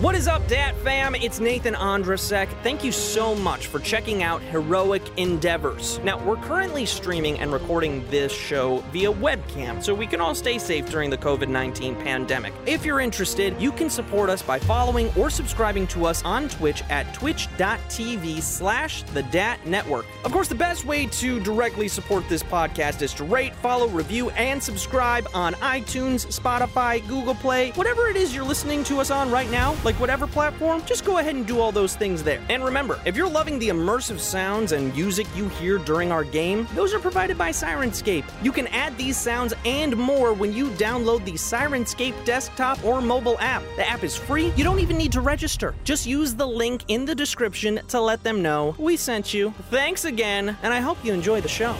What 0.00 0.14
is 0.14 0.26
up, 0.26 0.48
Dat 0.48 0.74
fam? 0.76 1.14
It's 1.14 1.40
Nathan 1.40 1.74
Andrasek. 1.74 2.48
Thank 2.62 2.82
you 2.82 2.90
so 2.90 3.34
much 3.34 3.66
for 3.66 3.78
checking 3.80 4.22
out 4.22 4.40
Heroic 4.40 5.02
Endeavors. 5.18 5.98
Now, 6.02 6.18
we're 6.24 6.38
currently 6.38 6.86
streaming 6.86 7.38
and 7.38 7.52
recording 7.52 8.08
this 8.08 8.32
show 8.32 8.78
via 8.92 9.12
webcam 9.12 9.84
so 9.84 9.92
we 9.92 10.06
can 10.06 10.18
all 10.18 10.34
stay 10.34 10.56
safe 10.56 10.88
during 10.88 11.10
the 11.10 11.18
COVID 11.18 11.48
19 11.48 11.96
pandemic. 11.96 12.54
If 12.64 12.82
you're 12.82 13.00
interested, 13.00 13.60
you 13.60 13.72
can 13.72 13.90
support 13.90 14.30
us 14.30 14.40
by 14.40 14.58
following 14.58 15.12
or 15.18 15.28
subscribing 15.28 15.86
to 15.88 16.06
us 16.06 16.24
on 16.24 16.48
Twitch 16.48 16.82
at 16.88 17.12
twitch.tv 17.12 18.40
slash 18.40 19.02
the 19.02 19.24
Dat 19.24 19.66
Network. 19.66 20.06
Of 20.24 20.32
course, 20.32 20.48
the 20.48 20.54
best 20.54 20.86
way 20.86 21.08
to 21.08 21.40
directly 21.40 21.88
support 21.88 22.26
this 22.26 22.42
podcast 22.42 23.02
is 23.02 23.12
to 23.14 23.24
rate, 23.24 23.54
follow, 23.56 23.86
review, 23.86 24.30
and 24.30 24.62
subscribe 24.62 25.28
on 25.34 25.52
iTunes, 25.56 26.26
Spotify, 26.28 27.06
Google 27.06 27.34
Play, 27.34 27.72
whatever 27.72 28.08
it 28.08 28.16
is 28.16 28.34
you're 28.34 28.44
listening 28.44 28.82
to 28.84 28.98
us 28.98 29.10
on 29.10 29.30
right 29.30 29.50
now 29.50 29.76
like 29.89 29.89
whatever 29.98 30.26
platform, 30.26 30.84
just 30.84 31.04
go 31.04 31.18
ahead 31.18 31.34
and 31.34 31.46
do 31.46 31.58
all 31.58 31.72
those 31.72 31.96
things 31.96 32.22
there. 32.22 32.40
And 32.48 32.62
remember, 32.62 33.00
if 33.04 33.16
you're 33.16 33.28
loving 33.28 33.58
the 33.58 33.70
immersive 33.70 34.20
sounds 34.20 34.72
and 34.72 34.94
music 34.94 35.26
you 35.34 35.48
hear 35.48 35.78
during 35.78 36.12
our 36.12 36.22
game, 36.22 36.68
those 36.74 36.92
are 36.92 36.98
provided 36.98 37.38
by 37.38 37.50
Syrinscape. 37.50 38.24
You 38.42 38.52
can 38.52 38.66
add 38.68 38.96
these 38.96 39.16
sounds 39.16 39.54
and 39.64 39.96
more 39.96 40.32
when 40.32 40.52
you 40.52 40.68
download 40.70 41.24
the 41.24 41.32
Syrinscape 41.32 42.24
desktop 42.24 42.84
or 42.84 43.00
mobile 43.00 43.38
app. 43.40 43.62
The 43.76 43.88
app 43.88 44.04
is 44.04 44.14
free, 44.14 44.52
you 44.56 44.64
don't 44.64 44.80
even 44.80 44.98
need 44.98 45.12
to 45.12 45.20
register. 45.20 45.74
Just 45.84 46.06
use 46.06 46.34
the 46.34 46.46
link 46.46 46.84
in 46.88 47.04
the 47.04 47.14
description 47.14 47.80
to 47.88 48.00
let 48.00 48.22
them 48.22 48.42
know 48.42 48.74
we 48.78 48.96
sent 48.96 49.32
you. 49.32 49.54
Thanks 49.70 50.04
again, 50.04 50.56
and 50.62 50.72
I 50.74 50.80
hope 50.80 51.02
you 51.04 51.12
enjoy 51.12 51.40
the 51.40 51.48
show. 51.48 51.74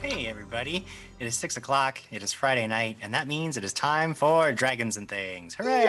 Hey, 0.00 0.26
everybody. 0.26 0.86
It 1.18 1.26
is 1.26 1.34
6 1.36 1.56
o'clock. 1.56 1.98
It 2.10 2.22
is 2.22 2.34
Friday 2.34 2.66
night, 2.66 2.98
and 3.00 3.14
that 3.14 3.26
means 3.26 3.56
it 3.56 3.64
is 3.64 3.72
time 3.72 4.12
for 4.12 4.52
Dragons 4.52 4.98
and 4.98 5.08
Things. 5.08 5.54
Hooray! 5.54 5.84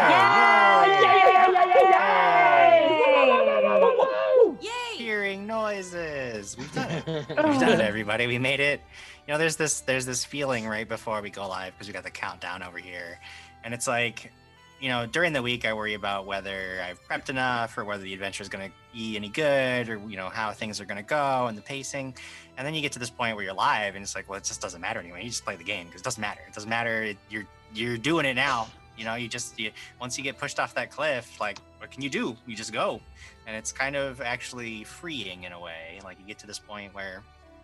Yay! 4.62 4.98
Hearing 4.98 5.46
noises. 5.46 6.58
We've 6.58 6.74
done 6.74 6.92
it. 6.92 7.06
We've 7.08 7.60
done 7.60 7.70
it, 7.74 7.82
everybody. 7.82 8.26
We 8.28 8.40
made 8.40 8.62
it. 8.62 8.82
You 9.28 9.34
know, 9.34 9.38
there's 9.38 9.58
this 9.58 9.82
there's 9.82 10.06
this 10.06 10.24
feeling 10.24 10.66
right 10.66 10.88
before 10.88 11.22
we 11.22 11.30
go 11.30 11.46
live 11.48 11.74
because 11.74 11.88
we 11.88 11.94
got 11.94 12.04
the 12.06 12.12
countdown 12.12 12.64
over 12.64 12.78
here. 12.78 13.20
And 13.66 13.74
it's 13.74 13.88
like, 13.88 14.32
you 14.80 14.88
know, 14.88 15.06
during 15.06 15.34
the 15.34 15.42
week 15.42 15.66
I 15.66 15.74
worry 15.74 15.94
about 15.96 16.26
whether 16.26 16.82
I've 16.88 17.06
prepped 17.06 17.30
enough 17.30 17.78
or 17.78 17.84
whether 17.84 18.04
the 18.04 18.14
adventure 18.14 18.44
is 18.44 18.50
going 18.50 18.70
to 18.70 18.74
be 18.94 19.18
any 19.18 19.28
good 19.30 19.90
or, 19.90 19.98
you 20.08 20.16
know, 20.16 20.30
how 20.30 20.52
things 20.52 20.80
are 20.80 20.86
going 20.86 20.98
to 20.98 21.04
go 21.04 21.48
and 21.48 21.58
the 21.58 21.62
pacing. 21.62 22.16
And 22.58 22.66
then 22.66 22.74
you 22.74 22.82
get 22.82 22.92
to 22.94 23.00
this 23.00 23.10
point 23.10 23.36
where 23.36 23.46
you're 23.46 23.54
live 23.54 23.96
and 23.96 24.04
it's 24.04 24.16
like, 24.16 24.28
well, 24.28 24.38
it 24.38 24.44
just 24.44 24.62
doesn't 24.62 24.82
matter 24.82 25.00
anyway. 25.00 25.24
You 25.24 25.30
just 25.30 25.46
play 25.46 25.56
the 25.56 25.64
game 25.64 25.86
because 25.86 26.02
it 26.02 26.04
doesn't 26.04 26.22
matter. 26.22 26.42
It 26.48 26.54
doesn't 26.54 26.70
matter. 26.70 27.04
It, 27.04 27.18
you're 27.30 27.46
you're 27.74 27.98
doing 27.98 28.26
it 28.26 28.34
now. 28.34 28.68
You 28.98 29.06
know, 29.06 29.14
you 29.14 29.28
just 29.28 29.60
you, 29.60 29.72
once 30.02 30.18
you 30.18 30.24
get 30.24 30.40
pushed 30.40 30.60
off 30.60 30.74
that 30.74 30.90
cliff, 30.90 31.40
like 31.40 31.60
what 31.78 31.92
can 31.92 32.02
you 32.02 32.10
do? 32.10 32.36
You 32.48 32.56
just 32.56 32.74
go, 32.74 33.00
and 33.46 33.56
it's 33.56 33.72
kind 33.72 33.96
of 33.96 34.22
actually 34.22 34.84
freeing 34.86 35.44
in 35.44 35.52
a 35.52 35.60
way. 35.60 36.00
Like 36.04 36.20
you 36.20 36.26
get 36.26 36.40
to 36.40 36.48
this 36.48 36.58
point 36.58 36.96
where 36.96 37.22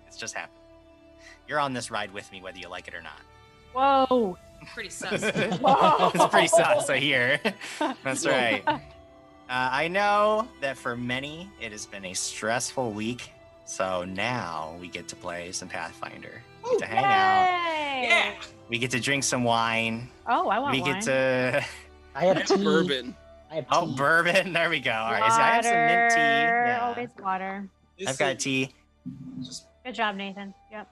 it's 0.08 0.18
just 0.18 0.36
happening. 0.36 0.60
You're 1.48 1.60
on 1.60 1.74
this 1.74 1.90
ride 1.90 2.14
with 2.14 2.32
me, 2.32 2.42
whether 2.42 2.60
you 2.60 2.70
like 2.70 2.88
it 2.88 2.94
or 2.94 3.02
not. 3.02 3.20
Whoa. 3.74 4.38
Pretty 4.74 4.90
sus. 4.90 5.24
it's 5.24 6.26
pretty 6.28 6.48
sus, 6.48 6.90
I 6.90 6.98
hear. 7.00 7.40
That's 8.04 8.26
right. 8.26 8.64
Uh, 8.66 8.80
I 9.50 9.90
know 9.90 10.48
that 10.62 10.78
for 10.78 10.96
many, 10.96 11.50
it 11.60 11.74
has 11.74 11.86
been 11.86 12.06
a 12.06 12.14
stressful 12.14 12.92
week. 12.92 13.33
So 13.66 14.04
now 14.06 14.76
we 14.80 14.88
get 14.88 15.08
to 15.10 15.16
play 15.16 15.52
some 15.52 15.68
Pathfinder. 15.70 16.42
We 16.64 16.72
get 16.72 16.80
to 16.80 16.86
hang 16.86 17.04
out. 17.06 18.04
Yeah. 18.08 18.34
We 18.70 18.78
get 18.78 18.92
to 18.92 19.00
drink 19.00 19.24
some 19.24 19.44
wine. 19.44 20.10
Oh, 20.28 20.50
I 20.50 20.60
want 20.60 20.74
to. 20.76 20.82
we 20.82 20.84
wine. 20.84 20.94
get 20.94 21.04
to. 21.06 21.66
I 22.16 22.26
have 22.26 22.46
tea. 22.46 22.64
bourbon. 22.64 23.16
I 23.52 23.56
have 23.56 23.66
Oh, 23.72 23.88
bourbon. 23.96 24.54
There 24.54 24.70
we 24.70 24.80
go. 24.80 24.92
All 24.92 25.12
right. 25.12 25.32
So 25.32 25.38
I 25.42 25.48
have 25.50 25.64
some 25.66 25.74
mint 25.74 26.12
tea. 26.12 26.18
Water. 26.20 26.66
Yeah. 26.68 26.80
Always 26.88 27.10
water. 27.22 27.70
I've 28.08 28.18
got 28.18 28.40
tea. 28.40 28.74
Good 29.86 29.96
job, 29.96 30.16
Nathan. 30.16 30.54
Yep. 30.72 30.88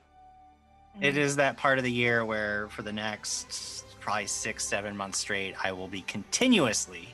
It 1.02 1.18
is 1.18 1.36
that 1.38 1.58
part 1.58 1.78
of 1.78 1.84
the 1.84 1.92
year 1.92 2.26
where, 2.26 2.68
for 2.70 2.82
the 2.82 2.92
next 2.92 3.86
probably 4.00 4.28
six, 4.28 4.66
seven 4.66 4.96
months 4.96 5.20
straight, 5.20 5.56
I 5.64 5.72
will 5.72 5.88
be 5.88 6.02
continuously 6.02 7.14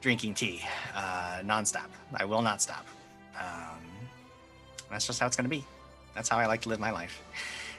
drinking 0.00 0.34
tea, 0.34 0.62
uh, 0.94 1.40
nonstop. 1.44 1.88
I 2.14 2.24
will 2.24 2.40
not 2.42 2.62
stop. 2.62 2.86
Um, 3.38 3.78
that's 4.90 5.06
just 5.06 5.20
how 5.20 5.26
it's 5.26 5.36
going 5.36 5.48
to 5.48 5.50
be. 5.50 5.64
That's 6.14 6.28
how 6.28 6.38
I 6.38 6.46
like 6.46 6.62
to 6.62 6.68
live 6.68 6.80
my 6.80 6.90
life. 6.90 7.22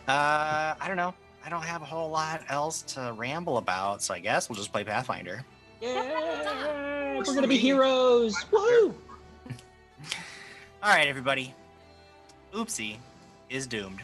Uh, 0.07 0.75
I 0.79 0.85
don't 0.87 0.97
know. 0.97 1.13
I 1.45 1.49
don't 1.49 1.63
have 1.63 1.81
a 1.81 1.85
whole 1.85 2.09
lot 2.09 2.41
else 2.49 2.81
to 2.93 3.13
ramble 3.15 3.57
about, 3.57 4.01
so 4.01 4.13
I 4.13 4.19
guess 4.19 4.49
we'll 4.49 4.55
just 4.57 4.71
play 4.71 4.83
Pathfinder. 4.83 5.45
Yeah, 5.81 7.17
We're 7.17 7.23
gonna 7.23 7.47
be 7.47 7.57
heroes. 7.57 8.35
Woo! 8.51 8.93
All 10.83 10.89
right, 10.89 11.07
everybody. 11.07 11.53
Oopsie 12.53 12.97
is 13.49 13.67
doomed. 13.67 14.01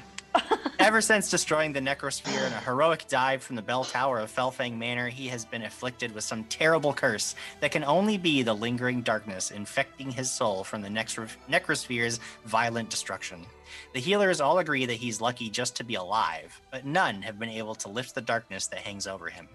Ever 0.80 1.02
since 1.02 1.32
destroying 1.32 1.74
the 1.74 1.80
Necrosphere 1.80 2.46
in 2.46 2.54
a 2.54 2.60
heroic 2.60 3.08
dive 3.08 3.42
from 3.42 3.56
the 3.56 3.62
bell 3.62 3.84
tower 3.84 4.20
of 4.20 4.32
Felfang 4.34 4.78
Manor, 4.78 5.08
he 5.08 5.28
has 5.30 5.44
been 5.44 5.64
afflicted 5.64 6.14
with 6.14 6.24
some 6.24 6.44
terrible 6.44 6.94
curse 6.94 7.34
that 7.60 7.72
can 7.72 7.84
only 7.84 8.18
be 8.18 8.44
the 8.44 8.54
lingering 8.54 9.02
darkness 9.02 9.52
infecting 9.52 10.12
his 10.12 10.30
soul 10.30 10.64
from 10.64 10.82
the 10.82 10.90
Necro- 10.90 11.30
Necrosphere's 11.50 12.20
violent 12.46 12.90
destruction. 12.90 13.46
The 13.94 14.00
healers 14.00 14.40
all 14.40 14.60
agree 14.60 14.86
that 14.86 14.94
he's 14.94 15.22
lucky 15.22 15.50
just 15.50 15.76
to 15.78 15.84
be 15.84 15.96
alive, 15.96 16.62
but 16.72 16.86
none 16.86 17.22
have 17.24 17.40
been 17.40 17.50
able 17.50 17.76
to 17.76 17.90
lift 17.90 18.14
the 18.14 18.22
darkness 18.22 18.68
that 18.68 18.80
hangs 18.80 19.08
over 19.08 19.28
him. 19.28 19.48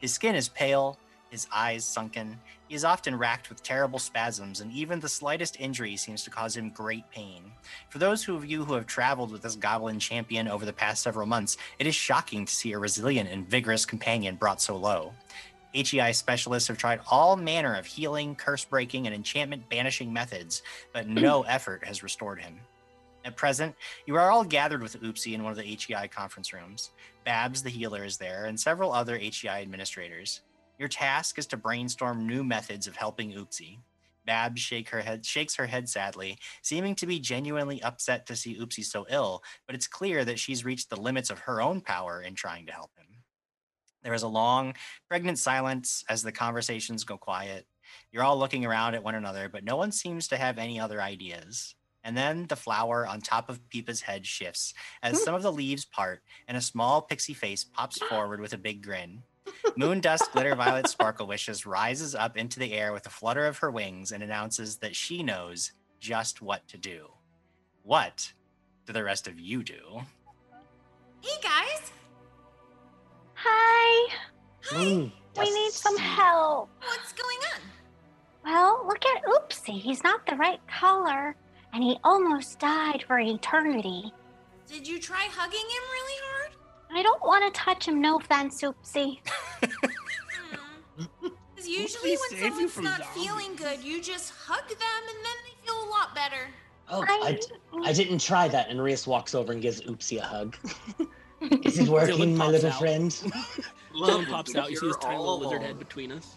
His 0.00 0.12
skin 0.12 0.34
is 0.34 0.48
pale, 0.48 0.98
his 1.30 1.46
eyes 1.52 1.84
sunken. 1.84 2.38
He 2.68 2.74
is 2.74 2.84
often 2.84 3.16
racked 3.16 3.48
with 3.48 3.62
terrible 3.62 3.98
spasms, 3.98 4.60
and 4.60 4.72
even 4.72 5.00
the 5.00 5.08
slightest 5.08 5.60
injury 5.60 5.96
seems 5.96 6.24
to 6.24 6.30
cause 6.30 6.56
him 6.56 6.70
great 6.70 7.10
pain. 7.10 7.42
For 7.90 7.98
those 7.98 8.28
of 8.28 8.44
you 8.44 8.64
who 8.64 8.74
have 8.74 8.86
traveled 8.86 9.32
with 9.32 9.42
this 9.42 9.56
goblin 9.56 9.98
champion 9.98 10.48
over 10.48 10.64
the 10.64 10.72
past 10.72 11.02
several 11.02 11.26
months, 11.26 11.56
it 11.78 11.86
is 11.86 11.94
shocking 11.94 12.44
to 12.44 12.54
see 12.54 12.72
a 12.72 12.78
resilient 12.78 13.30
and 13.30 13.48
vigorous 13.48 13.84
companion 13.84 14.36
brought 14.36 14.60
so 14.60 14.76
low. 14.76 15.12
HEI 15.74 16.12
specialists 16.12 16.68
have 16.68 16.78
tried 16.78 17.00
all 17.10 17.36
manner 17.36 17.74
of 17.74 17.84
healing, 17.84 18.36
curse 18.36 18.64
breaking, 18.64 19.06
and 19.06 19.14
enchantment 19.14 19.68
banishing 19.68 20.12
methods, 20.12 20.62
but 20.92 21.08
no 21.08 21.42
effort 21.48 21.84
has 21.84 22.02
restored 22.02 22.40
him. 22.40 22.60
At 23.24 23.36
present, 23.36 23.74
you 24.06 24.16
are 24.16 24.30
all 24.30 24.44
gathered 24.44 24.82
with 24.82 25.00
Oopsie 25.02 25.32
in 25.32 25.42
one 25.42 25.50
of 25.50 25.58
the 25.58 25.64
HEI 25.64 26.08
conference 26.08 26.52
rooms. 26.52 26.90
Babs, 27.24 27.62
the 27.62 27.70
healer, 27.70 28.04
is 28.04 28.18
there, 28.18 28.44
and 28.44 28.60
several 28.60 28.92
other 28.92 29.16
HEI 29.16 29.62
administrators. 29.62 30.42
Your 30.78 30.88
task 30.88 31.38
is 31.38 31.46
to 31.48 31.56
brainstorm 31.56 32.26
new 32.26 32.42
methods 32.42 32.86
of 32.86 32.96
helping 32.96 33.32
Oopsie. 33.32 33.78
Babs 34.26 34.60
shake 34.60 34.88
her 34.88 35.02
head, 35.02 35.24
shakes 35.24 35.54
her 35.56 35.66
head 35.66 35.88
sadly, 35.88 36.38
seeming 36.62 36.94
to 36.96 37.06
be 37.06 37.20
genuinely 37.20 37.82
upset 37.82 38.26
to 38.26 38.36
see 38.36 38.58
Oopsie 38.58 38.84
so 38.84 39.06
ill, 39.10 39.42
but 39.66 39.74
it's 39.74 39.86
clear 39.86 40.24
that 40.24 40.38
she's 40.38 40.64
reached 40.64 40.90
the 40.90 41.00
limits 41.00 41.30
of 41.30 41.40
her 41.40 41.60
own 41.60 41.80
power 41.80 42.22
in 42.22 42.34
trying 42.34 42.66
to 42.66 42.72
help 42.72 42.90
him. 42.96 43.06
There 44.02 44.14
is 44.14 44.22
a 44.22 44.28
long, 44.28 44.74
pregnant 45.08 45.38
silence 45.38 46.04
as 46.08 46.22
the 46.22 46.32
conversations 46.32 47.04
go 47.04 47.16
quiet. 47.16 47.66
You're 48.12 48.22
all 48.22 48.38
looking 48.38 48.64
around 48.64 48.94
at 48.94 49.04
one 49.04 49.14
another, 49.14 49.48
but 49.48 49.64
no 49.64 49.76
one 49.76 49.92
seems 49.92 50.28
to 50.28 50.36
have 50.36 50.58
any 50.58 50.80
other 50.80 51.00
ideas. 51.00 51.74
And 52.02 52.16
then 52.16 52.46
the 52.46 52.56
flower 52.56 53.06
on 53.06 53.22
top 53.22 53.48
of 53.48 53.66
Peepa's 53.70 54.02
head 54.02 54.26
shifts 54.26 54.74
as 55.02 55.18
hmm. 55.18 55.24
some 55.24 55.34
of 55.34 55.42
the 55.42 55.52
leaves 55.52 55.86
part 55.86 56.22
and 56.48 56.56
a 56.56 56.62
small 56.62 57.00
pixie 57.00 57.34
face 57.34 57.64
pops 57.64 57.98
forward 57.98 58.40
with 58.40 58.52
a 58.52 58.58
big 58.58 58.82
grin. 58.82 59.22
Moon 59.76 60.00
Dust 60.00 60.30
Glitter 60.32 60.54
Violet 60.54 60.88
Sparkle 60.88 61.26
Wishes 61.26 61.66
rises 61.66 62.14
up 62.14 62.36
into 62.36 62.58
the 62.60 62.72
air 62.72 62.92
with 62.92 63.06
a 63.06 63.10
flutter 63.10 63.46
of 63.46 63.58
her 63.58 63.70
wings 63.70 64.12
and 64.12 64.22
announces 64.22 64.76
that 64.76 64.94
she 64.96 65.22
knows 65.22 65.72
just 66.00 66.40
what 66.42 66.66
to 66.68 66.78
do. 66.78 67.08
What 67.82 68.32
do 68.86 68.92
the 68.92 69.04
rest 69.04 69.26
of 69.28 69.38
you 69.38 69.62
do? 69.62 70.00
hey 71.22 71.40
guys, 71.42 71.90
Hi. 73.34 74.14
Mm, 74.70 75.10
We 75.38 75.50
need 75.50 75.72
some 75.72 75.96
help. 75.98 76.70
what's 76.82 77.12
going 77.12 77.38
on? 77.54 77.60
Well, 78.44 78.84
look 78.86 79.04
at 79.06 79.24
Oopsie. 79.24 79.80
He's 79.80 80.02
not 80.04 80.26
the 80.26 80.36
right 80.36 80.60
color, 80.68 81.34
and 81.72 81.82
he 81.82 81.98
almost 82.04 82.58
died 82.60 83.04
for 83.06 83.18
eternity. 83.18 84.12
Did 84.66 84.86
you 84.86 84.98
try 85.00 85.26
hugging 85.30 85.58
him 85.60 85.82
really 85.92 86.20
hard? 86.24 86.43
I 86.94 87.02
don't 87.02 87.22
want 87.22 87.52
to 87.52 87.60
touch 87.60 87.86
him. 87.88 88.00
No 88.00 88.16
offense, 88.18 88.62
Oopsie. 88.62 89.18
Because 90.96 91.68
usually 91.68 92.16
Please 92.16 92.20
when 92.20 92.40
save 92.40 92.52
someone's 92.52 92.76
not 92.78 93.02
zombies. 93.04 93.24
feeling 93.24 93.56
good, 93.56 93.82
you 93.82 94.00
just 94.02 94.32
hug 94.36 94.68
them 94.68 95.02
and 95.08 95.24
then 95.24 95.36
they 95.44 95.66
feel 95.66 95.82
a 95.82 95.88
lot 95.88 96.14
better. 96.14 96.48
Oh, 96.90 97.04
I, 97.08 97.38
I 97.84 97.92
didn't 97.92 98.18
try 98.20 98.48
that. 98.48 98.68
And 98.68 98.82
Rias 98.82 99.06
walks 99.06 99.34
over 99.34 99.52
and 99.52 99.62
gives 99.62 99.80
Oopsie 99.82 100.18
a 100.18 100.22
hug. 100.22 100.56
Is 101.64 101.78
it 101.78 101.88
working, 101.88 102.16
Dylan 102.18 102.36
my 102.36 102.46
little 102.48 102.70
out. 102.70 102.78
friend? 102.78 103.10
Dylan 103.94 104.28
pops 104.28 104.54
out. 104.54 104.70
You 104.70 104.76
see 104.76 104.86
his 104.88 104.96
tiny 104.98 105.18
little 105.18 105.38
lizard 105.40 105.62
head 105.62 105.78
between 105.78 106.12
us. 106.12 106.36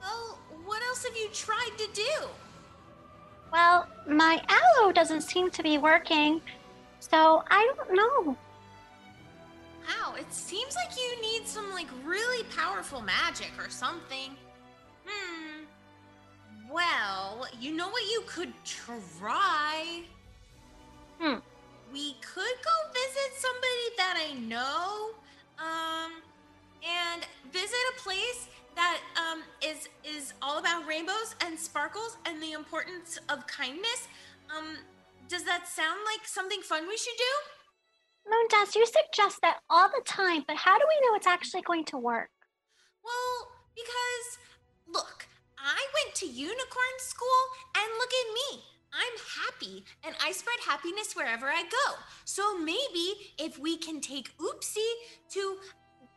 Well, 0.00 0.38
what 0.64 0.82
else 0.82 1.04
have 1.04 1.16
you 1.16 1.28
tried 1.32 1.70
to 1.78 1.88
do? 1.94 2.26
Well, 3.52 3.86
my 4.08 4.42
aloe 4.48 4.92
doesn't 4.92 5.22
seem 5.22 5.50
to 5.50 5.62
be 5.62 5.78
working, 5.78 6.40
so 7.10 7.42
I 7.50 7.72
don't 7.76 7.94
know. 7.94 8.36
Wow, 9.86 10.14
it 10.18 10.32
seems 10.32 10.74
like 10.74 10.96
you 10.96 11.22
need 11.22 11.46
some 11.46 11.70
like 11.70 11.88
really 12.04 12.44
powerful 12.56 13.00
magic 13.00 13.50
or 13.58 13.70
something. 13.70 14.36
Hmm. 15.06 15.64
Well, 16.70 17.46
you 17.58 17.74
know 17.74 17.88
what 17.88 18.02
you 18.02 18.22
could 18.26 18.52
try? 18.64 20.02
Hmm. 21.18 21.38
We 21.90 22.14
could 22.20 22.56
go 22.62 22.92
visit 22.92 23.30
somebody 23.36 23.86
that 23.96 24.28
I 24.28 24.38
know. 24.40 25.10
Um 25.58 26.12
and 26.86 27.26
visit 27.52 27.76
a 27.96 28.00
place 28.00 28.48
that 28.76 29.00
um 29.16 29.42
is 29.62 29.88
is 30.04 30.34
all 30.42 30.58
about 30.58 30.86
rainbows 30.86 31.34
and 31.44 31.58
sparkles 31.58 32.18
and 32.26 32.42
the 32.42 32.52
importance 32.52 33.18
of 33.30 33.46
kindness. 33.46 34.08
Um 34.54 34.76
does 35.28 35.44
that 35.44 35.68
sound 35.68 36.00
like 36.04 36.26
something 36.26 36.60
fun 36.62 36.88
we 36.88 36.96
should 36.96 37.16
do? 37.16 37.34
Moondust, 38.32 38.74
you 38.74 38.86
suggest 38.86 39.40
that 39.42 39.58
all 39.70 39.88
the 39.88 40.02
time, 40.04 40.44
but 40.46 40.56
how 40.56 40.78
do 40.78 40.84
we 40.88 41.06
know 41.06 41.16
it's 41.16 41.26
actually 41.26 41.62
going 41.62 41.84
to 41.84 41.98
work? 41.98 42.30
Well, 43.04 43.48
because 43.74 44.38
look, 44.92 45.26
I 45.58 45.86
went 45.94 46.14
to 46.16 46.26
unicorn 46.26 46.96
school 46.98 47.42
and 47.76 47.88
look 47.98 48.10
at 48.10 48.34
me. 48.34 48.64
I'm 48.92 49.18
happy 49.44 49.84
and 50.04 50.14
I 50.24 50.32
spread 50.32 50.58
happiness 50.66 51.14
wherever 51.14 51.46
I 51.46 51.62
go. 51.62 51.94
So 52.24 52.58
maybe 52.58 53.34
if 53.38 53.58
we 53.58 53.76
can 53.76 54.00
take 54.00 54.30
Oopsie 54.38 54.94
to 55.30 55.58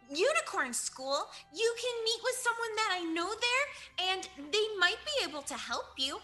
unicorn 0.09 0.73
school, 0.73 1.27
you 1.53 1.75
can 1.81 2.03
meet 2.03 2.21
with 2.23 2.35
someone 2.35 2.75
that 2.75 2.97
I 2.99 3.03
know 3.03 3.29
there 3.29 4.09
and 4.11 4.51
they 4.51 4.65
might 4.79 4.99
be 5.05 5.29
able 5.29 5.41
to 5.43 5.53
help 5.55 5.87
you. 5.97 6.19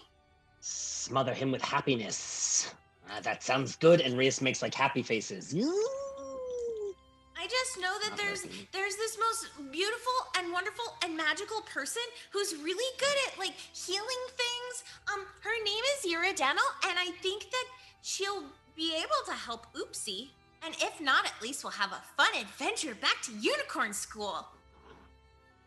Smother 0.67 1.33
him 1.33 1.51
with 1.51 1.61
happiness. 1.61 2.73
Ah, 3.09 3.21
that 3.23 3.41
sounds 3.41 3.77
good. 3.77 4.01
And 4.01 4.17
Rias 4.17 4.41
makes 4.41 4.61
like 4.61 4.73
happy 4.73 5.01
faces. 5.01 5.53
I 5.55 7.47
just 7.47 7.79
know 7.79 7.95
that 8.03 8.09
Not 8.09 8.17
there's 8.17 8.43
working. 8.43 8.67
there's 8.73 8.97
this 8.97 9.17
most 9.17 9.71
beautiful 9.71 10.11
and 10.37 10.51
wonderful 10.51 10.83
and 11.05 11.15
magical 11.15 11.61
person 11.61 12.01
who's 12.31 12.53
really 12.57 12.97
good 12.99 13.17
at 13.27 13.39
like 13.39 13.53
healing 13.73 14.23
things. 14.35 14.83
Um, 15.13 15.25
her 15.41 15.63
name 15.63 15.83
is 15.95 16.11
Uridano, 16.11 16.65
and 16.89 16.99
I 16.99 17.11
think 17.21 17.49
that 17.49 17.65
she'll 18.01 18.43
be 18.75 18.93
able 18.97 19.23
to 19.27 19.31
help 19.33 19.67
Oopsie. 19.73 20.31
And 20.65 20.75
if 20.81 20.99
not, 20.99 21.25
at 21.25 21.41
least 21.41 21.63
we'll 21.63 21.71
have 21.71 21.93
a 21.93 22.01
fun 22.21 22.41
adventure 22.41 22.95
back 22.95 23.21
to 23.23 23.31
unicorn 23.39 23.93
school. 23.93 24.45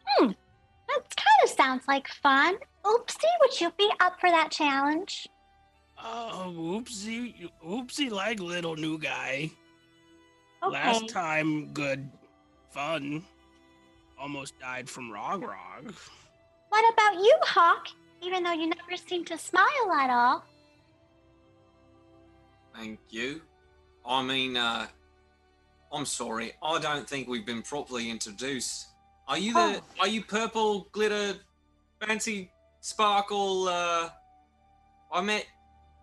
Hmm. 0.04 0.32
That 0.88 1.16
kind 1.16 1.40
of 1.44 1.48
sounds 1.50 1.84
like 1.88 2.08
fun. 2.08 2.56
Oopsie, 2.84 3.24
would 3.40 3.60
you 3.60 3.72
be 3.76 3.90
up 4.00 4.18
for 4.20 4.30
that 4.30 4.50
challenge? 4.50 5.28
Oh, 6.02 6.52
oopsie, 6.56 7.50
oopsie, 7.64 8.10
like 8.10 8.40
little 8.40 8.76
new 8.76 8.98
guy. 8.98 9.50
Okay. 10.62 10.72
Last 10.72 11.08
time, 11.08 11.72
good, 11.72 12.08
fun. 12.70 13.24
Almost 14.18 14.58
died 14.58 14.88
from 14.88 15.10
Rog 15.10 15.42
Rog. 15.42 15.94
What 16.68 16.92
about 16.92 17.14
you, 17.14 17.36
Hawk? 17.42 17.88
Even 18.22 18.42
though 18.42 18.52
you 18.52 18.68
never 18.68 18.96
seem 18.96 19.24
to 19.26 19.38
smile 19.38 19.92
at 19.98 20.10
all. 20.10 20.44
Thank 22.74 23.00
you. 23.08 23.40
I 24.06 24.22
mean, 24.22 24.56
uh, 24.56 24.86
I'm 25.92 26.06
sorry. 26.06 26.52
I 26.62 26.78
don't 26.78 27.08
think 27.08 27.28
we've 27.28 27.46
been 27.46 27.62
properly 27.62 28.10
introduced. 28.10 28.86
Are 29.26 29.38
you 29.38 29.54
the? 29.54 29.80
Are 29.98 30.08
you 30.08 30.22
purple 30.22 30.88
glitter, 30.92 31.34
fancy 32.00 32.50
sparkle? 32.80 33.68
Uh, 33.68 34.10
I 35.12 35.20
met 35.20 35.46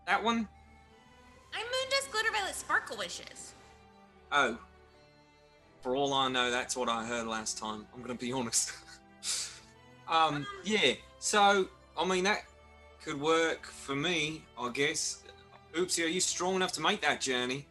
that 0.06 0.24
one. 0.24 0.47
I'm 1.53 1.65
Moondust 1.65 2.12
Glitter 2.12 2.31
Violet 2.31 2.56
Sparkle 2.56 2.97
Wishes. 2.97 3.53
Oh, 4.31 4.57
for 5.81 5.95
all 5.95 6.13
I 6.13 6.27
know, 6.27 6.51
that's 6.51 6.75
what 6.75 6.89
I 6.89 7.06
heard 7.06 7.27
last 7.27 7.57
time. 7.57 7.85
I'm 7.94 8.01
gonna 8.01 8.15
be 8.15 8.31
honest. 8.33 8.74
um, 10.07 10.45
yeah. 10.63 10.94
So, 11.19 11.68
I 11.97 12.06
mean, 12.06 12.24
that 12.25 12.44
could 13.03 13.19
work 13.19 13.65
for 13.65 13.95
me, 13.95 14.44
I 14.59 14.69
guess. 14.69 15.24
Oopsie, 15.74 16.03
are 16.06 16.09
you 16.09 16.19
strong 16.19 16.56
enough 16.56 16.71
to 16.74 16.81
make 16.81 17.01
that 17.01 17.21
journey? 17.21 17.65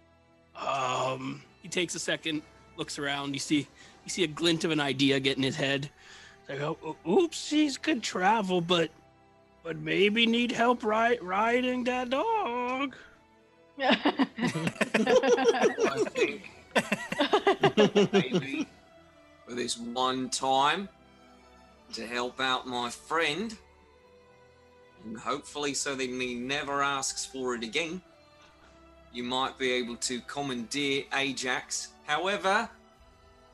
Um, 0.55 1.43
he 1.63 1.69
takes 1.69 1.95
a 1.95 1.99
second, 1.99 2.43
looks 2.77 2.99
around. 2.99 3.35
You 3.35 3.41
see, 3.41 3.69
you 4.05 4.11
see 4.11 4.25
a 4.25 4.29
glint 4.29 4.65
of 4.65 4.71
an 4.71 4.81
idea 4.81 5.21
get 5.21 5.37
in 5.37 5.43
his 5.43 5.57
head. 5.57 5.91
Oh, 6.49 6.77
oh, 6.85 6.97
oopsies 7.05 7.81
could 7.81 8.03
travel, 8.03 8.61
but, 8.61 8.91
but 9.65 9.77
maybe 9.79 10.27
need 10.27 10.53
help 10.53 10.85
ri- 10.85 11.19
riding 11.21 11.85
that 11.85 12.11
dog. 12.11 12.95
I 13.79 14.07
think 16.15 16.51
maybe 18.13 18.67
for 19.47 19.55
this 19.55 19.77
one 19.77 20.31
time 20.31 20.89
to 21.93 22.07
help 22.07 22.41
out 22.41 22.67
my 22.67 22.91
friend, 22.91 23.57
and 25.05 25.19
hopefully 25.19 25.75
so 25.75 25.95
that 25.95 26.09
he 26.09 26.35
never 26.35 26.83
asks 26.83 27.25
for 27.25 27.55
it 27.55 27.63
again. 27.63 28.01
You 29.13 29.25
might 29.25 29.59
be 29.59 29.73
able 29.73 29.97
to 29.97 30.21
commandeer 30.23 31.05
Ajax. 31.15 31.89
However, 32.05 32.69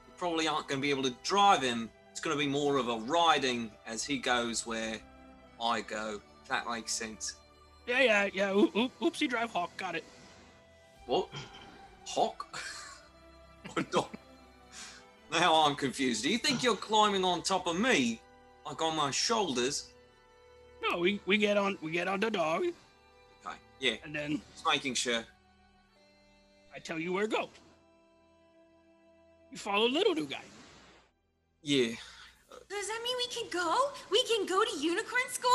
you 0.07 0.13
probably 0.17 0.49
aren't 0.49 0.69
going 0.69 0.81
to 0.81 0.83
be 0.83 0.91
able 0.91 1.05
to 1.05 1.15
drive 1.23 1.63
him. 1.63 1.91
It's 2.23 2.29
going 2.29 2.39
to 2.39 2.45
be 2.45 2.49
more 2.49 2.77
of 2.77 2.89
a 2.89 2.99
riding 2.99 3.69
as 3.85 4.05
he 4.05 4.17
goes 4.17 4.65
where 4.65 4.97
I 5.61 5.81
go. 5.81 6.21
If 6.41 6.49
that 6.49 6.71
makes 6.71 6.93
sense. 6.93 7.35
Yeah, 7.85 8.01
yeah, 8.01 8.29
yeah. 8.33 8.55
Oop, 8.55 8.77
oop, 8.77 8.93
oopsie, 9.01 9.29
drive 9.29 9.51
hawk. 9.51 9.77
Got 9.77 9.97
it. 9.97 10.05
What? 11.07 11.29
Hawk? 12.05 12.63
Now 15.33 15.65
I'm 15.65 15.75
confused. 15.75 16.23
Do 16.23 16.31
you 16.31 16.39
think 16.39 16.63
you're 16.63 16.77
climbing 16.77 17.25
on 17.25 17.43
top 17.43 17.67
of 17.67 17.77
me, 17.77 18.21
like 18.67 18.81
on 18.81 18.95
my 18.95 19.11
shoulders? 19.11 19.89
No, 20.81 20.99
we, 20.99 21.21
we 21.27 21.39
get 21.39 21.57
on 21.57 21.77
we 21.83 21.91
get 21.91 22.07
on 22.07 22.21
the 22.21 22.31
dog, 22.31 22.67
Okay, 23.45 23.57
yeah, 23.81 23.95
and 24.05 24.15
then 24.15 24.41
just 24.53 24.65
making 24.65 24.95
sure. 24.95 25.25
I 26.73 26.79
tell 26.79 27.01
you 27.01 27.15
where 27.15 27.27
to 27.27 27.33
go. 27.33 27.49
You 29.51 29.57
follow 29.57 29.89
little 29.89 30.15
new 30.15 30.27
guy. 30.27 30.45
Yeah, 31.63 31.95
Does 32.73 32.89
that 32.89 33.01
mean 33.05 33.17
we 33.19 33.27
can 33.29 33.51
go? 33.51 33.77
We 34.11 34.25
can 34.25 34.47
go 34.47 34.65
to 34.65 34.79
unicorn 34.81 35.29
school? 35.31 35.51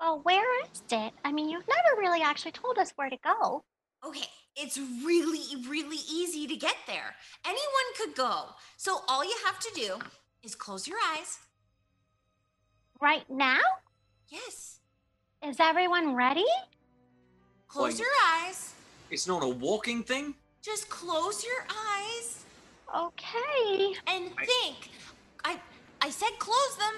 Well, 0.00 0.20
where 0.24 0.60
is 0.64 0.82
it? 0.90 1.12
I 1.24 1.30
mean, 1.30 1.48
you've 1.48 1.68
never 1.68 2.00
really 2.00 2.20
actually 2.20 2.50
told 2.52 2.78
us 2.78 2.92
where 2.96 3.08
to 3.08 3.16
go. 3.24 3.62
Okay, 4.04 4.26
it's 4.56 4.76
really, 4.76 5.40
really 5.68 5.98
easy 6.12 6.48
to 6.48 6.56
get 6.56 6.74
there. 6.88 7.14
Anyone 7.44 7.88
could 7.96 8.14
go. 8.16 8.46
So 8.76 8.98
all 9.08 9.24
you 9.24 9.36
have 9.46 9.60
to 9.60 9.70
do 9.74 9.98
is 10.42 10.56
close 10.56 10.88
your 10.88 10.98
eyes. 11.16 11.38
Right 13.00 13.24
now? 13.30 13.60
Yes. 14.28 14.80
Is 15.46 15.58
everyone 15.60 16.16
ready? 16.16 16.46
Close 17.68 17.92
Wait. 17.94 18.00
your 18.00 18.08
eyes. 18.34 18.74
it's 19.10 19.28
not 19.28 19.44
a 19.44 19.48
walking 19.48 20.02
thing. 20.02 20.34
Just 20.60 20.88
close 20.88 21.44
your 21.44 21.64
eyes 21.70 22.44
Okay. 22.96 23.94
and 24.08 24.30
think. 24.36 24.90
I 24.90 25.07
I 26.00 26.10
said 26.10 26.30
close 26.38 26.76
them. 26.76 26.94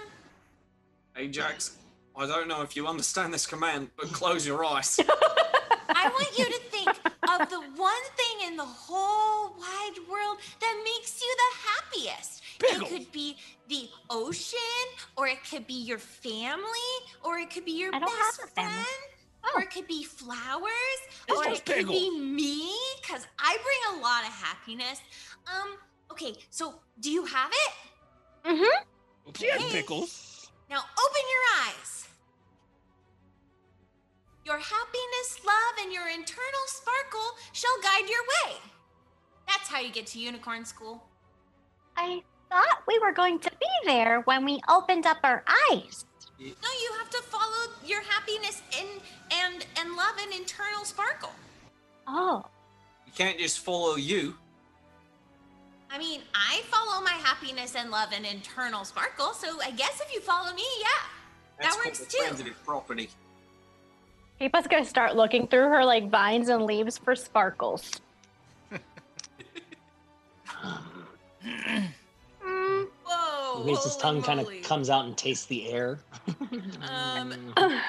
Ajax, 1.16 1.76
I 2.16 2.26
don't 2.26 2.48
know 2.48 2.62
if 2.62 2.76
you 2.76 2.86
understand 2.86 3.32
this 3.32 3.46
command, 3.46 3.90
but 3.96 4.12
close 4.12 4.46
your 4.46 4.64
eyes. 4.64 5.00
I 5.88 6.08
want 6.08 6.38
you 6.38 6.44
to 6.44 6.58
think 6.70 6.88
of 6.88 7.48
the 7.50 7.60
one 7.76 8.04
thing 8.16 8.46
in 8.48 8.56
the 8.56 8.64
whole 8.64 9.54
wide 9.58 9.98
world 10.08 10.38
that 10.60 10.82
makes 10.84 11.20
you 11.20 11.34
the 11.36 11.68
happiest. 11.68 12.42
Pickle. 12.58 12.86
It 12.86 12.90
could 12.90 13.12
be 13.12 13.36
the 13.68 13.88
ocean, 14.10 14.58
or 15.16 15.26
it 15.26 15.38
could 15.50 15.66
be 15.66 15.74
your 15.74 15.98
family, 15.98 16.92
or 17.24 17.38
it 17.38 17.50
could 17.50 17.64
be 17.64 17.72
your 17.72 17.94
I 17.94 17.98
best 18.00 18.52
friend, 18.54 18.86
Oh. 19.42 19.52
or 19.56 19.62
it 19.62 19.70
could 19.70 19.86
be 19.86 20.04
flowers, 20.04 21.00
It's 21.26 21.36
or 21.38 21.44
just 21.44 21.62
it 21.62 21.64
could 21.66 21.76
Pickle. 21.76 21.92
be 21.94 22.10
me, 22.20 22.72
because 23.02 23.26
I 23.38 23.56
bring 23.62 23.98
a 23.98 24.02
lot 24.02 24.22
of 24.24 24.28
happiness. 24.32 25.00
Um, 25.46 25.76
okay, 26.12 26.34
so 26.50 26.74
do 27.00 27.10
you 27.10 27.24
have 27.24 27.50
it? 27.50 27.72
Mm-hmm. 28.44 29.30
Oopsie 29.30 29.50
has 29.50 29.72
pickles. 29.72 30.50
Now 30.68 30.78
open 30.78 31.22
your 31.30 31.68
eyes. 31.68 32.08
Your 34.44 34.58
happiness, 34.58 35.40
love, 35.46 35.84
and 35.84 35.92
your 35.92 36.08
internal 36.08 36.66
sparkle 36.66 37.36
shall 37.52 37.76
guide 37.82 38.08
your 38.08 38.22
way. 38.22 38.56
That's 39.46 39.68
how 39.68 39.80
you 39.80 39.92
get 39.92 40.06
to 40.08 40.18
unicorn 40.18 40.64
school. 40.64 41.02
I 41.96 42.22
thought 42.48 42.82
we 42.88 42.98
were 42.98 43.12
going 43.12 43.38
to 43.40 43.50
be 43.50 43.66
there 43.84 44.20
when 44.22 44.44
we 44.44 44.60
opened 44.68 45.06
up 45.06 45.18
our 45.22 45.44
eyes. 45.70 46.04
No, 46.38 46.46
you 46.46 46.90
have 46.98 47.10
to 47.10 47.22
follow 47.22 47.70
your 47.84 48.00
happiness 48.02 48.62
and 48.78 48.88
and 49.30 49.66
and 49.78 49.94
love 49.94 50.14
and 50.20 50.32
internal 50.32 50.84
sparkle. 50.84 51.32
Oh. 52.06 52.44
you 53.06 53.12
can't 53.14 53.38
just 53.38 53.60
follow 53.60 53.96
you. 53.96 54.34
I 55.92 55.98
mean, 55.98 56.20
I 56.34 56.62
follow 56.66 57.02
my 57.02 57.10
happiness 57.10 57.74
and 57.74 57.90
love 57.90 58.10
and 58.14 58.24
internal 58.24 58.84
sparkle. 58.84 59.32
So 59.32 59.60
I 59.60 59.72
guess 59.72 60.00
if 60.00 60.14
you 60.14 60.20
follow 60.20 60.54
me, 60.54 60.62
yeah, 60.80 60.86
That's 61.58 61.76
that 61.76 61.84
works 61.84 62.06
too. 62.06 62.52
Property. 62.64 63.10
Apa's 64.40 64.66
gonna 64.68 64.84
start 64.84 65.16
looking 65.16 65.48
through 65.48 65.68
her 65.68 65.84
like 65.84 66.08
vines 66.08 66.48
and 66.48 66.64
leaves 66.64 66.96
for 66.96 67.16
sparkles. 67.16 68.00
mm, 68.70 68.78
whoa! 73.04 73.64
He 73.64 73.70
his 73.70 73.96
tongue 73.96 74.22
kind 74.22 74.40
of 74.40 74.48
comes 74.62 74.90
out 74.90 75.06
and 75.06 75.16
tastes 75.16 75.46
the 75.46 75.70
air. 75.70 75.98
um, 76.88 77.34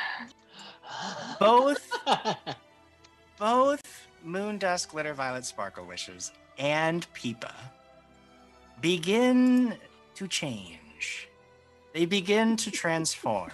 both, 1.40 1.92
both 3.38 4.08
Moondust 4.26 4.90
Glitter 4.90 5.14
Violet 5.14 5.46
Sparkle 5.46 5.86
wishes 5.86 6.32
and 6.58 7.08
Peepa 7.14 7.54
begin 8.82 9.76
to 10.16 10.28
change. 10.28 11.30
They 11.94 12.06
begin 12.06 12.56
to 12.58 12.72
transform. 12.72 13.52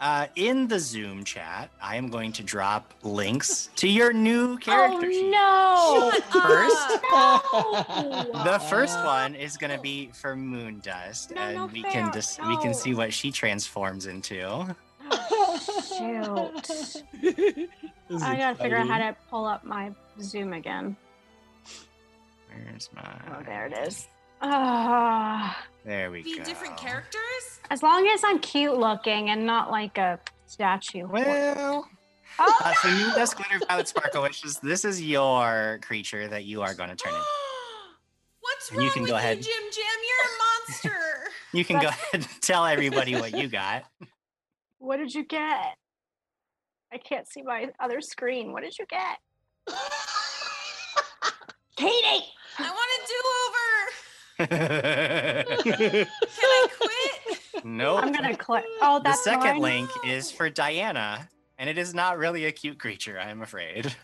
Uh, 0.00 0.26
in 0.34 0.66
the 0.66 0.80
Zoom 0.80 1.22
chat, 1.22 1.70
I 1.80 1.94
am 1.94 2.08
going 2.08 2.32
to 2.32 2.42
drop 2.42 2.92
links 3.04 3.70
to 3.76 3.88
your 3.88 4.12
new 4.12 4.58
character 4.58 5.12
sheet. 5.12 5.32
Oh 5.36 6.10
Shut 6.12 6.24
First, 6.42 8.34
up. 8.34 8.44
the 8.44 8.58
first 8.68 8.96
one 9.04 9.36
is 9.36 9.56
going 9.56 9.70
to 9.70 9.80
be 9.80 10.10
for 10.12 10.34
Moondust, 10.34 11.32
No, 11.36 11.40
and 11.40 11.54
no 11.56 11.66
we 11.66 11.82
fair, 11.82 11.92
can 11.92 12.10
dis- 12.10 12.38
we 12.48 12.56
can 12.58 12.74
see 12.74 12.94
what 12.94 13.12
she 13.14 13.30
transforms 13.30 14.06
into. 14.06 14.40
no! 14.40 14.74
Shoot. 15.86 17.04
I 18.22 18.36
gotta 18.36 18.56
figure 18.56 18.78
out 18.78 18.88
how 18.88 18.98
to 18.98 19.16
pull 19.30 19.44
up 19.44 19.64
my 19.64 19.92
Zoom 20.20 20.52
again. 20.52 20.96
Where's 22.54 22.88
my? 22.94 23.20
Oh, 23.30 23.42
there 23.44 23.66
it 23.66 23.78
is. 23.86 24.06
Ah. 24.40 25.64
There 25.84 26.10
we 26.10 26.22
Be 26.22 26.38
go. 26.38 26.44
different 26.44 26.76
characters? 26.76 27.60
as 27.70 27.82
long 27.82 28.06
as 28.08 28.22
I'm 28.24 28.38
cute 28.40 28.76
looking 28.76 29.30
and 29.30 29.46
not 29.46 29.70
like 29.70 29.96
a 29.98 30.18
statue. 30.46 31.06
Well, 31.06 31.88
Oh, 32.38 32.60
uh, 32.64 32.72
so 32.74 32.88
you 32.88 33.14
just 33.14 33.36
glitter 33.36 33.60
violet 33.68 33.88
sparkle 33.88 34.22
wishes. 34.22 34.58
This 34.60 34.84
is 34.86 35.02
your 35.02 35.78
creature 35.82 36.26
that 36.28 36.44
you 36.44 36.62
are 36.62 36.72
going 36.74 36.88
to 36.88 36.96
turn 36.96 37.12
in. 37.14 37.20
What's 38.40 38.68
And 38.70 38.78
wrong 38.78 38.86
you 38.86 38.92
can 38.92 39.02
with 39.02 39.10
go 39.10 39.18
you. 39.18 39.34
Jim 39.36 39.44
Jim? 39.44 39.84
You're 40.08 40.26
a 40.26 40.38
monster. 40.90 40.98
You 41.54 41.66
can 41.66 41.80
go 41.82 41.88
ahead 41.88 42.14
and 42.14 42.28
tell 42.40 42.64
everybody 42.64 43.14
what 43.14 43.36
you 43.36 43.46
got. 43.46 43.84
What 44.78 44.96
did 44.96 45.14
you 45.14 45.22
get? 45.22 45.76
I 46.90 46.96
can't 46.96 47.28
see 47.28 47.42
my 47.42 47.68
other 47.78 48.00
screen. 48.00 48.52
What 48.52 48.62
did 48.62 48.78
you 48.78 48.86
get? 48.86 49.18
Katie! 51.76 52.24
I 52.58 52.70
want 52.70 52.90
a 52.96 53.06
do-over. 53.08 53.72
Can 54.48 56.06
I 56.40 56.66
quit? 56.76 57.64
nope. 57.64 58.02
I'm 58.02 58.12
gonna 58.12 58.36
click. 58.36 58.64
Oh, 58.80 59.00
that's 59.02 59.22
the 59.24 59.30
second 59.30 59.60
mine. 59.60 59.86
link 59.86 59.90
is 60.06 60.30
for 60.30 60.50
Diana, 60.50 61.28
and 61.58 61.68
it 61.70 61.78
is 61.78 61.94
not 61.94 62.18
really 62.18 62.46
a 62.46 62.52
cute 62.52 62.78
creature, 62.78 63.18
I'm 63.18 63.42
afraid. 63.42 63.94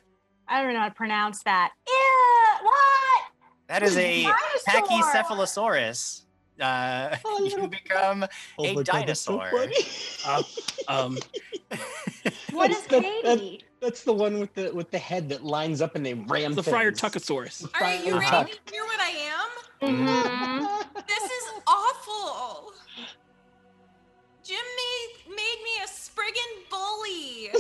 I 0.47 0.63
don't 0.63 0.73
know 0.73 0.81
how 0.81 0.89
to 0.89 0.95
pronounce 0.95 1.43
that. 1.43 1.73
Yeah, 1.87 2.65
what? 2.65 3.25
That 3.69 3.83
is 3.83 3.97
a 3.97 4.23
Dinosaur! 4.23 4.99
Pachycephalosaurus. 5.03 6.23
Uh, 6.61 7.17
Oh, 7.25 7.45
you 7.45 7.69
become 7.69 8.25
Oh 8.59 8.65
a 8.65 8.75
my 8.75 8.83
God, 8.83 9.17
so 9.17 9.39
dinosaur. 9.39 9.71
Uh, 10.27 10.43
um, 10.89 11.19
What 12.53 12.71
is 12.71 12.81
That's 12.87 12.89
the- 12.89 13.01
that- 13.25 13.63
That's 13.81 14.03
the 14.03 14.13
one 14.13 14.41
with 14.41 14.53
the 14.55 14.73
with 14.75 14.91
the 14.91 14.99
head 14.99 15.29
that 15.29 15.45
lines 15.45 15.81
up 15.81 15.95
and 15.95 16.05
they 16.05 16.15
ram 16.15 16.55
the 16.55 16.63
Friar 16.65 16.91
things. 16.91 17.01
Tuckosaurus. 17.01 17.63
All 17.65 17.71
right, 17.81 18.05
you 18.05 18.19
ready 18.19 18.51
to 18.53 18.59
hear 18.73 18.83
what 18.85 18.99
I 19.01 19.11
am? 19.33 19.49
Mhm. 19.89 20.67
This 21.07 21.23
is 21.23 21.53
awful. 21.69 22.73
Jim 24.43 24.57
made 24.57 25.13
made 25.37 25.61
me 25.63 25.71
a 25.85 25.87
Spriggan 25.87 26.65
bully. 26.71 27.51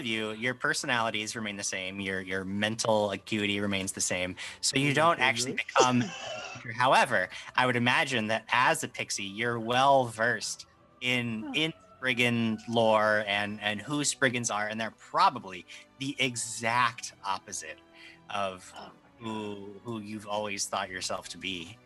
of 0.00 0.06
you, 0.06 0.32
your 0.32 0.54
personalities 0.54 1.36
remain 1.36 1.56
the 1.56 1.62
same. 1.62 2.00
Your 2.00 2.20
your 2.20 2.44
mental 2.44 3.12
acuity 3.12 3.60
remains 3.60 3.92
the 3.92 4.00
same. 4.00 4.34
So 4.60 4.76
you 4.76 4.92
don't 4.92 5.14
mm-hmm. 5.14 5.22
actually 5.22 5.52
become. 5.52 6.02
However, 6.76 7.28
I 7.56 7.66
would 7.66 7.76
imagine 7.76 8.26
that 8.28 8.44
as 8.52 8.82
a 8.82 8.88
pixie, 8.88 9.22
you're 9.22 9.60
well 9.60 10.06
versed 10.06 10.66
in 11.00 11.52
in 11.54 11.72
Spriggan 11.98 12.58
lore 12.68 13.24
and 13.28 13.60
and 13.62 13.80
who 13.80 14.02
Spriggans 14.02 14.50
are, 14.50 14.66
and 14.66 14.80
they're 14.80 14.94
probably 14.98 15.64
the 16.00 16.16
exact 16.18 17.12
opposite 17.24 17.78
of 18.28 18.72
Oh 18.76 18.90
who 19.20 19.68
who 19.84 20.00
you've 20.00 20.26
always 20.26 20.66
thought 20.66 20.90
yourself 20.90 21.28
to 21.28 21.38
be. 21.38 21.76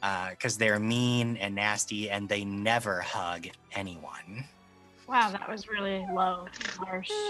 Uh, 0.00 0.30
because 0.30 0.56
they're 0.56 0.78
mean 0.78 1.36
and 1.38 1.56
nasty, 1.56 2.08
and 2.08 2.28
they 2.28 2.44
never 2.44 3.00
hug 3.00 3.48
anyone. 3.72 4.44
Wow, 5.08 5.30
that 5.30 5.48
was 5.48 5.68
really 5.68 6.04
low. 6.12 6.46
Harsh. 6.78 7.10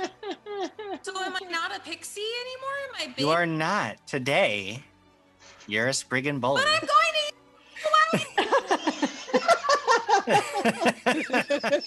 So 1.02 1.12
am 1.22 1.36
I 1.36 1.40
not 1.48 1.74
a 1.76 1.80
pixie 1.80 2.20
anymore? 2.20 2.78
Am 2.88 2.94
I 3.00 3.06
big? 3.14 3.20
You 3.20 3.30
are 3.30 3.46
not 3.46 4.04
today. 4.06 4.82
You're 5.68 5.86
a 5.88 5.94
Spriggan 5.94 6.40
bully. 6.40 6.62
But 6.64 6.72
I'm 6.72 6.80
going 6.80 7.14
to. 11.68 11.82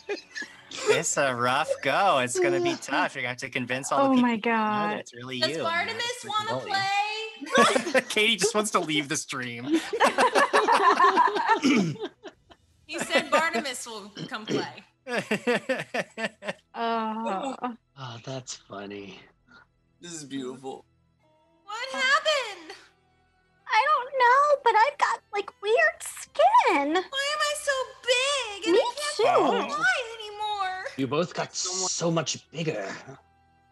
it's 0.90 1.18
a 1.18 1.36
rough 1.36 1.70
go. 1.82 2.20
It's 2.20 2.40
gonna 2.40 2.62
be 2.62 2.76
tough. 2.82 3.16
You're 3.16 3.24
gonna 3.24 3.30
have 3.30 3.38
to 3.38 3.50
convince 3.50 3.92
all 3.92 4.06
Oh 4.06 4.10
the 4.10 4.16
people 4.16 4.30
my 4.30 4.38
to 4.38 4.50
know 4.50 4.56
that 4.56 4.90
god. 4.92 5.00
it's 5.00 5.14
really 5.14 5.40
Does 5.40 5.50
you. 5.50 5.56
and 5.56 5.64
not 5.64 5.88
Bartimus 5.88 6.26
want 6.26 6.50
to 6.50 6.56
play? 7.94 8.02
Katie 8.10 8.36
just 8.38 8.56
wants 8.56 8.72
to 8.72 8.80
leave 8.80 9.10
the 9.10 9.18
stream. 9.18 9.66
He 12.86 13.00
said 13.00 13.30
Bartimus 13.32 13.86
will 13.88 14.12
come 14.28 14.46
play. 14.48 14.84
Oh. 16.76 17.56
Oh, 18.04 18.18
that's 18.26 18.56
funny. 18.56 19.20
This 20.00 20.12
is 20.14 20.24
beautiful. 20.24 20.86
What 21.66 21.90
happened? 21.94 22.74
I 23.68 23.86
don't 23.90 24.12
know, 24.18 24.62
but 24.64 24.74
I've 24.76 24.98
got 24.98 25.20
like 25.32 25.52
weird 25.62 26.02
skin. 26.02 26.94
Why 26.96 27.26
am 27.36 27.42
I 27.52 27.54
so 27.62 27.72
big? 28.02 28.66
And 28.66 28.74
Me 28.74 28.80
I 28.82 28.94
can't 28.96 29.68
too. 29.68 29.76
fly 29.76 29.98
anymore. 30.18 30.84
You 30.98 31.06
both 31.06 31.36
got 31.36 31.56
Someone- 31.56 31.90
so 31.90 32.10
much 32.10 32.50
bigger. 32.50 32.88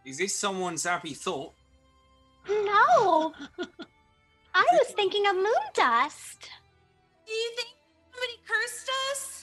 Is 0.06 0.20
this 0.20 0.36
someone's 0.36 0.84
happy 0.84 1.16
thought? 1.16 1.54
No. 2.48 3.34
I 4.54 4.66
was 4.74 4.92
thinking 4.96 5.26
of 5.26 5.36
moon 5.38 5.66
dust. 5.74 6.50
Do 7.26 7.34
you 7.34 7.52
think 7.56 7.70
somebody 8.12 8.38
cursed 8.48 8.90
us? 9.12 9.39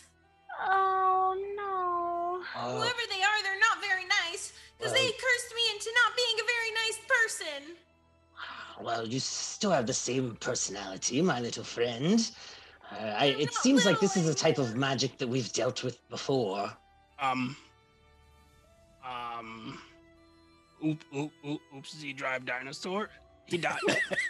Oh 0.60 1.36
no. 1.56 2.42
Uh, 2.54 2.72
Whoever 2.72 3.04
they 3.10 3.22
are, 3.22 3.42
they're 3.42 3.60
not 3.60 3.80
very 3.80 4.04
nice. 4.04 4.52
Because 4.78 4.92
they 4.92 5.06
cursed 5.06 5.54
me 5.54 5.62
into 5.74 5.90
not 6.04 6.16
being 6.16 6.36
a 6.38 6.46
very 6.46 6.72
nice 6.84 6.98
person. 7.14 7.76
well, 8.84 9.06
you 9.06 9.18
still 9.18 9.70
have 9.70 9.86
the 9.86 9.94
same 9.94 10.36
personality, 10.36 11.22
my 11.22 11.40
little 11.40 11.64
friend. 11.64 12.30
Uh, 12.92 13.14
I, 13.18 13.24
it 13.38 13.54
seems 13.54 13.84
like 13.86 14.00
this 14.00 14.16
is 14.16 14.28
a 14.28 14.34
type 14.34 14.58
of 14.58 14.76
magic 14.76 15.18
that 15.18 15.28
we've 15.28 15.52
dealt 15.52 15.82
with 15.82 16.06
before. 16.08 16.70
Um. 17.18 17.56
Um. 19.04 19.78
Oop, 20.84 21.04
oop, 21.16 21.32
oop, 21.46 21.60
oopsie, 21.74 22.14
drive 22.14 22.44
dinosaur. 22.44 23.08
He 23.46 23.56
died. 23.56 23.78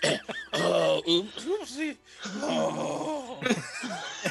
oh, 0.54 1.02
oops, 1.09 1.45
oopsie. 1.45 1.97
Oh. 2.42 3.40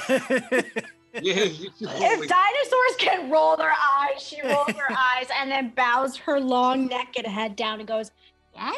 Yeah. 1.22 1.44
you 1.44 1.70
should 1.80 1.90
If 1.90 2.28
dinosaurs 2.30 2.96
can 2.98 3.30
roll 3.30 3.56
their 3.58 3.72
eyes, 3.72 4.22
she 4.22 4.42
rolls 4.42 4.72
her 4.72 4.92
eyes 4.98 5.28
and 5.40 5.50
then 5.52 5.70
bows 5.76 6.18
her 6.18 6.40
long 6.40 6.88
neck 6.88 7.16
and 7.18 7.26
head 7.28 7.56
down 7.56 7.80
and 7.80 7.88
goes, 7.88 8.12
Get 8.54 8.62
on. 8.64 8.74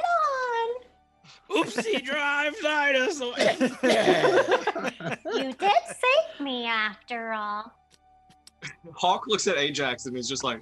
Oopsie, 1.52 2.04
drive 2.06 2.56
dinosaur. 2.62 3.34
You 5.34 5.54
did 5.54 5.72
save 5.88 6.40
me 6.42 6.66
after 6.66 7.32
all. 7.34 7.74
Hawk 8.94 9.28
looks 9.28 9.48
at 9.48 9.58
Ajax 9.58 10.08
and 10.08 10.18
is 10.18 10.28
just 10.28 10.44
like, 10.44 10.62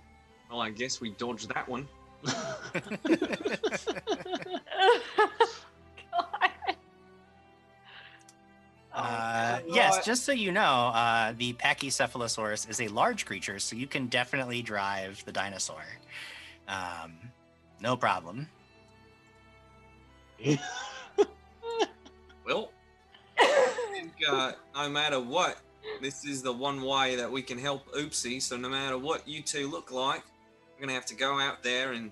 well, 0.49 0.61
I 0.61 0.69
guess 0.69 1.01
we 1.01 1.11
dodged 1.11 1.49
that 1.53 1.67
one. 1.67 1.87
Uh, 8.95 9.59
Oh, 9.61 9.75
yes, 9.75 10.05
just 10.05 10.23
so 10.23 10.31
you 10.31 10.51
know, 10.51 10.61
uh, 10.93 11.33
the 11.37 11.53
Pachycephalosaurus 11.53 12.69
is 12.69 12.79
a 12.81 12.87
large 12.87 13.25
creature, 13.25 13.59
so 13.59 13.75
you 13.75 13.87
can 13.87 14.07
definitely 14.07 14.61
drive 14.61 15.23
the 15.25 15.31
dinosaur. 15.31 15.83
Um, 16.67 17.13
no 17.81 17.95
problem. 17.97 18.47
Well, 22.45 22.71
I 23.39 23.73
think 23.91 24.13
uh, 24.27 24.51
no 24.75 24.89
matter 24.89 25.19
what, 25.19 25.57
this 26.01 26.25
is 26.25 26.43
the 26.43 26.53
one 26.53 26.81
way 26.83 27.15
that 27.15 27.31
we 27.31 27.41
can 27.41 27.57
help 27.57 27.91
Oopsie. 27.93 28.39
So 28.41 28.55
no 28.55 28.69
matter 28.69 28.97
what 28.99 29.27
you 29.27 29.41
two 29.41 29.67
look 29.67 29.91
like, 29.91 30.21
we're 30.75 30.85
gonna 30.85 30.93
have 30.93 31.07
to 31.07 31.15
go 31.15 31.39
out 31.39 31.63
there 31.63 31.93
and 31.93 32.11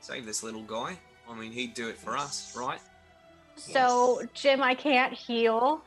save 0.00 0.24
this 0.24 0.42
little 0.42 0.62
guy. 0.62 0.96
I 1.28 1.34
mean, 1.34 1.52
he'd 1.52 1.74
do 1.74 1.88
it 1.88 1.98
for 1.98 2.16
us, 2.16 2.56
right? 2.56 2.80
So, 3.56 4.22
Jim, 4.32 4.62
I 4.62 4.74
can't 4.74 5.12
heal. 5.12 5.82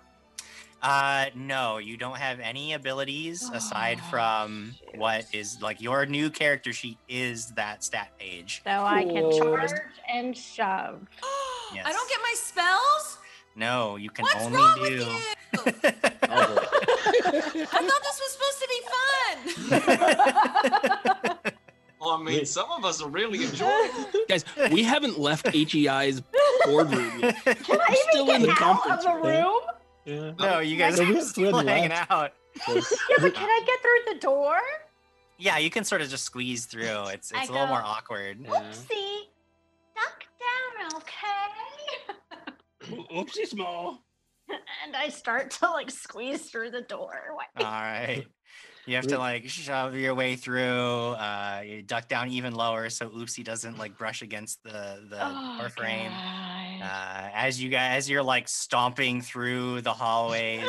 Uh, 0.82 1.26
no, 1.36 1.78
you 1.78 1.96
don't 1.96 2.18
have 2.18 2.40
any 2.40 2.74
abilities 2.74 3.48
aside 3.54 4.00
Oh, 4.02 4.10
from 4.10 4.74
what 4.96 5.26
is 5.32 5.62
like 5.62 5.80
your 5.80 6.06
new 6.08 6.30
character 6.32 6.74
sheet 6.74 6.98
is 7.08 7.52
that 7.52 7.84
stat 7.84 8.10
page. 8.18 8.62
So 8.64 8.72
I 8.72 9.04
can 9.04 9.32
charge 9.38 9.72
and 10.12 10.36
shove. 10.36 11.08
Yes. 11.74 11.84
I 11.88 11.92
don't 11.94 12.10
get 12.10 12.20
my 12.24 12.34
spells? 12.36 13.18
No, 13.56 13.96
you 13.98 14.10
can 14.10 14.24
What's 14.24 14.44
only 14.44 14.58
wrong 14.58 14.76
do. 14.78 14.82
with 14.82 14.92
you? 14.92 15.06
Oh, 16.30 16.70
I 17.26 17.82
thought 17.84 18.02
this 18.04 18.20
was 18.20 18.32
supposed 18.32 18.60
to 18.62 18.68
be 18.70 18.82
fun. 21.30 21.52
I 22.04 22.24
mean, 22.24 22.46
some 22.46 22.72
of 22.72 22.84
us 22.84 23.02
are 23.04 23.10
really 23.10 23.44
enjoying 23.44 23.90
it. 23.94 24.28
Guys, 24.28 24.44
we 24.72 24.82
haven't 24.84 25.20
left 25.20 25.48
HEI's 25.54 26.22
boardroom 26.66 27.20
yet. 27.20 27.36
Can 27.46 27.80
I 27.80 27.86
We're 27.90 27.96
still 28.10 28.24
even 28.30 28.36
in 28.36 28.42
the 28.42 28.48
get 28.48 28.62
out 28.62 28.76
of 28.78 28.82
conference 28.84 29.04
the 29.04 29.14
room. 29.30 29.60
Room? 30.05 30.36
yeah. 30.39 30.51
no, 30.51 30.60
you 30.60 30.77
guys 30.77 31.00
are 31.00 31.05
we 31.05 31.22
still 31.22 31.58
hanging 31.65 31.89
left. 31.89 32.12
out. 32.12 32.31
Yeah, 32.67 32.81
but 33.20 33.34
can 33.34 33.50
I 33.50 33.62
get 33.65 33.81
through 33.81 34.13
the 34.13 34.20
door? 34.20 34.58
Yeah, 35.38 35.58
you 35.58 35.70
can 35.70 35.84
sort 35.84 36.01
of 36.01 36.10
just 36.10 36.24
squeeze 36.25 36.65
through. 36.65 36.84
It's 37.13 37.34
I 37.34 37.41
it's 37.41 37.50
a 37.50 37.53
little 37.53 37.67
go- 37.67 37.74
more 37.74 37.81
awkward. 37.84 38.43
Oopsie. 38.43 39.27
Duck 39.96 40.25
down, 40.39 40.98
okay? 40.98 42.96
Oopsie 43.15 43.48
small. 43.48 44.03
And 44.86 44.98
I 44.98 45.08
start 45.08 45.50
to 45.51 45.70
like 45.70 45.89
squeeze 45.89 46.50
through 46.50 46.72
the 46.72 46.81
door. 46.81 47.22
All 47.55 47.63
right. 47.65 48.25
You 48.88 48.96
have 48.96 49.08
to 49.08 49.18
like 49.20 49.48
shove 49.48 49.96
your 49.96 50.16
way 50.16 50.36
through. 50.36 51.12
Uh, 51.12 51.62
you 51.66 51.82
duck 51.84 52.08
down 52.08 52.30
even 52.30 52.56
lower 52.56 52.90
so 52.90 53.10
Oopsie 53.10 53.44
doesn't 53.44 53.78
like 53.78 53.98
brush 53.98 54.22
against 54.22 54.64
the 54.64 55.06
the 55.10 55.20
Oh, 55.22 55.58
door 55.60 55.70
frame. 55.70 56.12
Uh, 56.12 57.30
as 57.36 57.62
you 57.62 57.70
guys, 57.70 57.98
as 57.98 58.10
you're 58.10 58.24
like 58.24 58.48
stomping 58.48 59.22
through 59.22 59.82
the 59.82 59.94
hallways, 59.94 60.64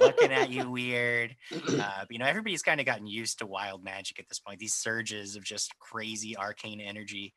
looking 0.00 0.32
at 0.32 0.50
you 0.50 0.70
weird. 0.70 1.36
Uh, 1.80 2.00
but, 2.00 2.10
you 2.10 2.18
know, 2.18 2.26
everybody's 2.26 2.62
kind 2.62 2.78
of 2.80 2.84
gotten 2.86 3.06
used 3.06 3.38
to 3.38 3.46
wild 3.46 3.82
magic 3.82 4.18
at 4.18 4.28
this 4.28 4.38
point. 4.38 4.58
These 4.58 4.74
surges 4.74 5.36
of 5.36 5.44
just 5.44 5.72
crazy 5.78 6.36
arcane 6.36 6.80
energy. 6.80 7.32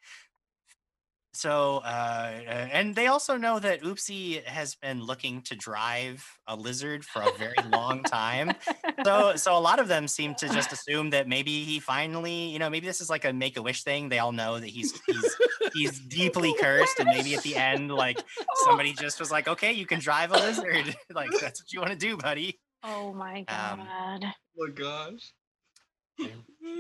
So, 1.35 1.77
uh, 1.77 2.41
uh, 2.45 2.67
and 2.71 2.95
they 2.95 3.07
also 3.07 3.37
know 3.37 3.57
that 3.59 3.81
Oopsie 3.81 4.43
has 4.45 4.75
been 4.75 5.01
looking 5.01 5.41
to 5.43 5.55
drive 5.55 6.23
a 6.45 6.55
lizard 6.55 7.03
for 7.03 7.23
a 7.23 7.31
very 7.31 7.61
long 7.63 8.03
time. 8.03 8.53
So, 9.05 9.35
so 9.35 9.57
a 9.57 9.59
lot 9.59 9.79
of 9.79 9.89
them 9.89 10.07
seem 10.07 10.33
to 10.35 10.47
just 10.47 10.71
assume 10.71 11.09
that 11.09 11.27
maybe 11.27 11.65
he 11.65 11.81
finally, 11.81 12.47
you 12.49 12.57
know, 12.57 12.69
maybe 12.69 12.87
this 12.87 13.01
is 13.01 13.09
like 13.09 13.25
a 13.25 13.33
make 13.33 13.57
a 13.57 13.61
wish 13.61 13.83
thing. 13.83 14.07
They 14.07 14.19
all 14.19 14.31
know 14.31 14.59
that 14.61 14.67
he's 14.69 14.93
he's 15.05 15.35
he's 15.73 15.99
deeply 15.99 16.53
cursed, 16.61 16.99
and 16.99 17.09
maybe 17.09 17.35
at 17.35 17.43
the 17.43 17.55
end, 17.57 17.91
like 17.91 18.23
somebody 18.63 18.93
just 18.93 19.19
was 19.19 19.29
like, 19.29 19.49
"Okay, 19.49 19.73
you 19.73 19.85
can 19.85 19.99
drive 19.99 20.31
a 20.31 20.35
lizard. 20.35 20.95
like 21.13 21.31
that's 21.41 21.61
what 21.61 21.73
you 21.73 21.81
want 21.81 21.91
to 21.91 21.97
do, 21.97 22.15
buddy." 22.15 22.61
Oh 22.81 23.13
my 23.13 23.39
Um, 23.49 23.79
god. 23.79 24.23
Oh 24.23 24.67
my 24.67 24.73
gosh. 24.73 25.33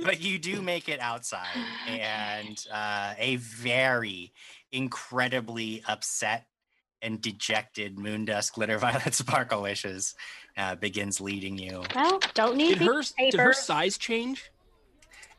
But 0.03 0.21
you 0.21 0.37
do 0.37 0.61
make 0.61 0.89
it 0.89 0.99
outside, 0.99 1.55
and 1.87 2.57
uh, 2.71 3.13
a 3.17 3.37
very 3.37 4.33
incredibly 4.71 5.81
upset 5.87 6.45
and 7.01 7.21
dejected 7.21 7.97
Moondust 7.97 8.53
Glitter 8.53 8.77
Violet 8.79 9.13
Sparkle 9.13 9.61
Wishes 9.61 10.15
uh, 10.57 10.75
begins 10.75 11.21
leading 11.21 11.57
you. 11.57 11.83
well, 11.95 12.19
don't 12.33 12.57
need 12.57 12.79
Did 12.79 12.87
her 12.87 13.01
did 13.17 13.33
her 13.35 13.53
size 13.53 13.97
change? 13.97 14.51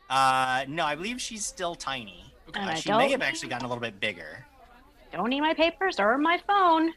Uh, 0.09 0.65
no, 0.67 0.85
I 0.85 0.95
believe 0.95 1.19
she's 1.19 1.45
still 1.45 1.75
tiny. 1.75 2.23
And 2.53 2.69
Uh, 2.69 2.75
she 2.75 2.91
may 2.91 3.09
have 3.11 3.21
actually 3.23 3.49
gotten 3.49 3.65
a 3.65 3.69
little 3.69 3.81
bit 3.81 3.99
bigger. 3.99 4.45
Don't 5.11 5.29
need 5.29 5.41
my 5.41 5.53
papers 5.53 5.99
or 5.99 6.17
my 6.17 6.39
phone. 6.47 6.93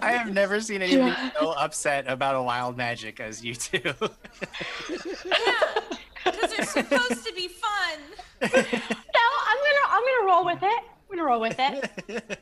I 0.00 0.12
have 0.12 0.32
never 0.32 0.60
seen 0.60 0.82
anybody 0.82 1.14
so 1.38 1.50
upset 1.52 2.06
about 2.08 2.34
a 2.34 2.42
wild 2.42 2.76
magic 2.76 3.20
as 3.20 3.44
you 3.44 3.54
two. 3.54 3.80
yeah, 3.84 3.94
because 6.24 6.52
it's 6.52 6.70
supposed 6.72 7.26
to 7.26 7.32
be 7.34 7.48
fun. 7.48 7.98
No, 8.42 8.48
I'm 8.48 9.58
gonna 9.58 9.86
I'm 9.88 10.02
gonna 10.02 10.26
roll 10.26 10.44
with 10.44 10.62
it. 10.62 10.84
I'm 10.84 11.16
gonna 11.16 11.24
roll 11.24 11.40
with 11.40 11.56
it. 11.58 12.38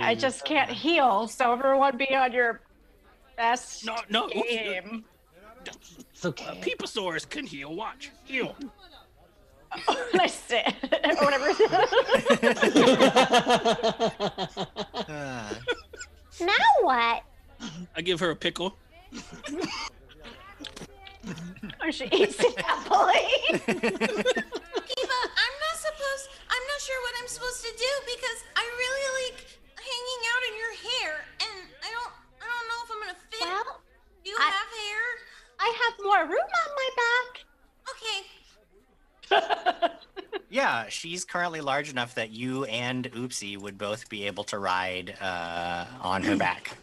I 0.00 0.14
just 0.14 0.44
can't 0.44 0.70
heal, 0.70 1.28
so 1.28 1.52
everyone 1.52 1.96
be 1.96 2.14
on 2.14 2.32
your 2.32 2.60
best 3.36 3.84
No, 3.84 3.96
no. 4.08 4.26
oops, 4.26 4.36
uh, 4.36 4.42
game. 4.42 5.04
It's 6.12 6.24
okay. 6.24 6.46
Uh, 6.46 6.54
Peeposaurus 6.56 7.28
can 7.28 7.44
heal. 7.46 7.74
Watch. 7.74 8.10
Heal. 8.24 8.54
And 10.12 10.20
I 10.20 10.26
sit 10.26 10.74
or 11.04 11.14
whatever. 11.24 11.52
Now 16.40 16.52
what? 16.82 17.22
I 17.96 18.02
give 18.02 18.20
her 18.20 18.30
a 18.30 18.36
pickle. 18.36 18.76
or 21.82 21.90
she 21.90 22.04
eats 22.12 22.36
it 22.40 22.60
happily. 22.60 23.24
Eva, 23.56 25.18
I'm 25.32 25.56
not 25.64 25.76
supposed. 25.80 26.28
I'm 26.50 26.64
not 26.68 26.80
sure 26.84 27.00
what 27.02 27.14
I'm 27.22 27.28
supposed 27.28 27.64
to 27.64 27.72
do 27.72 27.92
because 28.04 28.38
I 28.54 28.64
really 28.68 29.06
like 29.24 29.38
hanging 29.80 30.22
out 30.28 30.42
in 30.44 30.54
your 30.60 30.74
hair, 30.90 31.12
and 31.40 31.56
I 31.82 31.88
don't. 31.90 32.12
I 32.42 32.44
don't 32.44 32.68
know 32.68 32.80
if 32.84 32.90
I'm 32.92 33.00
gonna 33.00 33.20
fit. 33.30 33.40
Well, 33.40 33.80
do 34.24 34.30
you 34.30 34.36
I- 34.38 34.44
have 34.44 34.68
hair? 34.76 35.02
I 35.58 35.72
have 35.72 35.94
more 36.04 36.20
room 36.28 36.50
on 36.52 36.70
my 36.76 36.90
back. 37.00 37.15
Okay. 39.36 39.88
yeah, 40.50 40.86
she's 40.88 41.24
currently 41.24 41.60
large 41.60 41.90
enough 41.90 42.14
that 42.14 42.30
you 42.30 42.64
and 42.64 43.10
Oopsie 43.12 43.58
would 43.58 43.78
both 43.78 44.08
be 44.08 44.26
able 44.26 44.44
to 44.44 44.58
ride 44.58 45.14
uh, 45.20 45.84
on 46.00 46.22
her 46.22 46.36
back. 46.36 46.76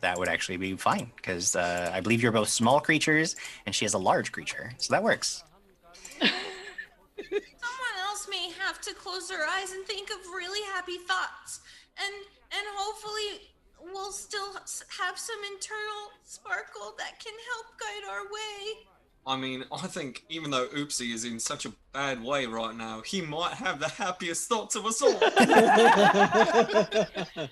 That 0.00 0.18
would 0.18 0.28
actually 0.28 0.58
be 0.58 0.76
fine 0.76 1.10
because 1.16 1.56
uh, 1.56 1.90
I 1.92 2.00
believe 2.00 2.22
you're 2.22 2.32
both 2.32 2.48
small 2.48 2.80
creatures 2.80 3.34
and 3.64 3.74
she 3.74 3.84
has 3.84 3.94
a 3.94 3.98
large 3.98 4.30
creature, 4.30 4.72
so 4.78 4.92
that 4.92 5.02
works. 5.02 5.42
Someone 6.20 7.96
else 8.06 8.28
may 8.30 8.50
have 8.60 8.80
to 8.82 8.94
close 8.94 9.28
their 9.28 9.46
eyes 9.48 9.72
and 9.72 9.84
think 9.86 10.10
of 10.10 10.18
really 10.34 10.64
happy 10.74 10.98
thoughts, 10.98 11.60
and 11.98 12.14
and 12.52 12.66
hopefully 12.76 13.48
we'll 13.92 14.12
still 14.12 14.52
have 15.00 15.18
some 15.18 15.38
internal 15.52 16.12
sparkle 16.22 16.94
that 16.98 17.18
can 17.18 17.34
help 17.54 17.66
guide 17.80 18.08
our 18.10 18.24
way. 18.24 18.86
I 19.26 19.36
mean, 19.36 19.64
I 19.72 19.88
think 19.88 20.24
even 20.28 20.50
though 20.50 20.68
Oopsie 20.68 21.12
is 21.12 21.24
in 21.24 21.40
such 21.40 21.66
a 21.66 21.72
bad 21.92 22.22
way 22.22 22.46
right 22.46 22.76
now, 22.76 23.00
he 23.00 23.20
might 23.20 23.54
have 23.54 23.80
the 23.80 23.88
happiest 23.88 24.48
thoughts 24.48 24.76
of 24.76 24.86
us 24.86 25.02
all. 25.02 25.18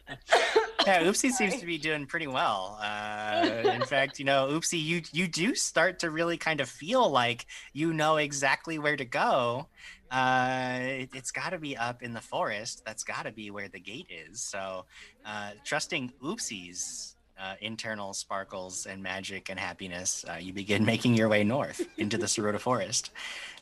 Yeah, 0.86 1.04
Oopsie 1.04 1.30
seems 1.30 1.58
to 1.60 1.66
be 1.66 1.78
doing 1.78 2.06
pretty 2.06 2.26
well. 2.26 2.78
Uh, 2.82 3.70
in 3.72 3.82
fact, 3.82 4.18
you 4.18 4.24
know, 4.24 4.48
Oopsie, 4.48 4.82
you 4.82 5.02
you 5.12 5.26
do 5.26 5.54
start 5.54 6.00
to 6.00 6.10
really 6.10 6.36
kind 6.36 6.60
of 6.60 6.68
feel 6.68 7.08
like 7.08 7.46
you 7.72 7.94
know 7.94 8.16
exactly 8.16 8.78
where 8.78 8.96
to 8.96 9.04
go. 9.04 9.68
Uh, 10.10 10.78
it, 10.80 11.14
has 11.14 11.30
got 11.30 11.50
to 11.50 11.58
be 11.58 11.76
up 11.76 12.02
in 12.02 12.12
the 12.12 12.20
forest. 12.20 12.82
That's 12.84 13.02
got 13.02 13.22
to 13.22 13.32
be 13.32 13.50
where 13.50 13.68
the 13.68 13.80
gate 13.80 14.08
is. 14.10 14.42
So, 14.42 14.84
uh, 15.24 15.52
trusting 15.64 16.12
Oopsie's 16.22 17.13
uh, 17.40 17.54
internal 17.60 18.12
sparkles 18.12 18.86
and 18.86 19.02
magic 19.02 19.50
and 19.50 19.58
happiness, 19.58 20.24
uh, 20.30 20.36
you 20.36 20.52
begin 20.52 20.84
making 20.94 21.14
your 21.14 21.28
way 21.28 21.44
north 21.44 21.86
into 21.98 22.18
the 22.18 22.26
Sarota 22.26 22.60
Forest. 22.60 23.10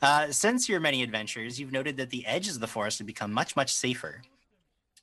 Uh, 0.01 0.31
since 0.31 0.69
your 0.69 0.81
many 0.81 1.03
adventures, 1.03 1.59
you've 1.59 1.73
noted 1.73 1.97
that 1.97 2.11
the 2.11 2.27
edges 2.27 2.55
of 2.55 2.61
the 2.61 2.67
forest 2.67 2.99
have 2.99 3.07
become 3.07 3.33
much, 3.33 3.57
much 3.57 3.73
safer 3.73 4.23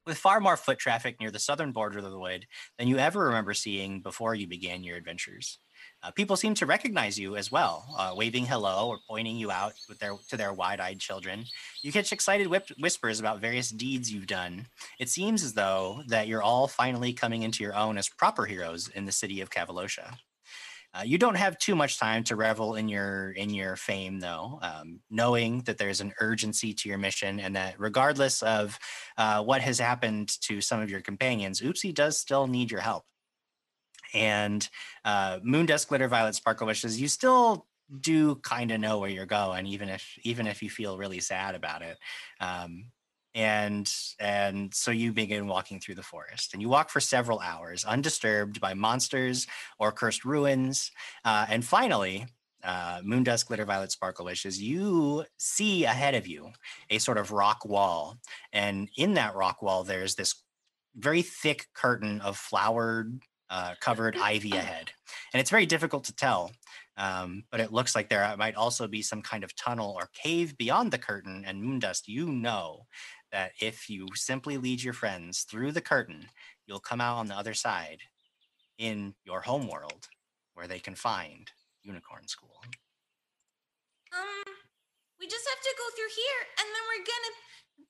with 0.06 0.18
far 0.18 0.40
more 0.40 0.58
foot 0.58 0.80
traffic 0.80 1.20
near 1.20 1.32
the 1.32 1.40
southern 1.40 1.72
border 1.72 2.00
of 2.00 2.04
the 2.04 2.18
wood 2.18 2.48
than 2.78 2.88
you 2.88 2.98
ever 2.98 3.26
remember 3.26 3.54
seeing 3.54 4.02
before 4.02 4.34
you 4.34 4.48
began 4.48 4.84
your 4.84 4.98
adventures. 4.98 5.60
Uh, 6.02 6.12
people 6.12 6.38
seem 6.38 6.54
to 6.54 6.66
recognize 6.66 7.20
you 7.20 7.36
as 7.36 7.52
well, 7.52 7.86
uh, 7.98 8.14
waving 8.16 8.46
hello 8.46 8.88
or 8.88 9.00
pointing 9.08 9.36
you 9.36 9.52
out 9.52 9.74
with 9.90 10.00
their 10.00 10.16
to 10.30 10.38
their 10.38 10.54
wide-eyed 10.54 11.00
children. 11.00 11.44
You 11.82 11.92
catch 11.92 12.14
excited 12.14 12.48
whip- 12.48 12.72
whispers 12.80 13.20
about 13.20 13.42
various 13.42 13.70
deeds 13.70 14.12
you've 14.12 14.28
done. 14.28 14.68
It 14.98 15.10
seems 15.10 15.44
as 15.44 15.54
though 15.54 16.02
that 16.08 16.28
you're 16.28 16.42
all 16.42 16.68
finally 16.68 17.12
coming 17.12 17.44
into 17.44 17.64
your 17.64 17.76
own 17.76 17.98
as 17.98 18.08
proper 18.08 18.46
heroes 18.46 18.88
in 18.88 19.06
the 19.06 19.12
city 19.12 19.42
of 19.42 19.50
Cavalosha. 19.50 20.16
Uh, 20.92 21.04
you 21.06 21.20
don't 21.20 21.36
have 21.36 21.60
too 21.60 21.76
much 21.76 22.00
time 22.00 22.24
to 22.24 22.36
revel 22.36 22.76
in 22.76 22.90
your 22.90 23.32
in 23.32 23.50
your 23.50 23.76
fame, 23.76 24.20
though. 24.20 24.58
Um, 24.62 25.02
knowing 25.12 25.62
that 25.64 25.78
there's 25.78 26.02
an 26.02 26.14
urgency 26.20 26.74
to 26.74 26.90
your 26.90 26.98
mission, 26.98 27.40
and 27.40 27.56
that 27.56 27.76
regardless 27.78 28.42
of 28.42 28.80
uh, 29.18 29.44
what 29.44 29.62
has 29.62 29.80
happened 29.80 30.30
to 30.42 30.62
some 30.62 30.82
of 30.82 30.90
your 30.90 31.02
companions, 31.02 31.62
Oopsie 31.62 31.94
does 31.94 32.18
still 32.18 32.48
need 32.48 32.72
your 32.72 32.82
help. 32.82 33.04
And 34.14 34.68
uh, 35.06 35.40
Moondust, 35.40 35.88
Glitter, 35.88 36.08
Violet, 36.08 36.36
Sparkle 36.36 36.68
Wishes, 36.68 37.00
you 37.00 37.08
still 37.08 37.68
do 38.02 38.36
kind 38.36 38.72
of 38.72 38.80
know 38.80 39.00
where 39.00 39.10
you're 39.10 39.26
going, 39.26 39.66
even 39.66 39.90
if 39.90 40.18
even 40.24 40.48
if 40.48 40.62
you 40.62 40.70
feel 40.70 40.98
really 40.98 41.20
sad 41.20 41.56
about 41.56 41.82
it. 41.82 41.98
Um, 42.40 42.92
and 43.36 43.92
and 44.20 44.74
so 44.74 44.92
you 44.92 45.14
begin 45.14 45.48
walking 45.48 45.80
through 45.80 45.96
the 45.96 46.04
forest, 46.04 46.54
and 46.54 46.62
you 46.62 46.70
walk 46.70 46.90
for 46.90 47.00
several 47.00 47.40
hours, 47.40 47.86
undisturbed 47.86 48.60
by 48.60 48.74
monsters 48.74 49.48
or 49.80 49.92
cursed 49.92 50.26
ruins. 50.26 50.92
Uh, 51.24 51.46
and 51.50 51.64
finally, 51.64 52.26
uh, 52.64 53.02
Moondust, 53.02 53.48
Glitter, 53.48 53.66
Violet, 53.66 53.92
Sparkle 53.92 54.26
Wishes, 54.26 54.62
you 54.62 55.26
see 55.38 55.86
ahead 55.86 56.16
of 56.16 56.28
you 56.28 56.52
a 56.90 56.98
sort 56.98 57.18
of 57.18 57.32
rock 57.32 57.66
wall. 57.66 58.18
And 58.52 58.90
in 58.98 59.14
that 59.14 59.36
rock 59.36 59.62
wall, 59.62 59.84
there's 59.84 60.16
this 60.16 60.36
very 60.96 61.22
thick 61.22 61.68
curtain 61.74 62.20
of 62.22 62.36
flowered 62.36 63.20
uh, 63.50 63.76
covered 63.80 64.18
ivy 64.18 64.52
ahead. 64.52 64.92
And 65.34 65.42
it's 65.42 65.50
very 65.50 65.66
difficult 65.66 66.04
to 66.06 66.16
tell, 66.16 66.52
um, 66.98 67.44
but 67.52 67.60
it 67.60 67.74
looks 67.74 67.96
like 67.96 68.10
there 68.10 68.36
might 68.38 68.56
also 68.56 68.88
be 68.88 69.02
some 69.02 69.22
kind 69.22 69.44
of 69.44 69.56
tunnel 69.56 69.96
or 69.98 70.10
cave 70.14 70.58
beyond 70.58 70.92
the 70.92 70.98
curtain. 70.98 71.44
And 71.46 71.62
Moondust, 71.62 72.08
you 72.08 72.28
know 72.28 72.86
that 73.32 73.52
if 73.62 73.90
you 73.90 74.08
simply 74.16 74.58
lead 74.58 74.84
your 74.84 74.94
friends 74.94 75.44
through 75.44 75.72
the 75.72 75.82
curtain, 75.82 76.28
you'll 76.68 76.80
come 76.80 77.02
out 77.02 77.18
on 77.18 77.28
the 77.28 77.36
other 77.36 77.54
side 77.54 78.00
in 78.78 79.14
your 79.26 79.42
home 79.42 79.68
world 79.68 80.08
where 80.54 80.68
they 80.68 80.80
can 80.80 80.96
find 80.96 81.52
Unicorn 81.84 82.28
School. 82.28 82.62
Um, 84.14 84.54
we 85.20 85.28
just 85.28 85.48
have 85.48 85.62
to 85.62 85.74
go 85.78 85.86
through 85.96 86.12
here, 86.16 86.42
and 86.58 86.68
then 86.68 86.84
we're 86.90 87.06
gonna 87.06 87.36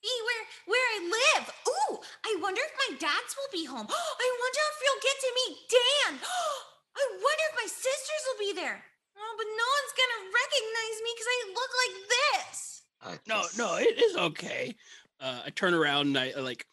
be 0.02 0.14
where 0.26 0.44
where 0.70 0.88
I 0.94 0.98
live. 1.04 1.46
Ooh, 1.68 2.00
I 2.26 2.32
wonder 2.42 2.62
if 2.62 2.74
my 2.88 2.98
dads 2.98 3.32
will 3.36 3.52
be 3.52 3.66
home. 3.66 3.88
I 4.26 4.28
wonder 4.42 4.62
if 4.70 4.78
you'll 4.84 5.06
get 5.06 5.18
to 5.20 5.32
meet 5.40 5.56
Dan. 5.70 6.12
I 7.00 7.04
wonder 7.14 7.46
if 7.50 7.56
my 7.58 7.70
sisters 7.70 8.24
will 8.28 8.40
be 8.40 8.54
there. 8.54 8.84
Oh, 9.18 9.34
but 9.36 9.48
no 9.50 9.68
one's 9.78 9.96
gonna 10.00 10.22
recognize 10.32 10.98
me 11.04 11.12
because 11.14 11.30
I 11.30 11.40
look 11.52 11.72
like 11.84 11.96
this. 12.16 12.58
Uh, 13.02 13.18
No, 13.28 13.40
no, 13.58 13.78
it 13.78 13.98
is 14.02 14.16
okay. 14.16 14.76
Uh, 15.20 15.42
I 15.46 15.50
turn 15.52 15.74
around 15.74 16.08
and 16.08 16.18
I, 16.18 16.34
I 16.36 16.40
like 16.40 16.66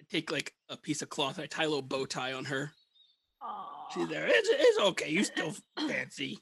I 0.00 0.04
take 0.10 0.30
like 0.32 0.54
a 0.68 0.76
piece 0.76 1.02
of 1.02 1.08
cloth. 1.10 1.38
I 1.38 1.46
tie 1.46 1.64
a 1.64 1.68
little 1.68 1.82
bow 1.82 2.06
tie 2.06 2.32
on 2.32 2.46
her. 2.46 2.72
She's 3.94 4.08
there. 4.08 4.26
It's, 4.28 4.48
it's 4.52 4.78
okay. 4.78 5.10
You 5.10 5.24
still 5.24 5.54
fancy. 5.78 6.38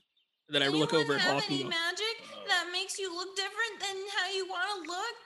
And 0.49 0.55
then 0.55 0.63
I 0.63 0.69
look 0.69 0.93
over 0.95 1.15
at 1.15 1.21
have 1.21 1.35
Hawk 1.35 1.51
and 1.51 1.61
any 1.61 1.69
magic 1.69 2.17
that 2.47 2.69
makes 2.73 2.99
you 2.99 3.15
look 3.15 3.35
different 3.37 3.81
than 3.81 3.97
how 4.17 4.31
you 4.33 4.47
want 4.49 4.69
to 4.85 4.91
look? 4.91 5.17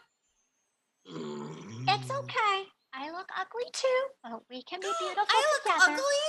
It's 1.07 2.11
okay. 2.11 2.69
I 2.95 3.11
look 3.11 3.29
ugly 3.39 3.65
too, 3.73 4.01
but 4.23 4.43
we 4.51 4.63
can 4.63 4.81
be 4.81 4.91
beautiful 5.01 5.25
I 5.31 5.45
look 5.53 5.63
together. 5.65 5.93
ugly. 5.93 6.23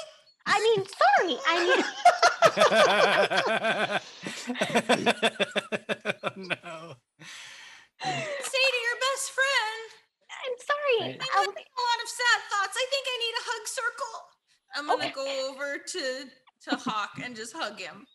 I 0.45 0.59
mean, 0.59 0.85
sorry. 0.85 1.37
I 1.47 1.55
mean, 1.63 1.83
no. 6.47 6.95
Say 8.03 8.65
to 8.71 8.79
your 8.83 8.97
best 8.99 9.31
friend. 9.31 9.79
I'm 10.43 10.57
sorry. 10.59 10.97
I'm 11.13 11.19
having 11.21 11.63
a 11.63 11.79
lot 11.79 11.99
of 12.03 12.09
sad 12.09 12.39
thoughts. 12.51 12.75
I 12.75 12.85
think 12.89 13.05
I 13.07 13.17
need 13.19 13.35
a 13.39 13.43
hug 13.45 13.67
circle. 13.67 14.15
I'm 14.75 14.87
gonna 14.87 15.03
Okay. 15.05 15.13
go 15.13 15.49
over 15.51 15.77
to 15.77 16.29
to 16.69 16.75
Hawk 16.77 17.11
and 17.23 17.35
just 17.35 17.53
hug 17.55 17.79
him. 17.79 18.05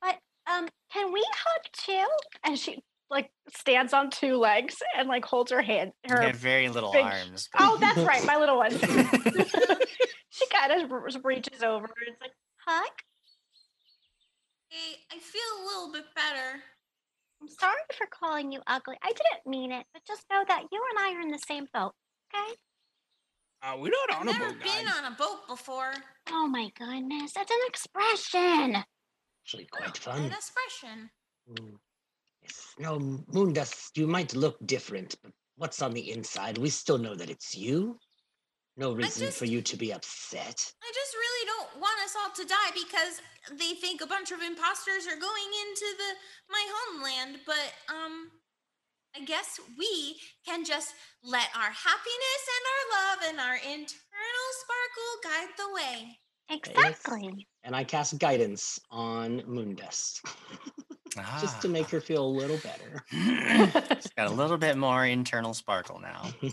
But 0.00 0.18
um, 0.50 0.68
can 0.92 1.12
we 1.12 1.24
hug 1.32 1.62
too? 1.72 2.06
And 2.44 2.58
she 2.58 2.82
like 3.10 3.30
stands 3.56 3.92
on 3.92 4.08
two 4.10 4.36
legs 4.36 4.76
and 4.96 5.08
like 5.08 5.24
holds 5.24 5.50
her 5.50 5.62
hand. 5.62 5.92
You 6.08 6.14
Her 6.14 6.22
have 6.22 6.36
very 6.36 6.68
little 6.68 6.92
big- 6.92 7.04
arms. 7.04 7.48
but- 7.52 7.62
oh, 7.62 7.76
that's 7.80 7.98
right, 7.98 8.24
my 8.24 8.36
little 8.36 8.56
one. 8.56 8.70
she 10.30 10.46
kind 10.46 10.72
of 10.82 10.90
r- 10.92 11.08
reaches 11.24 11.62
over. 11.62 11.84
and 11.86 12.08
It's 12.08 12.20
like 12.20 12.32
hug. 12.66 12.90
Hey, 14.68 14.96
I 15.10 15.18
feel 15.18 15.42
a 15.58 15.64
little 15.66 15.92
bit 15.92 16.04
better. 16.14 16.62
I'm 17.42 17.48
sorry 17.48 17.80
for 17.96 18.06
calling 18.06 18.52
you 18.52 18.60
ugly. 18.66 18.96
I 19.02 19.08
didn't 19.08 19.46
mean 19.46 19.72
it, 19.72 19.86
but 19.92 20.02
just 20.06 20.24
know 20.30 20.44
that 20.46 20.64
you 20.70 20.80
and 20.90 20.98
I 20.98 21.16
are 21.18 21.22
in 21.22 21.30
the 21.30 21.38
same 21.38 21.66
boat. 21.72 21.92
Okay? 22.34 22.54
"Oh, 23.64 23.78
we're 23.78 23.90
not 23.90 24.12
I've 24.14 24.20
on 24.20 24.28
a 24.28 24.32
never 24.32 24.52
boat, 24.52 24.62
been 24.62 24.84
guys." 24.84 24.96
on 24.98 25.12
a 25.12 25.16
boat 25.16 25.48
before. 25.48 25.92
Oh 26.28 26.46
my 26.46 26.68
goodness, 26.78 27.32
that's 27.32 27.50
an 27.50 27.58
expression. 27.66 28.84
Actually, 29.42 29.66
quite 29.72 29.88
Oh, 29.88 29.92
fun. 29.94 30.22
An 30.26 30.32
expression. 30.32 31.10
Mm. 31.50 31.76
Yes. 32.50 32.74
No, 32.78 32.98
Moondust, 33.32 33.96
you 33.96 34.06
might 34.06 34.34
look 34.34 34.56
different, 34.66 35.16
but 35.22 35.32
what's 35.56 35.82
on 35.82 35.92
the 35.92 36.10
inside? 36.10 36.58
We 36.58 36.70
still 36.70 36.98
know 36.98 37.14
that 37.14 37.30
it's 37.30 37.56
you. 37.56 37.98
No 38.76 38.92
reason 38.92 39.30
for 39.30 39.44
you 39.44 39.60
to 39.60 39.76
be 39.76 39.92
upset. 39.92 40.72
I 40.82 40.92
just 40.94 41.14
really 41.14 41.46
don't 41.46 41.80
want 41.82 42.00
us 42.04 42.14
all 42.16 42.32
to 42.34 42.48
die 42.48 42.70
because 42.72 43.20
they 43.58 43.74
think 43.74 44.00
a 44.00 44.06
bunch 44.06 44.30
of 44.30 44.40
imposters 44.40 45.06
are 45.06 45.20
going 45.20 45.50
into 45.66 45.86
the 45.98 46.10
my 46.48 46.64
homeland. 46.72 47.40
But 47.44 47.74
um, 47.92 48.30
I 49.14 49.24
guess 49.24 49.60
we 49.76 50.16
can 50.46 50.64
just 50.64 50.94
let 51.22 51.48
our 51.54 51.70
happiness 51.70 52.42
and 52.56 52.64
our 52.72 52.84
love 52.96 53.18
and 53.28 53.40
our 53.40 53.56
internal 53.56 54.48
sparkle 54.62 55.12
guide 55.24 55.52
the 55.58 55.74
way. 55.74 56.18
Exactly. 56.48 57.46
And 57.64 57.76
I 57.76 57.84
cast 57.84 58.18
guidance 58.18 58.80
on 58.90 59.40
Moondust 59.42 60.20
just 61.40 61.60
to 61.62 61.68
ah. 61.68 61.70
make 61.70 61.88
her 61.90 62.00
feel 62.00 62.24
a 62.24 62.28
little 62.28 62.58
better. 62.58 63.04
It's 63.90 64.10
got 64.10 64.28
a 64.28 64.30
little 64.34 64.58
bit 64.58 64.76
more 64.76 65.06
internal 65.06 65.54
sparkle 65.54 66.00
now. 66.00 66.22
Does 66.40 66.52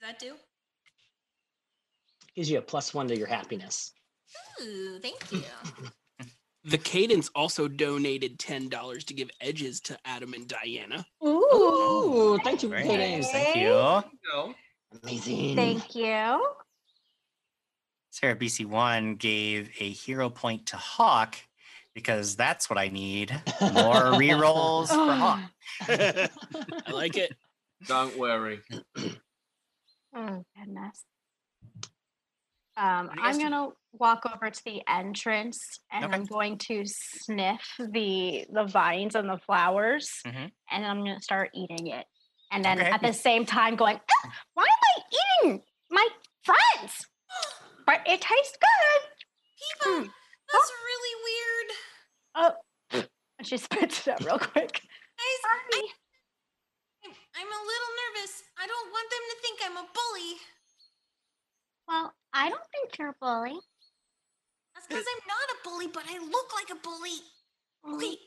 that 0.00 0.18
do? 0.18 0.34
Gives 2.34 2.50
you 2.50 2.58
a 2.58 2.62
plus 2.62 2.94
one 2.94 3.08
to 3.08 3.16
your 3.16 3.26
happiness. 3.26 3.92
Ooh, 4.62 4.98
thank 5.00 5.32
you. 5.32 5.42
The 6.64 6.78
Cadence 6.78 7.30
also 7.34 7.68
donated 7.68 8.38
ten 8.38 8.68
dollars 8.68 9.04
to 9.04 9.14
give 9.14 9.30
edges 9.40 9.80
to 9.82 9.98
Adam 10.04 10.34
and 10.34 10.48
Diana. 10.48 11.06
Ooh, 11.24 12.38
thank 12.42 12.62
you, 12.62 12.68
Very 12.68 12.82
Cadence. 12.82 13.32
nice. 13.32 13.32
Thank 13.32 13.56
you. 13.56 13.68
No. 13.68 14.54
Amazing. 15.02 15.56
Thank 15.56 15.94
you. 15.94 16.42
Sarah 18.10 18.34
BC1 18.34 19.18
gave 19.18 19.70
a 19.78 19.90
hero 19.90 20.30
point 20.30 20.64
to 20.66 20.76
Hawk 20.76 21.36
because 21.96 22.36
that's 22.36 22.68
what 22.68 22.78
I 22.78 22.88
need. 22.88 23.30
More 23.72 23.94
rerolls 24.20 24.88
for 24.88 25.14
Hawk. 25.16 25.40
I 25.88 26.92
like 26.92 27.16
it. 27.16 27.32
Don't 27.86 28.16
worry. 28.18 28.60
Oh 30.14 30.44
goodness. 30.56 31.04
Um, 32.76 33.06
What 33.06 33.14
do 33.14 33.20
you 33.20 33.26
guys 33.26 33.34
I'm 33.36 33.40
gonna 33.42 33.68
walk 33.94 34.26
over 34.30 34.50
to 34.50 34.64
the 34.66 34.82
entrance 34.86 35.80
and 35.90 36.04
Okay. 36.04 36.14
I'm 36.14 36.24
going 36.24 36.58
to 36.68 36.82
sniff 36.84 37.62
the 37.78 38.44
the 38.52 38.64
vines 38.66 39.14
and 39.14 39.28
the 39.30 39.38
flowers, 39.38 40.10
Mhm. 40.26 40.50
and 40.70 40.84
I'm 40.86 40.98
gonna 40.98 41.22
start 41.22 41.50
eating 41.54 41.86
it. 41.86 42.04
And 42.52 42.62
then 42.62 42.78
Okay. 42.78 42.90
at 42.90 43.00
the 43.00 43.14
same 43.14 43.46
time, 43.46 43.76
going, 43.76 43.98
"Ah, 44.24 44.32
"Why 44.52 44.64
am 44.64 44.68
I 44.84 45.02
eating 45.46 45.62
my 45.90 46.06
friends? 46.44 47.06
But 47.86 48.02
it 48.06 48.20
tastes 48.20 48.58
good." 48.60 49.00
People, 49.72 50.04
Hmm. 50.04 50.10
That's 50.52 50.72
really 50.88 51.14
weird. 51.26 51.68
Oh, 52.34 52.52
and 53.38 53.46
she 53.46 53.56
spits 53.56 54.06
it 54.06 54.12
out 54.12 54.24
real 54.24 54.38
quick. 54.38 54.72
Guys, 54.72 55.40
I, 55.44 55.58
Sorry. 55.70 55.82
I'm- 55.82 55.92
I'm 57.38 57.46
a 57.46 57.62
little 57.66 57.92
nervous. 58.02 58.42
I 58.58 58.66
don't 58.66 58.90
want 58.90 59.10
them 59.10 59.20
to 59.30 59.36
think 59.42 59.60
I'm 59.64 59.76
a 59.76 59.86
bully. 59.92 60.36
Well, 61.86 62.14
I 62.32 62.48
don't 62.48 62.60
think 62.72 62.98
you're 62.98 63.10
a 63.10 63.14
bully. 63.20 63.58
That's 64.74 64.86
because 64.88 65.04
I'm 65.06 65.22
not 65.28 65.56
a 65.56 65.68
bully, 65.68 65.86
but 65.92 66.04
I 66.08 66.18
look 66.18 66.52
like 66.54 66.70
a 66.70 66.80
bully. 66.82 67.18
Wait, 67.84 68.18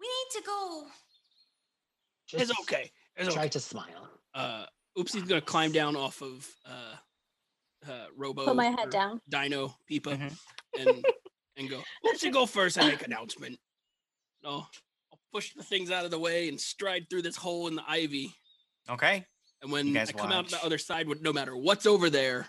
we 0.00 0.06
need 0.06 0.30
to 0.34 0.42
go. 0.46 0.84
It's 2.32 2.46
Just 2.48 2.60
okay. 2.62 2.90
It's 3.16 3.32
Try 3.34 3.42
okay. 3.44 3.48
to 3.50 3.60
smile. 3.60 4.08
Uh, 4.34 4.66
Oopsie's 4.96 5.22
gonna 5.24 5.40
climb 5.40 5.72
down 5.72 5.96
off 5.96 6.20
of 6.22 6.46
uh, 6.66 7.90
uh, 7.90 8.06
Robo. 8.16 8.44
Put 8.44 8.56
my 8.56 8.68
or 8.68 8.76
head 8.76 8.90
down. 8.90 9.20
Dino 9.28 9.74
Peepa 9.90 10.16
Mhm. 10.18 10.38
and 10.78 11.04
and 11.58 11.68
go. 11.68 11.82
Oopsie, 12.06 12.32
go 12.32 12.46
first. 12.46 12.76
and 12.78 12.88
make 12.88 13.04
announcement. 13.04 13.58
No, 14.42 14.66
I'll 15.12 15.20
push 15.32 15.52
the 15.54 15.62
things 15.62 15.90
out 15.90 16.04
of 16.04 16.10
the 16.10 16.18
way 16.18 16.48
and 16.48 16.60
stride 16.60 17.06
through 17.10 17.22
this 17.22 17.36
hole 17.36 17.66
in 17.68 17.74
the 17.74 17.82
ivy. 17.86 18.34
Okay. 18.88 19.24
And 19.60 19.72
when 19.72 19.96
I 19.96 20.06
come 20.06 20.32
out 20.32 20.48
the 20.48 20.64
other 20.64 20.78
side, 20.78 21.08
no 21.20 21.32
matter 21.32 21.56
what's 21.56 21.84
over 21.86 22.08
there, 22.08 22.46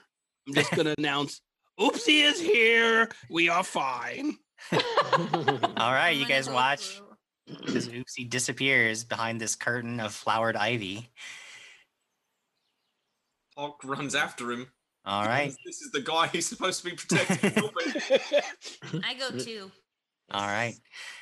I'm 0.48 0.54
just 0.54 0.72
gonna 0.76 0.94
announce, 0.98 1.42
"Oopsie 1.80 2.24
is 2.24 2.40
here. 2.40 3.10
We 3.30 3.50
are 3.50 3.64
fine." 3.64 4.38
All 4.72 5.92
right, 5.92 6.16
you 6.16 6.26
guys 6.26 6.50
watch 6.50 7.02
as 7.68 7.90
Oopsie 7.90 8.30
disappears 8.30 9.04
behind 9.04 9.42
this 9.42 9.56
curtain 9.56 10.00
of 10.00 10.14
flowered 10.14 10.56
ivy. 10.56 11.10
Hawk 13.58 13.82
runs 13.84 14.14
after 14.16 14.52
him. 14.52 14.68
All 15.06 15.26
right. 15.26 15.46
because 15.50 15.58
This 15.66 15.82
is 15.82 15.92
the 15.92 16.02
guy 16.02 16.28
who's 16.28 16.46
supposed 16.46 16.84
to 16.84 16.90
be 16.90 16.96
protecting 16.96 17.52
Robin. 17.64 19.02
I 19.04 19.14
go 19.16 19.32
too. 19.38 19.72
All 20.32 20.46
right. 20.46 20.76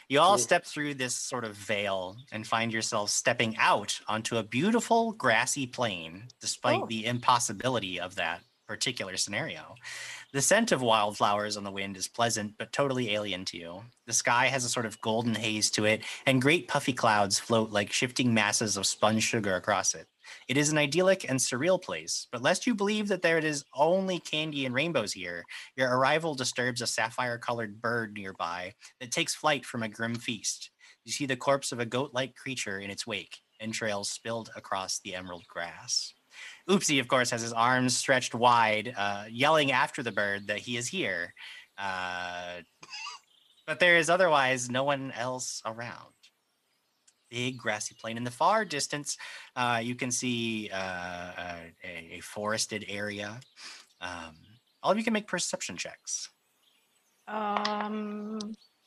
You 0.09 0.19
all 0.19 0.37
step 0.37 0.65
through 0.65 0.95
this 0.95 1.15
sort 1.15 1.45
of 1.45 1.55
veil 1.55 2.17
and 2.31 2.45
find 2.45 2.73
yourselves 2.73 3.13
stepping 3.13 3.55
out 3.57 3.99
onto 4.07 4.37
a 4.37 4.43
beautiful 4.43 5.13
grassy 5.13 5.65
plain, 5.65 6.23
despite 6.41 6.81
Oh. 6.81 6.87
the 6.87 7.05
impossibility 7.05 7.99
of 7.99 8.15
that 8.15 8.41
particular 8.67 9.15
scenario. 9.15 9.75
The 10.33 10.41
scent 10.41 10.73
of 10.73 10.81
wildflowers 10.81 11.55
on 11.55 11.63
the 11.63 11.71
wind 11.71 11.95
is 11.95 12.09
pleasant, 12.09 12.55
but 12.57 12.73
totally 12.73 13.13
alien 13.13 13.45
to 13.45 13.57
you. 13.57 13.83
The 14.07 14.13
sky 14.13 14.47
has 14.47 14.65
a 14.65 14.69
sort 14.69 14.85
of 14.85 14.99
golden 14.99 15.35
haze 15.35 15.71
to 15.71 15.85
it, 15.85 16.03
and 16.25 16.41
great 16.41 16.67
puffy 16.67 16.91
clouds 16.91 17.39
float 17.39 17.69
like 17.71 17.93
shifting 17.93 18.33
masses 18.33 18.75
of 18.75 18.85
spun 18.85 19.19
sugar 19.19 19.55
across 19.55 19.95
it. 19.95 20.07
It 20.47 20.57
is 20.57 20.71
an 20.71 20.77
idyllic 20.77 21.29
and 21.29 21.39
surreal 21.39 21.81
place, 21.81 22.27
but 22.31 22.41
lest 22.41 22.67
you 22.67 22.75
believe 22.75 23.07
that 23.07 23.21
there 23.21 23.37
it 23.37 23.43
is 23.43 23.65
only 23.75 24.19
candy 24.19 24.65
and 24.65 24.73
rainbows 24.73 25.13
here, 25.13 25.43
your 25.75 25.89
arrival 25.97 26.35
disturbs 26.35 26.81
a 26.81 26.87
sapphire 26.87 27.37
colored 27.37 27.81
bird 27.81 28.13
nearby 28.13 28.73
that 28.99 29.11
takes 29.11 29.35
flight 29.35 29.65
from 29.65 29.83
a 29.83 29.89
grim 29.89 30.15
feast. 30.15 30.71
You 31.05 31.11
see 31.11 31.25
the 31.25 31.35
corpse 31.35 31.71
of 31.71 31.79
a 31.79 31.85
goat 31.85 32.11
like 32.13 32.35
creature 32.35 32.79
in 32.79 32.89
its 32.89 33.07
wake, 33.07 33.37
entrails 33.59 34.09
spilled 34.09 34.49
across 34.55 34.99
the 34.99 35.15
emerald 35.15 35.47
grass. 35.47 36.13
Oopsie, 36.69 36.99
of 36.99 37.07
course, 37.07 37.29
has 37.31 37.41
his 37.41 37.53
arms 37.53 37.97
stretched 37.97 38.35
wide, 38.35 38.93
uh, 38.97 39.25
yelling 39.29 39.71
after 39.71 40.03
the 40.03 40.11
bird 40.11 40.47
that 40.47 40.59
he 40.59 40.77
is 40.77 40.87
here. 40.87 41.33
Uh, 41.77 42.61
but 43.65 43.79
there 43.79 43.97
is 43.97 44.09
otherwise 44.09 44.69
no 44.69 44.83
one 44.83 45.11
else 45.15 45.61
around. 45.65 46.13
Big 47.29 47.57
grassy 47.57 47.95
plain 47.99 48.15
in 48.17 48.23
the 48.23 48.31
far 48.31 48.63
distance, 48.63 49.17
uh, 49.55 49.81
you 49.83 49.95
can 49.95 50.11
see 50.11 50.69
uh, 50.71 50.75
uh, 50.77 51.55
a, 51.83 52.15
a 52.17 52.19
forested 52.21 52.85
area. 52.87 53.39
Um, 53.99 54.35
all 54.81 54.91
of 54.91 54.97
you 54.97 55.03
can 55.03 55.13
make 55.13 55.27
perception 55.27 55.75
checks. 55.75 56.29
Um, 57.27 58.39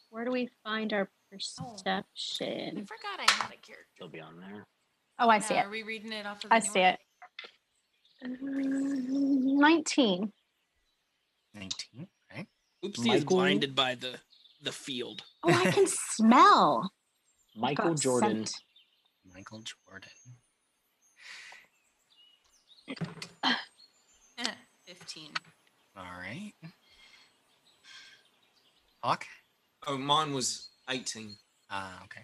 where 0.09 0.25
do 0.25 0.31
we 0.31 0.49
find 0.65 0.93
our 0.95 1.11
perception? 1.31 2.05
I 2.41 2.81
forgot 2.81 3.19
I 3.19 3.31
had 3.33 3.53
a 3.53 3.57
character. 3.59 3.85
It'll 3.99 4.09
be 4.09 4.21
on 4.21 4.41
there. 4.41 4.67
Oh, 5.19 5.29
I 5.29 5.39
see 5.39 5.55
Uh, 5.55 5.59
it. 5.61 5.67
Are 5.67 5.71
we 5.71 5.83
reading 5.83 6.13
it 6.13 6.25
off 6.25 6.43
of 6.45 6.49
the 6.51 6.55
I 6.57 6.61
see 6.61 6.81
one? 6.81 6.89
it. 6.89 6.99
Nineteen. 9.53 10.33
19, 11.55 12.07
right? 12.35 12.47
Oopsie 12.85 13.15
is 13.15 13.25
blinded 13.25 13.75
by 13.75 13.95
the 13.97 14.19
the 14.63 14.73
field. 14.73 15.23
Oh, 15.43 15.53
I 15.53 15.71
can 15.71 15.87
smell. 16.17 16.91
Michael 17.57 17.91
got 17.91 18.01
Jordan. 18.01 18.47
scent. 18.47 18.63
Michael 19.35 19.63
Jordan. 19.63 20.11
Eh, 24.39 24.55
15. 24.87 25.31
All 25.97 26.05
right. 26.05 26.53
Hawk? 29.03 29.25
Oh, 29.87 29.99
mine 29.99 30.33
was 30.33 30.69
18. 30.89 31.37
Ah, 31.71 32.03
okay. 32.05 32.23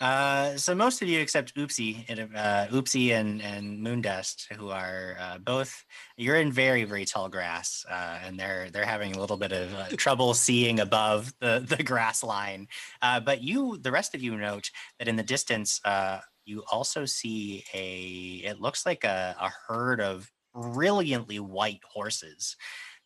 Uh, 0.00 0.56
so 0.56 0.74
most 0.74 1.00
of 1.00 1.08
you, 1.08 1.20
except 1.20 1.54
Oopsie, 1.56 2.04
and, 2.08 2.20
uh, 2.36 2.66
Oopsie 2.66 3.12
and 3.12 3.40
and 3.40 3.80
Moondust, 3.80 4.52
who 4.52 4.68
are 4.68 5.16
uh, 5.18 5.38
both, 5.38 5.84
you're 6.18 6.36
in 6.36 6.52
very 6.52 6.84
very 6.84 7.06
tall 7.06 7.28
grass, 7.30 7.84
uh, 7.90 8.18
and 8.22 8.38
they're 8.38 8.70
they're 8.70 8.84
having 8.84 9.16
a 9.16 9.20
little 9.20 9.38
bit 9.38 9.52
of 9.52 9.74
uh, 9.74 9.88
trouble 9.96 10.34
seeing 10.34 10.80
above 10.80 11.32
the 11.40 11.64
the 11.76 11.82
grass 11.82 12.22
line. 12.22 12.68
Uh, 13.00 13.20
but 13.20 13.42
you, 13.42 13.78
the 13.78 13.90
rest 13.90 14.14
of 14.14 14.22
you, 14.22 14.36
note 14.36 14.70
that 14.98 15.08
in 15.08 15.16
the 15.16 15.22
distance, 15.22 15.80
uh, 15.84 16.20
you 16.44 16.62
also 16.70 17.06
see 17.06 17.64
a. 17.72 18.46
It 18.46 18.60
looks 18.60 18.84
like 18.84 19.04
a, 19.04 19.34
a 19.40 19.50
herd 19.66 20.00
of 20.00 20.30
brilliantly 20.54 21.40
white 21.40 21.82
horses. 21.90 22.56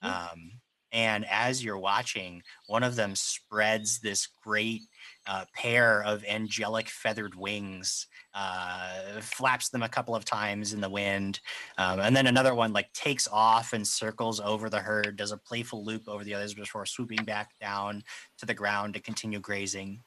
Um, 0.03 0.61
and 0.92 1.24
as 1.26 1.62
you're 1.62 1.79
watching, 1.79 2.42
one 2.66 2.83
of 2.83 2.96
them 2.96 3.14
spreads 3.14 4.00
this 4.00 4.29
great 4.42 4.83
uh, 5.26 5.44
pair 5.54 6.02
of 6.02 6.24
angelic 6.24 6.88
feathered 6.88 7.35
wings, 7.35 8.06
uh, 8.35 9.20
flaps 9.20 9.68
them 9.68 9.83
a 9.83 9.88
couple 9.88 10.14
of 10.14 10.24
times 10.24 10.72
in 10.72 10.80
the 10.80 10.88
wind, 10.88 11.40
um, 11.78 12.00
and 12.00 12.16
then 12.16 12.26
another 12.26 12.54
one 12.54 12.72
like 12.72 12.92
takes 12.92 13.28
off 13.28 13.72
and 13.72 13.87
circles 13.87 14.40
over 14.40 14.70
the 14.70 14.80
herd, 14.80 15.16
does 15.16 15.33
a 15.33 15.37
playful 15.37 15.85
loop 15.85 16.09
over 16.09 16.24
the 16.24 16.35
others 16.35 16.54
before 16.54 16.87
swooping 16.87 17.24
back 17.24 17.50
down 17.61 18.02
to 18.38 18.46
the 18.46 18.54
ground 18.54 18.94
to 18.94 19.00
continue 19.00 19.38
grazing. 19.40 20.00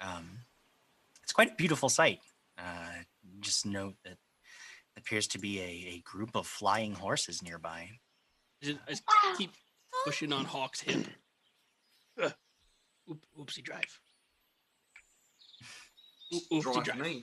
Um, 0.00 0.38
it's 1.22 1.32
quite 1.32 1.52
a 1.52 1.56
beautiful 1.56 1.88
sight. 1.88 2.20
Uh, 2.58 3.02
just 3.40 3.66
note 3.66 3.94
that 4.04 4.12
it 4.12 4.18
appears 4.98 5.26
to 5.28 5.38
be 5.38 5.60
a, 5.60 5.96
a 5.96 6.02
group 6.04 6.36
of 6.36 6.46
flying 6.46 6.94
horses 6.94 7.42
nearby. 7.42 7.88
I 8.62 8.66
just, 8.66 8.78
I 8.86 8.90
just 8.90 9.04
keep 9.36 9.52
pushing 10.04 10.32
on 10.32 10.44
Hawk's 10.44 10.80
hip. 10.80 11.06
Ugh. 12.22 12.32
Oop, 13.10 13.26
oopsie 13.38 13.62
drive. 13.62 14.00
Oop- 16.34 16.50
Oopsie 16.50 16.62
Drive 16.62 16.84
drive. 16.84 16.98
me. 17.00 17.22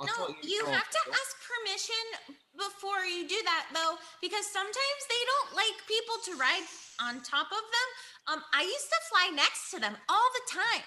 I 0.00 0.06
No, 0.06 0.34
you 0.42 0.60
drove 0.60 0.74
have 0.74 0.88
to 0.88 0.98
ask 1.10 1.36
permission 1.44 2.34
before 2.56 3.04
you 3.04 3.28
do 3.28 3.36
that, 3.44 3.66
though, 3.74 3.96
because 4.22 4.46
sometimes 4.46 5.02
they 5.08 5.22
don't 5.26 5.56
like 5.56 5.76
people 5.86 6.16
to 6.24 6.40
ride 6.40 6.64
on 7.00 7.20
top 7.22 7.46
of 7.52 7.60
them. 7.60 7.88
Um, 8.34 8.42
I 8.54 8.62
used 8.62 8.88
to 8.88 9.00
fly 9.10 9.30
next 9.34 9.70
to 9.72 9.80
them 9.80 9.94
all 10.08 10.28
the 10.34 10.52
time. 10.52 10.84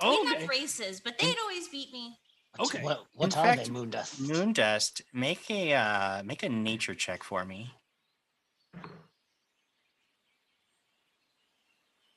Oh, 0.00 0.10
We'd 0.22 0.32
okay. 0.32 0.40
have 0.40 0.48
races, 0.48 1.00
but 1.00 1.18
they'd 1.18 1.38
always 1.42 1.68
beat 1.68 1.92
me. 1.92 2.18
Okay. 2.60 2.82
What, 2.82 3.06
what 3.14 3.32
In 3.34 3.38
are 3.40 3.44
fact, 3.44 3.64
they, 3.64 3.70
Moondust? 3.70 4.20
Moondust, 4.20 5.02
make 5.12 5.50
a 5.50 5.74
uh, 5.74 6.22
make 6.22 6.42
a 6.42 6.48
nature 6.48 6.94
check 6.94 7.22
for 7.24 7.44
me. 7.44 7.70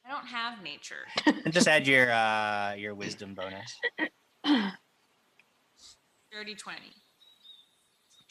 I 0.05 0.12
don't 0.12 0.25
have 0.27 0.63
nature. 0.63 1.05
And 1.25 1.53
just 1.53 1.67
add 1.67 1.88
your 1.88 2.12
uh, 2.12 2.73
your 2.73 2.95
wisdom 2.95 3.33
bonus. 3.33 3.75
Dirty 6.32 6.56
20. 6.56 6.82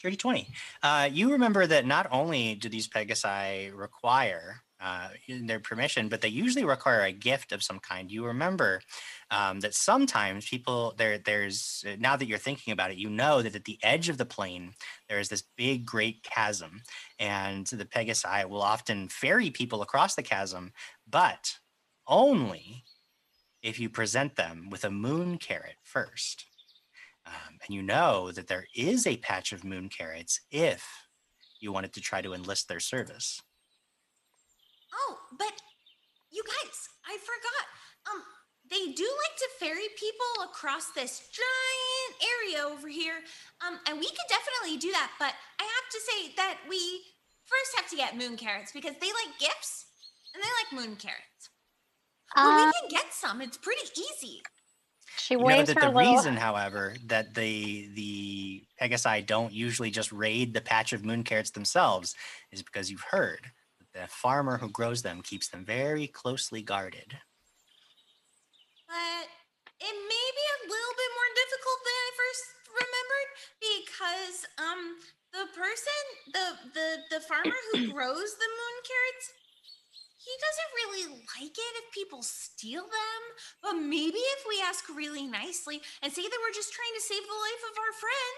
Dirty 0.01 0.15
20. 0.15 0.47
Uh, 0.81 1.09
you 1.11 1.31
remember 1.31 1.67
that 1.67 1.85
not 1.85 2.07
only 2.11 2.55
do 2.55 2.69
these 2.69 2.87
Pegasi 2.87 3.75
require 3.75 4.61
uh, 4.81 5.09
their 5.27 5.59
permission, 5.59 6.07
but 6.07 6.21
they 6.21 6.29
usually 6.29 6.63
require 6.63 7.01
a 7.01 7.11
gift 7.11 7.51
of 7.51 7.61
some 7.61 7.79
kind. 7.79 8.09
You 8.09 8.25
remember 8.25 8.81
um, 9.29 9.59
that 9.59 9.73
sometimes 9.73 10.47
people 10.47 10.93
there 10.97 11.17
there's 11.17 11.83
now 11.99 12.15
that 12.15 12.27
you're 12.27 12.37
thinking 12.37 12.71
about 12.71 12.91
it, 12.91 12.97
you 12.97 13.09
know 13.09 13.41
that 13.41 13.55
at 13.55 13.65
the 13.65 13.77
edge 13.83 14.07
of 14.07 14.17
the 14.17 14.25
plane 14.25 14.73
there 15.09 15.19
is 15.19 15.27
this 15.27 15.43
big 15.57 15.85
great 15.85 16.23
chasm, 16.23 16.81
and 17.19 17.67
the 17.67 17.85
Pegasi 17.85 18.47
will 18.47 18.61
often 18.61 19.09
ferry 19.09 19.49
people 19.49 19.81
across 19.81 20.15
the 20.15 20.23
chasm, 20.23 20.71
but 21.09 21.57
only 22.07 22.85
if 23.61 23.79
you 23.79 23.89
present 23.89 24.35
them 24.35 24.69
with 24.69 24.83
a 24.83 24.89
moon 24.89 25.37
carrot 25.37 25.75
first. 25.83 26.45
Um, 27.25 27.59
and 27.65 27.75
you 27.75 27.81
know 27.81 28.31
that 28.31 28.47
there 28.47 28.65
is 28.75 29.05
a 29.05 29.17
patch 29.17 29.51
of 29.51 29.63
moon 29.63 29.89
carrots 29.89 30.41
if 30.49 30.87
you 31.59 31.71
wanted 31.71 31.93
to 31.93 32.01
try 32.01 32.21
to 32.21 32.33
enlist 32.33 32.67
their 32.67 32.79
service. 32.79 33.41
Oh, 34.93 35.17
but 35.37 35.53
you 36.31 36.43
guys, 36.43 36.89
I 37.05 37.17
forgot. 37.17 37.65
Um, 38.11 38.23
they 38.69 38.93
do 38.93 39.03
like 39.03 39.37
to 39.37 39.47
ferry 39.59 39.89
people 39.97 40.43
across 40.45 40.91
this 40.91 41.27
giant 41.33 42.13
area 42.21 42.65
over 42.65 42.87
here. 42.87 43.21
Um, 43.65 43.79
and 43.87 43.99
we 43.99 44.05
could 44.05 44.29
definitely 44.29 44.77
do 44.77 44.91
that, 44.91 45.11
but 45.19 45.33
I 45.59 45.63
have 45.63 45.89
to 45.91 45.99
say 45.99 46.33
that 46.37 46.57
we 46.69 47.01
first 47.45 47.75
have 47.77 47.89
to 47.89 47.95
get 47.95 48.17
moon 48.17 48.37
carrots 48.37 48.71
because 48.71 48.93
they 49.01 49.07
like 49.07 49.39
gifts 49.39 49.85
and 50.33 50.43
they 50.43 50.47
like 50.47 50.87
moon 50.87 50.95
carrots. 50.95 51.28
But 52.41 52.53
Uh, 52.53 52.55
we 52.55 52.71
can 52.71 52.89
get 52.89 53.13
some. 53.13 53.41
It's 53.41 53.57
pretty 53.57 53.87
easy. 53.97 54.41
she 55.15 55.35
You 55.37 55.45
know 55.45 55.61
waves 55.61 55.63
that 55.63 55.79
her 55.79 55.81
the 55.81 55.89
little. 55.89 56.25
reason, 56.25 56.35
however, 56.37 56.95
that 57.05 57.33
the 57.35 57.89
the 57.93 58.67
Pegasi 58.81 59.25
don't 59.25 59.53
usually 59.53 59.91
just 59.91 60.11
raid 60.11 60.53
the 60.53 60.61
patch 60.61 60.93
of 60.93 61.05
moon 61.05 61.23
carrots 61.23 61.51
themselves 61.51 62.15
is 62.51 62.63
because 62.63 62.89
you've 62.89 63.01
heard 63.11 63.51
that 63.79 63.91
the 63.93 64.07
farmer 64.07 64.57
who 64.57 64.69
grows 64.69 65.01
them 65.01 65.21
keeps 65.21 65.49
them 65.49 65.65
very 65.65 66.07
closely 66.07 66.61
guarded. 66.61 67.19
But 68.87 69.27
it 69.79 69.95
may 69.95 70.27
be 70.35 70.45
a 70.57 70.59
little 70.67 70.95
bit 70.97 71.11
more 71.15 71.31
difficult 71.35 71.79
than 71.85 71.95
I 71.95 72.09
first 72.19 72.45
remembered 72.69 73.29
because 73.61 74.37
um 74.57 74.81
the 75.31 75.45
person 75.55 76.01
the 76.33 76.45
the 76.73 76.87
the 77.17 77.21
farmer 77.21 77.55
who 77.71 77.85
grows 77.93 78.35
the 78.35 78.49
moon 78.49 78.75
carrots 78.83 79.27
he 80.19 80.33
doesn't 80.43 80.75
really 80.79 81.05
like 81.39 81.55
it 81.55 81.73
if 81.81 81.93
people 81.95 82.21
steal 82.21 82.83
them 82.83 83.21
but 83.63 83.73
maybe 83.79 84.19
if 84.35 84.41
we 84.47 84.61
ask 84.61 84.87
really 84.89 85.25
nicely 85.25 85.81
and 86.03 86.11
say 86.11 86.21
that 86.21 86.39
we're 86.43 86.53
just 86.53 86.73
trying 86.73 86.93
to 86.95 87.01
save 87.01 87.23
the 87.23 87.39
life 87.47 87.63
of 87.71 87.75
our 87.79 87.93
friend 88.03 88.35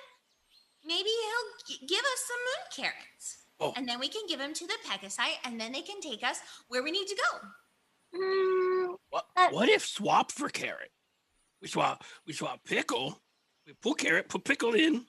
maybe 0.86 1.10
he'll 1.10 1.52
g- 1.68 1.86
give 1.88 2.06
us 2.14 2.22
some 2.30 2.42
moon 2.50 2.64
carrots 2.78 3.38
Oh. 3.64 3.74
and 3.78 3.88
then 3.88 4.00
we 4.00 4.08
can 4.08 4.24
give 4.28 4.40
them 4.40 4.54
to 4.56 4.66
the 4.66 4.78
pegasi 4.88 5.30
and 5.46 5.60
then 5.62 5.72
they 5.72 5.82
can 5.82 6.02
take 6.02 6.24
us 6.24 6.40
where 6.70 6.82
we 6.84 6.92
need 6.92 7.08
to 7.08 7.16
go 7.16 7.40
Mm, 8.14 8.96
What, 9.10 9.26
what 9.52 9.70
if 9.70 9.86
swap 9.86 10.34
for 10.34 10.50
carrot? 10.50 10.92
We 11.62 11.70
swap 11.70 12.04
we 12.28 12.34
swap 12.34 12.60
pickle. 12.66 13.18
We 13.66 13.72
pull 13.82 13.94
carrot, 13.94 14.28
put 14.28 14.44
pickle 14.44 14.74
in. 14.74 15.06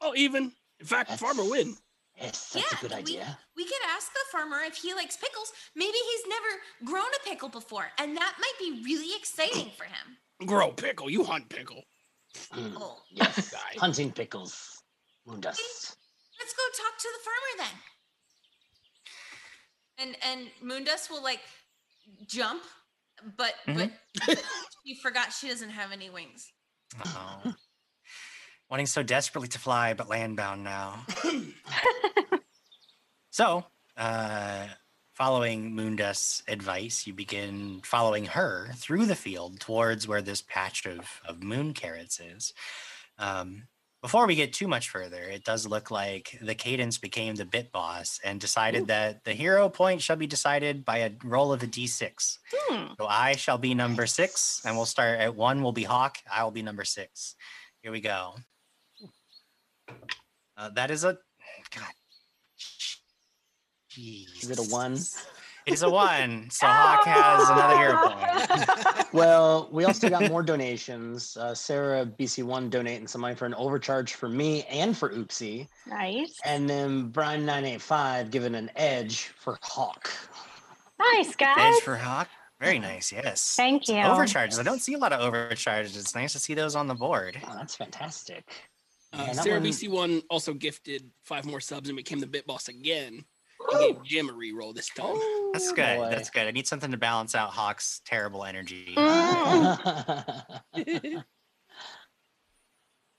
Oh, 0.00 0.14
even. 0.14 0.52
In 0.78 0.86
fact, 0.86 1.10
farmer 1.18 1.42
win. 1.42 1.74
Yes, 2.16 2.50
that's 2.50 2.72
a 2.72 2.76
good 2.76 2.90
we- 2.92 2.96
idea. 2.98 3.38
We 3.56 3.64
could 3.64 3.82
ask 3.94 4.12
the 4.12 4.20
farmer 4.32 4.60
if 4.64 4.76
he 4.76 4.94
likes 4.94 5.16
pickles. 5.16 5.52
Maybe 5.74 5.96
he's 5.96 6.26
never 6.28 6.92
grown 6.92 7.06
a 7.20 7.28
pickle 7.28 7.48
before, 7.48 7.86
and 7.98 8.16
that 8.16 8.34
might 8.38 8.58
be 8.58 8.82
really 8.84 9.16
exciting 9.16 9.70
for 9.76 9.84
him. 9.84 10.16
Grow 10.46 10.70
pickle. 10.72 11.10
You 11.10 11.24
hunt 11.24 11.48
pickle. 11.48 11.82
Mm, 12.52 12.74
Oh, 12.76 12.98
yes, 13.10 13.50
Guy. 13.52 13.78
hunting 13.78 14.10
pickles. 14.12 14.82
Moondust. 15.26 15.58
let's 16.38 16.54
go 16.54 16.62
talk 16.76 16.98
to 16.98 17.08
the 17.12 17.22
farmer 17.24 17.52
then. 17.58 17.80
And 19.98 20.16
and 20.22 20.50
Moondust 20.62 21.10
will 21.10 21.22
like 21.22 21.40
jump, 22.26 22.62
but 23.36 23.54
but 23.66 23.90
she 24.86 24.94
forgot 25.02 25.32
she 25.32 25.48
doesn't 25.48 25.70
have 25.70 25.92
any 25.92 26.10
wings. 26.10 26.50
Oh. 27.06 27.54
Wanting 28.74 28.86
so 28.86 29.04
desperately 29.04 29.46
to 29.50 29.58
fly, 29.60 29.94
but 29.94 30.08
landbound 30.08 30.62
now. 30.64 31.06
So, 33.30 33.64
uh, 33.96 34.66
following 35.12 35.74
Moondust's 35.74 36.42
advice, 36.48 37.06
you 37.06 37.12
begin 37.12 37.82
following 37.84 38.26
her 38.26 38.70
through 38.74 39.06
the 39.06 39.14
field 39.14 39.60
towards 39.60 40.08
where 40.08 40.22
this 40.22 40.42
patch 40.42 40.86
of, 40.86 41.20
of 41.28 41.42
moon 41.42 41.72
carrots 41.72 42.18
is. 42.18 42.52
Um, 43.18 43.68
before 44.02 44.26
we 44.26 44.34
get 44.34 44.52
too 44.52 44.66
much 44.66 44.88
further, 44.88 45.22
it 45.22 45.44
does 45.44 45.66
look 45.66 45.92
like 45.92 46.36
the 46.42 46.54
cadence 46.54 46.98
became 46.98 47.36
the 47.36 47.44
bit 47.44 47.70
boss 47.70 48.18
and 48.24 48.40
decided 48.40 48.88
that 48.88 49.22
the 49.24 49.34
hero 49.34 49.68
point 49.68 50.00
shall 50.02 50.16
be 50.16 50.26
decided 50.26 50.84
by 50.84 50.98
a 50.98 51.12
roll 51.22 51.52
of 51.52 51.62
a 51.62 51.66
d6. 51.66 52.38
Hmm. 52.52 52.94
So 52.98 53.06
I 53.06 53.36
shall 53.36 53.58
be 53.58 53.74
number 53.74 54.06
six, 54.06 54.62
and 54.64 54.76
we'll 54.76 54.86
start 54.86 55.20
at 55.20 55.36
one. 55.36 55.62
Will 55.62 55.72
be 55.72 55.84
Hawk. 55.84 56.18
I 56.32 56.42
will 56.42 56.50
be 56.50 56.62
number 56.62 56.84
six. 56.84 57.36
Here 57.82 57.92
we 57.92 58.00
go. 58.00 58.34
Uh, 60.56 60.70
that 60.70 60.90
is 60.90 61.04
a 61.04 61.18
God. 61.74 61.92
Jeez. 63.90 64.42
Is 64.42 64.50
it 64.50 64.58
a 64.58 64.72
one? 64.72 64.94
It 65.66 65.72
is 65.72 65.82
a 65.82 65.90
one. 65.90 66.50
So 66.50 66.66
Hawk 66.66 67.04
has 67.06 67.48
another 67.48 67.76
hero 67.78 68.08
point. 68.08 69.08
Well, 69.14 69.68
we 69.70 69.84
also 69.84 70.10
got 70.10 70.28
more 70.28 70.42
donations. 70.42 71.36
Uh, 71.36 71.54
Sarah 71.54 72.04
BC1 72.04 72.68
donating 72.68 73.06
some 73.06 73.20
money 73.20 73.36
for 73.36 73.46
an 73.46 73.54
overcharge 73.54 74.14
for 74.14 74.28
me 74.28 74.64
and 74.64 74.96
for 74.96 75.10
Oopsie. 75.10 75.68
Nice. 75.86 76.36
And 76.44 76.68
then 76.68 77.12
Brian985 77.12 78.32
giving 78.32 78.56
an 78.56 78.72
edge 78.74 79.32
for 79.38 79.56
Hawk. 79.62 80.10
Nice, 80.98 81.36
guys. 81.36 81.76
Edge 81.76 81.82
for 81.84 81.94
Hawk. 81.94 82.28
Very 82.60 82.80
nice. 82.80 83.12
Yes. 83.12 83.54
Thank 83.54 83.86
you. 83.86 84.00
Overcharges. 84.00 84.58
I 84.58 84.64
don't 84.64 84.80
see 84.80 84.94
a 84.94 84.98
lot 84.98 85.12
of 85.12 85.20
overcharges. 85.20 85.96
It's 85.96 86.16
nice 86.16 86.32
to 86.32 86.40
see 86.40 86.54
those 86.54 86.74
on 86.74 86.88
the 86.88 86.94
board. 86.94 87.40
Oh, 87.46 87.54
that's 87.54 87.76
fantastic. 87.76 88.50
Uh, 89.14 89.26
Man, 89.26 89.34
Sarah 89.34 89.60
BC1 89.60 90.22
also 90.28 90.52
gifted 90.54 91.10
five 91.22 91.44
more 91.46 91.60
subs 91.60 91.88
and 91.88 91.96
became 91.96 92.18
the 92.20 92.26
bit 92.26 92.46
boss 92.46 92.68
again. 92.68 93.24
And 93.70 93.80
gave 93.80 94.02
Jim 94.04 94.28
a 94.28 94.32
reroll 94.32 94.74
this 94.74 94.88
time. 94.90 95.14
That's 95.52 95.68
Oh, 95.70 95.74
good. 95.74 95.96
boy. 95.98 96.10
That's 96.10 96.28
good. 96.30 96.46
I 96.46 96.50
need 96.50 96.66
something 96.66 96.90
to 96.90 96.96
balance 96.98 97.34
out 97.34 97.50
Hawk's 97.50 98.00
terrible 98.04 98.44
energy. 98.44 98.92
Mm. 98.96 100.54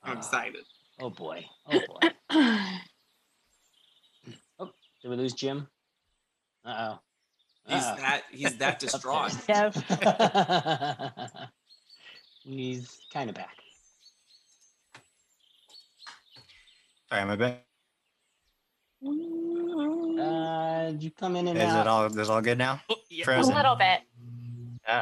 I'm 0.03 0.17
excited. 0.17 0.63
oh 0.99 1.09
boy. 1.09 1.45
Oh 1.71 1.79
boy. 1.87 2.09
Oh, 4.59 4.71
did 5.01 5.09
we 5.09 5.15
lose 5.17 5.33
Jim? 5.33 5.67
Uh 6.63 6.97
He's 7.67 7.83
oh. 7.83 7.95
that 7.97 8.21
he's 8.31 8.57
that 8.57 8.79
distraught. 8.83 9.33
Yes. 9.49 9.75
He's 12.43 12.99
kind 13.11 13.29
of 13.29 13.35
back. 13.35 13.55
Sorry, 17.09 17.21
I'm 17.21 17.29
a 17.29 17.37
bit. 17.37 17.61
Uh, 20.19 20.91
did 20.91 21.03
you 21.03 21.11
come 21.11 21.35
in 21.35 21.47
and 21.47 21.57
Is 21.57 21.65
out? 21.65 21.81
it 21.81 21.87
all? 21.87 22.05
Is 22.05 22.15
it 22.17 22.29
all 22.29 22.41
good 22.41 22.57
now? 22.57 22.81
Oh, 22.89 22.95
yeah. 23.09 23.21
A 23.21 23.25
Frozen. 23.25 23.55
little 23.55 23.75
bit. 23.75 24.01
Uh 24.87 25.01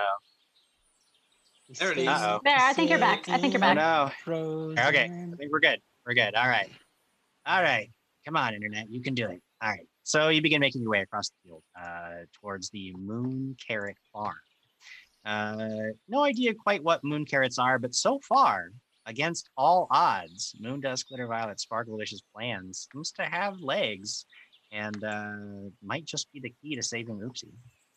There 1.80 1.92
it 1.92 1.98
is. 2.00 2.08
Uh-oh. 2.08 2.42
There, 2.44 2.58
I 2.60 2.74
think 2.74 2.90
you're 2.90 3.00
back. 3.00 3.30
I 3.30 3.38
think 3.38 3.54
you're 3.54 3.64
oh. 3.64 3.74
back. 3.74 3.76
no. 3.76 4.12
Frozen. 4.24 4.80
Okay. 4.80 5.04
I 5.06 5.36
think 5.38 5.52
we're 5.52 5.60
good. 5.60 5.80
We're 6.06 6.14
good. 6.14 6.36
All 6.36 6.48
right. 6.48 6.70
All 7.46 7.62
right. 7.62 7.90
Come 8.26 8.38
on, 8.38 8.54
internet. 8.54 8.90
You 8.90 9.02
can 9.02 9.14
do 9.14 9.26
it. 9.30 9.42
All 9.62 9.70
right. 9.70 9.88
So 10.04 10.30
you 10.30 10.42
begin 10.42 10.60
making 10.60 10.82
your 10.82 10.92
way 10.92 11.02
across 11.02 11.30
the 11.30 11.36
field 11.44 11.64
uh, 11.80 12.26
towards 12.42 12.70
the 12.70 12.94
Moon 12.98 13.56
Carrot 13.66 13.98
Farm. 14.12 14.36
Uh, 15.26 15.94
no 16.10 16.24
idea 16.24 16.54
quite 16.54 16.84
what 16.84 17.04
moon 17.04 17.26
carrots 17.26 17.58
are, 17.58 17.80
but 17.80 17.96
so 17.96 18.20
far, 18.20 18.72
against 19.06 19.50
all 19.58 19.88
odds, 19.92 20.56
Moondust, 20.62 21.08
Glitter 21.08 21.28
Violet, 21.28 21.60
Sparkle 21.60 21.98
Wishes 21.98 22.24
plans 22.34 22.88
seems 22.92 23.12
to 23.14 23.24
have 23.24 23.60
legs 23.60 24.26
and 24.72 25.04
uh, 25.04 25.70
might 25.84 26.06
just 26.06 26.32
be 26.32 26.40
the 26.40 26.54
key 26.62 26.76
to 26.76 26.84
saving 26.84 27.20
Oopsie. 27.20 27.54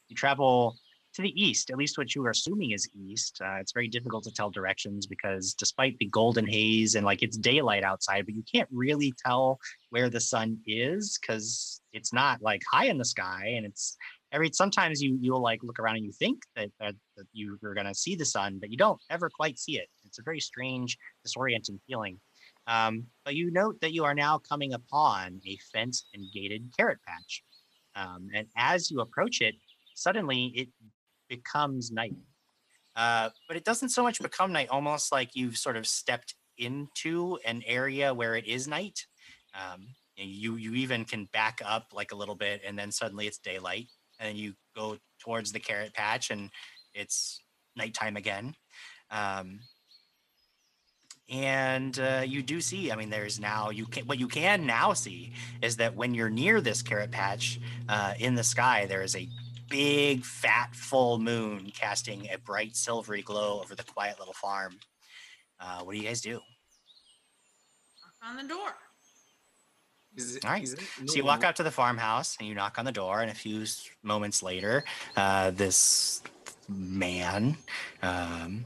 You 0.09 0.17
travel 0.17 0.77
to 1.15 1.23
the 1.23 1.43
east, 1.43 1.71
at 1.71 1.79
least 1.79 1.97
what 1.97 2.15
you 2.15 2.25
are 2.27 2.31
assuming 2.31 2.73
is 2.73 2.89
east. 2.95 3.41
Uh, 3.43 3.55
it's 3.55 3.73
very 3.73 3.89
difficult 3.89 4.23
to 4.25 4.31
tell 4.31 4.51
directions 4.51 5.07
because 5.07 5.55
despite 5.55 5.97
the 5.99 6.07
golden 6.07 6.47
haze 6.47 6.95
and 6.95 7.07
like 7.07 7.23
it's 7.23 7.39
daylight 7.39 7.83
outside, 7.83 8.27
but 8.27 8.35
you 8.35 8.45
can't 8.53 8.69
really 8.71 9.13
tell 9.25 9.59
where 9.91 10.11
the 10.11 10.21
sun 10.21 10.59
is 10.67 11.19
because 11.19 11.81
it's 11.95 12.13
not 12.13 12.43
like 12.43 12.61
high 12.71 12.87
in 12.87 12.99
the 12.99 13.05
sky 13.05 13.55
and 13.57 13.65
it's 13.65 13.97
every 14.33 14.51
sometimes 14.53 15.01
you 15.01 15.17
you'll 15.21 15.41
like 15.41 15.63
look 15.63 15.79
around 15.79 15.97
and 15.97 16.05
you 16.05 16.13
think 16.13 16.43
that, 16.55 16.71
that, 16.79 16.95
that 17.17 17.27
you, 17.33 17.59
you're 17.63 17.75
to 17.75 17.95
see 17.95 18.15
the 18.15 18.25
sun 18.25 18.59
but 18.61 18.71
you 18.71 18.77
don't 18.77 19.01
ever 19.09 19.31
quite 19.31 19.59
see 19.59 19.79
it 19.79 19.89
it's 20.17 20.23
a 20.23 20.23
very 20.23 20.41
strange 20.41 20.97
disorienting 21.27 21.79
feeling. 21.87 22.19
Um, 22.67 23.05
but 23.25 23.35
you 23.35 23.51
note 23.53 23.81
that 23.83 23.93
you 23.93 24.05
are 24.05 24.15
now 24.15 24.39
coming 24.39 24.73
upon 24.73 25.41
a 25.47 25.59
fenced 25.73 26.09
and 26.15 26.25
gated 26.33 26.73
carrot 26.77 26.99
patch. 27.07 27.43
Um, 27.95 28.29
and 28.35 28.47
as 28.57 28.91
you 28.91 29.01
approach 29.01 29.41
it 29.41 29.55
suddenly 29.95 30.47
it 30.55 30.69
becomes 31.29 31.91
night. 31.91 32.15
Uh, 32.95 33.29
but 33.47 33.57
it 33.59 33.65
doesn't 33.65 33.91
so 33.91 34.03
much 34.03 34.23
become 34.23 34.53
night 34.53 34.69
almost 34.71 35.13
like 35.13 35.37
you've 35.37 35.59
sort 35.59 35.77
of 35.77 35.87
stepped 35.87 36.35
into 36.57 37.39
an 37.45 37.63
area 37.67 38.15
where 38.15 38.37
it 38.37 38.47
is 38.47 38.67
night. 38.67 39.07
Um, 39.55 39.89
you 40.17 40.57
you 40.57 40.73
even 40.75 41.05
can 41.05 41.27
back 41.35 41.61
up 41.63 41.89
like 41.93 42.13
a 42.13 42.17
little 42.17 42.35
bit 42.35 42.63
and 42.67 42.79
then 42.79 42.91
suddenly 42.91 43.27
it's 43.27 43.37
daylight 43.37 43.89
and 44.19 44.39
you 44.39 44.55
go 44.75 44.97
towards 45.21 45.53
the 45.53 45.61
carrot 45.61 45.93
patch 45.93 46.31
and 46.31 46.51
it's 46.95 47.43
nighttime 47.77 48.17
again. 48.17 48.55
Um, 49.11 49.61
and 51.29 51.99
uh, 51.99 52.23
you 52.25 52.43
do 52.43 52.61
see 52.61 52.93
i 52.93 52.97
mean 52.97 53.11
there's 53.11 53.41
now 53.41 53.71
you 53.71 53.85
can 53.87 54.07
what 54.07 54.19
you 54.19 54.29
can 54.29 54.65
now 54.65 54.93
see 54.93 55.33
is 55.61 55.77
that 55.77 55.97
when 55.97 56.15
you're 56.15 56.31
near 56.31 56.61
this 56.61 56.83
carrot 56.83 57.11
patch 57.11 57.59
uh, 57.89 58.15
in 58.19 58.35
the 58.37 58.45
sky 58.45 58.87
there 58.87 59.03
is 59.03 59.17
a 59.17 59.29
big 59.69 60.25
fat 60.25 60.73
full 60.73 61.19
moon 61.19 61.73
casting 61.75 62.29
a 62.33 62.39
bright 62.39 62.77
silvery 62.77 63.23
glow 63.23 63.61
over 63.61 63.75
the 63.75 63.83
quiet 63.83 64.19
little 64.19 64.35
farm 64.35 64.79
uh, 65.61 65.81
what 65.81 65.93
do 65.93 65.99
you 65.99 66.07
guys 66.07 66.21
do 66.21 66.41
Knock 68.03 68.31
on 68.31 68.37
the 68.37 68.55
door. 68.55 68.75
Is 70.17 70.37
it, 70.37 70.45
All 70.45 70.53
right. 70.53 70.63
is 70.63 70.73
it 70.73 70.81
So 71.05 71.17
you 71.17 71.25
walk 71.25 71.45
out 71.45 71.57
to 71.57 71.63
the 71.63 71.71
farmhouse 71.71 72.37
and 72.39 72.49
you 72.49 72.55
knock 72.55 72.79
on 72.79 72.85
the 72.85 72.93
door, 72.93 73.21
and 73.21 73.31
a 73.31 73.35
few 73.35 73.65
moments 74.03 74.43
later, 74.43 74.85
uh, 75.17 75.51
this 75.51 76.23
man 76.69 77.57
um, 78.03 78.65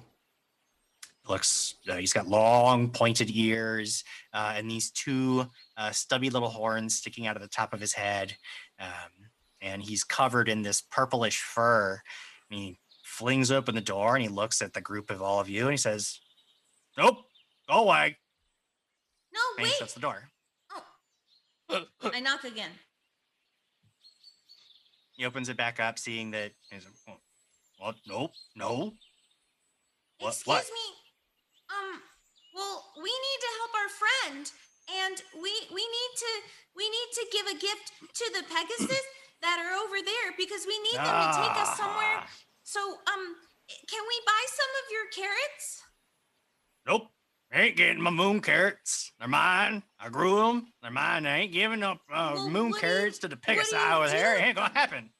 looks. 1.28 1.74
Uh, 1.88 1.96
he's 1.96 2.12
got 2.12 2.26
long, 2.28 2.90
pointed 2.90 3.30
ears 3.30 4.04
uh, 4.32 4.54
and 4.56 4.70
these 4.70 4.90
two 4.90 5.46
uh, 5.76 5.90
stubby 5.90 6.30
little 6.30 6.48
horns 6.48 6.96
sticking 6.96 7.26
out 7.26 7.36
of 7.36 7.42
the 7.42 7.48
top 7.48 7.72
of 7.72 7.80
his 7.80 7.92
head, 7.92 8.34
um, 8.78 8.88
and 9.60 9.82
he's 9.82 10.04
covered 10.04 10.48
in 10.48 10.62
this 10.62 10.80
purplish 10.80 11.40
fur. 11.40 12.00
And 12.50 12.58
he 12.58 12.78
flings 13.04 13.50
open 13.50 13.74
the 13.74 13.80
door 13.80 14.14
and 14.16 14.22
he 14.22 14.28
looks 14.28 14.62
at 14.62 14.72
the 14.72 14.80
group 14.80 15.10
of 15.10 15.20
all 15.22 15.40
of 15.40 15.48
you 15.48 15.62
and 15.64 15.72
he 15.72 15.76
says, 15.76 16.18
"Nope, 16.96 17.18
go 17.68 17.82
away." 17.84 18.16
No, 19.32 19.40
And 19.58 19.66
he 19.66 19.70
wait. 19.72 19.78
shuts 19.78 19.94
the 19.94 20.00
door. 20.00 20.28
oh. 21.68 21.84
I 22.02 22.20
knock 22.20 22.42
again. 22.44 22.70
He 25.12 25.24
opens 25.26 25.48
it 25.48 25.56
back 25.56 25.78
up, 25.80 25.98
seeing 25.98 26.30
that. 26.32 26.52
He's 26.70 26.86
"Oh. 27.82 27.92
Nope, 28.06 28.32
no. 28.56 28.94
What- 30.18 30.28
Excuse 30.30 30.46
what? 30.46 30.64
me. 30.64 30.96
Um. 31.70 32.00
Well, 32.54 32.84
we 32.96 33.10
need 33.10 33.40
to 33.46 33.50
help 33.62 33.72
our 33.78 33.90
friend, 33.94 34.44
and 35.06 35.16
we 35.40 35.52
we 35.70 35.82
need 35.86 36.12
to 36.18 36.32
we 36.76 36.84
need 36.90 37.10
to 37.14 37.24
give 37.32 37.46
a 37.46 37.54
gift 37.58 37.92
to 38.14 38.24
the 38.34 38.42
Pegasus 38.52 39.04
that 39.42 39.58
are 39.62 39.72
over 39.84 39.96
there 40.04 40.34
because 40.36 40.66
we 40.66 40.76
need 40.82 40.98
them 40.98 41.06
to 41.06 41.38
take 41.38 41.56
us 41.62 41.76
somewhere. 41.76 42.18
Ah, 42.22 42.28
So, 42.62 42.80
um, 42.80 43.22
can 43.88 44.02
we 44.06 44.16
buy 44.26 44.42
some 44.48 44.72
of 44.82 44.84
your 44.90 45.06
carrots? 45.14 45.82
Nope. 46.86 47.08
I 47.52 47.62
ain't 47.62 47.76
getting 47.76 48.00
my 48.00 48.10
moon 48.10 48.40
carrots. 48.40 49.12
They're 49.18 49.26
mine. 49.28 49.82
I 49.98 50.08
grew 50.08 50.36
them. 50.36 50.72
They're 50.82 50.90
mine. 50.92 51.26
I 51.26 51.38
ain't 51.40 51.52
giving 51.52 51.82
up 51.82 51.98
uh, 52.12 52.32
Well, 52.34 52.48
moon 52.48 52.70
do 52.70 52.76
you- 52.76 52.80
carrots 52.80 53.18
to 53.20 53.28
the 53.28 53.36
Pegasus 53.36 53.72
over 53.74 54.08
there. 54.08 54.36
It 54.38 54.42
ain't 54.42 54.56
gonna 54.56 54.72
happen. 54.72 55.10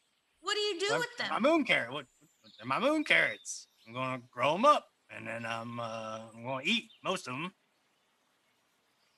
What 0.41 0.55
do 0.55 0.61
you 0.61 0.79
do 0.81 0.89
They're- 0.91 0.99
with 0.99 1.17
them? 1.19 1.29
My 1.31 1.39
moon 1.41 1.65
carrot. 1.65 1.93
What? 1.93 2.07
They're 2.59 2.67
my 2.67 2.79
moon 2.79 3.03
carrots. 3.05 3.67
I'm 3.87 3.93
gonna 3.95 4.23
grow 4.31 4.53
them 4.53 4.65
up, 4.65 4.87
and 5.15 5.27
then 5.27 5.45
I'm 5.47 5.79
uh, 5.81 6.21
I'm 6.35 6.45
gonna 6.45 6.63
eat 6.65 6.91
most 7.05 7.29
of 7.29 7.35
them. 7.35 7.53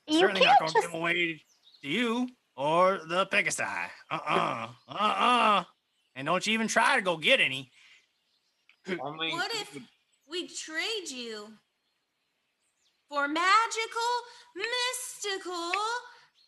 You 0.08 0.18
Certainly 0.18 0.40
not 0.40 0.46
can't 0.46 0.58
gonna 0.60 0.72
just 0.72 0.84
give 0.86 0.94
'em 0.94 1.00
away 1.00 1.42
to 1.82 1.88
you 1.88 2.28
or 2.56 3.00
the 3.06 3.26
Pegasus. 3.26 3.66
Uh-uh. 4.10 4.68
Uh-uh. 4.88 5.64
And 6.16 6.26
don't 6.26 6.46
you 6.46 6.52
even 6.54 6.68
try 6.68 6.96
to 6.96 7.02
go 7.02 7.16
get 7.16 7.40
any. 7.40 7.70
I 8.86 8.90
mean, 8.94 9.32
What 9.36 9.50
if 9.54 9.78
we 10.28 10.48
trade 10.48 11.08
you 11.08 11.48
for 13.08 13.28
magical, 13.28 14.12
mystical 14.56 15.72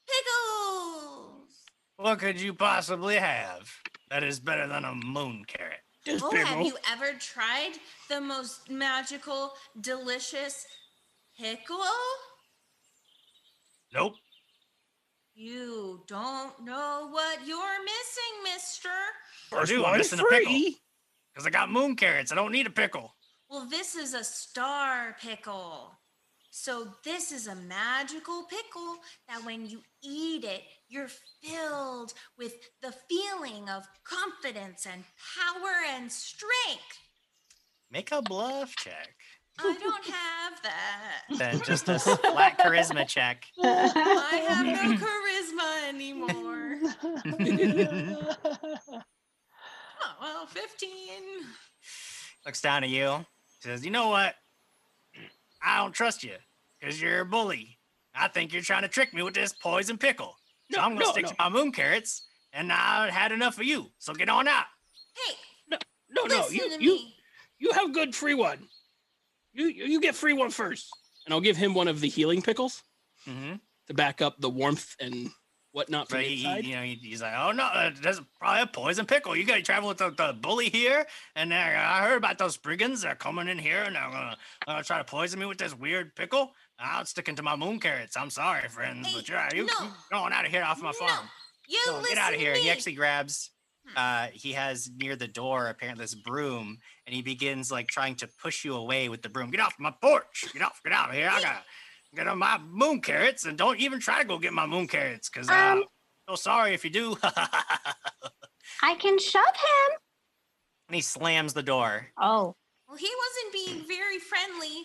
pickles? 0.07 1.63
What 1.97 2.19
could 2.19 2.41
you 2.41 2.55
possibly 2.55 3.17
have 3.17 3.71
that 4.11 4.25
is 4.25 4.41
better 4.41 4.67
than 4.67 4.85
a 4.85 4.95
moon 4.95 5.45
carrot? 5.47 5.84
Just 6.05 6.23
Oh, 6.25 6.31
have 6.31 6.47
pickle. 6.49 6.67
you 6.67 6.77
ever 6.93 7.13
tried 7.19 7.73
the 8.09 8.21
most 8.21 8.69
magical, 8.71 9.53
delicious 9.81 10.67
pickle? 11.39 11.79
Nope. 13.93 14.15
You 15.35 16.03
don't 16.07 16.63
know 16.65 17.09
what 17.11 17.47
you're 17.47 17.83
missing, 17.85 18.53
mister. 18.55 18.89
I 19.53 19.65
do. 19.65 19.77
I'm 19.85 19.91
one 19.91 19.99
missing 19.99 20.21
a 20.21 20.25
pickle. 20.25 20.53
Because 21.33 21.47
I 21.47 21.51
got 21.51 21.71
moon 21.71 21.97
carrots. 21.97 22.31
I 22.31 22.35
don't 22.37 22.53
need 22.53 22.67
a 22.67 22.71
pickle. 22.71 23.15
Well, 23.49 23.67
this 23.69 23.95
is 23.97 24.15
a 24.15 24.23
star 24.23 25.17
pickle. 25.21 25.93
So, 26.57 26.87
this 27.03 27.33
is 27.33 27.49
a 27.49 27.57
magical 27.57 28.45
pickle 28.45 28.99
that 29.29 29.45
when 29.45 29.69
you 29.69 29.81
eat 30.05 30.45
it, 30.45 30.63
you're 30.89 31.11
filled 31.43 32.15
with 32.39 32.55
the 32.81 32.95
feeling 33.11 33.69
of 33.69 33.89
confidence 34.05 34.87
and 34.87 35.03
power 35.37 35.73
and 35.97 36.13
strength. 36.13 37.01
Make 37.91 38.13
a 38.13 38.23
bluff 38.23 38.77
check. 38.77 39.17
I 39.59 39.77
don't 39.81 40.05
have 40.05 40.63
that. 40.63 41.23
Then 41.39 41.61
just 41.63 41.89
a 41.89 41.99
flat 41.99 42.57
charisma 42.61 43.09
check. 43.09 43.47
I 43.61 44.45
have 44.49 44.65
no 44.65 44.97
charisma 45.05 45.89
anymore. 45.89 46.79
Oh, 50.07 50.17
well, 50.21 50.47
15. 50.47 50.91
Looks 52.45 52.61
down 52.61 52.85
at 52.85 52.91
you. 52.91 53.25
Says, 53.61 53.85
"You 53.85 53.91
know 53.91 54.09
what? 54.11 54.35
I 55.65 55.79
don't 55.79 55.93
trust 55.93 56.23
you 56.23 56.35
because 56.81 57.01
you're 57.01 57.21
a 57.21 57.25
bully. 57.27 57.79
I 58.15 58.29
think 58.29 58.53
you're 58.53 58.63
trying 58.63 58.83
to 58.83 58.89
trick 58.89 59.13
me 59.15 59.23
with 59.23 59.35
this 59.35 59.53
poison 59.53 59.99
pickle. 59.99 60.37
So 60.71 60.79
No, 60.79 60.85
I'm 60.85 60.93
gonna 60.93 61.07
no, 61.07 61.13
stick 61.13 61.25
no. 61.25 61.31
to 61.31 61.37
my 61.39 61.49
moon 61.49 61.73
carrots, 61.73 62.27
and 62.53 62.73
I've 62.73 63.11
had 63.13 63.33
enough 63.33 63.59
of 63.59 63.65
you. 63.65 63.91
So 63.99 64.13
get 64.15 64.29
on 64.29 64.47
out." 64.49 64.67
Hey, 65.27 65.35
No, 65.69 65.79
no, 66.11 66.25
no. 66.27 66.49
You, 66.49 66.77
you, 66.79 66.99
you 67.59 67.73
have 67.73 67.93
good 67.93 68.15
free 68.15 68.35
one. 68.35 68.59
You, 69.53 69.67
you 69.67 69.85
you 69.87 70.01
get 70.01 70.15
free 70.15 70.33
one 70.33 70.51
first, 70.51 70.89
and 71.25 71.33
I'll 71.35 71.41
give 71.41 71.57
him 71.57 71.75
one 71.75 71.89
of 71.89 72.01
the 72.01 72.09
healing 72.09 72.43
pickles 72.43 72.83
Mm-hmm. 73.29 73.55
to 73.89 73.95
back 73.95 74.21
up 74.21 74.39
the 74.41 74.51
warmth 74.51 74.95
and 75.01 75.31
whatnot 75.75 76.09
from 76.09 76.19
But 76.21 76.23
the 76.23 76.29
he, 76.35 76.45
inside. 76.45 76.65
you 76.65 76.77
know, 76.77 76.83
he- 76.83 76.95
he's 76.95 77.21
like, 77.21 77.35
"Oh 77.37 77.53
no, 77.53 77.65
uh, 77.65 77.91
there's 78.01 78.21
probably 78.39 78.63
a 78.63 78.67
poison 78.67 79.05
pickle. 79.07 79.37
You 79.37 79.45
got 79.45 79.57
to 79.57 79.63
travel 79.63 79.89
with 79.89 79.99
the, 79.99 80.11
the 80.11 80.33
bully 80.41 80.71
here, 80.71 81.05
and 81.37 81.53
uh, 81.53 81.57
I 81.57 82.03
heard 82.09 82.17
about 82.17 82.39
those 82.39 82.57
brigands. 82.57 83.03
They're 83.03 83.15
coming 83.17 83.49
in 83.49 83.59
here, 83.59 83.83
and 83.83 83.95
they're 83.97 84.11
gonna 84.11 84.37
uh, 84.67 84.83
try 84.83 84.99
to 84.99 85.05
poison 85.05 85.41
me 85.41 85.47
with 85.47 85.59
this 85.59 85.77
weird 85.77 86.15
pickle. 86.17 86.53
I'm 86.79 87.05
sticking 87.05 87.37
to 87.37 87.43
my 87.43 87.57
moon 87.57 87.81
carrots. 87.81 88.17
I'm 88.17 88.31
sorry, 88.31 88.69
friends, 88.69 89.13
but 89.15 89.29
you're 89.29 89.39
you, 89.55 89.67
no. 89.67 89.85
you 89.85 89.91
going 90.11 90.33
out 90.33 90.47
of 90.47 90.51
here 90.51 90.63
off 90.63 90.81
my 90.81 90.93
No, 90.99 91.07
farm. 91.07 91.29
You 91.69 91.81
No, 91.87 91.99
listen 91.99 92.15
get 92.15 92.19
out 92.25 92.35
of 92.35 92.41
here. 92.41 92.55
To 92.55 92.61
He 92.61 92.71
actually 92.71 92.95
grabs. 92.95 93.51
Hmm. 93.87 93.99
Uh, 93.99 94.27
he 94.33 94.53
has 94.53 94.89
near 94.97 95.15
the 95.15 95.29
door 95.29 95.67
apparently 95.69 96.05
this 96.05 96.15
broom, 96.15 96.79
and 97.07 97.15
he 97.15 97.21
begins 97.21 97.71
like 97.71 97.87
trying 97.89 98.15
to 98.17 98.29
push 98.43 98.65
you 98.65 98.75
away 98.77 99.09
with 99.11 99.21
the 99.23 99.29
broom. 99.29 99.51
Get 99.51 99.61
off 99.61 99.75
my 99.79 99.93
porch! 100.01 100.47
Get 100.53 100.63
off! 100.63 100.81
Get 100.83 100.93
out 100.95 101.11
of 101.11 101.15
here! 101.17 101.29
I 101.31 101.43
got 101.43 101.65
get 102.15 102.29
on 102.29 102.39
my 102.39 102.59
moon 102.59 103.01
carrots, 103.01 103.45
and 103.45 103.57
don't 103.59 103.79
even 103.81 104.01
try 104.01 104.21
to 104.23 104.29
go 104.29 104.39
get 104.39 104.53
my 104.53 104.67
moon 104.67 104.87
carrots, 104.87 105.29
cause 105.29 105.49
uh, 105.49 105.53
Um, 105.55 105.85
so 106.29 106.37
sorry 106.37 106.75
if 106.75 106.85
you 106.85 106.91
do. 106.91 107.17
I 108.83 108.95
can 108.97 109.19
shove 109.19 109.45
him. 109.45 109.99
and 110.89 110.95
he 110.97 111.01
slams 111.01 111.55
the 111.55 111.63
door. 111.63 112.09
Oh, 112.19 112.55
Well, 112.89 112.97
he 112.97 113.11
wasn't 113.25 113.53
being 113.53 113.89
very 113.89 114.19
friendly. 114.19 114.85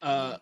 Uh, 0.00 0.36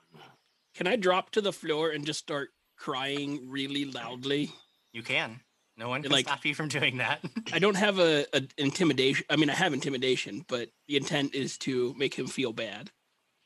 can 0.74 0.86
I 0.86 0.96
drop 0.96 1.30
to 1.32 1.40
the 1.40 1.52
floor 1.52 1.90
and 1.90 2.06
just 2.06 2.18
start 2.20 2.50
crying 2.78 3.48
really 3.50 3.84
loudly? 3.84 4.50
You 4.92 5.02
can. 5.02 5.40
No 5.76 5.88
one 5.88 6.02
can 6.02 6.12
Like- 6.12 6.26
stop 6.26 6.44
you 6.44 6.54
from 6.54 6.68
doing 6.68 6.98
that. 6.98 7.20
I 7.52 7.58
don't 7.58 7.76
have 7.76 7.98
a, 7.98 8.26
a 8.34 8.42
intimidation. 8.58 9.24
I 9.30 9.36
mean, 9.36 9.50
I 9.50 9.54
have 9.54 9.72
intimidation, 9.74 10.44
but 10.48 10.70
the 10.88 10.96
intent 10.96 11.34
is 11.34 11.56
to 11.58 11.94
make 11.98 12.14
him 12.14 12.26
feel 12.26 12.52
bad. 12.52 12.90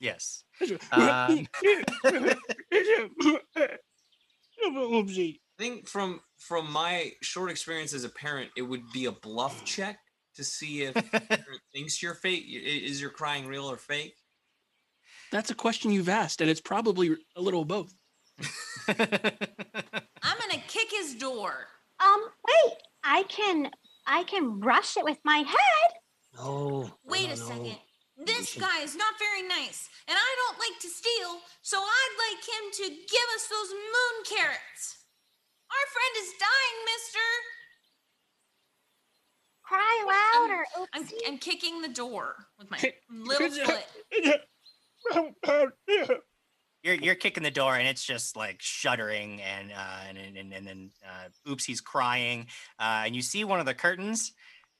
yes. 0.01 0.44
Uh, 0.61 0.67
I 4.65 5.37
think 5.59 5.89
from 5.89 6.21
from 6.39 6.71
my 6.71 7.13
short 7.23 7.51
experience 7.51 7.93
as 7.95 8.05
a 8.05 8.09
parent, 8.09 8.51
it 8.57 8.63
would 8.63 8.83
be 8.93 9.07
a 9.07 9.13
bluff 9.13 9.65
check 9.65 9.99
to 10.37 10.45
see 10.45 10.83
if 10.83 10.95
the 10.95 11.03
parent 11.29 11.61
thinks 11.73 12.03
you're 12.03 12.15
fake. 12.15 12.45
Is 12.49 13.01
your 13.01 13.11
crying 13.11 13.47
real 13.47 13.71
or 13.71 13.77
fake? 13.77 14.15
That's 15.33 15.51
a 15.51 15.55
question 15.55 15.91
you've 15.91 16.09
asked, 16.09 16.41
and 16.41 16.51
it's 16.51 16.61
probably 16.61 17.17
a 17.37 17.41
little 17.41 17.63
of 17.63 17.69
both. 17.69 17.95
I'm 18.89 18.97
gonna 20.39 20.63
kick 20.69 20.91
his 20.91 21.15
door. 21.15 21.67
um, 22.01 22.21
wait. 22.47 22.75
I 23.05 23.25
can, 23.25 23.71
I 24.07 24.25
can 24.25 24.59
brush 24.61 24.97
it 24.97 25.05
with 25.05 25.19
my 25.25 25.39
head. 25.39 25.91
No. 26.37 26.91
Wait 27.05 27.27
a 27.27 27.29
no. 27.31 27.35
second. 27.35 27.77
We 28.27 28.33
This 28.33 28.55
guy 28.55 28.81
is 28.83 28.97
not 28.97 29.14
very 29.18 29.43
nice, 29.47 29.89
and 30.09 30.16
I 30.16 30.37
don't 30.47 30.59
like 30.59 30.81
to 30.81 30.89
steal, 30.89 31.41
so 31.62 31.79
I'd 31.79 32.16
like 32.31 32.43
him 32.45 32.70
to 32.72 32.89
give 32.89 33.29
us 33.35 33.49
those 33.49 33.70
moon 33.70 34.25
carrots. 34.25 35.05
Our 35.70 35.87
friend 35.93 36.16
is 36.18 36.33
dying, 36.39 36.79
mister. 36.93 37.27
Cry 39.62 40.05
I'm- 40.09 40.51
louder. 40.51 40.64
I'm, 40.93 41.09
I'm 41.27 41.39
kicking 41.39 41.83
the 41.83 41.89
door 41.89 42.47
with 42.59 42.70
my 42.70 42.79
little 43.11 43.51
foot. 43.51 43.87
you're 46.83 46.95
you're 46.95 47.14
kicking 47.14 47.43
the 47.43 47.51
door 47.51 47.77
and 47.77 47.89
it's 47.89 48.05
just 48.05 48.37
like 48.37 48.57
shuddering 48.61 49.41
and 49.43 49.72
uh 49.72 50.01
and 50.09 50.18
and, 50.18 50.37
and, 50.37 50.53
and 50.53 50.66
then 50.66 50.91
uh 51.07 51.51
oops 51.51 51.64
he's 51.64 51.81
crying 51.81 52.47
uh 52.79 53.03
and 53.05 53.16
you 53.16 53.22
see 53.22 53.45
one 53.45 53.61
of 53.61 53.66
the 53.66 53.75
curtains 53.75 54.33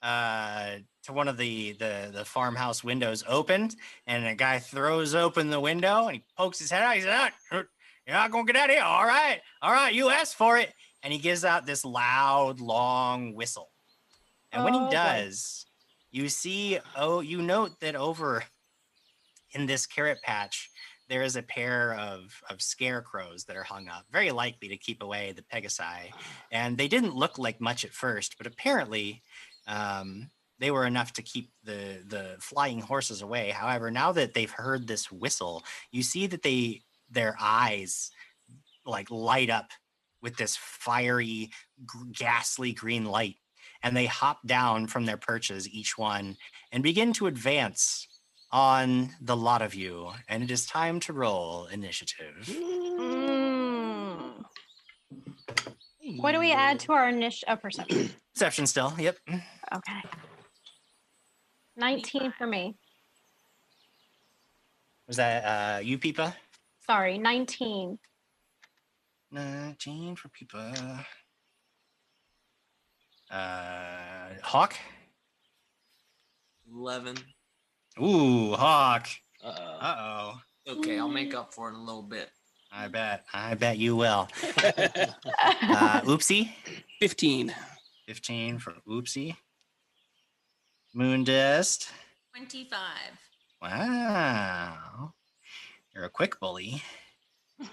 uh 0.05 0.77
to 1.03 1.13
one 1.13 1.29
of 1.29 1.37
the 1.39 1.73
the 1.73 2.11
the 2.13 2.25
farmhouse 2.25 2.85
windows 2.85 3.25
opened 3.27 3.75
and 4.07 4.27
a 4.27 4.35
guy 4.35 4.59
throws 4.59 5.15
open 5.15 5.51
the 5.51 5.59
window 5.61 6.07
and 6.07 6.17
he 6.17 6.25
pokes 6.37 6.59
his 6.59 6.71
head 6.71 6.83
out 6.83 6.95
he 6.95 7.01
says 7.01 7.11
"Ah, 7.13 7.31
you're 7.51 7.67
not 8.17 8.31
gonna 8.31 8.45
get 8.45 8.57
out 8.57 8.69
of 8.69 8.77
here 8.77 8.85
all 8.85 9.05
right 9.07 9.41
all 9.63 9.73
right 9.73 9.95
you 9.95 10.11
asked 10.11 10.37
for 10.37 10.59
it 10.59 10.73
and 11.03 11.13
he 11.13 11.19
gives 11.19 11.45
out 11.45 11.65
this 11.67 11.85
loud 11.85 12.61
long 12.61 13.35
whistle 13.35 13.71
and 14.53 14.63
when 14.63 14.75
Oh, 14.75 14.81
he 14.81 14.85
boy. 14.87 14.91
does 14.93 15.65
you 16.11 16.29
see 16.29 16.79
oh 16.97 17.21
you 17.21 17.41
note 17.41 17.81
that 17.81 17.97
over 17.97 18.45
in 19.53 19.65
this 19.67 19.87
carrot 19.87 20.19
patch 20.23 20.71
there 21.09 21.23
is 21.23 21.37
a 21.37 21.43
pair 21.43 21.95
of, 21.97 22.41
of 22.49 22.63
scarecrows 22.63 23.45
that 23.45 23.57
are 23.57 23.63
hung 23.63 23.89
up, 23.89 24.07
very 24.11 24.31
likely 24.31 24.69
to 24.69 24.77
keep 24.79 25.03
away 25.03 25.33
the 25.33 25.43
Pegasi. 25.43 26.11
And 26.51 26.79
they 26.79 26.89
didn't 26.89 27.15
look 27.15 27.37
like 27.39 27.61
much 27.61 27.85
at 27.85 27.93
first, 27.93 28.39
but 28.39 28.47
apparently 28.47 29.21
um, 29.67 30.31
they 30.59 30.71
were 30.71 30.87
enough 30.87 31.13
to 31.15 31.23
keep 31.23 31.51
the, 31.65 32.03
the 32.07 32.37
flying 32.41 32.81
horses 32.81 33.23
away. 33.23 33.51
However, 33.51 33.91
now 33.91 34.13
that 34.13 34.35
they've 34.35 34.51
heard 34.51 34.87
this 34.87 35.11
whistle, 35.11 35.65
you 35.91 36.03
see 36.03 36.27
that 36.27 36.43
they 36.43 36.83
their 37.11 37.37
eyes 37.41 38.11
like 38.87 39.11
light 39.11 39.51
up 39.51 39.71
with 40.23 40.37
this 40.37 40.57
fiery, 40.57 41.51
g- 41.79 42.13
ghastly 42.13 42.73
green 42.73 43.05
light. 43.05 43.37
And 43.83 43.97
they 43.97 44.07
hop 44.07 44.39
down 44.47 44.87
from 44.87 45.05
their 45.05 45.19
perches, 45.19 45.69
each 45.69 45.99
one, 45.99 46.37
and 46.73 46.83
begin 46.83 47.13
to 47.15 47.27
advance 47.27 48.09
on 48.51 49.11
the 49.21 49.37
lot 49.37 49.61
of 49.63 49.75
you, 49.75 50.13
and 50.29 50.43
it 50.43 50.51
is 50.51 50.65
time 50.65 51.01
to 51.01 51.13
roll 51.13 51.67
initiative. 51.67 52.49
Mm. 52.49 54.45
What 56.17 56.33
do 56.33 56.39
we 56.39 56.53
add 56.53 56.79
to 56.81 56.93
our 56.93 57.09
initial 57.09 57.49
oh, 57.51 57.57
perception? 57.57 58.11
Perception 58.35 58.67
still, 58.67 58.93
yep. 58.99 59.17
Okay. 59.29 60.01
19 61.77 62.33
for 62.37 62.47
me. 62.47 62.77
Was 65.07 65.17
that 65.17 65.45
uh, 65.45 65.79
you, 65.81 65.99
Peepa? 65.99 66.35
Sorry, 66.87 67.19
19. 67.19 67.99
19 69.31 70.17
for 70.17 70.29
Peepa. 70.29 71.05
Uh, 73.31 74.29
Hawk? 74.43 74.75
Eleven. 76.73 77.17
Ooh, 78.03 78.55
Hawk. 78.55 79.09
Uh-oh. 79.45 79.79
Uh 79.81 79.97
oh. 79.99 80.73
Okay, 80.73 80.99
I'll 80.99 81.09
make 81.09 81.35
up 81.35 81.53
for 81.53 81.69
it 81.69 81.73
in 81.75 81.81
a 81.81 81.85
little 81.85 82.03
bit. 82.03 82.31
I 82.73 82.89
bet. 82.89 83.25
I 83.33 83.55
bet 83.55 83.79
you 83.79 83.97
will. 83.97 84.29
Uh, 85.67 86.01
oopsie. 86.03 86.51
15. 87.01 87.53
15 88.15 88.59
for 88.59 88.75
Oopsie. 88.89 89.37
Moondust. 90.97 91.91
25. 92.33 92.79
Wow. 93.63 95.15
You're 95.95 96.05
a 96.05 96.11
quick 96.11 96.39
bully. 96.41 96.83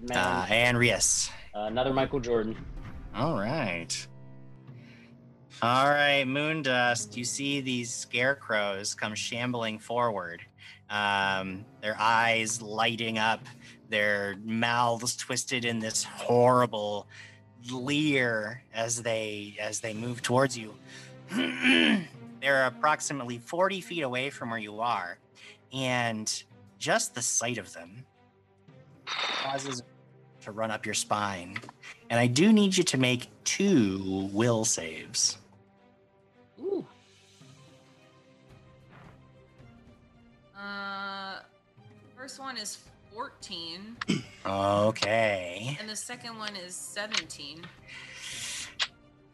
Man, 0.00 0.16
Uh, 0.18 0.46
and 0.48 0.78
Rias. 0.78 1.30
another 1.54 1.92
Michael 1.92 2.20
Jordan. 2.20 2.56
All 3.14 3.34
right. 3.38 4.06
All 5.60 5.88
right, 5.90 6.24
Moondust. 6.26 7.16
You 7.16 7.24
see 7.24 7.60
these 7.60 7.92
scarecrows 7.94 8.94
come 8.94 9.14
shambling 9.14 9.78
forward. 9.78 10.42
Um, 10.90 11.64
their 11.80 11.96
eyes 11.98 12.60
lighting 12.60 13.18
up, 13.18 13.44
their 13.92 14.36
mouths 14.42 15.14
twisted 15.14 15.64
in 15.64 15.78
this 15.78 16.02
horrible 16.02 17.06
leer 17.70 18.62
as 18.74 19.02
they 19.02 19.56
as 19.60 19.80
they 19.80 19.94
move 19.94 20.22
towards 20.22 20.58
you. 20.58 20.74
They're 21.30 22.66
approximately 22.66 23.38
40 23.38 23.80
feet 23.82 24.02
away 24.02 24.30
from 24.30 24.50
where 24.50 24.58
you 24.58 24.80
are, 24.80 25.18
and 25.72 26.42
just 26.78 27.14
the 27.14 27.22
sight 27.22 27.58
of 27.58 27.72
them 27.72 28.04
causes 29.06 29.82
to 30.40 30.50
run 30.50 30.70
up 30.70 30.84
your 30.84 30.94
spine. 30.94 31.58
And 32.10 32.18
I 32.18 32.26
do 32.26 32.52
need 32.52 32.76
you 32.76 32.84
to 32.84 32.98
make 32.98 33.28
two 33.44 34.28
will 34.32 34.64
saves. 34.64 35.38
Ooh. 36.60 36.84
Uh, 40.58 41.40
first 42.16 42.40
one 42.40 42.56
is 42.56 42.78
14, 43.14 43.96
Okay. 44.46 45.76
and 45.78 45.88
the 45.88 45.96
second 45.96 46.38
one 46.38 46.56
is 46.56 46.74
17. 46.74 47.62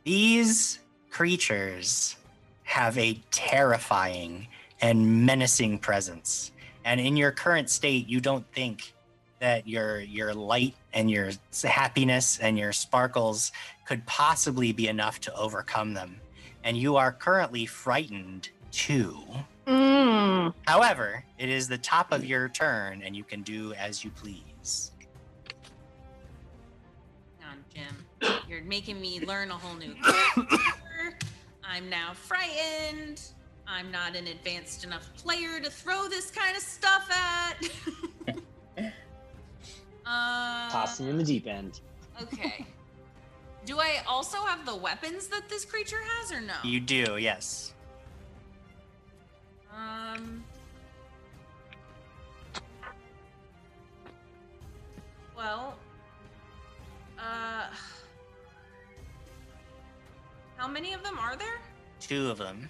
These 0.04 0.80
creatures 1.10 2.16
have 2.64 2.96
a 2.98 3.14
terrifying 3.30 4.48
and 4.80 5.26
menacing 5.26 5.78
presence. 5.78 6.52
And 6.84 7.00
in 7.00 7.16
your 7.16 7.30
current 7.30 7.70
state, 7.70 8.08
you 8.08 8.20
don't 8.20 8.46
think 8.52 8.94
that 9.40 9.68
your 9.68 10.00
your 10.00 10.34
light 10.34 10.74
and 10.92 11.10
your 11.10 11.30
happiness 11.62 12.38
and 12.38 12.58
your 12.58 12.72
sparkles 12.72 13.52
could 13.86 14.04
possibly 14.06 14.72
be 14.72 14.88
enough 14.88 15.20
to 15.20 15.34
overcome 15.34 15.94
them. 15.94 16.20
And 16.64 16.76
you 16.76 16.96
are 16.96 17.12
currently 17.12 17.66
frightened 17.66 18.48
two. 18.72 19.22
Mm. 19.68 20.54
However, 20.66 21.22
it 21.36 21.50
is 21.50 21.68
the 21.68 21.76
top 21.76 22.10
of 22.10 22.24
your 22.24 22.48
turn 22.48 23.02
and 23.02 23.14
you 23.14 23.22
can 23.22 23.42
do 23.42 23.74
as 23.74 24.02
you 24.02 24.10
please. 24.10 24.92
Hang 27.38 27.50
on, 27.50 27.64
Jim. 27.74 28.40
You're 28.48 28.62
making 28.62 28.98
me 28.98 29.20
learn 29.20 29.50
a 29.50 29.54
whole 29.54 29.76
new 29.76 29.94
character. 29.94 31.18
I'm 31.62 31.90
now 31.90 32.14
frightened. 32.14 33.20
I'm 33.66 33.90
not 33.90 34.16
an 34.16 34.28
advanced 34.28 34.84
enough 34.84 35.14
player 35.16 35.60
to 35.60 35.70
throw 35.70 36.08
this 36.08 36.30
kind 36.30 36.56
of 36.56 36.62
stuff 36.62 37.10
at. 37.10 37.70
uh, 40.06 40.70
Tossing 40.70 41.06
you 41.06 41.12
in 41.12 41.18
the 41.18 41.24
deep 41.24 41.46
end. 41.46 41.80
okay. 42.22 42.64
Do 43.66 43.78
I 43.78 44.02
also 44.08 44.38
have 44.38 44.64
the 44.64 44.74
weapons 44.74 45.26
that 45.28 45.50
this 45.50 45.66
creature 45.66 46.00
has, 46.02 46.32
or 46.32 46.40
no? 46.40 46.54
You 46.64 46.80
do, 46.80 47.18
yes. 47.18 47.74
Um. 49.78 50.44
Well. 55.36 55.76
Uh. 57.18 57.66
How 60.56 60.66
many 60.66 60.92
of 60.92 61.04
them 61.04 61.18
are 61.18 61.36
there? 61.36 61.60
Two 62.00 62.30
of 62.30 62.38
them. 62.38 62.68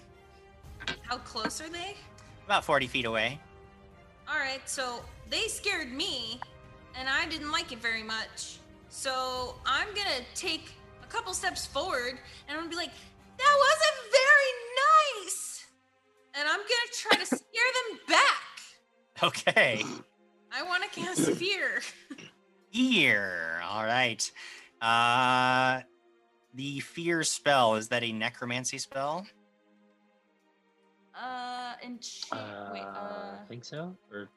How 1.03 1.17
close 1.19 1.61
are 1.63 1.71
they? 1.71 1.97
About 2.45 2.65
40 2.65 2.87
feet 2.87 3.07
away. 3.07 3.41
All 4.29 4.39
right, 4.39 4.61
so 4.67 5.03
they 5.31 5.49
scared 5.49 5.91
me, 5.93 6.39
and 6.95 7.09
I 7.09 7.27
didn't 7.27 7.51
like 7.51 7.73
it 7.73 7.81
very 7.81 8.03
much. 8.03 8.59
So 8.91 9.55
I'm 9.65 9.89
gonna 9.95 10.23
take 10.35 10.73
a 11.03 11.07
couple 11.07 11.33
steps 11.33 11.67
forward, 11.67 12.19
and 12.47 12.51
I'm 12.51 12.59
gonna 12.59 12.69
be 12.69 12.77
like, 12.77 12.93
"That 13.39 13.57
wasn't 13.59 14.13
very 14.13 15.25
nice," 15.25 15.58
and 16.39 16.49
I'm 16.49 16.59
gonna 16.59 16.93
try 16.93 17.19
to 17.19 17.27
scare 17.27 17.41
them 17.91 17.99
back. 18.09 18.23
Okay. 19.21 19.85
I 20.53 20.63
want 20.63 20.85
to 20.85 21.01
cast 21.01 21.29
fear. 21.33 21.81
Fear. 22.73 23.61
All 23.69 23.83
right. 23.83 24.31
Uh 24.81 25.81
the 26.55 26.79
fear 26.79 27.25
spell 27.25 27.75
is 27.75 27.89
that 27.89 28.05
a 28.05 28.13
necromancy 28.13 28.79
spell? 28.79 29.27
Uh, 31.21 31.73
and 31.83 31.99
wait, 32.73 32.81
uh, 32.81 33.39
I 33.43 33.47
think 33.49 33.65
so. 33.65 33.97
Or 34.13 34.29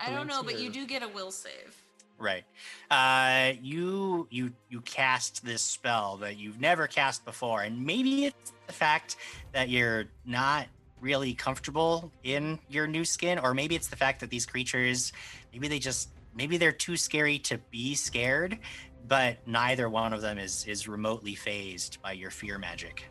I 0.00 0.10
don't 0.10 0.26
know, 0.26 0.42
but 0.42 0.54
necromancy, 0.54 0.64
you 0.64 0.70
do 0.70 0.86
get 0.86 1.02
a 1.02 1.08
will 1.08 1.30
save. 1.30 1.76
Right. 2.18 2.44
Uh 2.90 3.52
you 3.60 4.26
you 4.30 4.54
you 4.70 4.80
cast 4.80 5.44
this 5.44 5.60
spell 5.60 6.16
that 6.16 6.38
you've 6.38 6.60
never 6.60 6.86
cast 6.86 7.26
before 7.26 7.60
and 7.60 7.84
maybe 7.84 8.24
it's 8.24 8.54
the 8.66 8.72
fact 8.72 9.16
that 9.52 9.68
you're 9.68 10.06
not 10.24 10.66
really 11.04 11.34
comfortable 11.34 12.10
in 12.22 12.58
your 12.68 12.86
new 12.86 13.04
skin 13.04 13.38
or 13.38 13.52
maybe 13.52 13.74
it's 13.74 13.88
the 13.88 13.96
fact 13.96 14.20
that 14.20 14.30
these 14.30 14.46
creatures 14.46 15.12
maybe 15.52 15.68
they 15.68 15.78
just 15.78 16.08
maybe 16.34 16.56
they're 16.56 16.72
too 16.72 16.96
scary 16.96 17.38
to 17.38 17.58
be 17.70 17.94
scared 17.94 18.58
but 19.06 19.36
neither 19.46 19.88
one 19.88 20.12
of 20.12 20.22
them 20.22 20.38
is 20.38 20.64
is 20.66 20.88
remotely 20.88 21.34
fazed 21.34 22.00
by 22.02 22.12
your 22.12 22.30
fear 22.30 22.58
magic. 22.58 23.04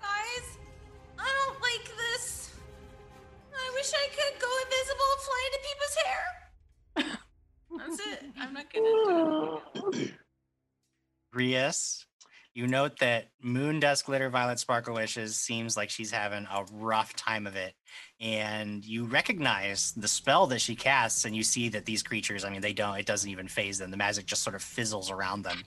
Guys, 0.00 0.58
I 1.18 1.28
don't 1.46 1.60
like 1.60 1.96
this. 1.96 2.52
I 3.54 3.70
wish 3.74 3.92
I 3.92 4.08
could 4.10 4.40
go 4.40 4.48
invisible, 4.64 5.12
fly 5.26 5.48
into 5.48 5.60
people's 5.68 5.96
hair. 6.04 7.18
That's 7.78 8.00
it. 8.06 8.24
I'm 8.38 8.52
not 8.54 8.72
gonna 8.72 8.88
do 9.92 10.00
it. 10.00 10.12
Rias, 11.34 12.06
you 12.54 12.66
note 12.66 12.98
that 12.98 13.28
Moondust 13.42 14.04
Glitter 14.04 14.28
Violet 14.28 14.58
Sparkle 14.58 14.94
Wishes 14.94 15.36
seems 15.36 15.74
like 15.74 15.88
she's 15.88 16.10
having 16.10 16.46
a 16.52 16.64
rough 16.72 17.14
time 17.16 17.46
of 17.46 17.56
it. 17.56 17.74
And 18.20 18.84
you 18.84 19.06
recognize 19.06 19.92
the 19.92 20.06
spell 20.06 20.46
that 20.48 20.60
she 20.60 20.76
casts, 20.76 21.24
and 21.24 21.34
you 21.34 21.42
see 21.42 21.70
that 21.70 21.86
these 21.86 22.02
creatures, 22.02 22.44
I 22.44 22.50
mean, 22.50 22.60
they 22.60 22.74
don't, 22.74 22.98
it 22.98 23.06
doesn't 23.06 23.30
even 23.30 23.48
faze 23.48 23.78
them. 23.78 23.90
The 23.90 23.96
magic 23.96 24.26
just 24.26 24.42
sort 24.42 24.54
of 24.54 24.62
fizzles 24.62 25.10
around 25.10 25.42
them. 25.42 25.62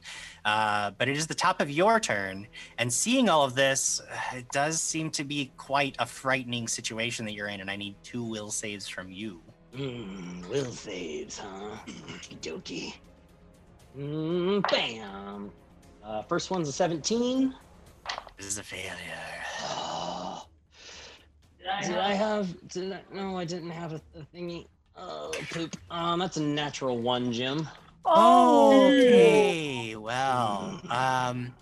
Uh, 0.46 0.92
but 0.92 1.10
it 1.10 1.18
is 1.18 1.26
the 1.26 1.36
top 1.36 1.60
of 1.60 1.72
your 1.72 2.00
turn. 2.00 2.48
And 2.78 2.94
seeing 2.94 3.30
all 3.30 3.44
of 3.44 3.56
this, 3.56 4.00
uh, 4.00 4.38
it 4.38 4.50
does 4.52 4.80
seem 4.80 5.10
to 5.12 5.24
be 5.24 5.52
quite 5.58 5.96
a 5.98 6.06
frightening 6.06 6.68
situation 6.68 7.26
that 7.26 7.34
you're 7.34 7.48
in. 7.48 7.62
And 7.62 7.72
I 7.72 7.76
need 7.76 7.96
two 8.04 8.24
will 8.24 8.52
saves 8.52 8.88
from 8.88 9.12
you. 9.12 9.42
Mm, 9.76 10.48
will 10.48 10.72
saves, 10.72 11.40
huh? 11.40 11.76
Okie 11.88 12.40
dokie. 12.40 12.94
Mm, 13.98 14.62
bam. 14.70 15.52
Uh, 16.06 16.22
first 16.22 16.52
one's 16.52 16.70
a 16.70 16.72
17. 16.72 17.54
This 18.38 18.46
is 18.46 18.58
a 18.60 18.64
failure. 18.64 18.94
Oh. 19.64 20.46
Did 21.82 21.98
I 21.98 22.14
have? 22.14 22.68
Did 22.68 22.94
I, 22.94 23.02
no, 23.12 23.38
I 23.38 23.46
didn't 23.46 23.72
have 23.72 23.94
a, 23.94 24.02
a 24.18 24.22
thingy. 24.36 24.68
Oh, 24.96 25.32
poop. 25.50 25.76
Um, 25.90 26.20
that's 26.20 26.38
a 26.38 26.42
natural 26.42 27.00
one, 27.00 27.34
Jim. 27.34 27.68
Oh. 28.06 28.88
Okay, 28.88 29.96
well, 29.96 30.80
um, 30.90 31.54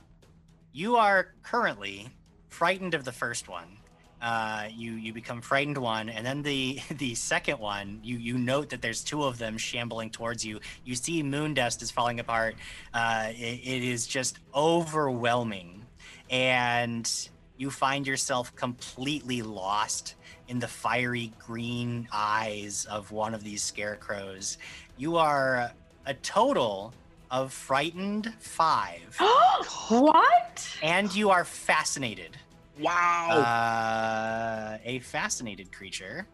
you 0.74 0.98
are 0.98 1.34
currently 1.42 2.10
frightened 2.50 2.94
of 2.94 3.06
the 3.06 3.14
first 3.14 3.48
one. 3.48 3.78
Uh, 4.24 4.70
you 4.74 4.94
you 4.94 5.12
become 5.12 5.42
frightened 5.42 5.78
one, 5.78 6.08
and 6.08 6.26
then 6.26 6.42
the 6.42 6.80
the 6.92 7.14
second 7.14 7.60
one, 7.60 8.00
you 8.02 8.18
you 8.18 8.38
note 8.38 8.70
that 8.70 8.82
there's 8.82 9.04
two 9.04 9.24
of 9.26 9.38
them 9.38 9.58
shambling 9.58 10.10
towards 10.10 10.46
you. 10.46 10.62
You 10.86 10.96
see 10.96 11.22
Moondust 11.22 11.82
is 11.82 11.92
falling 11.92 12.22
apart. 12.22 12.56
Uh, 12.94 13.28
it, 13.32 13.60
it 13.64 13.84
is 13.84 14.08
just 14.08 14.40
overwhelming, 14.56 15.86
and 16.30 17.12
you 17.58 17.70
find 17.70 18.08
yourself 18.08 18.56
completely 18.56 19.42
lost 19.42 20.16
in 20.48 20.58
the 20.58 20.70
fiery 20.70 21.34
green 21.38 22.08
eyes 22.14 22.86
of 22.90 23.12
one 23.12 23.34
of 23.34 23.44
these 23.44 23.62
scarecrows. 23.62 24.58
You 24.96 25.18
are 25.18 25.70
a 26.06 26.14
total 26.14 26.94
of 27.30 27.52
frightened 27.52 28.34
five, 28.40 29.18
what? 29.90 30.78
and 30.82 31.14
you 31.14 31.30
are 31.30 31.44
fascinated. 31.44 32.38
Wow. 32.80 33.40
Uh, 33.40 34.78
a 34.84 35.00
fascinated 35.00 35.72
creature. 35.72 36.28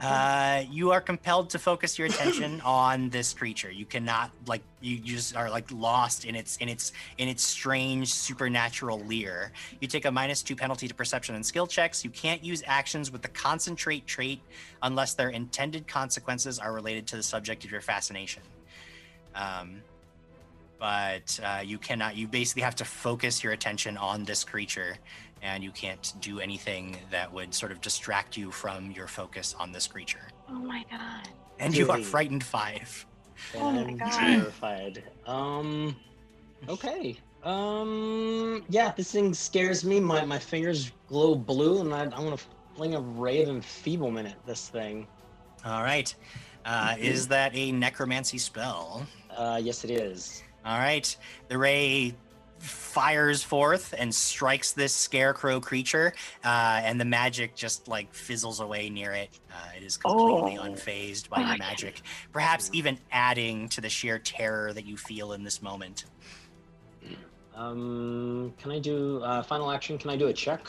Uh, 0.00 0.62
you 0.70 0.90
are 0.90 1.00
compelled 1.00 1.48
to 1.50 1.58
focus 1.58 1.98
your 1.98 2.06
attention 2.06 2.60
on 2.64 3.08
this 3.08 3.32
creature. 3.32 3.70
You 3.70 3.86
cannot 3.86 4.30
like 4.46 4.62
you 4.80 4.98
just 4.98 5.34
are 5.36 5.48
like 5.48 5.70
lost 5.72 6.24
in 6.24 6.34
its 6.34 6.56
in 6.58 6.68
its 6.68 6.92
in 7.18 7.28
its 7.28 7.42
strange 7.42 8.12
supernatural 8.12 9.00
leer. 9.00 9.52
You 9.80 9.88
take 9.88 10.04
a 10.04 10.10
minus 10.10 10.42
two 10.42 10.56
penalty 10.56 10.86
to 10.88 10.94
perception 10.94 11.34
and 11.34 11.44
skill 11.44 11.66
checks. 11.66 12.04
You 12.04 12.10
can't 12.10 12.44
use 12.44 12.62
actions 12.66 13.10
with 13.10 13.22
the 13.22 13.28
concentrate 13.28 14.06
trait 14.06 14.40
unless 14.82 15.14
their 15.14 15.30
intended 15.30 15.86
consequences 15.86 16.58
are 16.58 16.72
related 16.72 17.06
to 17.08 17.16
the 17.16 17.22
subject 17.22 17.64
of 17.64 17.70
your 17.70 17.80
fascination. 17.80 18.42
Um, 19.34 19.82
but 20.78 21.38
uh, 21.42 21.60
you 21.64 21.78
cannot. 21.78 22.16
You 22.16 22.26
basically 22.28 22.62
have 22.62 22.74
to 22.76 22.84
focus 22.84 23.42
your 23.42 23.52
attention 23.52 23.96
on 23.96 24.24
this 24.24 24.44
creature, 24.44 24.96
and 25.42 25.62
you 25.62 25.70
can't 25.70 26.12
do 26.20 26.40
anything 26.40 26.96
that 27.10 27.32
would 27.32 27.54
sort 27.54 27.72
of 27.72 27.80
distract 27.80 28.36
you 28.36 28.50
from 28.50 28.90
your 28.90 29.06
focus 29.06 29.54
on 29.58 29.72
this 29.72 29.86
creature. 29.86 30.28
Oh 30.48 30.54
my 30.54 30.84
god. 30.90 31.28
And 31.58 31.76
you 31.76 31.90
are 31.90 32.02
frightened 32.02 32.44
five. 32.44 33.06
Oh 33.54 33.70
my 33.70 33.82
I'm 33.82 33.96
God. 33.96 34.10
terrified. 34.12 35.04
Um. 35.26 35.96
Okay. 36.68 37.16
Um. 37.42 38.64
Yeah, 38.68 38.92
this 38.96 39.12
thing 39.12 39.34
scares 39.34 39.84
me. 39.84 40.00
My 40.00 40.24
my 40.24 40.38
fingers 40.38 40.92
glow 41.08 41.34
blue, 41.34 41.80
and 41.80 41.94
I, 41.94 42.04
I 42.04 42.20
want 42.20 42.38
to 42.38 42.44
fling 42.74 42.94
a 42.94 43.00
ray 43.00 43.42
of 43.42 43.48
enfeeblement 43.48 44.28
at 44.28 44.46
this 44.46 44.68
thing. 44.68 45.06
All 45.64 45.82
right. 45.82 46.14
Uh, 46.64 46.96
is 46.98 47.28
that 47.28 47.52
a 47.54 47.70
necromancy 47.72 48.38
spell? 48.38 49.06
Uh, 49.30 49.60
yes, 49.62 49.84
it 49.84 49.90
is. 49.90 50.42
All 50.66 50.78
right. 50.78 51.16
The 51.48 51.56
ray 51.56 52.14
fires 52.58 53.42
forth 53.42 53.94
and 53.96 54.12
strikes 54.12 54.72
this 54.72 54.92
scarecrow 54.94 55.60
creature, 55.60 56.12
uh, 56.44 56.80
and 56.82 56.98
the 57.00 57.04
magic 57.04 57.54
just 57.54 57.86
like 57.86 58.12
fizzles 58.12 58.60
away 58.60 58.88
near 58.90 59.12
it. 59.12 59.28
Uh, 59.52 59.68
it 59.76 59.82
is 59.84 59.96
completely 59.96 60.58
Oh. 60.58 60.62
unfazed 60.64 61.28
by 61.28 61.42
the 61.42 61.56
magic, 61.58 62.00
perhaps 62.32 62.70
even 62.72 62.98
adding 63.12 63.68
to 63.70 63.80
the 63.80 63.88
sheer 63.90 64.18
terror 64.18 64.72
that 64.72 64.86
you 64.86 64.96
feel 64.96 65.32
in 65.34 65.44
this 65.44 65.62
moment. 65.62 66.06
Um. 67.54 68.52
Can 68.58 68.70
I 68.70 68.78
do 68.78 69.22
uh, 69.22 69.42
final 69.42 69.70
action? 69.70 69.96
Can 69.98 70.10
I 70.10 70.16
do 70.16 70.26
a 70.28 70.32
check? 70.32 70.66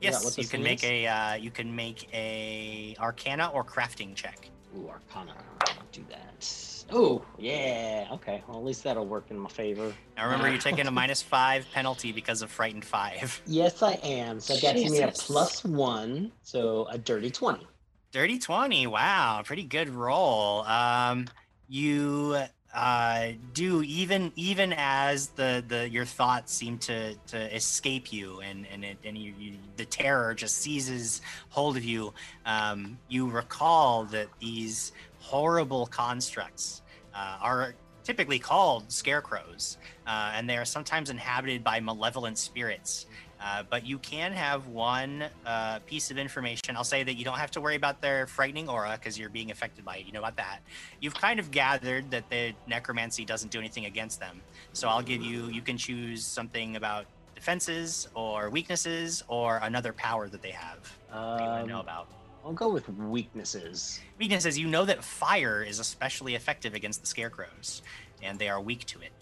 Yes, 0.00 0.38
you 0.38 0.46
can 0.46 0.62
make 0.62 0.84
is? 0.84 0.90
a 0.90 1.06
uh, 1.06 1.34
you 1.34 1.50
can 1.50 1.74
make 1.74 2.08
a 2.12 2.94
Arcana 3.00 3.48
or 3.52 3.64
crafting 3.64 4.14
check. 4.14 4.48
Ooh, 4.76 4.88
Arcana. 4.88 5.34
I'll 5.62 5.74
do 5.90 6.04
that. 6.10 6.44
Oh, 6.90 7.22
yeah. 7.38 8.08
Okay. 8.12 8.42
Well, 8.48 8.58
at 8.58 8.64
least 8.64 8.84
that'll 8.84 9.06
work 9.06 9.26
in 9.30 9.38
my 9.38 9.48
favor. 9.50 9.94
Now 10.16 10.24
remember, 10.24 10.48
you're 10.48 10.58
taking 10.58 10.86
a 10.86 10.90
minus 10.90 11.22
five 11.22 11.66
penalty 11.72 12.12
because 12.12 12.42
of 12.42 12.50
frightened 12.50 12.84
five. 12.84 13.42
Yes, 13.46 13.82
I 13.82 13.92
am. 14.02 14.40
So 14.40 14.54
that 14.54 14.60
gets 14.60 14.90
me 14.90 15.00
a 15.00 15.08
plus 15.08 15.64
one, 15.64 16.32
so 16.42 16.86
a 16.90 16.98
dirty 16.98 17.30
20. 17.30 17.66
Dirty 18.12 18.38
20. 18.38 18.86
Wow, 18.86 19.42
pretty 19.44 19.64
good 19.64 19.88
roll. 19.88 20.62
Um 20.62 21.26
you 21.68 22.38
uh 22.74 23.28
do 23.54 23.82
even 23.82 24.32
even 24.36 24.74
as 24.76 25.28
the 25.28 25.64
the 25.66 25.88
your 25.88 26.04
thoughts 26.04 26.52
seem 26.52 26.78
to 26.78 27.14
to 27.26 27.54
escape 27.56 28.12
you 28.12 28.40
and 28.40 28.66
and 28.72 28.84
it, 28.84 28.98
and 29.04 29.16
you, 29.16 29.32
you 29.38 29.54
the 29.76 29.86
terror 29.86 30.34
just 30.34 30.58
seizes 30.58 31.22
hold 31.48 31.78
of 31.78 31.84
you 31.84 32.12
um 32.44 32.98
you 33.08 33.26
recall 33.28 34.04
that 34.04 34.28
these 34.38 34.92
horrible 35.28 35.84
constructs 35.86 36.80
uh, 37.14 37.36
are 37.42 37.74
typically 38.02 38.38
called 38.38 38.90
scarecrows 38.90 39.76
uh, 40.06 40.32
and 40.34 40.48
they 40.48 40.56
are 40.56 40.64
sometimes 40.64 41.10
inhabited 41.10 41.62
by 41.62 41.78
malevolent 41.80 42.38
spirits 42.38 43.04
uh, 43.40 43.62
but 43.70 43.86
you 43.86 43.98
can 43.98 44.32
have 44.32 44.66
one 44.66 45.24
uh, 45.46 45.78
piece 45.86 46.10
of 46.10 46.18
information. 46.18 46.74
I'll 46.76 46.82
say 46.82 47.04
that 47.04 47.14
you 47.14 47.24
don't 47.24 47.38
have 47.38 47.52
to 47.52 47.60
worry 47.60 47.76
about 47.76 48.00
their 48.02 48.26
frightening 48.26 48.68
aura 48.68 48.98
because 48.98 49.16
you're 49.16 49.28
being 49.30 49.52
affected 49.52 49.84
by 49.84 49.98
it. 49.98 50.06
You 50.06 50.12
know 50.12 50.18
about 50.18 50.36
that. 50.38 50.58
You've 51.00 51.14
kind 51.14 51.38
of 51.38 51.52
gathered 51.52 52.10
that 52.10 52.28
the 52.30 52.52
necromancy 52.66 53.24
doesn't 53.24 53.52
do 53.52 53.60
anything 53.60 53.84
against 53.86 54.18
them. 54.18 54.40
So 54.72 54.88
I'll 54.88 55.02
give 55.02 55.22
you, 55.22 55.44
you 55.50 55.62
can 55.62 55.76
choose 55.78 56.24
something 56.24 56.74
about 56.74 57.06
defenses 57.36 58.08
or 58.14 58.50
weaknesses 58.50 59.22
or 59.28 59.60
another 59.62 59.92
power 59.92 60.28
that 60.28 60.42
they 60.42 60.50
have. 60.50 60.80
that 61.12 61.40
you 61.40 61.46
want 61.46 61.64
to 61.66 61.70
know 61.70 61.76
Um, 61.76 61.80
about. 61.82 62.08
I'll 62.48 62.54
go 62.54 62.70
with 62.70 62.88
weaknesses. 62.88 64.00
Weaknesses, 64.18 64.58
you 64.58 64.68
know 64.68 64.86
that 64.86 65.04
fire 65.04 65.62
is 65.62 65.80
especially 65.80 66.34
effective 66.34 66.72
against 66.72 67.02
the 67.02 67.06
scarecrows, 67.06 67.82
and 68.22 68.38
they 68.38 68.48
are 68.48 68.58
weak 68.58 68.86
to 68.86 69.00
it. 69.02 69.12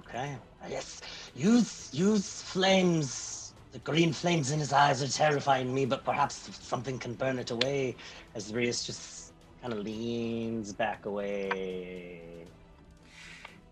Okay. 0.00 0.36
Yes. 0.68 1.00
Use 1.34 1.88
use 1.94 2.42
flames. 2.42 3.54
The 3.72 3.78
green 3.78 4.12
flames 4.12 4.50
in 4.50 4.58
his 4.58 4.70
eyes 4.70 5.02
are 5.02 5.08
terrifying 5.08 5.72
me, 5.72 5.86
but 5.86 6.04
perhaps 6.04 6.50
something 6.60 6.98
can 6.98 7.14
burn 7.14 7.38
it 7.38 7.50
away. 7.50 7.96
As 8.34 8.52
Rias 8.52 8.84
just 8.84 9.32
kind 9.62 9.72
of 9.72 9.78
leans 9.78 10.74
back 10.74 11.06
away. 11.06 12.20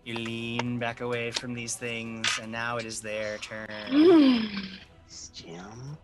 You 0.05 0.15
lean 0.15 0.79
back 0.79 1.01
away 1.01 1.29
from 1.29 1.53
these 1.53 1.75
things, 1.75 2.27
and 2.41 2.51
now 2.51 2.77
it 2.77 2.85
is 2.85 2.99
their 2.99 3.37
turn. 3.37 3.69
Jim. 5.35 5.97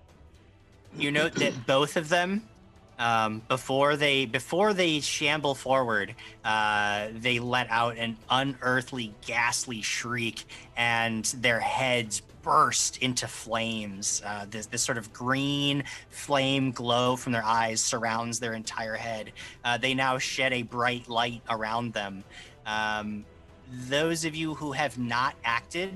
you 0.96 1.10
note 1.10 1.34
that 1.34 1.54
both 1.66 1.98
of 1.98 2.10
them 2.10 2.44
um, 3.00 3.42
before 3.48 3.96
they 3.96 4.26
before 4.26 4.74
they 4.74 5.00
shamble 5.00 5.56
forward 5.56 6.16
uh, 6.44 7.08
they 7.14 7.40
let 7.40 7.70
out 7.70 7.98
an 7.98 8.18
unearthly 8.30 9.14
ghastly 9.26 9.82
shriek 9.82 10.46
and 10.76 11.26
their 11.26 11.60
heads 11.60 12.22
burst 12.42 13.00
into 13.00 13.28
flames. 13.28 14.22
Uh, 14.26 14.46
this, 14.50 14.68
this 14.68 14.82
sort 14.82 14.98
of 14.98 15.12
green 15.12 15.84
flame 16.10 16.72
glow 16.72 17.18
from 17.18 17.34
their 17.34 17.44
eyes 17.44 17.82
surrounds 17.82 18.40
their 18.40 18.54
entire 18.54 18.96
head. 18.96 19.34
Uh, 19.66 19.78
they 19.78 19.94
now 19.94 20.18
shed 20.18 20.54
a 20.54 20.62
bright 20.62 21.10
light 21.10 21.42
around 21.50 21.92
them. 21.92 22.24
Um, 22.66 23.26
those 23.90 24.24
of 24.24 24.34
you 24.34 24.54
who 24.54 24.72
have 24.72 24.98
not 24.98 25.36
acted 25.44 25.92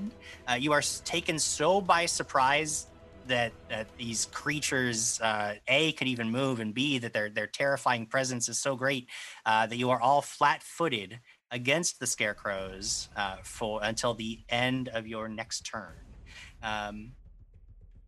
uh, 0.46 0.54
you 0.54 0.72
are 0.72 0.82
taken 1.04 1.38
so 1.38 1.80
by 1.80 2.06
surprise 2.06 2.86
that 3.26 3.52
that 3.68 3.86
these 3.96 4.26
creatures 4.26 5.20
uh, 5.20 5.54
a 5.68 5.92
could 5.92 6.08
even 6.08 6.30
move 6.30 6.60
and 6.60 6.74
b 6.74 6.98
that 6.98 7.12
their 7.12 7.30
their 7.30 7.46
terrifying 7.46 8.06
presence 8.06 8.48
is 8.48 8.58
so 8.58 8.76
great 8.76 9.08
uh, 9.46 9.66
that 9.66 9.76
you 9.76 9.90
are 9.90 10.00
all 10.00 10.22
flat-footed 10.22 11.20
against 11.50 12.00
the 12.00 12.06
scarecrows 12.06 13.08
uh, 13.16 13.36
for 13.42 13.80
until 13.82 14.14
the 14.14 14.40
end 14.48 14.88
of 14.88 15.06
your 15.06 15.28
next 15.28 15.60
turn. 15.66 15.94
Um, 16.62 17.12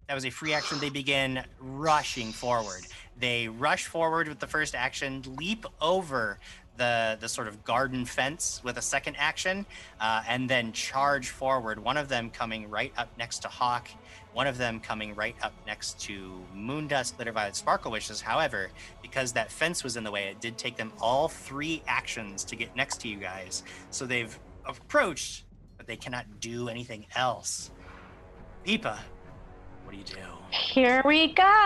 that 0.08 0.14
was 0.14 0.24
a 0.26 0.30
free 0.30 0.52
action. 0.52 0.78
They 0.80 0.90
begin 0.90 1.42
rushing 1.58 2.32
forward. 2.32 2.82
They 3.18 3.48
rush 3.48 3.86
forward 3.86 4.28
with 4.28 4.38
the 4.38 4.46
first 4.46 4.74
action, 4.74 5.22
leap 5.38 5.64
over 5.80 6.38
the 6.76 7.16
the 7.20 7.28
sort 7.28 7.48
of 7.48 7.64
garden 7.64 8.04
fence 8.04 8.60
with 8.64 8.76
a 8.78 8.82
second 8.82 9.16
action, 9.18 9.64
uh, 10.00 10.22
and 10.28 10.48
then 10.48 10.72
charge 10.72 11.30
forward. 11.30 11.78
One 11.78 11.96
of 11.96 12.08
them 12.08 12.30
coming 12.30 12.68
right 12.68 12.92
up 12.96 13.08
next 13.16 13.40
to 13.40 13.48
Hawk, 13.48 13.88
one 14.34 14.48
of 14.48 14.58
them 14.58 14.80
coming 14.80 15.14
right 15.14 15.36
up 15.42 15.52
next 15.66 16.00
to 16.00 16.44
Moondust, 16.54 17.16
Glitter 17.16 17.32
Violet, 17.32 17.56
Sparkle 17.56 17.92
Wishes. 17.92 18.20
However, 18.20 18.68
because 19.00 19.32
that 19.32 19.50
fence 19.50 19.84
was 19.84 19.96
in 19.96 20.04
the 20.04 20.10
way, 20.10 20.24
it 20.24 20.40
did 20.40 20.58
take 20.58 20.76
them 20.76 20.92
all 21.00 21.28
three 21.28 21.82
actions 21.86 22.44
to 22.44 22.56
get 22.56 22.74
next 22.76 23.00
to 23.02 23.08
you 23.08 23.16
guys. 23.16 23.62
So 23.90 24.06
they've 24.06 24.36
approached, 24.66 25.44
but 25.76 25.86
they 25.86 25.96
cannot 25.96 26.26
do 26.40 26.68
anything 26.68 27.06
else. 27.14 27.70
Peepa, 28.66 28.98
what 29.84 29.92
do 29.92 29.98
you 29.98 30.04
do? 30.04 30.16
Here 30.50 31.00
we 31.04 31.32
go. 31.32 31.60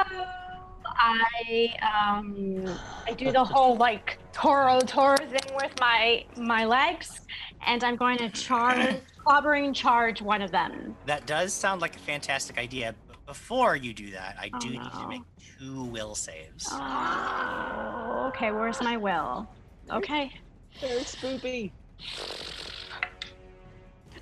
I 1.00 1.74
um 2.20 2.66
I 3.06 3.12
do 3.12 3.30
the 3.30 3.44
whole 3.44 3.76
like 3.76 4.18
Toro 4.32 4.80
Toro 4.80 5.16
thing 5.16 5.54
with 5.54 5.72
my 5.80 6.24
my 6.36 6.64
legs, 6.64 7.20
and 7.66 7.84
I'm 7.84 7.96
going 7.96 8.18
to 8.18 8.28
charge 8.30 8.96
clobbering 9.26 9.74
charge 9.74 10.22
one 10.22 10.42
of 10.42 10.50
them. 10.50 10.96
That 11.06 11.26
does 11.26 11.52
sound 11.52 11.80
like 11.80 11.96
a 11.96 12.00
fantastic 12.00 12.59
idea. 12.59 12.94
But 13.06 13.24
before 13.26 13.76
you 13.76 13.92
do 13.92 14.11
that, 14.12 14.36
I 14.40 14.50
Oh, 14.52 14.59
do 14.59 14.70
need 14.70 14.92
to 14.92 15.09
make 15.09 15.22
two 15.59 15.84
will 15.84 16.14
saves. 16.14 16.68
Oh, 16.70 18.26
okay, 18.28 18.50
where's 18.50 18.80
my 18.80 18.96
will? 18.96 19.48
Okay. 19.90 20.32
Very 20.80 21.00
spoopy. 21.00 21.72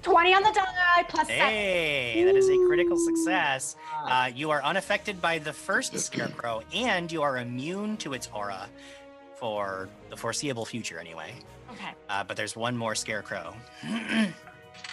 20 0.03 0.35
on 0.35 0.43
the 0.45 0.53
die 0.97 1.05
plus 1.09 1.27
seven. 1.27 1.43
Hey, 1.43 2.23
that 2.25 2.37
is 2.37 2.49
a 2.49 2.57
critical 2.67 2.97
success. 2.97 3.75
Uh, 4.05 4.31
you 4.35 4.51
are 4.51 4.63
unaffected 4.63 5.21
by 5.21 5.39
the 5.39 5.53
first 5.53 5.99
scarecrow, 5.99 6.63
and 6.73 7.11
you 7.11 7.23
are 7.23 7.39
immune 7.39 7.97
to 7.99 8.15
its 8.15 8.29
aura 8.33 8.69
for 9.35 9.89
the 10.09 10.17
foreseeable 10.17 10.65
future, 10.65 10.99
anyway. 10.99 11.33
Okay. 11.73 11.93
Uh, 12.09 12.25
but 12.25 12.37
there's 12.37 12.57
one 12.57 12.77
more 12.77 12.95
scarecrow. 12.95 13.55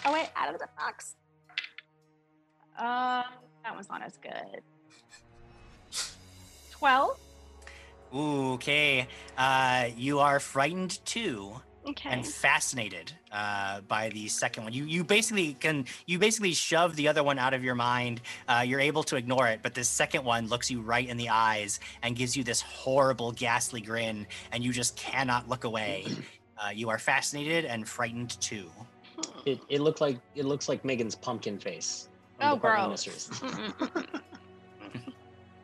Oh 0.05 0.11
wait, 0.13 0.29
out 0.35 0.53
of 0.53 0.59
the 0.59 0.67
box. 0.77 1.15
Um, 2.77 3.23
that 3.63 3.73
one's 3.73 3.89
not 3.89 4.01
as 4.01 4.17
good. 4.17 4.61
Twelve. 6.71 7.17
Ooh, 8.15 8.53
okay. 8.53 9.07
Uh, 9.37 9.89
you 9.95 10.19
are 10.19 10.39
frightened 10.39 10.99
two. 11.05 11.53
Okay. 11.85 12.09
and 12.09 12.25
fascinated 12.25 13.11
uh, 13.29 13.81
by 13.81 14.07
the 14.07 14.29
second 14.29 14.63
one. 14.63 14.71
You 14.71 14.85
you 14.85 15.03
basically 15.03 15.55
can 15.55 15.83
you 16.05 16.17
basically 16.17 16.53
shove 16.53 16.95
the 16.95 17.09
other 17.09 17.23
one 17.23 17.37
out 17.37 17.53
of 17.53 17.61
your 17.61 17.75
mind. 17.75 18.21
Uh, 18.47 18.63
you're 18.65 18.79
able 18.79 19.03
to 19.03 19.17
ignore 19.17 19.49
it, 19.49 19.59
but 19.61 19.73
this 19.73 19.89
second 19.89 20.23
one 20.23 20.47
looks 20.47 20.71
you 20.71 20.79
right 20.79 21.05
in 21.07 21.17
the 21.17 21.27
eyes 21.27 21.81
and 22.01 22.15
gives 22.15 22.37
you 22.37 22.43
this 22.45 22.61
horrible, 22.61 23.33
ghastly 23.33 23.81
grin, 23.81 24.27
and 24.53 24.63
you 24.63 24.71
just 24.71 24.95
cannot 24.95 25.49
look 25.49 25.65
away. 25.65 26.05
Uh, 26.57 26.69
you 26.69 26.89
are 26.89 26.97
fascinated 26.99 27.65
and 27.65 27.87
frightened 27.87 28.39
two. 28.39 28.69
It, 29.45 29.59
it 29.69 29.81
looked 29.81 30.01
like 30.01 30.19
it 30.35 30.45
looks 30.45 30.69
like 30.69 30.85
Megan's 30.85 31.15
pumpkin 31.15 31.59
face. 31.59 32.09
Oh, 32.41 32.55
Department 32.55 33.03
gross. 33.05 33.29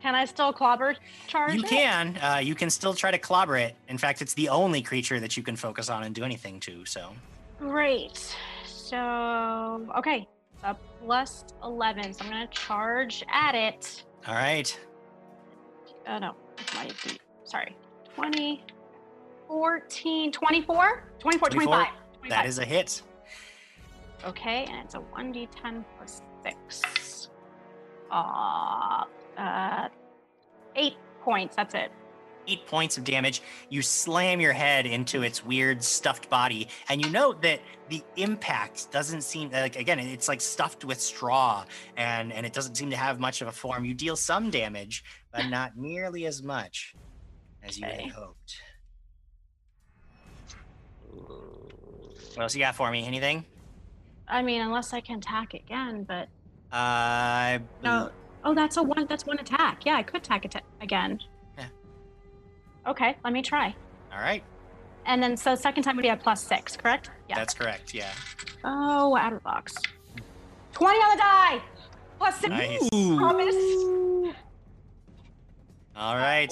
Can 0.02 0.14
I 0.14 0.24
still 0.24 0.52
clobber 0.52 0.96
charge? 1.26 1.54
You 1.54 1.62
it? 1.62 1.68
can 1.68 2.18
uh, 2.22 2.40
you 2.42 2.54
can 2.54 2.70
still 2.70 2.94
try 2.94 3.10
to 3.10 3.18
clobber 3.18 3.56
it. 3.56 3.76
In 3.88 3.98
fact, 3.98 4.22
it's 4.22 4.32
the 4.34 4.48
only 4.48 4.80
creature 4.80 5.20
that 5.20 5.36
you 5.36 5.42
can 5.42 5.56
focus 5.56 5.90
on 5.90 6.04
and 6.04 6.14
do 6.14 6.24
anything 6.24 6.58
to. 6.60 6.86
So 6.86 7.10
Great. 7.58 8.34
So 8.64 9.86
okay, 9.96 10.26
a 10.64 10.74
plus 11.02 11.44
eleven. 11.62 12.14
So 12.14 12.24
I'm 12.24 12.30
gonna 12.30 12.46
charge 12.46 13.22
at 13.30 13.54
it. 13.54 14.04
all 14.26 14.34
right. 14.34 14.78
Oh 16.08 16.18
no, 16.18 16.34
my. 16.74 16.90
Sorry. 17.44 17.76
20, 18.14 18.62
14, 19.54 20.30
24? 20.30 21.02
24, 21.18 21.48
24. 21.50 21.74
25. 21.74 21.88
That 22.28 22.46
is 22.46 22.58
a 22.60 22.64
hit. 22.64 23.02
Okay, 24.24 24.64
and 24.70 24.84
it's 24.84 24.94
a 24.94 24.98
1d10 25.00 25.84
plus 25.98 26.22
6. 26.44 27.30
Uh, 28.12 29.04
uh, 29.36 29.88
8 30.76 30.94
points. 31.20 31.56
That's 31.56 31.74
it. 31.74 31.90
eight 32.46 32.64
points 32.66 32.96
of 32.96 33.02
damage. 33.04 33.42
You 33.70 33.82
slam 33.82 34.40
your 34.40 34.52
head 34.52 34.86
into 34.86 35.22
its 35.22 35.44
weird 35.44 35.82
stuffed 35.82 36.30
body, 36.30 36.68
and 36.88 37.04
you 37.04 37.10
note 37.10 37.42
that 37.42 37.60
the 37.88 38.02
impact 38.16 38.90
doesn't 38.92 39.22
seem 39.22 39.50
like 39.50 39.76
again, 39.76 39.98
it's 39.98 40.28
like 40.28 40.40
stuffed 40.40 40.84
with 40.84 41.00
straw, 41.00 41.64
and 41.96 42.32
and 42.32 42.46
it 42.46 42.52
doesn't 42.52 42.76
seem 42.76 42.90
to 42.90 42.96
have 42.96 43.18
much 43.20 43.42
of 43.42 43.48
a 43.48 43.52
form. 43.52 43.84
You 43.84 43.94
deal 43.94 44.16
some 44.16 44.48
damage, 44.50 45.02
but 45.32 45.46
not 45.50 45.76
nearly 45.76 46.26
as 46.26 46.42
much 46.42 46.94
as 47.62 47.78
you 47.78 47.86
Okay. 47.86 48.02
had 48.04 48.12
hoped. 48.12 48.62
What 52.34 52.42
else 52.44 52.54
you 52.54 52.60
got 52.60 52.74
for 52.74 52.90
me? 52.90 53.06
Anything? 53.06 53.44
I 54.28 54.42
mean, 54.42 54.60
unless 54.62 54.92
I 54.92 55.00
can 55.00 55.18
attack 55.18 55.54
again, 55.54 56.04
but 56.04 56.28
Uh, 56.74 57.58
no. 57.82 58.10
Oh, 58.44 58.54
that's 58.54 58.76
a 58.76 58.82
one. 58.82 59.06
That's 59.06 59.26
one 59.26 59.38
attack. 59.38 59.84
Yeah, 59.84 59.96
I 59.96 60.02
could 60.02 60.22
attack 60.22 60.44
it 60.44 60.54
again. 60.80 61.18
Yeah. 61.58 61.66
Okay, 62.86 63.16
let 63.24 63.32
me 63.32 63.42
try. 63.42 63.74
All 64.12 64.20
right. 64.20 64.42
And 65.04 65.22
then, 65.22 65.36
so 65.36 65.54
second 65.54 65.82
time 65.82 65.96
would 65.96 66.02
be 66.02 66.08
a 66.08 66.16
plus 66.16 66.42
six, 66.42 66.76
correct? 66.76 67.10
Yeah. 67.28 67.34
That's 67.34 67.54
correct. 67.54 67.92
Yeah. 67.92 68.10
Oh, 68.64 69.16
out 69.16 69.32
of 69.32 69.38
the 69.40 69.42
box. 69.42 69.74
20 70.72 70.96
on 70.98 71.16
the 71.16 71.22
die! 71.22 71.62
Plus 72.18 72.36
six. 72.36 72.48
Nice. 72.50 72.88
Promise. 73.18 74.34
All 75.96 76.16
right. 76.16 76.50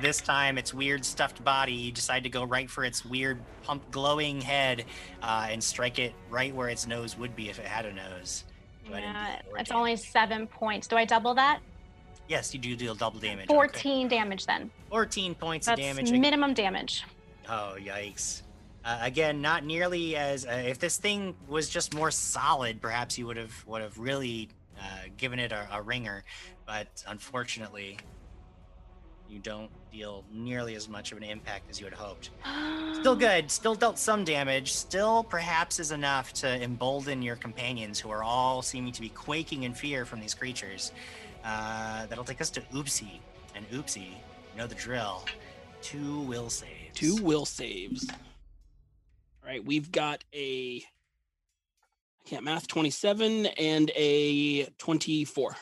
This 0.00 0.20
time, 0.20 0.56
its 0.56 0.72
weird 0.72 1.04
stuffed 1.04 1.42
body, 1.44 1.72
you 1.72 1.92
decide 1.92 2.22
to 2.22 2.30
go 2.30 2.44
right 2.44 2.70
for 2.70 2.84
its 2.84 3.04
weird 3.04 3.38
pump 3.64 3.82
glowing 3.90 4.40
head 4.40 4.84
uh, 5.22 5.48
and 5.50 5.62
strike 5.62 5.98
it 5.98 6.14
right 6.30 6.54
where 6.54 6.68
its 6.68 6.86
nose 6.86 7.18
would 7.18 7.36
be 7.36 7.50
if 7.50 7.58
it 7.58 7.66
had 7.66 7.84
a 7.84 7.92
nose. 7.92 8.44
Go 8.88 8.94
ahead 8.94 9.04
and 9.04 9.14
Yeah, 9.14 9.42
four 9.48 9.58
it's 9.58 9.68
damage. 9.68 9.78
only 9.78 9.96
seven 9.96 10.46
points. 10.46 10.86
Do 10.88 10.96
I 10.96 11.04
double 11.04 11.34
that? 11.34 11.60
Yes, 12.28 12.54
you 12.54 12.60
do 12.60 12.76
deal 12.76 12.94
double 12.94 13.20
damage. 13.20 13.50
on 13.50 13.56
a 13.56 13.58
14 13.58 14.08
damage 14.08 14.46
then. 14.46 14.70
14 14.90 15.34
points 15.34 15.66
That's 15.66 15.78
of 15.80 15.84
damage. 15.84 16.12
minimum 16.12 16.54
damage. 16.54 17.04
Oh, 17.48 17.76
yikes. 17.78 18.42
Uh, 18.84 18.98
again, 19.02 19.42
not 19.42 19.64
nearly 19.66 20.16
as 20.16 20.46
uh, 20.46 20.62
if 20.64 20.78
this 20.78 20.96
thing 20.96 21.34
was 21.48 21.68
just 21.68 21.92
more 21.92 22.10
solid, 22.10 22.80
perhaps 22.80 23.18
you 23.18 23.26
would 23.26 23.36
have 23.36 23.52
would 23.66 23.82
have 23.82 23.98
really 23.98 24.48
uh, 24.80 24.82
given 25.18 25.38
it 25.38 25.52
a, 25.52 25.68
a 25.72 25.82
ringer. 25.82 26.24
But 26.66 27.04
unfortunately, 27.06 27.98
you 29.30 29.38
don't 29.38 29.70
deal 29.92 30.24
nearly 30.32 30.74
as 30.74 30.88
much 30.88 31.12
of 31.12 31.18
an 31.18 31.24
impact 31.24 31.70
as 31.70 31.78
you 31.78 31.86
had 31.86 31.94
hoped. 31.94 32.30
Still 32.94 33.16
good. 33.16 33.50
Still 33.50 33.74
dealt 33.74 33.98
some 33.98 34.24
damage. 34.24 34.72
Still, 34.72 35.24
perhaps, 35.24 35.78
is 35.78 35.92
enough 35.92 36.32
to 36.34 36.62
embolden 36.62 37.22
your 37.22 37.36
companions, 37.36 37.98
who 37.98 38.10
are 38.10 38.22
all 38.22 38.62
seeming 38.62 38.92
to 38.92 39.00
be 39.00 39.08
quaking 39.10 39.62
in 39.62 39.74
fear 39.74 40.04
from 40.04 40.20
these 40.20 40.34
creatures. 40.34 40.92
Uh, 41.44 42.06
that'll 42.06 42.24
take 42.24 42.40
us 42.40 42.50
to 42.50 42.60
Oopsie, 42.72 43.20
and 43.54 43.68
Oopsie, 43.70 44.08
you 44.08 44.58
know 44.58 44.66
the 44.66 44.74
drill. 44.74 45.24
Two 45.80 46.20
will 46.22 46.50
saves. 46.50 46.94
Two 46.94 47.16
will 47.22 47.46
saves. 47.46 48.06
All 48.10 49.48
right, 49.48 49.64
we've 49.64 49.90
got 49.90 50.24
a 50.34 50.84
I 52.24 52.28
can't 52.28 52.44
math 52.44 52.66
27 52.66 53.46
and 53.46 53.90
a 53.96 54.64
24. 54.78 55.56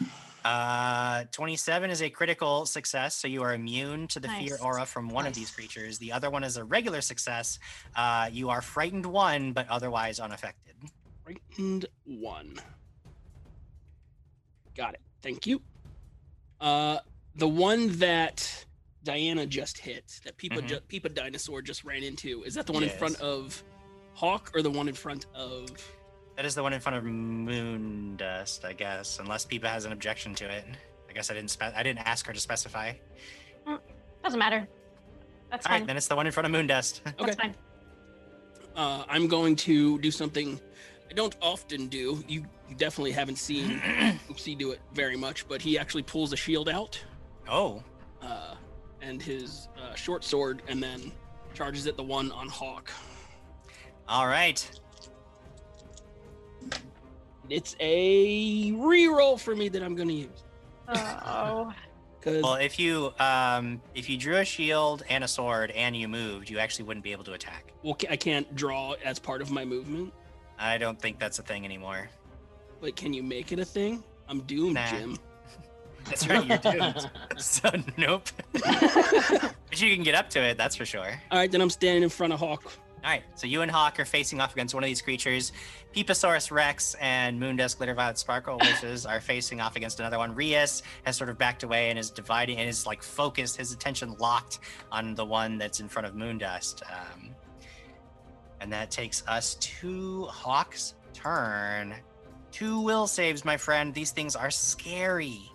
Uh, 0.45 1.25
27 1.33 1.91
is 1.91 2.01
a 2.03 2.09
critical 2.11 2.65
success, 2.65 3.15
so 3.15 3.29
you 3.29 3.43
are 3.43 3.55
immune 3.55 4.07
to 4.09 4.21
the 4.21 4.29
fear 4.29 4.57
aura 4.63 4.87
from 4.87 5.09
one 5.09 5.27
of 5.27 5.35
these 5.35 5.51
creatures. 5.51 5.99
The 5.99 6.13
other 6.13 6.31
one 6.31 6.45
is 6.45 6.57
a 6.57 6.65
regular 6.65 7.01
success. 7.01 7.59
Uh, 7.95 8.29
you 8.33 8.49
are 8.49 8.63
frightened 8.63 9.05
one, 9.05 9.53
but 9.53 9.69
otherwise 9.69 10.21
unaffected. 10.21 10.75
Frightened 11.25 11.87
one. 12.05 12.55
Got 14.77 14.95
it. 14.95 15.01
Thank 15.23 15.47
you. 15.47 15.61
Uh, 16.61 16.99
the 17.35 17.49
one 17.49 17.89
that 17.99 18.65
Diana 19.05 19.45
just 19.47 19.79
hit, 19.79 20.21
that 20.25 20.39
Peepa, 20.39 20.61
Mhm. 20.61 20.67
ju- 20.69 20.81
Peepa 20.89 21.13
dinosaur 21.13 21.63
just 21.63 21.85
ran 21.85 22.03
into, 22.03 22.43
is 22.45 22.55
that 22.55 22.67
the 22.67 22.73
one 22.73 22.83
in 22.85 22.91
front 22.91 23.21
of 23.21 23.63
Hawk 24.15 24.51
or 24.55 24.63
the 24.63 24.71
one 24.71 24.89
in 24.89 24.95
front 24.95 25.27
of? 25.35 25.69
That 26.39 26.47
is 26.47 26.55
the 26.55 26.63
one 26.63 26.73
in 26.73 26.79
front 26.79 26.97
of 26.97 27.03
Moondust, 27.03 28.65
I 28.65 28.73
guess, 28.73 29.19
unless 29.19 29.45
Peepa 29.45 29.65
has 29.65 29.87
an 29.87 29.91
objection 29.91 30.37
to 30.37 30.49
it. 30.49 30.65
I 31.11 31.13
guess 31.13 31.33
I 31.33 31.35
didn't 31.35 31.51
spe- 31.51 31.75
I 31.75 31.83
didn't 31.83 32.07
ask 32.07 32.25
her 32.29 32.33
to 32.33 32.39
specify. 32.39 32.93
Doesn't 34.23 34.39
matter. 34.39 34.69
That's 35.51 35.67
All 35.67 35.71
fine. 35.71 35.81
right, 35.81 35.87
then 35.89 35.97
it's 35.97 36.07
the 36.07 36.15
one 36.15 36.27
in 36.27 36.33
front 36.33 36.47
of 36.47 36.53
Moondust. 36.53 37.01
Okay. 37.07 37.25
That's 37.25 37.35
fine. 37.35 37.55
Uh, 38.77 39.03
I'm 39.09 39.27
going 39.27 39.57
to 39.57 39.99
do 39.99 40.13
something 40.13 40.61
I 41.11 41.13
don't 41.13 41.35
often 41.43 41.89
do. 41.89 42.23
You, 42.29 42.45
you 42.69 42.77
definitely 42.77 43.11
haven't 43.11 43.39
seen 43.39 43.81
Oopsie 44.31 44.57
do 44.57 44.71
it 44.71 44.79
very 44.95 45.17
much, 45.17 45.49
but 45.49 45.61
he 45.61 45.77
actually 45.77 46.05
pulls 46.05 46.33
a 46.33 46.37
shield 46.37 46.69
out. 46.69 47.05
Oh. 47.49 47.83
Uh, 48.23 48.55
and 49.03 49.21
his 49.21 49.67
uh, 49.77 49.97
short 49.97 50.23
sword, 50.23 50.63
and 50.69 50.81
then 50.81 51.11
charges 51.53 51.89
at 51.89 51.97
the 51.97 52.05
one 52.05 52.31
on 52.31 52.47
Hawk. 52.47 52.93
All 54.09 54.29
right. 54.29 54.65
It's 57.51 57.77
a 57.81 58.73
reroll 58.73 59.39
for 59.41 59.55
me 59.57 59.69
that 59.71 59.83
I'm 59.83 59.95
going 59.97 60.09
to 60.09 60.15
use. 60.15 60.45
Oh. 60.89 61.73
Because 62.21 62.43
Well, 62.43 62.55
if 62.55 62.79
you 62.79 63.13
um 63.21 63.81
if 63.95 64.09
you 64.11 64.17
drew 64.19 64.37
a 64.37 64.45
shield 64.45 65.03
and 65.09 65.23
a 65.25 65.29
sword 65.29 65.71
and 65.71 65.97
you 65.97 66.09
moved, 66.09 66.51
you 66.51 66.59
actually 66.59 66.85
wouldn't 66.87 67.05
be 67.05 67.13
able 67.13 67.25
to 67.25 67.33
attack. 67.33 67.73
well, 67.83 67.97
I 68.11 68.17
can't 68.17 68.55
draw 68.57 68.95
as 69.05 69.19
part 69.19 69.41
of 69.41 69.51
my 69.51 69.65
movement, 69.65 70.13
I 70.59 70.79
don't 70.79 71.01
think 71.01 71.19
that's 71.19 71.39
a 71.39 71.43
thing 71.43 71.65
anymore. 71.65 72.09
but 72.81 72.97
can 72.97 73.13
you 73.15 73.23
make 73.23 73.53
it 73.53 73.59
a 73.61 73.65
thing? 73.65 74.03
I'm 74.29 74.41
doomed, 74.43 74.75
Nah. 74.75 74.91
Jim. 74.91 75.17
That's 76.05 76.27
right, 76.29 76.47
you're 76.47 76.59
doomed. 76.59 77.11
so 77.39 77.71
nope. 77.97 78.29
but 78.53 79.81
you 79.81 79.95
can 79.95 80.03
get 80.05 80.15
up 80.15 80.31
to 80.31 80.41
it, 80.41 80.57
that's 80.57 80.75
for 80.77 80.87
sure. 80.87 81.11
All 81.31 81.39
right, 81.39 81.51
then 81.51 81.61
I'm 81.61 81.69
standing 81.71 82.03
in 82.03 82.09
front 82.09 82.33
of 82.33 82.39
Hawk. 82.41 82.73
All 83.05 83.11
right, 83.11 83.23
so 83.37 83.47
you 83.47 83.63
and 83.63 83.71
Hawk 83.71 84.01
are 84.01 84.05
facing 84.05 84.41
off 84.41 84.53
against 84.53 84.75
one 84.75 84.83
of 84.83 84.89
these 84.89 85.01
creatures. 85.01 85.53
Peeposaurus 85.95 86.51
Rex 86.51 86.97
and 87.01 87.41
Moondust 87.41 87.79
Glitter 87.79 87.95
Violet 87.95 88.19
Sparkle 88.19 88.59
Wishes 88.61 89.07
are 89.07 89.21
facing 89.21 89.61
off 89.61 89.77
against 89.77 90.01
another 90.01 90.19
one. 90.19 90.35
Rias 90.35 90.83
has 91.05 91.17
sort 91.17 91.31
of 91.31 91.39
backed 91.39 91.63
away 91.63 91.91
and 91.91 91.99
is 91.99 92.11
dividing 92.11 92.59
and 92.59 92.69
is 92.69 92.87
like 92.87 93.03
focused, 93.03 93.57
his 93.57 93.73
attention 93.73 94.17
locked 94.19 94.59
on 94.91 95.15
the 95.15 95.25
one 95.25 95.59
that's 95.59 95.79
in 95.79 95.89
front 95.89 96.07
of 96.07 96.15
Moondust. 96.15 96.83
Um, 96.91 97.31
and 98.61 98.73
that 98.73 98.91
takes 98.91 99.23
us 99.29 99.55
to 99.55 100.25
Hawk's 100.25 100.95
turn. 101.15 101.95
Two 102.51 102.81
will 102.81 103.07
saves, 103.07 103.45
my 103.45 103.57
friend. 103.57 103.95
These 103.95 104.11
things 104.11 104.35
are 104.35 104.51
scary. 104.51 105.53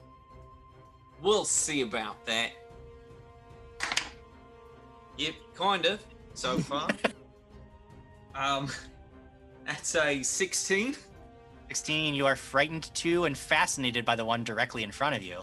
We'll 1.22 1.46
see 1.46 1.82
about 1.82 2.26
that. 2.26 2.52
Yep, 5.18 5.34
kind 5.56 5.86
of, 5.86 6.00
so 6.34 6.58
far. 6.60 6.88
Um, 8.36 8.70
that's 9.66 9.96
a 9.96 10.22
16. 10.22 10.96
16, 11.70 12.14
you 12.14 12.26
are 12.26 12.36
frightened 12.36 12.92
two 12.94 13.26
and 13.26 13.38
fascinated 13.38 14.06
by 14.06 14.16
the 14.16 14.26
one 14.26 14.44
directly 14.44 14.84
in 14.84 14.92
front 14.92 15.16
of 15.16 15.24
you. 15.24 15.40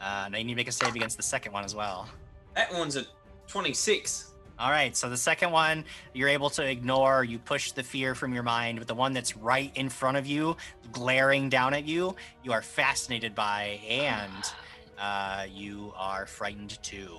Uh, 0.00 0.28
now 0.30 0.38
you 0.38 0.44
need 0.44 0.52
to 0.52 0.56
make 0.56 0.68
a 0.68 0.72
save 0.72 0.94
against 0.94 1.16
the 1.16 1.22
second 1.22 1.52
one 1.52 1.64
as 1.64 1.74
well. 1.74 2.08
That 2.54 2.72
one's 2.72 2.96
a 2.96 3.04
26. 3.46 4.34
All 4.58 4.70
right, 4.70 4.96
so 4.96 5.08
the 5.08 5.16
second 5.16 5.52
one 5.52 5.84
you're 6.14 6.28
able 6.28 6.50
to 6.50 6.68
ignore. 6.68 7.22
You 7.22 7.38
push 7.38 7.72
the 7.72 7.82
fear 7.82 8.16
from 8.16 8.34
your 8.34 8.42
mind, 8.42 8.78
but 8.78 8.88
the 8.88 8.94
one 8.94 9.12
that's 9.12 9.36
right 9.36 9.70
in 9.76 9.88
front 9.88 10.16
of 10.16 10.26
you, 10.26 10.56
glaring 10.90 11.48
down 11.48 11.74
at 11.74 11.84
you, 11.84 12.16
you 12.42 12.52
are 12.52 12.62
fascinated 12.62 13.36
by, 13.36 13.80
and 13.88 14.52
uh, 14.98 15.46
you 15.48 15.92
are 15.96 16.26
frightened 16.26 16.82
two. 16.82 17.18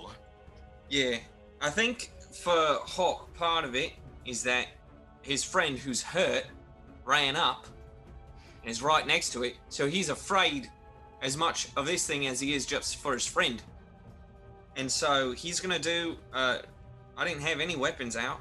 Yeah, 0.90 1.16
I 1.62 1.70
think 1.70 2.12
for 2.30 2.78
Hawk, 2.84 3.32
part 3.34 3.64
of 3.64 3.74
it 3.74 3.92
is 4.26 4.42
that 4.42 4.66
his 5.22 5.44
friend 5.44 5.78
who's 5.78 6.02
hurt 6.02 6.44
ran 7.04 7.36
up 7.36 7.66
and 8.62 8.70
is 8.70 8.82
right 8.82 9.06
next 9.06 9.30
to 9.30 9.42
it, 9.42 9.56
so 9.68 9.86
he's 9.88 10.08
afraid 10.08 10.70
as 11.22 11.36
much 11.36 11.68
of 11.76 11.86
this 11.86 12.06
thing 12.06 12.26
as 12.26 12.40
he 12.40 12.54
is 12.54 12.66
just 12.66 12.96
for 12.96 13.12
his 13.12 13.26
friend. 13.26 13.62
And 14.76 14.90
so 14.90 15.32
he's 15.32 15.60
gonna 15.60 15.78
do. 15.78 16.16
Uh, 16.32 16.58
I 17.16 17.26
didn't 17.26 17.42
have 17.42 17.60
any 17.60 17.76
weapons 17.76 18.16
out, 18.16 18.40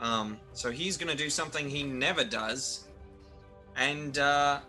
um, 0.00 0.38
so 0.52 0.70
he's 0.70 0.96
gonna 0.96 1.14
do 1.14 1.30
something 1.30 1.68
he 1.68 1.82
never 1.82 2.24
does, 2.24 2.88
and 3.76 4.18
uh, 4.18 4.60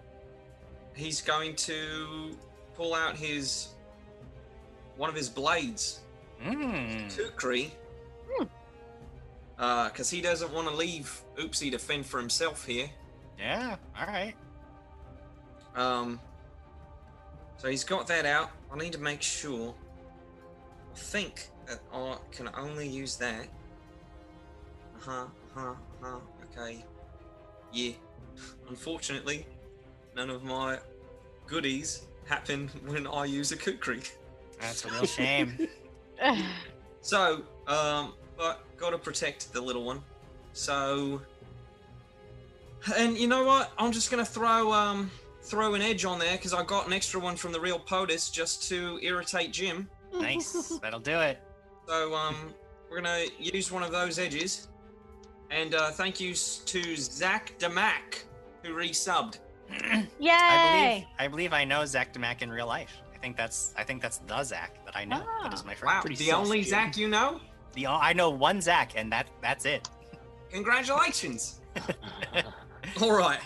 he's 0.94 1.22
going 1.22 1.56
to 1.58 2.38
pull 2.76 2.94
out 2.94 3.16
his 3.16 3.70
one 4.96 5.10
of 5.10 5.16
his 5.16 5.30
blades 5.30 6.00
Mm. 6.44 7.16
Kukri. 7.16 7.72
Uh, 9.58 9.88
because 9.90 10.10
he 10.10 10.22
doesn't 10.22 10.52
want 10.54 10.68
to 10.68 10.76
leave 10.76 11.22
Oopsie 11.38 11.72
to 11.72 11.80
fend 11.80 12.06
for 12.06 12.20
himself 12.20 12.66
here. 12.66 12.90
Yeah, 13.40 13.78
all 13.98 14.08
right. 14.08 14.34
Um, 15.76 16.20
so 17.58 17.70
he's 17.70 17.84
got 17.84 18.08
that 18.08 18.26
out. 18.26 18.52
I 18.72 18.78
need 18.78 18.94
to 18.94 19.00
make 19.00 19.22
sure. 19.22 19.74
I 20.94 20.98
think 20.98 21.50
that 21.68 21.80
I 21.94 22.18
can 22.32 22.50
only 22.58 22.88
use 22.88 23.16
that. 23.18 23.48
Uh 24.98 25.00
huh. 25.00 25.12
Uh 25.56 25.60
huh. 25.60 25.70
Uh 25.70 25.76
huh. 26.04 26.20
Okay. 26.62 26.84
Yeah. 27.74 27.92
Unfortunately, 28.70 29.46
none 30.16 30.30
of 30.30 30.44
my 30.44 30.80
goodies 31.48 32.08
happen 32.26 32.70
when 32.86 33.08
I 33.08 33.26
use 33.26 33.52
a 33.52 33.58
Kukri. 33.58 34.04
That's 34.60 34.86
a 34.86 34.90
real 34.90 35.06
shame. 35.06 35.68
So, 37.02 37.44
um, 37.68 38.14
but 38.38 38.64
gotta 38.78 38.98
protect 38.98 39.52
the 39.54 39.62
little 39.62 39.84
one. 39.84 40.02
So, 40.54 41.22
and 42.96 43.18
you 43.18 43.28
know 43.28 43.44
what? 43.44 43.72
I'm 43.78 43.92
just 43.92 44.12
gonna 44.12 44.26
throw 44.26 44.72
um 44.72 45.12
throw 45.42 45.76
an 45.76 45.82
edge 45.82 46.06
on 46.06 46.20
there 46.20 46.36
because 46.38 46.54
I 46.54 46.64
got 46.64 46.88
an 46.88 46.94
extra 46.94 47.20
one 47.20 47.36
from 47.36 47.52
the 47.52 47.60
real 47.60 47.80
POTUS 47.80 48.32
just 48.32 48.68
to 48.70 49.00
irritate 49.02 49.52
Jim. 49.52 49.88
nice, 50.14 50.80
that'll 50.82 51.00
do 51.00 51.20
it. 51.20 51.40
So 51.88 52.16
um, 52.16 52.36
we're 52.90 53.02
gonna 53.02 53.26
use 53.40 53.72
one 53.72 53.84
of 53.84 53.92
those 53.92 54.18
edges. 54.20 54.68
And 55.52 55.76
uh, 55.76 55.92
thank 55.92 56.20
you 56.20 56.34
to 56.34 56.96
Zach 56.96 57.54
Damac 57.60 58.24
who 58.64 58.74
resubbed. 58.74 59.40
Yay! 59.70 60.08
I 60.32 60.88
believe 60.88 61.06
I 61.20 61.28
believe 61.28 61.54
I 61.54 61.66
know 61.66 61.86
Zach 61.86 62.14
Demack 62.14 62.42
in 62.42 62.50
real 62.50 62.68
life. 62.68 62.92
I 63.14 63.18
think 63.18 63.38
that's 63.38 63.74
I 63.78 63.84
think 63.84 64.02
that's 64.02 64.20
the 64.20 64.44
Zach 64.44 64.84
that 64.86 64.96
I 64.96 65.06
know. 65.06 65.24
That 65.44 65.54
is 65.54 65.66
my 65.66 65.76
friend. 65.76 66.04
Wow, 66.08 66.16
the 66.16 66.32
only 66.32 66.64
Zach 66.64 66.98
you 66.98 67.08
know? 67.08 67.40
The 67.76 67.88
I 67.88 68.14
know 68.14 68.30
one 68.30 68.62
Zach, 68.62 68.94
and 68.96 69.12
that 69.12 69.28
that's 69.42 69.66
it. 69.66 69.90
Congratulations. 70.52 71.60
All 73.02 73.16
right. 73.16 73.42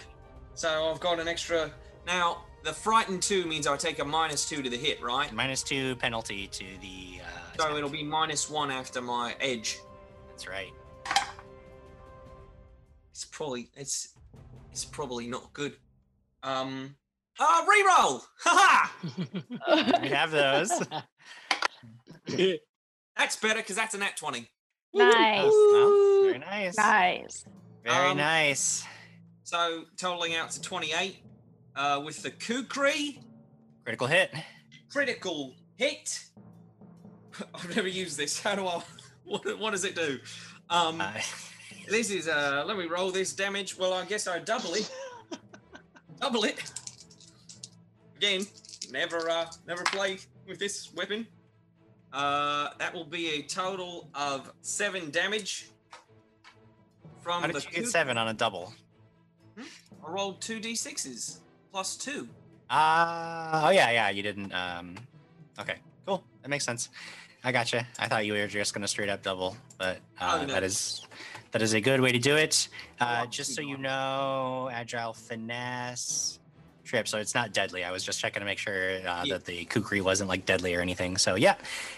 So 0.53 0.91
I've 0.91 0.99
got 0.99 1.19
an 1.19 1.27
extra. 1.27 1.71
Now, 2.05 2.43
the 2.63 2.71
frightened 2.73 3.23
two 3.23 3.45
means 3.45 3.65
I 3.65 3.75
take 3.77 3.99
a 3.99 4.05
minus 4.05 4.47
two 4.47 4.61
to 4.61 4.69
the 4.69 4.77
hit, 4.77 5.01
right? 5.01 5.31
Minus 5.33 5.63
two 5.63 5.95
penalty 5.95 6.47
to 6.47 6.65
the. 6.81 7.21
Uh, 7.21 7.57
so 7.57 7.77
it'll 7.77 7.89
be 7.89 8.03
minus 8.03 8.49
one 8.49 8.69
after 8.69 9.01
my 9.01 9.35
edge. 9.39 9.79
That's 10.29 10.47
right. 10.47 10.71
It's 13.11 13.25
probably 13.25 13.69
it's 13.75 14.13
it's 14.71 14.85
probably 14.85 15.27
not 15.27 15.51
good. 15.53 15.75
Um. 16.43 16.95
Uh, 17.41 17.65
reroll. 17.65 18.21
Ha 18.43 18.93
we 20.01 20.09
have 20.09 20.31
those. 20.31 20.71
that's 23.19 23.35
better 23.35 23.59
because 23.59 23.75
that's 23.75 23.93
a 23.93 23.99
nat 23.99 24.17
twenty. 24.17 24.49
Nice. 24.93 25.41
Oh, 25.45 26.21
very 26.25 26.39
nice. 26.39 26.75
Nice. 26.77 27.45
Very 27.83 27.95
Um, 28.11 28.17
nice. 28.17 28.83
So 29.43 29.83
totaling 29.97 30.35
out 30.35 30.49
to 30.51 30.61
twenty-eight. 30.61 31.17
Uh, 31.75 32.01
with 32.03 32.21
the 32.23 32.31
kukri, 32.31 33.19
Critical 33.83 34.07
hit. 34.07 34.33
critical 34.89 35.53
hit. 35.77 36.25
I've 37.55 37.75
never 37.75 37.87
used 37.87 38.17
this. 38.17 38.39
How 38.41 38.55
do 38.55 38.65
I? 38.67 38.81
What, 39.25 39.59
what 39.59 39.71
does 39.71 39.85
it 39.85 39.93
do? 39.95 40.17
Um, 40.71 41.03
this 41.87 42.09
is 42.09 42.27
uh. 42.27 42.63
Let 42.65 42.77
me 42.77 42.85
roll 42.87 43.11
this 43.11 43.31
damage. 43.33 43.77
Well, 43.77 43.93
I 43.93 44.03
guess 44.05 44.27
I 44.27 44.39
double 44.39 44.73
it. 44.73 44.89
double 46.19 46.45
it. 46.45 46.63
Again, 48.17 48.47
never 48.91 49.29
uh, 49.29 49.45
never 49.67 49.83
play 49.83 50.17
with 50.47 50.57
this 50.57 50.91
weapon. 50.95 51.27
Uh, 52.11 52.69
that 52.79 52.93
will 52.93 53.05
be 53.05 53.29
a 53.39 53.41
total 53.43 54.09
of 54.15 54.51
seven 54.61 55.11
damage. 55.11 55.69
From 57.21 57.41
How 57.41 57.47
did 57.47 57.55
the 57.57 57.65
you 57.69 57.75
get 57.83 57.87
seven 57.87 58.17
on 58.17 58.27
a 58.29 58.33
double? 58.33 58.73
I 59.57 59.63
rolled 60.09 60.41
two 60.41 60.59
d6s 60.59 61.37
plus 61.71 61.95
two. 61.97 62.27
Uh 62.69 63.61
oh 63.65 63.69
yeah, 63.69 63.91
yeah. 63.91 64.09
You 64.09 64.23
didn't. 64.23 64.53
Um. 64.53 64.95
Okay, 65.59 65.75
cool. 66.05 66.23
That 66.41 66.49
makes 66.49 66.63
sense. 66.65 66.89
I 67.43 67.51
gotcha. 67.51 67.85
I 67.99 68.07
thought 68.07 68.25
you 68.25 68.33
were 68.33 68.47
just 68.47 68.73
gonna 68.73 68.87
straight 68.87 69.09
up 69.09 69.21
double, 69.23 69.55
but 69.77 69.97
uh, 70.19 70.39
Oh, 70.41 70.45
no. 70.45 70.53
that 70.53 70.63
is 70.63 71.05
that 71.51 71.61
is 71.61 71.73
a 71.73 71.81
good 71.81 71.99
way 72.01 72.11
to 72.11 72.19
do 72.19 72.35
it. 72.35 72.67
Uh, 72.99 73.25
just 73.27 73.53
so 73.55 73.61
you 73.61 73.77
know, 73.77 74.69
agile 74.71 75.13
finesse 75.13 76.38
trip. 76.89 77.07
So 77.07 77.19
it's 77.19 77.35
not 77.35 77.53
deadly. 77.53 77.83
I 77.83 77.91
was 77.91 78.03
just 78.03 78.19
checking 78.19 78.41
to 78.41 78.45
make 78.45 78.57
sure 78.57 78.99
uh, 79.07 79.23
that 79.29 79.45
the 79.45 79.65
kukri 79.65 80.01
wasn't 80.01 80.27
like 80.29 80.45
deadly 80.45 80.73
or 80.75 80.81
anything. 80.81 81.17
So 81.17 81.35
yeah, 81.35 81.55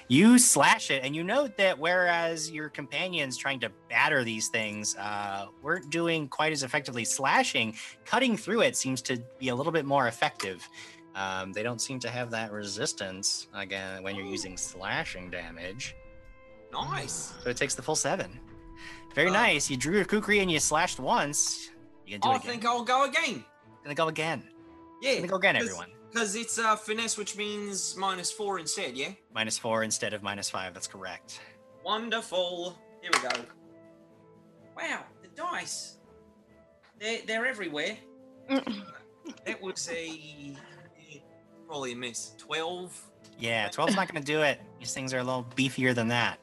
you 0.09 0.37
slash 0.37 0.91
it, 0.91 1.03
and 1.03 1.15
you 1.15 1.23
note 1.23 1.55
that 1.57 1.79
whereas 1.79 2.51
your 2.51 2.69
companions 2.69 3.37
trying 3.37 3.59
to 3.61 3.71
batter 3.89 4.23
these 4.23 4.49
things 4.49 4.95
uh, 4.97 5.45
weren't 5.61 5.89
doing 5.89 6.27
quite 6.27 6.51
as 6.51 6.63
effectively 6.63 7.05
slashing, 7.05 7.75
cutting 8.05 8.35
through 8.37 8.61
it 8.61 8.75
seems 8.75 9.01
to 9.03 9.17
be 9.39 9.49
a 9.49 9.55
little 9.55 9.71
bit 9.71 9.85
more 9.85 10.07
effective. 10.07 10.67
Um, 11.15 11.51
they 11.51 11.63
don't 11.63 11.81
seem 11.81 11.99
to 11.99 12.09
have 12.09 12.29
that 12.31 12.51
resistance 12.51 13.47
again 13.53 14.03
when 14.03 14.15
you're 14.15 14.25
using 14.25 14.55
slashing 14.57 15.29
damage. 15.29 15.95
Nice. 16.71 17.33
So 17.43 17.49
it 17.49 17.57
takes 17.57 17.75
the 17.75 17.81
full 17.81 17.95
seven. 17.97 18.39
Very 19.13 19.29
Uh, 19.29 19.33
nice. 19.33 19.69
You 19.69 19.75
drew 19.77 19.95
your 19.95 20.05
kukri 20.05 20.39
and 20.39 20.49
you 20.49 20.59
slashed 20.59 20.99
once. 20.99 21.69
You 22.05 22.13
can 22.13 22.21
do 22.21 22.29
I 22.29 22.35
it 22.35 22.37
again. 22.39 22.51
think 22.51 22.65
I'll 22.65 22.83
go 22.83 23.03
again. 23.05 23.43
Gonna 23.83 23.95
go 23.95 24.07
again. 24.07 24.47
Yeah. 25.01 25.15
Gonna 25.15 25.27
go 25.27 25.35
again, 25.35 25.55
everyone. 25.55 25.89
Because 26.11 26.35
it's 26.35 26.59
uh, 26.59 26.75
finesse, 26.75 27.17
which 27.17 27.37
means 27.37 27.95
minus 27.97 28.31
four 28.31 28.59
instead, 28.59 28.95
yeah? 28.95 29.11
Minus 29.33 29.57
four 29.57 29.83
instead 29.83 30.13
of 30.13 30.21
minus 30.21 30.49
five. 30.49 30.73
That's 30.73 30.87
correct. 30.87 31.39
Wonderful. 31.85 32.77
Here 33.01 33.11
we 33.13 33.29
go. 33.29 33.43
Wow, 34.75 35.03
the 35.21 35.29
dice. 35.29 35.97
They're, 36.99 37.19
they're 37.25 37.45
everywhere. 37.45 37.97
that 38.49 39.61
was 39.61 39.89
a. 39.91 40.55
Probably 41.65 41.93
a 41.93 41.95
miss. 41.95 42.35
12. 42.37 43.09
Yeah, 43.39 43.69
12's 43.69 43.95
not 43.95 44.07
gonna 44.07 44.23
do 44.23 44.41
it. 44.41 44.59
These 44.79 44.93
things 44.93 45.13
are 45.13 45.19
a 45.19 45.23
little 45.23 45.45
beefier 45.55 45.95
than 45.95 46.09
that. 46.09 46.39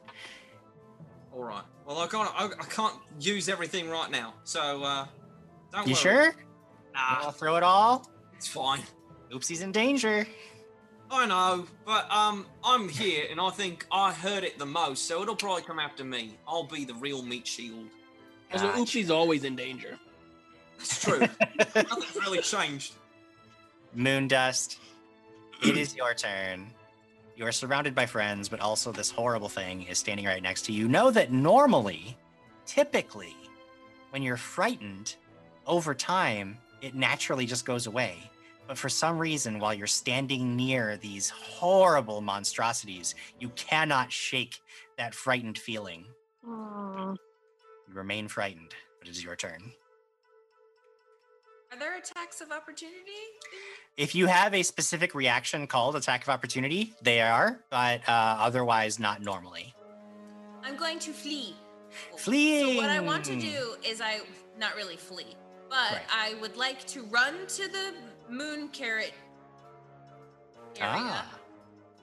All 1.31 1.43
right. 1.43 1.63
Well, 1.85 1.99
I 1.99 2.07
can't, 2.07 2.29
I, 2.35 2.45
I 2.45 2.65
can't 2.65 2.95
use 3.19 3.47
everything 3.47 3.89
right 3.89 4.09
now. 4.09 4.33
So, 4.43 4.83
uh. 4.83 5.05
Don't 5.71 5.87
you 5.87 5.93
worry. 5.93 6.01
sure? 6.01 6.25
Nah. 6.93 6.99
I'll 7.21 7.31
throw 7.31 7.55
it 7.55 7.63
all. 7.63 8.09
It's 8.39 8.47
fine. 8.47 8.79
Oopsie's 9.33 9.61
in 9.61 9.73
danger. 9.73 10.25
I 11.11 11.25
know, 11.25 11.67
but 11.85 12.09
um, 12.09 12.45
I'm 12.63 12.87
here, 12.87 13.25
and 13.29 13.37
I 13.37 13.49
think 13.49 13.85
I 13.91 14.13
heard 14.13 14.45
it 14.45 14.57
the 14.57 14.65
most, 14.65 15.09
so 15.09 15.21
it'll 15.21 15.35
probably 15.35 15.63
come 15.63 15.77
after 15.77 16.05
me. 16.05 16.37
I'll 16.47 16.63
be 16.63 16.85
the 16.85 16.93
real 16.93 17.21
meat 17.21 17.45
shield. 17.45 17.87
Also, 18.53 18.71
Oopsie's 18.71 19.11
always 19.11 19.43
in 19.43 19.57
danger. 19.57 19.99
That's 20.77 21.03
true. 21.03 21.19
Nothing's 21.75 22.15
really 22.15 22.39
changed. 22.39 22.93
Moondust. 23.93 24.77
It 25.61 25.75
is 25.75 25.93
your 25.93 26.13
turn. 26.13 26.67
You 27.35 27.45
are 27.45 27.51
surrounded 27.51 27.93
by 27.93 28.05
friends, 28.05 28.47
but 28.47 28.61
also 28.61 28.93
this 28.93 29.11
horrible 29.11 29.49
thing 29.49 29.83
is 29.83 29.97
standing 29.97 30.25
right 30.25 30.41
next 30.41 30.61
to 30.67 30.71
you. 30.71 30.87
Know 30.87 31.11
that 31.11 31.33
normally, 31.33 32.15
typically, 32.65 33.35
when 34.11 34.23
you're 34.23 34.37
frightened, 34.37 35.17
over 35.67 35.93
time, 35.93 36.57
it 36.81 36.95
naturally 36.95 37.45
just 37.45 37.65
goes 37.65 37.87
away. 37.87 38.17
But 38.67 38.77
for 38.77 38.89
some 38.89 39.17
reason, 39.17 39.59
while 39.59 39.73
you're 39.73 39.87
standing 39.87 40.55
near 40.55 40.97
these 40.97 41.29
horrible 41.29 42.21
monstrosities, 42.21 43.15
you 43.39 43.49
cannot 43.49 44.11
shake 44.11 44.59
that 44.97 45.15
frightened 45.15 45.57
feeling. 45.57 46.05
Aw. 46.47 47.13
You 47.13 47.93
remain 47.93 48.27
frightened, 48.27 48.75
but 48.99 49.07
it 49.07 49.11
is 49.11 49.23
your 49.23 49.35
turn. 49.35 49.71
Are 51.71 51.77
there 51.77 51.97
attacks 51.97 52.41
of 52.41 52.51
opportunity? 52.51 52.95
If 53.97 54.15
you 54.15 54.27
have 54.27 54.53
a 54.53 54.63
specific 54.63 55.13
reaction 55.13 55.67
called 55.67 55.95
attack 55.95 56.23
of 56.23 56.29
opportunity, 56.29 56.93
they 57.01 57.21
are, 57.21 57.59
but 57.69 58.07
uh, 58.07 58.37
otherwise 58.39 58.99
not 58.99 59.21
normally. 59.21 59.73
I'm 60.63 60.77
going 60.77 60.99
to 60.99 61.11
flee. 61.11 61.55
Fleeing. 62.17 62.75
So 62.75 62.81
what 62.81 62.89
I 62.89 62.99
want 62.99 63.25
to 63.25 63.39
do 63.39 63.75
is 63.83 63.99
I 64.01 64.21
not 64.57 64.75
really 64.75 64.97
flee, 64.97 65.35
but 65.69 65.91
Right. 65.93 66.01
I 66.11 66.33
would 66.41 66.57
like 66.57 66.85
to 66.87 67.03
run 67.03 67.45
to 67.47 67.67
the 67.67 67.93
moon 68.29 68.69
carrot 68.69 69.13
area. 70.77 70.91
Ah, 70.95 71.39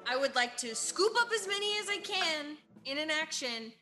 I 0.08 0.16
would 0.16 0.34
like 0.34 0.56
to 0.58 0.74
scoop 0.74 1.12
up 1.20 1.28
as 1.34 1.46
many 1.48 1.78
as 1.78 1.88
I 1.88 1.98
can 1.98 2.56
in 2.84 2.98
an 2.98 3.10
action 3.10 3.72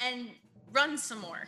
and 0.00 0.30
run 0.72 0.98
some 0.98 1.20
more. 1.20 1.46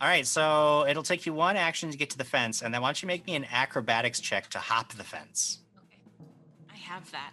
all 0.00 0.08
right. 0.08 0.26
So 0.26 0.86
it'll 0.88 1.02
take 1.02 1.26
you 1.26 1.34
one 1.34 1.56
action 1.56 1.90
to 1.90 1.96
get 1.98 2.10
to 2.10 2.18
the 2.18 2.24
fence, 2.24 2.62
and 2.62 2.72
then 2.72 2.80
why 2.82 2.88
don't 2.88 3.02
you 3.02 3.06
make 3.06 3.26
me 3.26 3.34
an 3.34 3.46
acrobatics 3.50 4.20
check 4.20 4.48
to 4.50 4.58
hop 4.58 4.92
the 4.94 5.04
fence? 5.04 5.58
Okay, 5.78 5.98
I 6.72 6.76
have 6.76 7.10
that. 7.12 7.32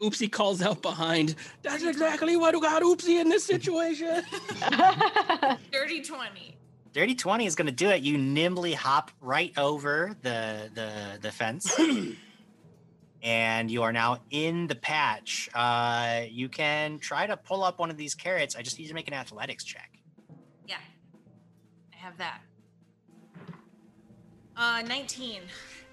Oopsie 0.00 0.30
calls 0.30 0.62
out 0.62 0.80
behind. 0.82 1.34
That's 1.62 1.82
exactly 1.82 2.36
what 2.36 2.54
got 2.60 2.82
Oopsie 2.82 3.20
in 3.20 3.28
this 3.28 3.44
situation. 3.44 4.22
Dirty 5.72 6.02
20. 6.02 6.57
Dirty 6.92 7.14
twenty 7.14 7.46
is 7.46 7.54
going 7.54 7.66
to 7.66 7.72
do 7.72 7.90
it. 7.90 8.02
You 8.02 8.16
nimbly 8.18 8.72
hop 8.72 9.10
right 9.20 9.52
over 9.56 10.16
the 10.22 10.70
the 10.74 11.18
the 11.20 11.30
fence, 11.30 11.78
and 13.22 13.70
you 13.70 13.82
are 13.82 13.92
now 13.92 14.18
in 14.30 14.66
the 14.66 14.74
patch. 14.74 15.50
Uh, 15.54 16.22
you 16.30 16.48
can 16.48 16.98
try 16.98 17.26
to 17.26 17.36
pull 17.36 17.62
up 17.62 17.78
one 17.78 17.90
of 17.90 17.96
these 17.96 18.14
carrots. 18.14 18.56
I 18.56 18.62
just 18.62 18.78
need 18.78 18.88
to 18.88 18.94
make 18.94 19.08
an 19.08 19.14
athletics 19.14 19.64
check. 19.64 19.90
Yeah. 20.66 20.76
I 21.92 21.96
have 21.96 22.16
that. 22.18 22.40
Uh 24.56 24.82
19. 24.86 25.42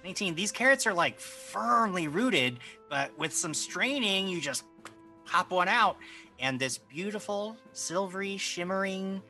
19. 0.02 0.34
These 0.34 0.52
carrots 0.52 0.86
are 0.86 0.94
like 0.94 1.20
firmly 1.20 2.08
rooted, 2.08 2.58
but 2.88 3.16
with 3.18 3.34
some 3.34 3.54
straining, 3.54 4.28
you 4.28 4.40
just 4.40 4.64
hop 5.24 5.50
one 5.50 5.68
out, 5.68 5.96
and 6.38 6.58
this 6.58 6.78
beautiful, 6.78 7.56
silvery, 7.72 8.36
shimmering 8.36 9.22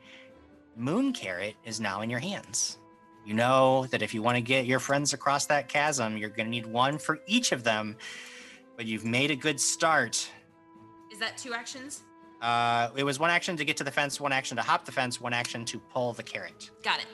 moon 0.77 1.11
carrot 1.13 1.55
is 1.65 1.79
now 1.79 2.01
in 2.01 2.09
your 2.09 2.19
hands. 2.19 2.77
You 3.25 3.33
know 3.33 3.85
that 3.87 4.01
if 4.01 4.13
you 4.13 4.21
want 4.21 4.35
to 4.37 4.41
get 4.41 4.65
your 4.65 4.79
friends 4.79 5.11
across 5.13 5.47
that 5.47 5.67
chasm, 5.67 6.15
you're 6.17 6.29
going 6.29 6.45
to 6.45 6.51
need 6.51 6.65
one 6.65 6.97
for 6.97 7.19
each 7.27 7.51
of 7.51 7.63
them, 7.63 7.97
but 8.77 8.85
you've 8.85 9.03
made 9.03 9.31
a 9.31 9.35
good 9.35 9.59
start. 9.59 10.29
Is 11.11 11.19
that 11.19 11.37
two 11.37 11.53
actions? 11.53 12.03
Uh, 12.41 12.89
it 12.95 13.03
was 13.03 13.19
one 13.19 13.31
action 13.31 13.57
to 13.57 13.65
get 13.65 13.75
to 13.77 13.83
the 13.83 13.91
fence, 13.91 14.21
one 14.21 14.31
action 14.31 14.55
to 14.57 14.63
hop 14.63 14.85
the 14.85 14.91
fence, 14.91 15.19
one 15.19 15.33
action 15.33 15.65
to 15.65 15.79
pull 15.79 16.13
the 16.13 16.23
carrot. 16.23 16.69
Got 16.83 16.99
it. 16.99 17.07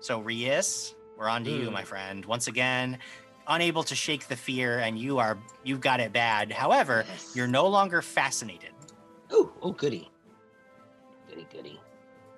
So 0.00 0.20
Rias, 0.20 0.94
we're 1.18 1.28
on 1.28 1.44
to 1.44 1.50
you, 1.50 1.66
Hmm. 1.66 1.72
my 1.74 1.82
friend. 1.84 2.24
Once 2.24 2.46
again, 2.46 2.98
unable 3.48 3.82
to 3.82 3.94
shake 3.94 4.28
the 4.28 4.36
fear, 4.36 4.78
and 4.78 4.96
you 4.96 5.18
are 5.18 5.36
you've 5.64 5.80
got 5.80 5.98
it 6.00 6.12
bad. 6.12 6.52
However, 6.52 7.04
Yes. 7.06 7.32
you're 7.34 7.48
no 7.48 7.66
longer 7.66 8.00
fascinated. 8.00 8.70
Oh, 9.30 9.52
oh, 9.60 9.72
goody, 9.72 10.08
goody, 11.28 11.46
goody. 11.52 11.80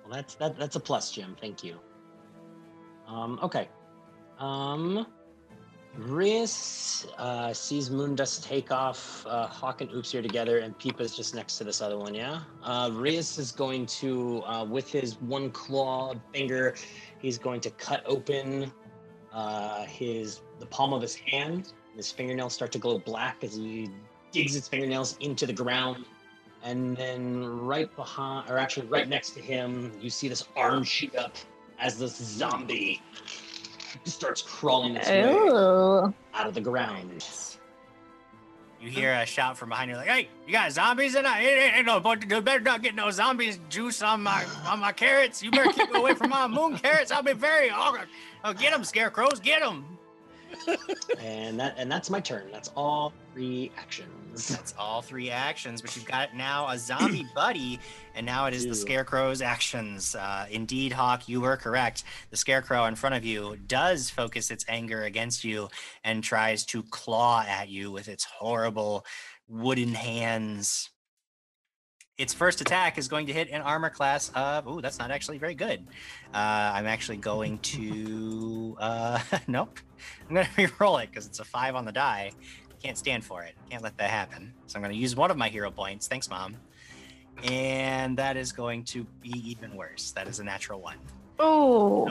Well, 0.03 0.15
that's 0.15 0.35
that. 0.35 0.57
That's 0.57 0.75
a 0.75 0.79
plus, 0.79 1.11
Jim. 1.11 1.35
Thank 1.39 1.63
you. 1.63 1.79
Um. 3.07 3.39
Okay. 3.41 3.67
Um, 4.39 5.05
Riz 5.95 7.05
uh, 7.17 7.53
sees 7.53 7.89
Moondust 7.89 8.43
take 8.43 8.71
off 8.71 9.25
uh, 9.27 9.45
Hawk 9.45 9.81
and 9.81 9.91
Oops 9.91 10.11
here 10.11 10.23
together, 10.23 10.59
and 10.59 10.77
Peepa's 10.79 11.15
just 11.15 11.35
next 11.35 11.57
to 11.59 11.63
this 11.63 11.81
other 11.81 11.97
one, 11.97 12.15
yeah? 12.15 12.41
Uh, 12.63 12.91
is 13.03 13.53
going 13.55 13.85
to, 13.85 14.41
uh, 14.43 14.65
with 14.65 14.91
his 14.91 15.21
one 15.21 15.51
claw 15.51 16.15
finger, 16.33 16.73
he's 17.19 17.37
going 17.37 17.61
to 17.61 17.69
cut 17.71 18.03
open 18.07 18.71
uh, 19.31 19.85
his 19.85 20.41
the 20.59 20.65
palm 20.65 20.93
of 20.93 21.01
his 21.01 21.15
hand. 21.15 21.73
His 21.95 22.11
fingernails 22.11 22.53
start 22.53 22.71
to 22.71 22.79
glow 22.79 22.97
black 22.97 23.43
as 23.43 23.55
he 23.55 23.89
digs 24.31 24.55
his 24.55 24.67
fingernails 24.67 25.15
into 25.19 25.45
the 25.45 25.53
ground. 25.53 26.05
And 26.63 26.95
then 26.95 27.45
right 27.45 27.93
behind, 27.95 28.49
or 28.49 28.57
actually 28.57 28.87
right 28.87 29.07
next 29.07 29.31
to 29.31 29.41
him, 29.41 29.91
you 29.99 30.09
see 30.09 30.29
this 30.29 30.47
arm 30.55 30.83
shoot 30.83 31.13
up 31.15 31.35
as 31.77 31.99
this 31.99 32.15
zombie 32.15 33.01
starts 34.05 34.41
crawling 34.41 34.95
its 34.95 35.09
way 35.09 35.23
Ooh. 35.23 36.13
out 36.33 36.47
of 36.47 36.53
the 36.53 36.61
ground. 36.61 37.25
You 38.81 38.89
hear 38.89 39.13
a 39.13 39.25
shout 39.25 39.57
from 39.57 39.69
behind 39.69 39.91
you, 39.91 39.95
like, 39.95 40.09
"Hey, 40.09 40.29
you 40.45 40.51
got 40.51 40.71
zombies 40.73 41.15
in 41.15 41.23
there? 41.23 41.37
Ain't, 41.37 41.77
ain't 41.77 41.85
no, 41.85 42.01
but 42.01 42.29
you 42.29 42.41
better 42.41 42.59
not 42.59 42.81
get 42.81 42.95
no 42.95 43.11
zombies 43.11 43.59
juice 43.69 44.01
on 44.01 44.21
my 44.21 44.45
on 44.67 44.79
my 44.79 44.91
carrots. 44.91 45.41
You 45.41 45.51
better 45.51 45.71
keep 45.71 45.93
away 45.95 46.13
from 46.15 46.29
my 46.29 46.47
moon 46.47 46.77
carrots. 46.77 47.09
I'll 47.09 47.23
be 47.23 47.31
very. 47.31 47.69
Oh, 47.71 47.97
oh 48.43 48.53
get 48.53 48.73
them, 48.73 48.83
scarecrows, 48.83 49.39
get 49.39 49.61
them." 49.61 49.92
And 51.19 51.59
that 51.59 51.75
and 51.77 51.91
that's 51.91 52.09
my 52.09 52.19
turn. 52.19 52.49
That's 52.51 52.69
all 52.75 53.13
three 53.33 53.71
actions. 53.77 54.47
That's 54.47 54.73
all 54.77 55.01
three 55.01 55.29
actions, 55.29 55.81
but 55.81 55.95
you've 55.95 56.05
got 56.05 56.35
now 56.35 56.67
a 56.69 56.77
zombie 56.77 57.25
buddy, 57.35 57.79
and 58.15 58.25
now 58.25 58.45
it 58.47 58.53
is 58.53 58.65
the 58.65 58.75
scarecrow's 58.75 59.41
actions. 59.41 60.15
Uh, 60.15 60.45
indeed, 60.49 60.91
Hawk, 60.91 61.27
you 61.27 61.41
were 61.41 61.57
correct. 61.57 62.03
The 62.31 62.37
scarecrow 62.37 62.85
in 62.85 62.95
front 62.95 63.15
of 63.15 63.23
you 63.23 63.57
does 63.67 64.09
focus 64.09 64.51
its 64.51 64.65
anger 64.67 65.03
against 65.03 65.43
you 65.43 65.69
and 66.03 66.23
tries 66.23 66.65
to 66.67 66.83
claw 66.83 67.43
at 67.47 67.69
you 67.69 67.91
with 67.91 68.07
its 68.07 68.23
horrible 68.23 69.05
wooden 69.47 69.93
hands. 69.93 70.89
Its 72.17 72.31
first 72.31 72.61
attack 72.61 72.99
is 72.99 73.07
going 73.07 73.25
to 73.25 73.33
hit 73.33 73.49
an 73.49 73.61
armor 73.61 73.89
class 73.89 74.29
of. 74.35 74.67
Oh, 74.67 74.81
that's 74.81 74.99
not 74.99 75.09
actually 75.09 75.39
very 75.39 75.55
good. 75.55 75.87
Uh, 76.31 76.71
I'm 76.75 76.85
actually 76.85 77.17
going 77.17 77.57
to. 77.59 78.77
Uh, 78.79 79.19
nope. 79.47 79.79
I'm 80.29 80.35
going 80.35 80.45
to 80.55 80.61
re-roll 80.61 80.97
it 80.97 81.09
because 81.09 81.25
it's 81.25 81.39
a 81.39 81.43
five 81.43 81.75
on 81.75 81.85
the 81.85 81.91
die. 81.91 82.31
Can't 82.83 82.97
stand 82.97 83.25
for 83.25 83.43
it. 83.43 83.55
Can't 83.69 83.81
let 83.81 83.97
that 83.97 84.11
happen. 84.11 84.53
So 84.67 84.75
I'm 84.77 84.83
going 84.83 84.93
to 84.93 84.99
use 84.99 85.15
one 85.15 85.31
of 85.31 85.37
my 85.37 85.49
hero 85.49 85.71
points. 85.71 86.07
Thanks, 86.07 86.29
mom. 86.29 86.55
And 87.43 88.15
that 88.17 88.37
is 88.37 88.51
going 88.51 88.83
to 88.85 89.05
be 89.21 89.31
even 89.49 89.75
worse. 89.75 90.11
That 90.11 90.27
is 90.27 90.39
a 90.39 90.43
natural 90.43 90.81
one. 90.81 90.97
Ooh. 91.41 92.05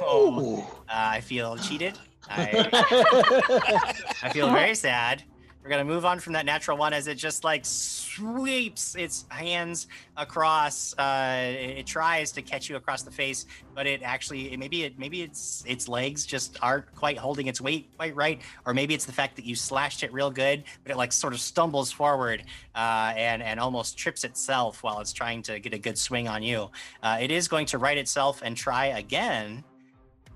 Oh, 0.00 0.66
uh, 0.88 0.92
I 0.92 1.20
feel 1.20 1.58
cheated. 1.58 1.98
I, 2.28 2.70
I 4.22 4.30
feel 4.30 4.50
very 4.50 4.74
sad. 4.74 5.24
We're 5.62 5.70
gonna 5.70 5.84
move 5.84 6.04
on 6.04 6.18
from 6.18 6.32
that 6.32 6.44
natural 6.44 6.76
one 6.76 6.92
as 6.92 7.06
it 7.06 7.14
just 7.14 7.44
like 7.44 7.64
sweeps 7.64 8.96
its 8.96 9.26
hands 9.28 9.86
across. 10.16 10.92
Uh, 10.98 11.54
it, 11.56 11.86
tries 11.86 12.32
to 12.32 12.42
catch 12.42 12.68
you 12.68 12.76
across 12.76 13.02
the 13.02 13.10
face, 13.10 13.46
but 13.74 13.86
it 13.86 14.02
actually 14.02 14.56
maybe 14.56 14.82
it 14.82 14.98
maybe 14.98 15.22
its 15.22 15.62
its 15.66 15.88
legs 15.88 16.26
just 16.26 16.58
aren't 16.62 16.92
quite 16.94 17.16
holding 17.16 17.46
its 17.46 17.60
weight 17.60 17.90
quite 17.96 18.16
right, 18.16 18.40
or 18.66 18.74
maybe 18.74 18.92
it's 18.92 19.04
the 19.04 19.12
fact 19.12 19.36
that 19.36 19.44
you 19.44 19.54
slashed 19.54 20.02
it 20.02 20.12
real 20.12 20.30
good, 20.30 20.64
but 20.82 20.92
it 20.92 20.96
like 20.96 21.12
sort 21.12 21.32
of 21.32 21.40
stumbles 21.40 21.92
forward 21.92 22.42
uh, 22.74 23.12
and 23.16 23.40
and 23.40 23.60
almost 23.60 23.96
trips 23.96 24.24
itself 24.24 24.82
while 24.82 24.98
it's 24.98 25.12
trying 25.12 25.42
to 25.42 25.60
get 25.60 25.74
a 25.74 25.78
good 25.78 25.98
swing 25.98 26.26
on 26.26 26.42
you. 26.42 26.70
Uh, 27.04 27.18
it 27.20 27.30
is 27.30 27.46
going 27.46 27.66
to 27.66 27.78
right 27.78 27.98
itself 27.98 28.42
and 28.42 28.56
try 28.56 28.86
again, 28.86 29.62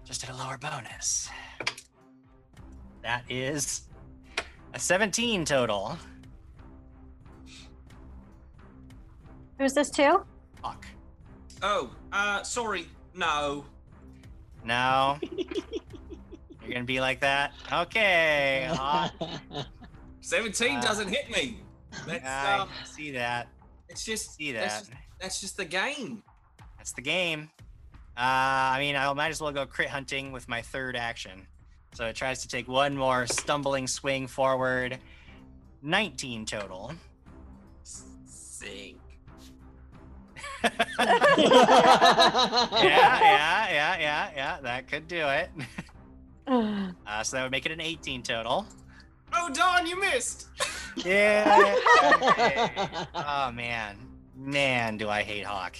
just 0.04 0.22
at 0.22 0.30
a 0.30 0.36
lower 0.36 0.58
bonus. 0.58 1.28
That 3.02 3.24
is 3.28 3.82
a 4.76 4.78
17 4.78 5.46
total. 5.46 5.96
Who's 9.58 9.72
this 9.72 9.88
to? 9.92 10.20
Fuck. 10.62 10.86
Oh, 11.62 11.90
uh, 12.12 12.42
sorry. 12.42 12.86
No. 13.14 13.64
No. 14.62 15.18
You're 15.32 16.72
gonna 16.74 16.84
be 16.84 17.00
like 17.00 17.20
that? 17.20 17.54
Okay. 17.72 18.68
uh, 18.70 19.08
17 20.20 20.76
Uh, 20.76 20.80
doesn't 20.82 21.08
hit 21.08 21.30
me. 21.30 21.58
That's, 22.06 22.26
I 22.26 22.58
um, 22.58 22.68
see 22.84 23.12
that. 23.12 23.48
it's 23.88 24.04
just 24.04 24.34
See 24.34 24.52
That's 24.52 24.74
that. 24.74 24.90
just, 24.90 24.92
that's 25.18 25.40
just 25.40 25.56
the 25.56 25.64
game. 25.64 26.22
That's 26.76 26.92
the 26.92 27.00
game. 27.00 27.48
Uh, 28.14 28.20
I 28.76 28.78
mean, 28.78 28.94
I 28.94 29.10
might 29.14 29.28
as 29.30 29.40
well 29.40 29.52
go 29.52 29.64
crit 29.64 29.88
hunting 29.88 30.32
with 30.32 30.46
my 30.48 30.60
third 30.60 30.96
action. 30.96 31.46
So 31.96 32.04
it 32.04 32.14
tries 32.14 32.42
to 32.42 32.48
take 32.48 32.68
one 32.68 32.94
more 32.94 33.26
stumbling 33.26 33.86
swing 33.86 34.26
forward. 34.26 34.98
19 35.80 36.44
total. 36.44 36.92
Sink. 37.82 38.98
yeah, 40.62 40.70
yeah, 42.78 43.68
yeah, 43.70 43.98
yeah, 43.98 44.30
yeah. 44.36 44.58
That 44.60 44.88
could 44.88 45.08
do 45.08 45.26
it. 45.26 45.50
Uh, 46.48 47.24
so 47.24 47.36
that 47.36 47.42
would 47.42 47.50
make 47.50 47.66
it 47.66 47.72
an 47.72 47.80
18 47.80 48.22
total. 48.22 48.66
Oh, 49.32 49.50
Don, 49.52 49.86
you 49.86 49.98
missed. 49.98 50.48
Yeah. 51.04 51.74
oh 53.14 53.52
man, 53.52 53.98
man, 54.34 54.96
do 54.96 55.10
I 55.10 55.22
hate 55.22 55.44
Hawk. 55.44 55.76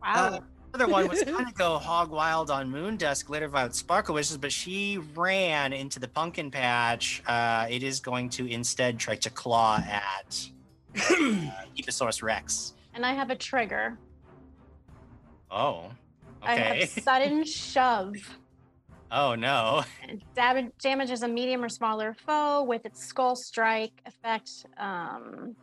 Wow. 0.00 0.28
Uh, 0.28 0.40
other 0.74 0.86
one 0.86 1.08
was 1.08 1.22
kind 1.24 1.46
of 1.46 1.54
go 1.54 1.78
hog 1.78 2.10
wild 2.10 2.50
on 2.50 2.70
Moondust, 2.70 3.26
Glitter 3.26 3.48
Violet 3.48 3.74
Sparkle 3.74 4.14
Wishes, 4.14 4.36
but 4.36 4.52
she 4.52 4.98
ran 5.14 5.72
into 5.72 6.00
the 6.00 6.08
pumpkin 6.08 6.50
patch. 6.50 7.22
Uh, 7.26 7.66
it 7.70 7.82
is 7.82 8.00
going 8.00 8.28
to 8.30 8.46
instead 8.46 8.98
try 8.98 9.16
to 9.16 9.30
claw 9.30 9.76
at 9.86 10.48
uh, 10.96 11.00
Peeposaurus 11.76 12.22
Rex. 12.22 12.74
and 12.94 13.04
I 13.04 13.12
have 13.14 13.30
a 13.30 13.36
trigger. 13.36 13.98
Oh, 15.50 15.90
Okay. 16.42 16.52
I 16.52 16.56
have 16.80 16.88
sudden 17.04 17.44
shove. 17.44 18.16
oh 19.12 19.36
no. 19.36 19.84
Dab- 20.34 20.72
damages 20.80 21.22
a 21.22 21.28
medium 21.28 21.62
or 21.62 21.68
smaller 21.68 22.16
foe 22.26 22.64
with 22.64 22.84
its 22.84 23.04
skull 23.06 23.36
strike 23.36 23.92
effect. 24.06 24.50
Um, 24.76 25.54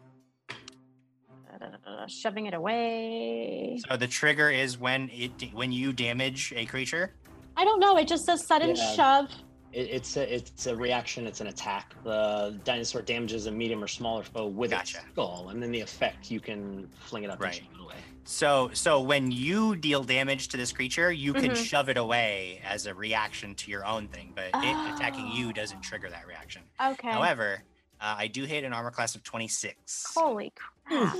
shoving 2.08 2.46
it 2.46 2.54
away. 2.54 3.80
So 3.90 3.98
the 3.98 4.08
trigger 4.08 4.50
is 4.50 4.78
when 4.78 5.10
it 5.14 5.32
when 5.54 5.72
you 5.72 5.94
damage 5.94 6.54
a 6.56 6.66
creature. 6.66 7.14
I 7.58 7.66
don't 7.66 7.80
know. 7.80 7.98
It 7.98 8.08
just 8.08 8.26
says 8.26 8.46
sudden 8.46 8.76
Yeah. 8.76 8.92
shove. 8.94 9.30
It, 9.72 9.90
it's 9.92 10.18
a 10.18 10.34
it's 10.34 10.66
a 10.66 10.76
reaction. 10.76 11.28
It's 11.28 11.42
an 11.42 11.48
attack. 11.48 11.94
The 12.04 12.60
dinosaur 12.64 13.02
damages 13.02 13.46
a 13.46 13.52
medium 13.52 13.84
or 13.84 13.88
smaller 13.88 14.24
foe 14.24 14.48
with 14.48 14.72
Gotcha. 14.72 14.98
its 14.98 15.08
skull, 15.12 15.50
and 15.50 15.62
then 15.62 15.72
the 15.72 15.82
effect 15.82 16.32
you 16.32 16.40
can 16.40 16.88
fling 17.02 17.24
it 17.24 17.30
up 17.30 17.40
Right. 17.40 17.60
and 17.60 17.66
shove 17.68 17.76
it 17.76 17.84
away. 17.84 17.96
So 18.24 18.72
so 18.74 19.02
when 19.02 19.30
you 19.32 19.76
deal 19.76 20.04
damage 20.04 20.48
to 20.50 20.58
this 20.58 20.72
creature, 20.72 21.12
you 21.12 21.34
can 21.34 21.52
Mhm. 21.52 21.56
shove 21.66 21.90
it 21.90 21.98
away 21.98 22.62
as 22.66 22.86
a 22.88 22.94
reaction 22.96 23.54
to 23.56 23.70
your 23.72 23.86
own 23.86 24.08
thing, 24.08 24.34
but 24.36 24.46
it 24.64 24.76
attacking 24.96 25.28
you 25.32 25.54
doesn't 25.54 25.82
trigger 25.82 26.10
that 26.10 26.26
reaction. 26.26 26.64
Okay. 26.82 27.10
However, 27.12 27.64
uh, 28.02 28.16
I 28.18 28.28
do 28.28 28.46
hit 28.46 28.64
an 28.64 28.74
armor 28.74 28.92
class 28.92 29.16
of 29.16 29.24
26. 29.24 30.06
Holy 30.16 30.52
crap. 30.56 31.14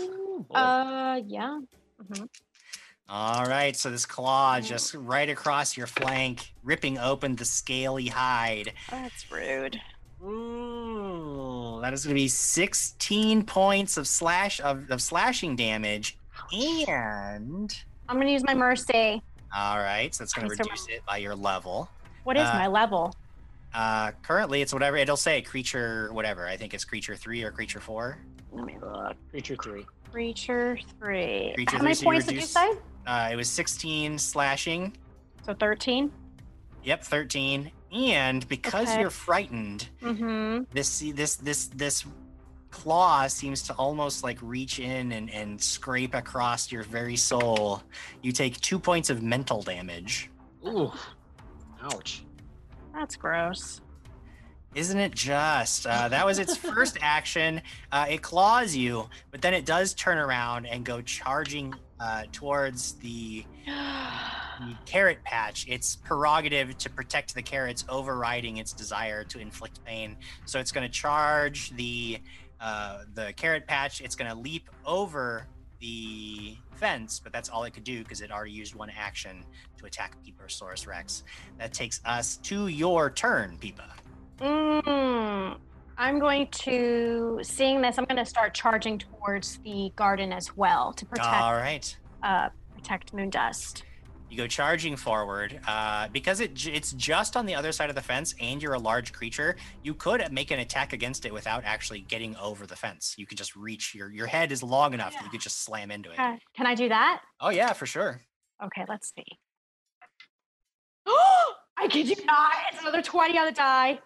uh, 0.54 1.22
yeah. 1.28 1.60
hmm 2.14 2.24
All 3.08 3.46
right, 3.46 3.76
so 3.76 3.90
this 3.90 4.06
claw 4.06 4.60
just 4.60 4.94
right 4.94 5.30
across 5.30 5.76
your 5.76 5.88
flank, 5.88 6.54
ripping 6.64 6.98
open 6.98 7.36
the 7.36 7.46
scaly 7.46 8.08
hide. 8.08 8.74
That's 8.90 9.30
rude. 9.32 9.80
Ooh, 10.24 11.80
that 11.82 11.94
is 11.94 12.04
going 12.06 12.16
to 12.16 12.22
be 12.22 12.28
16 12.28 13.46
points 13.46 13.98
of 13.98 14.08
slash 14.08 14.60
of, 14.62 14.90
of 14.92 15.02
slashing 15.02 15.56
damage, 15.56 16.18
and 16.54 17.74
I'm 18.08 18.18
gonna 18.18 18.32
use 18.32 18.44
my 18.44 18.54
mercy. 18.56 19.22
all 19.56 19.78
right, 19.78 20.14
so 20.14 20.24
that's 20.24 20.34
going 20.34 20.50
to 20.50 20.56
Thanks 20.56 20.68
so 20.68 20.70
reduce 20.74 20.88
it 20.98 21.06
by 21.06 21.18
your 21.18 21.36
level. 21.36 21.90
What 22.24 22.36
is 22.38 22.48
Uh, 22.50 22.54
my 22.56 22.68
level? 22.68 23.14
Uh, 23.74 24.12
currently, 24.24 24.62
it's 24.62 24.74
whatever 24.74 24.98
it'll 24.98 25.16
say. 25.18 25.42
Creature, 25.42 26.10
whatever. 26.14 26.48
I 26.48 26.58
think 26.58 26.74
it's 26.74 26.86
creature 26.86 27.16
three 27.16 27.44
or 27.44 27.52
creature 27.52 27.80
four. 27.80 28.18
Let 28.52 28.66
me 28.66 28.78
look. 28.82 29.16
Creature 29.32 29.58
three. 29.64 29.86
Creature 30.12 30.80
three. 31.00 31.52
Creature 31.56 31.78
How 31.78 31.84
many 31.84 31.94
three, 31.94 31.96
so 31.96 32.02
you 32.02 32.06
points 32.12 32.26
did 32.26 32.36
you 32.36 32.42
say? 32.42 32.72
Uh, 33.06 33.30
it 33.32 33.36
was 33.36 33.50
16 33.50 34.18
slashing. 34.18 34.94
So 35.46 35.54
13. 35.54 36.12
Yep, 36.84 37.04
13. 37.04 37.72
And 37.92 38.48
because 38.48 38.90
Okay. 38.90 39.02
you're 39.02 39.10
frightened, 39.10 39.90
Mm-hmm. 40.02 40.64
this 40.74 41.00
this 41.14 41.36
this 41.38 41.68
this 41.68 42.06
claw 42.72 43.26
seems 43.28 43.64
to 43.64 43.74
almost 43.74 44.24
like 44.24 44.38
reach 44.44 44.80
in 44.80 45.12
and, 45.12 45.30
and 45.32 45.60
scrape 45.62 46.14
across 46.14 46.72
your 46.72 46.84
very 46.84 47.16
soul. 47.16 47.82
You 48.22 48.32
take 48.32 48.60
two 48.62 48.78
points 48.80 49.10
of 49.10 49.24
mental 49.24 49.62
damage. 49.64 50.30
Ooh. 50.68 50.92
Ouch. 51.82 52.24
That's 52.94 53.16
gross. 53.16 53.82
Isn't 54.76 55.00
it 55.00 55.16
just? 55.16 55.88
Uh, 55.88 56.10
that 56.10 56.26
was 56.26 56.38
its 56.38 56.56
first 56.56 56.98
action. 57.02 57.62
Uh, 57.92 58.06
it 58.10 58.22
claws 58.22 58.76
you, 58.76 59.10
but 59.32 59.42
then 59.42 59.54
it 59.54 59.66
does 59.66 59.94
turn 59.96 60.20
around 60.20 60.68
and 60.68 60.86
go 60.86 61.02
charging 61.02 61.74
uh, 62.00 62.24
towards 62.32 62.94
the 62.94 63.46
the 63.66 64.76
carrot 64.86 65.24
patch, 65.24 65.68
its 65.68 65.96
prerogative 65.96 66.78
to 66.78 66.90
protect 66.90 67.34
the 67.34 67.42
carrots 67.42 67.84
overriding 67.90 68.58
its 68.58 68.74
desire 68.74 69.24
to 69.24 69.40
inflict 69.40 69.84
pain. 69.86 70.18
So 70.46 70.60
it's 70.60 70.72
going 70.72 70.86
to 70.86 70.94
charge 70.94 71.72
the 71.72 72.20
uh, 72.62 73.04
the 73.16 73.34
carrot 73.34 73.66
patch. 73.66 74.02
It's 74.02 74.16
going 74.16 74.30
to 74.30 74.38
leap 74.38 74.70
over 74.86 75.48
the 75.80 76.58
fence, 76.76 77.20
but 77.20 77.34
that's 77.34 77.50
all 77.50 77.64
it 77.64 77.72
could 77.72 77.84
do 77.84 78.04
because 78.04 78.22
it 78.22 78.32
already 78.32 78.52
used 78.52 78.76
one 78.76 78.92
action 78.96 79.44
to 79.80 79.86
attack 79.86 80.16
Peeposaurus 80.24 80.88
Rex. 80.88 81.24
That 81.58 81.74
takes 81.74 82.02
us 82.06 82.38
to 82.38 82.68
your 82.68 83.10
turn, 83.10 83.58
Peepa. 83.60 83.90
Mm, 84.40 85.58
I'm 85.98 86.20
going 86.20 86.48
to, 86.48 87.40
seeing 87.42 87.82
this, 87.82 87.98
I'm 87.98 88.06
going 88.06 88.18
to 88.18 88.26
start 88.26 88.54
charging 88.54 89.00
towards 89.00 89.58
the 89.60 89.92
garden 89.96 90.32
as 90.32 90.56
well 90.56 90.94
to 90.94 91.06
protect 91.06 91.42
All 91.42 91.54
right. 91.54 91.98
uh, 92.24 92.50
protect 92.76 93.14
Moondust. 93.14 93.84
You 94.30 94.38
go 94.38 94.46
charging 94.46 94.96
forward. 94.96 95.60
Uh, 95.68 96.08
because 96.10 96.40
it 96.40 96.68
it's 96.68 96.94
just 96.94 97.36
on 97.36 97.48
the 97.48 97.56
other 97.56 97.72
side 97.72 97.90
of 97.90 97.96
the 97.96 98.02
fence, 98.02 98.36
and 98.40 98.62
you're 98.62 98.76
a 98.76 98.80
large 98.80 99.12
creature. 99.12 99.56
You 99.82 99.96
could 99.96 100.32
make 100.32 100.52
an 100.52 100.60
attack 100.60 100.94
against 100.94 101.26
it 101.26 101.34
without 101.34 101.64
actually 101.66 102.02
getting 102.02 102.36
over 102.36 102.68
the 102.68 102.76
fence. 102.76 103.16
You 103.18 103.26
could 103.26 103.40
just 103.40 103.56
reach 103.56 103.96
your 103.96 104.12
your 104.12 104.28
head 104.28 104.52
is 104.52 104.62
long 104.62 104.94
enough 104.94 105.14
that 105.16 105.24
you 105.24 105.32
could 105.32 105.42
just 105.42 105.64
slam 105.64 105.90
into 105.90 106.12
it. 106.12 106.20
Uh, 106.20 106.36
can 106.56 106.68
I 106.68 106.76
do 106.76 106.90
that? 106.90 107.22
Oh 107.42 107.50
yeah, 107.50 107.74
for 107.74 107.88
sure. 107.88 108.22
Okay, 108.64 108.86
let's 108.88 109.12
see. 109.16 109.26
Oh, 111.10 111.54
I 111.78 111.88
kid 111.88 112.08
you 112.08 112.16
not. 112.26 112.54
It's 112.72 112.82
another 112.82 113.02
20 113.02 113.38
on 113.38 113.46
the 113.46 113.52
die. 113.52 114.00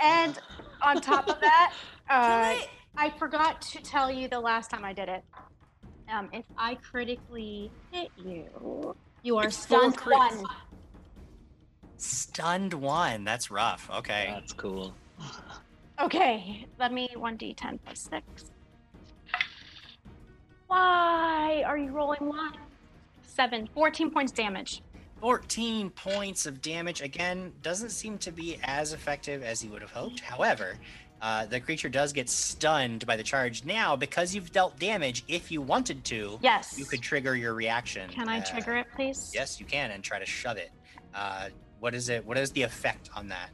And 0.00 0.38
on 0.82 1.00
top 1.00 1.28
of 1.28 1.40
that, 1.40 1.72
uh, 2.10 2.56
I 2.96 3.10
forgot 3.18 3.60
to 3.62 3.82
tell 3.82 4.10
you 4.10 4.28
the 4.28 4.40
last 4.40 4.70
time 4.70 4.84
I 4.84 4.92
did 4.92 5.08
it. 5.08 5.24
Um, 6.12 6.28
if 6.32 6.44
I 6.56 6.76
critically 6.76 7.70
hit 7.90 8.10
you, 8.16 8.94
you 9.22 9.36
are 9.38 9.46
It's 9.46 9.56
stunned 9.56 9.96
one. 10.00 10.44
Stunned 11.96 12.74
one. 12.74 13.24
That's 13.24 13.50
rough. 13.50 13.90
Okay. 13.92 14.28
That's 14.32 14.52
cool. 14.52 14.94
Okay, 16.00 16.66
let 16.78 16.92
me 16.92 17.08
1d10 17.16 17.78
plus 17.84 18.08
6. 18.10 18.52
Why 20.66 21.64
are 21.66 21.78
you 21.78 21.90
rolling 21.90 22.26
one? 22.26 22.52
Seven. 23.22 23.68
14 23.74 24.10
points 24.10 24.32
damage. 24.32 24.82
14 25.20 25.90
points 25.90 26.46
of 26.46 26.60
damage. 26.60 27.00
Again, 27.00 27.52
doesn't 27.62 27.90
seem 27.90 28.18
to 28.18 28.30
be 28.30 28.58
as 28.64 28.92
effective 28.92 29.42
as 29.42 29.64
you 29.64 29.70
would 29.70 29.82
have 29.82 29.90
hoped. 29.90 30.20
However, 30.20 30.76
uh, 31.22 31.46
the 31.46 31.58
creature 31.58 31.88
does 31.88 32.12
get 32.12 32.28
stunned 32.28 33.06
by 33.06 33.16
the 33.16 33.22
charge. 33.22 33.64
Now, 33.64 33.96
because 33.96 34.34
you've 34.34 34.52
dealt 34.52 34.78
damage, 34.78 35.24
if 35.28 35.50
you 35.50 35.62
wanted 35.62 36.04
to, 36.06 36.38
Yes. 36.42 36.78
you 36.78 36.84
could 36.84 37.00
trigger 37.00 37.34
your 37.34 37.54
reaction. 37.54 38.10
Can 38.10 38.28
I 38.28 38.40
uh, 38.40 38.44
trigger 38.44 38.76
it, 38.76 38.86
please? 38.94 39.32
Yes, 39.34 39.58
you 39.58 39.64
can, 39.66 39.90
and 39.90 40.04
try 40.04 40.18
to 40.18 40.26
shove 40.26 40.58
it. 40.58 40.70
Uh, 41.14 41.48
what 41.80 41.94
is 41.94 42.08
it? 42.10 42.24
What 42.26 42.36
is 42.36 42.50
the 42.52 42.62
effect 42.62 43.08
on 43.16 43.28
that? 43.28 43.48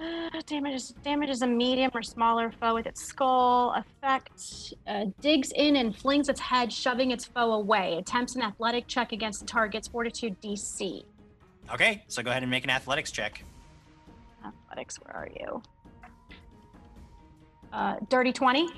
Uh, 0.00 0.40
damage 0.46 0.74
is 0.74 0.94
damage 1.02 1.28
is 1.30 1.42
a 1.42 1.46
medium 1.46 1.90
or 1.92 2.02
smaller 2.02 2.52
foe 2.60 2.74
with 2.74 2.86
its 2.86 3.02
skull. 3.02 3.74
Effect 3.74 4.74
uh, 4.86 5.06
digs 5.20 5.50
in 5.56 5.74
and 5.74 5.96
flings 5.96 6.28
its 6.28 6.40
head, 6.40 6.72
shoving 6.72 7.10
its 7.10 7.24
foe 7.24 7.52
away. 7.54 7.96
Attempts 7.98 8.36
an 8.36 8.42
athletic 8.42 8.86
check 8.86 9.10
against 9.10 9.40
the 9.40 9.46
target's 9.46 9.88
fortitude 9.88 10.40
DC. 10.40 11.04
Okay, 11.72 12.02
so 12.08 12.22
go 12.22 12.30
ahead 12.30 12.42
and 12.42 12.50
make 12.50 12.64
an 12.64 12.70
athletics 12.70 13.10
check. 13.10 13.42
Athletics, 14.44 14.96
where 15.02 15.14
are 15.16 15.28
you? 15.38 15.62
Uh, 17.72 17.96
dirty 18.08 18.32
twenty. 18.32 18.68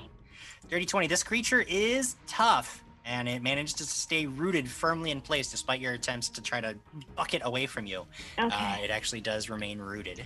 Dirty 0.69 0.85
20. 0.85 1.07
This 1.07 1.21
creature 1.23 1.65
is 1.67 2.15
tough, 2.27 2.81
and 3.03 3.27
it 3.27 3.41
managed 3.41 3.77
to 3.79 3.83
stay 3.83 4.25
rooted 4.25 4.69
firmly 4.69 5.11
in 5.11 5.19
place 5.19 5.51
despite 5.51 5.81
your 5.81 5.93
attempts 5.93 6.29
to 6.29 6.41
try 6.41 6.61
to 6.61 6.75
buck 7.15 7.33
it 7.33 7.41
away 7.43 7.65
from 7.65 7.85
you. 7.85 8.05
Uh, 8.37 8.45
Okay. 8.45 8.83
it 8.85 8.89
actually 8.89 9.19
does 9.19 9.49
remain 9.49 9.79
rooted. 9.79 10.25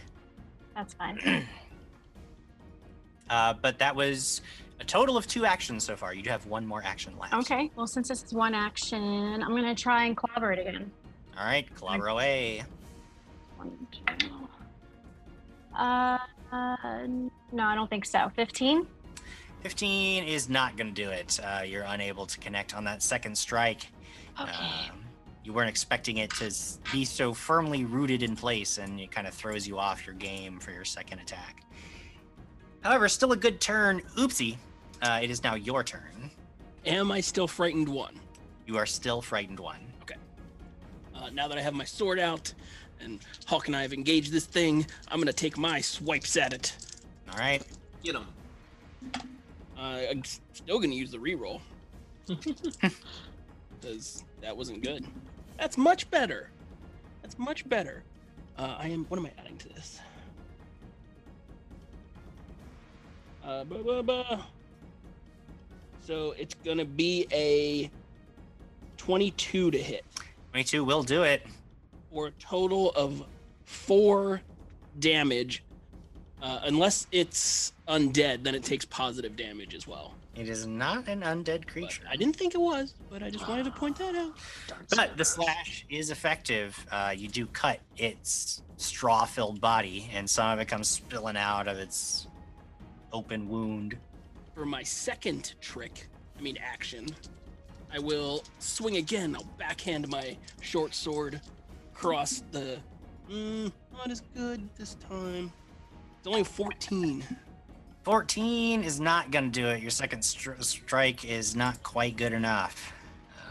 That's 0.76 0.94
fine. 0.94 1.48
Uh, 3.28 3.56
but 3.60 3.80
that 3.80 3.96
was 3.96 4.42
a 4.80 4.84
total 4.84 5.18
of 5.18 5.26
two 5.26 5.48
actions 5.48 5.84
so 5.84 5.96
far. 5.96 6.14
You 6.14 6.22
do 6.22 6.30
have 6.30 6.46
one 6.46 6.64
more 6.64 6.84
action 6.86 7.18
left. 7.20 7.34
okay. 7.34 7.72
Well, 7.76 7.88
since 7.88 8.10
this 8.10 8.22
is 8.22 8.34
one 8.36 8.54
action, 8.54 9.42
I'm 9.42 9.56
gonna 9.56 9.74
try 9.74 10.06
and 10.06 10.16
clobber 10.16 10.52
it 10.52 10.60
again. 10.60 10.92
All 11.38 11.46
right, 11.46 11.74
clobber 11.76 12.08
away. 12.08 12.64
One, 13.58 13.88
two. 13.92 14.28
Uh, 15.78 16.18
uh, 16.52 16.76
no, 17.52 17.64
I 17.64 17.76
don't 17.76 17.90
think 17.90 18.06
so. 18.06 18.32
Fifteen. 18.36 18.88
15 19.66 20.26
is 20.26 20.48
not 20.48 20.78
going 20.78 20.94
to 20.94 21.04
do 21.04 21.10
it. 21.10 21.40
Uh, 21.44 21.64
you're 21.66 21.86
unable 21.88 22.28
to 22.28 22.38
connect 22.38 22.76
on 22.76 22.84
that 22.84 23.02
second 23.02 23.36
strike. 23.36 23.88
Okay. 24.40 24.52
Um, 24.52 25.04
you 25.44 25.54
weren't 25.54 25.70
expecting 25.70 26.18
it 26.18 26.30
to 26.36 26.54
be 26.92 27.04
so 27.04 27.34
firmly 27.34 27.84
rooted 27.84 28.22
in 28.22 28.36
place, 28.36 28.78
and 28.78 29.00
it 29.00 29.10
kind 29.10 29.26
of 29.26 29.34
throws 29.34 29.68
you 29.68 29.80
off 29.80 30.06
your 30.06 30.14
game 30.14 30.60
for 30.60 30.70
your 30.70 30.86
second 30.86 31.18
attack. 31.18 31.64
However, 32.82 33.10
still 33.10 33.32
a 33.32 33.36
good 33.36 33.60
turn. 33.60 34.02
Oopsie. 34.18 34.58
Uh, 35.02 35.20
it 35.24 35.32
is 35.32 35.44
now 35.44 35.56
your 35.56 35.84
turn. 35.84 36.30
Am 36.86 37.12
I 37.12 37.20
still 37.20 37.48
frightened 37.48 37.90
one? 37.90 38.20
You 38.68 38.78
are 38.78 38.86
still 38.86 39.20
frightened 39.20 39.60
one. 39.60 39.80
Uh, 41.16 41.30
now 41.34 41.48
that 41.48 41.58
I 41.58 41.62
have 41.62 41.74
my 41.74 41.86
sword 41.86 42.20
out 42.20 42.54
and 43.00 43.20
Hawk 43.46 43.68
and 43.68 43.76
I 43.76 43.82
have 43.82 43.94
engaged 43.94 44.32
this 44.32 44.46
thing, 44.46 44.86
I'm 45.10 45.20
gonna 45.20 45.34
take 45.34 45.58
my 45.58 45.82
swipes 45.82 46.38
at 46.38 46.54
it. 46.54 46.76
All 47.32 47.38
right. 47.38 47.64
Get 48.04 48.16
him. 48.16 48.28
Uh, 49.78 50.02
I'm 50.10 50.24
still 50.54 50.80
gonna 50.80 50.94
use 50.94 51.12
the 51.12 51.18
reroll. 51.18 51.62
Because 53.82 54.24
that 54.42 54.56
wasn't 54.56 54.82
good. 54.82 55.06
That's 55.60 55.78
much 55.78 56.10
better. 56.10 56.50
That's 57.22 57.38
much 57.38 57.68
better. 57.70 58.04
Uh, 58.58 58.78
I 58.80 58.88
am. 58.88 59.06
What 59.10 59.20
am 59.20 59.28
I 59.28 59.32
adding 59.38 59.58
to 59.58 59.70
this? 59.70 60.00
Uh, 63.44 63.64
buh, 63.66 63.78
buh, 63.84 64.02
buh. 64.02 64.42
So 66.02 66.32
it's 66.32 66.56
gonna 66.64 66.86
be 66.86 67.28
a 67.32 67.92
22 68.98 69.70
to 69.72 69.78
hit. 69.78 70.04
22 70.56 70.86
will 70.86 71.04
do 71.04 71.24
it. 71.24 71.46
For 72.14 72.28
a 72.28 72.32
total 72.32 72.92
of 72.92 73.26
four 73.66 74.40
damage. 75.00 75.66
Uh, 76.42 76.62
unless 76.64 77.08
it's 77.12 77.74
undead, 77.90 78.42
then 78.42 78.56
it 78.56 78.64
takes 78.64 78.86
positive 78.86 79.36
damage 79.36 79.76
as 79.76 79.86
well. 79.86 80.14
It 80.34 80.48
is 80.48 80.66
not 80.66 81.10
an 81.10 81.24
undead 81.24 81.68
creature. 81.68 82.04
I 82.10 82.16
didn't 82.16 82.38
think 82.38 82.56
it 82.56 82.62
was, 82.62 82.94
but 83.10 83.22
I 83.22 83.30
just 83.30 83.50
wanted 83.50 83.66
to 83.66 83.72
point 83.72 83.98
that 83.98 84.16
out. 84.16 84.32
But 84.96 85.18
the 85.18 85.26
slash 85.26 85.86
is 85.90 86.10
effective. 86.10 86.86
Uh, 86.90 87.14
you 87.14 87.28
do 87.28 87.48
cut 87.48 87.82
its 87.98 88.62
straw-filled 88.78 89.60
body, 89.60 90.10
and 90.14 90.30
some 90.30 90.52
of 90.52 90.60
it 90.60 90.70
comes 90.70 90.88
spilling 90.88 91.36
out 91.36 91.68
of 91.68 91.78
its 91.80 92.28
open 93.12 93.50
wound. 93.50 93.98
For 94.54 94.66
my 94.66 94.84
second 94.84 95.56
trick, 95.60 96.08
I 96.40 96.42
mean 96.42 96.58
action, 96.64 97.08
I 97.94 98.00
will 98.00 98.44
swing 98.60 98.98
again. 98.98 99.36
I'll 99.36 99.48
backhand 99.58 100.08
my 100.10 100.38
short 100.62 100.94
sword 100.94 101.42
across 101.94 102.44
the. 102.52 102.78
Mm, 103.30 103.72
not 103.92 104.12
as 104.12 104.22
good 104.36 104.68
this 104.76 104.96
time. 105.10 105.52
It's 106.18 106.28
only 106.28 106.44
14. 106.44 107.24
14 108.04 108.84
is 108.84 109.00
not 109.00 109.32
going 109.32 109.52
to 109.52 109.62
do 109.62 109.68
it. 109.68 109.82
Your 109.82 109.90
second 109.90 110.20
stri- 110.20 110.64
strike 110.64 111.26
is 111.26 111.56
not 111.56 111.82
quite 111.82 112.18
good 112.18 112.34
enough. 112.34 112.94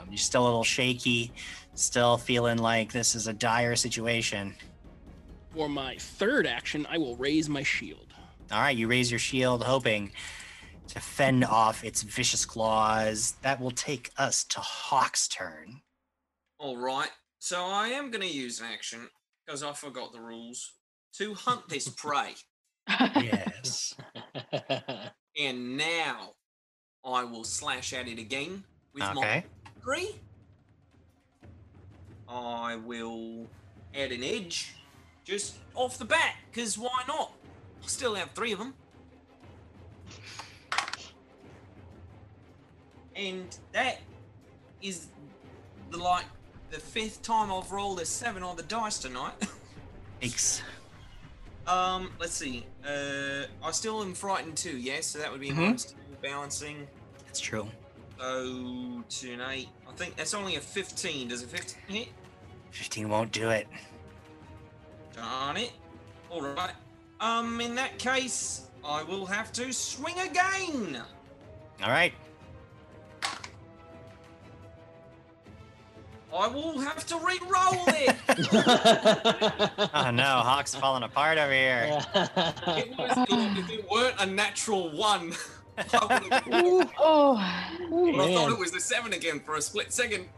Um, 0.00 0.08
you're 0.10 0.18
still 0.18 0.44
a 0.44 0.46
little 0.46 0.62
shaky, 0.62 1.32
still 1.74 2.16
feeling 2.16 2.58
like 2.58 2.92
this 2.92 3.16
is 3.16 3.26
a 3.26 3.32
dire 3.32 3.74
situation. 3.74 4.54
For 5.54 5.68
my 5.68 5.96
third 5.96 6.46
action, 6.46 6.86
I 6.88 6.98
will 6.98 7.16
raise 7.16 7.48
my 7.48 7.62
shield. 7.62 8.14
All 8.52 8.60
right, 8.60 8.76
you 8.76 8.86
raise 8.86 9.10
your 9.10 9.18
shield, 9.18 9.64
hoping 9.64 10.12
to 10.88 11.00
fend 11.00 11.44
off 11.44 11.84
its 11.84 12.02
vicious 12.02 12.44
claws. 12.44 13.34
That 13.42 13.60
will 13.60 13.70
take 13.70 14.10
us 14.16 14.44
to 14.44 14.60
Hawk's 14.60 15.28
turn. 15.28 15.80
All 16.58 16.76
right. 16.76 17.10
So 17.38 17.64
I 17.64 17.88
am 17.88 18.10
going 18.10 18.22
to 18.22 18.32
use 18.32 18.60
an 18.60 18.66
action 18.72 19.08
because 19.44 19.62
I 19.62 19.72
forgot 19.72 20.12
the 20.12 20.20
rules 20.20 20.72
to 21.18 21.34
hunt 21.34 21.68
this 21.68 21.88
prey. 21.96 22.34
yes. 22.88 23.94
And 25.36 25.76
now 25.76 26.34
I 27.04 27.24
will 27.24 27.42
slash 27.42 27.92
at 27.92 28.06
it 28.06 28.20
again 28.20 28.62
with 28.94 29.02
Okay. 29.02 29.14
my 29.14 29.44
three. 29.82 30.14
I 32.28 32.76
will 32.76 33.48
add 33.94 34.12
an 34.12 34.22
edge 34.22 34.74
just 35.24 35.56
off 35.74 35.98
the 35.98 36.04
bat 36.04 36.36
because 36.52 36.78
why 36.78 37.02
not? 37.08 37.32
I 37.82 37.86
still 37.88 38.14
have 38.14 38.30
three 38.30 38.52
of 38.52 38.60
them. 38.60 38.74
And 43.16 43.56
that 43.72 43.98
is 44.82 45.06
the 45.90 45.98
like 45.98 46.24
the 46.70 46.80
fifth 46.80 47.22
time 47.22 47.52
I've 47.52 47.70
rolled 47.70 48.00
a 48.00 48.04
seven 48.04 48.42
on 48.42 48.56
the 48.56 48.62
dice 48.64 48.98
tonight. 48.98 49.32
Thanks. 50.20 50.62
Um, 51.66 52.10
let's 52.20 52.34
see. 52.34 52.66
Uh, 52.86 53.44
I 53.62 53.70
still 53.70 54.02
am 54.02 54.14
frightened 54.14 54.56
too. 54.56 54.76
Yes, 54.76 55.06
so 55.06 55.18
that 55.18 55.30
would 55.30 55.40
be 55.40 55.50
Mhm. 55.50 55.56
minus 55.56 55.84
two 55.86 55.94
balancing. 56.22 56.86
That's 57.26 57.40
true. 57.40 57.68
So 58.18 59.02
two 59.08 59.32
and 59.32 59.42
eight. 59.50 59.68
I 59.88 59.92
think 59.92 60.16
that's 60.16 60.34
only 60.34 60.56
a 60.56 60.60
fifteen. 60.60 61.28
Does 61.28 61.42
a 61.42 61.46
fifteen 61.46 61.80
hit? 61.88 62.08
15 62.72 63.08
won't 63.08 63.30
do 63.30 63.50
it. 63.50 63.68
Darn 65.14 65.56
it. 65.56 65.70
All 66.28 66.42
right. 66.42 66.72
Um, 67.20 67.60
in 67.60 67.76
that 67.76 67.98
case, 68.00 68.62
I 68.84 69.04
will 69.04 69.26
have 69.26 69.52
to 69.52 69.72
swing 69.72 70.18
again. 70.18 71.00
All 71.82 71.90
right. 71.90 72.12
I 76.34 76.48
will 76.48 76.78
have 76.80 77.06
to 77.06 77.16
re-roll 77.16 77.84
it. 77.88 78.16
Oh 79.94 80.10
no, 80.10 80.24
Hawk's 80.24 80.74
falling 80.74 81.04
apart 81.04 81.38
over 81.38 81.52
here. 81.52 82.02
it 82.14 82.98
was, 82.98 83.26
if 83.30 83.70
it 83.70 83.88
weren't 83.90 84.16
a 84.18 84.26
natural 84.26 84.90
one, 84.90 85.32
I 85.78 86.20
would 86.20 86.32
have. 86.32 86.92
Oh. 86.98 87.36
oh 87.92 88.20
I 88.20 88.34
thought 88.34 88.50
it 88.50 88.58
was 88.58 88.72
the 88.72 88.80
seven 88.80 89.12
again 89.12 89.40
for 89.40 89.54
a 89.54 89.62
split 89.62 89.92
second. 89.92 90.28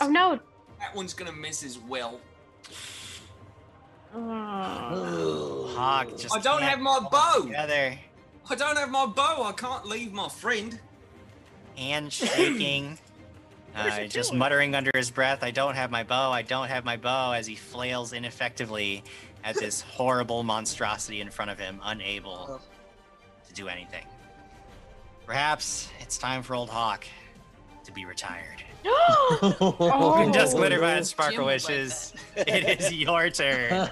Oh 0.00 0.08
no. 0.08 0.38
That 0.78 0.94
one's 0.94 1.14
gonna 1.14 1.32
miss 1.32 1.64
as 1.64 1.78
well. 1.78 2.20
Oh. 4.14 5.72
Hawk 5.74 6.16
just. 6.16 6.34
I 6.34 6.40
don't 6.40 6.62
have 6.62 6.78
my 6.80 6.92
hold 6.92 7.10
bow. 7.10 7.40
Together. 7.42 7.98
I 8.48 8.54
don't 8.54 8.76
have 8.76 8.90
my 8.90 9.06
bow. 9.06 9.44
I 9.44 9.52
can't 9.52 9.86
leave 9.86 10.12
my 10.12 10.28
friend. 10.28 10.78
Hand 11.76 12.12
shaking. 12.12 12.98
Uh, 13.76 14.06
just 14.06 14.32
muttering 14.32 14.74
under 14.74 14.90
his 14.94 15.10
breath, 15.10 15.42
I 15.42 15.50
don't 15.50 15.74
have 15.74 15.90
my 15.90 16.02
bow, 16.02 16.32
I 16.32 16.40
don't 16.40 16.68
have 16.68 16.86
my 16.86 16.96
bow, 16.96 17.32
as 17.32 17.46
he 17.46 17.54
flails 17.56 18.14
ineffectively 18.14 19.04
at 19.44 19.54
this 19.60 19.82
horrible 19.82 20.42
monstrosity 20.42 21.20
in 21.20 21.28
front 21.28 21.50
of 21.50 21.58
him, 21.58 21.78
unable 21.84 22.58
to 23.46 23.52
do 23.52 23.68
anything. 23.68 24.06
Perhaps 25.26 25.90
it's 26.00 26.16
time 26.16 26.42
for 26.42 26.54
old 26.54 26.70
Hawk 26.70 27.06
to 27.84 27.92
be 27.92 28.06
retired. 28.06 28.64
Oh. 28.88 30.30
Just 30.32 30.56
glitter 30.56 30.80
by 30.80 30.94
Jim 30.94 31.04
sparkle 31.04 31.44
would 31.44 31.60
like 31.60 31.68
wishes. 31.68 32.14
it 32.34 32.80
is 32.80 32.92
your 32.94 33.28
turn. 33.28 33.90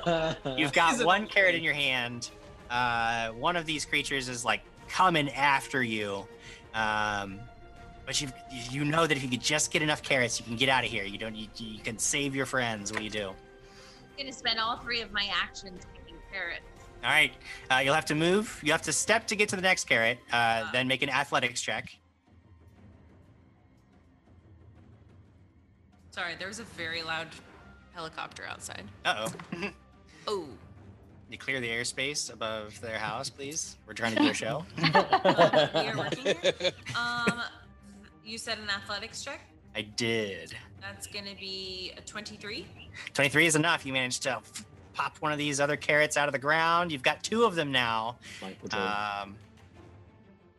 You've 0.56 0.72
got 0.72 0.94
Is 0.94 1.04
one 1.04 1.26
carrot 1.26 1.54
in 1.56 1.62
your 1.62 1.74
hand. 1.74 2.30
Uh, 2.70 3.32
one 3.32 3.54
of 3.54 3.66
these 3.66 3.84
creatures 3.84 4.30
is 4.30 4.46
like 4.46 4.62
coming 4.88 5.28
after 5.28 5.82
you. 5.82 6.26
Um, 6.74 7.38
but 8.06 8.20
you 8.20 8.28
you 8.50 8.84
know 8.84 9.06
that 9.06 9.16
if 9.16 9.22
you 9.22 9.28
could 9.28 9.40
just 9.40 9.70
get 9.72 9.82
enough 9.82 10.02
carrots, 10.02 10.38
you 10.38 10.44
can 10.44 10.56
get 10.56 10.68
out 10.68 10.84
of 10.84 10.90
here. 10.90 11.04
You 11.04 11.18
don't 11.18 11.34
you, 11.34 11.48
you 11.56 11.80
can 11.80 11.98
save 11.98 12.34
your 12.34 12.46
friends. 12.46 12.92
What 12.92 12.98
do 12.98 13.04
you 13.04 13.10
do? 13.10 13.28
I'm 13.28 13.36
gonna 14.18 14.32
spend 14.32 14.58
all 14.58 14.76
three 14.78 15.00
of 15.00 15.12
my 15.12 15.28
actions 15.32 15.86
picking 15.94 16.16
carrots. 16.32 16.62
All 17.02 17.10
right, 17.10 17.32
uh, 17.70 17.78
you'll 17.78 17.94
have 17.94 18.06
to 18.06 18.14
move. 18.14 18.60
You 18.64 18.72
have 18.72 18.82
to 18.82 18.92
step 18.92 19.26
to 19.26 19.36
get 19.36 19.48
to 19.50 19.56
the 19.56 19.62
next 19.62 19.84
carrot. 19.84 20.18
Uh, 20.32 20.70
then 20.72 20.88
make 20.88 21.02
an 21.02 21.10
athletics 21.10 21.60
check. 21.60 21.90
Sorry, 26.10 26.34
there 26.38 26.48
was 26.48 26.60
a 26.60 26.64
very 26.64 27.02
loud 27.02 27.28
helicopter 27.92 28.44
outside. 28.48 28.84
Uh 29.04 29.28
oh. 29.28 29.70
Oh. 30.26 30.46
you 31.28 31.36
clear 31.36 31.60
the 31.60 31.68
airspace 31.68 32.32
above 32.32 32.80
their 32.80 32.96
house, 32.98 33.28
please. 33.28 33.76
We're 33.86 33.92
trying 33.92 34.14
to 34.16 34.22
do 34.22 34.30
a 34.30 34.32
show. 34.32 34.64
We 34.78 34.90
are 34.90 35.96
working 35.98 36.34
here. 36.40 36.72
Um, 36.96 37.42
you 38.24 38.38
said 38.38 38.58
an 38.58 38.70
athletics 38.70 39.22
check. 39.22 39.40
I 39.76 39.82
did. 39.82 40.54
That's 40.80 41.06
gonna 41.06 41.34
be 41.38 41.92
a 41.96 42.00
23. 42.02 42.66
23 43.12 43.46
is 43.46 43.56
enough. 43.56 43.84
You 43.84 43.92
managed 43.92 44.22
to 44.24 44.32
f- 44.36 44.64
pop 44.92 45.16
one 45.18 45.32
of 45.32 45.38
these 45.38 45.60
other 45.60 45.76
carrots 45.76 46.16
out 46.16 46.28
of 46.28 46.32
the 46.32 46.38
ground. 46.38 46.92
You've 46.92 47.02
got 47.02 47.22
two 47.22 47.44
of 47.44 47.54
them 47.56 47.72
now. 47.72 48.16
Um, 48.42 49.36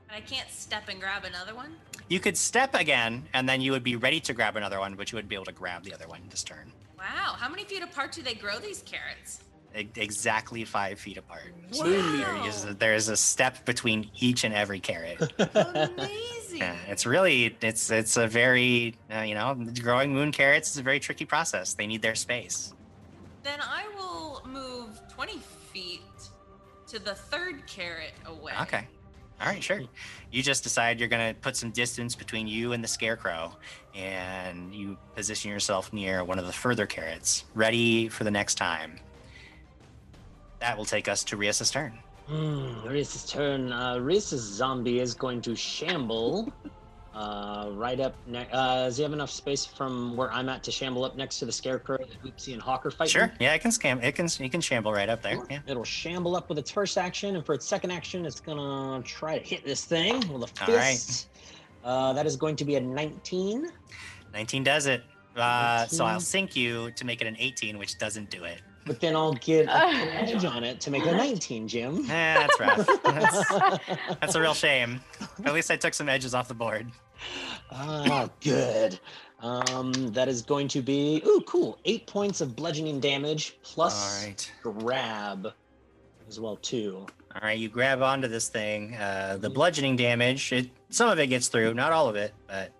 But 0.07 0.15
I 0.17 0.21
can't 0.21 0.49
step 0.49 0.89
and 0.89 0.99
grab 0.99 1.23
another 1.23 1.55
one. 1.55 1.75
you 2.09 2.19
could 2.19 2.37
step 2.37 2.73
again, 2.75 3.25
and 3.33 3.47
then 3.47 3.61
you 3.61 3.71
would 3.71 3.83
be 3.83 3.95
ready 3.95 4.19
to 4.21 4.33
grab 4.33 4.55
another 4.57 4.79
one, 4.79 4.95
but 4.95 5.11
you 5.11 5.15
would 5.15 5.29
be 5.29 5.35
able 5.35 5.45
to 5.45 5.51
grab 5.53 5.83
the 5.83 5.93
other 5.93 6.07
one 6.07 6.21
this 6.29 6.43
turn. 6.43 6.71
Wow. 6.97 7.35
How 7.37 7.49
many 7.49 7.63
feet 7.63 7.83
apart 7.83 8.11
do 8.11 8.21
they 8.21 8.33
grow 8.33 8.59
these 8.59 8.81
carrots? 8.85 9.39
E- 9.77 9.87
Exactly 9.95 10.63
five 10.65 10.99
feet 10.99 11.17
apart. 11.17 11.53
So 11.71 11.83
Wow. 11.85 11.91
there, 12.41 12.47
is 12.49 12.65
a, 12.65 12.73
there 12.73 12.93
is 12.95 13.09
a 13.09 13.17
step 13.17 13.63
between 13.65 14.09
each 14.19 14.43
and 14.43 14.53
every 14.53 14.79
carrot. 14.79 15.21
Amazing. 15.55 16.11
Yeah, 16.57 16.75
it's 16.87 17.05
really 17.05 17.55
it's 17.61 17.91
it's 17.91 18.17
a 18.17 18.27
very 18.27 18.95
uh, 19.13 19.21
you 19.21 19.33
know 19.33 19.55
growing 19.81 20.13
moon 20.13 20.31
carrots 20.31 20.71
is 20.71 20.77
a 20.77 20.83
very 20.83 20.99
tricky 20.99 21.25
process. 21.25 21.73
They 21.73 21.87
need 21.87 22.01
their 22.01 22.15
space. 22.15 22.73
Then 23.43 23.59
I 23.61 23.85
will 23.95 24.41
move 24.47 24.99
20 25.09 25.37
feet 25.71 26.01
to 26.87 26.99
the 26.99 27.13
third 27.13 27.65
carrot 27.67 28.13
away. 28.25 28.53
Okay. 28.61 28.87
All 29.41 29.47
right, 29.47 29.61
sure. 29.61 29.81
You 30.31 30.41
just 30.41 30.63
decide 30.63 30.97
you're 30.99 31.09
going 31.09 31.33
to 31.33 31.39
put 31.39 31.57
some 31.57 31.71
distance 31.71 32.15
between 32.15 32.47
you 32.47 32.71
and 32.71 32.81
the 32.83 32.87
scarecrow, 32.87 33.55
and 33.93 34.73
you 34.73 34.97
position 35.13 35.51
yourself 35.51 35.91
near 35.91 36.23
one 36.23 36.39
of 36.39 36.47
the 36.47 36.53
further 36.53 36.85
carrots, 36.85 37.43
ready 37.53 38.07
for 38.07 38.23
the 38.23 38.31
next 38.31 38.55
time. 38.55 38.97
That 40.59 40.77
will 40.77 40.85
take 40.85 41.09
us 41.09 41.23
to 41.25 41.37
Rias's 41.37 41.69
turn. 41.69 41.99
Hmm, 42.27 42.87
Rias's 42.87 43.29
turn. 43.29 43.71
Uh, 43.71 43.99
Rias's 43.99 44.41
zombie 44.41 44.99
is 44.99 45.13
going 45.13 45.41
to 45.41 45.55
shamble 45.55 46.51
uh, 47.13 47.69
right 47.73 47.99
up. 47.99 48.15
Ne- 48.27 48.47
uh, 48.51 48.85
does 48.85 48.97
he 48.97 49.03
have 49.03 49.13
enough 49.13 49.29
space 49.29 49.65
from 49.65 50.17
where 50.17 50.31
I'm 50.31 50.49
at 50.49 50.63
to 50.63 50.71
shamble 50.71 51.05
up 51.05 51.15
next 51.15 51.39
to 51.39 51.45
the 51.45 51.51
scarecrow 51.51 51.97
that 51.97 52.23
Oopsie 52.23 52.53
and 52.53 52.61
Hawk 52.61 52.85
are 52.85 52.91
fighting? 52.91 53.11
Sure. 53.11 53.31
Yeah, 53.39 53.53
it 53.53 53.59
can 53.59 53.71
scam. 53.71 54.03
It 54.03 54.13
can. 54.15 54.27
You 54.39 54.49
can 54.49 54.59
shamble 54.61 54.91
right 54.91 55.07
up 55.07 55.21
there. 55.21 55.37
Yeah. 55.49 55.59
It'll 55.67 55.83
shamble 55.83 56.35
up 56.35 56.49
with 56.49 56.57
its 56.57 56.71
first 56.71 56.97
action, 56.97 57.35
and 57.35 57.45
for 57.45 57.53
its 57.53 57.65
second 57.65 57.91
action, 57.91 58.25
it's 58.25 58.39
gonna 58.39 59.01
try 59.03 59.37
to 59.37 59.45
hit 59.45 59.63
this 59.63 59.85
thing 59.85 60.15
with 60.33 60.49
a 60.49 60.65
All 60.67 60.75
right. 60.75 60.91
fist. 60.93 61.27
Uh, 61.83 62.11
that 62.13 62.25
is 62.25 62.35
going 62.35 62.55
to 62.55 62.65
be 62.65 62.75
a 62.75 62.81
19. 62.81 63.67
19 64.33 64.63
does 64.63 64.87
it. 64.87 65.03
Uh, 65.35 65.85
so 65.85 66.03
I'll 66.03 66.13
19. 66.13 66.19
sync 66.25 66.55
you 66.55 66.89
to 66.91 67.05
make 67.05 67.21
it 67.21 67.27
an 67.27 67.35
18, 67.37 67.77
which 67.77 67.99
doesn't 67.99 68.31
do 68.31 68.43
it. 68.45 68.61
But 68.85 68.99
then 68.99 69.15
I'll 69.15 69.33
get 69.33 69.67
an 69.67 70.07
edge 70.29 70.45
on 70.45 70.63
it 70.63 70.79
to 70.81 70.91
make 70.91 71.05
a 71.05 71.11
19, 71.11 71.67
Jim. 71.67 72.05
Eh, 72.09 72.47
that's 72.47 72.59
rough. 72.59 72.87
that's, 73.03 74.19
that's 74.19 74.35
a 74.35 74.41
real 74.41 74.53
shame. 74.53 75.01
At 75.43 75.53
least 75.53 75.71
I 75.71 75.75
took 75.75 75.93
some 75.93 76.07
edges 76.07 76.35
off 76.35 76.47
the 76.47 76.53
board. 76.53 76.91
Ah, 77.71 78.29
good. 78.41 78.99
Um, 79.39 79.91
that 80.13 80.27
is 80.27 80.41
going 80.41 80.67
to 80.69 80.81
be 80.81 81.21
ooh, 81.25 81.41
cool. 81.47 81.79
Eight 81.85 82.07
points 82.07 82.41
of 82.41 82.55
bludgeoning 82.55 82.99
damage 82.99 83.57
plus 83.63 84.21
All 84.21 84.27
right. 84.27 84.51
grab 84.61 85.51
as 86.27 86.39
well 86.39 86.55
too. 86.57 87.05
All 87.35 87.41
right, 87.41 87.57
you 87.57 87.67
grab 87.67 88.01
onto 88.01 88.27
this 88.27 88.47
thing. 88.47 88.95
Uh, 88.95 89.37
the 89.39 89.49
bludgeoning 89.49 89.97
damage, 89.97 90.53
it, 90.53 90.69
some 90.89 91.09
of 91.09 91.19
it 91.19 91.27
gets 91.27 91.47
through, 91.49 91.73
not 91.73 91.91
all 91.91 92.07
of 92.07 92.15
it, 92.15 92.33
but 92.47 92.71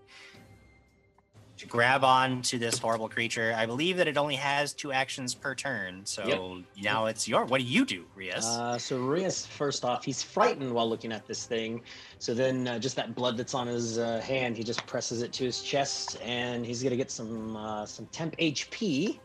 you 1.66 1.72
grab 1.72 2.04
on 2.04 2.42
to 2.44 2.60
this 2.60 2.78
horrible 2.78 3.10
creature. 3.10 3.54
I 3.58 3.66
believe 3.66 3.98
that 3.98 4.08
it 4.08 4.18
only 4.18 4.36
has 4.36 4.74
two 4.74 4.92
actions 4.92 5.34
per 5.34 5.56
turn. 5.56 6.02
So 6.06 6.62
now 6.82 7.08
it's 7.08 7.28
your. 7.28 7.46
What 7.46 7.60
do 7.60 7.66
you 7.66 7.86
do, 7.86 8.06
Rias? 8.16 8.46
Uh, 8.46 8.78
so 8.78 9.00
Rias, 9.00 9.46
first 9.46 9.84
off, 9.84 10.06
he's 10.06 10.22
frightened 10.22 10.72
while 10.72 10.88
looking 10.88 11.12
at 11.12 11.26
this 11.26 11.46
thing. 11.46 11.82
So 12.20 12.34
then, 12.34 12.68
uh, 12.68 12.80
just 12.80 12.96
that 12.98 13.16
blood 13.16 13.38
that's 13.38 13.54
on 13.54 13.68
his 13.68 13.98
uh, 13.98 14.20
hand, 14.22 14.56
he 14.56 14.64
just 14.64 14.86
presses 14.86 15.22
it 15.22 15.34
to 15.34 15.44
his 15.44 15.62
chest, 15.62 16.20
and 16.24 16.66
he's 16.66 16.84
gonna 16.84 16.96
get 16.96 17.12
some 17.12 17.58
uh, 17.58 17.86
some 17.86 18.06
temp 18.08 18.38
HP. 18.38 19.20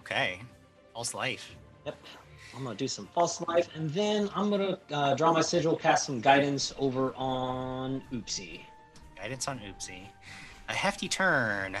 okay, 0.00 0.40
false 0.94 1.14
life. 1.14 1.54
Yep. 1.86 1.96
I'm 2.56 2.64
gonna 2.64 2.74
do 2.74 2.88
some 2.88 3.06
false 3.14 3.40
life, 3.42 3.68
and 3.74 3.90
then 3.90 4.28
I'm 4.34 4.50
gonna 4.50 4.78
uh, 4.90 5.14
draw 5.14 5.32
my 5.32 5.42
sigil, 5.42 5.76
cast 5.76 6.06
some 6.06 6.20
guidance 6.20 6.74
over 6.78 7.14
on 7.14 8.02
Oopsie. 8.12 8.62
Guidance 9.16 9.46
on 9.46 9.60
Oopsie. 9.60 10.08
A 10.68 10.74
hefty 10.74 11.08
turn, 11.08 11.76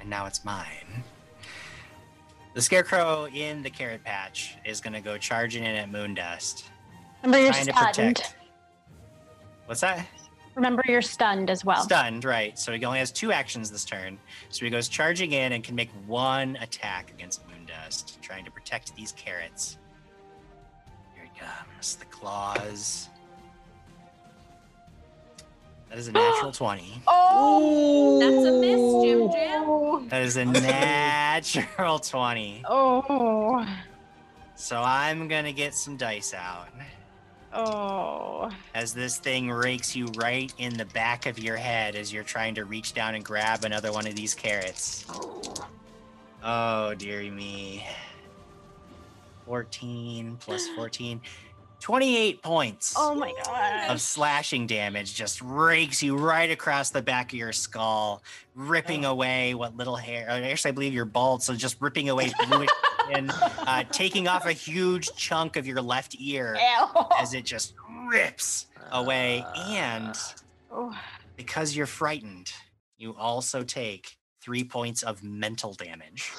and 0.00 0.08
now 0.08 0.26
it's 0.26 0.44
mine. 0.44 1.04
The 2.54 2.62
scarecrow 2.62 3.26
in 3.26 3.62
the 3.62 3.70
carrot 3.70 4.02
patch 4.02 4.56
is 4.64 4.80
gonna 4.80 5.00
go 5.00 5.18
charging 5.18 5.64
in 5.64 5.76
at 5.76 5.90
Moondust. 5.90 6.64
Remember 7.22 7.44
you're 7.44 7.52
to 7.52 7.62
stunned. 7.62 7.76
protect. 8.16 8.34
What's 9.66 9.82
that? 9.82 10.06
Remember 10.54 10.82
you're 10.88 11.02
stunned 11.02 11.50
as 11.50 11.64
well. 11.64 11.82
Stunned, 11.82 12.24
right. 12.24 12.58
So 12.58 12.72
he 12.72 12.84
only 12.84 12.98
has 12.98 13.12
two 13.12 13.30
actions 13.30 13.70
this 13.70 13.84
turn. 13.84 14.18
So 14.48 14.64
he 14.64 14.70
goes 14.70 14.88
charging 14.88 15.32
in 15.32 15.52
and 15.52 15.62
can 15.62 15.74
make 15.76 15.90
one 16.06 16.56
attack 16.56 17.10
against 17.10 17.42
Moondust, 17.46 18.20
trying 18.22 18.44
to 18.44 18.50
protect 18.50 18.96
these 18.96 19.12
carrots. 19.12 19.76
Here 21.14 21.28
he 21.32 21.38
comes. 21.38 21.96
The 21.96 22.06
claws. 22.06 23.10
That 25.90 25.98
is 25.98 26.08
a 26.08 26.12
natural 26.12 26.52
20. 26.52 27.02
Oh, 27.06 28.18
That's 28.20 28.46
a 28.46 28.52
miss, 28.52 29.04
Jim 29.04 29.32
Jam. 29.32 30.08
That 30.08 30.22
is 30.22 30.36
a 30.36 30.44
natural 30.44 31.98
20. 31.98 32.62
Oh, 32.68 33.66
So 34.54 34.80
I'm 34.82 35.28
going 35.28 35.44
to 35.44 35.52
get 35.52 35.74
some 35.74 35.96
dice 35.96 36.34
out. 36.34 36.68
oh. 37.54 38.50
as 38.74 38.92
this 38.92 39.18
thing 39.18 39.50
rakes 39.50 39.96
you 39.96 40.06
right 40.16 40.52
in 40.58 40.74
the 40.76 40.84
back 40.86 41.26
of 41.26 41.38
your 41.38 41.56
head 41.56 41.96
as 41.96 42.12
you're 42.12 42.22
trying 42.24 42.54
to 42.56 42.64
reach 42.64 42.92
down 42.92 43.14
and 43.14 43.24
grab 43.24 43.64
another 43.64 43.92
one 43.92 44.06
of 44.06 44.14
these 44.14 44.34
carrots. 44.34 45.06
Oh, 46.42 46.94
dearie 46.94 47.30
me. 47.30 47.84
14 49.46 50.36
plus 50.40 50.68
14. 50.76 51.20
28 51.80 52.42
points 52.42 52.94
Oh 52.98 53.14
my 53.14 53.32
god. 53.44 53.90
of 53.90 54.00
slashing 54.00 54.66
damage 54.66 55.14
just 55.14 55.40
rakes 55.40 56.02
you 56.02 56.16
right 56.16 56.50
across 56.50 56.90
the 56.90 57.00
back 57.02 57.32
of 57.32 57.38
your 57.38 57.52
skull, 57.52 58.22
ripping 58.54 59.04
away 59.04 59.54
what 59.54 59.76
little 59.76 59.96
hair. 59.96 60.28
uh, 60.28 60.40
Actually, 60.40 60.70
I 60.70 60.72
believe 60.72 60.92
you're 60.92 61.04
bald, 61.04 61.42
so 61.42 61.54
just 61.54 61.80
ripping 61.80 62.08
away 62.08 62.32
bluish 62.48 62.68
skin, 63.04 63.30
uh, 63.30 63.84
taking 63.92 64.26
off 64.28 64.44
a 64.46 64.52
huge 64.52 65.08
chunk 65.16 65.56
of 65.56 65.66
your 65.66 65.80
left 65.80 66.16
ear 66.18 66.56
Ew. 66.60 67.04
as 67.18 67.32
it 67.32 67.44
just 67.44 67.74
rips 68.08 68.66
away. 68.92 69.44
And 69.56 70.14
Oh. 70.70 70.94
because 71.36 71.74
you're 71.74 71.86
frightened, 71.86 72.52
you 72.98 73.16
also 73.16 73.62
take 73.62 74.17
three 74.48 74.64
points 74.64 75.02
of 75.02 75.22
mental 75.22 75.74
damage. 75.74 76.32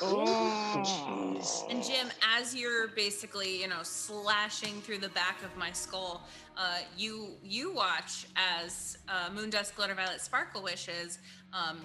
And 1.69 1.83
Jim, 1.83 2.07
as 2.39 2.55
you're 2.55 2.87
basically, 2.87 3.61
you 3.61 3.67
know, 3.67 3.83
slashing 3.83 4.81
through 4.81 4.97
the 4.97 5.09
back 5.09 5.43
of 5.43 5.55
my 5.55 5.71
skull, 5.71 6.23
uh, 6.57 6.79
you 6.97 7.35
you 7.43 7.71
watch 7.71 8.25
as 8.35 8.97
uh, 9.07 9.29
Moondust 9.29 9.75
Glitter 9.75 9.93
Violet 9.93 10.21
Sparkle 10.21 10.63
Wishes. 10.63 11.19
Um, 11.53 11.81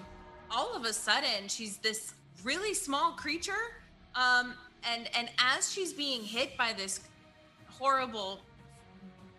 all 0.49 0.75
of 0.75 0.85
a 0.85 0.93
sudden, 0.93 1.47
she's 1.47 1.77
this 1.77 2.15
really 2.43 2.73
small 2.73 3.11
creature, 3.11 3.83
um, 4.15 4.55
and 4.83 5.07
and 5.15 5.29
as 5.37 5.71
she's 5.71 5.93
being 5.93 6.23
hit 6.23 6.57
by 6.57 6.73
this 6.73 7.01
horrible 7.69 8.39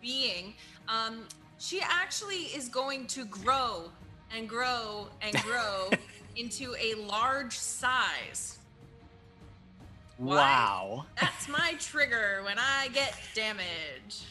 being, 0.01 0.53
um, 0.87 1.25
she 1.59 1.81
actually 1.81 2.43
is 2.55 2.69
going 2.69 3.07
to 3.07 3.25
grow 3.25 3.91
and 4.33 4.47
grow 4.47 5.09
and 5.21 5.35
grow 5.43 5.89
into 6.37 6.75
a 6.75 6.95
large 6.95 7.57
size. 7.57 8.59
Why? 10.17 10.35
Wow. 10.35 11.05
That's 11.21 11.47
my 11.47 11.75
trigger 11.79 12.41
when 12.43 12.57
I 12.57 12.89
get 12.93 13.13
damage. 13.35 14.23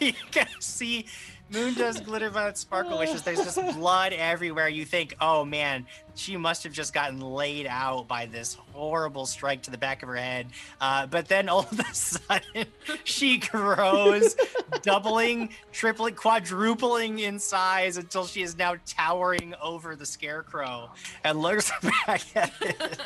you 0.00 0.14
can 0.30 0.48
see 0.58 1.06
Moondust 1.52 2.04
glitter 2.04 2.30
violet 2.30 2.56
sparkle 2.56 2.98
wishes. 2.98 3.22
There's 3.22 3.44
just 3.44 3.58
blood 3.78 4.12
everywhere. 4.12 4.68
You 4.68 4.84
think, 4.84 5.14
oh 5.20 5.44
man, 5.44 5.86
she 6.14 6.36
must 6.36 6.64
have 6.64 6.72
just 6.72 6.94
gotten 6.94 7.20
laid 7.20 7.66
out 7.66 8.08
by 8.08 8.26
this 8.26 8.54
horrible 8.72 9.26
strike 9.26 9.62
to 9.62 9.70
the 9.70 9.78
back 9.78 10.02
of 10.02 10.08
her 10.08 10.16
head. 10.16 10.46
Uh, 10.80 11.06
but 11.06 11.28
then 11.28 11.48
all 11.48 11.60
of 11.70 11.78
a 11.78 11.94
sudden, 11.94 12.66
she 13.04 13.38
grows, 13.38 14.36
doubling, 14.82 15.50
tripling, 15.72 16.14
quadrupling 16.14 17.18
in 17.18 17.38
size 17.38 17.98
until 17.98 18.26
she 18.26 18.42
is 18.42 18.56
now 18.56 18.76
towering 18.86 19.54
over 19.62 19.96
the 19.96 20.06
scarecrow 20.06 20.90
and 21.24 21.40
looks 21.40 21.70
back 22.06 22.22
at 22.36 22.52
it. 22.60 23.00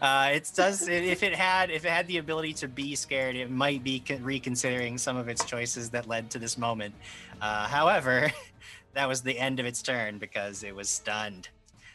Uh, 0.00 0.30
it 0.32 0.50
does. 0.54 0.88
If 0.88 1.22
it 1.22 1.34
had, 1.34 1.70
if 1.70 1.84
it 1.84 1.90
had 1.90 2.06
the 2.06 2.18
ability 2.18 2.54
to 2.54 2.68
be 2.68 2.94
scared, 2.94 3.36
it 3.36 3.50
might 3.50 3.84
be 3.84 4.02
reconsidering 4.20 4.98
some 4.98 5.16
of 5.16 5.28
its 5.28 5.44
choices 5.44 5.90
that 5.90 6.08
led 6.08 6.30
to 6.30 6.38
this 6.38 6.56
moment. 6.58 6.94
Uh, 7.40 7.66
however, 7.66 8.32
that 8.94 9.08
was 9.08 9.22
the 9.22 9.38
end 9.38 9.60
of 9.60 9.66
its 9.66 9.82
turn 9.82 10.18
because 10.18 10.62
it 10.62 10.74
was 10.74 10.88
stunned. 10.88 11.48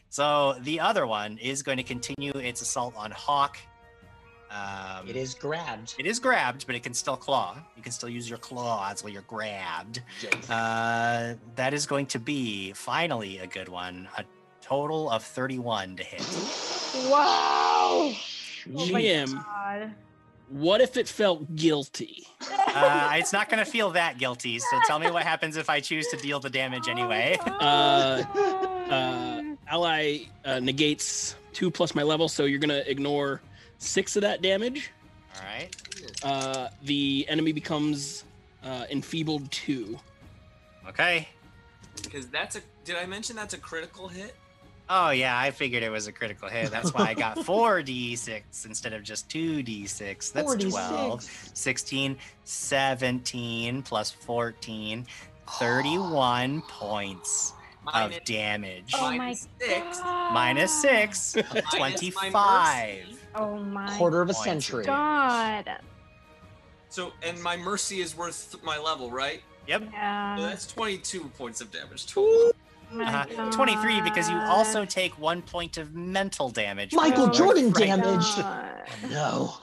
So 0.09 0.55
the 0.61 0.79
other 0.79 1.05
one 1.05 1.37
is 1.39 1.61
going 1.61 1.77
to 1.77 1.83
continue 1.83 2.31
its 2.33 2.61
assault 2.61 2.93
on 2.95 3.11
Hawk. 3.11 3.57
Um, 4.49 5.07
It 5.09 5.15
is 5.17 5.33
grabbed. 5.33 5.95
It 5.99 6.05
is 6.05 6.19
grabbed, 6.19 6.65
but 6.67 6.75
it 6.75 6.83
can 6.83 6.93
still 6.93 7.17
claw. 7.17 7.57
You 7.75 7.83
can 7.83 7.91
still 7.91 8.07
use 8.09 8.29
your 8.29 8.37
claws 8.37 9.03
while 9.03 9.11
you're 9.11 9.23
grabbed. 9.23 10.01
Uh, 10.49 11.33
that 11.55 11.73
is 11.73 11.85
going 11.85 12.05
to 12.07 12.19
be 12.19 12.71
finally 12.73 13.39
a 13.39 13.47
good 13.47 13.67
one. 13.67 14.07
A 14.17 14.23
total 14.61 15.09
of 15.09 15.23
31 15.23 15.97
to 15.97 16.03
hit. 16.03 16.21
Wow. 17.11 18.13
Oh 18.77 18.89
my 18.91 19.01
Jim, 19.01 19.33
god. 19.33 19.93
What 20.49 20.81
if 20.81 20.97
it 20.97 21.07
felt 21.07 21.55
guilty? 21.55 22.27
Uh, 22.67 23.11
it's 23.13 23.33
not 23.33 23.49
going 23.49 23.63
to 23.63 23.69
feel 23.69 23.91
that 23.91 24.17
guilty. 24.17 24.59
So 24.59 24.79
tell 24.85 24.99
me 24.99 25.09
what 25.09 25.23
happens 25.23 25.57
if 25.57 25.69
I 25.69 25.79
choose 25.79 26.07
to 26.07 26.17
deal 26.17 26.39
the 26.39 26.49
damage 26.49 26.87
anyway. 26.87 27.37
Uh, 27.45 28.23
uh, 28.89 29.41
ally 29.67 30.19
uh, 30.43 30.59
negates 30.59 31.35
two 31.53 31.71
plus 31.71 31.95
my 31.95 32.03
level, 32.03 32.27
so 32.27 32.45
you're 32.45 32.59
gonna 32.59 32.83
ignore 32.85 33.41
six 33.77 34.15
of 34.15 34.21
that 34.21 34.41
damage. 34.41 34.91
All 35.35 35.41
right. 35.43 35.75
Uh, 36.23 36.69
the 36.83 37.25
enemy 37.29 37.51
becomes 37.51 38.25
uh, 38.63 38.85
enfeebled 38.89 39.49
two. 39.51 39.97
Okay. 40.87 41.27
Because 42.03 42.27
that's 42.27 42.55
a. 42.57 42.61
Did 42.83 42.97
I 42.97 43.05
mention 43.05 43.35
that's 43.35 43.53
a 43.53 43.57
critical 43.57 44.07
hit? 44.07 44.35
Oh 44.89 45.09
yeah, 45.09 45.37
I 45.37 45.49
figured 45.51 45.81
it 45.81 45.89
was 45.89 46.05
a 46.07 46.11
critical 46.11 46.47
hit. 46.47 46.69
That's 46.69 46.93
why 46.93 47.07
I 47.07 47.13
got 47.15 47.37
4d6 47.39 48.65
instead 48.65 48.93
of 48.93 49.01
just 49.03 49.27
2d6. 49.29 50.31
That's 50.31 50.55
12, 50.63 51.21
16, 51.53 52.17
17 52.43 53.81
plus 53.81 54.11
14, 54.11 55.05
31 55.59 56.61
points 56.63 57.53
Minus- 57.83 58.17
of 58.17 58.23
damage. 58.25 58.93
Oh 58.95 59.09
my 59.11 59.17
Minus 59.17 59.47
six. 59.59 59.99
god. 59.99 60.33
Minus 60.33 60.81
6, 60.81 61.35
Minus 61.53 61.63
my 61.73 61.91
25. 61.91 63.19
Oh 63.35 63.57
my 63.57 63.97
Quarter 63.97 64.21
of 64.21 64.29
a 64.29 64.33
century. 64.33 64.85
god. 64.85 65.79
So, 66.89 67.11
and 67.23 67.41
my 67.43 67.57
mercy 67.57 67.99
is 68.01 68.15
worth 68.15 68.55
my 68.63 68.77
level, 68.77 69.09
right? 69.11 69.41
Yep. 69.67 69.81
So 69.81 69.87
Yeah. 69.91 70.35
that's 70.39 70.67
22 70.67 71.25
points 71.37 71.59
of 71.59 71.71
damage 71.71 72.05
total. 72.07 72.51
Oh 72.91 72.95
my 72.95 73.05
Uh, 73.37 73.51
23 73.51 74.01
because 74.01 74.29
you 74.29 74.37
also 74.37 74.85
take 74.85 75.17
one 75.19 75.41
point 75.41 75.77
of 75.77 75.93
mental 75.93 76.49
damage. 76.49 76.93
Michael 76.93 77.29
Jordan 77.29 77.71
fright. 77.71 77.87
damage. 77.87 78.35
God. 78.35 78.81
No. 79.09 79.53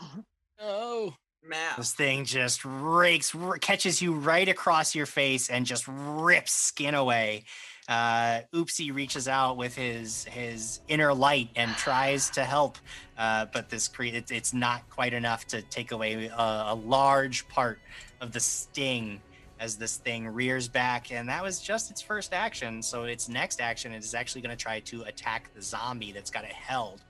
Oh, 0.60 1.14
Math. 1.44 1.76
This 1.76 1.92
thing 1.92 2.24
just 2.24 2.64
rakes, 2.64 3.34
r- 3.34 3.58
catches 3.58 4.00
you 4.00 4.14
right 4.14 4.48
across 4.48 4.94
your 4.94 5.06
face 5.06 5.50
and 5.50 5.66
just 5.66 5.84
rips 5.88 6.52
skin 6.52 6.94
away. 6.94 7.44
Uh, 7.88 8.42
Oopsie 8.54 8.94
reaches 8.94 9.26
out 9.26 9.56
with 9.56 9.74
his 9.74 10.24
his 10.26 10.80
inner 10.86 11.12
light 11.12 11.48
and 11.56 11.74
tries 11.76 12.30
to 12.30 12.44
help, 12.44 12.78
uh, 13.18 13.46
but 13.52 13.70
this 13.70 13.88
cre- 13.88 14.04
it, 14.04 14.30
it's 14.30 14.54
not 14.54 14.88
quite 14.88 15.12
enough 15.12 15.44
to 15.48 15.62
take 15.62 15.90
away 15.90 16.26
a, 16.26 16.64
a 16.68 16.74
large 16.76 17.48
part 17.48 17.80
of 18.20 18.30
the 18.30 18.38
sting 18.38 19.20
as 19.62 19.76
this 19.76 19.96
thing 19.96 20.26
rears 20.26 20.66
back. 20.66 21.12
And 21.12 21.28
that 21.28 21.42
was 21.42 21.60
just 21.60 21.90
its 21.90 22.02
first 22.02 22.34
action. 22.34 22.82
So 22.82 23.04
its 23.04 23.28
next 23.28 23.60
action 23.60 23.92
is 23.92 24.12
actually 24.12 24.42
going 24.42 24.56
to 24.56 24.60
try 24.60 24.80
to 24.80 25.02
attack 25.02 25.54
the 25.54 25.62
zombie 25.62 26.10
that's 26.10 26.30
got 26.30 26.44
it 26.44 26.52
held. 26.52 27.00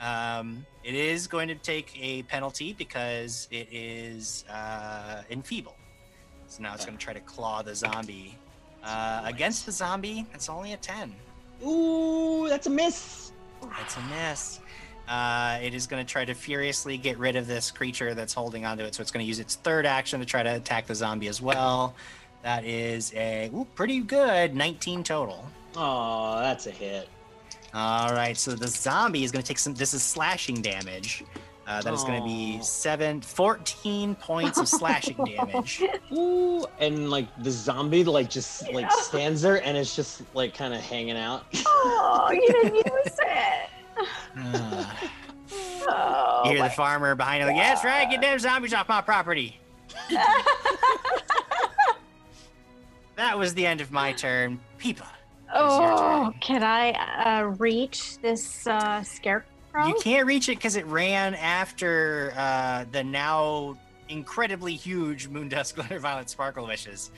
Um, 0.00 0.66
it 0.84 0.94
is 0.94 1.26
going 1.26 1.48
to 1.48 1.54
take 1.54 1.96
a 1.98 2.22
penalty 2.24 2.74
because 2.74 3.48
it 3.50 3.68
is 3.72 4.44
uh, 4.50 5.22
enfeebled. 5.30 5.76
So 6.46 6.62
now 6.62 6.74
it's 6.74 6.84
going 6.84 6.98
to 6.98 7.02
try 7.02 7.14
to 7.14 7.20
claw 7.20 7.62
the 7.62 7.74
zombie. 7.74 8.36
Uh, 8.82 9.22
against 9.24 9.64
the 9.64 9.72
zombie, 9.72 10.26
it's 10.34 10.50
only 10.50 10.74
a 10.74 10.76
10. 10.76 11.14
Ooh, 11.66 12.46
that's 12.50 12.66
a 12.66 12.70
miss. 12.70 13.32
That's 13.62 13.96
a 13.96 14.02
miss. 14.02 14.60
Uh, 15.08 15.58
it 15.62 15.74
is 15.74 15.86
going 15.86 16.04
to 16.04 16.10
try 16.10 16.24
to 16.24 16.34
furiously 16.34 16.96
get 16.96 17.18
rid 17.18 17.36
of 17.36 17.46
this 17.46 17.70
creature 17.70 18.14
that's 18.14 18.32
holding 18.32 18.64
onto 18.64 18.84
it. 18.84 18.94
So 18.94 19.02
it's 19.02 19.10
going 19.10 19.24
to 19.24 19.28
use 19.28 19.38
its 19.38 19.56
third 19.56 19.84
action 19.86 20.20
to 20.20 20.26
try 20.26 20.42
to 20.42 20.56
attack 20.56 20.86
the 20.86 20.94
zombie 20.94 21.28
as 21.28 21.42
well. 21.42 21.94
That 22.42 22.64
is 22.64 23.12
a 23.14 23.50
ooh, 23.54 23.66
pretty 23.74 24.00
good 24.00 24.54
19 24.54 25.02
total. 25.02 25.44
Oh, 25.76 26.38
that's 26.40 26.66
a 26.66 26.70
hit. 26.70 27.08
All 27.72 28.12
right, 28.14 28.36
so 28.36 28.52
the 28.52 28.68
zombie 28.68 29.24
is 29.24 29.32
going 29.32 29.42
to 29.42 29.48
take 29.48 29.58
some. 29.58 29.74
This 29.74 29.94
is 29.94 30.02
slashing 30.02 30.62
damage. 30.62 31.24
Uh, 31.66 31.80
that 31.80 31.94
is 31.94 32.04
going 32.04 32.20
to 32.20 32.24
be 32.26 32.60
seven, 32.62 33.20
14 33.22 34.14
points 34.16 34.58
of 34.58 34.68
slashing 34.68 35.16
damage. 35.24 35.82
Ooh, 36.12 36.66
and 36.78 37.10
like 37.10 37.26
the 37.42 37.50
zombie 37.50 38.04
like 38.04 38.28
just 38.28 38.70
like 38.72 38.90
stands 38.92 39.40
there 39.40 39.64
and 39.64 39.76
it's 39.76 39.96
just 39.96 40.22
like 40.34 40.54
kind 40.54 40.74
of 40.74 40.80
hanging 40.80 41.16
out. 41.16 41.46
Oh, 41.66 42.30
you 42.32 42.46
didn't 42.52 42.74
use 42.74 43.18
it. 43.18 43.70
Uh, 44.36 44.84
Oh, 45.86 46.42
you 46.46 46.52
hear 46.52 46.62
the 46.62 46.70
farmer 46.70 47.14
behind 47.14 47.40
you, 47.40 47.46
like, 47.46 47.56
"Yeah, 47.56 47.74
that's 47.74 47.84
right. 47.84 48.08
Get 48.10 48.20
them 48.22 48.38
zombies 48.38 48.72
off 48.72 48.88
my 48.88 49.00
property." 49.02 49.60
that 53.16 53.38
was 53.38 53.54
the 53.54 53.66
end 53.66 53.80
of 53.80 53.92
my 53.92 54.12
turn. 54.12 54.60
Peepa. 54.78 55.06
Oh, 55.52 56.32
can 56.40 56.62
I 56.62 56.92
uh, 56.92 57.42
reach 57.58 58.18
this 58.18 58.66
uh, 58.66 59.02
scarecrow? 59.02 59.86
You 59.86 59.94
can't 60.02 60.26
reach 60.26 60.48
it 60.48 60.56
because 60.56 60.76
it 60.76 60.86
ran 60.86 61.34
after 61.34 62.32
uh, 62.36 62.84
the 62.90 63.04
now 63.04 63.76
incredibly 64.08 64.74
huge 64.74 65.28
Moondust 65.30 65.74
Glitter 65.76 65.98
Violet 65.98 66.28
Sparkle 66.30 66.66
Wishes. 66.66 67.10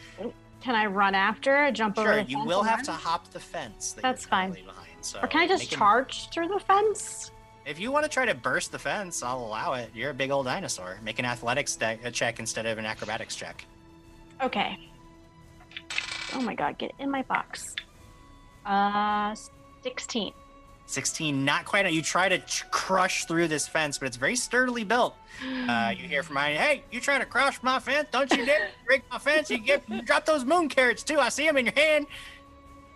Can 0.61 0.75
I 0.75 0.87
run 0.87 1.15
after 1.15 1.65
it? 1.67 1.73
Jump 1.73 1.99
over 1.99 2.15
Sure, 2.15 2.21
you 2.23 2.45
will 2.45 2.63
have 2.63 2.79
run? 2.79 2.85
to 2.87 2.93
hop 2.93 3.31
the 3.31 3.41
fence. 3.41 3.93
That 3.93 4.03
That's 4.03 4.23
you're 4.25 4.31
fine. 4.31 4.53
Behind, 4.53 4.86
so 5.07 5.21
Or 5.23 5.29
can 5.29 5.41
I 5.41 5.47
just 5.47 5.71
charge 5.71 6.31
through 6.31 6.49
the 6.49 6.59
fence? 6.61 7.31
If 7.65 7.81
you 7.81 7.91
want 7.91 8.05
to 8.05 8.09
try 8.09 8.27
to 8.27 8.35
burst 8.35 8.71
the 8.71 8.79
fence, 8.79 9.23
I'll 9.23 9.41
allow 9.45 9.75
it. 9.75 9.91
You're 9.95 10.11
a 10.11 10.15
big 10.15 10.31
old 10.31 10.47
dinosaur. 10.47 10.99
Make 11.03 11.19
an 11.19 11.25
athletics 11.25 11.75
de- 11.77 11.99
a 12.05 12.11
check 12.11 12.39
instead 12.39 12.67
of 12.67 12.79
an 12.79 12.87
acrobatics 12.87 13.35
check. 13.35 13.65
Okay. 14.43 14.79
Oh 16.35 16.41
my 16.41 16.55
god, 16.55 16.79
get 16.79 16.93
in 16.99 17.11
my 17.11 17.23
box. 17.23 17.75
Uh, 18.65 19.35
16. 19.83 20.33
16, 20.87 21.45
not 21.45 21.65
quite. 21.65 21.91
You 21.93 22.03
try 22.03 22.29
to 22.29 22.39
ch- 22.39 22.65
crush 22.71 23.25
through 23.25 23.49
this 23.49 23.67
fence, 23.67 23.99
but 23.99 24.07
it's 24.07 24.17
very 24.17 24.37
sturdily 24.37 24.85
built. 24.85 25.15
Uh, 25.69 25.93
you 25.95 26.09
hear 26.09 26.23
from 26.23 26.35
behind, 26.35 26.57
hey, 26.57 26.83
you 26.93 27.01
trying 27.01 27.21
to 27.21 27.27
crush 27.27 27.61
my 27.63 27.79
fence? 27.81 28.09
Don't 28.13 28.31
you 28.33 28.47
dare 28.47 28.69
break 28.87 29.03
my 29.11 29.19
fence. 29.19 29.51
You 29.51 29.59
get 29.59 29.83
you 29.89 30.01
drop 30.01 30.25
those 30.25 30.45
moon 30.45 30.69
carrots 30.69 31.03
too. 31.03 31.19
I 31.19 31.29
see 31.29 31.45
them 31.45 31.57
in 31.57 31.67
your 31.67 31.75
hand. 31.75 32.07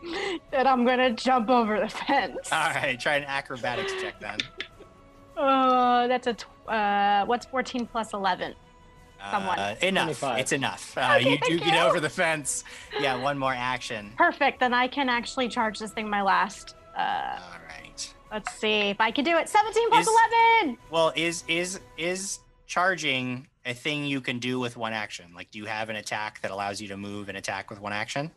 That 0.51 0.67
I'm 0.67 0.85
gonna 0.85 1.13
jump 1.13 1.49
over 1.51 1.79
the 1.79 1.89
fence. 1.89 2.51
All 2.53 2.71
right, 2.75 2.99
try 2.99 3.17
an 3.17 3.25
acrobatics 3.25 3.93
check 4.01 4.19
then. 4.21 4.39
Uh, 5.37 6.07
that's 6.09 6.27
a 6.27 6.35
tw- 6.35 6.47
uh, 6.69 7.25
what's 7.27 7.47
14 7.47 7.87
plus 7.87 8.13
11? 8.13 8.55
Someone. 9.31 9.59
Uh, 9.59 9.75
enough. 9.83 10.05
25. 10.05 10.39
It's 10.39 10.53
enough. 10.53 10.97
Uh, 10.97 11.17
Okay, 11.19 11.31
you 11.33 11.39
do 11.39 11.59
thank 11.59 11.65
get 11.65 11.75
you. 11.75 11.81
over 11.81 12.01
the 12.01 12.09
fence. 12.09 12.65
Yeah, 12.99 13.17
one 13.17 13.39
more 13.39 13.53
action. 13.55 14.13
Perfect. 14.17 14.61
Then 14.61 14.73
I 14.75 14.89
can 14.89 15.09
actually 15.09 15.49
charge 15.49 15.79
this 15.79 15.93
thing 15.93 16.09
my 16.09 16.23
last. 16.23 16.75
Uh, 16.97 17.37
All 17.39 17.59
right. 17.69 18.15
let's 18.33 18.53
see 18.55 18.89
if 18.91 19.01
I 19.01 19.11
can 19.11 19.25
do 19.25 19.37
it. 19.37 19.49
17 19.49 19.91
plus 19.91 20.07
Is- 20.09 20.13
11. 20.63 20.79
Well, 20.91 21.13
is 21.17 21.45
is 21.49 21.81
is 21.99 22.39
charging 22.67 23.47
a 23.67 23.75
thing 23.75 24.05
you 24.07 24.21
can 24.23 24.39
do 24.39 24.59
with 24.59 24.77
one 24.79 24.95
action? 24.95 25.27
Like, 25.35 25.51
do 25.51 25.59
you 25.59 25.67
have 25.67 25.91
an 25.91 25.97
attack 25.97 26.41
that 26.41 26.51
allows 26.51 26.81
you 26.81 26.89
to 26.89 26.97
move 26.97 27.29
and 27.29 27.37
attack 27.37 27.69
with 27.69 27.79
one 27.81 27.93
action? 27.93 28.31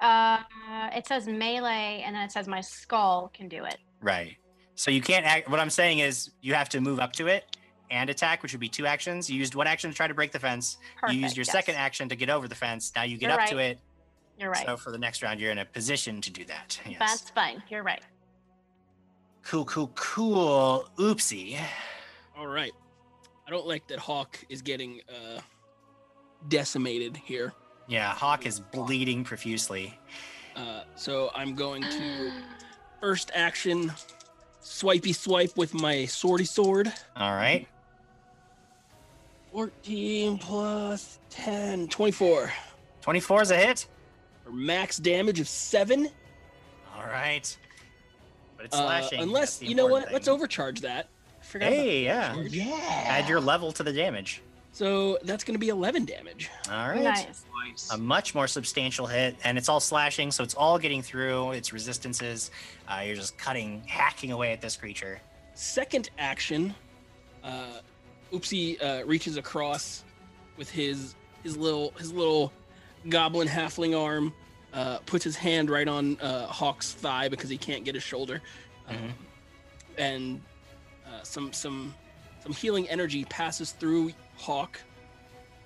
Uh, 0.00 0.38
it 0.94 1.06
says 1.06 1.26
melee, 1.26 2.02
and 2.04 2.14
then 2.14 2.22
it 2.22 2.32
says 2.32 2.46
my 2.46 2.60
skull 2.60 3.30
can 3.32 3.48
do 3.48 3.64
it. 3.64 3.78
Right. 4.02 4.36
So 4.74 4.90
you 4.90 5.00
can't 5.00 5.26
act. 5.26 5.48
What 5.48 5.60
I'm 5.60 5.70
saying 5.70 6.00
is, 6.00 6.30
you 6.40 6.54
have 6.54 6.68
to 6.70 6.80
move 6.80 7.00
up 7.00 7.12
to 7.14 7.26
it 7.26 7.56
and 7.90 8.08
attack, 8.08 8.42
which 8.42 8.52
would 8.52 8.60
be 8.60 8.68
two 8.68 8.86
actions. 8.86 9.28
You 9.28 9.38
used 9.38 9.54
one 9.54 9.66
action 9.66 9.90
to 9.90 9.96
try 9.96 10.06
to 10.06 10.14
break 10.14 10.32
the 10.32 10.38
fence. 10.38 10.78
Perfect, 11.00 11.14
you 11.14 11.20
used 11.22 11.36
your 11.36 11.44
yes. 11.44 11.52
second 11.52 11.74
action 11.76 12.08
to 12.08 12.16
get 12.16 12.30
over 12.30 12.48
the 12.48 12.54
fence. 12.54 12.92
Now 12.94 13.02
you 13.02 13.16
get 13.18 13.30
You're 13.30 13.40
up 13.40 13.48
to 13.48 13.58
it. 13.58 13.78
You're 14.38 14.50
right. 14.50 14.64
So 14.64 14.76
for 14.76 14.90
the 14.90 14.98
next 14.98 15.22
round, 15.22 15.40
you're 15.40 15.50
in 15.50 15.58
a 15.58 15.66
position 15.66 16.20
to 16.22 16.30
do 16.30 16.44
that. 16.46 16.80
Yes. 16.86 16.98
That's 16.98 17.30
fine. 17.30 17.62
You're 17.68 17.82
right. 17.82 18.02
Cool, 19.42 19.64
cool, 19.64 19.90
cool. 19.94 20.88
Oopsie. 20.98 21.58
All 22.38 22.46
right. 22.46 22.72
I 23.46 23.50
don't 23.50 23.66
like 23.66 23.86
that 23.88 23.98
Hawk 23.98 24.38
is 24.48 24.62
getting 24.62 25.00
uh, 25.08 25.40
decimated 26.48 27.16
here. 27.16 27.52
Yeah, 27.90 28.14
Hawk 28.14 28.46
is 28.46 28.60
bleeding 28.60 29.24
profusely. 29.24 29.98
Uh, 30.54 30.82
so 30.94 31.30
I'm 31.34 31.56
going 31.56 31.82
to 31.82 32.30
first 33.00 33.32
action 33.34 33.92
swipey 34.60 35.12
swipe 35.12 35.56
with 35.56 35.74
my 35.74 35.96
swordy 36.06 36.46
sword. 36.46 36.92
All 37.16 37.32
right. 37.32 37.66
14 39.52 40.38
plus 40.38 41.18
10, 41.30 41.88
24. 41.88 42.52
24 43.02 43.42
is 43.42 43.50
a 43.50 43.56
hit. 43.56 43.86
For 44.44 44.52
max 44.52 44.98
damage 44.98 45.40
of 45.40 45.48
7. 45.48 46.08
All 46.96 47.02
right. 47.06 47.56
But 48.56 48.66
it's 48.66 48.76
Uh, 48.76 48.82
slashing. 48.86 49.18
That's 49.18 49.22
unless, 49.28 49.62
you 49.62 49.74
know 49.74 49.86
what? 49.86 50.02
important 50.02 50.12
Let's 50.14 50.28
overcharge 50.28 50.80
that. 50.82 51.08
I 51.40 51.44
forgot 51.44 51.66
about 51.72 51.76
Hey, 51.76 52.04
yeah. 52.04 52.30
overcharge. 52.34 52.52
Yeah. 52.52 53.04
Add 53.06 53.28
your 53.28 53.40
level 53.40 53.72
to 53.72 53.82
the 53.82 53.92
damage. 53.92 54.42
So 54.72 55.18
that's 55.24 55.44
going 55.44 55.54
to 55.54 55.58
be 55.58 55.68
11 55.68 56.04
damage. 56.04 56.48
All 56.70 56.88
right. 56.88 57.02
Nice. 57.02 57.44
Nice. 57.66 57.90
A 57.92 57.98
much 57.98 58.34
more 58.34 58.46
substantial 58.46 59.06
hit, 59.06 59.36
and 59.44 59.58
it's 59.58 59.68
all 59.68 59.80
slashing, 59.80 60.30
so 60.30 60.42
it's 60.42 60.54
all 60.54 60.78
getting 60.78 61.02
through 61.02 61.50
its 61.52 61.72
resistances. 61.72 62.50
Uh, 62.88 63.02
you're 63.04 63.16
just 63.16 63.36
cutting, 63.36 63.82
hacking 63.86 64.32
away 64.32 64.52
at 64.52 64.60
this 64.60 64.76
creature. 64.76 65.20
Second 65.54 66.08
action, 66.18 66.74
uh, 67.44 67.80
Oopsie 68.32 68.82
uh, 68.82 69.04
reaches 69.04 69.36
across 69.36 70.04
with 70.56 70.70
his 70.70 71.14
his 71.42 71.56
little 71.56 71.92
his 71.98 72.12
little 72.12 72.52
goblin 73.08 73.48
halfling 73.48 73.98
arm, 73.98 74.32
uh, 74.72 74.98
puts 75.04 75.24
his 75.24 75.36
hand 75.36 75.68
right 75.68 75.88
on 75.88 76.18
uh, 76.20 76.46
Hawk's 76.46 76.92
thigh 76.92 77.28
because 77.28 77.50
he 77.50 77.58
can't 77.58 77.84
get 77.84 77.94
his 77.94 78.04
shoulder, 78.04 78.40
um, 78.88 78.96
Mhm. 78.96 79.10
and 79.98 80.40
uh, 81.06 81.22
some 81.24 81.52
some 81.52 81.94
some 82.42 82.52
healing 82.52 82.88
energy 82.88 83.24
passes 83.26 83.72
through 83.72 84.12
Hawk, 84.40 84.80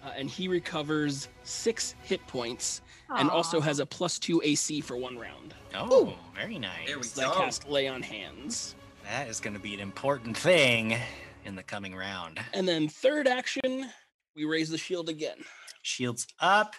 uh, 0.04 0.10
and 0.16 0.28
he 0.28 0.48
recovers 0.48 1.28
six 1.44 1.94
hit 2.02 2.24
points, 2.26 2.82
and 3.08 3.30
also 3.30 3.60
has 3.60 3.78
a 3.78 3.86
plus 3.86 4.18
two 4.18 4.42
AC 4.44 4.80
for 4.80 4.96
one 4.96 5.16
round. 5.16 5.54
Oh, 5.74 6.14
very 6.34 6.58
nice. 6.58 6.86
There 6.88 6.98
we 6.98 7.04
So 7.04 7.22
I 7.22 7.34
go. 7.34 7.40
cast 7.40 7.68
Lay 7.68 7.86
on 7.86 8.02
Hands. 8.02 8.74
That 9.04 9.28
is 9.28 9.38
going 9.38 9.54
to 9.54 9.60
be 9.60 9.74
an 9.74 9.80
important 9.80 10.36
thing 10.36 10.96
in 11.44 11.54
the 11.54 11.62
coming 11.62 11.94
round. 11.94 12.40
And 12.52 12.66
then 12.66 12.88
third 12.88 13.28
action, 13.28 13.88
we 14.34 14.44
raise 14.44 14.70
the 14.70 14.78
shield 14.78 15.08
again. 15.08 15.38
Shields 15.82 16.26
up. 16.40 16.74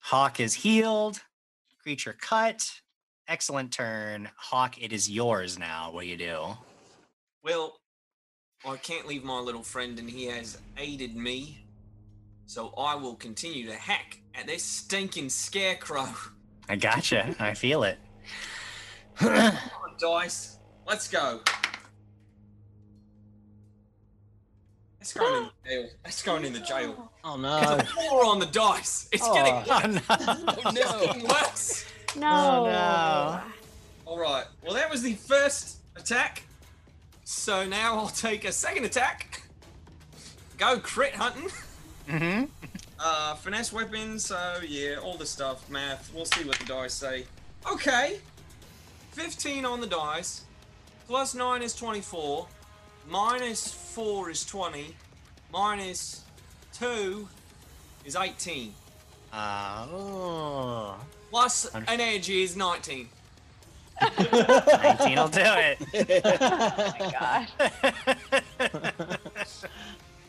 Hawk 0.00 0.38
is 0.38 0.54
healed. 0.54 1.20
Creature 1.82 2.16
cut. 2.20 2.68
Excellent 3.26 3.72
turn. 3.72 4.28
Hawk, 4.36 4.80
it 4.80 4.92
is 4.92 5.10
yours 5.10 5.58
now. 5.58 5.90
What 5.90 6.02
do 6.02 6.06
you 6.08 6.16
do? 6.16 6.44
Well, 7.42 7.80
I 8.66 8.76
can't 8.76 9.06
leave 9.06 9.22
my 9.22 9.38
little 9.38 9.62
friend, 9.62 9.98
and 9.98 10.10
he 10.10 10.24
has 10.26 10.58
aided 10.76 11.16
me. 11.16 11.64
So 12.46 12.72
I 12.76 12.94
will 12.94 13.14
continue 13.14 13.66
to 13.66 13.74
hack 13.74 14.18
at 14.34 14.46
this 14.46 14.62
stinking 14.62 15.28
scarecrow. 15.30 16.08
I 16.68 16.76
gotcha. 16.76 17.34
I 17.38 17.54
feel 17.54 17.84
it. 17.84 17.98
Come 19.16 19.32
on, 19.34 19.56
dice. 19.98 20.58
Let's 20.86 21.08
go. 21.08 21.40
That's 24.98 25.12
going 25.12 25.34
in 25.36 25.44
the 25.44 25.68
jail. 25.70 25.88
That's 26.04 26.22
going 26.22 26.44
in 26.44 26.52
the 26.52 26.60
jail. 26.60 27.12
Oh 27.22 27.40
There's 27.40 27.66
no. 27.68 27.76
a 27.78 27.84
four 27.84 28.24
on 28.24 28.38
the 28.40 28.46
dice. 28.46 29.08
It's 29.12 29.22
Oh. 29.24 29.34
getting, 29.34 29.54
oh, 29.54 29.86
no. 29.86 30.00
Oh 30.08 30.70
it's 30.70 30.92
no! 30.92 31.06
getting 31.06 31.28
worse. 31.28 31.84
No. 32.16 32.64
no. 32.66 33.40
All 34.06 34.18
right. 34.18 34.44
Well, 34.64 34.74
that 34.74 34.90
was 34.90 35.02
the 35.02 35.14
first 35.14 35.78
attack. 35.96 36.42
So 37.28 37.66
now 37.66 37.96
I'll 37.98 38.06
take 38.06 38.44
a 38.44 38.52
second 38.52 38.84
attack. 38.84 39.42
Go 40.58 40.78
crit 40.78 41.12
hunting. 41.12 41.50
Mm-hmm. 42.08 42.44
Uh, 42.98 43.34
finesse 43.34 43.74
weapons. 43.74 44.24
So 44.24 44.58
yeah, 44.66 44.96
all 44.96 45.18
the 45.18 45.26
stuff. 45.26 45.68
Math. 45.68 46.10
We'll 46.14 46.24
see 46.24 46.44
what 46.44 46.58
the 46.58 46.64
dice 46.64 46.94
say. 46.94 47.26
Okay. 47.70 48.20
15 49.12 49.66
on 49.66 49.82
the 49.82 49.86
dice. 49.86 50.46
Plus 51.06 51.34
9 51.34 51.60
is 51.60 51.74
24. 51.74 52.48
Minus 53.06 53.70
4 53.70 54.30
is 54.30 54.46
20. 54.46 54.96
Minus 55.52 56.22
2 56.72 57.28
is 58.06 58.16
18. 58.16 58.72
Uh, 59.30 59.86
oh. 59.92 60.96
Plus 61.28 61.66
an 61.74 62.00
edge 62.00 62.30
is 62.30 62.56
19. 62.56 63.10
19 64.00 65.16
will 65.16 65.28
do 65.28 65.40
it. 65.40 65.78
Oh 66.40 66.92
my 67.00 67.46
god. 68.80 69.18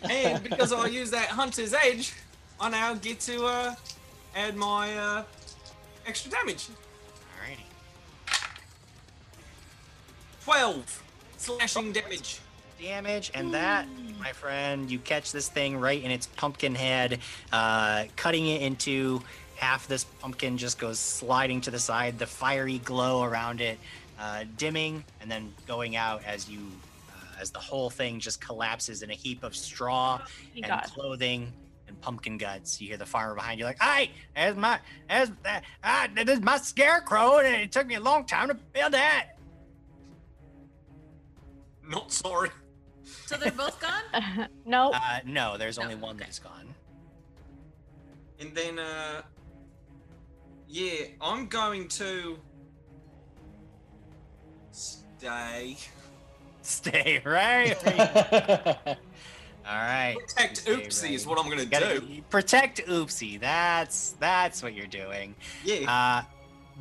And 0.04 0.44
because 0.44 0.72
I'll 0.72 0.88
use 0.88 1.12
that 1.12 1.28
hunter's 1.28 1.74
edge, 1.74 2.14
I 2.60 2.70
now 2.70 2.94
get 2.96 3.20
to 3.22 3.46
uh, 3.46 3.76
add 4.36 4.56
my 4.56 4.96
uh, 4.96 5.24
extra 6.06 6.32
damage. 6.32 6.68
Alrighty. 7.36 7.66
12 10.44 11.04
slashing 11.38 11.92
damage. 11.92 12.40
Damage, 12.80 13.32
and 13.34 13.54
that, 13.56 13.88
my 14.20 14.32
friend, 14.32 14.92
you 14.92 15.00
catch 15.00 15.32
this 15.32 15.50
thing 15.50 15.80
right 15.80 16.02
in 16.02 16.12
its 16.12 16.28
pumpkin 16.28 16.76
head, 16.76 17.20
uh, 17.52 18.04
cutting 18.16 18.48
it 18.48 18.62
into 18.62 19.20
half. 19.58 19.88
This 19.88 20.04
pumpkin 20.06 20.58
just 20.58 20.80
goes 20.80 21.00
sliding 21.00 21.62
to 21.62 21.72
the 21.72 21.80
side, 21.80 22.18
the 22.20 22.26
fiery 22.28 22.80
glow 22.80 23.24
around 23.24 23.62
it 23.62 23.78
uh, 24.20 24.46
dimming, 24.58 25.04
and 25.22 25.30
then 25.30 25.54
going 25.68 25.96
out 25.96 26.22
as 26.26 26.50
you. 26.50 26.60
uh, 27.10 27.42
As 27.42 27.52
the 27.52 27.60
whole 27.60 27.90
thing 27.90 28.20
just 28.20 28.40
collapses 28.42 29.02
in 29.04 29.12
a 29.12 29.14
heap 29.16 29.44
of 29.44 29.56
straw 29.56 30.18
Thank 30.54 30.66
and 30.66 30.68
God. 30.68 30.84
clothing 30.86 31.52
and 31.88 32.00
pumpkin 32.02 32.38
guts. 32.38 32.82
You 32.82 32.88
hear 32.90 32.98
the 32.98 33.06
farmer 33.06 33.36
behind 33.36 33.60
you, 33.60 33.66
like, 33.66 33.82
"Hey, 33.82 34.12
as 34.36 34.56
my, 34.56 34.80
there's 35.08 35.30
that, 35.44 35.64
ah, 35.84 36.08
this 36.14 36.28
is 36.30 36.42
my 36.42 36.58
scarecrow, 36.58 37.38
and 37.38 37.56
it 37.56 37.72
took 37.72 37.88
me 37.88 37.96
a 37.96 38.00
long 38.02 38.26
time 38.26 38.48
to 38.50 38.56
build 38.56 38.94
that." 38.94 39.28
Not 41.88 42.12
sorry. 42.12 42.50
So 43.26 43.38
they're 43.38 43.52
both 43.52 43.80
gone? 43.80 44.48
nope. 44.66 44.94
Uh, 44.96 45.20
no, 45.26 45.58
there's 45.58 45.78
only 45.80 45.96
one 45.96 46.18
that's 46.18 46.40
gone. 46.40 46.74
And 48.40 48.54
then, 48.54 48.78
uh, 48.80 49.22
yeah, 50.68 51.06
I'm 51.22 51.48
going 51.48 51.88
to 51.90 52.38
stay. 54.72 55.78
Stay 56.62 57.22
right. 57.26 57.76
All 59.68 59.74
right. 59.76 60.16
Protect 60.20 60.58
Stay 60.58 60.72
Oopsie 60.76 61.04
ready. 61.04 61.16
is 61.16 61.28
what 61.28 61.40
I'm 61.40 61.50
gonna 61.50 61.66
Gotta 61.66 62.00
do. 62.00 62.22
protect 62.30 62.86
Oopsie. 62.88 63.40
That's 63.40 64.12
that's 64.20 64.62
what 64.64 64.74
you're 64.74 64.88
doing. 64.88 65.36
Yeah. 65.64 65.92
Uh, 65.92 66.24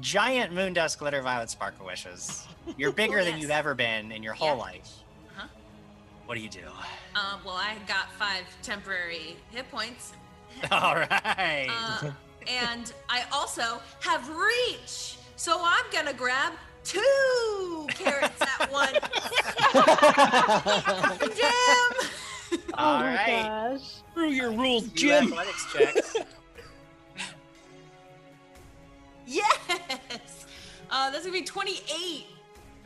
giant 0.01 0.53
Moondust 0.53 0.99
glitter 0.99 1.23
violet 1.23 1.51
sparkle 1.51 1.87
wishes. 1.87 2.47
You're 2.77 2.93
bigger 3.03 3.25
than 3.25 3.35
Yes. 3.35 3.43
you've 3.43 3.51
ever 3.51 3.75
been 3.75 4.13
in 4.13 4.23
your 4.23 4.35
whole 4.35 4.49
Yeah. 4.57 4.63
life. 4.63 4.91
Uh-huh. 5.37 5.49
What 6.27 6.35
do 6.37 6.41
you 6.41 6.49
do? 6.49 6.61
Uh, 7.15 7.39
well, 7.45 7.57
I 7.57 7.77
got 7.89 8.13
five 8.13 8.45
temporary 8.63 9.37
hit 9.51 9.69
points. 9.71 10.13
All 10.71 10.95
right. 10.97 11.69
Uh, 11.71 12.11
and 12.49 12.93
I 13.09 13.25
also 13.33 13.81
have 14.01 14.29
reach. 14.29 15.17
So 15.37 15.59
I'm 15.61 15.85
gonna 15.93 16.13
grab 16.13 16.53
two 16.85 17.87
carrots 17.91 18.41
at 18.43 18.71
once. 18.73 18.93
Damn. 21.37 21.93
All 22.75 22.97
oh 22.97 23.01
my 23.01 23.15
right. 23.17 23.43
gosh. 23.45 23.81
Screw 24.13 24.29
your 24.29 24.53
rules, 24.53 24.85
You 24.85 24.91
Jim. 24.95 25.25
athletics 25.25 25.67
checks. 25.73 26.17
Yes. 29.27 30.47
Uh, 30.91 31.11
that's 31.11 31.25
gonna 31.27 31.37
be 31.37 31.43
28 31.45 32.27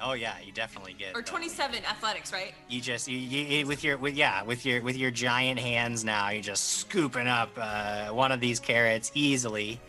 oh 0.02 0.12
yeah, 0.12 0.34
you 0.44 0.52
definitely 0.52 0.94
get. 0.94 1.10
or 1.10 1.22
them. 1.22 1.24
27 1.24 1.84
athletics, 1.84 2.32
right? 2.32 2.52
You 2.68 2.80
just 2.80 3.08
you, 3.08 3.18
you, 3.18 3.66
with 3.66 3.82
your 3.84 3.96
with 3.98 4.14
yeah 4.14 4.42
with 4.42 4.64
your 4.66 4.82
with 4.82 4.96
your 4.96 5.10
giant 5.10 5.58
hands 5.58 6.04
now 6.04 6.30
you're 6.30 6.42
just 6.42 6.64
scooping 6.78 7.26
up 7.26 7.50
uh, 7.56 8.08
one 8.08 8.32
of 8.32 8.40
these 8.40 8.60
carrots 8.60 9.10
easily. 9.14 9.80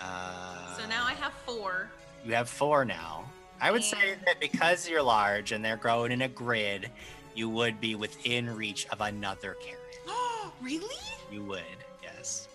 Uh, 0.00 0.76
So 0.76 0.86
now 0.88 1.04
I 1.04 1.12
have 1.14 1.32
four. 1.46 1.88
you 2.24 2.34
have 2.34 2.48
four 2.48 2.84
now. 2.84 3.24
I 3.60 3.70
would 3.70 3.84
say 3.84 4.16
that 4.24 4.40
because 4.40 4.88
you're 4.88 5.02
large 5.02 5.52
and 5.52 5.62
they're 5.62 5.76
growing 5.76 6.12
in 6.12 6.22
a 6.22 6.28
grid, 6.28 6.90
you 7.34 7.48
would 7.50 7.78
be 7.80 7.94
within 7.94 8.54
reach 8.56 8.86
of 8.88 9.02
another 9.02 9.54
carrot. 9.60 9.98
Oh, 10.08 10.50
really? 10.62 10.96
You 11.30 11.44
would. 11.44 11.62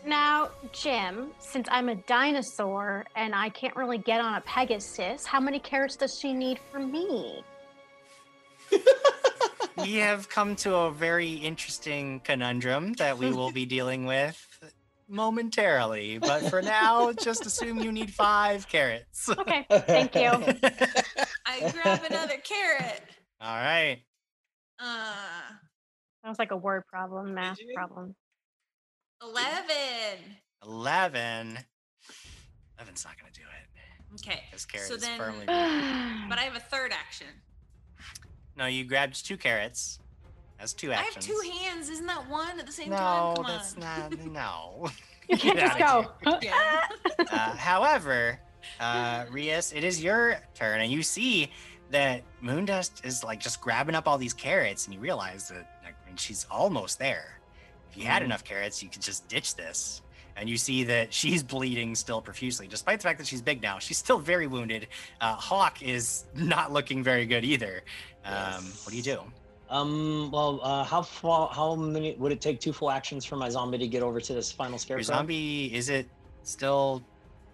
Now, 0.06 0.52
Jim, 0.72 1.32
since 1.40 1.68
I'm 1.72 1.90
a 1.90 1.96
dinosaur 1.96 3.06
and 3.16 3.34
I 3.34 3.50
can't 3.50 3.76
really 3.76 3.98
get 3.98 4.22
on 4.22 4.36
a 4.36 4.42
Pegasus, 4.42 5.26
how 5.26 5.40
many 5.40 5.58
carrots 5.58 5.96
does 5.96 6.20
she 6.22 6.32
need 6.32 6.60
for 6.72 6.80
me? 6.80 7.44
we 9.78 9.96
have 9.96 10.30
come 10.30 10.56
to 10.58 10.76
a 10.76 10.92
very 10.92 11.34
interesting 11.34 12.20
conundrum 12.20 12.94
that 12.94 13.18
we 13.18 13.32
will 13.32 13.52
be 13.52 13.66
dealing 13.66 14.06
with 14.06 14.40
momentarily. 15.08 16.20
But 16.20 16.50
for 16.52 16.62
now, 16.62 17.12
just 17.12 17.48
assume 17.48 17.80
you 17.80 17.92
need 17.92 18.14
five 18.14 18.68
carrots. 18.68 19.30
Okay, 19.40 19.66
thank 19.70 20.14
you. 20.16 20.30
I 21.48 21.72
grab 21.72 22.04
another 22.04 22.38
carrot. 22.38 23.02
All 23.42 23.56
right. 23.56 24.02
Uh, 24.80 25.14
Sounds 26.24 26.40
like 26.40 26.52
a 26.52 26.58
word 26.58 26.84
problem, 26.88 27.34
math 27.34 27.58
problem. 27.76 28.16
11. 29.22 29.66
11. 30.64 31.60
11's 32.80 33.06
not 33.06 33.20
going 33.20 33.32
to 33.32 33.40
do 33.40 33.46
it. 33.46 33.66
Okay. 34.16 34.44
This 34.52 34.66
carrot 34.66 34.88
So 34.88 34.96
is 34.96 35.02
then, 35.02 35.18
firmly. 35.18 35.46
but 35.48 36.40
I 36.40 36.44
have 36.44 36.56
a 36.56 36.60
third 36.60 36.92
action. 36.92 37.28
No, 38.58 38.66
you 38.66 38.86
grabbed 38.86 39.26
two 39.26 39.38
carrots. 39.38 40.00
That's 40.58 40.74
two 40.74 40.92
actions. 40.92 41.28
I 41.28 41.32
have 41.32 41.42
two 41.44 41.50
hands. 41.60 41.90
Isn't 41.90 42.06
that 42.06 42.30
one 42.30 42.60
at 42.60 42.66
the 42.66 42.72
same 42.72 42.90
no, 42.90 42.96
time? 42.96 43.36
Come 43.36 43.46
that's 43.48 43.74
on. 43.76 43.80
not. 43.82 44.26
No. 44.32 44.90
You 45.28 45.38
can't 45.38 45.60
just 45.60 45.78
go. 45.78 46.12
Uh, 47.32 47.56
however, 47.56 48.40
uh, 48.80 49.26
Rias, 49.32 49.74
it 49.74 49.84
is 49.84 50.02
your 50.04 50.38
turn, 50.54 50.82
and 50.82 50.92
you 50.92 51.02
see 51.02 51.50
that 51.92 52.22
Moondust 52.44 53.06
is 53.06 53.24
like 53.24 53.40
just 53.40 53.62
grabbing 53.62 53.96
up 53.96 54.08
all 54.08 54.18
these 54.18 54.34
carrots, 54.34 54.86
and 54.86 54.94
you 54.94 55.00
realize 55.00 55.50
that 55.50 55.80
like, 55.84 55.96
I 56.04 56.08
mean, 56.08 56.18
she's 56.18 56.46
almost 56.52 57.00
there. 57.00 57.40
If 57.96 58.02
you 58.02 58.08
had 58.08 58.22
Mhm. 58.22 58.26
enough 58.26 58.44
carrots, 58.44 58.84
you 58.84 58.90
could 58.90 59.02
just 59.02 59.28
ditch 59.30 59.56
this. 59.56 60.02
And 60.38 60.50
you 60.50 60.58
see 60.58 60.84
that 60.84 61.14
she's 61.14 61.42
bleeding 61.54 61.96
still 61.96 62.22
profusely, 62.22 62.68
despite 62.68 63.00
the 63.00 63.04
fact 63.04 63.20
that 63.20 63.28
she's 63.28 63.42
big 63.42 63.62
now. 63.62 63.80
She's 63.80 63.98
still 63.98 64.20
very 64.20 64.48
wounded. 64.48 64.88
Uh, 65.22 65.34
Hawk 65.36 65.82
is 65.82 66.26
not 66.36 66.74
looking 66.74 67.02
very 67.04 67.26
good 67.26 67.46
either. 67.46 67.84
Um, 68.26 68.66
What 68.84 68.92
do 68.92 68.98
you 68.98 69.04
do? 69.04 69.20
Um. 69.70 70.30
Well, 70.32 70.60
uh, 70.62 70.84
how 70.84 71.02
far? 71.02 71.50
How 71.54 71.74
many 71.76 72.14
would 72.16 72.32
it 72.32 72.40
take 72.42 72.60
two 72.60 72.72
full 72.74 72.92
actions 72.92 73.26
for 73.26 73.36
my 73.36 73.50
zombie 73.50 73.78
to 73.80 73.88
get 73.88 74.04
over 74.04 74.20
to 74.22 74.34
this 74.34 74.52
final 74.52 74.78
Your 74.90 75.02
zombie 75.02 75.74
is 75.74 75.90
it 75.90 76.08
still 76.44 77.02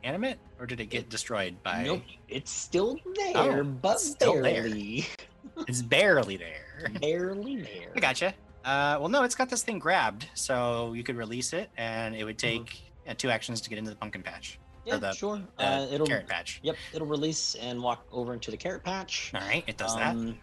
animate, 0.04 0.38
or 0.60 0.66
did 0.66 0.80
it 0.82 0.88
get 0.88 1.08
destroyed 1.10 1.56
by? 1.64 1.84
Nope. 1.84 2.02
It's 2.28 2.52
still 2.52 2.98
there, 3.16 3.60
Oh, 3.62 3.64
but 3.64 3.94
it's 3.94 4.10
still 4.10 4.34
there. 4.42 4.64
barely, 4.64 5.06
It's 5.70 5.82
barely 5.82 6.36
there. 6.36 6.90
barely 7.00 7.58
there. 7.62 7.92
I 7.96 8.00
gotcha. 8.02 8.34
Uh, 8.64 8.98
well, 9.00 9.10
no, 9.10 9.24
it's 9.24 9.36
got 9.36 9.50
this 9.50 9.64
thing 9.64 9.80
grabbed, 9.80 10.28
so 10.34 10.94
you 10.94 11.04
could 11.04 11.16
release 11.18 11.54
it, 11.54 11.70
and 11.78 12.16
it 12.16 12.24
would 12.24 12.38
take 12.38 12.82
yeah, 13.06 13.14
two 13.14 13.30
actions 13.30 13.60
to 13.62 13.70
get 13.70 13.80
into 13.80 13.90
the 13.90 13.96
pumpkin 13.98 14.22
patch. 14.22 14.60
Yeah, 14.86 14.98
the- 14.98 15.14
sure. 15.14 15.42
The 15.58 15.64
Uh, 15.66 15.88
it'll. 15.92 16.08
carrot 16.08 16.28
patch. 16.28 16.60
Yep, 16.64 16.76
it'll 16.94 17.08
release 17.08 17.56
and 17.56 17.82
walk 17.82 18.06
over 18.12 18.34
into 18.34 18.52
the 18.52 18.58
carrot 18.58 18.84
patch. 18.84 19.32
All 19.34 19.42
right, 19.42 19.64
it 19.68 19.78
does 19.78 19.96
Um, 19.96 20.38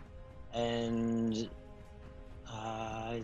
And 0.54 1.48
uh, 2.50 3.18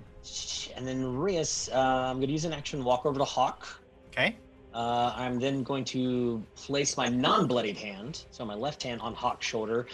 and 0.76 0.86
then 0.86 1.16
Rias, 1.16 1.68
uh, 1.72 1.78
I'm 1.78 2.16
going 2.16 2.26
to 2.26 2.32
use 2.32 2.44
an 2.44 2.52
action 2.52 2.84
walk 2.84 3.06
over 3.06 3.18
to 3.18 3.24
Hawk. 3.24 3.80
Okay. 4.08 4.36
Uh, 4.74 5.12
I'm 5.16 5.38
then 5.38 5.62
going 5.62 5.84
to 5.86 6.42
place 6.56 6.96
my 6.96 7.08
non-bloodied 7.08 7.76
hand, 7.76 8.24
so 8.30 8.44
my 8.44 8.54
left 8.54 8.82
hand 8.82 9.00
on 9.00 9.14
Hawk's 9.14 9.46
shoulder. 9.46 9.86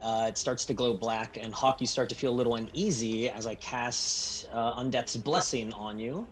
Uh, 0.00 0.26
it 0.28 0.38
starts 0.38 0.64
to 0.66 0.74
glow 0.74 0.94
black, 0.94 1.36
and 1.36 1.52
Hawk, 1.52 1.80
you 1.80 1.86
start 1.86 2.08
to 2.10 2.14
feel 2.14 2.30
a 2.32 2.36
little 2.36 2.54
uneasy 2.54 3.28
as 3.28 3.46
I 3.46 3.54
cast 3.56 4.48
uh, 4.52 4.80
Undeath's 4.80 5.16
Blessing 5.16 5.72
on 5.72 5.98
you. 5.98 6.26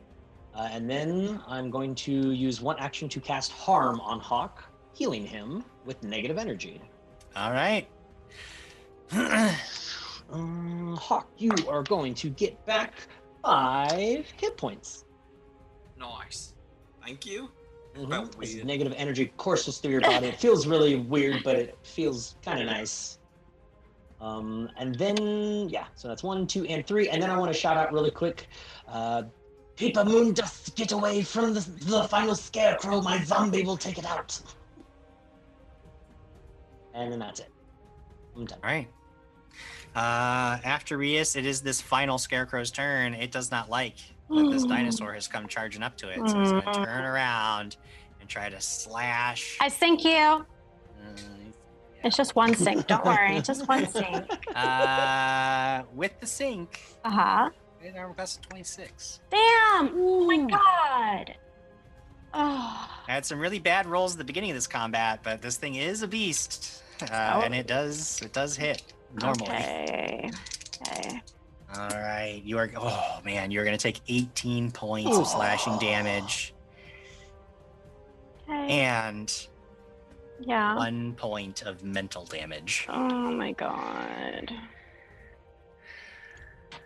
Uh, 0.54 0.68
and 0.70 0.88
then 0.88 1.40
I'm 1.46 1.70
going 1.70 1.94
to 1.96 2.30
use 2.32 2.60
one 2.60 2.78
action 2.78 3.08
to 3.10 3.20
cast 3.20 3.52
Harm 3.52 4.00
on 4.00 4.20
Hawk, 4.20 4.64
healing 4.94 5.26
him 5.26 5.64
with 5.84 6.02
negative 6.02 6.38
energy. 6.38 6.80
All 7.34 7.52
right. 7.52 7.86
Um, 10.28 10.96
Hawk, 11.00 11.28
you 11.38 11.52
are 11.68 11.82
going 11.84 12.12
to 12.14 12.30
get 12.30 12.64
back 12.66 12.94
five 13.44 14.26
hit 14.36 14.56
points. 14.56 15.04
Nice. 15.96 16.54
Thank 17.04 17.24
you. 17.24 17.48
Mhm. 17.96 18.10
Felt 18.10 18.64
negative 18.64 18.92
energy 18.96 19.26
courses 19.36 19.78
through 19.78 19.92
your 19.92 20.00
body. 20.00 20.26
It 20.26 20.40
feels 20.40 20.66
really 20.66 20.96
weird, 20.96 21.42
but 21.44 21.56
it 21.56 21.78
feels 21.84 22.34
kind 22.42 22.60
of 22.60 22.66
nice. 22.66 23.18
Um, 24.20 24.70
and 24.76 24.94
then 24.94 25.68
yeah, 25.68 25.86
so 25.94 26.08
that's 26.08 26.22
one, 26.22 26.46
two, 26.46 26.64
and 26.66 26.86
three. 26.86 27.08
And 27.08 27.22
then 27.22 27.30
I 27.30 27.36
want 27.36 27.52
to 27.52 27.58
shout 27.58 27.76
out 27.76 27.92
really 27.92 28.10
quick. 28.10 28.48
Uh, 28.88 29.24
Peepa 29.76 30.06
Moon, 30.06 30.32
Dust, 30.32 30.74
get 30.74 30.92
away 30.92 31.22
from 31.22 31.52
the, 31.52 31.60
the 31.84 32.04
final 32.04 32.34
scarecrow. 32.34 33.02
My 33.02 33.22
zombie 33.22 33.62
will 33.62 33.76
take 33.76 33.98
it 33.98 34.06
out. 34.06 34.40
And 36.94 37.12
then 37.12 37.18
that's 37.18 37.40
it. 37.40 37.52
I'm 38.34 38.46
done. 38.46 38.58
All 38.64 38.70
right. 38.70 38.88
Uh, 39.94 40.58
after 40.64 40.96
Rias, 40.96 41.36
it 41.36 41.44
is 41.44 41.60
this 41.60 41.80
final 41.80 42.16
scarecrow's 42.18 42.70
turn. 42.70 43.14
It 43.14 43.30
does 43.32 43.50
not 43.50 43.68
like 43.68 43.96
that 44.30 44.50
this 44.50 44.64
dinosaur 44.64 45.12
has 45.14 45.28
come 45.28 45.46
charging 45.46 45.82
up 45.82 45.96
to 45.98 46.08
it, 46.08 46.16
so 46.16 46.40
it's 46.40 46.50
going 46.50 46.62
to 46.62 46.72
turn 46.72 47.04
around 47.04 47.76
and 48.20 48.28
try 48.28 48.48
to 48.48 48.60
slash. 48.60 49.56
I 49.60 49.68
sink 49.68 50.04
you. 50.04 50.10
Uh, 50.10 50.44
It's 52.06 52.16
just 52.16 52.36
one 52.36 52.54
sink. 52.54 52.86
Don't 52.86 53.04
worry. 53.04 53.36
It's 53.36 53.48
just 53.48 53.66
one 53.66 53.86
sink. 53.88 54.26
uh, 54.54 55.82
with 55.92 56.18
the 56.20 56.26
sink, 56.26 56.80
Uh 57.04 57.10
huh. 57.10 57.50
it 57.82 57.96
armor 57.96 58.14
class 58.14 58.32
is 58.34 58.40
26. 58.48 59.20
Damn. 59.30 59.90
Oh 59.94 60.24
my 60.26 60.36
god. 60.48 61.34
Oh. 62.32 62.88
I 63.08 63.12
had 63.12 63.26
some 63.26 63.40
really 63.40 63.58
bad 63.58 63.86
rolls 63.86 64.12
at 64.12 64.18
the 64.18 64.24
beginning 64.24 64.50
of 64.50 64.56
this 64.56 64.66
combat, 64.68 65.20
but 65.24 65.42
this 65.42 65.56
thing 65.56 65.74
is 65.74 66.02
a 66.02 66.08
beast, 66.08 66.82
uh, 67.10 67.40
and 67.44 67.54
it 67.54 67.66
does 67.66 68.20
it 68.22 68.32
does 68.32 68.56
hit 68.56 68.82
normally. 69.14 69.50
Okay. 69.50 70.30
Okay. 70.88 71.22
All 71.76 71.88
right, 71.88 72.40
you 72.44 72.58
are. 72.58 72.70
Oh 72.76 73.20
man, 73.24 73.50
you're 73.50 73.64
gonna 73.64 73.76
take 73.78 74.00
18 74.08 74.70
points 74.70 75.16
of 75.16 75.26
slashing 75.26 75.76
damage 75.78 76.54
Okay. 78.48 78.80
and 78.80 79.48
Yeah. 80.40 80.76
one 80.76 81.14
point 81.14 81.62
of 81.62 81.82
mental 81.82 82.24
damage. 82.24 82.86
Oh 82.88 83.30
my 83.32 83.52
god. 83.52 84.50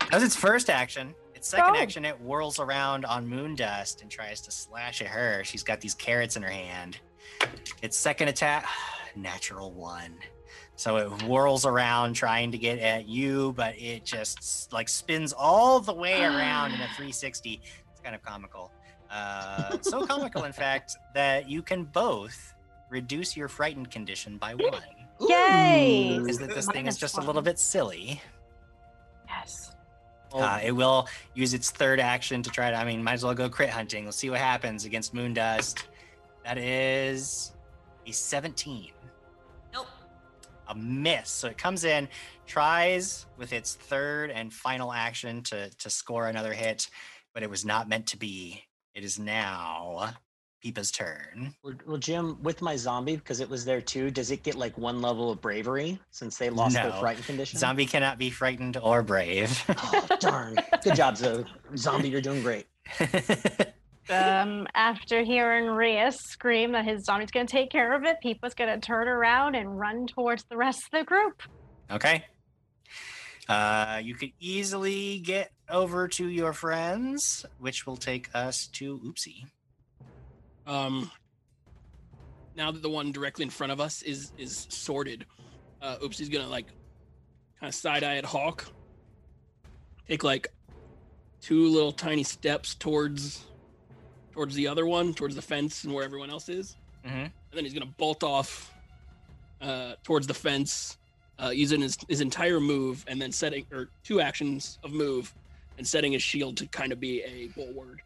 That 0.00 0.12
was 0.14 0.22
its 0.22 0.36
first 0.36 0.70
action. 0.70 1.14
Its 1.34 1.48
second 1.48 1.74
Go. 1.74 1.80
action, 1.80 2.04
it 2.04 2.16
whirls 2.16 2.58
around 2.58 3.04
on 3.04 3.26
Moondust 3.28 4.02
and 4.02 4.10
tries 4.10 4.40
to 4.42 4.50
slash 4.50 5.00
at 5.00 5.08
her. 5.08 5.42
She's 5.44 5.62
got 5.62 5.80
these 5.80 5.94
carrots 5.94 6.36
in 6.36 6.42
her 6.42 6.50
hand. 6.50 6.98
Its 7.82 7.96
second 7.96 8.28
attack, 8.28 8.66
natural 9.16 9.72
one. 9.72 10.14
So 10.76 10.96
it 10.96 11.22
whirls 11.22 11.64
around 11.66 12.14
trying 12.14 12.52
to 12.52 12.58
get 12.58 12.78
at 12.78 13.06
you, 13.06 13.52
but 13.56 13.74
it 13.78 14.04
just 14.04 14.72
like 14.72 14.88
spins 14.88 15.32
all 15.32 15.80
the 15.80 15.94
way 15.94 16.24
around 16.24 16.72
in 16.72 16.80
a 16.80 16.86
360. 16.96 17.60
It's 17.90 18.00
kind 18.00 18.14
of 18.14 18.22
comical. 18.22 18.70
Uh, 19.10 19.78
so 19.80 20.06
comical, 20.06 20.44
in 20.44 20.52
fact, 20.64 20.92
that 21.14 21.48
you 21.48 21.62
can 21.62 21.84
both 21.84 22.54
reduce 22.90 23.36
your 23.36 23.48
frightened 23.48 23.90
condition 23.90 24.36
by 24.36 24.54
one. 24.54 24.82
Yay! 25.28 26.16
Is 26.28 26.38
that 26.38 26.48
this 26.54 26.66
thing 26.66 26.86
is 26.86 26.94
Minus 26.94 26.96
just 26.98 27.14
a 27.16 27.20
one. 27.20 27.26
little 27.26 27.42
bit 27.42 27.58
silly. 27.58 28.20
Yes. 29.28 29.74
Uh, 30.32 30.60
it 30.62 30.72
will 30.72 31.08
use 31.34 31.54
its 31.54 31.70
third 31.70 31.98
action 32.00 32.42
to 32.42 32.50
try 32.50 32.70
to. 32.70 32.76
I 32.76 32.84
mean, 32.84 33.02
might 33.02 33.14
as 33.14 33.24
well 33.24 33.34
go 33.34 33.48
crit 33.48 33.70
hunting. 33.70 34.04
Let's 34.04 34.16
see 34.16 34.30
what 34.30 34.38
happens 34.38 34.84
against 34.84 35.14
Moondust. 35.14 35.84
That 36.44 36.56
is 36.56 37.52
a 38.06 38.12
17, 38.12 38.90
Nope. 39.74 39.86
a 40.68 40.74
miss. 40.74 41.28
So 41.30 41.48
it 41.48 41.58
comes 41.58 41.84
in, 41.84 42.08
tries 42.46 43.26
with 43.36 43.52
its 43.52 43.74
third 43.74 44.30
and 44.30 44.52
final 44.52 44.92
action 44.92 45.42
to 45.44 45.68
to 45.70 45.90
score 45.90 46.28
another 46.28 46.52
hit, 46.52 46.88
but 47.34 47.42
it 47.42 47.50
was 47.50 47.64
not 47.64 47.88
meant 47.88 48.06
to 48.08 48.16
be. 48.16 48.62
It 48.94 49.04
is 49.04 49.18
now 49.18 50.14
Peepa's 50.64 50.90
turn. 50.90 51.54
Well, 51.62 51.74
well, 51.86 51.96
Jim, 51.96 52.42
with 52.42 52.60
my 52.62 52.76
zombie, 52.76 53.16
because 53.16 53.40
it 53.40 53.48
was 53.48 53.64
there 53.64 53.80
too, 53.80 54.10
does 54.10 54.30
it 54.30 54.42
get 54.42 54.54
like 54.54 54.76
one 54.76 55.00
level 55.00 55.30
of 55.30 55.40
bravery 55.40 55.98
since 56.10 56.36
they 56.38 56.50
lost 56.50 56.74
their 56.74 56.90
No. 56.90 57.00
frightened 57.00 57.26
condition? 57.26 57.58
Zombie 57.58 57.86
cannot 57.86 58.18
be 58.18 58.30
frightened 58.30 58.76
or 58.76 59.02
brave. 59.02 59.62
Oh, 59.92 60.06
darn. 60.20 60.56
Good 60.82 60.94
job, 60.96 61.16
Zo- 61.16 61.44
Zombie. 61.76 62.08
You're 62.10 62.20
doing 62.20 62.42
great. 62.42 62.66
Um, 64.08 64.66
after 64.74 65.22
hearing 65.22 65.66
Rhea 65.66 66.10
scream 66.10 66.72
that 66.72 66.84
his 66.84 67.04
zombie's 67.04 67.30
gonna 67.30 67.46
take 67.46 67.70
care 67.70 67.92
of 67.94 68.02
it, 68.04 68.16
Peepa's 68.24 68.54
gonna 68.54 68.80
turn 68.80 69.06
around 69.06 69.54
and 69.54 69.78
run 69.78 70.08
towards 70.08 70.42
the 70.50 70.56
rest 70.56 70.82
of 70.92 70.98
the 70.98 71.04
group. 71.04 71.40
Okay. 71.88 72.24
Uh, 73.48 74.00
you 74.02 74.16
could 74.16 74.32
easily 74.40 75.20
get 75.20 75.52
over 75.68 76.08
to 76.08 76.26
your 76.26 76.52
friends, 76.52 77.46
which 77.58 77.86
will 77.86 77.96
take 77.96 78.28
us 78.34 78.66
to 78.72 78.98
Oopsie. 78.98 79.44
Um, 80.70 81.10
now 82.54 82.70
that 82.70 82.80
the 82.80 82.88
one 82.90 83.10
directly 83.10 83.42
in 83.42 83.50
front 83.50 83.72
of 83.72 83.80
us 83.80 84.02
is 84.02 84.32
is 84.38 84.66
sorted, 84.70 85.26
uh, 85.82 85.96
Oopsie's 85.96 86.28
gonna 86.28 86.48
like 86.48 86.66
kind 87.58 87.68
of 87.68 87.74
side 87.74 88.04
eye 88.04 88.16
at 88.16 88.24
Hawk. 88.24 88.66
Take 90.08 90.22
like 90.22 90.48
two 91.40 91.68
little 91.68 91.90
tiny 91.92 92.22
steps 92.22 92.74
towards 92.76 93.44
towards 94.32 94.54
the 94.54 94.68
other 94.68 94.86
one, 94.86 95.12
towards 95.12 95.34
the 95.34 95.42
fence 95.42 95.82
and 95.84 95.92
where 95.92 96.04
everyone 96.04 96.30
else 96.30 96.48
is, 96.48 96.76
Mm-hmm. 97.04 97.16
and 97.18 97.32
then 97.52 97.64
he's 97.64 97.74
gonna 97.74 97.86
bolt 97.98 98.22
off 98.22 98.72
uh, 99.60 99.94
towards 100.04 100.26
the 100.28 100.34
fence, 100.34 100.98
uh, 101.42 101.48
using 101.50 101.80
his 101.80 101.98
his 102.08 102.20
entire 102.20 102.60
move, 102.60 103.04
and 103.08 103.20
then 103.20 103.32
setting 103.32 103.66
or 103.72 103.88
two 104.04 104.20
actions 104.20 104.78
of 104.84 104.92
move, 104.92 105.34
and 105.78 105.86
setting 105.86 106.12
his 106.12 106.22
shield 106.22 106.56
to 106.58 106.66
kind 106.68 106.92
of 106.92 107.00
be 107.00 107.22
a 107.22 107.48
bulwark. 107.56 108.02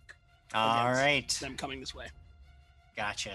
All 0.55 0.93
right. 0.93 1.29
them 1.41 1.57
coming 1.57 1.81
this 1.81 1.95
way. 1.95 2.07
Gotcha. 2.97 3.33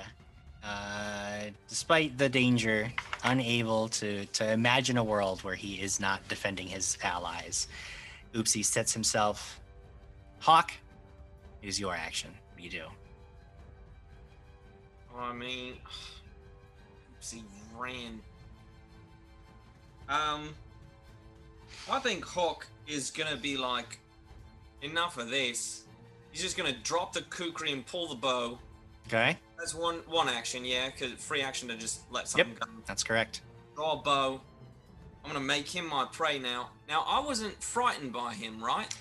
Uh, 0.63 1.43
despite 1.67 2.17
the 2.17 2.29
danger, 2.29 2.91
unable 3.23 3.87
to, 3.89 4.25
to 4.27 4.51
imagine 4.51 4.97
a 4.97 5.03
world 5.03 5.43
where 5.43 5.55
he 5.55 5.75
is 5.75 5.99
not 5.99 6.27
defending 6.27 6.67
his 6.67 6.97
allies, 7.03 7.67
Oopsie 8.33 8.63
sets 8.63 8.93
himself. 8.93 9.59
Hawk, 10.39 10.71
it 11.61 11.67
is 11.67 11.79
your 11.79 11.93
action. 11.93 12.31
What 12.51 12.57
do 12.57 12.63
you 12.63 12.69
do? 12.69 12.85
I 15.17 15.33
mean, 15.33 15.73
oopsie 17.19 17.43
ran. 17.77 18.21
Um, 20.07 20.55
I 21.91 21.99
think 21.99 22.23
Hawk 22.25 22.67
is 22.87 23.11
gonna 23.11 23.37
be 23.37 23.57
like, 23.57 23.99
enough 24.81 25.17
of 25.17 25.29
this. 25.29 25.83
He's 26.31 26.41
just 26.41 26.57
gonna 26.57 26.75
drop 26.83 27.13
the 27.13 27.21
kukri 27.23 27.71
and 27.71 27.85
pull 27.85 28.07
the 28.07 28.15
bow. 28.15 28.59
Okay, 29.11 29.37
That's 29.57 29.73
one 29.73 30.01
one 30.07 30.29
action, 30.29 30.63
yeah, 30.63 30.91
because 30.91 31.13
free 31.13 31.41
action 31.41 31.67
to 31.69 31.75
just 31.75 32.01
let 32.11 32.27
something 32.27 32.53
go. 32.53 32.67
that's 32.85 33.03
correct. 33.03 33.41
Draw 33.75 33.93
a 33.93 34.03
bow. 34.03 34.39
I'm 35.25 35.33
gonna 35.33 35.43
make 35.43 35.67
him 35.67 35.89
my 35.89 36.05
prey 36.05 36.37
now. 36.37 36.69
Now 36.87 37.03
I 37.07 37.19
wasn't 37.19 37.61
frightened 37.63 38.13
by 38.13 38.35
him, 38.35 38.63
right? 38.63 38.93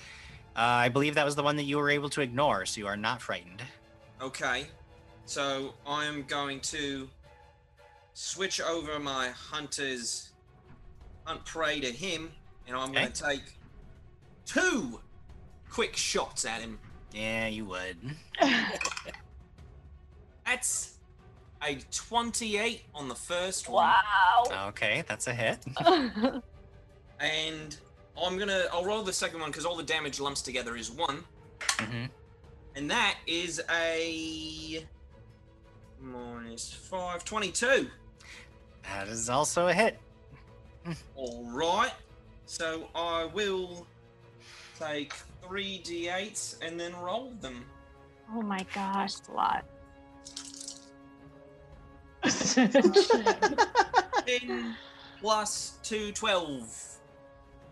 Uh, 0.57 0.61
I 0.61 0.89
believe 0.89 1.15
that 1.17 1.27
was 1.27 1.37
the 1.37 1.43
one 1.43 1.57
that 1.57 1.65
you 1.65 1.77
were 1.77 1.91
able 1.91 2.09
to 2.09 2.23
ignore, 2.23 2.65
so 2.65 2.81
you 2.81 2.87
are 2.87 2.97
not 2.97 3.21
frightened. 3.21 3.63
Okay. 4.23 4.69
So 5.27 5.75
I 5.87 6.07
am 6.07 6.23
going 6.23 6.61
to 6.61 7.07
switch 8.15 8.63
over 8.63 8.99
my 8.99 9.29
hunter's 9.29 10.31
hunt 11.25 11.45
prey 11.45 11.81
to 11.81 11.93
him, 11.93 12.33
and 12.67 12.75
I'm 12.75 12.93
going 12.93 13.13
to 13.13 13.23
take 13.23 13.43
two 14.47 15.01
quick 15.69 15.97
shots 15.97 16.47
at 16.47 16.63
him. 16.63 16.79
Yeah, 17.13 17.47
you 17.49 17.67
would. 17.67 17.99
That's 20.49 20.95
a 21.63 21.77
28 21.93 22.83
on 22.95 23.09
the 23.09 23.15
first 23.15 23.69
one. 23.69 23.85
Wow. 23.85 24.69
Okay, 24.69 25.05
that's 25.07 25.27
a 25.27 25.35
hit. 25.35 25.59
And 27.21 27.77
I'm 28.17 28.39
gonna 28.39 28.67
I'll 28.73 28.85
roll 28.85 29.03
the 29.03 29.13
second 29.13 29.41
one 29.41 29.51
because 29.51 29.65
all 29.65 29.75
the 29.75 29.83
damage 29.83 30.21
lumps 30.21 30.41
together 30.41 30.77
is 30.77 30.89
one. 30.89 31.25
Mm-hmm. 31.59 32.05
And 32.77 32.89
that 32.89 33.17
is 33.27 33.61
a 33.69 34.87
minus 36.01 36.73
five, 36.73 37.25
22. 37.25 37.89
That 38.85 39.09
is 39.09 39.29
also 39.29 39.67
a 39.67 39.75
hit. 39.75 39.99
All 41.17 41.45
right. 41.51 41.91
So 42.47 42.89
I 42.95 43.25
will 43.25 43.85
take 44.79 45.13
three 45.45 45.83
d8s 45.85 46.65
and 46.65 46.79
then 46.79 46.95
roll 46.95 47.33
them. 47.41 47.65
oh 48.33 48.43
my 48.43 48.65
gosh, 48.73 49.15
a 49.29 49.33
lot. 49.33 49.65
10 52.25 54.77
plus 55.21 55.79
2, 55.83 56.13
12. 56.13 56.99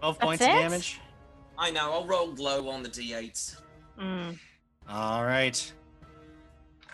12 0.01 0.19
points 0.19 0.43
of 0.43 0.49
it? 0.49 0.53
damage. 0.53 1.01
I 1.59 1.71
know, 1.71 2.03
I 2.03 2.07
rolled 2.07 2.39
low 2.39 2.69
on 2.69 2.83
the 2.83 2.89
d8s. 2.89 3.57
Mm. 4.01 4.39
All 4.89 5.25
right. 5.25 5.73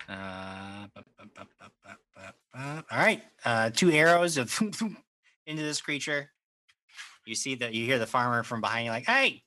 Uh, 0.09 0.87
bu- 0.95 1.03
bu- 1.19 1.25
bu- 1.35 1.35
bu- 1.35 1.45
bu- 1.61 1.69
bu- 2.15 2.21
bu- 2.55 2.61
all 2.91 2.99
right. 2.99 3.23
Uh, 3.45 3.71
two 3.71 3.91
arrows 3.91 4.37
of 4.37 4.57
into 5.47 5.63
this 5.63 5.81
creature. 5.81 6.31
You 7.25 7.35
see 7.35 7.55
that 7.57 7.75
you 7.75 7.85
hear 7.87 7.99
the 7.99 8.07
farmer 8.07 8.43
from 8.43 8.61
behind 8.61 8.85
you, 8.87 8.91
like, 8.93 9.07
"Hey, 9.07 9.43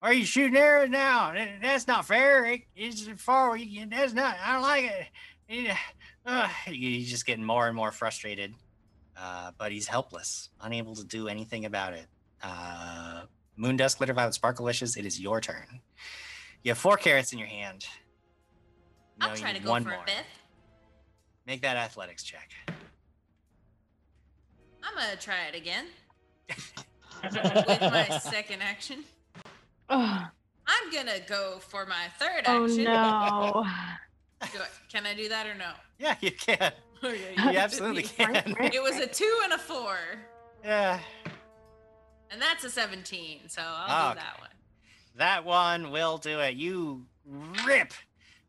why 0.00 0.10
are 0.10 0.14
you 0.14 0.24
shooting 0.24 0.56
arrows 0.56 0.88
now? 0.90 1.32
That's 1.62 1.86
not 1.86 2.06
fair. 2.06 2.44
It- 2.46 2.62
It's 2.74 3.06
far. 3.22 3.56
you- 3.56 3.86
That's 3.86 4.12
not. 4.14 4.36
I 4.42 4.52
don't 4.54 4.62
like 4.62 4.84
it." 4.84 5.06
It- 5.48 5.76
uh, 6.26 6.48
He's 6.66 7.10
just 7.10 7.26
getting 7.26 7.44
more 7.44 7.66
and 7.66 7.76
more 7.76 7.92
frustrated, 7.92 8.54
uh, 9.16 9.52
but 9.58 9.72
he's 9.72 9.86
helpless, 9.86 10.50
unable 10.60 10.94
to 10.96 11.04
do 11.04 11.28
anything 11.28 11.64
about 11.64 11.92
it. 11.92 12.06
Uh, 12.42 13.22
Moondust, 13.58 13.98
Glitter 13.98 14.14
Violet, 14.14 14.34
Sparkle 14.34 14.64
Wishes, 14.64 14.96
it 14.96 15.04
is 15.04 15.20
your 15.20 15.40
turn. 15.40 15.80
You 16.62 16.70
have 16.70 16.78
four 16.78 16.96
carrots 16.96 17.32
in 17.32 17.38
your 17.38 17.48
hand. 17.48 17.86
I'll 19.20 19.36
try 19.36 19.52
to 19.52 19.58
go 19.60 19.70
one 19.70 19.82
for 19.82 19.90
more. 19.90 20.02
a 20.02 20.06
fifth. 20.06 20.26
Make 21.46 21.62
that 21.62 21.76
athletics 21.76 22.22
check. 22.22 22.50
I'm 24.82 24.94
gonna 24.94 25.16
try 25.16 25.44
it 25.52 25.54
again 25.54 25.86
with 27.22 27.80
my 27.80 28.08
second 28.22 28.62
action. 28.62 29.04
Ugh. 29.88 30.26
I'm 30.66 30.92
gonna 30.92 31.20
go 31.28 31.58
for 31.58 31.84
my 31.86 32.06
third 32.18 32.44
action. 32.46 32.86
Oh 32.86 33.62
no. 33.62 33.66
Do 34.40 34.58
I- 34.58 34.66
can 34.90 35.06
I 35.06 35.14
do 35.14 35.28
that 35.28 35.46
or 35.46 35.54
no? 35.54 35.70
Yeah, 35.98 36.16
you 36.20 36.32
can. 36.32 36.72
Okay, 37.04 37.34
You 37.36 37.58
absolutely 37.58 38.02
can. 38.16 38.36
It 38.36 38.82
was 38.82 38.96
a 38.98 39.06
two 39.06 39.40
and 39.44 39.52
a 39.52 39.58
four, 39.58 39.96
Yeah. 40.64 40.98
and 42.30 42.40
that's 42.40 42.64
a 42.64 42.70
17. 42.70 43.40
So 43.48 43.62
I'll 43.64 44.10
Okay. 44.10 44.20
do 44.20 44.24
that 44.24 44.40
one. 44.40 44.50
That 45.16 45.44
one 45.44 45.90
will 45.90 46.18
do 46.18 46.40
it. 46.40 46.54
You 46.56 47.06
rip 47.66 47.92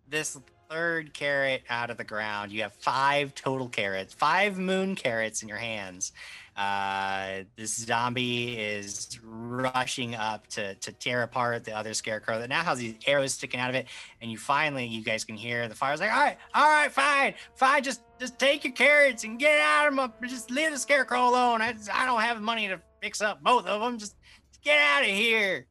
this 0.08 0.38
third 0.70 1.14
carrot 1.14 1.64
out 1.70 1.90
of 1.90 1.98
the 1.98 2.04
ground. 2.04 2.52
You 2.52 2.62
have 2.64 2.74
five 2.74 3.36
total 3.36 3.68
carrots, 3.68 4.14
five 4.14 4.58
moon 4.58 4.96
carrots 4.96 5.42
in 5.42 5.50
your 5.50 5.58
hands. 5.58 6.12
Uh, 6.58 7.44
this 7.56 7.78
zombie 7.78 8.58
is 8.60 9.20
rushing 9.24 10.16
up 10.16 10.46
to, 10.48 10.76
to 10.76 10.92
tear 10.92 11.24
apart 11.24 11.64
the 11.64 11.76
other 11.76 11.94
scarecrow 11.94 12.40
that 12.40 12.50
now 12.50 12.62
has 12.62 12.78
these 12.78 12.96
arrows 13.08 13.34
sticking 13.34 13.60
out 13.60 13.70
of 13.70 13.76
it. 13.76 13.88
And 14.22 14.30
you 14.30 14.38
finally, 14.38 14.86
you 14.86 15.04
guys 15.04 15.24
can 15.24 15.36
hear 15.36 15.68
the 15.68 15.76
fire's 15.76 16.02
like, 16.02 16.12
all 16.12 16.20
right, 16.20 16.38
all 16.54 16.66
right, 16.66 16.92
fine, 16.92 17.34
fine. 17.56 17.84
Just, 17.84 18.02
just 18.20 18.38
take 18.38 18.64
your 18.64 18.74
carrots 18.74 19.24
and 19.24 19.40
get 19.40 19.60
out 19.60 19.88
of 19.88 19.96
them. 19.96 20.12
Just 20.28 20.52
leave 20.52 20.72
the 20.72 20.78
scarecrow 20.78 21.30
alone. 21.30 21.62
I, 21.62 21.74
I 21.92 22.06
don't 22.06 22.22
have 22.22 22.42
money 22.42 22.68
to 22.68 22.82
fix 23.02 23.22
up 23.22 23.42
both 23.42 23.66
of 23.66 23.82
them. 23.82 23.98
Just, 23.98 24.16
just 24.50 24.62
get 24.62 24.78
out 24.78 25.04
of 25.04 25.10
here. 25.10 25.66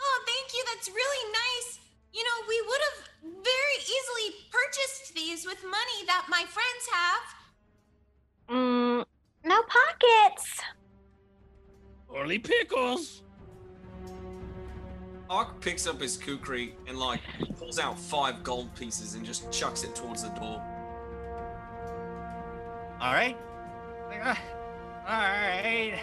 Oh, 0.00 0.24
thank 0.26 0.54
you. 0.54 0.64
That's 0.74 0.88
really 0.88 1.32
nice. 1.32 1.78
You 2.12 2.22
know, 2.24 2.48
we 2.48 2.62
would 2.66 2.80
have 2.90 3.08
very 3.22 3.78
easily 3.80 4.36
purchased 4.50 5.14
these 5.14 5.46
with 5.46 5.62
money 5.62 6.06
that 6.06 6.26
my 6.28 6.44
friends 6.48 6.88
have. 6.92 7.20
Mm, 8.50 9.04
no 9.44 9.62
pockets. 9.62 10.60
Only 12.08 12.38
pickles. 12.38 13.22
Hawk 15.28 15.60
picks 15.60 15.86
up 15.86 16.00
his 16.00 16.16
kukri 16.16 16.74
and 16.86 16.98
like 16.98 17.20
pulls 17.58 17.78
out 17.78 17.98
five 17.98 18.42
gold 18.42 18.74
pieces 18.74 19.14
and 19.14 19.24
just 19.24 19.50
chucks 19.50 19.82
it 19.82 19.94
towards 19.94 20.22
the 20.22 20.28
door. 20.30 20.62
All 23.00 23.12
right. 23.12 23.36
Like, 24.08 24.24
uh, 24.24 24.34
all 25.06 25.18
right. 25.22 25.98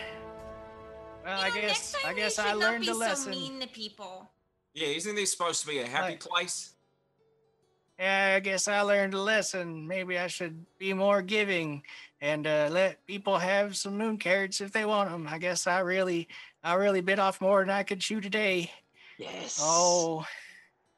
Well, 1.24 1.38
You 1.40 1.46
I 1.46 1.50
know, 1.50 1.56
guess 1.62 1.96
I 2.06 2.14
guess 2.14 2.40
I 2.40 2.54
learned 2.54 2.86
not 2.88 2.96
a 2.96 3.00
lesson. 3.00 3.32
mean 3.32 3.60
to 3.62 3.68
people. 3.68 4.30
Yeah, 4.74 4.88
isn't 4.88 5.16
this 5.16 5.32
supposed 5.32 5.62
to 5.62 5.68
be 5.68 5.80
a 5.80 5.88
happy 5.88 6.14
Right. 6.14 6.20
place? 6.20 6.74
Yeah, 8.02 8.34
I 8.36 8.40
guess 8.40 8.68
I 8.68 8.82
learned 8.82 9.14
a 9.14 9.22
lesson. 9.22 9.88
Maybe 9.88 10.18
I 10.18 10.26
should 10.26 10.66
be 10.80 10.92
more 10.92 11.22
giving 11.22 11.84
and 12.20 12.48
uh, 12.48 12.68
let 12.72 13.06
people 13.06 13.38
have 13.38 13.78
some 13.78 13.96
moon 13.96 14.18
carrots 14.18 14.60
if 14.60 14.72
they 14.72 14.86
want 14.86 15.12
them. 15.12 15.28
I 15.30 15.38
guess 15.38 15.68
I 15.68 15.82
really, 15.82 16.28
I 16.64 16.74
really 16.74 17.02
bit 17.02 17.20
off 17.20 17.40
more 17.40 17.60
than 17.60 17.70
I 17.70 17.84
could 17.84 18.00
chew 18.00 18.20
today. 18.20 18.72
Yes. 19.20 19.60
Oh, 19.62 20.26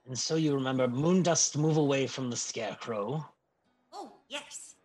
And 0.08 0.18
so 0.18 0.36
you 0.36 0.56
remember 0.56 0.88
moon 0.88 1.24
dust 1.24 1.58
move 1.58 1.76
away 1.76 2.08
from 2.08 2.30
the 2.30 2.38
scarecrow. 2.38 3.26
Oh, 3.92 4.14
yes. 4.30 4.76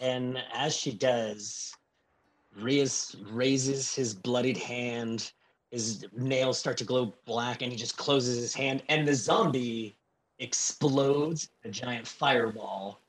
And 0.00 0.42
as 0.52 0.74
she 0.74 0.90
does, 0.90 1.76
Rias 2.60 3.14
raises 3.30 3.94
his 3.94 4.14
bloodied 4.14 4.56
hand. 4.56 5.30
His 5.70 6.06
nails 6.12 6.58
start 6.58 6.76
to 6.78 6.84
glow 6.84 7.14
black, 7.24 7.62
and 7.62 7.70
he 7.70 7.78
just 7.78 7.96
closes 7.96 8.36
his 8.36 8.52
hand, 8.52 8.82
and 8.88 9.06
the 9.06 9.14
zombie 9.14 9.96
explodes 10.38 11.48
a 11.64 11.68
giant 11.70 12.06
fireball 12.06 13.00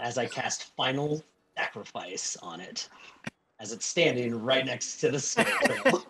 as 0.00 0.18
I 0.18 0.26
cast 0.26 0.74
Final 0.76 1.22
Sacrifice 1.56 2.36
on 2.42 2.60
it, 2.60 2.88
as 3.60 3.72
it's 3.72 3.86
standing 3.86 4.42
right 4.42 4.64
next 4.64 4.96
to 5.00 5.10
the 5.10 5.18
scarecrow. 5.20 6.02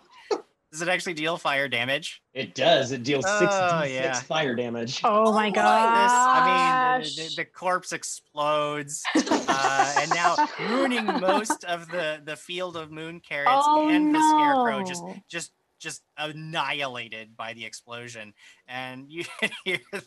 Does 0.70 0.82
it 0.82 0.89
actually 0.89 1.15
deal 1.15 1.39
fire 1.39 1.66
damage? 1.66 2.20
it 2.35 2.55
does. 2.55 2.93
It 2.93 3.03
deals 3.03 3.24
six 3.39 3.51
Oh, 3.55 3.81
d6 3.82 3.90
yeah. 3.95 4.20
fire 4.20 4.55
damage. 4.55 5.01
Oh 5.03 5.32
my 5.32 5.49
god. 5.49 5.65
I 5.66 6.99
mean, 7.01 7.05
the, 7.16 7.23
the, 7.23 7.35
the 7.36 7.45
corpse 7.47 7.93
explodes, 7.95 9.03
uh, 9.16 9.95
and 9.99 10.11
now 10.11 10.36
ruining 10.69 11.07
most 11.07 11.65
of 11.65 11.89
the 11.90 12.20
the 12.23 12.36
field 12.36 12.77
of 12.77 12.90
moon 12.93 13.20
carrots 13.27 13.51
Oh, 13.66 13.89
and 13.89 14.15
the 14.15 14.20
scarecrow 14.20 14.85
just 14.85 15.03
just 15.31 15.53
just 15.79 16.03
annihilated 16.17 17.37
by 17.37 17.55
the 17.55 17.65
explosion. 17.65 18.35
And 18.67 19.11
you 19.11 19.25
hear 19.65 19.79
the 19.93 20.05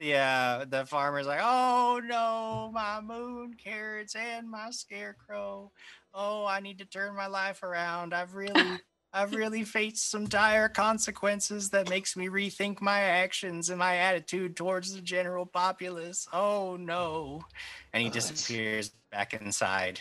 the, 0.00 0.14
uh, 0.14 0.64
the 0.68 0.86
farmer's 0.86 1.26
like, 1.26 1.40
"Oh 1.42 2.00
no, 2.04 2.70
my 2.72 3.00
moon 3.00 3.54
carrots 3.54 4.14
and 4.14 4.48
my 4.48 4.70
scarecrow! 4.70 5.72
Oh, 6.14 6.46
I 6.46 6.60
need 6.60 6.78
to 6.78 6.84
turn 6.84 7.14
my 7.14 7.26
life 7.26 7.62
around. 7.62 8.14
I've 8.14 8.34
really." 8.34 8.78
I've 9.10 9.34
really 9.34 9.64
faced 9.64 10.10
some 10.10 10.26
dire 10.26 10.68
consequences 10.68 11.70
that 11.70 11.88
makes 11.88 12.14
me 12.14 12.28
rethink 12.28 12.82
my 12.82 13.00
actions 13.00 13.70
and 13.70 13.78
my 13.78 13.96
attitude 13.96 14.54
towards 14.54 14.94
the 14.94 15.00
general 15.00 15.46
populace. 15.46 16.28
Oh 16.30 16.76
no. 16.78 17.42
And 17.94 18.02
he 18.02 18.10
disappears 18.10 18.90
back 19.10 19.32
inside, 19.32 20.00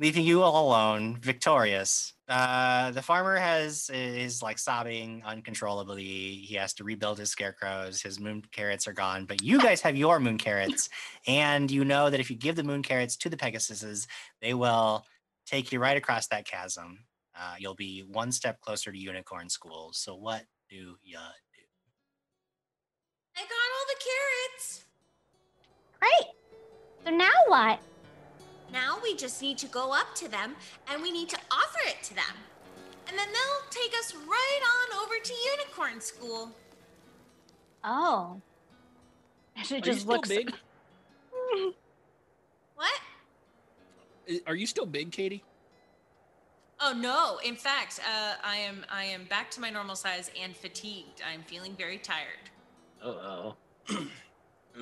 leaving 0.00 0.24
you 0.24 0.42
all 0.42 0.66
alone, 0.66 1.18
victorious. 1.20 2.14
Uh, 2.28 2.90
the 2.90 3.00
farmer 3.00 3.36
has 3.36 3.88
is 3.90 4.42
like 4.42 4.58
sobbing 4.58 5.22
uncontrollably. 5.24 6.04
He 6.04 6.54
has 6.56 6.74
to 6.74 6.84
rebuild 6.84 7.18
his 7.18 7.30
scarecrows. 7.30 8.02
His 8.02 8.20
moon 8.20 8.42
carrots 8.52 8.86
are 8.86 8.92
gone, 8.92 9.24
but 9.24 9.42
you 9.42 9.58
guys 9.58 9.80
have 9.80 9.96
your 9.96 10.20
moon 10.20 10.36
carrots, 10.36 10.90
and 11.26 11.70
you 11.70 11.86
know 11.86 12.10
that 12.10 12.20
if 12.20 12.28
you 12.30 12.36
give 12.36 12.54
the 12.54 12.62
moon 12.62 12.82
carrots 12.82 13.16
to 13.16 13.30
the 13.30 13.36
Pegasuses, 13.36 14.06
they 14.42 14.52
will 14.52 15.06
take 15.46 15.72
you 15.72 15.78
right 15.78 15.96
across 15.96 16.26
that 16.26 16.44
chasm. 16.44 16.98
Uh, 17.34 17.54
you'll 17.58 17.74
be 17.74 18.00
one 18.00 18.30
step 18.30 18.60
closer 18.60 18.92
to 18.92 18.98
unicorn 18.98 19.48
school. 19.48 19.90
So 19.94 20.14
what 20.14 20.42
do 20.68 20.96
ya 21.02 21.20
do? 21.54 21.62
I 23.36 23.40
got 23.40 23.52
all 23.74 23.86
the 23.88 24.00
carrots. 24.04 24.84
Great. 25.98 26.34
So 27.04 27.10
now 27.10 27.30
what? 27.46 27.80
Now 28.72 28.98
we 29.02 29.14
just 29.16 29.40
need 29.42 29.58
to 29.58 29.66
go 29.66 29.92
up 29.92 30.14
to 30.16 30.28
them 30.28 30.54
and 30.90 31.02
we 31.02 31.10
need 31.10 31.28
to 31.30 31.38
offer 31.50 31.78
it 31.86 32.02
to 32.04 32.14
them. 32.14 32.34
And 33.08 33.18
then 33.18 33.28
they'll 33.28 33.70
take 33.70 33.92
us 33.98 34.14
right 34.14 34.60
on 34.92 35.02
over 35.02 35.14
to 35.22 35.32
unicorn 35.56 36.00
school. 36.00 36.50
Oh. 37.82 38.40
And 39.56 39.66
she 39.66 39.78
Are 39.78 39.80
just 39.80 40.00
still 40.00 40.14
looks 40.14 40.28
big? 40.28 40.52
What? 42.76 43.00
Are 44.46 44.54
you 44.54 44.66
still 44.68 44.86
big, 44.86 45.10
Katie? 45.10 45.42
Oh 46.80 46.92
no! 46.92 47.40
In 47.44 47.56
fact, 47.56 47.98
uh, 48.06 48.34
I 48.44 48.56
am 48.58 48.84
I 48.88 49.02
am 49.04 49.24
back 49.24 49.50
to 49.52 49.60
my 49.60 49.68
normal 49.68 49.96
size 49.96 50.30
and 50.40 50.56
fatigued. 50.56 51.22
I'm 51.28 51.42
feeling 51.42 51.74
very 51.76 51.98
tired. 51.98 52.50
Uh 53.02 53.08
oh. 53.08 53.56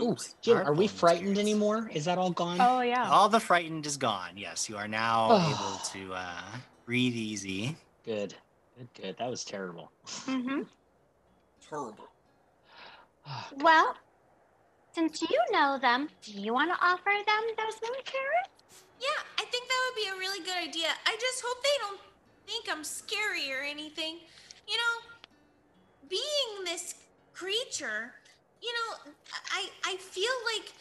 Ooh, 0.00 0.10
Oops. 0.10 0.34
Jim, 0.42 0.58
are 0.58 0.72
we 0.74 0.86
frightened 0.86 1.34
carrots. 1.36 1.40
anymore? 1.40 1.90
Is 1.92 2.04
that 2.04 2.18
all 2.18 2.30
gone? 2.30 2.58
Oh 2.60 2.80
yeah. 2.80 3.08
All 3.10 3.28
the 3.28 3.40
frightened 3.40 3.86
is 3.86 3.96
gone. 3.96 4.30
Yes, 4.36 4.68
you 4.68 4.76
are 4.76 4.88
now 4.88 5.28
Oh. 5.30 5.50
able 5.50 6.06
to 6.08 6.14
uh, 6.14 6.42
breathe 6.84 7.14
easy. 7.14 7.76
Good. 8.04 8.34
Good, 8.76 8.88
good. 9.02 9.16
That 9.18 9.30
was 9.30 9.44
terrible. 9.44 9.90
Mm-hmm. 10.26 10.62
Terrible. 11.68 12.08
Ah, 13.26 13.48
Well, 13.58 13.96
since 14.94 15.20
you 15.22 15.38
know 15.50 15.78
them, 15.80 16.08
do 16.22 16.32
you 16.32 16.52
want 16.52 16.70
to 16.70 16.78
offer 16.84 17.10
them 17.26 17.42
those 17.56 17.74
moon 17.82 18.00
carrots? 18.04 18.84
Yeah, 19.00 19.08
I 19.38 19.44
think 19.44 19.68
that 19.68 19.90
would 19.90 19.96
be 20.02 20.08
a 20.08 20.18
really 20.18 20.40
good 20.44 20.56
idea. 20.56 20.88
I 21.06 21.16
just 21.20 21.42
hope 21.44 21.62
they 21.62 21.68
don't 21.80 22.00
think 22.46 22.66
I'm 22.70 22.82
scary 22.84 23.52
or 23.52 23.62
anything. 23.62 24.18
You 24.68 24.76
know, 24.76 25.28
being 26.08 26.64
this 26.64 26.94
creature, 27.34 28.12
you 28.66 28.72
know, 28.72 29.12
I 29.52 29.68
I 29.84 29.96
feel 29.96 30.36
like 30.52 30.72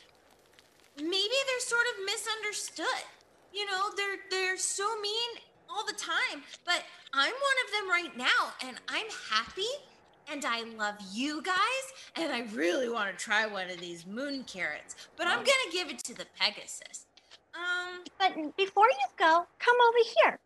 maybe 0.97 1.37
they're 1.47 1.59
sort 1.59 1.85
of 1.93 2.05
misunderstood. 2.05 3.05
You 3.53 3.65
know, 3.67 3.91
they're 3.95 4.17
they're 4.31 4.57
so 4.57 4.99
mean 5.01 5.29
all 5.69 5.85
the 5.85 5.93
time, 5.93 6.43
but 6.65 6.83
I'm 7.13 7.31
one 7.31 7.57
of 7.65 7.71
them 7.71 7.89
right 7.89 8.17
now 8.17 8.53
and 8.67 8.77
I'm 8.87 9.05
happy 9.29 9.69
and 10.31 10.43
I 10.45 10.63
love 10.63 10.95
you 11.13 11.41
guys 11.41 11.85
and 12.15 12.31
I 12.31 12.47
really 12.55 12.89
want 12.89 13.15
to 13.15 13.23
try 13.23 13.45
one 13.45 13.69
of 13.69 13.79
these 13.79 14.05
moon 14.05 14.43
carrots, 14.45 14.95
but 15.17 15.27
I'm 15.27 15.37
going 15.37 15.63
to 15.69 15.71
give 15.71 15.89
it 15.89 15.99
to 15.99 16.13
the 16.15 16.25
Pegasus. 16.39 17.05
Um 17.53 18.03
But 18.17 18.57
before 18.57 18.87
you 18.87 19.07
go, 19.17 19.45
come 19.59 19.75
over 19.89 20.09
here. 20.21 20.39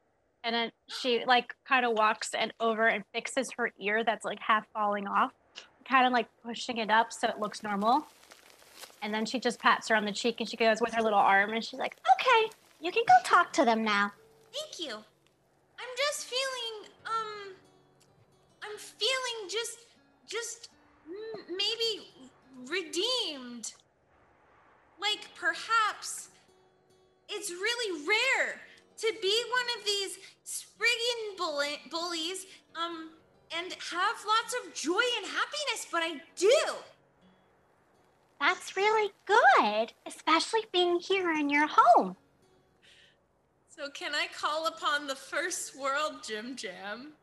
And 0.44 0.56
then 0.56 0.72
she 0.88 1.26
like 1.26 1.53
kind 1.68 1.86
of 1.86 1.94
walks 1.94 2.34
and 2.34 2.53
over 2.60 2.88
and 2.88 3.03
fixes 3.14 3.52
her 3.57 3.72
ear 3.80 4.03
that's 4.03 4.26
like 4.26 4.40
half 4.40 4.66
falling 4.74 5.07
off, 5.07 5.34
kind 5.90 6.06
of 6.06 6.14
like 6.14 6.28
pushing 6.44 6.78
it 6.78 6.90
up 6.90 7.11
so 7.11 7.28
it 7.28 7.40
looks 7.40 7.64
normal. 7.64 8.06
And 9.02 9.14
then 9.14 9.26
she 9.26 9.40
just 9.40 9.60
pats 9.60 9.88
her 9.90 9.95
on 9.95 10.06
the 10.06 10.11
cheek 10.11 10.40
and 10.40 10.49
she 10.49 10.57
goes 10.57 10.82
with 10.82 10.94
her 10.94 11.02
little 11.02 11.20
arm 11.20 11.52
and 11.52 11.64
she's 11.64 11.80
like, 11.80 11.98
Okay, 12.20 12.52
you 12.80 12.91
can 12.91 13.03
go 13.07 13.14
talk 13.26 13.52
to 13.53 13.66
them 13.66 13.84
now. 13.84 14.11
Thank 14.53 14.88
you. 14.88 14.95
I'm 14.95 15.94
just 15.98 16.28
feeling 16.28 16.91
um 17.06 17.56
I'm 18.64 18.78
feeling 18.78 19.49
just 19.49 19.80
just 20.28 20.70
maybe 21.49 22.07
redeemed. 22.70 23.74
Like 25.02 25.30
perhaps 25.36 26.30
it's 27.30 27.52
really 27.52 28.06
rare 28.07 28.61
to 28.98 29.14
be 29.22 29.44
one 29.52 29.80
of 29.80 29.86
these 29.86 30.18
Spriggan 30.44 31.90
bullies 31.90 32.45
um 32.76 33.11
and 33.55 33.71
have 33.71 34.15
lots 34.27 34.55
of 34.63 34.73
joy 34.73 35.01
and 35.17 35.26
happiness, 35.26 35.88
but 35.91 36.01
I 36.03 36.21
do. 36.35 36.76
That's 38.39 38.76
really 38.77 39.11
good, 39.26 39.93
especially 40.05 40.61
being 40.71 40.99
here 40.99 41.31
in 41.31 41.49
your 41.49 41.67
home. 41.69 42.15
So 43.67 43.89
can 43.89 44.13
I 44.13 44.27
call 44.34 44.67
upon 44.67 45.07
the 45.07 45.15
first 45.15 45.77
world 45.77 46.23
Jim 46.26 46.55
Jam? 46.55 47.13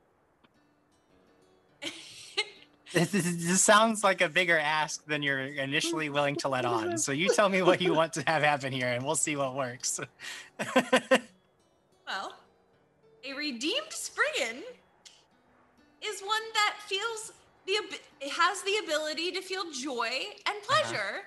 This, 2.93 3.11
this, 3.11 3.25
this 3.25 3.63
sounds 3.63 4.05
like 4.05 4.21
a 4.21 4.29
bigger 4.29 4.59
ask 4.59 5.05
than 5.07 5.23
you're 5.23 5.41
initially 5.41 6.09
willing 6.09 6.37
to 6.37 6.49
let 6.49 6.65
on. 6.65 6.97
So 6.97 7.13
you 7.13 7.29
tell 7.29 7.49
me 7.49 7.61
what 7.61 7.81
you 7.81 7.93
want 7.93 8.13
to 8.15 8.23
have 8.27 8.43
happen 8.43 8.73
here, 8.73 8.87
and 8.87 9.05
we'll 9.05 9.17
see 9.17 9.37
what 9.37 9.55
works. 9.55 10.01
Well, 12.07 12.35
a 13.25 13.35
redeemed 13.35 13.91
Spriggan 13.91 14.63
is 16.05 16.21
one 16.21 16.43
that 16.55 16.77
feels 16.87 17.33
the 17.67 17.73
it 18.21 18.31
has 18.31 18.63
the 18.63 18.77
ability 18.85 19.33
to 19.33 19.43
feel 19.43 19.65
joy 19.73 20.11
and 20.47 20.57
pleasure. 20.63 21.23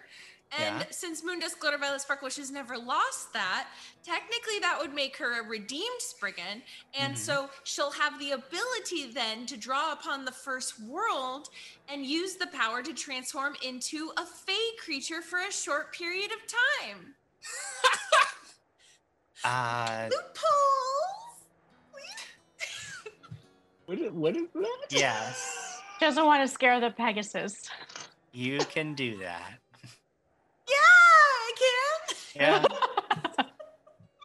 And 0.57 0.79
Yeah. 0.79 0.85
since 0.89 1.21
Moondust 1.21 1.59
Glitter 1.59 1.77
Violet 1.77 2.01
Sparkle 2.01 2.29
has 2.29 2.49
never 2.49 2.75
lost 2.77 3.33
that, 3.33 3.67
technically 4.03 4.57
that 4.61 4.79
would 4.79 4.93
make 4.93 5.15
her 5.17 5.41
a 5.41 5.43
redeemed 5.43 6.01
Spriggan. 6.01 6.63
And 6.95 7.13
Mhm. 7.13 7.17
so 7.17 7.49
she'll 7.65 7.91
have 7.91 8.17
the 8.17 8.31
ability 8.31 9.11
then 9.13 9.45
to 9.45 9.57
draw 9.57 9.91
upon 9.93 10.25
the 10.25 10.31
first 10.31 10.79
world 10.79 11.49
and 11.87 12.03
use 12.05 12.37
the 12.37 12.47
power 12.47 12.81
to 12.81 12.93
transform 12.93 13.55
into 13.61 14.11
a 14.17 14.25
fey 14.25 14.75
creature 14.83 15.21
for 15.21 15.37
a 15.39 15.51
short 15.51 15.93
period 15.93 16.31
of 16.31 16.39
time. 16.47 17.15
uh, 19.43 20.09
Loopholes! 20.09 21.18
What 23.90 23.98
is, 23.98 24.11
what 24.11 24.36
is 24.36 24.44
that? 24.53 24.78
yes, 24.91 25.82
doesn't 25.99 26.24
want 26.24 26.44
to 26.44 26.48
scare 26.48 26.80
the 26.80 26.91
Pegasus. 26.91 27.68
you 28.32 28.60
can 28.60 28.94
do 28.94 29.18
that. 29.18 29.53
Yeah, 30.68 30.76
I 30.76 31.52
can. 31.57 32.16
Yeah. 32.36 32.66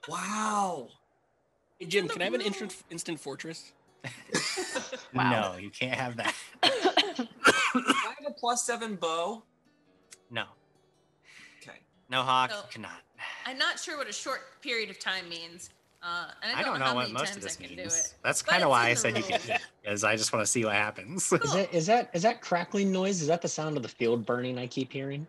Wow. 0.07 0.89
Hey, 1.79 1.87
Jim, 1.87 2.09
can 2.09 2.21
I 2.21 2.27
have 2.27 2.35
an 2.35 2.43
instant 2.43 2.77
instant 2.91 3.19
fortress? 3.19 3.73
No, 5.15 5.57
you 5.59 5.71
can't 5.71 5.95
have 5.95 6.19
that. 6.19 6.35
Can 6.61 7.27
I 7.47 8.15
have 8.19 8.27
a 8.29 8.33
plus 8.39 8.67
seven 8.67 8.97
bow? 8.97 9.45
No, 10.31 10.45
Okay. 11.63 11.79
no 12.11 12.21
hawk, 12.23 12.51
No. 12.51 12.57
you 12.57 12.63
cannot. 12.71 13.01
I'm 13.47 13.57
not 13.57 13.79
sure 13.81 13.97
what 13.97 14.11
a 14.11 14.13
short 14.13 14.61
period 14.61 14.91
of 14.91 14.99
time 14.99 15.27
means. 15.31 15.71
Uh, 16.07 16.27
and 16.43 16.53
I 16.55 16.61
I 16.61 16.63
don't, 16.63 16.73
don't 16.73 16.81
know, 16.81 16.85
how 16.87 16.91
know 16.93 16.97
what 16.99 17.11
most 17.13 17.35
of 17.37 17.43
this 17.43 17.59
means. 17.59 18.15
That's 18.23 18.43
kind 18.43 18.63
of 18.63 18.69
why 18.69 18.89
I 18.89 18.91
the 18.91 18.97
said 19.01 19.17
you 19.17 19.25
rules. 19.25 19.47
could, 19.47 19.59
because 19.83 20.05
I 20.05 20.17
just 20.17 20.33
want 20.35 20.45
to 20.45 20.51
see 20.51 20.65
what 20.65 20.75
happens. 20.75 21.33
Is 21.33 21.53
that 21.55 21.73
is 21.73 21.87
that 21.87 22.11
is 22.13 22.23
that 22.23 22.43
crackling 22.43 22.93
noise? 22.93 23.23
Is 23.23 23.29
that 23.29 23.41
the 23.41 23.49
sound 23.49 23.77
of 23.79 23.83
the 23.83 23.89
field 23.89 24.27
burning 24.27 24.59
I 24.59 24.67
keep 24.67 24.93
hearing? 24.93 25.27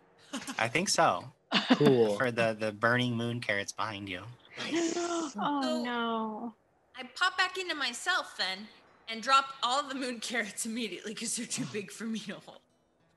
I 0.58 0.68
think 0.68 0.90
so. 0.90 1.24
Cool. 1.72 2.18
For 2.18 2.30
the 2.30 2.54
the 2.58 2.72
burning 2.72 3.16
moon 3.16 3.40
carrots 3.40 3.72
behind 3.72 4.06
you. 4.08 4.20
oh 4.60 5.30
So- 5.32 5.82
no. 5.82 6.54
I 6.98 7.02
pop 7.18 7.36
back 7.38 7.56
into 7.58 7.74
myself 7.74 8.36
then 8.38 8.66
and 9.08 9.22
drop 9.22 9.46
all 9.62 9.82
the 9.82 9.94
moon 9.94 10.18
carrots 10.20 10.66
immediately 10.66 11.14
because 11.14 11.36
they're 11.36 11.46
too 11.46 11.66
big 11.72 11.90
for 11.90 12.04
me 12.04 12.18
to 12.20 12.34
hold. 12.44 12.60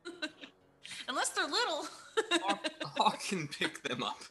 Unless 1.08 1.30
they're 1.30 1.46
little. 1.48 1.88
I, 2.32 2.58
I 3.06 3.16
can 3.18 3.48
pick 3.48 3.82
them 3.84 4.04
up. 4.04 4.22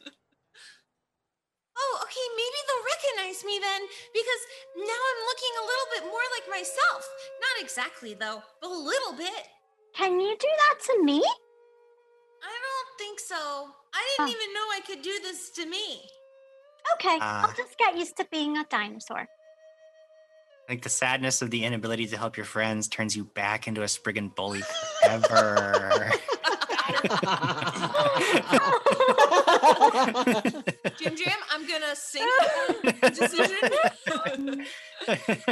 Oh, 1.81 1.99
okay, 2.03 2.27
maybe 2.35 2.59
they'll 2.67 2.83
recognize 2.91 3.43
me 3.45 3.57
then, 3.61 3.81
because 4.13 4.41
now 4.75 4.99
I'm 5.09 5.21
looking 5.31 5.53
a 5.55 5.63
little 5.65 5.87
bit 5.95 6.03
more 6.11 6.25
like 6.35 6.49
myself. 6.51 7.07
Not 7.39 7.63
exactly, 7.63 8.13
though, 8.13 8.43
but 8.61 8.69
a 8.69 8.77
little 8.77 9.13
bit. 9.13 9.47
Can 9.95 10.19
you 10.19 10.35
do 10.37 10.47
that 10.47 10.75
to 10.91 11.03
me? 11.03 11.23
I 12.43 12.51
don't 12.51 12.97
think 12.97 13.19
so. 13.19 13.69
I 13.93 14.05
didn't 14.17 14.29
Oh. 14.29 14.35
even 14.35 14.53
know 14.53 14.67
I 14.75 14.81
could 14.85 15.01
do 15.01 15.19
this 15.23 15.49
to 15.51 15.65
me. 15.65 16.01
Okay, 16.95 17.17
Ah. 17.21 17.47
I'll 17.47 17.55
just 17.55 17.77
get 17.77 17.95
used 17.97 18.17
to 18.17 18.25
being 18.31 18.57
a 18.57 18.65
dinosaur. 18.65 19.27
Like 20.67 20.81
the 20.83 20.89
sadness 20.89 21.41
of 21.41 21.49
the 21.49 21.63
inability 21.65 22.07
to 22.07 22.17
help 22.17 22.37
your 22.37 22.45
friends 22.45 22.87
turns 22.87 23.15
you 23.15 23.23
back 23.25 23.67
into 23.67 23.81
a 23.83 23.87
Spriggan 23.87 24.29
bully 24.29 24.61
forever. 25.01 26.11
Jim 30.97 31.15
Jam, 31.15 31.37
I'm 31.51 31.67
gonna 31.67 31.95
sink 31.95 32.25
that 33.01 33.13
decision. 33.15 33.57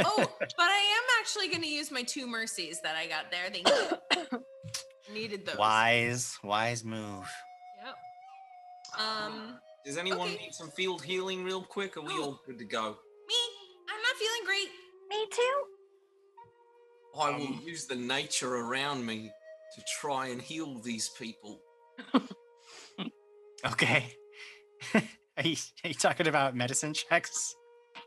oh, 0.04 0.30
but 0.40 0.48
I 0.58 0.78
am 0.96 1.04
actually 1.20 1.48
gonna 1.48 1.66
use 1.66 1.90
my 1.90 2.02
two 2.02 2.26
mercies 2.26 2.80
that 2.82 2.96
I 2.96 3.06
got 3.06 3.30
there. 3.30 3.50
Thank 3.52 3.68
you. 3.68 4.38
Needed 5.14 5.46
those. 5.46 5.56
wise, 5.56 6.36
wise 6.44 6.84
move. 6.84 7.28
Yep. 7.84 7.94
Um, 8.98 9.58
Does 9.84 9.96
anyone 9.96 10.28
Okay. 10.28 10.36
need 10.44 10.52
some 10.54 10.70
field 10.70 11.02
healing 11.02 11.44
real 11.44 11.62
quick? 11.62 11.96
Are 11.96 12.02
we 12.02 12.12
all 12.12 12.40
good 12.46 12.58
to 12.58 12.64
go? 12.64 12.82
me, 13.28 13.36
I'm 13.88 14.02
not 14.02 14.16
feeling 14.18 14.44
great. 14.44 14.68
Me 15.10 15.26
too. 15.30 15.64
I 17.20 17.30
will 17.36 17.66
use 17.66 17.86
the 17.86 17.96
nature 17.96 18.54
around 18.54 19.04
me 19.04 19.30
to 19.74 19.82
try 20.00 20.28
and 20.28 20.40
heal 20.42 20.78
these 20.80 21.08
people. 21.18 21.60
Okay. 23.66 24.14
are, 24.94 25.02
you, 25.42 25.56
are 25.84 25.88
you 25.88 25.94
talking 25.94 26.28
about 26.28 26.54
medicine 26.54 26.94
checks? 26.94 27.54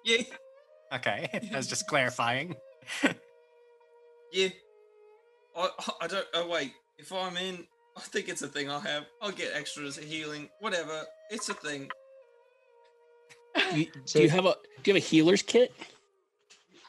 Yeah, 0.05 0.23
Okay, 0.93 1.29
I 1.53 1.57
was 1.57 1.67
just 1.67 1.87
clarifying. 1.89 2.55
yeah. 4.33 4.49
I, 5.55 5.69
I 6.01 6.07
don't. 6.07 6.25
Oh 6.33 6.47
wait, 6.47 6.71
if 6.97 7.11
I'm 7.11 7.35
in, 7.37 7.65
I 7.97 8.01
think 8.01 8.29
it's 8.29 8.41
a 8.41 8.47
thing 8.47 8.69
I 8.69 8.79
have. 8.79 9.05
I'll 9.21 9.31
get 9.31 9.51
extras 9.53 9.97
healing. 9.97 10.49
Whatever, 10.59 11.03
it's 11.29 11.49
a 11.49 11.53
thing. 11.53 11.89
You- 13.73 13.87
do 14.05 14.21
you 14.23 14.29
have 14.29 14.45
a 14.45 14.55
do 14.83 14.91
you 14.91 14.95
have 14.95 15.03
a 15.03 15.05
healer's 15.05 15.41
kit? 15.41 15.73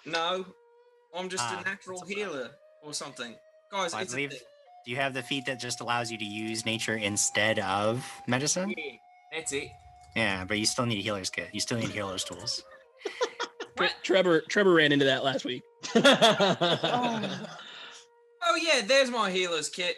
No, 0.07 0.45
I'm 1.15 1.29
just 1.29 1.45
Ah, 1.45 1.61
a 1.61 1.69
natural 1.69 2.03
healer 2.05 2.51
or 2.85 2.95
something. 2.95 3.35
Guys, 3.71 3.93
Well, 3.93 3.99
I 4.01 4.03
it's 4.03 4.13
a 4.13 4.17
believe. 4.17 4.33
Thing. 4.83 4.85
Do 4.85 4.91
you 4.91 4.97
have 4.99 5.15
the 5.15 5.23
feat 5.23 5.47
that 5.47 5.61
just 5.61 5.81
allows 5.81 6.11
you 6.11 6.19
to 6.19 6.25
use 6.25 6.65
nature 6.65 6.97
instead 6.97 7.59
of 7.61 8.05
medicine? 8.27 8.75
Yeah, 8.77 8.93
that's 9.33 9.53
it. 9.53 9.69
Yeah, 10.15 10.45
but 10.45 10.59
you 10.59 10.67
still 10.67 10.87
need 10.87 10.99
a 10.99 11.03
healer's 11.03 11.31
kit. 11.31 11.49
You 11.53 11.61
still 11.61 11.79
need 11.79 11.91
healer's 11.91 12.25
tools. 12.25 12.63
Tre- 13.77 13.89
Trevor 14.03 14.43
Trevor 14.49 14.75
ran 14.75 14.93
into 14.93 15.07
that 15.07 15.25
last 15.25 15.45
week. 15.45 15.63
Oh, 18.45 18.45
oh 18.45 18.57
yeah, 18.57 18.81
there's 18.85 19.11
my 19.11 19.31
healer's 19.31 19.69
kit. 19.69 19.97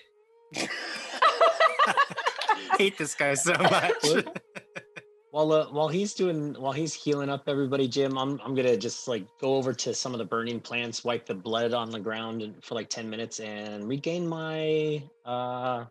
hate 2.79 2.99
this 2.99 3.15
guy 3.15 3.35
so 3.35 3.55
much. 3.55 4.25
While 5.35 5.51
uh, 5.51 5.67
while 5.73 5.89
he's 5.89 6.15
doing 6.15 6.55
while 6.61 6.71
he's 6.71 6.95
healing 6.95 7.29
up 7.29 7.49
everybody, 7.49 7.89
Jim, 7.89 8.17
I'm 8.17 8.41
I'm 8.45 8.55
gonna 8.55 8.77
just 8.77 9.09
like 9.09 9.27
go 9.41 9.57
over 9.57 9.73
to 9.73 9.93
some 9.93 10.13
of 10.13 10.19
the 10.19 10.25
burning 10.25 10.61
plants, 10.61 11.03
wipe 11.03 11.27
the 11.27 11.35
blood 11.35 11.75
on 11.75 11.91
the 11.91 11.99
ground 11.99 12.55
for 12.63 12.77
like 12.77 12.89
ten 12.89 13.11
minutes, 13.11 13.41
and 13.41 13.89
regain 13.89 14.29
my 14.29 15.03
uh 15.25 15.87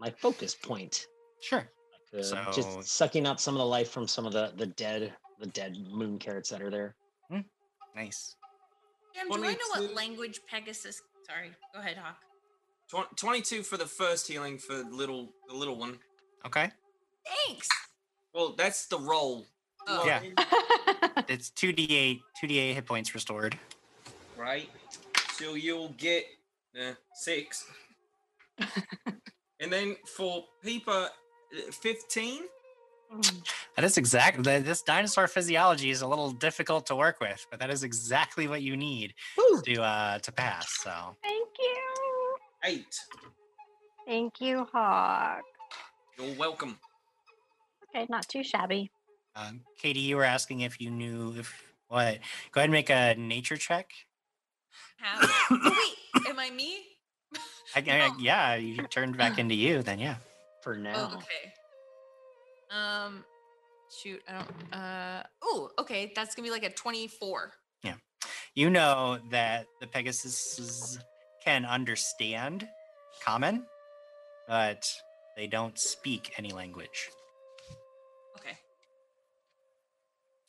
my 0.00 0.10
focus 0.10 0.56
point. 0.56 1.06
sure. 1.40 1.70
Uh, 2.12 2.22
So- 2.22 2.44
just 2.52 2.82
sucking 2.88 3.24
out 3.24 3.40
some 3.40 3.54
of 3.54 3.60
the 3.60 3.66
life 3.66 3.88
from 3.92 4.08
some 4.08 4.26
of 4.26 4.32
the 4.32 4.52
the 4.56 4.66
dead 4.66 5.14
the 5.38 5.46
dead 5.46 5.76
moon 5.92 6.18
carrots 6.18 6.48
that 6.50 6.60
are 6.60 6.70
there. 6.70 6.96
Nice. 7.94 8.34
Jim, 9.14 9.28
do 9.30 9.44
I 9.44 9.52
know 9.52 9.80
what 9.80 9.94
language 9.94 10.40
Pegasus? 10.50 11.02
Sorry, 11.24 11.52
go 11.72 11.78
ahead, 11.78 11.98
Hawk. 11.98 12.16
Tw- 12.90 13.16
Twenty-two 13.16 13.62
for 13.62 13.76
the 13.76 13.86
first 13.86 14.26
healing 14.26 14.58
for 14.58 14.74
the 14.74 14.90
little 14.90 15.28
the 15.48 15.54
little 15.54 15.76
one. 15.78 16.00
Okay. 16.44 16.72
Thanks. 17.46 17.68
Well, 18.38 18.54
that's 18.56 18.86
the 18.86 19.00
roll. 19.00 19.48
Oh. 19.88 20.06
Yeah. 20.06 20.20
mean? 20.20 20.34
It's 21.26 21.50
2d8, 21.50 22.20
2d8 22.40 22.74
hit 22.74 22.86
points 22.86 23.12
restored. 23.12 23.58
right? 24.36 24.70
So 25.32 25.54
you'll 25.54 25.92
get 25.98 26.24
uh, 26.80 26.92
six. 27.14 27.66
and 28.60 29.72
then 29.72 29.96
for 30.16 30.44
Peeper, 30.62 31.08
uh, 31.10 31.72
15. 31.72 32.42
That 33.74 33.84
is 33.84 33.98
exactly 33.98 34.60
this 34.60 34.82
dinosaur 34.82 35.26
physiology 35.26 35.90
is 35.90 36.02
a 36.02 36.06
little 36.06 36.30
difficult 36.30 36.86
to 36.86 36.94
work 36.94 37.20
with, 37.20 37.44
but 37.50 37.58
that 37.58 37.70
is 37.70 37.82
exactly 37.82 38.46
what 38.46 38.62
you 38.62 38.76
need 38.76 39.14
to 39.64 39.82
uh 39.82 40.18
to 40.18 40.30
pass. 40.30 40.66
So 40.82 41.16
Thank 41.24 41.48
you. 41.58 42.36
Eight. 42.64 42.94
Thank 44.06 44.40
you, 44.40 44.66
Hawk. 44.72 45.42
You're 46.18 46.34
welcome. 46.36 46.78
Okay, 47.94 48.06
not 48.08 48.28
too 48.28 48.42
shabby. 48.42 48.90
um, 49.34 49.60
Katie, 49.80 50.00
you 50.00 50.16
were 50.16 50.24
asking 50.24 50.60
if 50.60 50.80
you 50.80 50.90
knew 50.90 51.34
if 51.38 51.62
what. 51.88 52.18
Go 52.52 52.60
ahead 52.60 52.66
and 52.68 52.72
make 52.72 52.90
a 52.90 53.14
nature 53.16 53.56
check. 53.56 53.90
Have 54.98 55.30
oh, 55.50 55.86
wait, 56.14 56.26
am 56.28 56.38
I 56.38 56.50
me? 56.50 56.78
I, 57.76 57.80
I- 57.80 58.16
yeah, 58.20 58.54
you 58.56 58.76
turned 58.88 59.16
back 59.16 59.38
into 59.38 59.54
you. 59.54 59.82
Then 59.82 59.98
yeah. 59.98 60.16
For 60.62 60.76
now. 60.76 61.10
Oh, 61.12 61.16
okay. 61.16 61.52
Um, 62.70 63.24
shoot, 64.02 64.20
I 64.28 64.32
don't. 64.32 64.74
Uh, 64.74 65.22
oh, 65.42 65.70
okay, 65.78 66.12
that's 66.14 66.34
gonna 66.34 66.46
be 66.46 66.50
like 66.50 66.64
a 66.64 66.70
twenty-four. 66.70 67.52
Yeah, 67.82 67.94
You 68.54 68.68
know 68.70 69.18
that 69.30 69.66
the 69.80 69.86
Pegasus 69.86 70.98
can 71.44 71.64
understand 71.64 72.68
common, 73.24 73.64
but 74.48 74.90
they 75.36 75.46
don't 75.46 75.78
speak 75.78 76.34
any 76.36 76.50
language. 76.52 77.08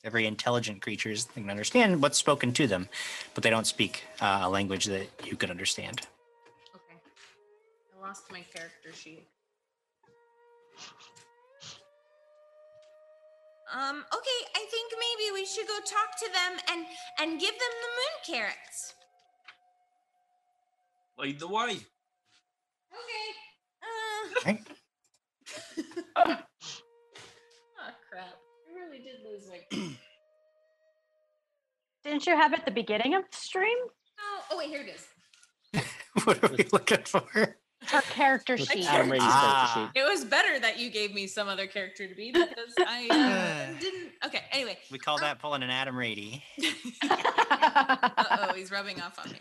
They're 0.02 0.12
very 0.12 0.28
intelligent 0.28 0.82
creatures. 0.82 1.26
They 1.26 1.42
can 1.42 1.50
understand 1.50 2.02
what's 2.02 2.18
spoken 2.18 2.54
to 2.54 2.68
them, 2.68 2.88
but 3.34 3.44
they 3.44 3.50
don't 3.50 3.68
speak 3.68 4.04
uh, 4.22 4.42
a 4.44 4.50
language 4.50 4.86
that 4.86 5.08
you 5.26 5.36
could 5.36 5.52
understand. 5.52 6.02
Okay. 6.74 6.96
I 7.98 8.08
lost 8.08 8.32
my 8.32 8.42
character 8.54 8.94
sheet. 8.94 9.28
Um, 13.72 14.04
okay, 14.16 14.40
I 14.56 14.66
think 14.72 14.94
maybe 14.94 15.32
we 15.34 15.46
should 15.46 15.68
go 15.68 15.78
talk 15.80 16.18
to 16.18 16.26
them 16.34 16.60
and 16.72 16.86
and 17.20 17.40
give 17.40 17.52
them 17.52 17.60
the 17.60 18.34
moon 18.34 18.40
carrots. 18.40 18.96
Lead 21.20 21.40
the 21.40 21.48
way. 21.48 21.78
Okay. 22.92 23.30
Uh, 23.84 24.42
Right? 24.46 24.66
crap. 26.16 26.46
I 29.00 29.02
did 29.02 29.24
lose 29.24 29.48
my 29.48 29.60
Didn't 32.04 32.26
you 32.26 32.36
have 32.36 32.54
it 32.54 32.60
at 32.60 32.66
the 32.66 32.72
beginning 32.72 33.14
of 33.16 33.24
the 33.30 33.38
stream? 33.38 33.78
Oh, 34.20 34.42
oh 34.52 34.58
wait, 34.58 34.70
here 34.70 34.82
it 34.82 34.96
is. 34.96 35.84
what 36.26 36.44
are 36.44 36.50
we 36.56 36.66
looking 36.74 37.04
for? 37.06 37.24
Her 37.88 38.02
character 38.02 38.58
sheet. 38.58 38.86
Adam 38.90 39.10
Rady's 39.10 39.28
Ah. 39.30 39.72
character 39.74 39.94
sheet. 39.94 40.02
It 40.02 40.10
was 40.12 40.26
better 40.26 40.60
that 40.60 40.80
you 40.80 40.90
gave 40.90 41.14
me 41.14 41.28
some 41.28 41.48
other 41.48 41.66
character 41.68 42.08
to 42.08 42.16
be 42.16 42.32
because 42.32 42.74
I 42.80 43.08
uh, 43.10 43.80
didn't. 43.80 44.12
Okay, 44.26 44.42
anyway. 44.52 44.78
We 44.92 44.98
call 45.00 45.18
that 45.20 45.40
pulling 45.40 45.64
an 45.64 45.70
Adam 45.70 45.96
Rady. 45.96 46.44
Uh 47.10 48.50
oh, 48.50 48.54
he's 48.54 48.70
rubbing 48.72 49.02
off 49.02 49.18
on 49.20 49.32
me. 49.32 49.40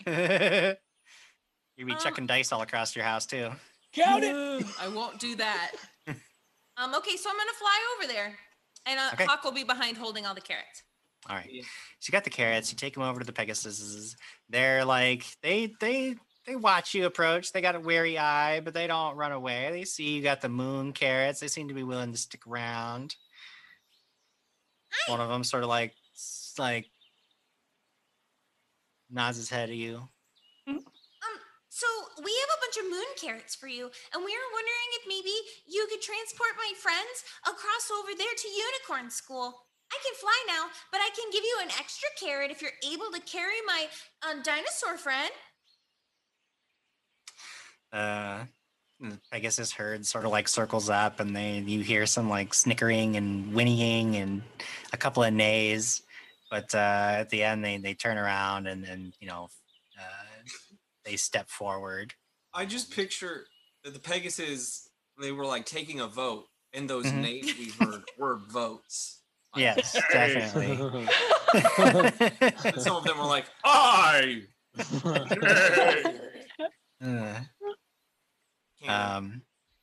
You'd 1.77 1.87
be 1.87 1.93
Um, 1.93 1.99
chucking 1.99 2.27
dice 2.27 2.51
all 2.53 2.63
across 2.63 2.97
your 2.97 3.05
house 3.05 3.27
too. 3.27 3.51
Count 3.93 4.25
it. 4.25 4.35
I 4.81 4.89
won't 4.89 5.19
do 5.19 5.37
that. 5.37 5.73
Um, 6.77 6.95
okay, 6.95 7.17
so 7.17 7.29
I'm 7.29 7.37
gonna 7.37 7.51
fly 7.59 7.79
over 7.99 8.13
there, 8.13 8.39
and 8.89 8.99
uh, 8.99 9.11
Okay. 9.13 9.25
Hawk 9.27 9.45
will 9.45 9.53
be 9.53 9.65
behind 9.65 9.97
holding 9.97 10.27
all 10.27 10.35
the 10.35 10.41
carrots. 10.41 10.83
All 11.29 11.37
right. 11.37 11.49
Yeah. 11.51 11.63
So 11.99 12.11
you 12.11 12.13
got 12.13 12.25
the 12.25 12.31
carrots. 12.31 12.73
You 12.73 12.77
take 12.77 12.95
them 12.95 13.03
over 13.03 13.21
to 13.21 13.27
the 13.27 13.33
Pegasus. 13.33 14.17
They're 14.49 14.85
like 14.85 15.25
they 15.43 15.75
they 15.81 16.17
they 16.47 16.57
watch 16.57 16.95
you 16.95 17.05
approach. 17.07 17.53
They 17.53 17.61
got 17.61 17.75
a 17.75 17.81
wary 17.81 18.17
eye, 18.19 18.61
but 18.61 18.73
they 18.73 18.87
don't 18.87 19.17
run 19.17 19.33
away. 19.33 19.69
They 19.71 19.85
see 19.85 20.11
you 20.17 20.23
got 20.23 20.41
the 20.41 20.49
moon 20.49 20.93
carrots. 20.93 21.41
They 21.41 21.49
seem 21.49 21.69
to 21.69 21.75
be 21.75 21.83
willing 21.83 22.13
to 22.13 22.19
stick 22.19 22.47
around. 22.47 23.15
One 25.09 25.21
of 25.21 25.29
them 25.29 25.45
sort 25.45 25.63
of 25.65 25.69
like 25.69 25.95
s- 26.15 26.55
like 26.59 26.87
nods 29.11 29.37
his 29.37 29.51
head 29.51 29.69
at 29.71 29.77
you. 29.77 30.09
Um, 31.79 31.87
so 32.15 32.23
we 32.25 32.33
have 32.33 32.51
a 32.57 32.61
bunch 32.61 32.77
of 32.85 32.91
moon 32.91 33.11
carrots 33.21 33.55
for 33.55 33.69
you, 33.69 33.91
and 34.15 34.25
we 34.25 34.33
were 34.33 34.51
wondering 34.53 34.89
if 35.01 35.05
maybe 35.07 35.35
you 35.67 35.87
could 35.91 36.03
transport 36.03 36.51
my 36.57 36.73
friends 36.79 37.25
across 37.47 37.91
over 37.91 38.17
there 38.17 38.35
to 38.37 38.49
Unicorn 38.49 39.11
School. 39.11 39.55
I 39.91 39.99
can 40.05 40.15
fly 40.21 40.45
now, 40.47 40.67
but 40.93 41.01
I 41.01 41.11
can 41.17 41.31
give 41.33 41.45
you 41.45 41.59
an 41.63 41.71
extra 41.79 42.09
carrot 42.21 42.51
if 42.51 42.61
you're 42.61 42.71
able 42.85 43.11
to 43.15 43.21
carry 43.21 43.57
my 43.67 43.87
uh, 44.23 44.35
dinosaur 44.43 44.99
friend. 44.99 45.31
Uh, 47.91 48.45
I 49.33 49.39
guess 49.39 49.57
this 49.57 49.73
herd 49.73 50.05
sort 50.05 50.27
of 50.27 50.31
like 50.31 50.49
circles 50.49 50.91
up, 50.91 51.21
and 51.21 51.35
they 51.35 51.61
you 51.61 51.81
hear 51.81 52.05
some 52.05 52.29
like 52.29 52.53
snickering 52.53 53.17
and 53.17 53.55
whinnying 53.55 54.17
and 54.17 54.43
a 54.93 54.97
couple 54.97 55.23
of 55.23 55.33
neighs, 55.33 56.03
but 56.51 56.75
uh, 56.75 57.15
at 57.21 57.31
the 57.31 57.43
end 57.43 57.65
they 57.65 57.79
they 57.79 57.95
turn 57.95 58.19
around 58.19 58.67
and 58.67 58.85
and 58.85 59.15
you 59.21 59.29
know 59.29 59.49
they 61.09 61.17
step 61.17 61.49
forward. 61.49 62.15
I 62.53 62.67
just 62.67 62.93
picture 62.93 63.47
that 63.83 63.95
the 63.95 64.01
Pegasus, 64.01 64.91
they 65.21 65.33
were 65.33 65.47
like 65.47 65.65
taking 65.65 66.01
a 66.01 66.07
vote, 66.07 66.45
and 66.75 66.89
those 66.89 67.11
Mhm. 67.13 67.23
names 67.23 67.55
we 67.59 67.71
heard 67.71 68.05
were 68.19 68.37
votes. 68.51 69.23
Like, 69.55 69.63
Yes, 69.63 69.99
definitely. 70.13 70.79
and 72.73 72.81
some 72.83 72.97
of 72.97 73.05
them 73.05 73.19
were 73.19 73.25
like, 73.25 73.47
I. 73.65 74.43
Uh, 77.01 77.41
um, 78.89 79.43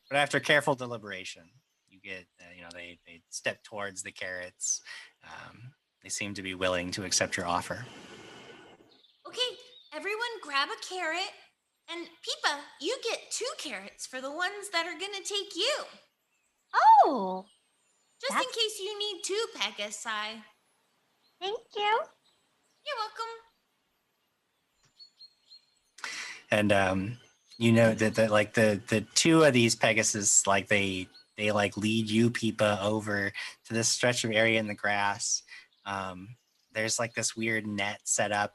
but 0.09 0.17
after 0.17 0.39
careful 0.39 0.75
deliberation, 0.75 1.49
you 1.87 1.99
get 1.99 2.25
uh, 2.41 2.51
you 2.55 2.61
know 2.61 2.67
they 2.73 2.99
they 3.07 3.21
step 3.29 3.63
towards 3.63 4.03
the 4.03 4.11
carrots. 4.11 4.81
Um, 5.23 5.73
they 6.03 6.09
seem 6.09 6.33
to 6.33 6.41
be 6.41 6.55
willing 6.55 6.91
to 6.91 7.03
accept 7.05 7.37
your 7.37 7.45
offer. 7.45 7.85
Okay, 9.27 9.41
everyone 9.95 10.19
grab 10.41 10.67
a 10.69 10.85
carrot, 10.95 11.31
and 11.89 12.05
Peepa, 12.05 12.57
you 12.81 12.97
get 13.09 13.31
two 13.31 13.45
carrots 13.57 14.05
for 14.05 14.19
the 14.19 14.31
ones 14.31 14.69
that 14.73 14.85
are 14.85 14.99
gonna 14.99 15.23
take 15.23 15.55
you. 15.55 15.73
Oh, 17.05 17.45
Just 18.21 18.33
in 18.33 18.49
case 18.51 18.79
you 18.79 18.97
need 18.99 19.21
two 19.23 19.45
Pegasi. 19.55 20.41
thank 21.39 21.59
you. 21.75 21.99
You're 22.85 22.97
welcome. 22.99 23.35
and 26.51 26.71
um 26.71 27.17
you 27.57 27.71
know 27.71 27.93
that 27.95 28.15
that 28.15 28.29
like 28.29 28.53
the 28.53 28.79
the 28.89 29.01
two 29.15 29.43
of 29.43 29.51
these 29.53 29.75
pegasus 29.75 30.45
like 30.45 30.67
they 30.67 31.07
they 31.37 31.51
like 31.51 31.75
lead 31.75 32.07
you 32.09 32.29
peepa 32.29 32.79
over 32.83 33.31
to 33.65 33.73
this 33.73 33.89
stretch 33.89 34.23
of 34.23 34.31
area 34.31 34.59
in 34.59 34.67
the 34.67 34.75
grass 34.75 35.41
um 35.87 36.35
there's 36.73 36.99
like 36.99 37.15
this 37.15 37.35
weird 37.35 37.65
net 37.65 37.99
set 38.03 38.31
up 38.31 38.53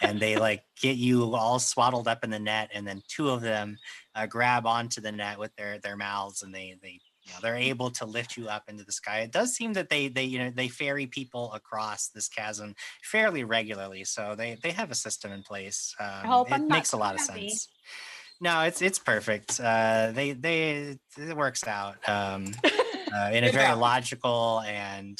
and 0.00 0.20
they 0.20 0.36
like 0.36 0.62
get 0.80 0.96
you 0.96 1.34
all 1.34 1.58
swaddled 1.58 2.08
up 2.08 2.24
in 2.24 2.30
the 2.30 2.38
net 2.38 2.70
and 2.72 2.86
then 2.86 3.02
two 3.08 3.28
of 3.30 3.40
them 3.40 3.78
uh, 4.14 4.26
grab 4.26 4.66
onto 4.66 5.00
the 5.00 5.12
net 5.12 5.38
with 5.38 5.54
their 5.56 5.78
their 5.78 5.96
mouths 5.96 6.42
and 6.42 6.54
they 6.54 6.76
they 6.82 7.00
you 7.22 7.32
know 7.32 7.38
they're 7.40 7.56
able 7.56 7.90
to 7.90 8.04
lift 8.04 8.36
you 8.36 8.48
up 8.48 8.64
into 8.68 8.84
the 8.84 8.92
sky. 8.92 9.20
It 9.20 9.30
does 9.30 9.54
seem 9.54 9.74
that 9.74 9.88
they 9.88 10.08
they 10.08 10.24
you 10.24 10.38
know 10.38 10.50
they 10.50 10.68
ferry 10.68 11.06
people 11.06 11.52
across 11.52 12.08
this 12.08 12.28
chasm 12.28 12.74
fairly 13.02 13.44
regularly 13.44 14.04
so 14.04 14.34
they 14.36 14.58
they 14.62 14.72
have 14.72 14.90
a 14.90 14.96
system 14.96 15.32
in 15.32 15.42
place. 15.42 15.94
Um, 16.00 16.46
it 16.46 16.52
I'm 16.52 16.68
makes 16.68 16.92
a 16.92 16.96
lot 16.96 17.14
of 17.14 17.20
sense. 17.20 17.68
No 18.40 18.62
it's 18.62 18.82
it's 18.82 18.98
perfect. 18.98 19.60
Uh 19.60 20.10
they 20.12 20.32
they 20.32 20.98
it 21.16 21.36
works 21.36 21.66
out. 21.66 21.96
Um 22.08 22.52
uh, 23.14 23.30
in 23.32 23.44
a 23.44 23.52
very 23.52 23.74
logical 23.74 24.60
and 24.66 25.18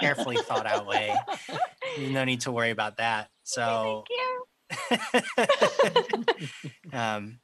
carefully 0.00 0.36
thought 0.36 0.66
out 0.66 0.86
way. 0.86 1.14
No 1.98 2.24
need 2.24 2.40
to 2.42 2.52
worry 2.52 2.70
about 2.70 2.96
that. 2.98 3.28
So 3.42 4.04
Thank 4.08 4.08
you. 4.10 4.44
um, 6.92 7.38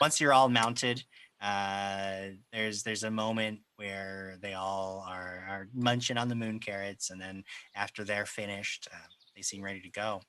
once 0.00 0.20
you're 0.20 0.32
all 0.32 0.48
mounted, 0.48 1.02
uh, 1.40 2.28
there's 2.52 2.82
there's 2.82 3.02
a 3.02 3.10
moment 3.10 3.60
where 3.76 4.36
they 4.42 4.54
all 4.54 5.04
are, 5.08 5.44
are 5.48 5.68
munching 5.74 6.18
on 6.18 6.28
the 6.28 6.34
moon 6.34 6.58
carrots, 6.58 7.10
and 7.10 7.20
then 7.20 7.44
after 7.74 8.04
they're 8.04 8.26
finished, 8.26 8.88
uh, 8.92 9.08
they 9.40 9.42
seem 9.42 9.64
ready 9.64 9.80
to 9.80 9.90
go, 9.90 10.20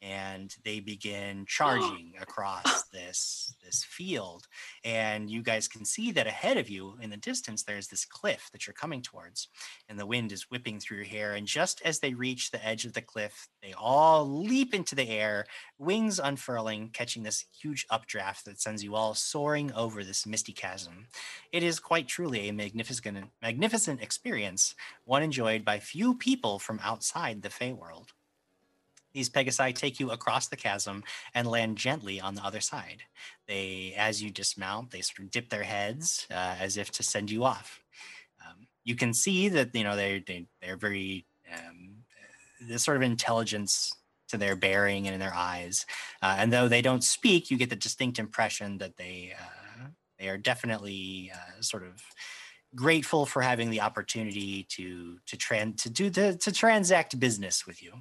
and 0.00 0.54
they 0.64 0.78
begin 0.78 1.44
charging 1.48 2.12
across 2.20 2.84
this 2.92 3.52
this 3.64 3.82
field, 3.82 4.46
and 4.84 5.28
you 5.28 5.42
guys 5.42 5.66
can 5.66 5.84
see 5.84 6.12
that 6.12 6.28
ahead 6.28 6.56
of 6.56 6.70
you 6.70 6.96
in 7.02 7.10
the 7.10 7.16
distance 7.16 7.64
there's 7.64 7.88
this 7.88 8.04
cliff 8.04 8.48
that 8.52 8.66
you're 8.66 8.74
coming 8.74 9.02
towards, 9.02 9.48
and 9.88 9.98
the 9.98 10.06
wind 10.06 10.30
is 10.30 10.50
whipping 10.50 10.78
through 10.78 10.98
your 10.98 11.06
hair, 11.06 11.34
and 11.34 11.48
just 11.48 11.82
as 11.84 11.98
they 11.98 12.14
reach 12.14 12.52
the 12.52 12.64
edge 12.64 12.84
of 12.84 12.92
the 12.92 13.02
cliff, 13.02 13.48
they 13.60 13.72
all 13.76 14.24
leap 14.24 14.72
into 14.72 14.94
the 14.94 15.08
air 15.08 15.46
wings 15.78 16.20
unfurling, 16.20 16.90
catching 16.92 17.24
this 17.24 17.46
huge 17.60 17.84
updraft 17.90 18.44
that 18.44 18.60
sends 18.60 18.84
you 18.84 18.94
all 18.94 19.14
soaring 19.14 19.72
over 19.72 20.04
this 20.04 20.26
misty 20.26 20.52
chasm. 20.52 21.08
It 21.50 21.64
is 21.64 21.80
quite 21.80 22.06
truly 22.06 22.48
a 22.48 22.52
magnificent, 22.52 23.30
magnificent 23.42 24.00
experience, 24.00 24.76
one 25.04 25.24
enjoyed 25.24 25.64
by 25.64 25.80
few 25.80 26.14
people 26.14 26.60
from 26.60 26.78
outside 26.84 27.42
the 27.42 27.48
Feyworld. 27.48 28.10
These 29.12 29.30
Pegasi 29.30 29.74
take 29.74 29.98
you 29.98 30.10
across 30.10 30.48
the 30.48 30.56
chasm 30.56 31.02
and 31.34 31.48
land 31.48 31.76
gently 31.76 32.20
on 32.20 32.34
the 32.34 32.44
other 32.44 32.60
side. 32.60 33.02
They, 33.48 33.94
as 33.96 34.22
you 34.22 34.30
dismount, 34.30 34.90
they 34.90 35.00
sort 35.00 35.20
of 35.20 35.30
dip 35.30 35.48
their 35.48 35.64
heads 35.64 36.26
uh, 36.30 36.56
as 36.60 36.76
if 36.76 36.90
to 36.92 37.02
send 37.02 37.30
you 37.30 37.44
off. 37.44 37.80
Um, 38.46 38.66
you 38.84 38.94
can 38.94 39.12
see 39.12 39.48
that 39.48 39.74
you 39.74 39.84
know 39.84 39.96
they 39.96 40.22
they 40.26 40.46
they're 40.62 40.76
very 40.76 41.26
um, 41.52 42.04
this 42.60 42.84
sort 42.84 42.96
of 42.96 43.02
intelligence 43.02 43.92
to 44.28 44.38
their 44.38 44.54
bearing 44.56 45.06
and 45.06 45.14
in 45.14 45.20
their 45.20 45.34
eyes. 45.34 45.86
Uh, 46.22 46.36
and 46.38 46.52
though 46.52 46.68
they 46.68 46.82
don't 46.82 47.02
speak, 47.02 47.50
you 47.50 47.56
get 47.56 47.70
the 47.70 47.76
distinct 47.76 48.18
impression 48.18 48.78
that 48.78 48.96
they 48.96 49.34
uh, 49.38 49.86
they 50.18 50.28
are 50.28 50.38
definitely 50.38 51.32
uh, 51.34 51.60
sort 51.60 51.82
of 51.82 52.00
grateful 52.74 53.26
for 53.26 53.42
having 53.42 53.70
the 53.70 53.80
opportunity 53.80 54.64
to 54.68 55.18
to 55.26 55.36
tran 55.36 55.76
to 55.82 55.90
do 55.90 56.08
the 56.10 56.36
to 56.36 56.52
transact 56.52 57.18
business 57.18 57.66
with 57.66 57.82
you 57.82 57.92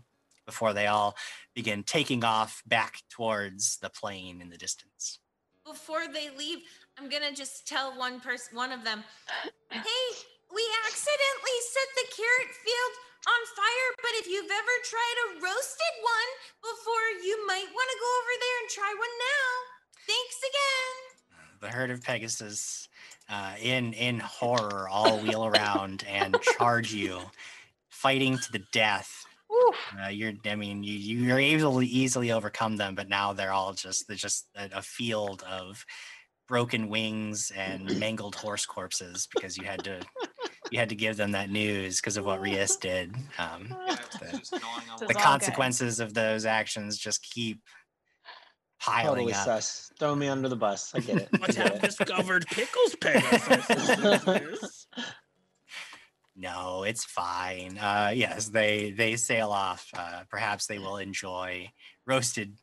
before 0.49 0.73
they 0.73 0.87
all 0.87 1.15
begin 1.53 1.83
taking 1.83 2.23
off 2.23 2.63
back 2.65 3.03
towards 3.07 3.77
the 3.77 3.89
plane 3.89 4.41
in 4.41 4.49
the 4.49 4.57
distance. 4.57 5.19
Before 5.63 6.07
they 6.11 6.31
leave, 6.35 6.57
I'm 6.97 7.07
gonna 7.07 7.31
just 7.31 7.67
tell 7.67 7.95
one 7.95 8.19
person, 8.19 8.57
one 8.57 8.71
of 8.71 8.83
them, 8.83 9.03
hey, 9.69 10.05
we 10.49 10.63
accidentally 10.89 11.57
set 11.69 11.89
the 11.93 12.07
carrot 12.17 12.51
field 12.65 12.93
on 13.29 13.41
fire, 13.53 13.89
but 14.01 14.13
if 14.17 14.25
you've 14.25 14.49
ever 14.49 14.75
tried 14.89 15.17
a 15.21 15.27
roasted 15.37 15.95
one 16.01 16.31
before, 16.65 17.07
you 17.23 17.45
might 17.45 17.69
want 17.69 17.89
to 17.93 17.97
go 18.01 18.09
over 18.17 18.35
there 18.41 18.57
and 18.65 18.69
try 18.73 18.91
one 18.97 19.15
now. 19.21 19.49
Thanks 20.09 20.39
again. 20.49 21.61
the 21.61 21.69
herd 21.69 21.91
of 21.91 22.01
Pegasus 22.01 22.89
uh, 23.29 23.53
in 23.61 23.93
in 23.93 24.19
horror 24.19 24.89
all 24.89 25.19
wheel 25.19 25.45
around 25.45 26.03
and 26.09 26.35
charge 26.57 26.91
you, 26.91 27.21
fighting 27.89 28.39
to 28.39 28.51
the 28.51 28.63
death. 28.71 29.25
Oof. 29.51 29.75
Uh, 30.03 30.09
you're, 30.09 30.33
I 30.45 30.55
mean, 30.55 30.83
you 30.83 30.93
you're 30.93 31.39
able 31.39 31.79
to 31.79 31.85
easily 31.85 32.31
overcome 32.31 32.75
them, 32.77 32.95
but 32.95 33.09
now 33.09 33.33
they're 33.33 33.51
all 33.53 33.73
just 33.73 34.07
they're 34.07 34.15
just 34.15 34.47
a, 34.55 34.69
a 34.77 34.81
field 34.81 35.43
of 35.49 35.83
broken 36.47 36.89
wings 36.89 37.51
and 37.55 37.99
mangled 37.99 38.35
horse 38.35 38.65
corpses 38.65 39.27
because 39.33 39.57
you 39.57 39.63
had 39.65 39.83
to 39.83 39.99
you 40.71 40.77
had 40.79 40.89
to 40.89 40.95
give 40.95 41.17
them 41.17 41.31
that 41.31 41.49
news 41.49 41.99
because 41.99 42.17
of 42.17 42.25
what 42.25 42.41
Rias 42.41 42.75
did. 42.81 43.15
Um, 43.39 43.67
Yeah, 43.87 43.93
it 44.21 44.31
was 44.33 44.39
just 44.39 44.51
gnawing 44.53 44.63
on 44.89 44.93
It's 44.93 44.99
the 44.99 45.05
all 45.05 45.13
good. 45.13 45.15
consequences 45.21 45.99
of 45.99 46.13
those 46.13 46.45
actions 46.45 46.97
just 46.97 47.23
keep 47.23 47.59
piling 48.79 49.07
Totally 49.15 49.33
up. 49.33 49.45
sus. 49.45 49.91
Throw 49.99 50.15
me 50.15 50.27
under 50.27 50.47
the 50.47 50.55
bus. 50.55 50.91
I 50.95 50.99
get 50.99 51.17
it. 51.17 51.29
I 51.33 51.37
Must 51.39 51.57
get 51.57 51.73
have 51.73 51.75
it. 51.75 51.81
discovered 51.81 52.45
pickles 52.47 52.95
Pegasus. 53.01 54.78
No, 56.39 56.83
it's 56.83 57.03
fine. 57.03 57.77
Uh, 57.77 58.13
yes, 58.15 58.47
they 58.47 58.91
they 58.91 59.17
sail 59.17 59.49
off. 59.51 59.89
Uh, 59.93 60.21
perhaps 60.29 60.67
they 60.67 60.79
will 60.79 60.95
enjoy 60.95 61.69
roasted 62.07 62.53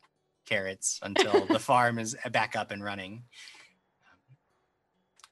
carrots 0.46 0.98
until 1.02 1.44
the 1.44 1.58
farm 1.70 1.98
is 1.98 2.16
back 2.32 2.56
up 2.56 2.70
and 2.70 2.82
running. 2.82 3.24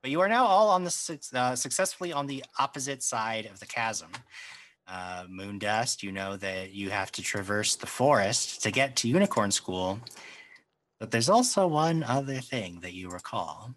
But 0.03 0.11
you 0.11 0.21
are 0.21 0.29
now 0.29 0.45
all 0.45 0.69
on 0.69 0.85
the 0.85 1.19
uh, 1.33 1.57
successfully 1.57 2.13
on 2.13 2.27
the 2.27 2.45
opposite 2.59 3.03
side 3.03 3.47
of 3.47 3.61
the 3.61 3.67
chasm. 3.67 4.11
Uh, 4.87 5.25
Moondust, 5.25 6.03
you 6.03 6.13
know 6.13 6.37
that 6.37 6.73
you 6.73 6.91
have 6.91 7.11
to 7.13 7.23
traverse 7.23 7.77
the 7.77 7.87
forest 7.87 8.63
to 8.65 8.71
get 8.71 8.95
to 8.97 9.09
Unicorn 9.09 9.53
School. 9.53 9.99
But 11.01 11.11
there's 11.11 11.31
also 11.31 11.67
one 11.67 12.03
other 12.03 12.41
thing 12.41 12.81
that 12.81 12.93
you 12.93 13.09
recall. 13.09 13.71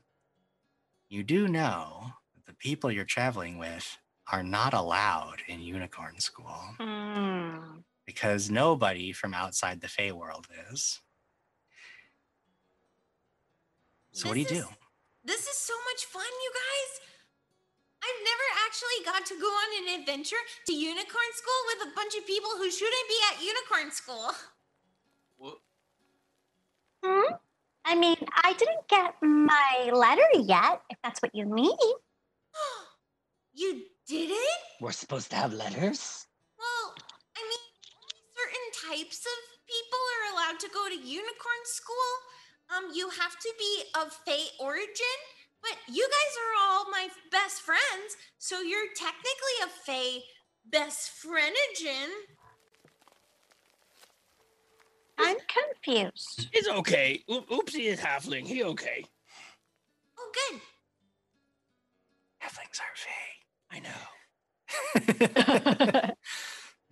You 1.07 1.23
do 1.23 1.48
know 1.48 2.11
that 2.35 2.45
the 2.45 2.57
people 2.57 2.91
you're 2.91 3.06
traveling 3.06 3.57
with 3.57 3.98
are 4.32 4.44
not 4.44 4.74
allowed 4.74 5.41
in 5.48 5.62
Unicorn 5.62 6.20
School 6.20 6.76
Mm. 6.80 7.84
because 8.06 8.49
nobody 8.49 9.12
from 9.14 9.34
outside 9.34 9.82
the 9.82 9.88
Fey 9.88 10.12
world 10.12 10.48
is. 10.72 11.02
So 14.12 14.28
what 14.28 14.34
do 14.34 14.40
you 14.41 14.45
This 14.48 14.66
do? 14.66 14.70
This 15.24 15.48
is 15.48 15.58
so 15.58 15.74
much 15.91 16.06
fun, 16.06 16.24
you 16.26 16.52
guys. 16.54 17.02
I've 18.04 18.24
never 18.24 18.48
actually 18.66 19.04
got 19.06 19.26
to 19.28 19.40
go 19.40 19.48
on 19.48 19.70
an 19.94 19.99
adventure 19.99 20.41
to 20.68 20.74
unicorn 20.74 21.32
school 21.34 21.62
with 21.68 21.88
a 21.91 21.95
bunch 21.95 22.16
of 22.16 22.26
people 22.26 22.49
who 22.58 22.70
shouldn't 22.72 23.08
be 23.10 23.20
at 23.32 23.41
unicorn 23.44 23.91
school. 23.91 24.32
What? 25.38 25.60
Hmm? 27.04 27.34
I 27.86 27.95
mean, 27.95 28.18
I 28.44 28.54
didn't 28.54 28.88
get 28.90 29.16
my 29.22 29.90
letter 29.94 30.28
yet, 30.34 30.82
if 30.90 30.98
that's 31.04 31.22
what 31.22 31.34
you 31.34 31.45
mean. 31.45 31.78
You 33.54 33.86
didn't? 34.07 34.38
We're 34.81 34.91
supposed 34.91 35.29
to 35.31 35.35
have 35.35 35.53
letters? 35.53 36.27
Well, 36.57 36.95
I 37.35 37.41
mean, 37.41 37.63
only 37.97 38.17
certain 38.35 38.67
types 38.89 39.25
of 39.25 39.38
people 39.67 39.99
are 40.15 40.34
allowed 40.34 40.59
to 40.59 40.69
go 40.73 40.88
to 40.89 40.95
unicorn 40.95 41.63
school. 41.65 42.11
Um, 42.75 42.91
you 42.93 43.09
have 43.09 43.39
to 43.39 43.53
be 43.57 43.84
of 44.01 44.13
Fey 44.25 44.45
origin, 44.59 45.17
but 45.61 45.77
you 45.93 46.03
guys 46.03 46.34
are 46.43 46.69
all 46.69 46.89
my 46.91 47.07
best 47.31 47.61
friends, 47.61 48.17
so 48.38 48.61
you're 48.61 48.88
technically 48.95 49.57
a 49.63 49.67
Fey 49.85 50.23
best 50.69 51.11
friendogen. 51.23 52.09
I'm 55.19 55.38
confused. 55.47 56.47
It's 56.53 56.67
okay. 56.67 57.23
Oop- 57.31 57.49
Oopsie 57.49 57.85
is 57.85 57.99
halfling. 57.99 58.45
He 58.45 58.63
okay. 58.63 59.03
Oh, 60.19 60.31
good. 60.51 60.61
Halflings 62.43 62.79
are 62.79 62.95
fey. 62.95 63.36
I 63.72 63.80
know. 63.80 64.02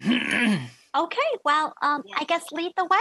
Okay, 0.95 1.31
well, 1.43 1.73
um, 1.81 2.03
I 2.17 2.23
guess 2.23 2.43
lead 2.53 2.71
the 2.77 2.85
way. 2.85 2.97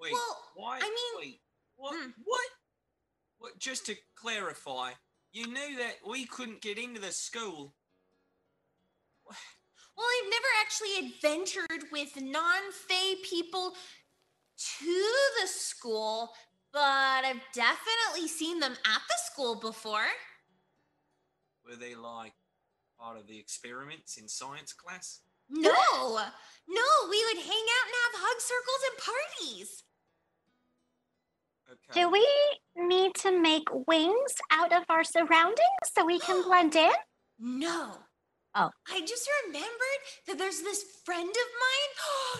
Wait, 0.00 0.12
Well, 0.12 0.38
why? 0.56 0.78
I 0.78 0.88
mean- 0.88 1.18
wait, 1.18 1.40
what? 1.76 1.94
Hmm. 1.94 2.10
What? 2.24 2.48
What? 3.38 3.58
Just 3.60 3.86
to 3.86 3.94
clarify, 4.16 4.92
you 5.32 5.46
knew 5.46 5.76
that 5.78 5.98
we 6.06 6.26
couldn't 6.26 6.62
get 6.62 6.78
into 6.78 7.00
the 7.00 7.12
school. 7.12 7.74
Well, 9.94 10.06
I've 10.06 10.30
never 10.30 10.46
actually 10.62 11.06
adventured 11.06 11.90
with 11.92 12.20
non 12.20 12.72
Fey 12.72 13.16
people 13.22 13.74
to 14.80 15.06
the 15.40 15.46
school, 15.46 16.30
but 16.72 16.80
I've 17.24 17.42
definitely 17.52 18.26
seen 18.26 18.58
them 18.58 18.72
at 18.72 19.02
the 19.08 19.14
school 19.30 19.54
before. 19.60 20.06
Were 21.64 21.76
they 21.76 21.94
like 21.94 22.32
part 23.02 23.18
of 23.18 23.26
the 23.26 23.38
experiments 23.38 24.16
in 24.16 24.28
science 24.28 24.72
class? 24.72 25.20
No, 25.50 25.70
no, 26.68 26.88
we 27.10 27.24
would 27.26 27.42
hang 27.42 27.66
out 27.76 27.86
and 27.86 27.96
have 28.02 28.22
hug 28.22 28.38
circles 28.40 28.82
and 28.88 28.96
parties. 29.10 29.84
Okay. 31.72 32.00
Do 32.00 32.10
we 32.10 32.26
need 32.76 33.14
to 33.16 33.40
make 33.40 33.68
wings 33.86 34.34
out 34.50 34.72
of 34.72 34.84
our 34.88 35.04
surroundings 35.04 35.84
so 35.92 36.06
we 36.06 36.20
can 36.20 36.42
blend 36.46 36.76
in? 36.76 36.92
No. 37.38 37.98
Oh. 38.54 38.70
I 38.86 39.00
just 39.00 39.28
remembered 39.46 40.00
that 40.28 40.38
there's 40.38 40.60
this 40.60 40.84
friend 41.04 41.28
of 41.28 41.48
mine. 41.64 41.90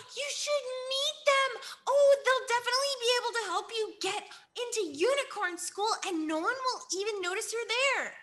you 0.17 0.27
should 0.29 0.65
meet 0.89 1.17
them. 1.25 1.61
Oh, 1.89 2.09
they'll 2.23 2.47
definitely 2.47 2.95
be 3.01 3.11
able 3.19 3.33
to 3.33 3.47
help 3.51 3.67
you 3.73 3.85
get 4.01 4.23
into 4.55 4.97
unicorn 4.97 5.57
school, 5.57 5.89
and 6.07 6.27
no 6.27 6.35
one 6.35 6.45
will 6.45 6.81
even 7.01 7.21
notice 7.21 7.51
you're 7.51 7.73
there. 7.97 8.13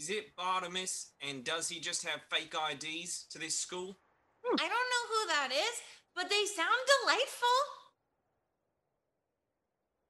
Is 0.00 0.08
it 0.08 0.34
Bartimus? 0.34 1.10
And 1.20 1.44
does 1.44 1.68
he 1.68 1.78
just 1.78 2.06
have 2.06 2.22
fake 2.30 2.54
IDs 2.72 3.26
to 3.32 3.38
this 3.38 3.54
school? 3.54 3.98
I 4.46 4.56
don't 4.56 4.58
know 4.58 4.66
who 4.66 5.26
that 5.28 5.50
is, 5.52 5.82
but 6.16 6.30
they 6.30 6.46
sound 6.46 6.70
delightful. 7.02 7.48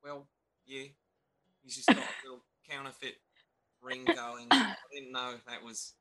Well, 0.04 0.28
yeah. 0.64 0.84
He's 1.64 1.74
just 1.74 1.88
got 1.88 1.96
a 1.96 2.00
little 2.24 2.44
counterfeit 2.70 3.16
ring 3.82 4.04
going. 4.04 4.46
I 4.52 4.76
didn't 4.94 5.10
know 5.10 5.34
that 5.48 5.64
was. 5.64 5.94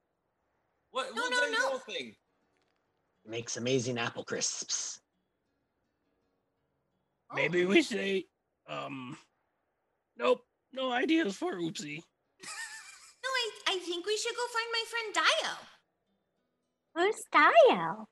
What? 0.92 1.08
No, 1.16 1.24
What's 1.24 1.32
no, 1.32 1.40
that 1.40 1.52
no. 1.52 1.70
your 1.72 1.80
thing? 1.80 2.16
Makes 3.26 3.58
amazing 3.58 3.98
apple 3.98 4.24
crisps. 4.24 5.00
Maybe 7.34 7.66
we 7.66 7.82
say, 7.82 8.26
um, 8.68 9.18
nope, 10.16 10.44
no 10.74 10.92
ideas 10.92 11.36
for 11.36 11.56
Oopsie. 11.56 12.04
I, 13.50 13.76
I 13.76 13.80
think 13.80 14.06
we 14.06 14.18
should 14.18 14.36
go 14.36 14.46
find 14.54 14.70
my 14.72 14.86
friend 14.86 15.10
Dio. 15.18 15.52
Who's 16.94 17.22
Dio? 17.32 18.08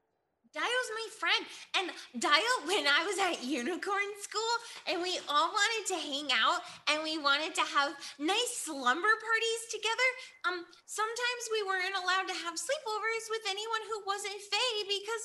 Dio's 0.53 0.91
my 0.95 1.07
friend. 1.21 1.43
And 1.77 1.87
Dio, 2.17 2.53
when 2.65 2.89
I 2.89 3.05
was 3.05 3.19
at 3.21 3.45
unicorn 3.45 4.09
school 4.17 4.53
and 4.89 5.03
we 5.05 5.19
all 5.29 5.53
wanted 5.53 5.85
to 5.93 5.97
hang 6.01 6.33
out 6.33 6.65
and 6.89 7.03
we 7.03 7.21
wanted 7.21 7.53
to 7.55 7.65
have 7.77 7.93
nice 8.17 8.65
slumber 8.65 9.13
parties 9.21 9.61
together, 9.69 10.09
um, 10.49 10.65
sometimes 10.89 11.43
we 11.53 11.61
weren't 11.61 11.99
allowed 11.99 12.25
to 12.31 12.41
have 12.41 12.57
sleepovers 12.57 13.25
with 13.29 13.45
anyone 13.45 13.83
who 13.85 14.01
wasn't 14.07 14.39
Fae 14.49 14.81
because 14.89 15.23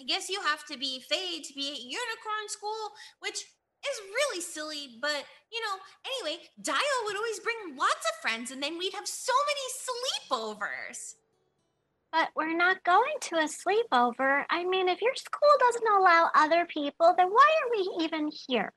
I 0.00 0.08
guess 0.08 0.32
you 0.32 0.40
have 0.40 0.64
to 0.72 0.78
be 0.78 1.04
Fae 1.04 1.44
to 1.44 1.52
be 1.52 1.76
at 1.76 1.84
unicorn 1.84 2.46
school, 2.48 2.96
which 3.20 3.44
is 3.90 4.00
really 4.00 4.40
silly, 4.40 4.98
but 5.00 5.24
you 5.52 5.60
know, 5.60 5.76
anyway, 6.06 6.42
Dio 6.60 6.76
would 7.04 7.16
always 7.16 7.40
bring 7.40 7.76
lots 7.76 8.06
of 8.10 8.20
friends 8.22 8.50
and 8.50 8.62
then 8.62 8.78
we'd 8.78 8.94
have 8.94 9.06
so 9.06 9.32
many 9.50 10.38
sleepovers. 10.38 11.14
But 12.12 12.28
we're 12.36 12.56
not 12.56 12.84
going 12.84 13.14
to 13.22 13.36
a 13.36 13.48
sleepover. 13.48 14.44
I 14.50 14.64
mean, 14.64 14.88
if 14.88 15.00
your 15.00 15.14
school 15.14 15.48
doesn't 15.58 15.96
allow 15.98 16.28
other 16.34 16.66
people, 16.66 17.14
then 17.16 17.28
why 17.28 17.46
are 17.62 17.70
we 17.70 18.04
even 18.04 18.30
here? 18.46 18.72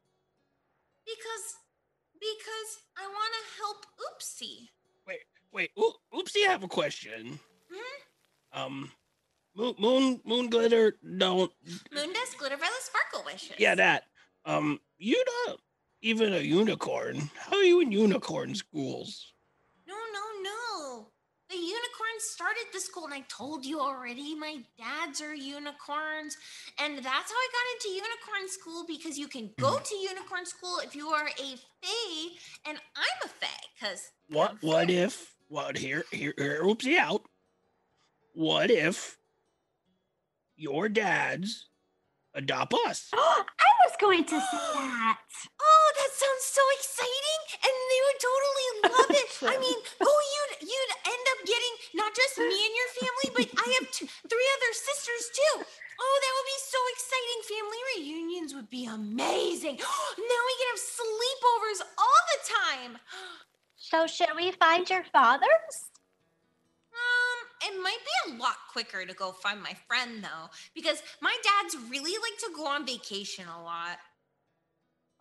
Because 1.06 1.56
because 2.20 2.80
I 2.98 3.06
want 3.06 3.34
to 3.34 3.62
help 3.62 3.86
Oopsie. 4.00 4.70
Wait, 5.56 5.72
Oop- 5.80 6.02
Oopsie, 6.14 6.46
I 6.46 6.52
have 6.52 6.64
a 6.64 6.68
question. 6.68 7.40
Hmm? 7.74 8.62
Um, 8.62 8.92
Moon, 9.56 9.74
Moon, 9.80 10.22
Moon 10.26 10.50
Glitter, 10.50 10.98
don't. 11.18 11.50
Moondust 11.94 12.38
Glitter 12.38 12.58
Violet 12.58 12.74
Sparkle 12.82 13.24
Wishes. 13.26 13.56
Yeah, 13.58 13.76
that. 13.76 14.04
Um, 14.44 14.82
you 14.98 15.24
not 15.48 15.60
even 16.02 16.34
a 16.34 16.40
unicorn. 16.40 17.30
How 17.36 17.58
are 17.58 17.64
you 17.64 17.82
in 17.82 17.92
unicorn 17.92 18.56
schools? 18.56 19.34
No, 19.88 19.96
no, 19.96 20.44
no. 20.44 21.08
The 21.50 21.58
unicorns 21.58 22.24
started 22.24 22.66
the 22.74 22.80
school, 22.80 23.06
and 23.06 23.14
I 23.14 23.24
told 23.28 23.66
you 23.66 23.80
already. 23.80 24.36
My 24.36 24.60
dads 24.78 25.22
are 25.22 25.34
unicorns, 25.34 26.38
and 26.80 26.98
that's 26.98 27.06
how 27.06 27.14
I 27.14 27.48
got 27.52 27.74
into 27.74 27.90
unicorn 27.90 28.48
school 28.50 28.86
because 28.88 29.18
you 29.18 29.28
can 29.28 29.52
go 29.60 29.78
hmm. 29.78 29.84
to 29.84 29.96
unicorn 29.96 30.46
school 30.46 30.80
if 30.84 30.96
you 30.96 31.08
are 31.10 31.28
a 31.28 31.56
fae, 31.82 32.28
and 32.68 32.78
I'm 32.96 33.26
a 33.26 33.28
fae. 33.28 33.48
Cause 33.80 34.12
What? 34.30 34.58
What 34.62 34.90
if? 34.90 35.36
What? 35.48 35.78
Here, 35.78 36.06
here, 36.12 36.34
here. 36.38 36.64
Oopsie 36.64 36.98
out. 36.98 37.24
What 38.34 38.70
if 38.70 39.18
your 40.58 40.90
dads 40.90 41.68
adopt 42.34 42.74
us? 42.88 43.10
I 43.14 43.44
was 43.96 44.02
going 44.02 44.24
to 44.26 44.40
say 44.40 44.68
that. 44.76 45.18
Oh, 45.62 45.88
that 45.96 46.12
sounds 46.12 46.44
so 46.44 46.62
exciting, 46.80 47.42
and 47.64 47.74
they 47.88 48.02
would 48.04 48.20
totally 48.20 48.70
love 48.92 49.12
it. 49.16 49.30
I 49.56 49.58
mean, 49.60 49.80
oh, 50.02 50.20
you'd 50.36 50.68
you'd 50.68 50.94
end 51.06 51.26
up 51.32 51.40
getting 51.48 51.76
not 51.96 52.12
just 52.16 52.38
me 52.38 52.60
and 52.60 52.76
your 52.76 52.92
family, 53.00 53.30
but 53.36 53.48
I 53.56 53.68
have 53.80 53.88
three 53.90 54.50
other 54.56 54.72
sisters 54.74 55.24
too. 55.32 55.56
Oh, 55.96 56.16
that 56.20 56.34
would 56.36 56.50
be 56.52 56.60
so 56.60 56.80
exciting. 56.92 57.40
Family 57.56 57.82
reunions 57.96 58.54
would 58.54 58.70
be 58.70 58.86
amazing. 58.86 59.78
now 60.20 60.42
we 60.44 60.56
can 60.60 60.70
have 60.76 60.84
sleepovers 60.84 61.80
all 61.98 62.22
the 62.32 62.42
time. 62.52 62.92
So, 63.78 64.08
should 64.08 64.30
we 64.36 64.50
find 64.50 64.90
your 64.90 65.04
fathers? 65.04 65.95
It 67.66 67.82
might 67.82 67.98
be 67.98 68.32
a 68.32 68.38
lot 68.38 68.56
quicker 68.72 69.06
to 69.06 69.14
go 69.14 69.32
find 69.32 69.62
my 69.62 69.74
friend 69.88 70.24
though, 70.24 70.50
because 70.74 71.02
my 71.22 71.36
dads 71.44 71.76
really 71.90 72.12
like 72.12 72.38
to 72.40 72.52
go 72.56 72.68
on 72.68 72.86
vacation 72.86 73.46
a 73.48 73.64
lot. 73.64 73.98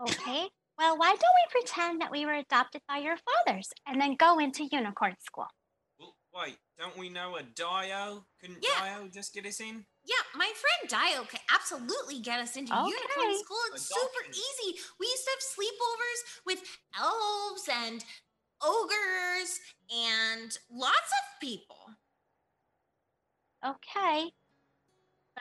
Okay. 0.00 0.48
Well, 0.76 0.98
why 0.98 1.10
don't 1.10 1.20
we 1.20 1.60
pretend 1.60 2.00
that 2.00 2.10
we 2.10 2.26
were 2.26 2.34
adopted 2.34 2.82
by 2.88 2.98
your 2.98 3.16
fathers 3.16 3.68
and 3.86 4.00
then 4.00 4.16
go 4.16 4.38
into 4.38 4.68
unicorn 4.70 5.14
school? 5.20 5.46
Well, 5.98 6.16
wait, 6.34 6.56
don't 6.76 6.98
we 6.98 7.08
know 7.08 7.36
a 7.36 7.42
Dio? 7.42 8.26
Couldn't 8.40 8.58
Yeah. 8.60 8.98
Dio 8.98 9.08
just 9.08 9.32
get 9.32 9.46
us 9.46 9.60
in? 9.60 9.86
Yeah, 10.04 10.16
my 10.34 10.52
friend 10.52 10.90
Dio 10.90 11.24
can 11.24 11.40
absolutely 11.54 12.18
get 12.20 12.40
us 12.40 12.56
into 12.56 12.74
unicorn 12.74 13.38
school. 13.38 13.60
It's 13.72 13.88
super 13.88 14.28
easy. 14.28 14.80
We 14.98 15.06
used 15.06 15.24
to 15.24 15.30
have 15.30 15.40
sleepovers 15.40 16.20
with 16.44 16.78
elves 16.98 17.68
and 17.70 18.04
ogres 18.60 19.60
and 19.94 20.58
lots 20.70 21.12
of 21.22 21.40
people. 21.40 21.94
Okay. 23.64 24.30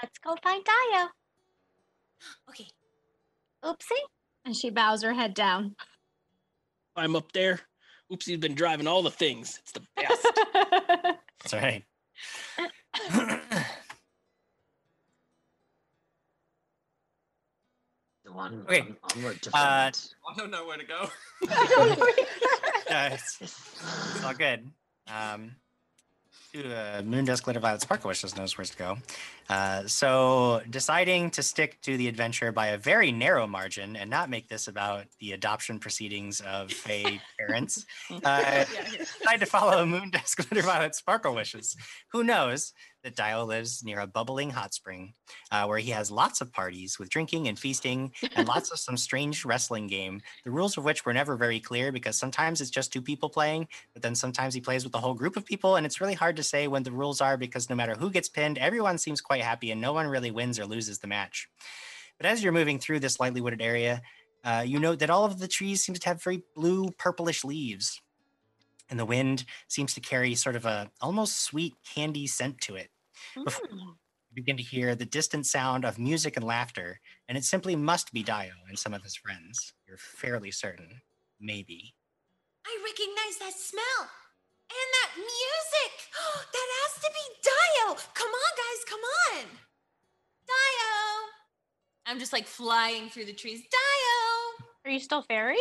Let's 0.01 0.17
go 0.19 0.35
find 0.43 0.63
Dio. 0.63 1.07
Okay. 2.49 2.67
Oopsie. 3.63 3.91
And 4.45 4.55
she 4.55 4.69
bows 4.69 5.03
her 5.03 5.13
head 5.13 5.33
down. 5.33 5.75
I'm 6.95 7.15
up 7.15 7.31
there. 7.33 7.59
Oopsie's 8.11 8.37
been 8.37 8.53
driving 8.55 8.87
all 8.87 9.01
the 9.01 9.11
things. 9.11 9.59
It's 9.61 9.71
the 9.73 9.81
best. 9.95 10.27
That's 11.43 11.53
right. 11.53 11.83
So 18.25 18.31
on, 18.33 18.61
Okay, 18.69 18.79
on- 18.81 18.97
onward 19.17 19.41
to 19.41 19.49
uh, 19.53 19.91
friend. 19.91 20.13
I 20.29 20.37
don't 20.39 20.51
know 20.51 20.65
where 20.65 20.77
to 20.77 20.85
go. 20.85 21.09
Yeah, 22.89 23.07
it's, 23.13 23.37
it's 23.41 24.23
all 24.23 24.33
good. 24.33 24.69
Um, 25.13 25.55
uh, 26.55 27.01
Moondust 27.01 27.43
Glitter 27.43 27.59
Violet 27.59 27.81
Sparkle 27.81 28.09
Wishes 28.09 28.37
knows 28.37 28.57
where 28.57 28.65
to 28.65 28.77
go. 28.77 28.97
Uh, 29.49 29.83
so, 29.87 30.61
deciding 30.69 31.29
to 31.31 31.43
stick 31.43 31.81
to 31.81 31.97
the 31.97 32.07
adventure 32.07 32.51
by 32.51 32.67
a 32.67 32.77
very 32.77 33.11
narrow 33.11 33.47
margin 33.47 33.95
and 33.95 34.09
not 34.09 34.29
make 34.29 34.47
this 34.47 34.67
about 34.67 35.05
the 35.19 35.31
adoption 35.31 35.79
proceedings 35.79 36.41
of 36.41 36.71
Fae 36.71 37.19
parents, 37.39 37.85
uh, 38.23 38.65
decide 38.97 39.39
to 39.39 39.45
follow 39.45 39.85
Moondust 39.85 40.35
Glitter 40.35 40.65
Violet 40.65 40.95
Sparkle 40.95 41.35
Wishes. 41.35 41.75
Who 42.11 42.23
knows 42.23 42.73
that 43.03 43.15
Dio 43.15 43.43
lives 43.43 43.83
near 43.83 43.99
a 43.99 44.07
bubbling 44.07 44.49
hot 44.49 44.73
spring 44.73 45.13
uh, 45.51 45.65
where 45.65 45.77
he 45.77 45.91
has 45.91 46.09
lots 46.09 46.41
of 46.41 46.51
parties 46.51 46.97
with 46.97 47.09
drinking 47.09 47.47
and 47.47 47.59
feasting 47.59 48.11
and 48.35 48.47
lots 48.47 48.71
of 48.71 48.79
some 48.79 48.97
strange 48.97 49.43
wrestling 49.43 49.87
game, 49.87 50.21
the 50.45 50.51
rules 50.51 50.77
of 50.77 50.85
which 50.85 51.05
were 51.05 51.13
never 51.13 51.35
very 51.35 51.59
clear 51.59 51.91
because 51.91 52.17
sometimes 52.17 52.61
it's 52.61 52.69
just 52.69 52.93
two 52.93 53.01
people 53.01 53.29
playing, 53.29 53.67
but 53.93 54.01
then 54.01 54.15
sometimes 54.15 54.53
he 54.53 54.61
plays 54.61 54.83
with 54.83 54.95
a 54.95 54.99
whole 54.99 55.13
group 55.13 55.35
of 55.35 55.45
people, 55.45 55.75
and 55.75 55.85
it's 55.85 55.99
really 55.99 56.13
hard 56.13 56.35
to 56.37 56.43
say 56.43 56.67
when 56.67 56.83
the 56.83 56.91
rules 56.91 57.21
are 57.21 57.37
because 57.37 57.69
no 57.69 57.75
matter 57.75 57.93
who 57.95 58.09
gets 58.09 58.29
pinned, 58.29 58.57
everyone 58.57 58.97
seems 58.97 59.21
quite 59.21 59.41
happy 59.41 59.71
and 59.71 59.81
no 59.81 59.93
one 59.93 60.07
really 60.07 60.31
wins 60.31 60.57
or 60.57 60.65
loses 60.65 60.99
the 60.99 61.07
match. 61.07 61.49
But 62.17 62.27
as 62.27 62.43
you're 62.43 62.53
moving 62.53 62.79
through 62.79 63.01
this 63.01 63.19
lightly 63.19 63.41
wooded 63.41 63.61
area, 63.61 64.01
uh, 64.43 64.63
you 64.65 64.79
note 64.79 64.99
that 64.99 65.09
all 65.09 65.25
of 65.25 65.39
the 65.39 65.47
trees 65.47 65.83
seem 65.83 65.95
to 65.95 66.09
have 66.09 66.23
very 66.23 66.43
blue, 66.55 66.91
purplish 66.91 67.43
leaves. 67.43 68.01
And 68.89 68.99
the 68.99 69.05
wind 69.05 69.45
seems 69.67 69.93
to 69.93 70.01
carry 70.01 70.35
sort 70.35 70.55
of 70.55 70.65
a 70.65 70.91
almost 71.01 71.41
sweet 71.41 71.73
candy 71.95 72.27
scent 72.27 72.61
to 72.61 72.75
it. 72.75 72.89
Before 73.43 73.67
mm. 73.67 73.79
you 73.79 73.95
begin 74.33 74.57
to 74.57 74.63
hear 74.63 74.95
the 74.95 75.05
distant 75.05 75.45
sound 75.45 75.85
of 75.85 75.99
music 75.99 76.37
and 76.37 76.45
laughter, 76.45 76.99
and 77.27 77.37
it 77.37 77.43
simply 77.43 77.75
must 77.75 78.11
be 78.13 78.23
Dio 78.23 78.53
and 78.67 78.77
some 78.77 78.93
of 78.93 79.03
his 79.03 79.15
friends. 79.15 79.73
You're 79.87 79.97
fairly 79.97 80.51
certain. 80.51 81.01
Maybe. 81.39 81.93
I 82.65 82.77
recognize 82.83 83.39
that 83.39 83.59
smell 83.59 84.09
and 84.69 84.89
that 84.93 85.11
music. 85.17 85.91
that 86.53 86.67
has 86.79 87.01
to 87.01 87.09
be 87.11 87.25
Dio. 87.43 87.95
Come 88.13 88.31
on, 88.31 88.51
guys, 88.57 88.85
come 88.89 89.01
on. 89.01 89.45
Dio. 90.47 91.33
I'm 92.05 92.19
just 92.19 92.33
like 92.33 92.47
flying 92.47 93.09
through 93.09 93.25
the 93.25 93.33
trees. 93.33 93.61
Dio. 93.61 94.65
Are 94.85 94.91
you 94.91 94.99
still 94.99 95.21
fairy? 95.21 95.57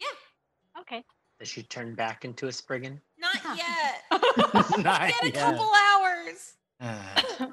Yeah. 0.00 0.80
Okay. 0.80 1.04
Does 1.38 1.48
she 1.48 1.62
turn 1.62 1.94
back 1.94 2.24
into 2.24 2.48
a 2.48 2.52
Spriggan? 2.52 3.00
Not 3.18 3.56
yet. 3.56 4.02
Not 4.84 5.08
Get 5.08 5.24
a 5.24 5.26
yet. 5.26 5.34
couple 5.34 5.72
hours. 5.72 6.54
Uh, 6.80 7.46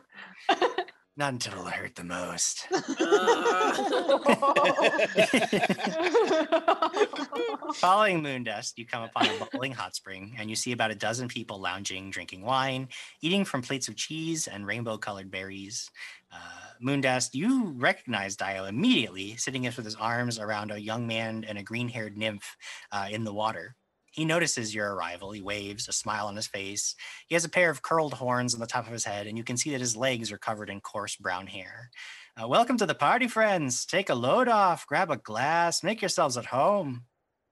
not 1.17 1.33
until 1.33 1.53
it'll 1.53 1.65
hurt 1.65 1.95
the 1.95 2.03
most. 2.03 2.67
Following 7.75 8.21
Moondust, 8.21 8.77
you 8.77 8.85
come 8.85 9.03
upon 9.03 9.27
a 9.27 9.39
bubbling 9.39 9.73
hot 9.73 9.95
spring, 9.95 10.35
and 10.37 10.49
you 10.49 10.55
see 10.55 10.71
about 10.71 10.91
a 10.91 10.95
dozen 10.95 11.27
people 11.27 11.59
lounging, 11.59 12.11
drinking 12.11 12.43
wine, 12.43 12.87
eating 13.21 13.43
from 13.43 13.61
plates 13.61 13.87
of 13.87 13.95
cheese 13.95 14.47
and 14.47 14.67
rainbow 14.67 14.97
colored 14.97 15.31
berries. 15.31 15.89
Uh, 16.31 16.37
Moondust, 16.81 17.33
you 17.33 17.73
recognize 17.77 18.35
Dio 18.35 18.65
immediately, 18.65 19.35
sitting 19.37 19.63
with 19.63 19.77
his 19.77 19.95
arms 19.95 20.39
around 20.39 20.71
a 20.71 20.79
young 20.79 21.07
man 21.07 21.43
and 21.47 21.57
a 21.57 21.63
green 21.63 21.89
haired 21.89 22.15
nymph 22.15 22.55
uh, 22.91 23.07
in 23.09 23.23
the 23.23 23.33
water. 23.33 23.75
He 24.17 24.25
notices 24.25 24.73
your 24.73 24.95
arrival. 24.95 25.31
He 25.31 25.43
waves, 25.43 25.87
a 25.87 25.91
smile 25.91 26.25
on 26.25 26.35
his 26.35 26.47
face. 26.47 26.95
He 27.27 27.35
has 27.35 27.45
a 27.45 27.49
pair 27.49 27.69
of 27.69 27.83
curled 27.83 28.15
horns 28.15 28.55
on 28.55 28.59
the 28.59 28.65
top 28.65 28.87
of 28.87 28.91
his 28.91 29.03
head, 29.03 29.27
and 29.27 29.37
you 29.37 29.43
can 29.43 29.57
see 29.57 29.69
that 29.69 29.79
his 29.79 29.95
legs 29.95 30.31
are 30.31 30.39
covered 30.39 30.71
in 30.71 30.81
coarse 30.81 31.15
brown 31.15 31.45
hair. 31.45 31.91
Uh, 32.35 32.47
welcome 32.47 32.77
to 32.77 32.87
the 32.87 32.95
party, 32.95 33.27
friends. 33.27 33.85
Take 33.85 34.09
a 34.09 34.15
load 34.15 34.47
off, 34.47 34.87
grab 34.87 35.11
a 35.11 35.17
glass, 35.17 35.83
make 35.83 36.01
yourselves 36.01 36.35
at 36.35 36.47
home. 36.47 37.03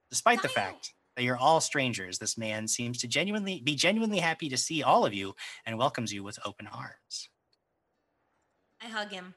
Despite 0.09 0.41
the 0.41 0.49
fact 0.49 0.95
that 1.15 1.21
you're 1.21 1.37
all 1.37 1.61
strangers, 1.61 2.17
this 2.17 2.35
man 2.35 2.67
seems 2.67 2.97
to 2.97 3.07
genuinely 3.07 3.61
be 3.63 3.75
genuinely 3.75 4.17
happy 4.17 4.49
to 4.49 4.57
see 4.57 4.81
all 4.81 5.05
of 5.05 5.13
you 5.13 5.35
and 5.67 5.77
welcomes 5.77 6.11
you 6.11 6.23
with 6.23 6.39
open 6.45 6.65
arms. 6.65 7.29
I 8.81 8.87
hug 8.87 9.11
him. 9.11 9.35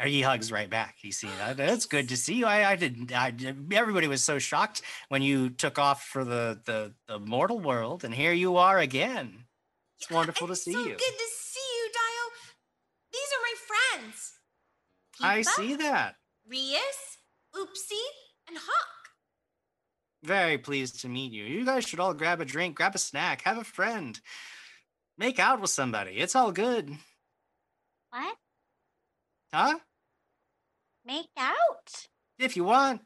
Or 0.00 0.06
he 0.06 0.22
hugs 0.22 0.50
right 0.50 0.70
back. 0.70 0.96
You 1.02 1.12
see 1.12 1.28
that? 1.38 1.58
That's 1.58 1.84
good 1.84 2.08
to 2.08 2.16
see 2.16 2.36
you. 2.36 2.46
I, 2.46 2.70
I 2.70 2.76
didn't. 2.76 3.12
I, 3.12 3.34
everybody 3.72 4.08
was 4.08 4.22
so 4.24 4.38
shocked 4.38 4.80
when 5.10 5.20
you 5.20 5.50
took 5.50 5.78
off 5.78 6.04
for 6.04 6.24
the, 6.24 6.58
the 6.64 6.94
the 7.06 7.18
mortal 7.18 7.60
world, 7.60 8.02
and 8.02 8.14
here 8.14 8.32
you 8.32 8.56
are 8.56 8.78
again. 8.78 9.44
It's 9.98 10.10
wonderful 10.10 10.48
to 10.48 10.56
see 10.56 10.72
so 10.72 10.78
you. 10.78 10.86
good 10.86 10.96
to 10.96 11.28
see 11.36 11.60
you, 11.76 11.90
Dio. 11.92 12.32
These 13.12 13.30
are 13.36 13.42
my 13.42 13.54
friends. 14.00 14.32
I 15.20 15.42
see 15.42 15.76
that. 15.76 16.14
Rias, 16.50 17.18
Oopsie, 17.54 18.08
and 18.48 18.56
Hawk. 18.56 18.88
Very 20.24 20.56
pleased 20.56 21.00
to 21.00 21.08
meet 21.08 21.32
you. 21.32 21.44
You 21.44 21.66
guys 21.66 21.86
should 21.86 22.00
all 22.00 22.14
grab 22.14 22.40
a 22.40 22.46
drink, 22.46 22.76
grab 22.76 22.94
a 22.94 22.98
snack, 22.98 23.42
have 23.42 23.58
a 23.58 23.64
friend, 23.64 24.18
make 25.18 25.38
out 25.38 25.60
with 25.60 25.70
somebody. 25.70 26.12
It's 26.12 26.34
all 26.34 26.52
good, 26.52 26.90
What? 28.10 28.36
huh? 29.52 29.78
Make 31.10 31.26
out? 31.36 32.06
If 32.38 32.56
you 32.56 32.62
want, 32.62 33.00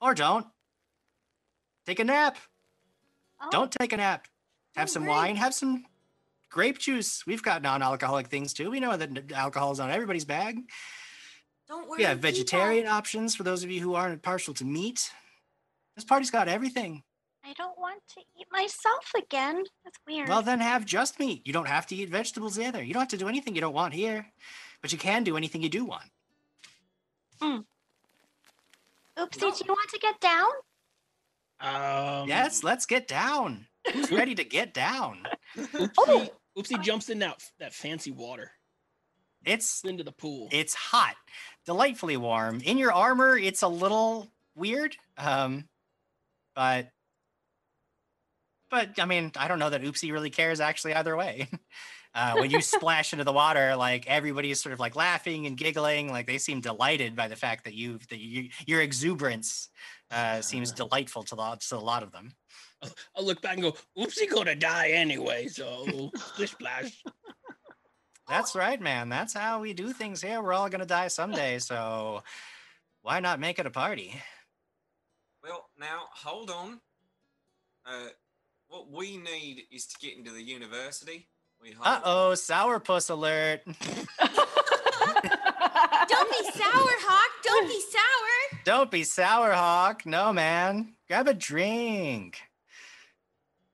or 0.00 0.14
don't. 0.14 0.46
Take 1.84 2.00
a 2.00 2.04
nap. 2.04 2.38
Oh, 3.42 3.48
Don't 3.50 3.70
take 3.70 3.92
a 3.92 3.98
nap. 3.98 4.26
Have 4.74 4.88
Oh, 4.88 4.92
some 4.92 5.04
wine. 5.04 5.36
Have 5.36 5.52
some 5.52 5.84
grape 6.48 6.78
juice. 6.78 7.26
We've 7.26 7.42
got 7.42 7.60
non-alcoholic 7.60 8.28
things 8.28 8.54
too. 8.54 8.70
We 8.70 8.80
know 8.80 8.96
that 8.96 9.32
alcohol 9.32 9.70
is 9.72 9.80
on 9.80 9.90
everybody's 9.90 10.24
bag. 10.24 10.60
Don't 11.68 11.86
worry. 11.86 11.98
We 11.98 12.04
have 12.04 12.20
vegetarian 12.20 12.86
options 12.86 13.34
for 13.34 13.42
those 13.42 13.62
of 13.62 13.70
you 13.70 13.82
who 13.82 13.94
aren't 13.94 14.22
partial 14.22 14.54
to 14.54 14.64
meat. 14.64 15.10
This 15.94 16.06
party's 16.06 16.30
got 16.30 16.48
everything. 16.48 17.02
I 17.44 17.52
don't 17.52 17.78
want 17.78 18.00
to 18.16 18.20
eat 18.40 18.46
myself 18.50 19.12
again. 19.14 19.62
That's 19.84 19.98
weird. 20.06 20.30
Well, 20.30 20.40
then 20.40 20.60
have 20.60 20.86
just 20.86 21.20
meat. 21.20 21.46
You 21.46 21.52
don't 21.52 21.68
have 21.68 21.86
to 21.88 21.94
eat 21.96 22.08
vegetables 22.08 22.58
either. 22.58 22.82
You 22.82 22.94
don't 22.94 23.02
have 23.02 23.10
to 23.10 23.18
do 23.18 23.28
anything 23.28 23.54
you 23.54 23.60
don't 23.60 23.74
want 23.74 23.92
here, 23.92 24.26
but 24.80 24.90
you 24.90 24.96
can 24.98 25.22
do 25.22 25.36
anything 25.36 25.62
you 25.62 25.68
do 25.68 25.84
want. 25.84 26.10
Oopsie, 27.40 27.64
do 29.40 29.46
you 29.46 29.52
want 29.68 29.90
to 29.90 29.98
get 30.00 30.20
down? 30.20 30.48
Um, 31.60 32.28
yes, 32.28 32.62
let's 32.62 32.86
get 32.86 33.08
down. 33.08 33.66
Who's 33.92 34.10
ready 34.12 34.34
to 34.34 34.44
get 34.44 34.74
down? 34.74 35.26
Oopsie, 35.56 36.28
Oopsie 36.58 36.82
jumps 36.82 37.08
in 37.08 37.20
that 37.20 37.40
that 37.58 37.72
fancy 37.72 38.10
water 38.10 38.50
It's 39.44 39.82
into 39.84 40.04
the 40.04 40.12
pool. 40.12 40.48
it's 40.52 40.74
hot, 40.74 41.14
delightfully 41.64 42.16
warm. 42.16 42.60
In 42.64 42.78
your 42.78 42.92
armor, 42.92 43.38
it's 43.38 43.62
a 43.62 43.68
little 43.68 44.30
weird. 44.54 44.96
Um, 45.16 45.68
but 46.54 46.90
but 48.70 48.98
I 49.00 49.06
mean, 49.06 49.32
I 49.36 49.48
don't 49.48 49.58
know 49.60 49.70
that 49.70 49.82
Oopsie 49.82 50.12
really 50.12 50.30
cares 50.30 50.60
actually 50.60 50.94
either 50.94 51.16
way. 51.16 51.48
Uh, 52.16 52.32
when 52.36 52.50
you 52.50 52.62
splash 52.62 53.12
into 53.12 53.24
the 53.24 53.32
water, 53.32 53.76
like 53.76 54.06
everybody 54.06 54.50
is 54.50 54.58
sort 54.58 54.72
of 54.72 54.80
like 54.80 54.96
laughing 54.96 55.44
and 55.44 55.58
giggling, 55.58 56.10
like 56.10 56.26
they 56.26 56.38
seem 56.38 56.62
delighted 56.62 57.14
by 57.14 57.28
the 57.28 57.36
fact 57.36 57.62
that 57.64 57.74
you've 57.74 58.08
that 58.08 58.18
you, 58.18 58.48
your 58.66 58.80
exuberance 58.80 59.68
uh, 60.10 60.40
seems 60.40 60.72
delightful 60.72 61.22
to, 61.22 61.34
lo- 61.34 61.54
to 61.60 61.76
a 61.76 61.78
lot 61.78 62.02
of 62.02 62.12
them. 62.12 62.32
I'll 63.14 63.24
look 63.24 63.42
back 63.42 63.58
and 63.58 63.62
go, 63.62 63.76
Oopsie 63.98 64.30
gonna 64.30 64.54
die 64.54 64.88
anyway, 64.88 65.46
so 65.46 66.10
splish 66.16 66.52
splash. 66.52 67.02
That's 68.26 68.54
right, 68.54 68.80
man. 68.80 69.10
That's 69.10 69.34
how 69.34 69.60
we 69.60 69.74
do 69.74 69.92
things 69.92 70.22
here. 70.22 70.40
We're 70.40 70.54
all 70.54 70.70
gonna 70.70 70.86
die 70.86 71.08
someday, 71.08 71.58
so 71.58 72.22
why 73.02 73.20
not 73.20 73.40
make 73.40 73.58
it 73.58 73.66
a 73.66 73.70
party? 73.70 74.18
Well, 75.42 75.68
now 75.78 76.04
hold 76.14 76.48
on. 76.48 76.80
Uh, 77.84 78.08
what 78.68 78.90
we 78.90 79.18
need 79.18 79.64
is 79.70 79.86
to 79.88 79.98
get 80.00 80.16
into 80.16 80.30
the 80.32 80.42
university. 80.42 81.28
We 81.62 81.72
Uh 81.80 81.94
hope- 81.94 82.02
oh, 82.04 82.32
sourpuss 82.34 83.10
alert. 83.10 83.62
Don't 86.08 86.30
be 86.30 86.44
sour, 86.52 86.92
Hawk. 87.02 87.30
Don't 87.42 87.68
be 87.68 87.80
sour. 87.80 88.60
Don't 88.64 88.90
be 88.90 89.02
sour, 89.04 89.52
Hawk. 89.52 90.06
No, 90.06 90.32
man. 90.32 90.94
Grab 91.08 91.28
a 91.28 91.34
drink. 91.34 92.40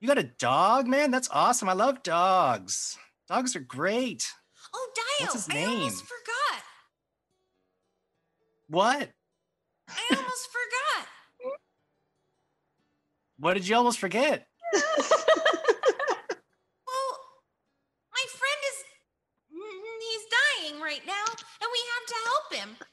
You 0.01 0.09
got 0.09 0.19
a 0.19 0.25
dog, 0.25 0.87
man? 0.87 1.11
That's 1.11 1.29
awesome. 1.31 1.69
I 1.69 1.75
love 1.75 2.03
dogs. 2.03 2.99
Dogs 3.29 3.55
are 3.55 3.61
great. 3.61 4.27
Oh, 4.75 4.89
Dio. 4.95 5.27
What's 5.27 5.35
his 5.35 5.49
name? 5.49 5.69
I 5.69 5.73
almost 5.75 6.05
forgot. 6.05 6.63
What? 8.69 9.11
I 9.89 10.01
almost 10.17 10.49
forgot. 10.51 11.07
What 13.39 13.55
did 13.55 13.69
you 13.69 13.77
almost 13.77 13.99
forget? 13.99 14.47
we 21.73 21.81
have 21.95 22.07
to 22.07 22.15
help 22.25 22.55
him. 22.55 22.87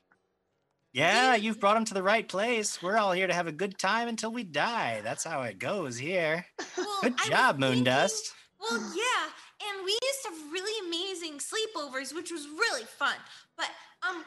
Yeah, 0.92 1.36
you've 1.36 1.60
brought 1.60 1.78
him 1.78 1.86
to 1.86 1.94
the 1.94 2.02
right 2.02 2.28
place. 2.28 2.82
We're 2.82 2.98
all 2.98 3.12
here 3.12 3.28
to 3.28 3.34
have 3.34 3.48
a 3.48 3.52
good 3.52 3.78
time 3.78 4.08
until 4.08 4.32
we 4.32 4.44
die. 4.44 5.02
That's 5.04 5.24
how 5.24 5.44
it 5.44 5.60
goes 5.60 5.98
here. 5.98 6.46
Well, 6.78 7.00
Good 7.04 7.18
job, 7.30 7.60
Moondust. 7.60 8.34
Well, 8.60 8.80
yeah, 8.96 9.24
and 9.70 9.86
we 9.86 9.92
used 9.92 10.22
to 10.24 10.30
have 10.30 10.52
really 10.52 10.88
amazing 10.88 11.40
sleepovers, 11.40 12.14
which 12.14 12.32
was 12.32 12.48
really 12.48 12.84
fun. 12.84 13.16
But 13.56 13.70
um, 14.02 14.26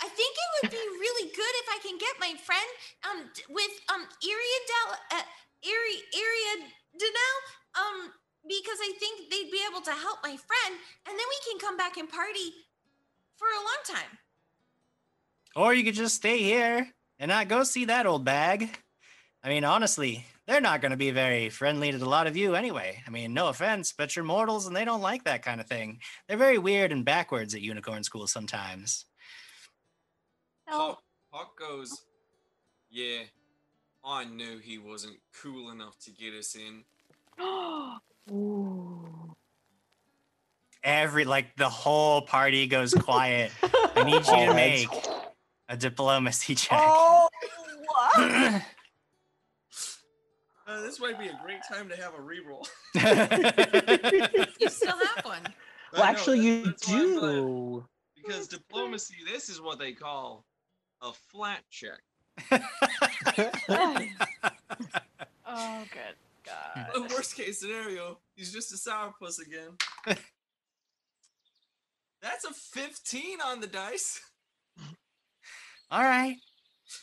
I 0.00 0.08
think 0.08 0.32
it 0.36 0.48
would 0.62 0.70
be 0.70 0.76
really 0.76 1.28
good 1.30 1.54
if 1.62 1.68
I 1.70 1.78
can 1.82 1.98
get 1.98 2.14
my 2.20 2.34
friend 2.42 2.70
um 3.08 3.18
with 3.50 3.74
um 3.92 4.02
Iriadel 4.22 4.88
uh, 5.16 5.26
Iri 5.62 5.96
Iriadanel 6.12 7.36
um 7.78 8.12
because 8.44 8.76
I 8.80 8.92
think 9.00 9.30
they'd 9.30 9.50
be 9.50 9.64
able 9.64 9.80
to 9.80 9.92
help 9.92 10.20
my 10.22 10.36
friend, 10.36 10.74
and 11.08 11.14
then 11.16 11.28
we 11.28 11.38
can 11.48 11.58
come 11.58 11.76
back 11.76 11.96
and 11.96 12.08
party 12.08 12.52
for 13.44 13.60
a 13.60 13.64
long 13.64 14.02
time. 14.02 14.18
Or 15.56 15.74
you 15.74 15.84
could 15.84 15.94
just 15.94 16.16
stay 16.16 16.38
here 16.38 16.88
and 17.18 17.28
not 17.28 17.48
go 17.48 17.62
see 17.62 17.84
that 17.86 18.06
old 18.06 18.24
bag. 18.24 18.70
I 19.42 19.48
mean, 19.48 19.64
honestly, 19.64 20.24
they're 20.46 20.60
not 20.60 20.80
going 20.80 20.90
to 20.90 20.96
be 20.96 21.10
very 21.10 21.50
friendly 21.50 21.92
to 21.92 21.98
a 21.98 22.04
lot 22.04 22.26
of 22.26 22.36
you 22.36 22.54
anyway. 22.54 23.02
I 23.06 23.10
mean, 23.10 23.34
no 23.34 23.48
offense, 23.48 23.92
but 23.96 24.16
you're 24.16 24.24
mortals 24.24 24.66
and 24.66 24.74
they 24.74 24.84
don't 24.84 25.02
like 25.02 25.24
that 25.24 25.42
kind 25.42 25.60
of 25.60 25.66
thing. 25.66 26.00
They're 26.26 26.36
very 26.36 26.58
weird 26.58 26.92
and 26.92 27.04
backwards 27.04 27.54
at 27.54 27.60
unicorn 27.60 28.02
school 28.04 28.26
sometimes. 28.26 29.04
Hawk, 30.66 31.02
Hawk 31.30 31.58
goes, 31.58 32.04
Yeah, 32.90 33.24
I 34.02 34.24
knew 34.24 34.58
he 34.58 34.78
wasn't 34.78 35.18
cool 35.42 35.70
enough 35.70 35.98
to 36.00 36.10
get 36.10 36.32
us 36.34 36.56
in. 36.56 36.84
Ooh. 38.32 39.36
Every, 40.84 41.24
like, 41.24 41.56
the 41.56 41.68
whole 41.68 42.22
party 42.22 42.66
goes 42.66 42.92
quiet. 42.98 43.50
I 43.96 44.04
need 44.04 44.14
you 44.26 44.46
to 44.46 44.54
make 44.54 44.88
a 45.68 45.76
diplomacy 45.76 46.54
check. 46.54 46.78
Oh, 46.80 47.28
what? 47.86 48.62
Uh, 50.66 50.80
this 50.82 50.98
might 51.00 51.18
be 51.18 51.26
a 51.28 51.38
great 51.42 51.60
time 51.70 51.88
to 51.88 51.96
have 51.96 52.12
a 52.14 52.18
reroll. 52.18 52.66
You 54.60 54.68
still 54.68 54.96
have 54.96 55.24
one. 55.24 55.42
Well, 55.92 56.02
know, 56.02 56.08
actually, 56.08 56.40
that- 56.40 56.46
you 56.46 56.64
that's 56.64 56.88
why 56.88 56.96
I 56.96 57.14
thought- 57.14 57.20
do. 57.20 57.84
Because 58.16 58.48
diplomacy, 58.48 59.16
this 59.30 59.48
is 59.50 59.60
what 59.60 59.78
they 59.78 59.92
call 59.92 60.44
a 61.02 61.12
flat 61.12 61.60
check. 61.70 62.00
Oh, 65.46 65.84
good 65.92 66.16
God. 66.44 66.88
The 66.94 67.14
worst 67.14 67.36
case 67.36 67.60
scenario, 67.60 68.18
he's 68.34 68.52
just 68.52 68.72
a 68.72 68.76
sourpuss 68.76 69.38
again. 69.40 69.76
That's 72.24 72.46
a 72.46 72.54
15 72.54 73.42
on 73.44 73.60
the 73.60 73.66
dice. 73.66 74.18
All 75.90 76.02
right. 76.02 76.36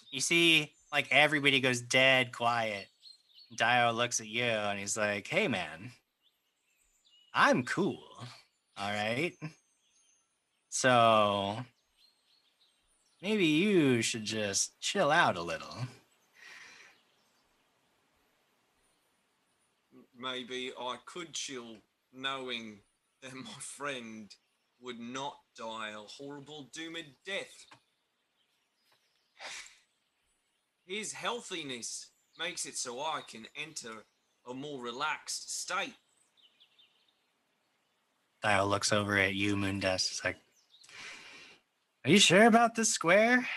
You 0.09 0.19
see, 0.19 0.73
like 0.91 1.07
everybody 1.11 1.59
goes 1.59 1.79
dead 1.79 2.31
quiet. 2.31 2.87
Dio 3.55 3.91
looks 3.91 4.19
at 4.19 4.25
you 4.25 4.43
and 4.43 4.79
he's 4.79 4.97
like, 4.97 5.27
"Hey, 5.27 5.47
man, 5.47 5.91
I'm 7.35 7.63
cool. 7.65 8.03
All 8.77 8.91
right. 8.91 9.33
So 10.69 11.63
maybe 13.21 13.45
you 13.45 14.01
should 14.01 14.25
just 14.25 14.79
chill 14.79 15.11
out 15.11 15.37
a 15.37 15.43
little." 15.43 15.85
Maybe 20.17 20.71
I 20.79 20.97
could 21.05 21.33
chill 21.33 21.77
knowing 22.11 22.79
that 23.21 23.35
my 23.35 23.51
friend 23.59 24.33
would 24.81 24.99
not 24.99 25.37
die 25.57 25.91
a 25.91 25.99
horrible 25.99 26.69
doomed 26.73 27.15
death. 27.25 27.65
His 30.85 31.13
healthiness 31.13 32.07
makes 32.37 32.65
it 32.65 32.77
so 32.77 32.99
I 32.99 33.21
can 33.27 33.47
enter 33.55 34.05
a 34.49 34.53
more 34.53 34.81
relaxed 34.81 35.61
state. 35.61 35.95
Dio 38.43 38.65
looks 38.65 38.91
over 38.91 39.17
at 39.17 39.35
you, 39.35 39.55
Moondust. 39.55 40.09
It's 40.11 40.23
like, 40.23 40.37
"Are 42.03 42.11
you 42.11 42.19
sure 42.19 42.47
about 42.47 42.73
this 42.75 42.91
square? 42.91 43.47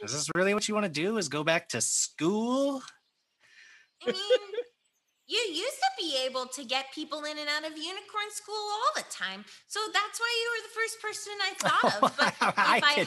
Is 0.00 0.12
this 0.12 0.30
really 0.34 0.54
what 0.54 0.68
you 0.68 0.74
want 0.74 0.86
to 0.86 0.92
do? 0.92 1.18
Is 1.18 1.28
go 1.28 1.42
back 1.42 1.68
to 1.70 1.80
school?" 1.80 2.82
I 5.28 5.32
you 5.32 5.54
used 5.54 5.76
to 5.76 5.90
be 5.98 6.16
able 6.26 6.46
to 6.46 6.64
get 6.64 6.92
people 6.94 7.24
in 7.24 7.38
and 7.38 7.48
out 7.48 7.64
of 7.70 7.76
unicorn 7.76 8.30
school 8.30 8.54
all 8.54 8.92
the 8.94 9.04
time. 9.10 9.44
So 9.66 9.80
that's 9.92 10.20
why 10.20 10.32
you 10.42 10.50
were 10.52 10.62
the 10.68 10.74
first 10.74 11.02
person 11.02 11.32
I 11.42 11.54
thought 11.68 12.02
of. 12.02 12.16
But 12.18 12.28
if 12.28 12.58
I 12.58 12.80
I, 12.82 13.06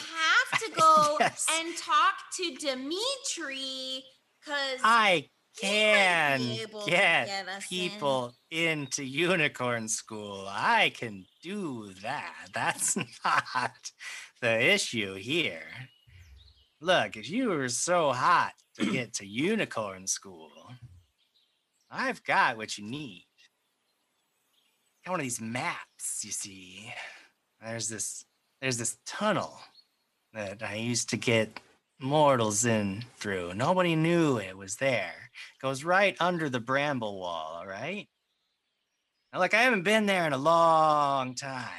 have 0.52 0.60
to 0.64 0.72
go 0.80 1.18
Yes. 1.20 1.46
and 1.60 1.78
talk 1.78 2.16
to 2.38 2.56
Dimitri, 2.56 4.04
because 4.40 4.80
I 4.84 5.30
can 5.60 6.40
be 6.40 6.62
able 6.62 6.82
to 6.82 6.90
get 6.92 7.28
get 7.28 7.48
us 7.48 7.64
in. 7.72 7.90
people 7.90 8.34
into 8.52 9.04
unicorn 9.04 9.88
school. 9.88 10.46
I 10.50 10.92
can 10.96 11.26
do 11.44 11.94
that. 12.02 12.34
That's 12.54 12.96
not 12.98 13.92
the 14.42 14.74
issue 14.74 15.16
here. 15.16 15.90
Look, 16.82 17.18
if 17.18 17.30
you 17.30 17.50
were 17.50 17.68
so 17.70 18.12
hot 18.14 18.54
to 18.78 18.86
get 18.90 19.14
to 19.16 19.26
unicorn 19.26 20.08
school, 20.08 20.52
I've 21.92 22.24
got 22.24 22.58
what 22.58 22.78
you 22.78 22.86
need. 22.86 23.26
Got 25.06 25.12
one 25.12 25.20
of 25.20 25.24
these 25.26 25.42
maps, 25.42 26.24
you 26.24 26.32
see. 26.32 26.94
There's 27.62 27.90
this 27.90 28.26
there's 28.62 28.78
this 28.78 28.98
tunnel 29.06 29.60
that 30.34 30.62
I 30.62 30.76
used 30.76 31.10
to 31.10 31.18
get 31.18 31.60
mortals 32.00 32.66
in 32.66 33.04
through. 33.18 33.54
Nobody 33.54 33.96
knew 33.96 34.38
it 34.38 34.58
was 34.58 34.78
there. 34.78 35.32
Goes 35.62 35.84
right 35.84 36.16
under 36.20 36.50
the 36.50 36.60
bramble 36.60 37.20
wall, 37.20 37.56
all 37.58 37.68
right? 37.68 38.08
Now, 39.32 39.40
like, 39.40 39.54
I 39.54 39.62
haven't 39.62 39.84
been 39.84 40.06
there 40.06 40.26
in 40.26 40.34
a 40.34 40.38
long 40.38 41.36
time 41.36 41.70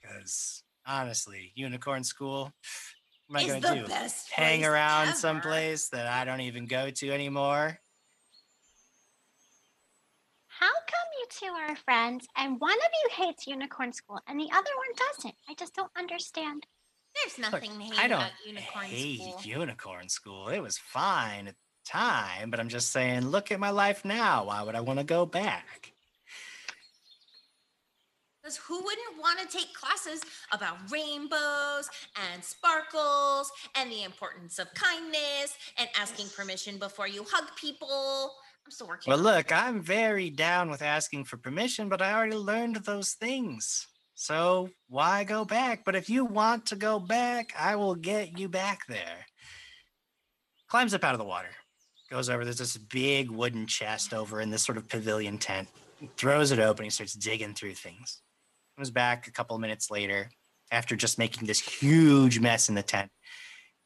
because 0.00 0.62
honestly, 0.86 1.52
unicorn 1.54 2.04
school, 2.04 2.52
what 3.28 3.42
am 3.42 3.46
I 3.46 3.60
going 3.60 3.62
to 3.62 3.86
do? 3.86 3.94
Hang 4.32 4.64
around 4.64 5.08
ever. 5.08 5.16
someplace 5.16 5.88
that 5.88 6.06
I 6.06 6.24
don't 6.24 6.42
even 6.42 6.66
go 6.66 6.90
to 6.90 7.10
anymore? 7.10 7.78
How 10.58 10.70
come 10.70 11.08
you 11.20 11.26
two 11.30 11.52
are 11.54 11.76
friends 11.76 12.26
and 12.36 12.58
one 12.60 12.72
of 12.72 12.88
you 13.02 13.24
hates 13.26 13.46
unicorn 13.46 13.92
school 13.92 14.20
and 14.26 14.40
the 14.40 14.48
other 14.52 14.70
one 14.76 15.08
doesn't? 15.14 15.34
I 15.48 15.54
just 15.54 15.74
don't 15.74 15.90
understand. 15.98 16.66
there's 17.14 17.38
Look, 17.38 17.52
nothing 17.52 17.78
to 17.78 17.84
hate 17.84 17.98
I 17.98 18.08
don't 18.08 18.20
about 18.20 18.32
unicorn 18.46 18.86
hate 18.86 19.20
school. 19.20 19.40
unicorn 19.44 20.08
school. 20.08 20.48
It 20.48 20.60
was 20.60 20.78
fine 20.78 21.48
at 21.48 21.54
the 21.54 21.90
time, 21.90 22.50
but 22.50 22.58
I'm 22.58 22.70
just 22.70 22.90
saying, 22.90 23.26
look 23.26 23.52
at 23.52 23.60
my 23.60 23.70
life 23.70 24.04
now. 24.04 24.46
Why 24.46 24.62
would 24.62 24.74
I 24.74 24.80
want 24.80 24.98
to 24.98 25.04
go 25.04 25.26
back? 25.26 25.92
Because 28.42 28.56
who 28.56 28.76
wouldn't 28.82 29.18
want 29.20 29.40
to 29.40 29.46
take 29.48 29.74
classes 29.74 30.22
about 30.52 30.78
rainbows 30.90 31.90
and 32.32 32.42
sparkles 32.42 33.50
and 33.74 33.90
the 33.90 34.04
importance 34.04 34.58
of 34.58 34.72
kindness 34.72 35.58
and 35.78 35.88
asking 36.00 36.28
permission 36.28 36.78
before 36.78 37.08
you 37.08 37.24
hug 37.28 37.44
people? 37.56 38.32
I'm 38.66 38.72
still 38.72 38.88
working. 38.88 39.12
Well, 39.12 39.20
look, 39.20 39.52
I'm 39.52 39.80
very 39.80 40.28
down 40.28 40.70
with 40.70 40.82
asking 40.82 41.26
for 41.26 41.36
permission, 41.36 41.88
but 41.88 42.02
I 42.02 42.12
already 42.12 42.34
learned 42.34 42.76
those 42.76 43.12
things. 43.12 43.86
So 44.16 44.70
why 44.88 45.22
go 45.22 45.44
back? 45.44 45.84
But 45.84 45.94
if 45.94 46.10
you 46.10 46.24
want 46.24 46.66
to 46.66 46.76
go 46.76 46.98
back, 46.98 47.52
I 47.56 47.76
will 47.76 47.94
get 47.94 48.36
you 48.36 48.48
back 48.48 48.80
there. 48.88 49.26
Climbs 50.68 50.94
up 50.94 51.04
out 51.04 51.14
of 51.14 51.20
the 51.20 51.24
water, 51.24 51.50
goes 52.10 52.28
over. 52.28 52.44
There's 52.44 52.58
this 52.58 52.76
big 52.76 53.30
wooden 53.30 53.68
chest 53.68 54.12
over 54.12 54.40
in 54.40 54.50
this 54.50 54.64
sort 54.64 54.78
of 54.78 54.88
pavilion 54.88 55.38
tent. 55.38 55.68
Throws 56.16 56.50
it 56.50 56.58
open. 56.58 56.84
He 56.84 56.90
starts 56.90 57.12
digging 57.12 57.54
through 57.54 57.74
things. 57.74 58.20
Comes 58.76 58.90
back 58.90 59.28
a 59.28 59.32
couple 59.32 59.54
of 59.54 59.62
minutes 59.62 59.92
later 59.92 60.28
after 60.72 60.96
just 60.96 61.18
making 61.20 61.46
this 61.46 61.60
huge 61.60 62.40
mess 62.40 62.68
in 62.68 62.74
the 62.74 62.82
tent. 62.82 63.12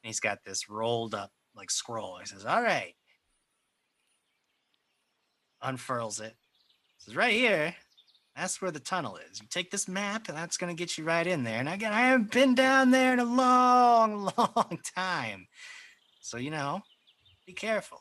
And 0.02 0.08
he's 0.08 0.20
got 0.20 0.38
this 0.42 0.70
rolled 0.70 1.14
up 1.14 1.30
like 1.54 1.70
scroll. 1.70 2.16
He 2.18 2.26
says, 2.26 2.46
All 2.46 2.62
right. 2.62 2.94
Unfurls 5.62 6.20
it. 6.20 6.34
Says, 6.98 7.16
Right 7.16 7.34
here. 7.34 7.74
That's 8.36 8.62
where 8.62 8.70
the 8.70 8.80
tunnel 8.80 9.16
is. 9.16 9.40
You 9.40 9.48
take 9.50 9.70
this 9.70 9.88
map, 9.88 10.28
and 10.28 10.38
that's 10.38 10.56
going 10.56 10.74
to 10.74 10.78
get 10.78 10.96
you 10.96 11.04
right 11.04 11.26
in 11.26 11.42
there. 11.42 11.58
And 11.58 11.68
again, 11.68 11.92
I 11.92 12.02
haven't 12.02 12.30
been 12.30 12.54
down 12.54 12.90
there 12.90 13.12
in 13.12 13.18
a 13.18 13.24
long, 13.24 14.30
long 14.38 14.78
time. 14.96 15.46
So, 16.20 16.38
you 16.38 16.50
know, 16.50 16.80
be 17.46 17.52
careful. 17.52 18.00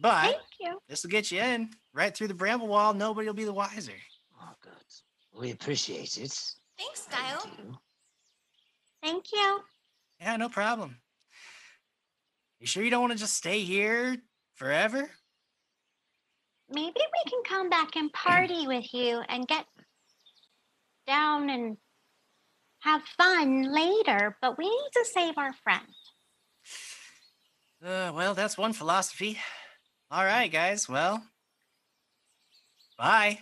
But 0.00 0.40
this 0.88 1.02
will 1.02 1.10
get 1.10 1.30
you 1.30 1.40
in 1.40 1.70
right 1.92 2.16
through 2.16 2.28
the 2.28 2.34
bramble 2.34 2.68
wall. 2.68 2.94
Nobody 2.94 3.26
will 3.26 3.34
be 3.34 3.44
the 3.44 3.52
wiser. 3.52 3.92
Oh, 4.40 4.54
good. 4.62 4.72
We 5.38 5.50
appreciate 5.50 6.16
it. 6.16 6.32
Thanks, 6.78 7.00
Thank 7.10 7.58
you. 7.58 7.78
Thank 9.02 9.32
you. 9.32 9.60
Yeah, 10.20 10.36
no 10.36 10.48
problem. 10.48 10.96
You 12.58 12.66
sure 12.66 12.82
you 12.82 12.90
don't 12.90 13.02
want 13.02 13.12
to 13.12 13.18
just 13.18 13.36
stay 13.36 13.60
here 13.60 14.16
forever? 14.60 15.08
Maybe 16.68 16.92
we 16.94 17.30
can 17.30 17.42
come 17.44 17.70
back 17.70 17.96
and 17.96 18.12
party 18.12 18.66
with 18.66 18.92
you 18.92 19.22
and 19.26 19.48
get 19.48 19.64
down 21.06 21.48
and 21.48 21.78
have 22.80 23.02
fun 23.16 23.72
later, 23.72 24.36
but 24.42 24.58
we 24.58 24.68
need 24.68 24.90
to 24.92 25.04
save 25.06 25.38
our 25.38 25.54
friend. 25.64 25.86
Uh, 27.82 28.12
well, 28.14 28.34
that's 28.34 28.58
one 28.58 28.74
philosophy. 28.74 29.38
All 30.10 30.24
right, 30.24 30.52
guys. 30.52 30.86
Well, 30.88 31.22
bye. 32.98 33.38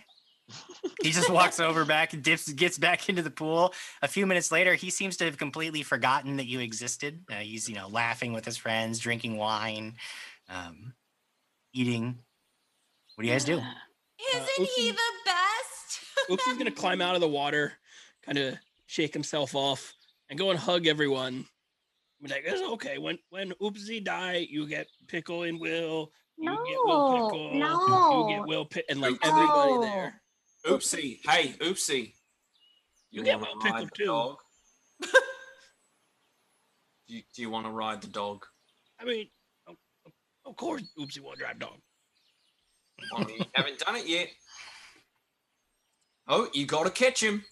he 1.03 1.11
just 1.11 1.29
walks 1.29 1.59
over 1.59 1.83
back 1.83 2.13
and 2.13 2.23
dips, 2.23 2.49
gets 2.53 2.77
back 2.77 3.09
into 3.09 3.21
the 3.21 3.29
pool. 3.29 3.73
A 4.01 4.07
few 4.07 4.25
minutes 4.25 4.53
later, 4.53 4.73
he 4.73 4.89
seems 4.89 5.17
to 5.17 5.25
have 5.25 5.37
completely 5.37 5.83
forgotten 5.83 6.37
that 6.37 6.47
you 6.47 6.61
existed. 6.61 7.25
Uh, 7.29 7.35
he's, 7.35 7.67
you 7.67 7.75
know, 7.75 7.89
laughing 7.89 8.31
with 8.31 8.45
his 8.45 8.55
friends, 8.55 8.99
drinking 8.99 9.35
wine, 9.35 9.95
um, 10.47 10.93
eating 11.73 12.17
What 13.15 13.21
do 13.23 13.27
you 13.27 13.33
guys 13.33 13.45
do? 13.45 13.61
Isn't 14.33 14.69
he 14.75 14.91
the 14.91 14.97
best? 15.25 15.99
Oopsie's 16.29 16.57
gonna 16.57 16.71
climb 16.71 17.01
out 17.01 17.15
of 17.15 17.21
the 17.21 17.27
water, 17.27 17.73
kind 18.25 18.37
of 18.37 18.55
shake 18.87 19.13
himself 19.13 19.55
off, 19.55 19.93
and 20.29 20.37
go 20.37 20.49
and 20.51 20.59
hug 20.59 20.87
everyone. 20.87 21.45
Be 22.21 22.29
like, 22.29 22.43
it's 22.45 22.61
okay. 22.73 22.97
When 22.97 23.17
when 23.29 23.51
Oopsie 23.61 24.03
die, 24.03 24.45
you 24.49 24.67
get 24.67 24.87
Pickle 25.07 25.43
and 25.43 25.59
Will. 25.59 26.11
You 26.37 26.51
get 26.51 26.77
Will 26.85 27.11
No, 27.11 27.27
Pickle. 27.29 27.53
no. 27.55 28.27
You 28.29 28.35
get 28.37 28.47
Will 28.47 28.65
Pick 28.65 28.85
and 28.89 28.99
like 29.01 29.15
everybody 29.23 29.79
there. 29.87 30.21
Oopsie. 30.65 31.19
Hey, 31.25 31.53
Oopsie. 31.59 32.13
You 33.11 33.23
get 33.23 33.39
wanna 33.39 33.51
Will 33.55 33.61
Pickle 33.61 33.87
too. 33.95 34.05
dog? 34.05 34.37
do, 35.01 35.09
you, 37.07 37.21
do 37.35 37.41
you 37.41 37.49
want 37.49 37.65
to 37.65 37.71
ride 37.71 38.01
the 38.01 38.07
dog? 38.07 38.45
I 38.99 39.05
mean, 39.05 39.27
of, 40.49 40.51
of- 40.51 40.51
of 40.51 40.55
course, 40.57 40.83
Oopsie 40.99 41.19
will 41.21 41.35
drive 41.35 41.59
dog. 41.59 41.77
I 43.15 43.23
mean, 43.23 43.37
you 43.39 43.45
haven't 43.55 43.79
done 43.79 43.95
it 43.95 44.07
yet. 44.07 44.27
Oh, 46.27 46.47
you 46.53 46.65
gotta 46.65 46.89
catch 46.91 47.23
him. 47.23 47.43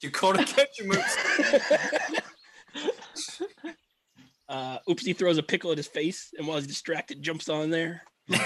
You 0.00 0.10
gotta 0.10 0.44
catch 0.44 0.78
him, 0.80 0.90
Oopsie. 0.90 2.20
Uh, 4.48 4.78
Oopsie 4.88 5.16
throws 5.16 5.38
a 5.38 5.42
pickle 5.42 5.72
at 5.72 5.76
his 5.76 5.88
face, 5.88 6.32
and 6.38 6.46
while 6.46 6.56
he's 6.58 6.68
distracted, 6.68 7.20
jumps 7.20 7.48
on 7.48 7.68
there. 7.68 8.02
All 8.30 8.36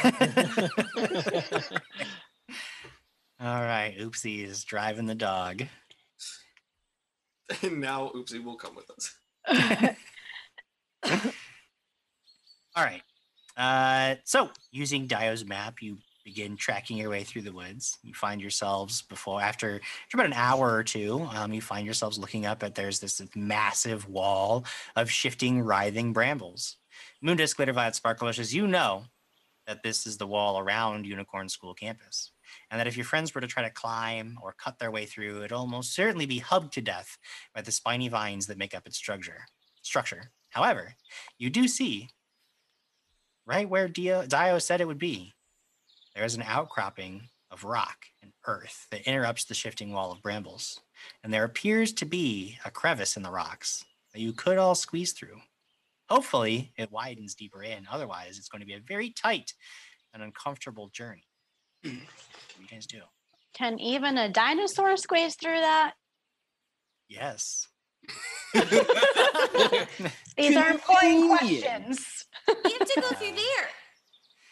right, 3.41 3.95
Oopsie 4.01 4.43
is 4.47 4.65
driving 4.65 5.05
the 5.05 5.15
dog. 5.15 5.65
and 7.63 7.81
now 7.83 8.11
Oopsie 8.15 8.43
will 8.43 8.57
come 8.57 8.75
with 8.77 8.91
us. 8.91 9.15
All 12.75 12.85
right. 12.85 13.03
Uh, 13.57 14.17
so 14.25 14.51
using 14.71 15.07
Dio's 15.07 15.45
map, 15.45 15.83
you 15.83 15.99
begin 16.25 16.57
tracking 16.57 16.97
your 16.97 17.11
way 17.11 17.25
through 17.25 17.43
the 17.43 17.53
woods. 17.53 17.99
You 18.03 18.15
find 18.15 18.41
yourselves 18.41 19.03
before 19.03 19.41
after, 19.41 19.81
after 20.05 20.17
about 20.17 20.27
an 20.27 20.33
hour 20.35 20.73
or 20.73 20.85
two, 20.85 21.29
um, 21.35 21.53
you 21.53 21.61
find 21.61 21.85
yourselves 21.85 22.19
looking 22.19 22.47
up 22.47 22.63
at 22.63 22.75
there's 22.75 23.01
this 23.01 23.23
massive 23.35 24.09
wall 24.09 24.65
of 24.97 25.11
shifting, 25.11 25.61
writhing 25.61 26.13
brambles. 26.13 26.77
Moondust, 27.25 27.57
Glitterviolet, 27.57 27.95
Sparkle 27.95 28.27
Wishes, 28.27 28.55
you 28.55 28.67
know 28.67 29.05
that 29.67 29.83
this 29.83 30.07
is 30.07 30.17
the 30.17 30.27
wall 30.27 30.59
around 30.59 31.07
Unicorn 31.07 31.49
School 31.49 31.75
campus. 31.75 32.33
And 32.71 32.81
that 32.81 32.87
if 32.87 32.97
your 32.97 33.05
friends 33.05 33.35
were 33.35 33.41
to 33.41 33.47
try 33.47 33.63
to 33.63 33.71
climb 33.71 34.37
or 34.43 34.53
cut 34.53 34.79
their 34.79 34.91
way 34.91 35.07
through, 35.07 35.39
it'd 35.39 35.53
almost 35.53 35.95
certainly 35.95 36.27
be 36.27 36.39
hugged 36.39 36.73
to 36.75 36.81
death 36.81 37.19
by 37.55 37.63
the 37.63 37.71
spiny 37.71 38.09
vines 38.09 38.47
that 38.47 38.59
make 38.59 38.75
up 38.75 38.87
its 38.87 38.97
structure. 38.97 39.47
Structure. 39.83 40.33
However, 40.49 40.97
you 41.39 41.51
do 41.51 41.69
see 41.69 42.09
right 43.51 43.69
where 43.69 43.89
Dio, 43.89 44.25
Dio 44.25 44.61
said 44.61 44.81
it 44.81 44.87
would 44.87 44.99
be, 44.99 45.33
there 46.15 46.25
is 46.25 46.37
an 46.37 46.45
outcropping 46.47 47.23
of 47.51 47.65
rock 47.65 48.07
and 48.23 48.31
earth 48.47 48.87
that 48.93 49.09
interrupts 49.09 49.45
the 49.45 49.55
shifting 49.55 49.93
wall 49.93 50.13
of 50.13 50.23
brambles. 50.23 50.81
And 51.25 51.33
there 51.33 51.43
appears 51.43 51.93
to 51.95 52.05
be 52.05 52.59
a 52.65 52.71
crevice 52.71 53.17
in 53.17 53.25
the 53.25 53.31
rocks 53.31 53.85
that 54.15 54.21
you 54.21 54.33
could 54.33 54.57
all 54.57 54.77
squeeze 54.77 55.13
through. 55.13 55.41
Hopefully, 56.09 56.71
it 56.77 56.93
widens 56.93 57.35
deeper 57.35 57.65
in. 57.65 57.89
Otherwise, 57.91 58.39
it's 58.39 58.49
going 58.49 58.61
to 58.61 58.67
be 58.67 58.75
a 58.75 58.81
very 58.81 59.11
tight 59.11 59.55
and 60.15 60.23
uncomfortable 60.23 60.89
journey. 60.93 61.27
what 61.83 61.93
do 61.93 62.63
you 62.63 62.69
guys 62.71 62.87
do? 62.87 63.01
Can 63.53 63.81
even 63.81 64.17
a 64.17 64.29
dinosaur 64.29 64.97
squeeze 64.97 65.35
through 65.35 65.59
that? 65.59 65.95
Yes. 67.09 67.67
These 68.55 68.71
are 70.57 70.71
important 70.71 71.39
Convenient. 71.39 71.39
questions. 71.39 72.27
You 72.49 72.55
have 72.79 72.89
to 72.89 73.01
go 73.01 73.09
through 73.09 73.35
there. 73.35 73.69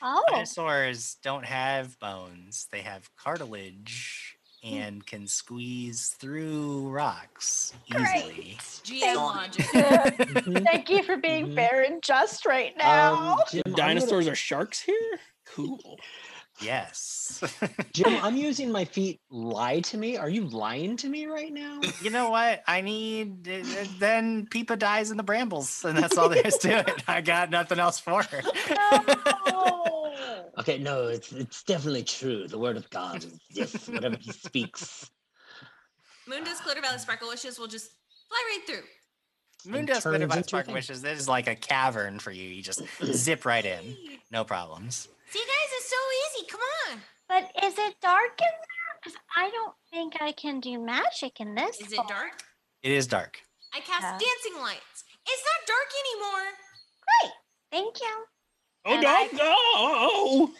Oh, 0.02 0.22
Dinosaurs 0.30 1.16
don't 1.22 1.44
have 1.44 1.98
bones, 1.98 2.68
they 2.70 2.80
have 2.82 3.08
cartilage 3.16 4.36
and 4.64 5.04
can 5.06 5.26
squeeze 5.26 6.14
through 6.18 6.88
rocks 6.90 7.72
easily. 7.88 8.56
GM 8.84 10.64
thank 10.64 10.88
you 10.90 11.02
for 11.04 11.16
being 11.16 11.54
fair 11.54 11.82
and 11.82 12.02
just 12.02 12.44
right 12.44 12.76
now. 12.76 13.32
Um, 13.34 13.38
Jim, 13.50 13.62
I'm 13.66 13.72
gonna- 13.72 13.76
Dinosaurs 13.94 14.26
are 14.28 14.34
sharks 14.34 14.80
here? 14.80 15.20
Cool. 15.46 15.98
Yes. 16.60 17.42
Jim, 17.92 18.16
I'm 18.22 18.36
using 18.36 18.72
my 18.72 18.84
feet. 18.84 19.20
Lie 19.30 19.80
to 19.80 19.96
me? 19.96 20.16
Are 20.16 20.28
you 20.28 20.44
lying 20.46 20.96
to 20.98 21.08
me 21.08 21.26
right 21.26 21.52
now? 21.52 21.80
you 22.02 22.10
know 22.10 22.30
what? 22.30 22.62
I 22.66 22.80
need. 22.80 23.48
uh, 23.48 23.52
uh, 23.52 23.84
Then 23.98 24.46
Peepa 24.46 24.78
dies 24.78 25.10
in 25.10 25.16
the 25.16 25.22
brambles, 25.22 25.84
and 25.84 25.96
that's 25.96 26.16
all 26.18 26.28
there 26.28 26.44
is 26.46 26.56
to 26.58 26.78
it. 26.80 27.04
I 27.08 27.20
got 27.20 27.50
nothing 27.50 27.78
else 27.78 27.98
for 28.00 28.22
her. 28.22 28.42
Okay, 30.58 30.76
no, 30.78 31.06
it's 31.06 31.30
it's 31.30 31.62
definitely 31.62 32.02
true. 32.02 32.48
The 32.48 32.58
word 32.58 32.76
of 32.76 32.90
God 32.90 33.22
is 33.24 33.38
yes, 33.50 33.88
whatever 33.88 34.16
he 34.16 34.32
speaks. 34.32 35.08
Moondust, 36.28 36.64
Glitter 36.64 36.80
Violet, 36.80 37.00
Sparkle 37.00 37.28
Wishes 37.28 37.60
will 37.60 37.68
just 37.68 37.92
fly 38.28 38.42
right 38.50 38.66
through. 38.66 39.72
Moondust, 39.72 39.86
turns 40.02 40.04
Glitter 40.04 40.26
Violet, 40.26 40.48
Sparkle. 40.48 40.74
Wishes. 40.74 41.00
This 41.00 41.20
is 41.20 41.28
like 41.28 41.46
a 41.46 41.54
cavern 41.54 42.18
for 42.18 42.32
you. 42.32 42.42
You 42.48 42.60
just 42.60 42.82
zip 43.04 43.44
right 43.46 43.64
in, 43.64 43.96
no 44.32 44.42
problems. 44.42 45.06
See, 45.30 45.38
guys, 45.40 45.70
it's 45.72 45.90
so 45.90 45.96
easy. 46.40 46.46
Come 46.50 46.60
on. 46.90 47.02
But 47.28 47.64
is 47.64 47.74
it 47.78 47.94
dark 48.00 48.40
in 48.40 48.46
there? 48.46 49.00
Because 49.02 49.18
I 49.36 49.50
don't 49.50 49.74
think 49.90 50.14
I 50.20 50.32
can 50.32 50.60
do 50.60 50.78
magic 50.80 51.40
in 51.40 51.54
this. 51.54 51.80
Is 51.80 51.92
it 51.92 51.96
far. 51.96 52.06
dark? 52.08 52.42
It 52.82 52.92
is 52.92 53.06
dark. 53.06 53.40
I 53.74 53.80
cast 53.80 54.02
Yeah. 54.02 54.12
dancing 54.18 54.60
lights. 54.62 55.04
It's 55.26 55.42
not 55.44 55.66
dark 55.66 55.88
anymore. 56.04 56.52
Great. 57.22 57.32
Thank 57.70 58.00
you. 58.00 58.24
Oh, 58.86 58.92
And 58.94 59.02
don't 59.02 59.36
go! 59.36 60.54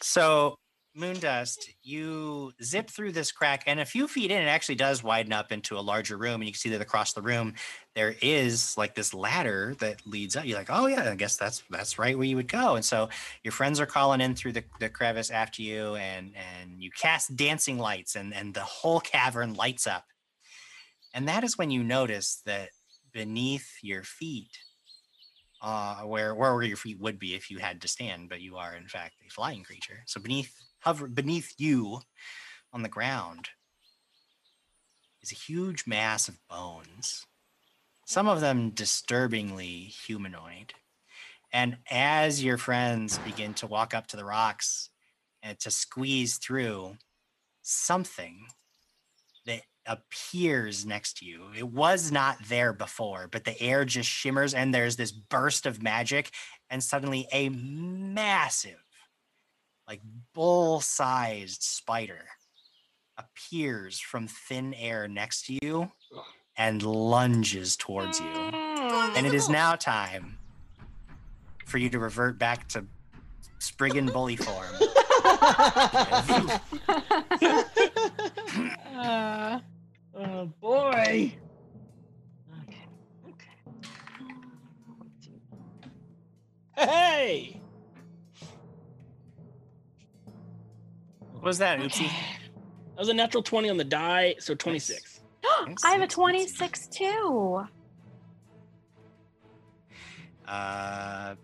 So, 0.00 0.58
Moondust, 0.96 1.68
you 1.82 2.52
zip 2.62 2.90
through 2.90 3.12
this 3.12 3.30
crack, 3.30 3.62
and 3.66 3.78
a 3.78 3.84
few 3.84 4.08
feet 4.08 4.32
in, 4.32 4.42
it 4.42 4.46
actually 4.46 4.74
does 4.74 5.04
widen 5.04 5.32
up 5.32 5.52
into 5.52 5.78
a 5.78 5.80
larger 5.80 6.16
room. 6.16 6.40
And 6.40 6.44
you 6.44 6.52
can 6.52 6.58
see 6.58 6.70
that 6.70 6.80
across 6.80 7.12
the 7.12 7.22
room, 7.22 7.54
there 7.94 8.16
is 8.20 8.76
like 8.76 8.96
this 8.96 9.14
ladder 9.14 9.76
that 9.78 10.04
leads 10.04 10.34
up. 10.34 10.46
You're 10.46 10.58
like, 10.58 10.70
oh 10.70 10.86
yeah, 10.86 11.08
I 11.10 11.14
guess 11.14 11.36
that's 11.36 11.62
that's 11.70 11.98
right 11.98 12.18
where 12.18 12.26
you 12.26 12.34
would 12.36 12.48
go. 12.48 12.74
And 12.74 12.84
so 12.84 13.08
your 13.44 13.52
friends 13.52 13.78
are 13.78 13.86
calling 13.86 14.20
in 14.20 14.34
through 14.34 14.52
the, 14.52 14.64
the 14.80 14.88
crevice 14.88 15.30
after 15.30 15.62
you, 15.62 15.94
and 15.94 16.32
and 16.34 16.82
you 16.82 16.90
cast 16.90 17.36
dancing 17.36 17.78
lights, 17.78 18.16
and 18.16 18.34
and 18.34 18.52
the 18.52 18.60
whole 18.60 19.00
cavern 19.00 19.54
lights 19.54 19.86
up. 19.86 20.06
And 21.14 21.28
that 21.28 21.44
is 21.44 21.56
when 21.56 21.70
you 21.70 21.84
notice 21.84 22.42
that 22.46 22.70
beneath 23.12 23.78
your 23.80 24.02
feet, 24.02 24.58
uh, 25.62 26.00
where 26.02 26.34
where 26.34 26.62
your 26.62 26.76
feet 26.76 26.98
would 26.98 27.20
be 27.20 27.34
if 27.34 27.48
you 27.48 27.58
had 27.58 27.80
to 27.82 27.88
stand, 27.88 28.28
but 28.28 28.40
you 28.40 28.56
are 28.56 28.74
in 28.74 28.88
fact 28.88 29.14
a 29.24 29.30
flying 29.30 29.62
creature. 29.62 30.00
So 30.06 30.20
beneath 30.20 30.52
hover 30.80 31.06
beneath 31.08 31.54
you 31.58 32.00
on 32.72 32.82
the 32.82 32.88
ground 32.88 33.50
is 35.22 35.32
a 35.32 35.34
huge 35.34 35.86
mass 35.86 36.28
of 36.28 36.38
bones. 36.48 37.26
Some 38.06 38.28
of 38.28 38.40
them 38.40 38.70
disturbingly 38.70 39.84
humanoid. 39.84 40.74
And 41.52 41.78
as 41.90 42.42
your 42.42 42.58
friends 42.58 43.18
begin 43.18 43.54
to 43.54 43.66
walk 43.66 43.94
up 43.94 44.06
to 44.08 44.16
the 44.16 44.24
rocks 44.24 44.90
and 45.42 45.58
to 45.60 45.70
squeeze 45.70 46.36
through, 46.36 46.96
something 47.62 48.46
that 49.46 49.62
appears 49.86 50.86
next 50.86 51.18
to 51.18 51.24
you. 51.24 51.46
It 51.56 51.68
was 51.68 52.12
not 52.12 52.36
there 52.48 52.72
before, 52.72 53.28
but 53.30 53.44
the 53.44 53.60
air 53.60 53.84
just 53.84 54.08
shimmers 54.08 54.54
and 54.54 54.74
there's 54.74 54.96
this 54.96 55.12
burst 55.12 55.66
of 55.66 55.82
magic, 55.82 56.30
and 56.68 56.82
suddenly 56.82 57.26
a 57.32 57.48
massive, 57.48 58.82
like 59.90 60.00
bull 60.34 60.80
sized 60.80 61.64
spider 61.64 62.24
appears 63.18 63.98
from 63.98 64.28
thin 64.28 64.72
air 64.74 65.08
next 65.08 65.46
to 65.46 65.58
you 65.60 65.90
and 66.56 66.84
lunges 66.84 67.76
towards 67.76 68.20
you. 68.20 68.26
And 68.28 69.26
it 69.26 69.34
is 69.34 69.48
now 69.48 69.74
time 69.74 70.38
for 71.66 71.78
you 71.78 71.90
to 71.90 71.98
revert 71.98 72.38
back 72.38 72.68
to 72.68 72.84
Spriggan 73.58 74.06
bully 74.06 74.36
form. 74.36 74.68
Uh, 79.00 79.60
oh 80.14 80.44
boy. 80.60 81.32
Hey! 86.76 87.59
What 91.40 91.46
was 91.46 91.58
that, 91.58 91.78
Oopsie? 91.78 92.06
That 92.08 92.98
was 92.98 93.08
a 93.08 93.14
natural 93.14 93.42
20 93.42 93.70
on 93.70 93.78
the 93.78 93.84
die, 93.84 94.34
so 94.38 94.54
26. 94.54 95.20
I 95.82 95.90
have 95.92 96.02
a 96.02 96.06
26 96.06 96.88
too. 96.88 97.64
Uh, 100.46 101.34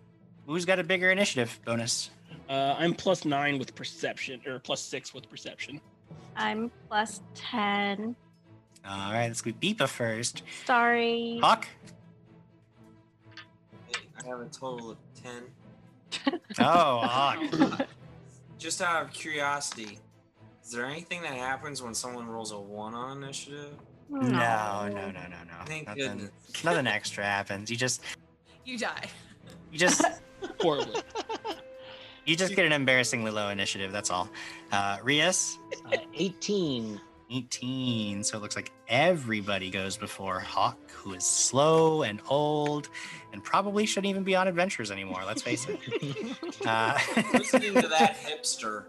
who's 0.47 0.67
got 0.67 0.79
a 0.79 0.85
bigger 0.85 1.11
initiative 1.11 1.59
bonus? 1.65 2.11
Uh, 2.47 2.75
I'm 2.79 2.93
plus 2.93 3.25
9 3.25 3.59
with 3.59 3.75
perception, 3.75 4.43
or 4.47 4.59
plus 4.59 4.83
6 4.83 5.15
with 5.15 5.31
perception. 5.31 5.81
I'm 6.37 6.71
plus 6.89 7.23
10. 7.35 8.15
All 8.87 9.13
right, 9.15 9.29
let's 9.29 9.41
go 9.41 9.49
with 9.49 9.61
Peepa 9.61 9.89
first. 9.89 10.43
Sorry. 10.67 11.39
Hawk? 11.41 11.67
I 14.23 14.29
have 14.29 14.41
a 14.41 14.45
total 14.51 14.91
of 14.91 14.99
10. 15.23 15.43
Oh, 16.59 16.99
Hawk. 16.99 17.87
just 18.59 18.81
out 18.83 19.03
of 19.03 19.13
curiosity, 19.13 19.99
is 20.65 20.71
there 20.71 20.85
anything 20.87 21.23
that 21.23 21.35
happens 21.35 21.83
when 21.83 21.95
someone 21.95 22.27
rolls 22.27 22.53
a 22.53 22.59
one 22.59 22.95
on 22.95 23.23
initiative? 23.23 23.71
No, 24.09 24.21
no, 24.21 24.89
no, 24.89 25.11
no, 25.11 25.11
no. 25.11 25.65
Thank 25.67 25.89
Nothing, 25.89 26.03
goodness. 26.19 26.65
nothing 26.65 26.87
extra 26.87 27.25
happens. 27.25 27.71
You 27.71 27.77
just, 27.77 28.03
You 28.65 28.79
die. 28.79 29.09
you 29.73 29.79
just, 29.79 30.05
Horribly. 30.61 31.03
you 32.25 32.37
just 32.37 32.55
get 32.55 32.65
an 32.67 32.73
embarrassingly 32.73 33.31
low 33.33 33.49
initiative. 33.49 33.91
That's 33.93 34.11
all. 34.11 34.29
Uh, 34.73 34.99
Rias, 35.03 35.59
Uh, 35.93 35.97
18. 36.15 37.01
18. 37.31 38.23
So 38.23 38.39
it 38.39 38.41
looks 38.43 38.57
like 38.57 38.73
everybody 38.89 39.71
goes 39.71 39.97
before 39.97 40.39
Hawk, 40.41 40.79
who 40.91 41.15
is 41.15 41.25
slow 41.25 42.03
and 42.03 42.21
old, 42.29 42.89
and 43.33 43.43
probably 43.43 43.87
shouldn't 43.87 44.11
even 44.11 44.23
be 44.23 44.37
on 44.37 44.47
adventures 44.49 44.91
anymore. 44.91 45.23
Let's 45.27 45.43
face 45.43 45.67
it. 45.69 45.79
Uh, 46.67 46.99
Listening 47.33 47.75
to 47.75 47.89
that 47.89 48.17
hipster. 48.25 48.87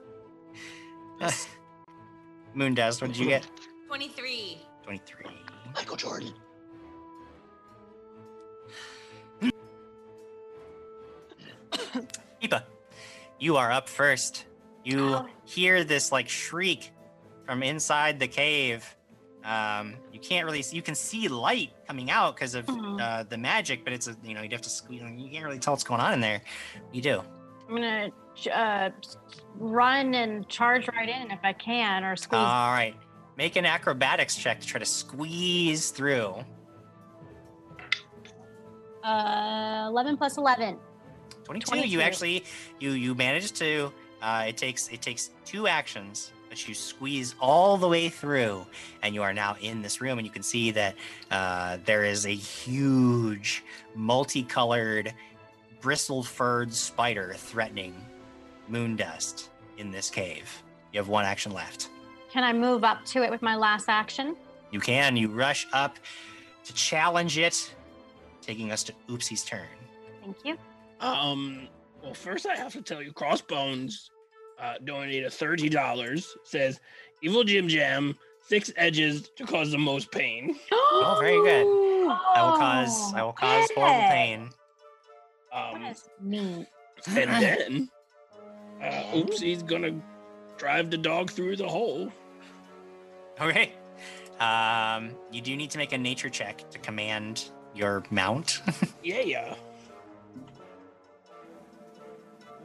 Moondust, 2.56 3.02
what 3.02 3.08
did 3.12 3.18
you 3.18 3.28
get? 3.28 3.46
23. 3.88 4.58
23. 4.84 5.26
Michael 5.76 5.96
Jordan. 5.98 6.34
Ipa, 12.42 12.64
you 13.40 13.58
are 13.58 13.72
up 13.72 13.90
first. 13.90 14.46
You 14.84 15.16
Oh. 15.16 15.28
hear 15.46 15.84
this 15.84 16.12
like 16.12 16.30
shriek 16.30 16.92
from 17.48 17.64
inside 17.64 18.20
the 18.20 18.28
cave. 18.28 18.86
Um, 19.44 19.96
you 20.12 20.20
can't 20.20 20.46
really 20.46 20.62
see, 20.62 20.76
you 20.76 20.82
can 20.82 20.94
see 20.94 21.30
light 21.30 21.72
coming 21.88 22.12
out 22.12 22.36
because 22.36 22.54
of 22.54 22.66
Mhm. 22.66 23.02
uh, 23.02 23.24
the 23.24 23.38
magic, 23.38 23.86
but 23.86 23.94
it's 23.94 24.08
a, 24.08 24.16
you 24.22 24.34
know, 24.34 24.42
you'd 24.42 24.52
have 24.52 24.62
to 24.62 24.70
squeeze, 24.70 25.02
you 25.02 25.30
can't 25.32 25.46
really 25.46 25.58
tell 25.58 25.74
what's 25.74 25.86
going 25.86 26.02
on 26.02 26.14
in 26.14 26.20
there. 26.20 26.42
You 26.92 27.02
do. 27.02 27.24
I'm 27.70 27.76
gonna 27.76 28.10
uh, 28.54 28.90
run 29.56 30.14
and 30.14 30.48
charge 30.50 30.88
right 30.90 31.08
in 31.10 31.32
if 31.32 31.40
I 31.44 31.54
can, 31.54 32.04
or 32.04 32.16
squeeze. 32.18 32.40
All 32.40 32.72
right. 32.72 32.96
Make 33.38 33.56
an 33.56 33.66
acrobatics 33.66 34.36
check 34.36 34.60
to 34.60 34.68
try 34.68 34.80
to 34.80 34.86
squeeze 34.86 35.92
through. 35.92 36.36
Uh, 39.04 39.86
11 39.88 40.18
plus 40.18 40.38
11. 40.38 40.78
22, 41.46 41.88
you 41.88 42.02
actually 42.02 42.44
you 42.82 42.92
you 42.92 43.16
manage 43.16 43.54
to 43.54 43.94
uh, 44.22 44.46
it 44.48 44.58
takes 44.58 44.90
it 44.90 45.02
takes 45.02 45.30
two 45.46 45.66
actions 45.68 46.34
but 46.50 46.68
you 46.68 46.74
squeeze 46.74 47.36
all 47.40 47.78
the 47.78 47.88
way 47.88 48.10
through 48.10 48.66
and 49.04 49.14
you 49.14 49.22
are 49.22 49.34
now 49.34 49.56
in 49.62 49.82
this 49.82 50.02
room 50.02 50.18
and 50.18 50.26
you 50.26 50.32
can 50.32 50.44
see 50.44 50.72
that 50.72 50.96
uh, 51.32 51.78
there 51.86 52.04
is 52.04 52.26
a 52.26 52.34
huge 52.34 53.64
multicolored 53.96 55.14
bristle 55.82 56.24
furred 56.24 56.74
spider 56.74 57.34
threatening 57.36 57.94
moondust 58.72 59.50
in 59.78 59.92
this 59.92 60.10
cave 60.10 60.64
you 60.94 61.00
have 61.00 61.08
one 61.08 61.26
action 61.26 61.52
left 61.52 61.90
Can 62.32 62.44
I 62.44 62.54
move 62.54 62.84
up 62.84 63.06
to 63.06 63.24
it 63.24 63.32
with 63.32 63.42
my 63.42 63.56
last 63.56 63.90
action? 63.90 64.36
you 64.72 64.80
can 64.80 65.16
you 65.16 65.30
rush 65.30 65.68
up 65.74 65.98
to 66.66 66.74
challenge 66.74 67.38
it 67.38 67.74
taking 68.42 68.72
us 68.72 68.84
to 68.84 68.94
oopsie's 69.10 69.44
turn 69.44 69.68
Thank 70.24 70.38
you. 70.44 70.58
Um. 71.00 71.70
Well, 72.04 72.14
first 72.14 72.46
I 72.46 72.56
have 72.58 72.74
to 72.74 72.82
tell 72.82 73.02
you, 73.02 73.14
Crossbones 73.14 74.12
uh, 74.60 74.76
donated 74.84 75.32
thirty 75.34 75.70
dollars. 75.70 76.36
Says, 76.44 76.80
"Evil 77.22 77.44
Jim 77.44 77.68
Jam, 77.68 78.18
six 78.48 78.72
edges 78.78 79.30
to 79.38 79.46
cause 79.46 79.72
the 79.72 79.78
most 79.78 80.12
pain." 80.12 80.56
oh 80.72 81.18
very 81.20 81.36
good 81.38 81.66
i 82.08 82.42
will 82.42 82.58
cause 82.58 83.14
i 83.16 83.22
will 83.22 83.34
cause 83.34 83.70
horrible 83.76 83.98
Oh, 84.02 84.10
pain 84.10 84.50
Um, 85.52 85.82
That's 85.82 86.10
mean. 86.22 86.66
and 87.08 87.30
then, 87.44 87.90
uh, 88.82 89.04
Oopsie's 89.14 89.62
gonna 89.64 90.00
drive 90.58 90.90
the 90.90 90.98
dog 90.98 91.30
through 91.32 91.58
the 91.58 91.68
hole. 91.68 92.10
Okay. 93.42 93.74
Um, 94.40 95.12
you 95.32 95.42
do 95.42 95.56
need 95.58 95.70
to 95.72 95.78
make 95.78 95.92
a 95.92 95.98
nature 95.98 96.30
check 96.30 96.70
to 96.72 96.80
command 96.80 97.50
your 97.76 98.04
mount. 98.10 98.62
Yeah, 99.04 99.22
yeah. 99.22 99.56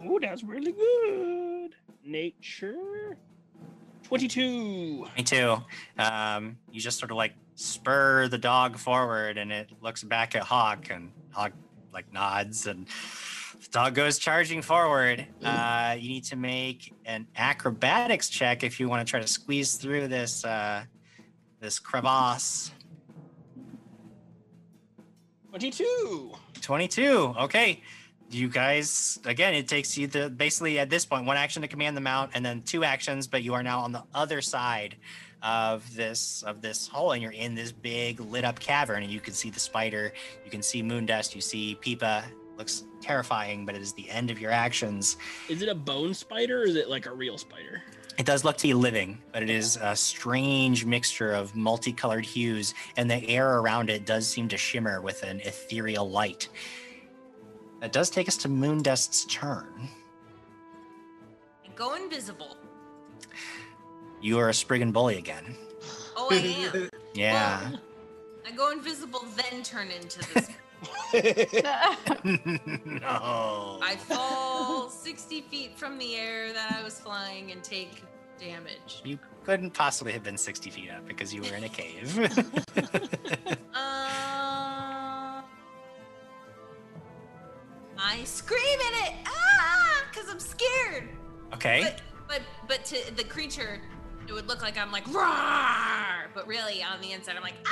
Ooh, 0.06 0.18
that's 0.20 0.42
really 0.44 0.72
good. 0.72 1.74
Nature. 2.04 3.16
Twenty-two. 4.02 5.06
Me 5.16 5.22
too. 5.22 5.56
Um, 5.98 6.58
you 6.70 6.80
just 6.80 6.98
sort 6.98 7.10
of 7.10 7.16
like 7.16 7.34
spur 7.54 8.28
the 8.28 8.38
dog 8.38 8.76
forward, 8.76 9.38
and 9.38 9.52
it 9.52 9.70
looks 9.80 10.02
back 10.02 10.34
at 10.34 10.42
Hawk, 10.42 10.88
and 10.90 11.12
Hawk 11.30 11.52
like 11.92 12.12
nods, 12.12 12.66
and 12.66 12.86
the 13.60 13.68
dog 13.70 13.94
goes 13.94 14.18
charging 14.18 14.62
forward. 14.62 15.26
Uh, 15.42 15.96
you 15.98 16.08
need 16.08 16.24
to 16.24 16.36
make 16.36 16.92
an 17.04 17.26
acrobatics 17.36 18.28
check 18.28 18.64
if 18.64 18.80
you 18.80 18.88
want 18.88 19.06
to 19.06 19.10
try 19.10 19.20
to 19.20 19.26
squeeze 19.26 19.76
through 19.76 20.08
this 20.08 20.44
uh, 20.44 20.84
this 21.60 21.78
crevasse. 21.78 22.72
Twenty-two. 25.48 26.32
22. 26.62 27.34
Okay. 27.40 27.82
You 28.32 28.48
guys, 28.48 29.18
again, 29.26 29.52
it 29.52 29.68
takes 29.68 29.98
you 29.98 30.06
the 30.06 30.30
basically 30.30 30.78
at 30.78 30.88
this 30.88 31.04
point 31.04 31.26
one 31.26 31.36
action 31.36 31.60
to 31.60 31.68
command 31.68 31.94
the 31.94 32.00
mount, 32.00 32.30
and 32.32 32.42
then 32.42 32.62
two 32.62 32.82
actions, 32.82 33.26
but 33.26 33.42
you 33.42 33.52
are 33.52 33.62
now 33.62 33.80
on 33.80 33.92
the 33.92 34.02
other 34.14 34.40
side 34.40 34.96
of 35.42 35.94
this 35.94 36.42
of 36.44 36.62
this 36.62 36.88
hole, 36.88 37.12
and 37.12 37.22
you're 37.22 37.32
in 37.32 37.54
this 37.54 37.72
big 37.72 38.20
lit 38.20 38.44
up 38.44 38.58
cavern, 38.58 39.02
and 39.02 39.12
you 39.12 39.20
can 39.20 39.34
see 39.34 39.50
the 39.50 39.60
spider, 39.60 40.14
you 40.46 40.50
can 40.50 40.62
see 40.62 40.82
Moondust, 40.82 41.34
you 41.34 41.42
see 41.42 41.76
Peepa. 41.82 42.24
Looks 42.56 42.84
terrifying, 43.00 43.66
but 43.66 43.74
it 43.74 43.82
is 43.82 43.92
the 43.94 44.08
end 44.10 44.30
of 44.30 44.38
your 44.38 44.50
actions. 44.50 45.16
Is 45.48 45.62
it 45.62 45.68
a 45.68 45.74
bone 45.74 46.14
spider 46.14 46.60
or 46.60 46.64
is 46.64 46.76
it 46.76 46.88
like 46.88 47.06
a 47.06 47.12
real 47.12 47.38
spider? 47.38 47.82
It 48.18 48.26
does 48.26 48.44
look 48.44 48.58
to 48.58 48.68
be 48.68 48.74
living, 48.74 49.18
but 49.32 49.42
it 49.42 49.48
is 49.48 49.78
a 49.80 49.96
strange 49.96 50.84
mixture 50.84 51.32
of 51.32 51.56
multicolored 51.56 52.26
hues, 52.26 52.74
and 52.96 53.10
the 53.10 53.26
air 53.28 53.58
around 53.58 53.88
it 53.88 54.04
does 54.04 54.28
seem 54.28 54.48
to 54.48 54.58
shimmer 54.58 55.00
with 55.00 55.22
an 55.22 55.40
ethereal 55.40 56.08
light. 56.08 56.48
That 57.82 57.90
does 57.90 58.10
take 58.10 58.28
us 58.28 58.36
to 58.38 58.48
Moondust's 58.48 59.24
turn. 59.24 59.88
I 61.64 61.68
go 61.74 61.96
invisible. 61.96 62.56
You 64.20 64.38
are 64.38 64.48
a 64.48 64.54
Spriggan 64.54 64.92
Bully 64.92 65.18
again. 65.18 65.56
Oh, 66.16 66.28
I 66.30 66.36
am. 66.36 66.88
Yeah. 67.14 67.60
Well, 67.70 67.80
I 68.46 68.52
go 68.52 68.70
invisible, 68.70 69.22
then 69.36 69.62
turn 69.62 69.90
into 69.90 70.20
this. 70.32 70.48
no. 72.84 73.80
I 73.82 73.96
fall 73.98 74.88
60 74.88 75.42
feet 75.42 75.76
from 75.76 75.98
the 75.98 76.14
air 76.14 76.54
that 76.54 76.72
I 76.72 76.82
was 76.82 76.98
flying 76.98 77.52
and 77.52 77.62
take 77.62 78.02
damage. 78.40 79.02
You 79.04 79.18
couldn't 79.44 79.72
possibly 79.72 80.12
have 80.12 80.22
been 80.22 80.38
60 80.38 80.70
feet 80.70 80.90
up 80.90 81.06
because 81.06 81.34
you 81.34 81.42
were 81.42 81.54
in 81.54 81.64
a 81.64 81.68
cave. 81.68 82.16
Uh, 83.74 84.91
I 87.98 88.24
scream 88.24 88.60
at 88.60 89.08
it, 89.08 89.14
ah, 89.26 90.04
because 90.10 90.28
I'm 90.28 90.40
scared. 90.40 91.08
okay. 91.54 91.82
But 91.82 92.00
but 92.28 92.42
but 92.68 92.84
to 92.86 93.16
the 93.16 93.24
creature, 93.24 93.80
it 94.26 94.32
would 94.32 94.48
look 94.48 94.62
like 94.62 94.78
I'm 94.78 94.90
like 94.92 95.06
roar, 95.12 96.30
but 96.34 96.46
really 96.46 96.82
on 96.82 97.00
the 97.00 97.12
inside 97.12 97.36
I'm 97.36 97.42
like 97.42 97.54
ah. 97.66 97.70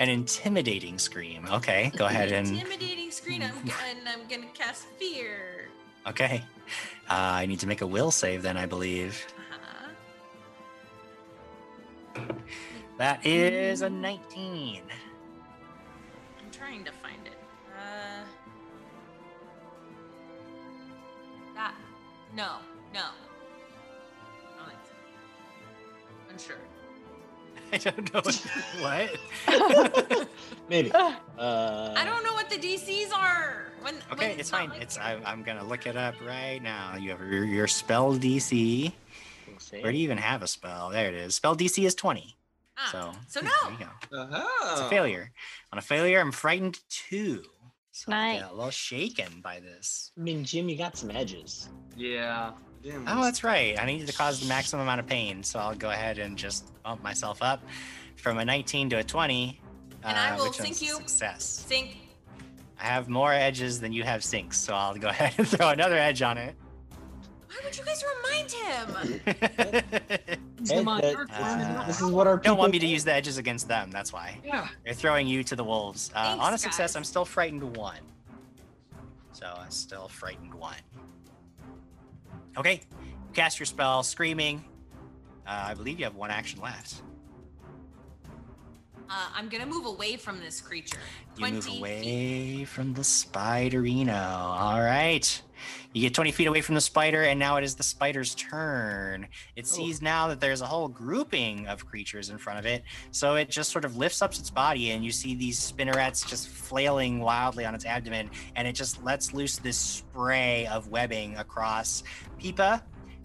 An 0.00 0.08
intimidating 0.08 0.98
scream. 0.98 1.46
Okay. 1.50 1.92
Go 1.96 2.06
ahead 2.06 2.32
and. 2.32 2.48
Intimidating 2.48 3.10
scream. 3.12 3.42
I'm, 3.42 3.52
and 3.88 4.08
I'm 4.08 4.26
gonna 4.28 4.50
cast 4.52 4.86
fear. 4.98 5.68
Okay. 6.06 6.42
Uh, 7.08 7.14
I 7.14 7.46
need 7.46 7.60
to 7.60 7.66
make 7.66 7.80
a 7.80 7.86
will 7.86 8.10
save 8.10 8.42
then, 8.42 8.56
I 8.56 8.66
believe. 8.66 9.24
Uh-huh. 12.16 12.24
That 12.98 13.24
is 13.24 13.82
a 13.82 13.90
19. 13.90 14.82
No 22.34 22.56
no. 22.92 23.00
I 24.60 24.66
don't. 24.66 26.32
Unsure. 26.32 26.56
I 27.72 27.78
don't 27.78 28.12
know 28.14 28.22
what. 30.20 30.28
Maybe. 30.68 30.92
Uh, 31.36 31.92
I 31.96 32.04
don't 32.04 32.22
know 32.22 32.32
what 32.34 32.48
the 32.48 32.54
DCs 32.56 33.12
are. 33.12 33.72
When 33.82 33.96
Okay, 34.12 34.28
when 34.30 34.38
it's 34.38 34.50
fine. 34.50 34.68
like- 34.70 34.80
It's 34.80 34.96
I, 34.96 35.18
I'm 35.26 35.42
gonna 35.42 35.64
look 35.64 35.84
it 35.88 35.96
up 35.96 36.14
right 36.24 36.62
now. 36.62 36.94
You 36.94 37.10
have 37.10 37.18
your, 37.20 37.44
your 37.44 37.66
spell 37.66 38.14
DC. 38.14 38.92
Where 39.80 39.90
do 39.90 39.98
you 39.98 40.04
even 40.04 40.16
have 40.18 40.44
a 40.44 40.46
spell? 40.46 40.90
There 40.90 41.08
it 41.08 41.14
is. 41.14 41.34
Spell 41.34 41.56
DC 41.56 41.84
is 41.84 41.96
20. 41.96 42.36
Ah, 42.78 42.88
So 42.92 43.12
so 43.26 43.40
there 43.40 43.50
no. 43.64 43.70
you 43.70 43.78
go. 43.78 44.16
Uh-huh. 44.20 44.72
It's 44.74 44.80
a 44.82 44.88
failure. 44.88 45.32
On 45.72 45.78
a 45.80 45.82
failure, 45.82 46.20
I'm 46.20 46.30
frightened 46.30 46.78
two. 46.88 47.42
So 47.96 48.10
I 48.10 48.32
Nice. 48.32 48.40
get 48.42 48.50
a 48.50 48.54
little 48.54 48.70
shaken 48.72 49.40
by 49.40 49.60
this. 49.60 50.10
I 50.18 50.20
mean, 50.20 50.42
Jim, 50.44 50.68
you 50.68 50.76
got 50.76 50.96
some 50.96 51.12
edges. 51.12 51.68
Yeah. 51.96 52.50
Dim 52.82 53.04
Oh, 53.06 53.22
that's 53.22 53.44
right. 53.44 53.78
I 53.80 53.86
needed 53.86 54.08
to 54.08 54.12
cause 54.12 54.40
the 54.40 54.46
maximum 54.48 54.82
amount 54.82 54.98
of 54.98 55.06
pain, 55.06 55.44
so 55.44 55.60
I'll 55.60 55.76
go 55.76 55.90
ahead 55.90 56.18
and 56.18 56.36
just 56.36 56.72
bump 56.82 57.04
myself 57.04 57.40
up 57.40 57.62
from 58.16 58.38
a 58.38 58.44
19 58.44 58.90
to 58.90 58.96
a 58.96 59.04
20. 59.04 59.60
And 60.02 60.18
I 60.18 60.30
uh, 60.30 60.38
will 60.38 60.52
sink 60.52 60.82
you. 60.82 60.94
Success. 60.96 61.64
Sink. 61.68 61.96
I 62.80 62.86
have 62.86 63.08
more 63.08 63.32
edges 63.32 63.78
than 63.78 63.92
you 63.92 64.02
have 64.02 64.24
sinks, 64.24 64.58
so 64.58 64.74
I'll 64.74 64.96
go 64.96 65.08
ahead 65.14 65.34
and 65.38 65.46
throw 65.46 65.68
another 65.68 65.96
edge 65.96 66.20
on 66.20 66.36
it. 66.36 66.56
Why 67.54 67.64
would 67.64 67.76
you 67.76 67.84
guys 67.84 68.04
remind 68.16 68.50
him? 68.52 70.40
Hey, 70.66 70.82
my 70.82 70.98
that- 71.02 71.12
dark 71.12 71.28
this, 71.28 71.38
is, 71.38 71.86
this 71.86 72.00
is 72.00 72.10
what 72.10 72.26
our 72.26 72.38
Don't 72.38 72.56
want 72.56 72.72
me 72.72 72.78
to 72.78 72.86
use 72.86 73.04
the 73.04 73.12
edges 73.12 73.36
against 73.36 73.68
them. 73.68 73.90
That's 73.90 74.14
why. 74.14 74.38
Yeah. 74.42 74.68
They're 74.82 74.94
throwing 74.94 75.26
you 75.26 75.44
to 75.44 75.56
the 75.56 75.64
wolves. 75.64 76.10
Uh, 76.14 76.24
Thanks, 76.24 76.44
on 76.44 76.54
a 76.54 76.58
success, 76.58 76.92
guys. 76.92 76.96
I'm 76.96 77.04
still 77.04 77.26
frightened 77.26 77.76
one. 77.76 77.98
So 79.32 79.46
I'm 79.46 79.70
still 79.70 80.08
frightened 80.08 80.54
one. 80.54 80.76
Okay, 82.56 82.80
you 83.02 83.34
cast 83.34 83.58
your 83.58 83.66
spell, 83.66 84.02
screaming. 84.02 84.64
Uh, 85.46 85.64
I 85.66 85.74
believe 85.74 85.98
you 85.98 86.04
have 86.06 86.14
one 86.14 86.30
action 86.30 86.62
left. 86.62 87.02
Uh, 89.10 89.28
I'm 89.34 89.50
gonna 89.50 89.66
move 89.66 89.84
away 89.84 90.16
from 90.16 90.40
this 90.40 90.62
creature. 90.62 90.96
You 91.36 91.40
20 91.40 91.54
move 91.54 91.64
feet. 91.64 91.78
away 91.78 92.64
from 92.64 92.94
the 92.94 93.02
spiderino. 93.02 94.14
All 94.18 94.80
right. 94.80 95.42
You 95.92 96.02
get 96.02 96.14
20 96.14 96.32
feet 96.32 96.46
away 96.46 96.60
from 96.60 96.74
the 96.74 96.80
spider, 96.80 97.22
and 97.22 97.38
now 97.38 97.56
it 97.56 97.64
is 97.64 97.74
the 97.74 97.82
spider's 97.82 98.34
turn. 98.34 99.28
It 99.56 99.66
sees 99.66 100.02
now 100.02 100.28
that 100.28 100.40
there's 100.40 100.60
a 100.60 100.66
whole 100.66 100.88
grouping 100.88 101.66
of 101.66 101.86
creatures 101.86 102.30
in 102.30 102.38
front 102.38 102.58
of 102.58 102.66
it. 102.66 102.82
So 103.10 103.36
it 103.36 103.48
just 103.48 103.70
sort 103.70 103.84
of 103.84 103.96
lifts 103.96 104.22
up 104.22 104.32
its 104.32 104.50
body, 104.50 104.90
and 104.90 105.04
you 105.04 105.12
see 105.12 105.34
these 105.34 105.58
spinnerets 105.58 106.26
just 106.26 106.48
flailing 106.48 107.20
wildly 107.20 107.64
on 107.64 107.74
its 107.74 107.84
abdomen, 107.84 108.30
and 108.56 108.66
it 108.66 108.72
just 108.72 109.02
lets 109.04 109.32
loose 109.32 109.56
this 109.58 109.76
spray 109.78 110.66
of 110.66 110.88
webbing 110.88 111.36
across 111.36 112.02
Peepa 112.40 112.82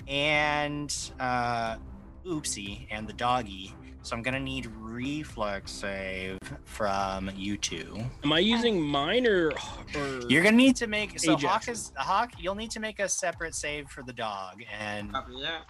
and 0.07 1.11
uh, 1.20 1.78
Oopsie 2.26 2.88
and 2.91 3.07
the 3.07 3.14
doggy. 3.14 3.74
So 4.01 4.15
I'm 4.15 4.21
gonna 4.21 4.39
need 4.39 4.65
reflex 4.80 5.71
save 5.71 6.38
from 6.65 7.30
you 7.35 7.57
two. 7.57 7.99
Am 8.23 8.31
I 8.31 8.39
using 8.39 8.81
mine 8.81 9.27
or, 9.27 9.51
or 9.95 10.21
You're 10.30 10.41
gonna 10.41 10.55
need 10.57 10.76
to 10.77 10.88
make 10.88 11.19
so 11.19 11.34
Ajax. 11.34 11.43
Hawk 11.43 11.67
is 11.67 11.91
Hawk. 11.97 12.31
You'll 12.39 12.55
need 12.55 12.71
to 12.71 12.80
make 12.80 12.99
a 12.99 13.09
separate 13.09 13.53
save 13.55 13.89
for 13.89 14.01
the 14.03 14.13
dog, 14.13 14.63
and 14.80 15.13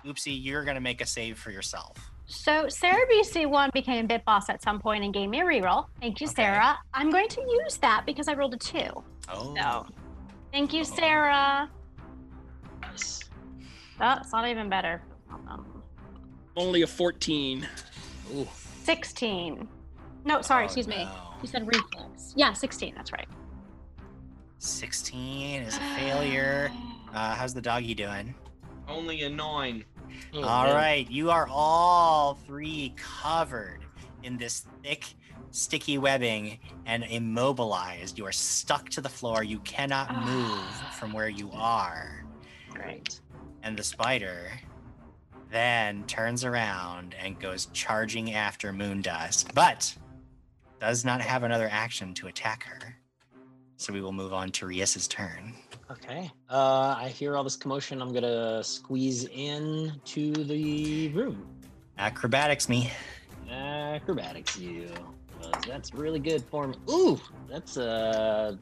Oopsie, 0.05 0.41
you're 0.41 0.63
gonna 0.63 0.79
make 0.79 1.01
a 1.01 1.05
save 1.05 1.37
for 1.39 1.51
yourself. 1.51 1.97
So 2.27 2.69
Sarah 2.69 3.05
BC1 3.11 3.71
became 3.73 4.05
Bit 4.05 4.23
Boss 4.23 4.49
at 4.49 4.61
some 4.61 4.79
point 4.79 5.03
and 5.03 5.11
gave 5.11 5.29
me 5.29 5.41
a 5.41 5.43
reroll. 5.43 5.87
Thank 5.99 6.21
you, 6.21 6.27
Okay. 6.27 6.35
Sarah. 6.35 6.77
I'm 6.93 7.09
going 7.09 7.27
to 7.29 7.41
use 7.41 7.77
that 7.77 8.03
because 8.05 8.27
I 8.27 8.35
rolled 8.35 8.53
a 8.53 8.57
two. 8.57 9.03
Oh, 9.29 9.55
So 9.57 9.87
thank 10.51 10.71
you, 10.71 10.81
Uh-oh. 10.81 10.95
Sarah. 10.95 11.69
Nice. 12.83 13.21
Oh, 13.99 14.15
it's 14.21 14.31
not 14.31 14.47
even 14.47 14.69
better. 14.69 15.01
Um, 15.49 15.81
only 16.55 16.83
a 16.83 16.87
14? 16.87 17.67
Ooh. 18.35 18.47
16. 18.83 19.67
No, 20.25 20.41
sorry, 20.41 20.63
Oh, 20.63 20.65
excuse 20.65 20.87
me. 20.87 21.07
You 21.41 21.47
said 21.47 21.67
reflex. 21.67 22.33
Yeah, 22.35 22.53
16. 22.53 22.93
That's 22.95 23.11
right. 23.11 23.27
16 24.59 25.61
is 25.61 25.75
a 25.77 25.79
failure. 25.97 26.71
Uh, 27.11 27.33
how's 27.33 27.55
the 27.55 27.61
doggy 27.61 27.95
doing? 27.95 28.35
Only 28.87 29.23
a 29.23 29.29
nine. 29.31 29.83
Oh, 30.31 30.43
All 30.43 30.65
man. 30.65 30.75
right, 30.75 31.09
you 31.09 31.31
are 31.31 31.47
all 31.49 32.35
three 32.45 32.93
covered 32.97 33.79
in 34.21 34.37
this 34.37 34.67
thick, 34.83 35.05
sticky 35.49 35.97
webbing 35.97 36.59
and 36.85 37.03
immobilized. 37.05 38.19
You 38.19 38.27
are 38.27 38.31
stuck 38.31 38.89
to 38.89 39.01
the 39.01 39.09
floor. 39.09 39.43
You 39.43 39.57
cannot 39.61 40.23
move 40.23 40.59
from 40.99 41.11
where 41.13 41.29
you 41.29 41.49
are. 41.51 42.23
Great. 42.75 43.21
And 43.63 43.75
the 43.75 43.83
spider 43.83 44.51
then 45.51 46.03
turns 46.05 46.43
around 46.45 47.15
and 47.21 47.39
goes 47.39 47.67
charging 47.73 48.33
after 48.33 48.71
Moondust, 48.71 49.53
but 49.53 49.93
does 50.79 51.03
not 51.03 51.21
have 51.21 51.43
another 51.43 51.67
action 51.71 52.13
to 52.15 52.27
attack 52.27 52.63
her. 52.63 52.95
So 53.77 53.93
we 53.93 54.01
will 54.01 54.11
move 54.11 54.33
on 54.33 54.51
to 54.51 54.65
Rias's 54.67 55.07
turn. 55.07 55.53
Okay. 55.89 56.29
Uh, 56.49 56.95
I 56.97 57.07
hear 57.09 57.35
all 57.35 57.43
this 57.43 57.55
commotion. 57.55 58.01
I'm 58.01 58.13
gonna 58.13 58.63
squeeze 58.63 59.25
in 59.25 59.99
to 60.05 60.31
the 60.33 61.07
room. 61.09 61.47
Acrobatics 61.97 62.69
me. 62.69 62.91
Acrobatics, 63.49 64.57
you. 64.57 64.89
'cause 65.41 65.63
that's 65.65 65.93
really 65.93 66.19
good 66.19 66.43
for 66.43 66.67
me. 66.67 66.75
Ooh, 66.89 67.19
that's 67.49 67.77
uh, 67.77 68.55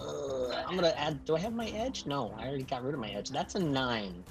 uh. 0.00 0.64
I'm 0.66 0.74
gonna 0.74 0.92
add. 0.96 1.24
Do 1.24 1.36
I 1.36 1.38
have 1.38 1.54
my 1.54 1.68
edge? 1.68 2.06
No, 2.06 2.34
I 2.36 2.48
already 2.48 2.64
got 2.64 2.82
rid 2.82 2.94
of 2.94 3.00
my 3.00 3.10
edge. 3.10 3.30
That's 3.30 3.54
a 3.54 3.60
nine. 3.60 4.24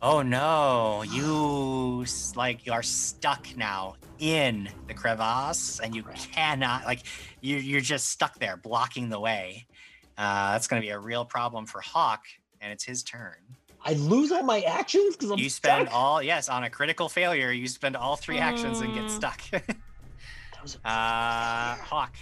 Oh 0.00 0.22
no, 0.22 1.02
you 1.10 2.04
like 2.36 2.64
you 2.64 2.72
are 2.72 2.84
stuck 2.84 3.48
now 3.56 3.96
in 4.20 4.68
the 4.86 4.94
crevasse 4.94 5.80
and 5.80 5.94
you 5.94 6.04
cannot 6.32 6.84
like 6.84 7.02
you 7.40 7.56
you're 7.56 7.80
just 7.80 8.08
stuck 8.10 8.38
there 8.38 8.56
blocking 8.56 9.08
the 9.08 9.18
way. 9.18 9.66
Uh, 10.16 10.52
that's 10.52 10.68
going 10.68 10.80
to 10.80 10.86
be 10.86 10.90
a 10.90 10.98
real 10.98 11.24
problem 11.24 11.64
for 11.66 11.80
Hawk, 11.80 12.24
and 12.60 12.72
it's 12.72 12.84
his 12.84 13.02
turn. 13.02 13.36
I 13.84 13.92
lose 13.94 14.32
all 14.32 14.42
my 14.42 14.60
actions 14.62 15.16
because 15.16 15.30
I'm 15.32 15.38
you 15.38 15.48
spend 15.50 15.88
stuck? 15.88 15.96
all 15.96 16.22
yes 16.22 16.48
on 16.48 16.64
a 16.64 16.70
critical 16.70 17.08
failure. 17.08 17.50
You 17.50 17.66
spend 17.68 17.96
all 17.96 18.14
three 18.16 18.38
actions 18.38 18.80
and 18.80 18.94
get 18.94 19.04
Mm. 19.04 19.10
stuck. 19.10 19.40
That 20.52 20.62
was 20.64 20.76
a- 20.84 20.88
uh, 20.88 21.76
Hawk. 21.76 22.16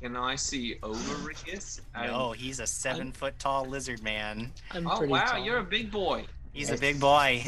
Can 0.00 0.16
I 0.16 0.34
see 0.34 0.76
over 0.82 1.14
Rickis? 1.28 1.80
And- 1.94 2.10
No, 2.10 2.32
he's 2.32 2.58
a 2.58 2.66
seven 2.66 3.12
foot 3.12 3.38
tall 3.38 3.64
lizard 3.64 4.02
man. 4.02 4.52
I'm 4.72 4.88
Oh 4.88 5.02
wow, 5.06 5.24
tall. 5.24 5.44
you're 5.44 5.58
a 5.58 5.64
big 5.64 5.90
boy. 5.92 6.24
He's 6.52 6.70
a 6.70 6.76
big 6.76 6.98
boy. 6.98 7.44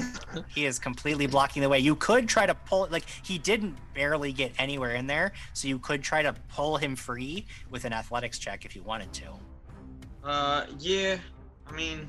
he 0.48 0.64
is 0.64 0.78
completely 0.78 1.26
blocking 1.26 1.62
the 1.62 1.68
way. 1.68 1.81
You 1.81 1.97
could 1.97 2.28
try 2.28 2.47
to 2.47 2.55
pull 2.55 2.84
it. 2.84 2.92
like 2.92 3.05
he 3.22 3.39
didn't 3.39 3.76
barely 3.94 4.32
get 4.32 4.52
anywhere 4.58 4.94
in 4.94 5.06
there, 5.06 5.32
so 5.52 5.68
you 5.68 5.78
could 5.78 6.02
try 6.02 6.22
to 6.22 6.34
pull 6.48 6.76
him 6.76 6.94
free 6.94 7.47
with 7.70 7.84
an 7.84 7.92
athletics 7.92 8.39
check 8.39 8.64
if 8.64 8.76
you 8.76 8.82
wanted 8.82 9.12
to. 9.14 9.24
Uh, 10.22 10.66
yeah. 10.78 11.16
I 11.66 11.72
mean, 11.72 12.08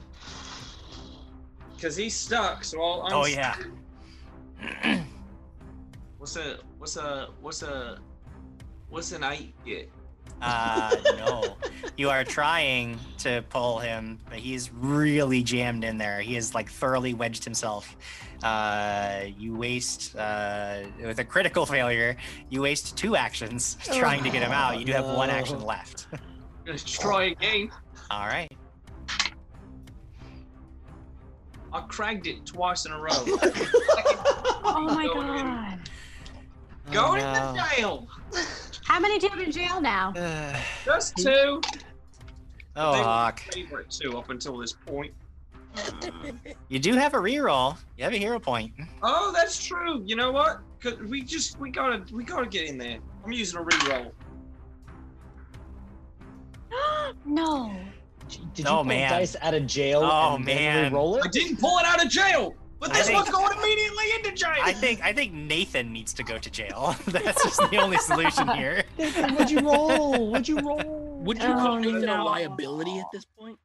because 1.75 1.95
he's 1.95 2.15
stuck. 2.15 2.63
So 2.63 2.81
I'll. 2.81 3.01
I'm 3.01 3.13
Oh 3.13 3.25
yeah. 3.25 3.55
What's 6.23 6.38
a 6.38 6.59
what's 6.77 6.95
a 6.95 7.27
what's 7.41 7.63
a 7.63 7.99
what's 8.88 9.11
an 9.11 9.25
eight 9.25 9.53
get? 9.65 9.91
Uh 10.43 10.91
no. 11.17 11.55
You 11.95 12.09
are 12.09 12.23
trying 12.23 12.99
to 13.19 13.43
pull 13.49 13.80
him, 13.80 14.19
but 14.30 14.39
he's 14.39 14.72
really 14.73 15.41
jammed 15.43 15.83
in 15.83 15.97
there. 15.97 16.19
He 16.22 16.33
has 16.35 16.53
like 16.53 16.69
thoroughly 16.69 17.13
wedged 17.13 17.43
himself. 17.45 17.95
Uh 18.43 19.22
you 19.38 19.55
waste 19.55 20.15
uh 20.17 20.81
with 21.01 21.19
a 21.19 21.23
critical 21.23 21.65
failure, 21.65 22.17
you 22.49 22.61
waste 22.61 22.97
two 22.97 23.15
actions 23.15 23.77
trying 23.93 24.22
to 24.23 24.30
get 24.30 24.43
him 24.43 24.51
out. 24.51 24.80
You 24.80 24.85
do 24.85 24.91
have 24.91 25.05
one 25.05 25.30
action 25.30 25.61
left. 25.63 26.07
Gonna 26.65 26.77
try 26.77 27.23
again. 27.25 27.72
All 28.11 28.25
right. 28.27 28.51
I 31.72 31.81
cracked 31.88 32.27
it 32.27 32.45
twice 32.45 32.85
in 32.85 32.91
a 32.91 32.99
row. 32.99 33.09
Oh 34.65 34.81
my 34.85 35.05
god. 35.05 35.89
Going 36.91 37.22
Oh, 37.22 37.27
in 37.27 37.55
the 37.55 37.63
jail. 37.75 38.07
How 38.85 38.99
many 38.99 39.19
do 39.19 39.27
you 39.27 39.31
have 39.31 39.39
in 39.41 39.51
jail 39.51 39.81
now? 39.81 40.13
Uh, 40.15 40.55
Just 40.85 41.17
two. 41.17 41.61
oh, 42.75 42.91
They 42.93 42.99
Hawk. 42.99 43.41
my 43.47 43.53
favorite 43.53 43.89
two 43.89 44.17
up 44.17 44.29
until 44.29 44.57
this 44.57 44.73
point. 44.73 45.13
You 46.69 46.79
do 46.79 46.93
have 46.93 47.13
a 47.13 47.17
reroll. 47.17 47.77
You 47.97 48.03
have 48.03 48.13
a 48.13 48.17
hero 48.17 48.39
point. 48.39 48.71
Oh, 49.03 49.31
that's 49.33 49.63
true. 49.63 50.03
You 50.05 50.15
know 50.15 50.31
what? 50.31 50.59
'Cause 50.81 50.97
we 51.07 51.21
just 51.21 51.59
we 51.59 51.69
gotta 51.71 52.03
we 52.13 52.23
gotta 52.23 52.47
get 52.47 52.67
in 52.67 52.77
there. 52.77 52.97
I'm 53.23 53.31
using 53.31 53.59
a 53.59 53.63
reroll. 53.63 54.11
no. 57.25 57.75
Did 58.27 58.59
you 58.59 58.65
Oh, 58.67 58.77
pull 58.77 58.83
man. 58.85 59.09
dice 59.11 59.35
out 59.41 59.53
of 59.53 59.65
jail? 59.67 60.01
Oh, 60.03 60.35
and 60.35 60.45
man. 60.45 60.83
Then 60.83 60.93
roll 60.93 61.19
I 61.23 61.27
didn't 61.27 61.59
pull 61.59 61.77
it 61.79 61.85
out 61.85 62.03
of 62.03 62.09
jail, 62.11 62.55
but 62.83 62.93
this 62.93 63.07
think- 63.07 63.17
one's 63.17 63.29
going 63.29 63.57
immediately 63.57 64.05
into 64.15 64.31
jail. 64.33 64.53
I 64.61 64.73
think 64.73 65.01
I 65.03 65.13
think 65.13 65.33
Nathan 65.33 65.91
needs 65.93 66.13
to 66.15 66.23
go 66.23 66.37
to 66.37 66.49
jail. 66.49 66.95
That's 67.07 67.43
just 67.43 67.59
the 67.71 67.77
only 67.77 67.97
solution 67.97 68.47
here. 68.49 68.83
Nathan, 68.97 69.33
What'd 69.35 69.51
you 69.51 69.59
roll? 69.59 70.29
What'd 70.29 70.47
you 70.47 70.59
roll? 70.59 71.19
Would 71.23 71.41
you 71.41 71.49
Oh, 71.49 71.53
call 71.53 71.79
Nathan 71.79 72.01
no. 72.05 72.21
a 72.21 72.25
liability 72.25 72.99
at 72.99 73.05
this 73.13 73.25
point? 73.39 73.57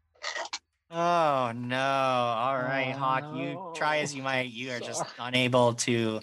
Oh 0.90 1.52
no! 1.54 1.76
All 1.78 2.56
right, 2.56 2.92
Oh, 2.94 2.98
Hawk. 2.98 3.36
You 3.36 3.72
try 3.76 3.98
as 3.98 4.14
you 4.14 4.22
might. 4.22 4.50
You 4.50 4.70
are 4.72 4.80
just 4.80 5.04
unable 5.18 5.74
to 5.74 6.20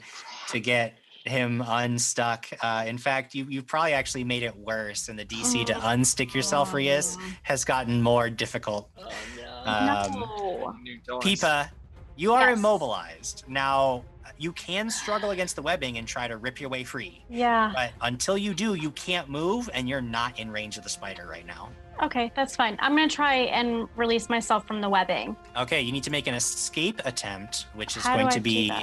to 0.49 0.59
get 0.59 0.95
him 1.23 1.63
unstuck. 1.65 2.47
Uh, 2.61 2.83
in 2.87 2.97
fact, 2.97 3.35
you 3.35 3.45
you 3.47 3.61
probably 3.61 3.93
actually 3.93 4.23
made 4.23 4.41
it 4.41 4.55
worse, 4.57 5.07
and 5.07 5.19
the 5.19 5.25
DC 5.25 5.67
to 5.67 5.73
unstick 5.73 6.33
yourself, 6.33 6.73
Rias, 6.73 7.15
has 7.43 7.63
gotten 7.63 8.01
more 8.01 8.29
difficult. 8.31 8.89
Oh, 8.97 9.11
no. 9.37 9.71
Um, 9.71 10.11
no. 10.19 10.75
New. 10.81 10.99
Peepa, 11.19 11.69
you 12.15 12.33
are 12.33 12.49
Yes. 12.49 12.57
immobilized 12.57 13.43
now. 13.47 14.03
You 14.37 14.51
can 14.51 14.89
struggle 14.89 15.31
against 15.31 15.55
the 15.55 15.61
webbing 15.61 15.97
and 15.97 16.05
try 16.05 16.27
to 16.27 16.35
rip 16.35 16.59
your 16.59 16.69
way 16.69 16.83
free, 16.83 17.23
Yeah. 17.29 17.71
but 17.73 17.91
until 18.01 18.37
you 18.37 18.53
do, 18.53 18.73
you 18.73 18.91
can't 18.91 19.29
move, 19.29 19.69
and 19.73 19.87
you're 19.87 20.01
not 20.01 20.37
in 20.37 20.51
range 20.51 20.77
of 20.77 20.83
the 20.83 20.89
spider 20.89 21.25
right 21.25 21.45
now. 21.45 21.69
Okay, 22.03 22.33
that's 22.35 22.53
fine. 22.53 22.75
I'm 22.81 22.97
gonna 22.97 23.07
try 23.07 23.35
and 23.35 23.87
release 23.95 24.27
myself 24.27 24.67
from 24.67 24.81
the 24.81 24.89
webbing. 24.89 25.37
Okay, 25.55 25.79
you 25.79 25.93
need 25.93 26.03
to 26.03 26.11
make 26.11 26.27
an 26.27 26.33
escape 26.33 26.99
attempt, 27.05 27.67
which 27.75 27.95
is 27.95 28.03
How 28.03 28.17
going 28.17 28.27
to 28.29 28.41
be 28.41 28.73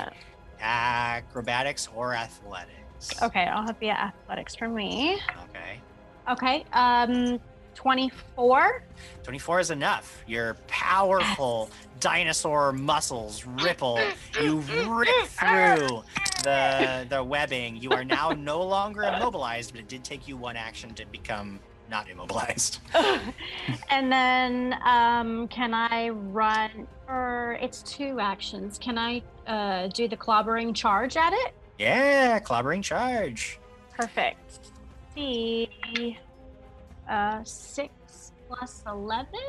acrobatics 0.60 1.88
or 1.94 2.14
athletics. 2.14 3.20
Okay, 3.22 3.44
I'll 3.44 3.66
have 3.66 3.78
the 3.80 3.90
athletics 3.90 4.54
for 4.54 4.68
me. 4.68 5.18
Okay. 5.50 5.80
Okay. 6.30 6.64
Um, 6.72 7.38
24. 7.74 8.82
24 9.22 9.60
is 9.60 9.70
enough. 9.70 10.22
Your 10.26 10.54
powerful 10.66 11.70
dinosaur 12.00 12.72
muscles 12.72 13.46
ripple. 13.46 14.00
You 14.40 14.58
rip 14.58 15.08
through 15.26 16.02
the 16.42 17.06
the 17.08 17.22
webbing. 17.22 17.76
You 17.76 17.92
are 17.92 18.04
now 18.04 18.30
no 18.30 18.62
longer 18.62 19.02
immobilized, 19.02 19.72
but 19.72 19.80
it 19.80 19.88
did 19.88 20.04
take 20.04 20.26
you 20.26 20.36
one 20.36 20.56
action 20.56 20.94
to 20.94 21.06
become 21.06 21.60
not 21.90 22.08
immobilized. 22.10 22.80
and 23.90 24.10
then 24.10 24.76
um, 24.84 25.48
can 25.48 25.74
I 25.74 26.08
run? 26.08 26.86
Or 27.08 27.58
it's 27.60 27.82
two 27.82 28.18
actions. 28.20 28.78
Can 28.78 28.98
I 28.98 29.22
uh, 29.46 29.88
do 29.88 30.08
the 30.08 30.16
clobbering 30.16 30.74
charge 30.74 31.16
at 31.16 31.32
it? 31.32 31.54
Yeah, 31.78 32.40
clobbering 32.40 32.82
charge. 32.82 33.58
Perfect. 33.92 34.70
See, 35.14 36.18
uh, 37.08 37.42
six 37.44 38.32
plus 38.48 38.82
eleven. 38.86 39.40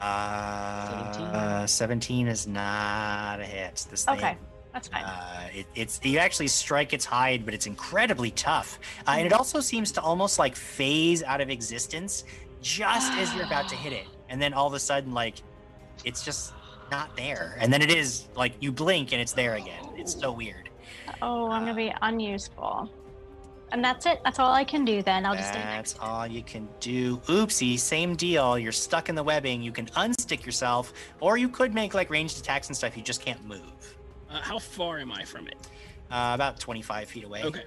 Uh, 0.00 1.64
17 1.64 2.26
is 2.26 2.48
not 2.48 3.38
a 3.38 3.44
hit. 3.44 3.86
This 3.88 4.04
thing, 4.04 4.16
Okay, 4.16 4.36
that's 4.72 4.88
fine. 4.88 5.04
Uh, 5.04 5.48
it, 5.54 5.66
it's 5.76 6.00
you 6.02 6.18
actually 6.18 6.48
strike 6.48 6.92
its 6.92 7.04
hide, 7.04 7.44
but 7.44 7.54
it's 7.54 7.66
incredibly 7.66 8.32
tough, 8.32 8.80
uh, 9.06 9.12
and 9.16 9.26
it 9.26 9.32
also 9.32 9.60
seems 9.60 9.92
to 9.92 10.00
almost 10.00 10.40
like 10.40 10.56
phase 10.56 11.22
out 11.22 11.40
of 11.40 11.50
existence 11.50 12.24
just 12.60 13.12
as 13.12 13.32
you're 13.34 13.44
about 13.44 13.68
to 13.68 13.76
hit 13.76 13.92
it, 13.92 14.06
and 14.28 14.42
then 14.42 14.52
all 14.52 14.66
of 14.66 14.74
a 14.74 14.80
sudden, 14.80 15.14
like 15.14 15.36
it's 16.04 16.24
just 16.24 16.52
not 16.90 17.16
there, 17.16 17.56
and 17.60 17.72
then 17.72 17.80
it 17.80 17.90
is 17.92 18.26
like 18.34 18.54
you 18.60 18.72
blink 18.72 19.12
and 19.12 19.20
it's 19.20 19.32
there 19.32 19.54
again. 19.54 19.84
It's 19.96 20.18
so 20.18 20.32
weird. 20.32 20.68
oh, 21.22 21.48
I'm 21.48 21.62
gonna 21.62 21.74
be 21.74 21.94
unuseful. 22.02 22.90
And 23.72 23.82
that's 23.82 24.04
it. 24.04 24.20
That's 24.22 24.38
all 24.38 24.52
I 24.52 24.64
can 24.64 24.84
do 24.84 25.00
then. 25.02 25.24
I'll 25.24 25.34
just 25.34 25.48
stay 25.48 25.58
That's 25.58 25.96
all 25.98 26.26
you 26.26 26.42
can 26.42 26.68
do. 26.78 27.16
Oopsie, 27.26 27.78
same 27.78 28.14
deal. 28.14 28.58
You're 28.58 28.70
stuck 28.70 29.08
in 29.08 29.14
the 29.14 29.22
webbing. 29.22 29.62
You 29.62 29.72
can 29.72 29.86
unstick 29.86 30.44
yourself, 30.44 30.92
or 31.20 31.38
you 31.38 31.48
could 31.48 31.72
make 31.74 31.94
like 31.94 32.10
ranged 32.10 32.38
attacks 32.38 32.68
and 32.68 32.76
stuff. 32.76 32.96
You 32.96 33.02
just 33.02 33.22
can't 33.22 33.42
move. 33.46 33.96
Uh, 34.30 34.40
how 34.42 34.58
far 34.58 34.98
am 34.98 35.10
I 35.10 35.24
from 35.24 35.48
it? 35.48 35.56
Uh, 36.10 36.32
about 36.34 36.60
25 36.60 37.08
feet 37.08 37.24
away. 37.24 37.42
Okay. 37.44 37.64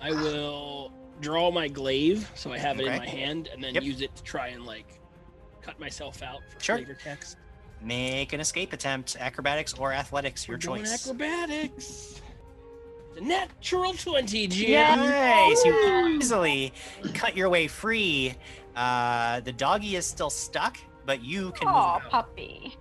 I 0.00 0.10
will 0.10 0.90
draw 1.20 1.50
my 1.50 1.68
glaive 1.68 2.28
so 2.34 2.50
I 2.52 2.58
have 2.58 2.80
it 2.80 2.86
in 2.86 2.96
my 2.98 3.06
hand 3.06 3.48
and 3.52 3.62
then 3.62 3.74
Yep. 3.74 3.82
use 3.84 4.00
it 4.00 4.16
to 4.16 4.22
try 4.22 4.48
and 4.48 4.64
like 4.64 4.98
cut 5.60 5.78
myself 5.78 6.22
out 6.22 6.40
for 6.52 6.60
Sure. 6.60 6.76
flavor 6.78 6.94
text. 6.94 7.36
Make 7.82 8.32
an 8.32 8.40
escape 8.40 8.72
attempt. 8.72 9.16
Acrobatics 9.20 9.74
or 9.74 9.92
athletics, 9.92 10.48
your 10.48 10.56
We're 10.56 10.60
going 10.66 10.82
choice. 10.84 11.04
acrobatics. 11.06 12.20
The 13.14 13.20
natural 13.20 13.92
20, 13.92 14.46
G. 14.48 14.72
Nice. 14.72 15.64
You 15.64 16.16
easily 16.18 16.72
cut 17.14 17.36
your 17.36 17.48
way 17.48 17.66
free. 17.66 18.34
Uh, 18.74 19.40
the 19.40 19.52
doggy 19.52 19.96
is 19.96 20.06
still 20.06 20.30
stuck, 20.30 20.78
but 21.04 21.22
you 21.22 21.52
can 21.52 21.68
move. 21.68 21.76
Oh, 21.76 22.00
puppy. 22.08 22.76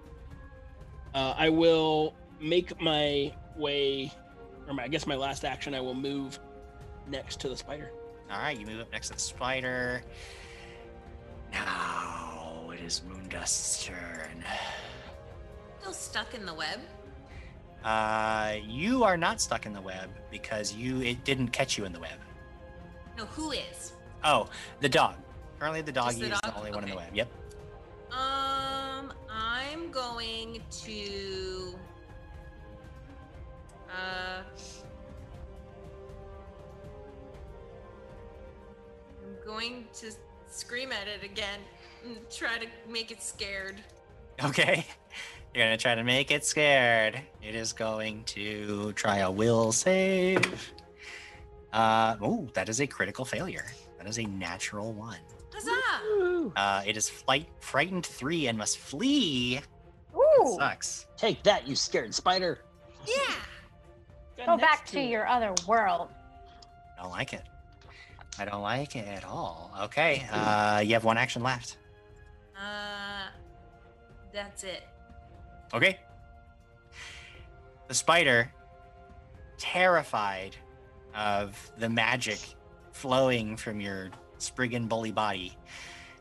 Uh, 1.14 1.34
I 1.38 1.50
will 1.50 2.14
make 2.40 2.80
my 2.80 3.34
way, 3.58 4.14
or 4.68 4.74
my, 4.74 4.84
I 4.84 4.88
guess 4.88 5.06
my 5.06 5.16
last 5.16 5.44
action, 5.44 5.74
I 5.74 5.82
will 5.82 5.94
move 5.94 6.40
next 7.10 7.40
to 7.42 7.50
the 7.50 7.58
spider. 7.58 7.92
All 8.32 8.40
right, 8.40 8.58
you 8.58 8.66
move 8.66 8.80
up 8.80 8.92
next 8.92 9.08
to 9.08 9.14
the 9.14 9.20
spider. 9.20 10.04
Now 11.52 12.70
it 12.74 12.80
is 12.80 13.02
Moondust's 13.10 13.86
turn. 13.86 14.46
Still 15.82 15.94
stuck 15.94 16.34
in 16.34 16.46
the 16.46 16.54
web. 16.54 16.80
Uh, 17.84 18.56
you 18.68 19.04
are 19.04 19.18
not 19.18 19.42
stuck 19.42 19.66
in 19.66 19.74
the 19.74 19.82
web 19.82 20.10
because 20.30 20.74
you 20.74 21.02
it 21.02 21.24
didn't 21.24 21.50
catch 21.50 21.78
you 21.78 21.86
in 21.86 21.94
the 21.94 22.00
web. 22.00 22.20
No, 23.18 23.26
who 23.26 23.52
is? 23.52 23.94
Oh, 24.24 24.50
the 24.80 24.90
dog. 24.90 25.16
Currently, 25.60 25.82
the 25.82 25.92
doggy 25.92 26.20
the 26.22 26.26
is 26.34 26.40
the 26.42 26.48
dog? 26.48 26.58
only 26.58 26.72
one 26.72 26.84
in 26.84 26.90
the 26.92 26.96
web. 26.96 27.14
Yep. 27.14 27.28
Um, 28.12 29.14
I'm 29.30 29.90
going 29.92 30.62
to. 30.84 31.76
Uh. 33.90 34.42
I'm 39.24 39.46
going 39.46 39.86
to 39.94 40.12
scream 40.50 40.92
at 40.92 41.08
it 41.08 41.24
again 41.24 41.60
and 42.06 42.18
try 42.30 42.58
to 42.58 42.66
make 42.90 43.12
it 43.12 43.22
scared. 43.22 43.82
Okay. 44.44 44.86
You're 45.54 45.66
gonna 45.66 45.78
try 45.78 45.96
to 45.96 46.04
make 46.04 46.32
it 46.32 46.46
scared. 46.46 47.20
It 47.44 47.56
is 47.56 47.74
going 47.74 48.24
to 48.26 48.94
try 48.94 49.18
a 49.18 49.30
will 49.30 49.72
save. 49.72 50.72
Uh, 51.74 52.16
oh, 52.22 52.48
that 52.54 52.70
is 52.70 52.80
a 52.80 52.88
critical 52.88 53.26
failure. 53.26 53.66
That 53.98 54.08
is 54.08 54.18
a 54.18 54.24
natural 54.24 54.94
one. 54.94 55.20
Huzzah! 55.54 56.52
Uh, 56.56 56.84
it 56.86 56.96
is 56.96 57.10
flight 57.10 57.48
frightened 57.60 58.06
three 58.06 58.48
and 58.48 58.58
must 58.58 58.78
flee. 58.78 59.60
Ooh. 60.16 60.56
Sucks. 60.58 61.08
Take 61.18 61.44
that, 61.44 61.68
you 61.68 61.76
scared 61.76 62.14
spider. 62.14 62.60
Yeah. 63.06 63.36
Go 64.46 64.58
back 64.58 64.86
to 64.88 65.02
your 65.02 65.28
other 65.28 65.54
world. 65.68 66.10
I 66.98 67.04
don't 67.04 67.12
like 67.12 67.34
it. 67.34 67.44
I 68.40 68.46
don't 68.46 68.62
like 68.62 68.96
it 68.96 69.08
at 69.08 69.26
all. 69.26 69.72
Okay. 69.82 70.26
Uh, 70.32 70.82
you 70.84 70.94
have 70.94 71.04
one 71.04 71.18
action 71.18 71.44
left. 71.44 71.78
Uh, 72.56 73.28
that's 74.34 74.64
it. 74.64 74.84
Okay. 75.74 76.00
The 77.88 77.94
spider, 77.94 78.52
terrified 79.58 80.56
of 81.16 81.72
the 81.78 81.90
magic 81.90 82.40
flowing 82.92 83.56
from 83.58 83.80
your 83.80 84.10
Spriggan 84.38 84.88
bully 84.88 85.12
body, 85.12 85.58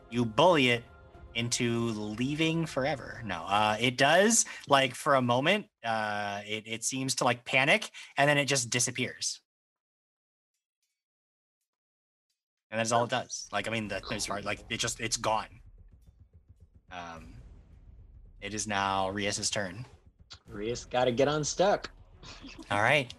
you 0.09 0.25
bully 0.25 0.69
it 0.69 0.83
into 1.33 1.89
leaving 1.89 2.65
forever. 2.65 3.21
No, 3.25 3.43
uh, 3.47 3.77
it 3.79 3.97
does 3.97 4.45
like 4.67 4.95
for 4.95 5.15
a 5.15 5.21
moment. 5.21 5.65
Uh, 5.83 6.41
it 6.47 6.63
it 6.67 6.83
seems 6.83 7.15
to 7.15 7.23
like 7.23 7.45
panic, 7.45 7.89
and 8.17 8.29
then 8.29 8.37
it 8.37 8.45
just 8.45 8.69
disappears. 8.69 9.41
And 12.69 12.79
that's 12.79 12.91
all 12.91 13.03
it 13.03 13.09
does. 13.09 13.47
Like 13.51 13.67
I 13.67 13.71
mean, 13.71 13.87
the 13.87 14.01
as 14.11 14.25
far 14.25 14.41
like 14.41 14.63
it 14.69 14.77
just 14.77 14.99
it's 14.99 15.17
gone. 15.17 15.47
Um, 16.91 17.40
it 18.41 18.53
is 18.53 18.67
now 18.67 19.09
Rias's 19.09 19.49
turn. 19.49 19.85
Rias 20.47 20.85
gotta 20.85 21.11
get 21.11 21.27
unstuck. 21.27 21.89
All 22.69 22.81
right. 22.81 23.13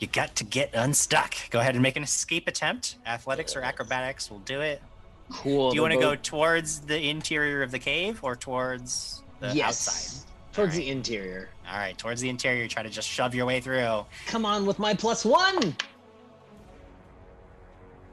You 0.00 0.06
got 0.08 0.34
to 0.36 0.44
get 0.44 0.70
unstuck. 0.74 1.34
Go 1.50 1.60
ahead 1.60 1.74
and 1.74 1.82
make 1.82 1.96
an 1.96 2.02
escape 2.02 2.48
attempt. 2.48 2.96
Athletics 3.06 3.56
or 3.56 3.60
acrobatics 3.60 4.30
will 4.30 4.40
do 4.40 4.60
it. 4.60 4.82
Cool. 5.30 5.70
do 5.70 5.76
you 5.76 5.82
want 5.82 5.94
to 5.94 6.00
go 6.00 6.14
towards 6.14 6.80
the 6.80 7.08
interior 7.08 7.62
of 7.62 7.70
the 7.70 7.78
cave 7.78 8.20
or 8.22 8.36
towards 8.36 9.22
the 9.40 9.48
yes. 9.54 9.88
outside? 9.88 10.30
Towards 10.52 10.76
the 10.76 10.88
interior. 10.88 11.48
All 11.70 11.78
right, 11.78 11.96
towards 11.96 12.20
the 12.20 12.28
interior. 12.28 12.68
Try 12.68 12.82
to 12.82 12.90
just 12.90 13.08
shove 13.08 13.34
your 13.34 13.46
way 13.46 13.60
through. 13.60 14.04
Come 14.26 14.44
on 14.44 14.66
with 14.66 14.78
my 14.78 14.94
plus 14.94 15.24
one. 15.24 15.74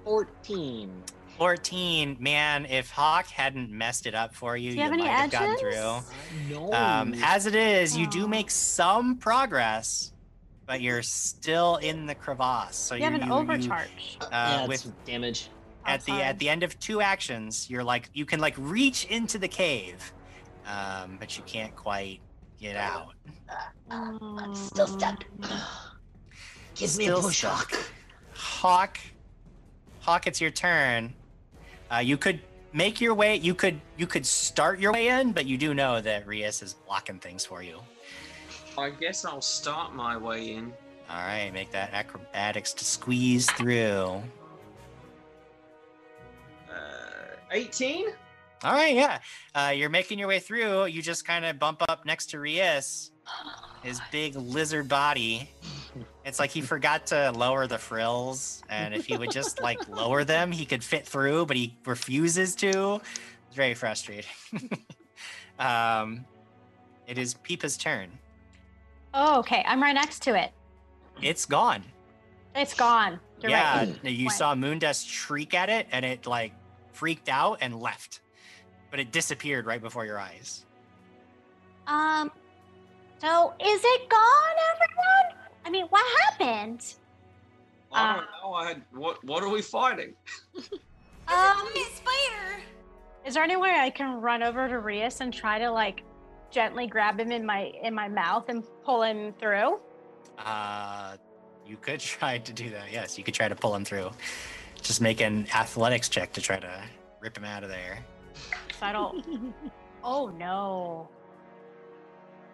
14. 0.05 1.03
14. 1.45 2.17
Man, 2.19 2.67
if 2.67 2.91
Hawk 2.91 3.25
hadn't 3.25 3.71
messed 3.71 4.05
it 4.05 4.13
up 4.13 4.35
for 4.35 4.55
you, 4.55 4.69
Do 4.73 4.77
you 4.77 4.83
have 4.83 4.93
any 4.93 5.01
might 5.01 5.09
have 5.09 5.31
gotten 5.31 5.57
through. 5.57 5.71
No. 6.51 6.71
Um, 6.71 7.15
as 7.23 7.47
it 7.47 7.55
is, 7.55 7.97
you 7.97 8.05
do 8.05 8.27
make 8.27 8.51
some 8.51 9.17
progress, 9.17 10.13
but 10.67 10.81
you're 10.81 11.01
still 11.01 11.77
in 11.77 12.05
the 12.05 12.13
crevasse. 12.13 12.75
So 12.75 12.93
You 12.93 13.05
have 13.05 13.13
you're, 13.13 13.21
an 13.23 13.27
you- 13.27 13.33
you- 13.33 13.39
overcharge. 13.41 14.17
uh, 14.21 14.27
yeah, 14.31 14.67
with 14.67 14.85
damage. 15.05 15.49
at 15.87 16.05
the 16.05 16.11
at 16.11 16.37
the 16.37 16.47
end 16.47 16.61
of 16.61 16.79
two 16.79 17.01
actions, 17.01 17.67
you're 17.71 17.83
like 17.83 18.11
you 18.13 18.23
can 18.23 18.39
like 18.39 18.53
reach 18.59 19.05
into 19.05 19.39
the 19.39 19.47
cave, 19.47 20.13
um, 20.67 21.17
but 21.19 21.35
you 21.39 21.43
can't 21.47 21.75
quite 21.75 22.19
get 22.59 22.75
out. 22.75 23.13
I'm 23.89 24.53
still 24.53 24.85
stuck. 24.85 25.23
Give 26.75 26.95
me 26.97 27.05
a 27.07 27.15
Still 27.15 27.21
push, 27.23 27.39
stuck. 27.39 27.71
Hawk. 27.71 27.79
Hawk, 28.35 28.99
Hawk, 30.01 30.27
it's 30.27 30.39
your 30.39 30.51
turn. 30.51 31.15
Uh, 31.91 31.97
you 31.97 32.17
could 32.17 32.39
make 32.73 33.01
your 33.01 33.13
way. 33.13 33.35
You 33.35 33.53
could 33.53 33.79
you 33.97 34.07
could 34.07 34.25
start 34.25 34.79
your 34.79 34.93
way 34.93 35.09
in, 35.09 35.33
but 35.33 35.45
you 35.45 35.57
do 35.57 35.73
know 35.73 35.99
that 36.01 36.25
Rias 36.25 36.61
is 36.61 36.73
blocking 36.73 37.19
things 37.19 37.45
for 37.45 37.61
you. 37.61 37.79
I 38.77 38.91
guess 38.91 39.25
I'll 39.25 39.41
start 39.41 39.93
my 39.93 40.15
way 40.17 40.53
in. 40.53 40.73
All 41.09 41.17
right, 41.17 41.51
make 41.53 41.71
that 41.71 41.93
acrobatics 41.93 42.73
to 42.73 42.85
squeeze 42.85 43.51
through. 43.51 44.23
Uh, 46.69 47.35
18? 47.51 48.07
All 48.63 48.71
right, 48.71 48.95
yeah. 48.95 49.19
Uh, 49.53 49.73
you're 49.75 49.89
making 49.89 50.19
your 50.19 50.29
way 50.29 50.39
through. 50.39 50.85
You 50.85 51.01
just 51.01 51.27
kind 51.27 51.43
of 51.43 51.59
bump 51.59 51.81
up 51.89 52.05
next 52.05 52.27
to 52.27 52.39
Rias, 52.39 53.11
his 53.83 53.99
big 54.09 54.37
lizard 54.37 54.87
body. 54.87 55.49
It's 56.23 56.39
like 56.39 56.51
he 56.51 56.61
forgot 56.61 57.07
to 57.07 57.31
lower 57.31 57.65
the 57.65 57.79
frills, 57.79 58.61
and 58.69 58.93
if 58.93 59.05
he 59.05 59.17
would 59.17 59.31
just 59.31 59.61
like 59.61 59.87
lower 59.89 60.23
them, 60.23 60.51
he 60.51 60.65
could 60.65 60.83
fit 60.83 61.07
through, 61.07 61.47
but 61.47 61.57
he 61.57 61.75
refuses 61.85 62.55
to. 62.57 63.01
It's 63.47 63.55
very 63.55 63.73
frustrating. 63.73 64.29
um, 65.59 66.25
it 67.07 67.17
is 67.17 67.33
Peepa's 67.33 67.75
turn. 67.75 68.11
Oh, 69.13 69.39
okay. 69.39 69.63
I'm 69.67 69.81
right 69.81 69.95
next 69.95 70.21
to 70.23 70.39
it. 70.39 70.51
It's 71.21 71.45
gone. 71.45 71.83
It's 72.55 72.73
gone. 72.73 73.19
You're 73.41 73.51
yeah, 73.51 73.79
right. 73.79 74.03
you 74.03 74.27
Went. 74.27 74.37
saw 74.37 74.55
Moondust 74.55 75.09
shriek 75.09 75.53
at 75.53 75.69
it, 75.69 75.87
and 75.91 76.05
it 76.05 76.27
like 76.27 76.53
freaked 76.93 77.29
out 77.29 77.57
and 77.61 77.79
left, 77.79 78.21
but 78.91 78.99
it 78.99 79.11
disappeared 79.11 79.65
right 79.65 79.81
before 79.81 80.05
your 80.05 80.19
eyes. 80.19 80.65
Um, 81.87 82.31
so 83.19 83.53
is 83.59 83.81
it 83.83 84.09
gone, 84.09 84.55
everyone? 84.73 85.40
I 85.65 85.69
mean, 85.69 85.85
what 85.89 86.03
happened? 86.23 86.93
I 87.91 88.15
don't 88.15 88.25
know. 88.43 88.53
I 88.53 88.67
had 88.69 88.81
what? 88.93 89.23
What 89.23 89.43
are 89.43 89.49
we 89.49 89.61
fighting? 89.61 90.13
Um, 91.27 91.67
spider. 91.93 92.61
Is 93.25 93.35
there 93.35 93.43
any 93.43 93.55
way 93.55 93.69
I 93.79 93.89
can 93.89 94.19
run 94.19 94.43
over 94.43 94.67
to 94.67 94.79
Rias 94.79 95.21
and 95.21 95.33
try 95.33 95.59
to 95.59 95.71
like 95.71 96.03
gently 96.49 96.87
grab 96.87 97.19
him 97.19 97.31
in 97.31 97.45
my 97.45 97.71
in 97.83 97.93
my 97.93 98.09
mouth 98.09 98.49
and 98.49 98.63
pull 98.83 99.03
him 99.03 99.31
through? 99.39 99.79
Uh, 100.37 101.15
you 101.65 101.77
could 101.77 101.99
try 102.17 102.39
to 102.39 102.51
do 102.51 102.69
that. 102.71 102.91
Yes, 102.91 103.17
you 103.17 103.23
could 103.23 103.35
try 103.35 103.47
to 103.47 103.55
pull 103.55 103.73
him 103.73 103.85
through. 103.85 104.09
Just 104.81 104.99
make 104.99 105.21
an 105.21 105.47
athletics 105.55 106.09
check 106.09 106.33
to 106.33 106.41
try 106.41 106.59
to 106.59 106.83
rip 107.21 107.37
him 107.37 107.45
out 107.45 107.63
of 107.63 107.69
there. 107.69 107.99
'Cause 108.67 108.81
I 108.81 108.91
don't. 108.91 109.53
oh 110.03 110.29
no! 110.37 111.07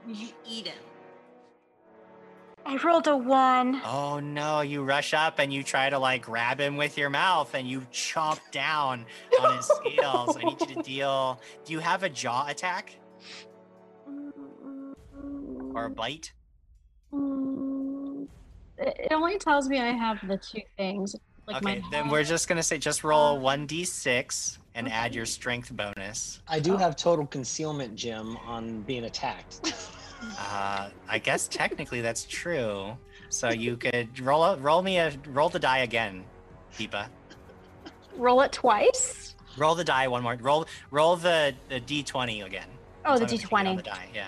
You 0.05 0.27
eat 0.47 0.67
him. 0.67 0.77
I 2.67 2.75
rolled 2.83 3.07
a 3.07 3.15
one. 3.15 3.81
Oh 3.85 4.19
no, 4.19 4.59
you 4.59 4.83
rush 4.83 5.13
up 5.13 5.39
and 5.39 5.53
you 5.53 5.63
try 5.63 5.89
to 5.89 5.97
like 5.97 6.23
grab 6.23 6.59
him 6.59 6.75
with 6.75 6.97
your 6.97 7.09
mouth 7.09 7.53
and 7.53 7.65
you 7.65 7.79
chomp 7.93 8.39
down 8.51 9.05
on 9.39 9.55
his 9.55 9.65
scales. 9.85 10.35
I 10.35 10.41
need 10.41 10.59
you 10.59 10.75
to 10.75 10.81
deal. 10.83 11.39
Do 11.65 11.71
you 11.71 11.79
have 11.79 12.03
a 12.03 12.09
jaw 12.09 12.47
attack 12.47 12.93
or 15.73 15.85
a 15.85 15.89
bite? 15.89 16.33
It 18.77 18.95
it 18.99 19.13
only 19.13 19.37
tells 19.37 19.69
me 19.69 19.79
I 19.79 19.93
have 19.93 20.27
the 20.27 20.35
two 20.35 20.61
things. 20.75 21.15
Like 21.47 21.63
okay, 21.63 21.79
my 21.79 21.89
then 21.89 22.09
we're 22.09 22.25
just 22.25 22.49
gonna 22.49 22.63
say 22.63 22.77
just 22.77 23.05
roll 23.05 23.37
uh, 23.37 23.39
one 23.39 23.65
d6 23.65 24.57
and 24.75 24.91
add 24.91 25.15
your 25.15 25.25
strength 25.25 25.71
bonus. 25.73 26.41
I 26.49 26.59
do 26.59 26.73
oh. 26.73 26.77
have 26.77 26.97
total 26.97 27.25
concealment, 27.27 27.95
Jim, 27.95 28.35
on 28.45 28.81
being 28.81 29.05
attacked. 29.05 29.73
Uh, 30.21 30.89
I 31.07 31.19
guess 31.19 31.47
technically 31.47 32.01
that's 32.01 32.25
true. 32.25 32.97
So 33.29 33.49
you 33.49 33.77
could 33.77 34.19
roll 34.19 34.43
a, 34.43 34.57
roll 34.57 34.81
me 34.81 34.97
a 34.97 35.13
roll 35.27 35.49
the 35.49 35.59
die 35.59 35.79
again, 35.79 36.23
Peepa. 36.73 37.07
roll 38.15 38.41
it 38.41 38.51
twice. 38.51 39.35
Roll 39.57 39.75
the 39.75 39.83
die 39.83 40.07
one 40.07 40.23
more. 40.23 40.37
Roll 40.39 40.67
roll 40.91 41.15
the 41.15 41.53
the 41.69 41.81
d20 41.81 42.45
again. 42.45 42.67
Oh, 43.05 43.17
the 43.17 43.25
As 43.25 43.31
long 43.31 43.35
as 43.35 43.41
you 43.43 43.49
get 43.49 43.53
on 43.53 43.65
d20. 43.65 43.77
The 43.77 43.83
die, 43.83 44.07
yeah. 44.13 44.27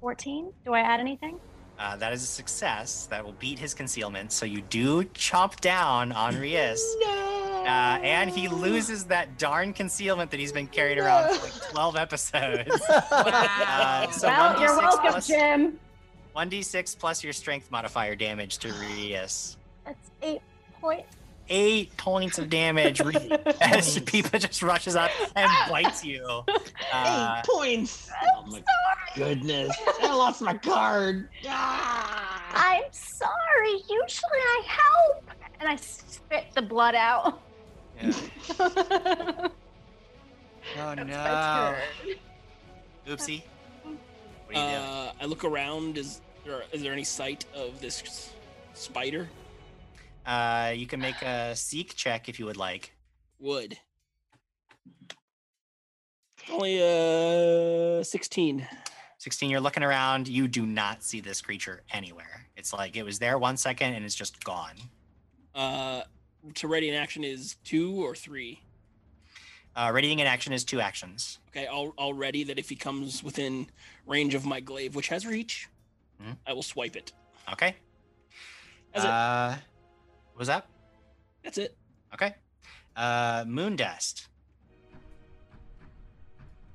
Fourteen. 0.00 0.52
Do 0.64 0.72
I 0.72 0.80
add 0.80 1.00
anything? 1.00 1.38
Uh, 1.78 1.96
that 1.96 2.12
is 2.12 2.22
a 2.22 2.26
success. 2.26 3.06
That 3.06 3.24
will 3.24 3.32
beat 3.34 3.58
his 3.58 3.72
concealment. 3.74 4.32
So 4.32 4.46
you 4.46 4.60
do 4.62 5.04
chomp 5.04 5.60
down 5.60 6.12
on 6.12 6.38
Rias. 6.38 6.96
Uh, 7.62 7.98
and 8.02 8.30
he 8.30 8.48
loses 8.48 9.04
that 9.04 9.38
darn 9.38 9.72
concealment 9.72 10.30
that 10.30 10.40
he's 10.40 10.52
been 10.52 10.66
carried 10.66 10.98
around 10.98 11.34
for 11.36 11.44
like 11.44 11.52
12 11.70 11.96
episodes. 11.96 12.82
Uh, 13.12 14.10
so 14.10 14.28
well, 14.28 14.60
you're 14.60 14.70
1d6 14.70 14.76
welcome, 14.78 15.10
plus- 15.12 15.26
Jim. 15.26 15.78
1d6 16.36 16.98
plus 16.98 17.22
your 17.24 17.32
strength 17.32 17.70
modifier 17.70 18.14
damage 18.16 18.58
to 18.58 18.72
Rias. 18.72 19.56
That's 19.84 20.10
eight 20.22 20.40
points. 20.80 21.16
Eight 21.48 21.94
points 21.96 22.38
of 22.38 22.48
damage 22.48 23.00
Re- 23.00 23.14
as 23.60 23.98
Peepa 23.98 24.40
just 24.40 24.62
rushes 24.62 24.96
up 24.96 25.10
and 25.36 25.50
bites 25.68 26.04
you. 26.04 26.24
Uh, 26.92 27.36
Eight 27.38 27.44
points. 27.50 28.10
Oh 28.38 28.46
my 28.46 28.62
goodness! 29.16 29.76
I 30.02 30.14
lost 30.14 30.40
my 30.40 30.54
card. 30.56 31.28
I'm 31.48 32.82
sorry. 32.92 33.72
Usually 33.90 34.20
I 34.32 34.62
help. 34.66 35.24
And 35.60 35.68
I 35.68 35.76
spit 35.76 36.46
the 36.54 36.62
blood 36.62 36.94
out. 36.94 37.42
Yeah. 38.02 39.48
Oh 40.78 40.94
no. 40.94 41.74
Oopsie. 43.06 43.42
What 43.82 44.54
do 44.54 44.60
you 44.60 44.66
do? 44.66 44.74
Uh, 44.76 45.12
I 45.20 45.24
look 45.26 45.44
around. 45.44 45.98
Is 45.98 46.20
there 46.44 46.62
is 46.72 46.82
there 46.82 46.92
any 46.92 47.04
sight 47.04 47.44
of 47.54 47.80
this 47.80 48.32
spider? 48.74 49.28
Uh, 50.24 50.72
you 50.74 50.86
can 50.86 51.00
make 51.00 51.20
a 51.22 51.54
seek 51.56 51.94
check 51.94 52.28
if 52.28 52.38
you 52.38 52.46
would 52.46 52.56
like. 52.56 52.92
Wood. 53.38 53.78
Only 56.50 56.80
uh 56.82 58.02
sixteen. 58.02 58.66
16, 59.18 59.50
you're 59.50 59.60
looking 59.60 59.84
around. 59.84 60.26
You 60.26 60.48
do 60.48 60.66
not 60.66 61.04
see 61.04 61.20
this 61.20 61.40
creature 61.40 61.82
anywhere. 61.92 62.48
It's 62.56 62.72
like 62.72 62.96
it 62.96 63.04
was 63.04 63.20
there 63.20 63.38
one 63.38 63.56
second 63.56 63.94
and 63.94 64.04
it's 64.04 64.16
just 64.16 64.42
gone. 64.42 64.74
Uh, 65.54 66.02
to 66.54 66.68
ready 66.68 66.88
in 66.88 66.94
action 66.94 67.24
is 67.24 67.56
two 67.64 68.04
or 68.04 68.14
three. 68.14 68.60
Uh, 69.74 69.90
readying 69.94 70.18
in 70.18 70.26
action 70.26 70.52
is 70.52 70.64
two 70.64 70.80
actions. 70.80 71.38
Okay, 71.48 71.66
I'll 71.66 71.94
I'll 71.98 72.12
ready 72.12 72.44
that 72.44 72.58
if 72.58 72.68
he 72.68 72.76
comes 72.76 73.22
within 73.22 73.66
range 74.06 74.34
of 74.34 74.44
my 74.44 74.60
glaive, 74.60 74.94
which 74.94 75.08
has 75.08 75.26
reach, 75.26 75.68
Mhm. 76.22 76.36
I 76.46 76.52
will 76.52 76.62
swipe 76.62 76.94
it. 76.96 77.12
Okay. 77.52 77.74
That's 78.92 79.04
it. 79.04 79.10
uh, 79.10 79.56
what 80.32 80.38
was 80.40 80.48
that? 80.48 80.66
That's 81.42 81.56
it. 81.58 81.76
Okay. 82.12 82.34
Uh, 82.94 83.44
Moondust. 83.44 84.26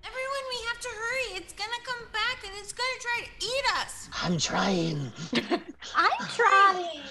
Everyone, 0.04 0.44
we 0.50 0.66
have 0.68 0.80
to 0.80 0.90
hurry. 0.90 1.38
It's 1.38 1.54
gonna 1.54 1.70
come 1.84 2.08
back 2.12 2.44
and 2.44 2.54
it's 2.58 2.74
gonna 2.74 3.00
try 3.00 3.26
to 3.26 3.46
eat 3.46 3.66
us. 3.78 4.10
I'm 4.24 4.38
trying. 4.40 5.12
I'm 5.96 6.28
trying. 6.36 7.02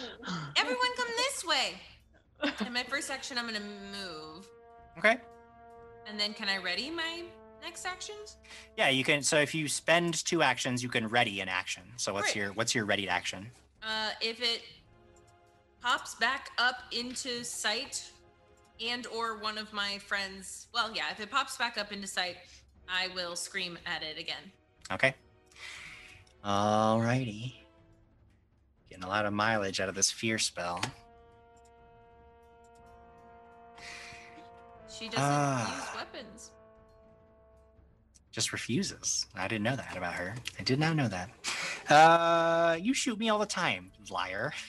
Everyone, 0.57 0.97
come 0.97 1.09
this 1.17 1.44
way. 1.44 1.75
In 2.67 2.73
my 2.73 2.83
first 2.85 3.11
action, 3.11 3.39
I'm 3.39 3.47
gonna 3.47 3.61
move. 3.61 4.47
Okay. 4.99 5.19
And 6.07 6.19
then, 6.19 6.35
can 6.35 6.49
I 6.49 6.59
ready 6.59 6.91
my 6.91 7.23
next 7.63 7.85
actions? 7.85 8.37
Yeah, 8.77 8.89
you 8.89 9.05
can. 9.05 9.23
So 9.23 9.39
if 9.39 9.55
you 9.55 9.69
spend 9.69 10.25
two 10.25 10.43
actions, 10.43 10.83
you 10.83 10.89
can 10.89 11.09
ready 11.09 11.41
an 11.41 11.49
action. 11.49 11.83
So 11.97 12.13
what's 12.13 12.33
Great. 12.33 12.37
your 12.37 12.53
what's 12.53 12.75
your 12.75 12.85
ready 12.85 13.09
action? 13.09 13.51
Uh, 13.83 14.11
if 14.21 14.43
it 14.43 14.63
pops 15.81 16.15
back 16.17 16.51
up 16.59 16.77
into 16.93 17.45
sight, 17.45 18.11
and 18.85 19.07
or 19.09 19.39
one 19.39 19.59
of 19.59 19.73
my 19.73 19.99
friends, 19.99 20.69
well, 20.75 20.91
yeah, 20.95 21.05
if 21.11 21.21
it 21.21 21.31
pops 21.31 21.57
back 21.57 21.79
up 21.79 21.93
into 21.93 22.07
sight, 22.07 22.37
I 22.89 23.09
will 23.15 23.37
scream 23.37 23.79
at 23.87 24.03
it 24.03 24.19
again. 24.19 24.53
Okay. 24.93 25.15
Alrighty. 26.45 27.55
Getting 28.89 29.05
a 29.05 29.09
lot 29.09 29.27
of 29.27 29.33
mileage 29.33 29.81
out 29.81 29.89
of 29.89 29.95
this 29.95 30.11
fear 30.11 30.39
spell. 30.39 30.81
She 34.99 35.08
doesn't 35.08 35.23
Ah. 35.23 35.76
use 35.76 35.94
weapons. 35.97 36.50
Just 38.33 38.52
refuses. 38.52 39.26
I 39.34 39.49
didn't 39.49 39.65
know 39.65 39.76
that 39.76 39.97
about 39.97 40.15
her. 40.15 40.34
I 40.58 40.62
did 40.62 40.78
not 40.78 40.94
know 40.94 41.08
that. 41.08 41.31
Uh, 41.89 42.76
you 42.81 42.92
shoot 42.92 43.18
me 43.18 43.28
all 43.31 43.39
the 43.39 43.47
time, 43.47 43.92
liar. 44.10 44.52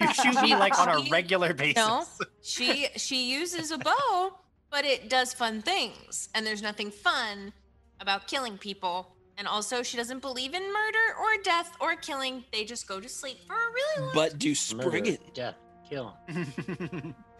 You 0.00 0.12
shoot 0.14 0.40
me 0.40 0.56
like 0.56 0.78
on 0.78 0.88
a 0.88 1.10
regular 1.10 1.52
basis. 1.52 1.76
No, 1.76 2.04
she 2.42 2.88
she 2.96 3.30
uses 3.32 3.70
a 3.70 3.76
bow, 3.78 4.34
but 4.70 4.84
it 4.86 5.10
does 5.10 5.34
fun 5.34 5.60
things, 5.60 6.28
and 6.34 6.46
there's 6.46 6.62
nothing 6.62 6.90
fun 6.90 7.52
about 8.00 8.26
killing 8.26 8.56
people. 8.56 9.14
And 9.36 9.46
also, 9.46 9.82
she 9.82 9.96
doesn't 9.98 10.20
believe 10.22 10.54
in 10.54 10.62
murder 10.62 11.06
or 11.20 11.42
death 11.42 11.72
or 11.80 11.96
killing. 11.96 12.44
They 12.52 12.64
just 12.64 12.86
go 12.88 12.98
to 13.00 13.08
sleep 13.08 13.38
for 13.46 13.54
a 13.54 13.72
really 13.72 14.00
long. 14.06 14.14
Time. 14.14 14.14
But 14.14 14.38
do 14.38 14.48
Murder, 14.50 14.88
Spriggan. 14.88 15.18
death, 15.34 15.56
kill. 15.88 16.16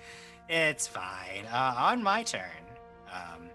it's 0.48 0.86
fine. 0.86 1.47
Uh, 1.52 1.74
on 1.76 2.02
my 2.02 2.23
turn, 2.23 2.40
um, 3.12 3.48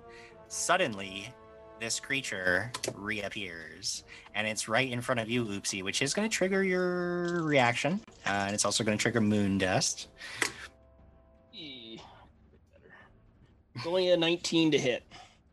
suddenly 0.48 1.34
this 1.80 2.00
creature 2.00 2.72
reappears, 2.96 4.04
and 4.36 4.48
it's 4.48 4.68
right 4.68 4.92
in 4.92 5.02
front 5.02 5.20
of 5.20 5.30
you, 5.30 5.46
Oopsie, 5.46 5.84
which 5.84 6.02
is 6.02 6.14
going 6.14 6.30
to 6.30 6.34
trigger 6.34 6.64
your 6.64 7.44
reaction, 7.44 8.02
uh, 8.26 8.30
and 8.30 8.54
it's 8.54 8.66
also 8.66 8.84
going 8.84 8.98
to 8.98 9.02
trigger 9.02 9.22
Moondust. 9.22 10.08
It's 13.80 13.88
only 13.88 14.10
a 14.10 14.18
19 14.18 14.72
to 14.72 14.78
hit. 14.78 15.04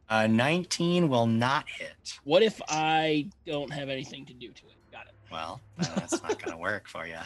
Uh, 0.08 0.26
19 0.26 1.08
will 1.08 1.26
not 1.26 1.68
hit. 1.68 2.18
What 2.24 2.42
if 2.42 2.60
I 2.68 3.28
don't 3.46 3.72
have 3.72 3.88
anything 3.88 4.26
to 4.26 4.32
do 4.32 4.48
to 4.48 4.66
it? 4.66 4.74
Got 4.90 5.06
it. 5.06 5.14
Well, 5.30 5.60
that's 5.78 6.20
not 6.22 6.42
going 6.42 6.50
to 6.50 6.60
work 6.60 6.88
for 6.88 7.06
you. 7.06 7.18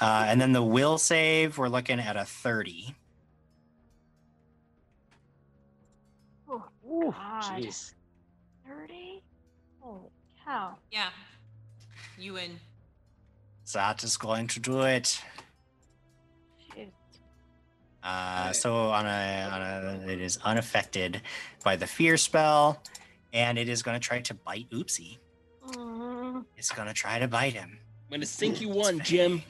Uh, 0.00 0.24
and 0.26 0.40
then 0.40 0.52
the 0.52 0.62
will 0.62 0.98
save, 0.98 1.58
we're 1.58 1.68
looking 1.68 2.00
at 2.00 2.16
a 2.16 2.24
30. 2.24 2.94
Ooh, 7.04 7.12
God. 7.12 7.42
jeez. 7.62 7.94
30? 8.66 9.22
Holy 9.80 10.10
cow. 10.44 10.76
yeah, 10.90 11.08
you 12.18 12.34
win. 12.34 12.58
That 13.74 14.02
is 14.02 14.16
going 14.16 14.46
to 14.48 14.60
do 14.60 14.82
it. 14.82 15.20
Jeez. 16.74 16.88
Uh, 18.02 18.52
so 18.52 18.74
on 18.90 19.06
a, 19.06 19.48
on 19.52 19.62
a, 19.62 20.10
it 20.12 20.20
is 20.20 20.38
unaffected 20.44 21.22
by 21.64 21.76
the 21.76 21.86
fear 21.86 22.16
spell, 22.16 22.82
and 23.32 23.58
it 23.58 23.68
is 23.68 23.82
going 23.82 23.98
to 23.98 24.04
try 24.04 24.20
to 24.20 24.34
bite 24.34 24.68
Oopsie. 24.70 25.18
Mm, 25.66 26.44
It's 26.56 26.70
going 26.72 26.88
to 26.88 26.94
try 26.94 27.18
to 27.18 27.28
bite 27.28 27.52
him. 27.54 27.78
I'm 28.06 28.12
gonna 28.12 28.24
sink 28.26 28.62
you 28.62 28.70
one, 28.70 29.00
Jim. 29.00 29.42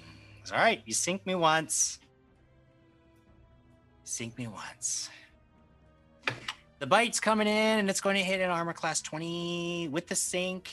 It's 0.42 0.50
all 0.50 0.58
right. 0.58 0.82
You 0.84 0.92
sink 0.92 1.24
me 1.24 1.36
once. 1.36 2.00
Sink 4.02 4.36
me 4.36 4.48
once. 4.48 5.10
The 6.78 6.86
bite's 6.86 7.18
coming 7.18 7.48
in, 7.48 7.78
and 7.80 7.90
it's 7.90 8.00
going 8.00 8.16
to 8.16 8.22
hit 8.22 8.40
an 8.40 8.50
armor 8.50 8.72
class 8.72 9.00
20 9.02 9.88
with 9.90 10.06
the 10.06 10.14
sink. 10.14 10.70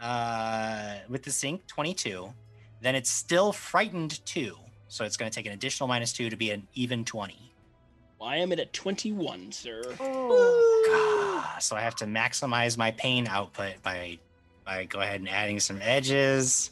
Uh, 0.00 0.96
with 1.08 1.22
the 1.22 1.30
sink, 1.30 1.66
22. 1.66 2.32
Then 2.82 2.94
it's 2.94 3.10
still 3.10 3.52
frightened 3.52 4.24
two, 4.26 4.54
so 4.88 5.04
it's 5.04 5.16
going 5.16 5.30
to 5.30 5.34
take 5.34 5.46
an 5.46 5.52
additional 5.52 5.88
minus 5.88 6.12
two 6.12 6.30
to 6.30 6.36
be 6.36 6.50
an 6.50 6.66
even 6.74 7.04
20. 7.04 7.34
Well, 8.20 8.28
I 8.28 8.36
am 8.36 8.52
at 8.52 8.60
a 8.60 8.66
21, 8.66 9.50
sir. 9.52 9.82
Ah, 10.00 11.56
so 11.60 11.74
I 11.74 11.80
have 11.80 11.94
to 11.96 12.04
maximize 12.04 12.76
my 12.76 12.90
pain 12.92 13.26
output 13.28 13.82
by 13.82 14.18
by 14.64 14.84
go 14.84 15.00
ahead 15.00 15.20
and 15.20 15.28
adding 15.28 15.58
some 15.60 15.78
edges 15.80 16.70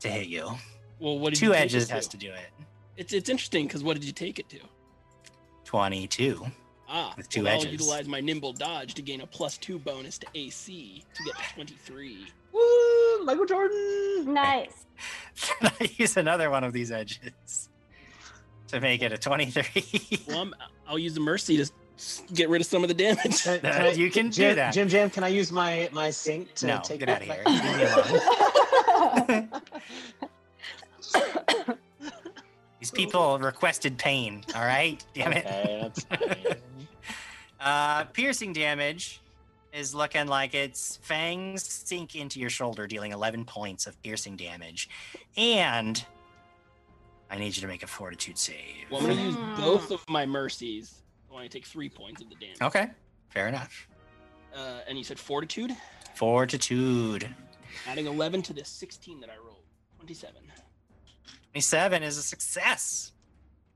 to 0.00 0.08
hit 0.08 0.26
you. 0.28 0.50
Well, 0.98 1.18
what 1.18 1.30
did 1.32 1.38
Two 1.38 1.46
you 1.46 1.52
take 1.52 1.62
edges 1.62 1.84
it 1.88 1.92
has 1.92 2.06
to? 2.08 2.18
to 2.18 2.26
do 2.26 2.32
it. 2.32 2.50
It's 2.96 3.12
it's 3.12 3.28
interesting 3.30 3.66
because 3.66 3.82
what 3.82 3.94
did 3.94 4.04
you 4.04 4.12
take 4.12 4.38
it 4.38 4.48
to? 4.50 4.58
22. 5.64 6.46
Ah, 6.92 7.14
With 7.16 7.28
two 7.28 7.44
well, 7.44 7.52
edges. 7.54 7.66
I'll 7.66 7.72
utilize 7.72 8.08
my 8.08 8.20
nimble 8.20 8.52
dodge 8.52 8.94
to 8.94 9.02
gain 9.02 9.20
a 9.20 9.26
plus 9.26 9.56
two 9.56 9.78
bonus 9.78 10.18
to 10.18 10.26
AC 10.34 11.04
to 11.14 11.22
get 11.24 11.36
to 11.36 11.54
23. 11.54 12.26
Woo! 12.52 13.24
Michael 13.24 13.46
Jordan. 13.46 14.34
Nice. 14.34 14.86
Then 15.62 15.70
I 15.80 15.88
use 15.96 16.16
another 16.16 16.50
one 16.50 16.64
of 16.64 16.72
these 16.72 16.90
edges 16.90 17.68
to 18.68 18.80
make 18.80 19.02
it 19.02 19.12
a 19.12 19.18
23. 19.18 20.20
Well, 20.28 20.40
I'm, 20.40 20.54
I'll 20.88 20.98
use 20.98 21.14
the 21.14 21.20
mercy 21.20 21.56
to 21.58 21.70
get 22.34 22.48
rid 22.48 22.60
of 22.60 22.66
some 22.66 22.82
of 22.82 22.88
the 22.88 22.94
damage. 22.94 23.44
Can- 23.44 23.60
can 23.62 23.96
you 23.98 24.10
can 24.10 24.30
Jim, 24.32 24.50
do 24.50 24.54
that. 24.56 24.74
Jim 24.74 24.88
Jam, 24.88 25.10
can 25.10 25.22
I 25.22 25.28
use 25.28 25.52
my 25.52 25.88
my 25.92 26.10
sink 26.10 26.52
to 26.56 26.66
No, 26.66 26.80
take 26.82 27.02
it 27.02 27.08
out 27.08 27.22
of 27.22 27.28
here. 27.28 27.42
back? 27.44 27.54
Leave 29.28 29.52
me 29.52 29.60
These 32.80 32.90
people 32.90 33.38
requested 33.38 33.96
pain, 33.98 34.42
all 34.56 34.64
right? 34.64 35.04
Damn 35.14 35.32
it. 35.34 35.44
Okay, 35.46 35.78
that's 35.82 36.02
fine. 36.04 36.56
Uh, 37.60 38.04
piercing 38.04 38.52
damage 38.52 39.20
is 39.72 39.94
looking 39.94 40.26
like 40.26 40.54
its 40.54 40.96
fangs 41.02 41.62
sink 41.62 42.16
into 42.16 42.40
your 42.40 42.50
shoulder, 42.50 42.86
dealing 42.86 43.12
11 43.12 43.44
points 43.44 43.86
of 43.86 44.00
piercing 44.02 44.36
damage. 44.36 44.88
And 45.36 46.02
I 47.30 47.38
need 47.38 47.54
you 47.56 47.60
to 47.62 47.68
make 47.68 47.82
a 47.82 47.86
fortitude 47.86 48.38
save. 48.38 48.56
Well, 48.90 49.00
I'm 49.00 49.06
going 49.06 49.18
to 49.18 49.24
use 49.24 49.36
both 49.58 49.90
of 49.90 50.02
my 50.08 50.26
mercies. 50.26 51.02
I 51.30 51.34
want 51.34 51.44
to 51.44 51.56
take 51.56 51.66
three 51.66 51.88
points 51.88 52.20
of 52.22 52.28
the 52.28 52.34
damage. 52.34 52.60
Okay, 52.62 52.88
fair 53.28 53.46
enough. 53.46 53.86
Uh, 54.56 54.80
and 54.88 54.98
you 54.98 55.04
said 55.04 55.18
fortitude, 55.18 55.70
Fortitude. 56.14 57.28
adding 57.86 58.06
11 58.06 58.42
to 58.42 58.52
the 58.52 58.64
16 58.64 59.20
that 59.20 59.30
I 59.30 59.36
rolled. 59.36 59.62
27. 59.98 60.34
27 61.52 62.02
is 62.02 62.18
a 62.18 62.22
success. 62.22 63.12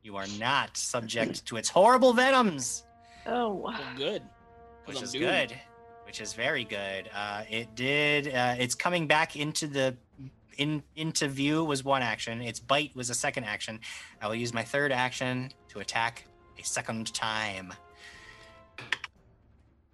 You 0.03 0.17
are 0.17 0.27
not 0.39 0.77
subject 0.77 1.47
to 1.47 1.57
its 1.57 1.69
horrible 1.69 2.13
venoms. 2.13 2.84
Oh. 3.27 3.53
Well, 3.55 3.79
good. 3.97 4.23
'cause 4.23 4.87
which 4.87 4.97
I'm 4.99 5.05
is 5.05 5.13
doomed. 5.13 5.25
good. 5.25 5.61
Which 6.07 6.21
is 6.21 6.33
very 6.35 6.65
good. 6.65 7.09
Uh 7.15 7.45
it 7.51 7.75
did 7.75 8.29
uh 8.35 8.55
it's 8.59 8.75
coming 8.75 9.07
back 9.07 9.37
into 9.37 9.67
the 9.67 9.97
in 10.59 10.83
into 10.97 11.27
view 11.29 11.65
was 11.65 11.83
one 11.85 12.03
action. 12.03 12.41
Its 12.43 12.61
bite 12.61 12.95
was 12.95 13.11
a 13.11 13.15
second 13.15 13.45
action. 13.45 13.81
I 14.21 14.29
will 14.29 14.35
use 14.35 14.53
my 14.53 14.63
third 14.63 14.93
action 14.93 15.51
to 15.71 15.81
attack 15.81 16.25
a 16.59 16.63
second 16.63 17.13
time. 17.15 17.73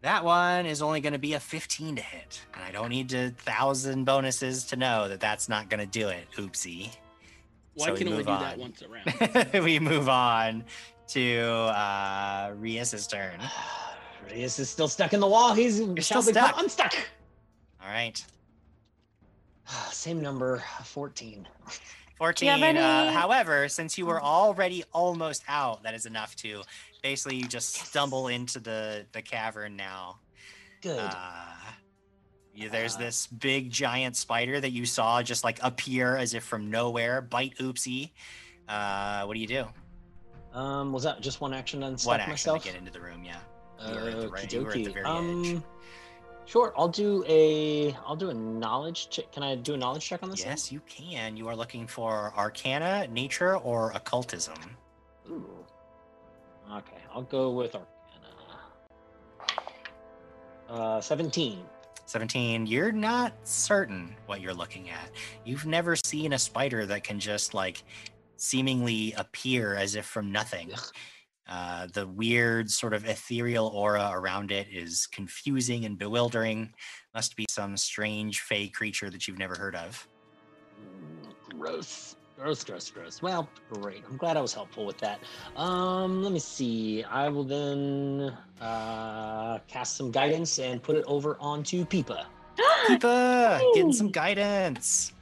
That 0.02 0.24
one 0.24 0.64
is 0.66 0.80
only 0.82 1.00
going 1.00 1.12
to 1.12 1.18
be 1.18 1.34
a 1.34 1.40
15 1.40 1.96
to 1.96 2.02
hit 2.02 2.40
and 2.54 2.64
i 2.64 2.70
don't 2.70 2.88
need 2.88 3.12
a 3.12 3.30
thousand 3.30 4.04
bonuses 4.04 4.64
to 4.64 4.76
know 4.76 5.08
that 5.08 5.20
that's 5.20 5.48
not 5.48 5.68
going 5.68 5.80
to 5.80 5.86
do 5.86 6.08
it. 6.08 6.26
Oopsie. 6.36 6.90
Well, 7.74 7.84
So 7.86 7.90
I 7.90 7.92
we 7.92 7.98
can 7.98 8.08
only 8.08 8.18
move 8.18 8.26
do 8.26 8.32
that 8.32 8.58
once 8.58 8.82
around. 8.82 9.52
we 9.64 9.78
move 9.78 10.08
on 10.08 10.64
to 11.10 11.40
uh 11.76 12.52
rias's 12.58 13.06
turn 13.06 13.38
Rias 14.30 14.58
is 14.58 14.68
still 14.70 14.88
stuck 14.88 15.12
in 15.12 15.20
the 15.20 15.26
wall. 15.26 15.54
He's 15.54 15.76
still 15.76 15.96
shouting, 15.96 16.32
stuck. 16.34 16.58
unstuck. 16.58 16.94
all 17.82 17.88
right 17.88 18.22
Same 19.92 20.20
number, 20.20 20.62
14. 20.84 21.46
14. 22.18 22.48
any- 22.48 22.78
Uh, 22.78 23.12
however, 23.12 23.68
since 23.68 23.96
you 23.96 24.04
were 24.06 24.20
already 24.22 24.82
almost 24.92 25.42
out, 25.48 25.82
that 25.84 25.94
is 25.94 26.06
enough 26.06 26.34
to 26.36 26.62
basically 27.02 27.36
you 27.36 27.46
just 27.46 27.74
stumble 27.74 28.28
into 28.28 28.58
the 28.60 29.06
the 29.12 29.22
cavern 29.22 29.76
now. 29.76 30.18
Good. 30.82 30.98
Uh, 30.98 31.54
you, 32.54 32.68
there's 32.68 32.96
Uh. 32.96 32.98
this 32.98 33.26
big 33.28 33.70
giant 33.70 34.16
spider 34.16 34.60
that 34.60 34.72
you 34.72 34.84
saw 34.86 35.22
just 35.22 35.44
like 35.44 35.58
appear 35.62 36.16
as 36.16 36.34
if 36.34 36.42
from 36.44 36.68
nowhere, 36.70 37.20
bite 37.22 37.56
oopsie. 37.58 38.10
Uh, 38.68 39.22
what 39.24 39.34
do 39.34 39.40
you 39.40 39.46
do? 39.46 39.64
Um, 40.52 40.92
was 40.92 41.04
that 41.04 41.20
just 41.20 41.40
one 41.40 41.54
action 41.54 41.82
and 41.82 42.00
One 42.02 42.18
action 42.20 42.32
myself? 42.32 42.62
to 42.62 42.68
get 42.68 42.78
into 42.78 42.90
the 42.90 43.00
room, 43.00 43.22
yeah. 43.24 43.36
You 43.86 43.94
were 43.94 44.08
at 44.10 44.20
the 44.20 44.28
right- 44.28 44.52
you 44.52 44.62
were 44.64 44.70
at 44.70 44.74
the 44.74 44.88
very 44.90 45.06
um, 45.06 45.44
edge. 45.44 45.62
Sure, 46.46 46.74
I'll 46.76 46.88
do 46.88 47.24
a 47.28 47.92
I'll 48.04 48.16
do 48.16 48.30
a 48.30 48.34
knowledge 48.34 49.08
check. 49.08 49.30
Can 49.30 49.42
I 49.44 49.54
do 49.54 49.74
a 49.74 49.76
knowledge 49.76 50.04
check 50.04 50.22
on 50.22 50.30
this? 50.30 50.40
thing? 50.40 50.50
Yes, 50.50 50.72
you 50.72 50.80
can. 50.80 51.36
You 51.36 51.46
are 51.48 51.54
looking 51.54 51.86
for 51.86 52.32
arcana, 52.36 53.06
nature, 53.06 53.56
or 53.58 53.92
occultism. 53.92 54.56
Ooh. 55.30 55.46
Okay, 56.72 56.98
I'll 57.14 57.22
go 57.22 57.50
with 57.50 57.74
Arcana. 57.74 57.88
Uh, 60.68 61.00
17. 61.00 61.64
17 62.06 62.66
you're 62.66 62.90
not 62.90 63.32
certain 63.44 64.14
what 64.26 64.40
you're 64.40 64.54
looking 64.54 64.90
at 64.90 65.10
you've 65.44 65.64
never 65.64 65.94
seen 65.94 66.32
a 66.32 66.38
spider 66.38 66.84
that 66.84 67.04
can 67.04 67.20
just 67.20 67.54
like 67.54 67.84
seemingly 68.40 69.12
appear 69.16 69.74
as 69.74 69.94
if 69.94 70.06
from 70.06 70.32
nothing 70.32 70.70
uh, 71.48 71.86
the 71.94 72.06
weird 72.06 72.70
sort 72.70 72.94
of 72.94 73.04
ethereal 73.08 73.66
aura 73.68 74.10
around 74.12 74.52
it 74.52 74.68
is 74.70 75.06
confusing 75.06 75.84
and 75.84 75.98
bewildering 75.98 76.72
must 77.14 77.36
be 77.36 77.44
some 77.50 77.76
strange 77.76 78.40
fey 78.40 78.68
creature 78.68 79.10
that 79.10 79.26
you've 79.26 79.38
never 79.38 79.56
heard 79.56 79.74
of 79.74 80.06
Gross. 81.58 82.16
Gross, 82.38 82.64
gross, 82.64 82.90
gross. 82.90 83.20
Well, 83.20 83.50
great. 83.70 84.02
I'm 84.08 84.16
glad 84.16 84.38
I 84.38 84.40
was 84.40 84.54
helpful 84.54 84.86
with 84.86 84.96
that. 84.98 85.20
Um, 85.56 86.22
let 86.22 86.32
me 86.32 86.38
see. 86.38 87.04
I 87.04 87.28
will 87.28 87.44
then 87.44 88.34
uh, 88.62 89.58
cast 89.68 89.98
some 89.98 90.10
guidance 90.10 90.58
and 90.58 90.82
put 90.82 90.96
it 90.96 91.04
over 91.06 91.36
onto 91.38 91.84
Peepa. 91.84 92.24
Peepa, 92.86 93.60
getting 93.74 93.92
some 93.92 94.10
guidance 94.12 95.12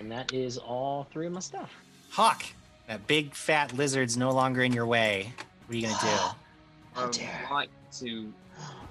And 0.00 0.10
that 0.10 0.32
is 0.32 0.56
all 0.56 1.06
three 1.12 1.26
of 1.26 1.34
my 1.34 1.40
stuff. 1.40 1.70
Hawk 2.14 2.44
that 2.86 3.06
big 3.06 3.34
fat 3.34 3.72
lizard's 3.74 4.16
no 4.16 4.30
longer 4.30 4.62
in 4.62 4.72
your 4.72 4.86
way 4.86 5.32
what 5.66 5.74
are 5.74 5.78
you 5.78 5.86
gonna 5.86 5.98
do 6.00 6.06
How 6.94 7.02
I 7.02 7.04
would 7.06 7.14
dare. 7.14 7.48
like 7.50 7.68
to 7.98 8.32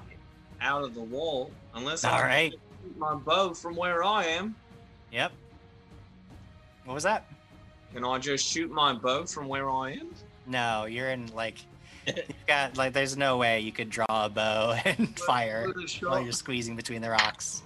get 0.09 0.17
out 0.59 0.83
of 0.83 0.93
the 0.93 1.01
wall 1.01 1.51
unless 1.73 2.03
All 2.03 2.13
I 2.13 2.17
can 2.19 2.27
right. 2.27 2.51
shoot 2.83 2.97
my 2.97 3.13
bow 3.15 3.53
from 3.53 3.75
where 3.77 4.03
I 4.03 4.25
am. 4.25 4.55
yep 5.11 5.31
what 6.85 6.93
was 6.95 7.03
that 7.03 7.25
Can 7.93 8.03
I 8.03 8.17
just 8.19 8.45
shoot 8.45 8.69
my 8.69 8.91
bow 8.93 9.25
from 9.25 9.47
where 9.47 9.69
I 9.69 9.91
am? 9.91 10.09
No, 10.45 10.83
you're 10.85 11.09
in 11.11 11.27
like 11.33 11.59
you've 12.07 12.25
got 12.47 12.75
like 12.75 12.91
there's 12.91 13.15
no 13.15 13.37
way 13.37 13.61
you 13.61 13.71
could 13.71 13.89
draw 13.89 14.05
a 14.09 14.27
bow 14.29 14.77
and 14.85 15.17
fire 15.21 15.67
With 15.73 15.77
a 15.77 16.05
while 16.09 16.21
you're 16.21 16.33
squeezing 16.33 16.75
between 16.75 17.01
the 17.01 17.09
rocks. 17.09 17.61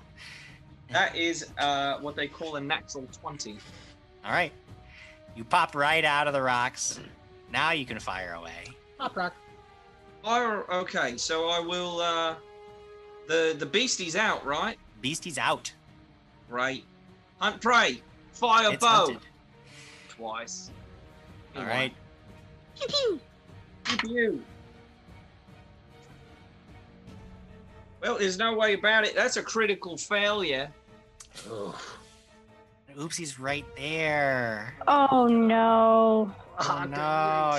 That 0.91 1.15
is 1.15 1.47
uh, 1.57 1.97
what 1.97 2.15
they 2.15 2.27
call 2.27 2.55
a 2.57 2.61
natural 2.61 3.07
20. 3.19 3.57
All 4.23 4.31
right. 4.31 4.51
You 5.37 5.43
pop 5.43 5.75
right 5.75 6.03
out 6.03 6.25
of 6.25 6.33
the 6.33 6.41
rocks. 6.41 6.99
Now 7.53 7.71
you 7.71 7.85
can 7.85 7.99
fire 7.99 8.33
away. 8.33 8.75
Pop 8.97 9.15
rock. 9.15 9.35
Fire, 10.23 10.65
okay, 10.73 11.15
so 11.15 11.47
I 11.47 11.59
will. 11.59 12.01
Uh, 12.01 12.35
the 13.27 13.55
the 13.57 13.65
beastie's 13.65 14.15
out, 14.15 14.43
right? 14.43 14.79
Beastie's 14.99 15.37
out. 15.37 15.71
Right. 16.49 16.83
Hunt 17.37 17.61
prey. 17.61 18.01
Fire 18.31 18.73
It's 18.73 18.83
bow. 18.83 19.05
hunted. 19.05 19.19
Twice. 20.09 20.71
All 21.55 21.65
right. 21.65 21.93
Pew 22.75 22.87
pew. 22.87 23.19
Pew 23.83 23.97
pew. 23.97 24.43
Well, 28.01 28.17
there's 28.17 28.39
no 28.39 28.55
way 28.55 28.73
about 28.73 29.05
it. 29.05 29.13
That's 29.15 29.37
a 29.37 29.43
critical 29.43 29.97
failure. 29.97 30.71
Oh, 31.47 31.79
Oopsie's 32.97 33.39
right 33.39 33.65
there. 33.75 34.73
Oh 34.87 35.27
no. 35.27 36.33
Oh 36.59 36.85
no, 36.89 36.97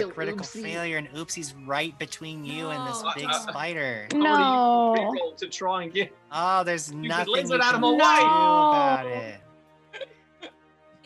a 0.08 0.10
critical 0.12 0.44
failure, 0.44 0.96
and 0.96 1.08
Oopsie's 1.12 1.54
right 1.64 1.96
between 2.00 2.44
you 2.44 2.70
and 2.70 2.88
this 2.88 3.00
No. 3.04 3.12
big 3.14 3.26
Uh, 3.26 3.28
uh, 3.28 3.38
spider. 3.38 4.08
No. 4.14 4.96
Reroll 4.98 5.36
to 5.36 5.48
try 5.48 5.84
and 5.84 5.92
get. 5.92 6.12
Oh, 6.32 6.64
there's 6.64 6.88
could 6.88 6.98
nothing 6.98 7.32
lizard 7.34 7.60
you 7.60 7.62
out 7.62 7.74
can 7.74 7.84
of 7.84 7.90
do 7.92 7.96
my 7.98 8.18
about 8.18 9.06
it. 9.06 9.40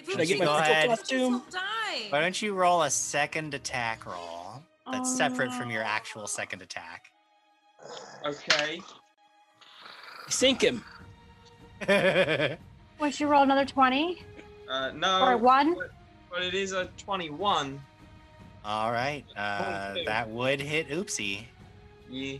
Should 0.08 0.20
I 0.20 0.24
get 0.24 0.38
my 0.38 0.44
Go 0.46 0.56
ahead. 0.56 0.88
costume? 0.88 1.42
Why 2.08 2.20
don't 2.20 2.40
you 2.40 2.54
roll 2.54 2.82
a 2.82 2.90
second 2.90 3.52
attack 3.52 4.06
roll 4.06 4.62
that's 4.90 5.12
Oh, 5.12 5.16
separate 5.16 5.52
from 5.52 5.70
your 5.70 5.82
actual 5.82 6.26
second 6.26 6.62
attack? 6.62 7.12
Okay. 8.24 8.80
Sink 10.28 10.62
him. 10.62 10.82
Would 13.02 13.18
you 13.18 13.26
roll 13.26 13.42
another 13.42 13.64
20? 13.64 14.22
Uh, 14.70 14.92
no. 14.94 15.24
Or 15.26 15.36
one? 15.36 15.74
But, 15.74 15.90
but 16.30 16.42
it 16.44 16.54
is 16.54 16.70
a 16.72 16.88
21. 16.98 17.80
All 18.64 18.92
right. 18.92 19.24
Uh, 19.36 19.88
Okay. 19.90 20.04
that 20.04 20.30
would 20.30 20.60
hit 20.60 20.88
Oopsie. 20.88 21.42
Yeah. 22.08 22.38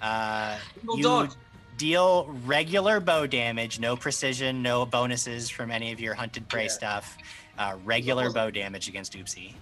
Uh, 0.00 0.56
Single 0.78 0.96
you 0.96 1.02
dodge. 1.02 1.30
deal 1.76 2.24
regular 2.46 3.00
bow 3.00 3.26
damage, 3.26 3.78
no 3.78 3.96
precision, 3.96 4.62
no 4.62 4.86
bonuses 4.86 5.50
from 5.50 5.70
any 5.70 5.92
of 5.92 6.00
your 6.00 6.14
hunted 6.14 6.48
prey 6.48 6.62
Yeah. 6.64 6.68
stuff. 6.70 7.18
Uh, 7.58 7.76
regular 7.84 8.32
bow 8.32 8.50
damage 8.50 8.88
against 8.88 9.12
Oopsie. 9.12 9.52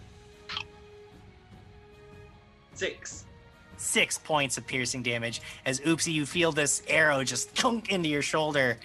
Six. 2.75 3.25
Six 3.79 4.19
points 4.19 4.59
of 4.59 4.65
piercing 4.67 5.03
damage 5.03 5.43
as 5.67 5.81
Oopsie, 5.81 6.13
you 6.13 6.25
feel 6.25 6.53
this 6.53 6.83
arrow 6.87 7.25
just 7.25 7.51
thunk 7.51 7.91
into 7.91 8.09
your 8.09 8.23
shoulder. 8.23 8.79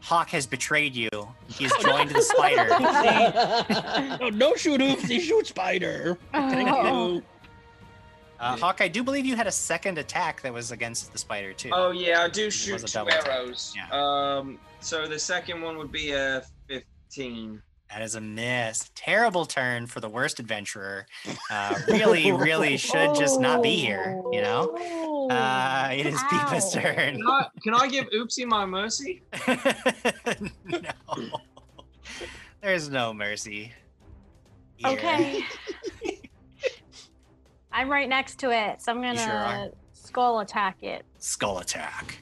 Hawk 0.00 0.30
has 0.30 0.46
betrayed 0.46 0.94
you. 0.94 1.08
He 1.48 1.64
has 1.64 1.72
joined 1.80 2.10
the 2.10 2.22
spider. 2.22 2.68
no, 4.20 4.30
don't 4.30 4.58
shoot 4.58 4.80
Oopsie, 4.80 5.20
shoot 5.20 5.46
Spider. 5.46 6.18
Thank 6.32 6.68
you. 6.68 7.22
Uh, 8.40 8.56
Hawk, 8.56 8.80
I 8.80 8.88
do 8.88 9.04
believe 9.04 9.26
you 9.26 9.36
had 9.36 9.46
a 9.46 9.52
second 9.52 9.98
attack 9.98 10.40
that 10.40 10.52
was 10.52 10.72
against 10.72 11.12
the 11.12 11.18
spider 11.18 11.52
too. 11.52 11.68
Oh 11.74 11.90
yeah, 11.90 12.22
I 12.22 12.28
do 12.28 12.50
shoot 12.50 12.86
two 12.86 13.10
arrows. 13.10 13.74
Yeah. 13.76 13.88
Um, 13.92 14.58
so 14.80 15.06
the 15.06 15.18
second 15.18 15.60
one 15.60 15.76
would 15.76 15.92
be 15.92 16.12
a 16.12 16.42
fifteen. 16.66 17.60
That 17.90 18.00
is 18.00 18.14
a 18.14 18.20
miss. 18.20 18.90
Terrible 18.94 19.44
turn 19.44 19.86
for 19.86 20.00
the 20.00 20.08
worst 20.08 20.38
adventurer. 20.38 21.06
Uh, 21.50 21.74
really, 21.88 22.32
really 22.32 22.76
should 22.78 23.14
just 23.14 23.40
not 23.40 23.62
be 23.62 23.76
here. 23.76 24.22
You 24.32 24.40
know. 24.40 24.74
Uh, 25.28 25.88
it 25.92 26.06
is 26.06 26.18
Peepa's 26.22 26.72
turn. 26.72 27.16
Can 27.16 27.26
I, 27.26 27.46
can 27.62 27.74
I 27.74 27.88
give 27.88 28.06
Oopsie 28.10 28.46
my 28.46 28.64
mercy? 28.64 29.22
no. 30.64 31.40
There's 32.62 32.88
no 32.88 33.12
mercy. 33.12 33.72
here. 34.76 34.90
Okay. 34.90 35.44
I'm 37.72 37.88
right 37.88 38.08
next 38.08 38.38
to 38.40 38.50
it, 38.50 38.82
so 38.82 38.92
I'm 38.92 39.00
gonna 39.00 39.16
sure 39.16 39.70
skull 39.92 40.40
attack 40.40 40.82
it. 40.82 41.04
Skull 41.18 41.58
attack. 41.58 42.18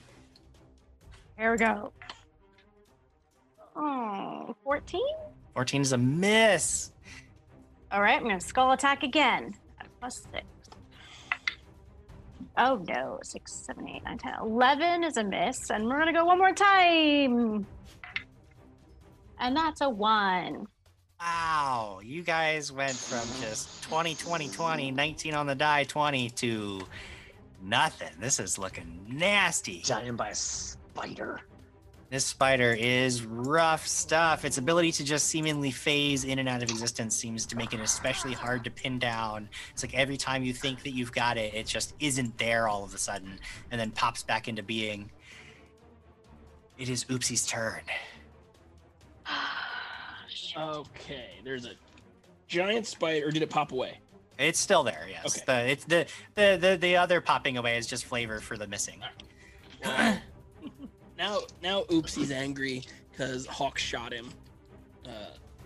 Here 1.39 1.52
we 1.52 1.59
go. 1.59 1.93
Oh, 3.75 4.55
14? 4.65 5.01
14 5.55 5.81
is 5.83 5.93
a 5.93 5.99
miss. 5.99 6.93
All 7.91 8.02
right, 8.02 8.17
I'm 8.17 8.25
gonna 8.25 8.41
skull 8.41 8.73
attack 8.73 9.02
again. 9.02 9.55
Plus 10.01 10.27
Six. 10.33 10.44
Oh 12.60 12.82
no, 12.88 13.20
six, 13.22 13.52
seven, 13.52 13.88
eight, 13.88 14.02
nine, 14.04 14.18
ten, 14.18 14.34
eleven 14.40 15.04
is 15.04 15.16
a 15.16 15.22
miss, 15.22 15.70
and 15.70 15.86
we're 15.86 15.98
gonna 15.98 16.12
go 16.12 16.24
one 16.24 16.38
more 16.38 16.52
time. 16.52 17.64
And 19.38 19.56
that's 19.56 19.80
a 19.80 19.88
one. 19.88 20.66
Wow, 21.20 22.00
you 22.02 22.22
guys 22.22 22.72
went 22.72 22.96
from 22.96 23.26
just 23.40 23.82
20, 23.84 24.14
20, 24.16 24.48
20, 24.48 24.90
19 24.92 25.34
on 25.34 25.46
the 25.46 25.54
die, 25.54 25.84
20 25.84 26.30
to 26.30 26.80
nothing. 27.62 28.12
This 28.20 28.38
is 28.38 28.58
looking 28.58 29.04
nasty. 29.08 29.80
Giant 29.80 30.16
by 30.16 30.30
a 30.30 30.34
spider. 30.34 31.40
This 32.10 32.24
spider 32.24 32.74
is 32.78 33.22
rough 33.24 33.86
stuff. 33.86 34.46
Its 34.46 34.56
ability 34.56 34.92
to 34.92 35.04
just 35.04 35.26
seemingly 35.26 35.70
phase 35.70 36.24
in 36.24 36.38
and 36.38 36.48
out 36.48 36.62
of 36.62 36.70
existence 36.70 37.14
seems 37.14 37.44
to 37.46 37.56
make 37.56 37.74
it 37.74 37.80
especially 37.80 38.32
hard 38.32 38.64
to 38.64 38.70
pin 38.70 38.98
down. 38.98 39.48
It's 39.72 39.82
like 39.82 39.94
every 39.94 40.16
time 40.16 40.42
you 40.42 40.54
think 40.54 40.82
that 40.84 40.92
you've 40.92 41.12
got 41.12 41.36
it, 41.36 41.52
it 41.52 41.66
just 41.66 41.94
isn't 42.00 42.38
there 42.38 42.66
all 42.66 42.82
of 42.82 42.94
a 42.94 42.98
sudden 42.98 43.38
and 43.70 43.78
then 43.78 43.90
pops 43.90 44.22
back 44.22 44.48
into 44.48 44.62
being. 44.62 45.10
It 46.78 46.88
is 46.88 47.04
Oopsie's 47.04 47.46
turn. 47.46 47.82
Okay, 50.56 51.40
there's 51.44 51.66
a 51.66 51.72
giant 52.46 52.86
spider. 52.86 53.28
Or 53.28 53.30
did 53.30 53.42
it 53.42 53.50
pop 53.50 53.72
away? 53.72 54.00
It's 54.38 54.58
still 54.58 54.82
there, 54.82 55.06
yes. 55.10 55.36
Okay. 55.36 55.44
The 55.46 55.70
it's 55.70 55.84
the, 55.84 56.06
the 56.36 56.58
the 56.60 56.78
the 56.80 56.96
other 56.96 57.20
popping 57.20 57.58
away 57.58 57.76
is 57.76 57.86
just 57.86 58.06
flavor 58.06 58.40
for 58.40 58.56
the 58.56 58.66
missing. 58.66 59.02
Now, 61.18 61.40
now, 61.62 61.82
Oopsie's 61.84 62.30
angry 62.30 62.84
because 63.10 63.44
Hawk 63.47 63.76
shot 63.76 64.12
him. 64.12 64.30
Uh, 65.05 65.10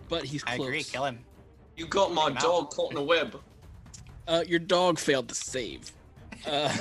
but 0.09 0.25
he's 0.25 0.43
I 0.47 0.57
close. 0.57 0.69
agree, 0.69 0.83
kill 0.83 1.05
him. 1.05 1.19
You 1.77 1.87
got 1.87 2.13
my 2.13 2.31
dog 2.31 2.71
caught 2.71 2.93
in 2.93 2.97
a 2.97 3.03
web. 3.03 3.39
Uh, 4.27 4.45
your 4.47 4.59
dog 4.59 4.99
failed 4.99 5.29
to 5.29 5.35
save. 5.35 5.93
Uh, 6.47 6.73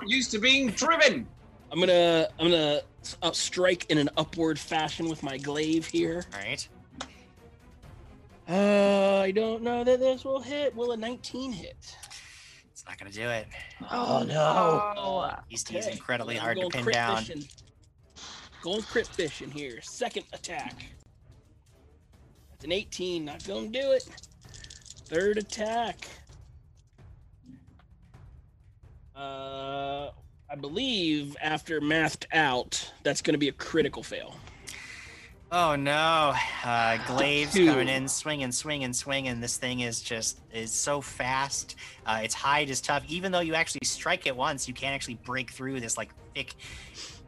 Used 0.06 0.30
to 0.30 0.38
being 0.38 0.70
driven. 0.70 1.26
I'm 1.70 1.78
gonna, 1.78 2.28
I'm 2.38 2.50
gonna 2.50 2.80
uh, 3.22 3.32
strike 3.32 3.90
in 3.90 3.98
an 3.98 4.08
upward 4.16 4.58
fashion 4.58 5.08
with 5.08 5.22
my 5.22 5.36
glaive 5.36 5.86
here. 5.86 6.24
All 6.32 6.40
right. 6.40 6.68
Uh, 8.48 9.20
I 9.22 9.30
don't 9.30 9.62
know 9.62 9.84
that 9.84 10.00
this 10.00 10.24
will 10.24 10.40
hit. 10.40 10.74
Will 10.74 10.92
a 10.92 10.96
19 10.96 11.52
hit? 11.52 11.96
It's 12.80 12.88
not 12.88 12.96
gonna 12.96 13.10
do 13.10 13.28
it. 13.28 13.46
Oh 13.90 14.24
no. 14.26 14.94
Oh, 14.96 15.30
He's, 15.48 15.68
he's 15.68 15.86
incredibly 15.86 16.34
hard 16.36 16.56
to 16.56 16.62
going 16.62 16.70
pin 16.70 16.84
crit 16.84 16.94
down. 16.94 17.18
fishing. 17.18 17.44
Going 18.62 18.80
crit 18.80 19.06
fishing 19.06 19.50
here. 19.50 19.82
Second 19.82 20.24
attack. 20.32 20.86
That's 22.50 22.64
an 22.64 22.72
18. 22.72 23.26
Not 23.26 23.46
gonna 23.46 23.68
do 23.68 23.92
it. 23.92 24.08
Third 25.04 25.36
attack. 25.36 26.08
Uh, 29.14 30.12
I 30.50 30.54
believe 30.58 31.36
after 31.42 31.82
mathed 31.82 32.28
out, 32.32 32.92
that's 33.02 33.20
gonna 33.20 33.36
be 33.36 33.48
a 33.48 33.52
critical 33.52 34.02
fail. 34.02 34.36
Oh 35.52 35.74
no! 35.74 36.32
Uh, 36.64 36.98
Glaive's 37.06 37.54
Two. 37.54 37.66
coming 37.66 37.88
in, 37.88 38.06
swinging, 38.06 38.52
swinging, 38.52 38.92
swinging. 38.92 39.40
This 39.40 39.56
thing 39.56 39.80
is 39.80 40.00
just 40.00 40.38
is 40.52 40.70
so 40.70 41.00
fast. 41.00 41.76
Uh, 42.06 42.20
its 42.22 42.34
hide 42.34 42.70
is 42.70 42.80
tough. 42.80 43.02
Even 43.08 43.32
though 43.32 43.40
you 43.40 43.54
actually 43.54 43.84
strike 43.84 44.26
it 44.26 44.36
once, 44.36 44.68
you 44.68 44.74
can't 44.74 44.94
actually 44.94 45.14
break 45.14 45.50
through 45.50 45.80
this 45.80 45.96
like 45.96 46.10
thick, 46.34 46.54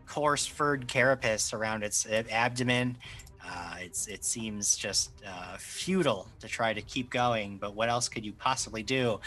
coarse 0.06 0.46
furred 0.46 0.86
carapace 0.86 1.52
around 1.52 1.82
its 1.82 2.06
abdomen. 2.06 2.96
Uh, 3.44 3.76
it's 3.80 4.06
it 4.06 4.24
seems 4.24 4.76
just 4.76 5.10
uh, 5.26 5.56
futile 5.58 6.28
to 6.38 6.46
try 6.46 6.72
to 6.72 6.82
keep 6.82 7.10
going. 7.10 7.58
But 7.58 7.74
what 7.74 7.88
else 7.88 8.08
could 8.08 8.24
you 8.24 8.32
possibly 8.34 8.84
do? 8.84 9.18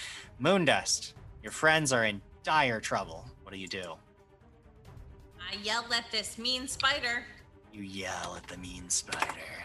Moondust, 0.42 1.12
your 1.44 1.52
friends 1.52 1.92
are 1.92 2.06
in 2.06 2.22
dire 2.44 2.80
trouble. 2.80 3.26
What 3.44 3.52
do 3.52 3.60
you 3.60 3.68
do? 3.68 3.96
I 5.52 5.58
yelled 5.64 5.92
at 5.92 6.10
this 6.12 6.38
mean 6.38 6.68
spider. 6.70 7.26
You 7.76 7.84
yell 7.84 8.36
at 8.38 8.48
the 8.48 8.56
mean 8.58 8.90
spider. 8.90 9.20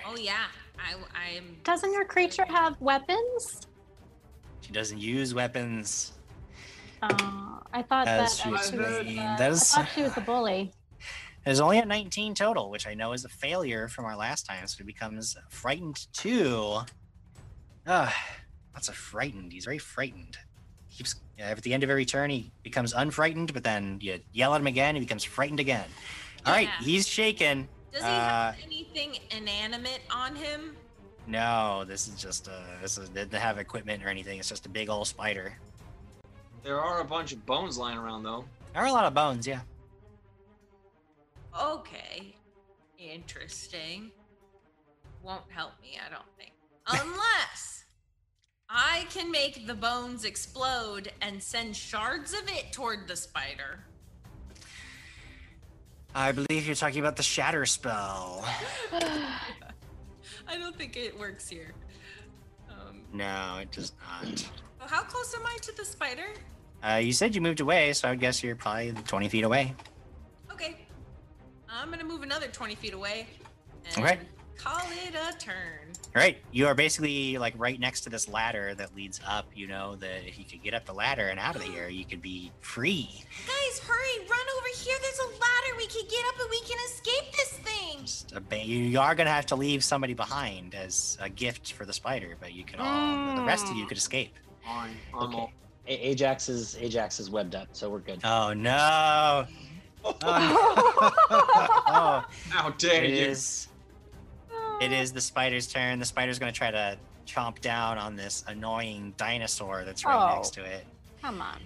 Oh 0.05 0.16
yeah, 0.16 0.47
I 0.80 0.94
I'm 1.14 1.56
Doesn't 1.62 1.92
your 1.92 2.05
creature 2.05 2.44
have 2.44 2.80
weapons? 2.80 3.68
She 4.62 4.72
doesn't 4.72 4.98
use 4.98 5.32
weapons. 5.32 6.12
Uh, 7.00 7.60
I 7.72 7.82
thought 7.82 8.08
As 8.08 8.36
that. 8.36 8.42
she 8.42 8.48
uh, 8.48 8.52
was 8.52 8.68
she 8.70 8.76
was, 8.78 9.06
mean. 9.06 9.18
uh, 9.20 9.36
That 9.39 9.52
I 9.52 9.55
thought 9.55 9.89
she 9.94 10.02
was 10.02 10.16
a 10.16 10.20
bully. 10.22 10.72
There's 11.44 11.60
only 11.60 11.78
a 11.78 11.86
19 11.86 12.34
total, 12.34 12.68
which 12.68 12.89
I 12.89 12.94
know 12.94 13.12
is 13.12 13.24
a 13.24 13.28
failure 13.28 13.86
from 13.86 14.05
our 14.06 14.16
last 14.16 14.44
time, 14.44 14.66
so 14.66 14.82
it 14.82 14.86
becomes 14.86 15.36
frightened 15.48 16.06
two. 16.12 16.80
Ah, 17.86 18.14
lots 18.74 18.89
of 18.89 18.97
frightened. 18.97 19.52
He's 19.52 19.64
very 19.66 19.78
frightened. 19.78 20.36
Keeps 20.90 21.14
yeah, 21.39 21.50
at 21.50 21.62
the 21.62 21.72
end 21.72 21.84
of 21.84 21.90
every 21.90 22.05
turn 22.05 22.28
he 22.30 22.50
becomes 22.64 22.92
unfrightened, 22.92 23.55
but 23.55 23.62
then 23.62 23.98
you 24.02 24.18
yell 24.32 24.52
at 24.52 24.60
him 24.60 24.66
again, 24.66 24.97
he 24.97 25.00
becomes 25.00 25.22
frightened 25.22 25.60
again. 25.60 25.89
All 26.44 26.52
right, 26.52 26.66
Yeah. 26.80 26.84
he's 26.84 27.06
shaken. 27.06 27.68
Does 27.93 28.02
he 28.02 28.09
Uh, 28.09 28.12
have 28.52 28.57
anything 28.62 29.19
inanimate 29.31 30.01
on 30.10 30.36
him? 30.36 30.77
no, 31.27 31.85
this 31.85 32.09
is 32.09 32.20
just 32.20 32.49
a 32.49 32.62
this 32.81 32.99
is 32.99 33.09
didn't 33.10 33.33
have 33.35 33.59
equipment 33.59 34.05
or 34.05 34.09
anything. 34.09 34.39
It's 34.39 34.49
just 34.49 34.67
a 34.67 34.69
big 34.69 34.89
old 34.89 35.07
spider. 35.07 35.57
There 36.62 36.81
are 36.81 37.01
a 37.01 37.05
bunch 37.05 37.33
of 37.33 37.44
bones 37.47 37.78
lying 37.78 37.99
around 37.99 38.23
though. 38.23 38.44
There 38.73 38.83
are 38.83 38.86
a 38.86 38.93
lot 38.93 39.05
of 39.05 39.15
bones, 39.15 39.47
yeah. 39.47 39.60
Okay. 41.59 42.35
Interesting. 42.99 44.10
Won't 45.23 45.51
help 45.51 45.73
me, 45.83 45.99
I 46.05 46.09
don't 46.10 46.25
think. 46.39 46.52
Unless 46.86 47.85
I 48.69 49.07
can 49.10 49.31
make 49.31 49.67
the 49.67 49.75
bones 49.75 50.25
explode 50.25 51.10
and 51.20 51.43
send 51.43 51.77
shards 51.77 52.33
of 52.33 52.49
it 52.49 52.73
toward 52.73 53.09
the 53.09 53.17
spider. 53.17 53.85
I 56.14 56.32
believe 56.32 56.66
you're 56.66 56.74
talking 56.74 57.00
about 57.00 57.16
the 57.16 57.22
shatter 57.22 57.64
spell. 57.66 58.44
I 58.92 60.58
don't 60.58 60.76
think 60.76 60.97
it 60.97 61.18
works 61.18 61.48
here. 61.48 61.72
Um, 62.68 63.02
No, 63.12 63.58
it 63.60 63.70
does 63.70 63.92
not. 64.00 64.50
how 64.89 65.02
close 65.02 65.34
am 65.34 65.47
I 65.47 65.56
to 65.62 65.76
the 65.76 65.84
spider? 65.84 66.26
Uh, 66.82 66.94
you 66.97 67.12
said 67.12 67.34
you 67.34 67.40
moved 67.40 67.60
away, 67.60 67.92
so 67.92 68.08
I 68.08 68.12
would 68.12 68.20
guess 68.20 68.42
you're 68.42 68.56
probably 68.56 68.92
20 68.92 69.28
feet 69.28 69.44
away. 69.44 69.74
Okay. 70.50 70.76
I'm 71.68 71.90
gonna 71.90 72.05
move 72.05 72.22
another 72.22 72.48
20 72.48 72.74
feet 72.74 72.94
away. 72.94 73.26
Okay. 73.97 74.18
Call 74.62 74.82
it 75.06 75.14
a 75.14 75.32
turn. 75.39 75.55
All 76.14 76.20
right, 76.20 76.36
you 76.52 76.66
are 76.66 76.74
basically 76.74 77.39
like 77.39 77.55
right 77.56 77.80
next 77.80 78.02
to 78.02 78.10
this 78.10 78.28
ladder 78.28 78.74
that 78.74 78.94
leads 78.94 79.18
up. 79.26 79.47
You 79.55 79.68
know 79.68 79.97
that 79.97 80.26
if 80.26 80.39
you 80.39 80.44
could 80.44 80.62
get 80.62 80.74
up 80.74 80.84
the 80.84 80.92
ladder 80.92 81.28
and 81.28 81.40
out 81.40 81.56
of 81.56 81.62
here, 81.62 81.89
you 81.89 82.05
could 82.05 82.20
be 82.20 82.52
free. 82.60 83.08
Guys, 83.47 83.78
hurry! 83.78 84.18
Run 84.28 84.39
over 84.58 84.68
here. 84.76 84.97
There's 85.00 85.18
a 85.18 85.28
ladder 85.28 85.76
we 85.78 85.86
can 85.86 86.02
get 86.10 86.22
up 86.28 86.39
and 86.40 86.50
we 86.50 86.60
can 86.60 86.76
escape 86.89 87.32
this 87.32 87.52
thing. 87.52 88.34
A 88.34 88.36
uh, 88.36 88.40
ba- 88.48 88.66
You 88.66 89.00
are 89.00 89.14
gonna 89.14 89.30
have 89.30 89.47
to 89.47 89.56
leave 89.56 89.82
somebody 89.82 90.12
behind 90.12 90.74
as 90.74 91.16
a 91.22 91.30
gift 91.30 91.72
for 91.72 91.86
the 91.86 91.92
spider, 91.94 92.36
but 92.39 92.52
you 92.52 92.64
can 92.64 92.80
all. 92.80 93.36
The 93.36 93.40
mm. 93.42 93.47
rest 93.47 93.66
of 93.68 93.76
you 93.76 93.86
could 93.86 93.97
escape. 93.98 94.34
Fine. 94.62 94.90
I'm 95.14 95.34
Okay. 95.34 95.52
A- 95.86 96.08
Ajax 96.10 96.50
is 96.50 96.76
Ajax 96.76 97.18
is 97.18 97.30
webbed 97.30 97.55
up, 97.55 97.68
so 97.72 97.89
we're 97.89 98.00
good. 98.00 98.20
Oh 98.24 98.52
no! 98.52 99.47
Oh, 100.05 100.16
oh, 100.22 102.24
How 102.50 102.70
dare 102.76 103.05
it 103.05 103.10
you? 103.10 103.16
is. 103.16 103.68
It 104.81 104.92
is 104.92 105.12
the 105.12 105.20
spider's 105.20 105.67
turn. 105.67 105.99
The 105.99 106.05
spider's 106.07 106.39
gonna 106.39 106.52
try 106.52 106.70
to 106.70 106.97
chomp 107.26 107.60
down 107.60 107.99
on 107.99 108.17
this 108.17 108.44
annoying 108.49 109.15
dinosaur 109.17 109.84
that's 109.84 110.05
right 110.05 110.33
Oh. 110.33 110.34
next 110.36 110.55
to 110.55 110.65
it. 110.65 110.86
Come 111.20 111.41
on. 111.42 111.60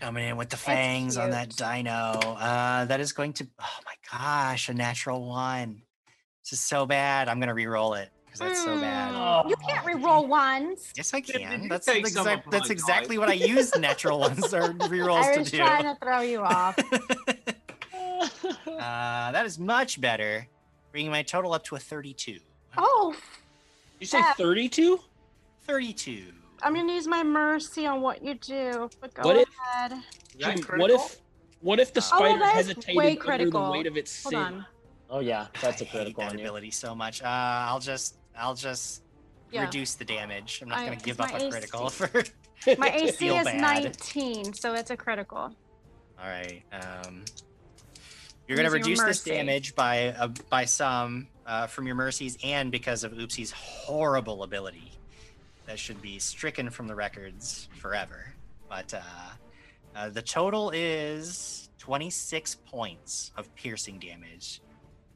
Coming 0.00 0.28
in 0.28 0.36
with 0.36 0.50
the 0.50 0.56
fangs 0.56 1.16
on 1.16 1.30
that 1.30 1.50
dino. 1.56 1.92
Uh, 1.92 2.84
that 2.84 3.00
is 3.00 3.12
going 3.12 3.32
to. 3.34 3.46
Oh 3.60 3.78
my 3.86 3.94
gosh, 4.18 4.68
a 4.68 4.74
natural 4.74 5.26
one. 5.28 5.82
This 6.44 6.52
is 6.52 6.60
so 6.60 6.86
bad. 6.86 7.28
I'm 7.28 7.40
gonna 7.40 7.54
re-roll 7.54 7.94
it 7.94 8.10
because 8.26 8.40
that's 8.40 8.62
so 8.62 8.78
bad. 8.80 9.12
Mm, 9.14 9.48
You 9.50 9.56
can't 9.56 9.84
re-roll 9.84 10.26
ones. 10.26 10.92
Yes, 10.96 11.12
I 11.14 11.20
can. 11.22 11.68
That's 11.68 11.86
take 11.86 12.04
the 12.04 12.10
some 12.10 12.40
that's 12.50 12.70
exactly 12.70 13.16
dice? 13.16 13.20
what 13.20 13.28
I 13.30 13.34
use 13.34 13.74
natural 13.78 14.20
ones 14.20 14.52
or 14.54 14.72
re-rolls 14.88 15.26
to 15.26 15.32
do. 15.32 15.32
I 15.32 15.34
to 15.34 15.40
was 15.40 15.50
do. 15.50 15.56
trying 15.58 15.82
to 15.84 15.96
throw 16.00 16.20
you 16.20 16.40
off. 16.40 16.78
Uh, 18.66 19.32
that 19.32 19.44
is 19.46 19.58
much 19.58 20.00
better, 20.00 20.46
bringing 20.94 21.10
my 21.10 21.24
total 21.24 21.52
up 21.52 21.64
to 21.64 21.74
a 21.74 21.78
32. 21.80 22.38
Oh, 22.78 23.12
You 23.98 24.06
say 24.06 24.18
F. 24.18 24.36
32? 24.36 25.00
32. 25.66 26.26
I'm 26.62 26.72
gonna 26.72 26.92
use 26.92 27.08
my 27.08 27.24
mercy 27.24 27.84
on 27.84 28.00
what 28.00 28.22
you 28.22 28.34
do. 28.34 28.88
But 29.00 29.12
go 29.12 29.22
What 29.24 29.36
if- 29.38 29.48
ahead. 29.74 29.92
Jim, 30.38 30.60
what 30.78 30.92
if 30.92 31.16
what 31.62 31.80
if 31.80 31.92
the 31.92 31.98
Oh, 32.12 32.16
spider 32.16 32.38
that 32.38 32.58
is 32.58 32.68
hesitated 32.68 32.94
way 32.96 33.18
under 33.26 33.50
the 33.50 33.60
weight 33.72 33.86
of 33.88 33.96
its 33.96 34.22
Hold 34.22 34.30
sin? 34.34 34.40
on. 34.40 34.66
Oh 35.10 35.18
yeah, 35.18 35.48
that's 35.60 35.80
a 35.80 35.84
I 35.84 35.88
hate 35.88 35.90
critical 35.98 36.22
that 36.22 36.32
on 36.32 36.38
you. 36.38 36.44
ability 36.44 36.70
so 36.70 36.94
much. 36.94 37.22
Uh, 37.22 37.26
I'll 37.26 37.80
just, 37.80 38.14
I'll 38.38 38.54
just 38.54 39.02
Yeah. 39.50 39.64
reduce 39.64 39.94
the 39.94 40.04
damage. 40.04 40.60
I'm 40.62 40.68
not 40.68 40.78
I- 40.78 40.84
gonna 40.84 40.96
give 40.96 41.20
up 41.20 41.28
my 41.32 41.38
a 41.38 41.42
AC. 41.42 41.50
critical 41.50 41.90
for. 41.90 42.08
My 42.78 42.90
AC 42.94 43.16
feel 43.16 43.34
is 43.38 43.46
bad. 43.46 43.60
19, 43.60 44.54
so 44.54 44.74
it's 44.74 44.92
a 44.92 44.96
critical. 44.96 45.38
All 46.20 46.28
right. 46.28 46.62
Um, 46.72 47.24
you're 48.46 48.56
gonna 48.56 48.70
reduce 48.70 49.02
this 49.02 49.22
damage 49.22 49.74
by 49.74 50.08
uh, 50.08 50.28
by 50.50 50.64
some 50.64 51.28
uh, 51.46 51.66
from 51.66 51.86
your 51.86 51.94
mercies 51.96 52.36
and 52.44 52.70
because 52.70 53.04
of 53.04 53.12
Oopsie's 53.12 53.50
horrible 53.52 54.42
ability. 54.42 54.92
That 55.66 55.78
should 55.78 56.02
be 56.02 56.18
stricken 56.18 56.68
from 56.70 56.88
the 56.88 56.94
records 56.94 57.68
forever. 57.80 58.34
But 58.68 58.92
uh, 58.92 59.00
uh, 59.96 60.08
the 60.10 60.20
total 60.22 60.70
is 60.74 61.70
26 61.78 62.56
points 62.66 63.30
of 63.36 63.54
piercing 63.54 63.98
damage. 63.98 64.60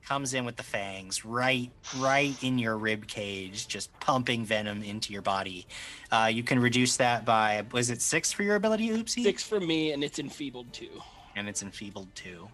Comes 0.07 0.33
in 0.33 0.47
with 0.47 0.57
the 0.57 0.63
fangs 0.63 1.23
right, 1.27 1.71
right 1.99 2.35
in 2.43 2.59
your 2.59 2.79
rib 2.79 3.07
cage, 3.07 3.69
just 3.69 3.93
pumping 4.01 4.47
venom 4.47 4.83
into 4.83 5.13
your 5.13 5.21
body. 5.21 5.67
Uh, 6.11 6.31
you 6.33 6.43
can 6.43 6.59
reduce 6.61 6.97
that 6.97 7.27
by 7.27 7.63
was 7.73 7.91
it 7.91 8.01
six 8.01 8.33
for 8.33 8.43
your 8.43 8.55
ability, 8.57 8.89
Oopsie? 8.89 9.23
Six 9.23 9.43
for 9.43 9.61
me, 9.61 9.93
and 9.93 10.03
it's 10.03 10.19
enfeebled 10.19 10.73
two. 10.73 10.89
and 11.37 11.47
it's 11.47 11.63
enfeebled 11.63 12.09
two, 12.15 12.49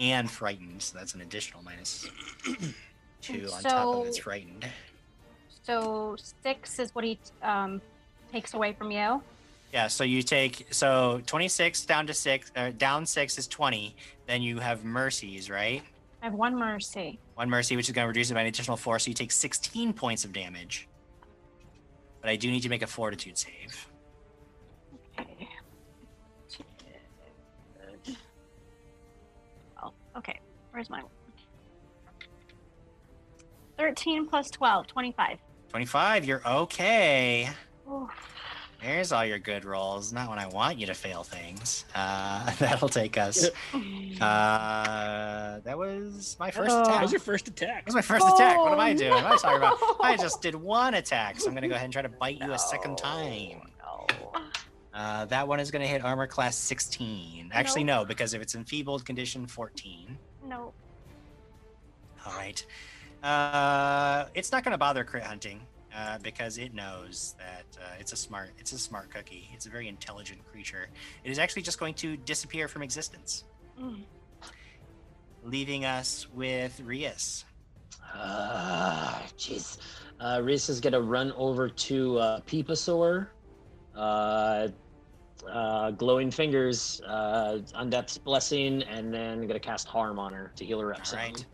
and 0.00 0.30
frightened. 0.30 0.82
So 0.82 0.98
that's 0.98 1.14
an 1.14 1.20
additional 1.20 1.62
minus 1.62 2.08
two 3.20 3.48
on 3.54 3.62
top 3.62 3.96
of 3.96 4.06
its 4.06 4.18
frightened. 4.18 4.66
So 5.62 6.16
six 6.42 6.78
is 6.78 6.94
what 6.94 7.04
he 7.04 7.18
um, 7.42 7.80
takes 8.32 8.54
away 8.54 8.72
from 8.72 8.90
you. 8.90 9.22
Yeah. 9.72 9.86
So 9.86 10.02
you 10.02 10.22
take 10.22 10.66
so 10.70 11.20
twenty 11.26 11.46
six 11.46 11.84
down 11.84 12.06
to 12.08 12.14
six. 12.14 12.50
Uh, 12.56 12.70
down 12.76 13.06
six 13.06 13.38
is 13.38 13.46
twenty. 13.46 13.94
Then 14.26 14.42
you 14.42 14.58
have 14.58 14.84
mercies, 14.84 15.48
right? 15.50 15.82
I 16.22 16.24
have 16.24 16.34
one 16.34 16.56
mercy. 16.56 17.18
One 17.34 17.48
mercy, 17.48 17.76
which 17.76 17.88
is 17.88 17.94
going 17.94 18.04
to 18.04 18.08
reduce 18.08 18.30
it 18.30 18.34
by 18.34 18.40
an 18.40 18.46
additional 18.46 18.76
four. 18.76 18.98
So 18.98 19.08
you 19.08 19.14
take 19.14 19.30
sixteen 19.30 19.92
points 19.92 20.24
of 20.24 20.32
damage. 20.32 20.88
But 22.20 22.30
I 22.30 22.36
do 22.36 22.50
need 22.50 22.60
to 22.60 22.68
make 22.68 22.82
a 22.82 22.86
fortitude 22.86 23.38
save. 23.38 23.89
Okay. 30.20 30.38
Where's 30.72 30.88
my 30.88 31.02
13 33.78 34.26
plus 34.28 34.50
12, 34.50 34.86
25. 34.86 35.38
Twenty 35.70 35.86
five. 35.86 36.24
You're 36.24 36.42
okay. 36.46 37.48
Oof. 37.90 38.10
There's 38.82 39.12
all 39.12 39.24
your 39.24 39.38
good 39.38 39.64
rolls. 39.64 40.12
Not 40.12 40.28
when 40.30 40.38
I 40.38 40.46
want 40.48 40.78
you 40.78 40.86
to 40.86 40.94
fail 40.94 41.22
things. 41.22 41.84
Uh, 41.94 42.50
that'll 42.58 42.88
take 42.88 43.16
us. 43.18 43.48
Uh, 44.20 45.60
that 45.60 45.78
was 45.78 46.36
my 46.38 46.50
first 46.50 46.70
Oh. 46.70 46.82
attack. 46.82 46.94
That 46.96 47.02
was 47.02 47.12
your 47.12 47.20
first 47.22 47.48
attack. 47.48 47.86
That 47.86 47.86
was 47.86 47.94
my 47.94 48.02
first 48.02 48.26
attack. 48.26 48.58
What 48.58 48.72
am 48.72 48.80
I 48.80 48.90
Oh, 48.90 48.94
doing? 48.94 49.10
What 49.12 49.24
am 49.24 49.32
I 49.32 49.36
talking 49.36 49.56
about? 49.56 49.78
I 50.02 50.14
just 50.18 50.42
did 50.42 50.54
one 50.54 50.92
attack, 50.92 51.40
so 51.40 51.48
I'm 51.48 51.54
gonna 51.54 51.68
go 51.68 51.74
ahead 51.74 51.84
and 51.84 51.92
try 51.92 52.02
to 52.02 52.08
bite 52.10 52.38
you 52.38 52.52
a 52.52 52.58
second 52.58 52.98
time. 52.98 53.62
No. 53.78 54.06
Uh, 55.00 55.24
that 55.24 55.48
one 55.48 55.58
is 55.60 55.70
gonna 55.70 55.86
hit 55.86 56.04
armor 56.04 56.26
class 56.26 56.56
16. 56.56 57.50
Actually, 57.54 57.84
no, 57.84 58.04
because 58.04 58.34
if 58.34 58.42
it's 58.42 58.54
enfeebled 58.54 59.02
condition 59.06 59.46
14. 59.46 60.18
No. 60.46 60.74
All 62.26 62.32
right. 62.36 62.64
Uh, 63.22 64.26
it's 64.34 64.52
not 64.52 64.62
gonna 64.62 64.76
bother 64.76 65.02
crit 65.04 65.22
hunting 65.22 65.62
uh, 65.96 66.18
because 66.18 66.58
it 66.58 66.74
knows 66.74 67.34
that 67.38 67.64
uh, 67.82 67.94
it's 67.98 68.12
a 68.12 68.16
smart 68.16 68.50
it's 68.58 68.72
a 68.72 68.78
smart 68.78 69.10
cookie. 69.10 69.48
It's 69.54 69.64
a 69.64 69.70
very 69.70 69.88
intelligent 69.88 70.44
creature. 70.44 70.88
It 71.24 71.30
is 71.30 71.38
actually 71.38 71.62
just 71.62 71.80
going 71.80 71.94
to 71.94 72.18
disappear 72.18 72.68
from 72.68 72.82
existence, 72.82 73.44
Mm. 73.80 74.02
leaving 75.44 75.86
us 75.86 76.28
with 76.34 76.78
Rias. 76.84 77.46
Ah, 78.14 79.22
jeez. 79.38 79.78
Uh, 80.20 80.40
Rias 80.44 80.68
is 80.68 80.78
gonna 80.78 81.00
run 81.00 81.32
over 81.38 81.70
to 81.70 82.18
uh, 82.18 82.40
Peepasaur. 82.40 83.28
Uh, 83.96 84.68
uh, 85.48 85.90
glowing 85.92 86.30
fingers, 86.30 87.00
uh, 87.06 87.58
Undeath's 87.74 88.18
blessing, 88.18 88.82
and 88.82 89.12
then 89.12 89.40
I'm 89.40 89.46
gonna 89.46 89.60
cast 89.60 89.86
harm 89.88 90.18
on 90.18 90.32
her 90.32 90.52
to 90.56 90.64
heal 90.64 90.80
her 90.80 90.92
up 90.92 91.00
All 91.10 91.16
right. 91.18 91.44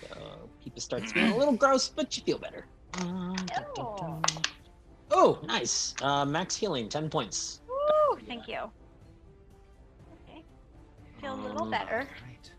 So 0.00 0.50
Peepa 0.64 0.80
starts 0.80 1.12
feeling 1.12 1.32
a 1.32 1.36
little 1.36 1.54
gross, 1.56 1.88
but 1.88 2.16
you 2.16 2.22
feel 2.22 2.38
better. 2.38 2.66
Oh. 3.00 4.22
Oh, 5.10 5.38
nice. 5.44 5.94
Uh, 6.02 6.24
max 6.24 6.56
healing, 6.56 6.88
ten 6.88 7.08
points. 7.08 7.60
Woo, 7.68 8.18
thank 8.26 8.48
you. 8.48 8.70
Okay. 10.28 10.44
Feel 11.20 11.34
a 11.34 11.42
little 11.42 11.62
Um, 11.62 11.70
better. 11.70 12.08
Right. 12.26 12.50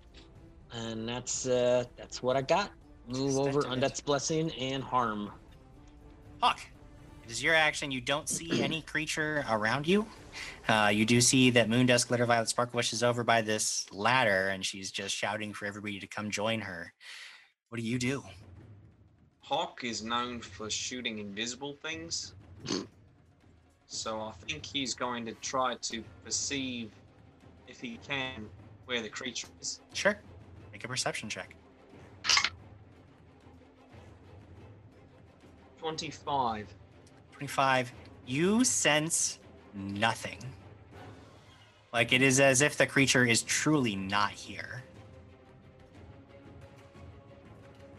And 0.72 1.08
that's 1.08 1.46
uh, 1.48 1.84
that's 1.98 2.22
what 2.24 2.36
I 2.38 2.42
got. 2.42 2.72
Move 3.08 3.38
over 3.38 3.60
Extended. 3.60 3.92
Undeath's 3.92 4.02
blessing 4.02 4.52
and 4.54 4.84
harm. 4.84 5.32
Hawk, 6.42 6.60
it 6.60 6.77
is 7.30 7.44
your 7.44 7.56
action. 7.56 7.92
You 7.92 8.02
don't 8.02 8.30
see 8.30 8.62
any 8.62 8.82
creature 8.82 9.44
around 9.50 9.88
you. 9.88 10.08
Uh, 10.68 10.92
you 10.94 11.06
do 11.06 11.22
see 11.22 11.50
that 11.52 11.70
Moondust 11.70 12.08
Glitter 12.08 12.26
Violet 12.26 12.48
Sparklewish 12.48 12.94
is 12.94 13.04
over 13.04 13.24
by 13.24 13.42
this 13.42 13.86
ladder, 13.92 14.50
and 14.50 14.66
she's 14.66 14.92
just 14.92 15.16
shouting 15.16 15.54
for 15.54 15.66
everybody 15.66 16.00
to 16.00 16.08
come 16.08 16.30
join 16.30 16.62
her. 16.62 16.94
What 17.70 17.80
do 17.80 17.84
you 17.86 17.98
do? 17.98 18.24
Hawk 19.42 19.84
is 19.84 20.04
known 20.04 20.42
for 20.42 20.70
shooting 20.70 21.20
invisible 21.20 21.78
things. 21.82 22.34
so 23.86 24.20
I 24.22 24.32
think 24.46 24.66
he's 24.66 24.94
going 24.94 25.26
to 25.26 25.34
try 25.36 25.76
to 25.82 26.04
perceive, 26.24 26.92
if 27.68 27.80
he 27.80 28.00
can, 28.08 28.48
where 28.86 29.02
the 29.02 29.10
creature 29.10 29.48
is. 29.62 29.82
Sure. 29.94 30.18
Make 30.72 30.84
a 30.84 30.88
perception 30.88 31.30
check. 31.30 31.56
25. 35.80 36.68
25. 37.38 37.94
You 38.26 38.64
sense 38.64 39.38
nothing. 39.76 40.40
Like 41.94 42.12
it 42.12 42.24
is 42.24 42.40
as 42.40 42.62
if 42.62 42.78
the 42.78 42.88
creature 42.88 43.26
is 43.26 43.44
truly 43.44 43.96
not 43.96 44.32
here. 44.32 44.84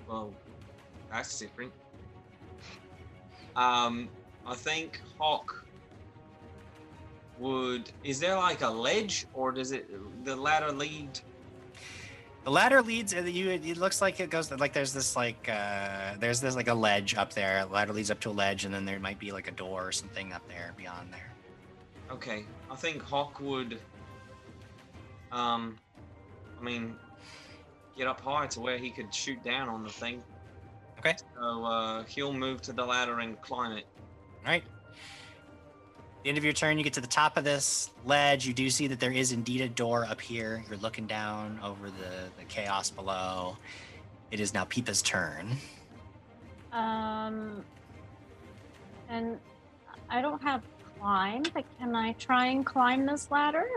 Well, 0.08 0.32
that's 1.10 1.38
different. 1.38 1.72
Um, 3.54 4.08
I 4.44 4.54
think 4.56 5.00
Hawk 5.18 5.64
would. 7.38 7.92
Is 8.02 8.18
there 8.18 8.36
like 8.36 8.62
a 8.62 8.68
ledge, 8.68 9.26
or 9.34 9.52
does 9.52 9.70
it 9.70 9.88
the 10.24 10.34
ladder 10.34 10.72
lead? 10.72 11.20
The 12.48 12.54
ladder 12.54 12.80
leads. 12.80 13.14
uh, 13.14 13.20
You. 13.20 13.50
It 13.50 13.76
looks 13.76 14.00
like 14.00 14.20
it 14.20 14.30
goes 14.30 14.50
like 14.50 14.72
there's 14.72 14.94
this 14.94 15.14
like 15.16 15.50
uh 15.50 16.14
there's 16.18 16.40
this 16.40 16.56
like 16.56 16.68
a 16.68 16.72
ledge 16.72 17.14
up 17.14 17.34
there. 17.34 17.66
The 17.66 17.74
ladder 17.74 17.92
leads 17.92 18.10
up 18.10 18.20
to 18.20 18.30
a 18.30 18.32
ledge, 18.32 18.64
and 18.64 18.72
then 18.72 18.86
there 18.86 18.98
might 18.98 19.18
be 19.18 19.32
like 19.32 19.48
a 19.48 19.50
door 19.50 19.86
or 19.86 19.92
something 19.92 20.32
up 20.32 20.40
there 20.48 20.72
beyond 20.74 21.12
there. 21.12 21.30
Okay, 22.10 22.46
I 22.70 22.74
think 22.74 23.02
Hawk 23.02 23.38
would. 23.40 23.78
Um, 25.30 25.76
I 26.58 26.64
mean, 26.64 26.96
get 27.98 28.06
up 28.06 28.22
high 28.22 28.46
to 28.46 28.60
where 28.60 28.78
he 28.78 28.88
could 28.88 29.14
shoot 29.14 29.42
down 29.44 29.68
on 29.68 29.84
the 29.84 29.90
thing. 29.90 30.22
Okay. 31.00 31.16
So 31.38 31.64
uh, 31.66 32.04
he'll 32.04 32.32
move 32.32 32.62
to 32.62 32.72
the 32.72 32.82
ladder 32.86 33.18
and 33.18 33.38
climb 33.42 33.72
it. 33.72 33.84
All 34.46 34.52
right. 34.52 34.64
At 36.18 36.24
the 36.24 36.28
end 36.30 36.38
of 36.38 36.44
your 36.44 36.52
turn, 36.52 36.78
you 36.78 36.84
get 36.84 36.94
to 36.94 37.00
the 37.00 37.06
top 37.06 37.36
of 37.36 37.44
this 37.44 37.90
ledge. 38.04 38.44
You 38.44 38.52
do 38.52 38.68
see 38.70 38.88
that 38.88 38.98
there 38.98 39.12
is 39.12 39.30
indeed 39.30 39.60
a 39.60 39.68
door 39.68 40.04
up 40.04 40.20
here. 40.20 40.64
You're 40.68 40.78
looking 40.78 41.06
down 41.06 41.60
over 41.62 41.90
the, 41.90 42.28
the 42.36 42.44
chaos 42.48 42.90
below. 42.90 43.56
It 44.32 44.40
is 44.40 44.52
now 44.52 44.64
Peepa's 44.64 45.00
turn. 45.00 45.56
Um, 46.72 47.64
and 49.08 49.38
I 50.10 50.20
don't 50.20 50.42
have 50.42 50.62
climb, 50.98 51.44
but 51.54 51.64
can 51.78 51.94
I 51.94 52.12
try 52.14 52.46
and 52.46 52.66
climb 52.66 53.06
this 53.06 53.30
ladder? 53.30 53.68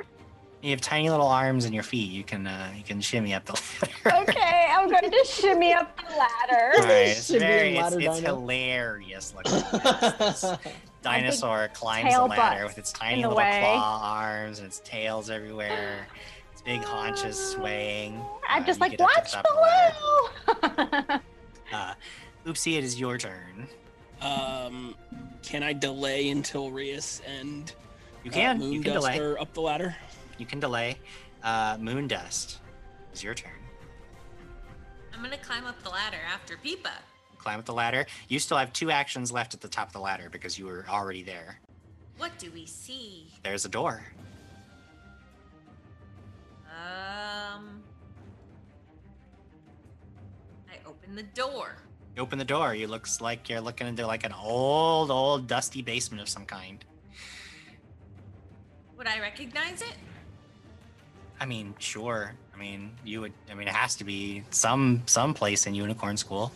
You 0.64 0.72
have 0.72 0.82
tiny 0.82 1.12
little 1.12 1.28
arms 1.28 1.66
and 1.66 1.76
your 1.76 1.84
feet. 1.84 2.12
You 2.12 2.24
can 2.24 2.48
uh, 2.48 2.72
you 2.76 2.84
can 2.84 3.02
shimmy 3.02 3.34
up 3.36 3.46
the 3.46 3.54
ladder. 4.06 4.24
Okay, 4.24 4.68
I'm 4.72 4.90
going 4.90 5.10
to 5.10 5.26
shimmy 5.26 5.74
up 5.74 5.96
the 5.98 6.16
ladder. 6.16 6.72
All 6.78 6.84
right, 6.86 7.08
it's 7.08 7.30
very 7.30 7.78
it's, 7.78 7.82
ladder 7.82 8.00
it's 8.00 8.20
dino. 8.20 8.36
hilarious 8.36 9.34
looking. 9.36 10.58
This- 11.04 11.12
this 11.12 11.42
dinosaur 11.42 11.68
climbs 11.74 12.14
the 12.14 12.22
ladder 12.26 12.66
with 12.66 12.78
its 12.78 12.92
tiny 12.92 13.22
little 13.24 13.36
way. 13.38 13.60
claw 13.62 14.02
arms 14.04 14.60
and 14.60 14.68
its 14.68 14.82
tails 14.86 15.30
everywhere. 15.30 16.08
Its 16.54 16.62
big 16.62 16.84
haunches 16.84 17.38
swaying. 17.54 18.24
I'm 18.48 18.62
Uh, 18.64 18.66
just 18.66 18.80
like, 18.80 18.92
get 18.92 19.02
up 19.02 19.10
to 19.10 19.14
the 19.14 19.22
watch 19.22 19.32
top 19.32 19.46
of 19.46 19.56
the 19.56 20.62
ladder. 20.78 21.08
below. 21.08 21.20
Uh, 21.74 21.94
Oopsie, 22.46 22.78
it 22.78 22.84
is 22.84 23.00
your 23.00 23.18
turn. 23.18 23.66
Um, 24.20 24.94
can 25.42 25.64
I 25.64 25.72
delay 25.72 26.30
until 26.30 26.70
Rias 26.70 27.22
and 27.26 27.74
You 28.26 28.32
uh, 28.32 28.34
can. 28.34 28.62
you 28.62 28.82
can 28.82 28.92
delay. 28.94 29.18
are 29.20 29.40
up 29.40 29.54
the 29.54 29.62
ladder? 29.62 29.96
You 30.38 30.46
can 30.46 30.60
delay. 30.60 30.98
Uh, 31.42 31.78
Moondust, 31.78 32.58
it's 33.14 33.24
your 33.24 33.34
turn. 33.34 33.54
I'm 35.14 35.24
gonna 35.24 35.38
climb 35.38 35.66
up 35.66 35.82
the 35.82 35.90
ladder 35.90 36.18
after 36.32 36.58
Peepa. 36.58 36.92
Climb 37.42 37.58
up 37.58 37.66
the 37.66 37.74
ladder. 37.74 38.06
You 38.28 38.38
still 38.38 38.58
have 38.58 38.72
two 38.72 38.92
actions 38.92 39.32
left 39.32 39.56
at 39.56 39.62
the 39.62 39.68
top 39.68 39.88
of 39.88 39.94
the 39.94 40.00
ladder 40.00 40.30
because 40.32 40.60
you 40.60 40.68
were 40.68 40.86
already 40.88 41.24
there. 41.24 41.60
What 42.18 42.38
do 42.38 42.52
we 42.52 42.68
see? 42.68 43.32
There's 43.42 43.66
a 43.66 43.70
door. 43.70 44.04
Um. 46.70 47.82
I 50.70 50.78
open 50.86 51.16
the 51.16 51.24
door. 51.24 51.78
You 52.16 52.22
open 52.22 52.38
the 52.38 52.46
door. 52.46 52.76
You 52.76 52.86
looks 52.86 53.22
like 53.22 53.50
you're 53.50 53.60
looking 53.60 53.88
into 53.88 54.06
like 54.06 54.24
an 54.24 54.34
old, 54.34 55.10
old, 55.10 55.48
dusty 55.48 55.82
basement 55.82 56.22
of 56.22 56.30
some 56.30 56.46
kind. 56.46 56.86
Would 58.98 59.08
I 59.08 59.20
recognize 59.20 59.82
it? 59.82 59.96
I 61.40 61.48
mean, 61.48 61.74
sure. 61.80 62.36
I 62.54 62.60
mean, 62.60 62.92
you 63.04 63.22
would. 63.22 63.34
I 63.50 63.56
mean, 63.56 63.68
it 63.68 63.74
has 63.74 63.96
to 63.96 64.04
be 64.04 64.44
some 64.52 65.02
some 65.08 65.34
place 65.34 65.66
in 65.66 65.74
Unicorn 65.74 66.18
School. 66.18 66.52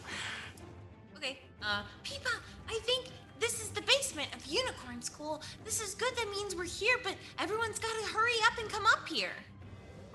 Okay, 1.66 1.74
uh, 1.74 1.82
Peepa, 2.04 2.40
I 2.70 2.80
think 2.84 3.08
this 3.40 3.62
is 3.62 3.70
the 3.70 3.82
basement 3.82 4.28
of 4.36 4.46
Unicorn 4.46 5.02
School. 5.02 5.42
This 5.64 5.82
is 5.82 5.96
good. 5.96 6.16
That 6.16 6.30
means 6.30 6.56
we're 6.56 6.66
here, 6.66 6.98
but 7.04 7.16
everyone's 7.40 7.80
got 7.80 7.94
to 8.00 8.14
hurry 8.14 8.34
up 8.46 8.58
and 8.60 8.70
come 8.70 8.86
up 8.86 9.08
here. 9.08 9.34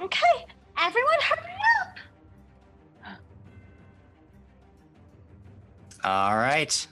okay, 0.01 0.47
everyone 0.79 1.15
hurry 1.23 1.53
up. 3.07 3.19
All 6.05 6.37
right. 6.37 6.87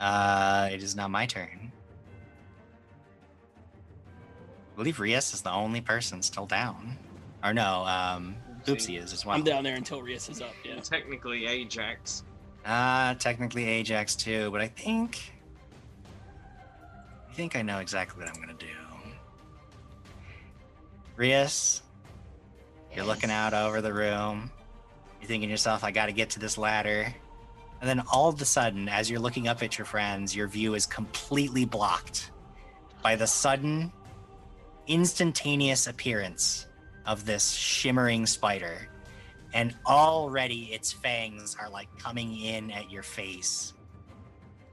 Uh, 0.00 0.68
it 0.72 0.82
is 0.82 0.96
now 0.96 1.08
my 1.08 1.26
turn. 1.26 1.72
I 4.72 4.76
believe 4.76 4.98
Rias 4.98 5.34
is 5.34 5.42
the 5.42 5.52
only 5.52 5.80
person 5.80 6.22
still 6.22 6.46
down. 6.46 6.98
Or 7.44 7.52
no, 7.54 7.84
um, 7.84 8.36
Oopsie 8.64 9.02
is 9.02 9.12
as 9.12 9.24
well. 9.24 9.36
I'm 9.36 9.44
down 9.44 9.62
there 9.62 9.76
until 9.76 10.02
Rias 10.02 10.28
is 10.28 10.40
up. 10.40 10.54
Yeah. 10.64 10.80
Technically, 10.80 11.46
Ajax. 11.46 12.24
Uh, 12.64 13.14
technically 13.14 13.66
Ajax 13.66 14.14
too, 14.14 14.50
but 14.50 14.60
I 14.60 14.68
think 14.68 15.32
I 17.28 17.32
think 17.32 17.56
I 17.56 17.62
know 17.62 17.78
exactly 17.78 18.22
what 18.22 18.28
I'm 18.32 18.40
gonna 18.40 18.54
do. 18.54 18.66
Rias, 21.16 21.82
you're 22.94 23.04
looking 23.04 23.30
out 23.30 23.54
over 23.54 23.80
the 23.80 23.92
room. 23.92 24.50
You're 25.20 25.28
thinking 25.28 25.48
to 25.48 25.52
yourself, 25.52 25.84
I 25.84 25.90
gotta 25.90 26.12
get 26.12 26.30
to 26.30 26.38
this 26.38 26.58
ladder. 26.58 27.14
And 27.80 27.88
then 27.88 28.02
all 28.12 28.28
of 28.28 28.40
a 28.40 28.44
sudden, 28.44 28.88
as 28.88 29.10
you're 29.10 29.20
looking 29.20 29.48
up 29.48 29.62
at 29.62 29.78
your 29.78 29.84
friends, 29.86 30.36
your 30.36 30.48
view 30.48 30.74
is 30.74 30.86
completely 30.86 31.64
blocked 31.64 32.30
by 33.02 33.16
the 33.16 33.26
sudden, 33.26 33.92
instantaneous 34.86 35.86
appearance 35.86 36.66
of 37.06 37.24
this 37.24 37.52
shimmering 37.52 38.26
spider 38.26 38.88
and 39.52 39.74
already 39.86 40.72
its 40.72 40.92
fangs 40.92 41.56
are 41.60 41.68
like 41.68 41.88
coming 41.98 42.38
in 42.40 42.70
at 42.70 42.90
your 42.90 43.02
face 43.02 43.72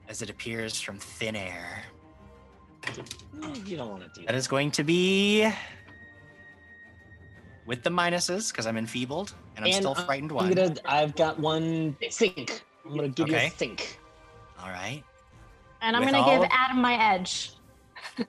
as 0.08 0.22
it 0.22 0.30
appears 0.30 0.80
from 0.80 0.98
thin 0.98 1.36
air. 1.36 1.84
Mm, 3.36 3.68
you 3.68 3.76
don't 3.78 3.90
want 3.90 4.02
to 4.04 4.08
do 4.10 4.22
that. 4.22 4.28
That 4.28 4.36
is 4.36 4.48
going 4.48 4.72
to 4.72 4.84
be 4.84 5.50
with 7.66 7.84
the 7.84 7.90
minuses 7.90 8.52
because 8.52 8.66
I'm 8.66 8.78
enfeebled 8.78 9.34
and 9.56 9.66
I'm 9.66 9.72
still 9.74 9.94
I'm- 9.96 10.06
frightened 10.06 10.32
I'm 10.32 10.38
one. 10.38 10.54
gonna, 10.54 10.76
I've 10.86 11.16
got 11.16 11.40
one 11.40 11.98
think. 12.12 12.62
I'm 12.86 12.96
gonna 12.96 13.10
give 13.10 13.28
you 13.28 13.36
a 13.36 13.50
think. 13.50 14.00
All 14.60 14.70
right. 14.70 15.04
And 15.82 15.96
I'm 15.96 16.04
With 16.04 16.12
going 16.12 16.24
to 16.24 16.30
give 16.32 16.50
Adam 16.52 16.82
my 16.82 16.96
edge. 17.14 17.52
With 18.18 18.28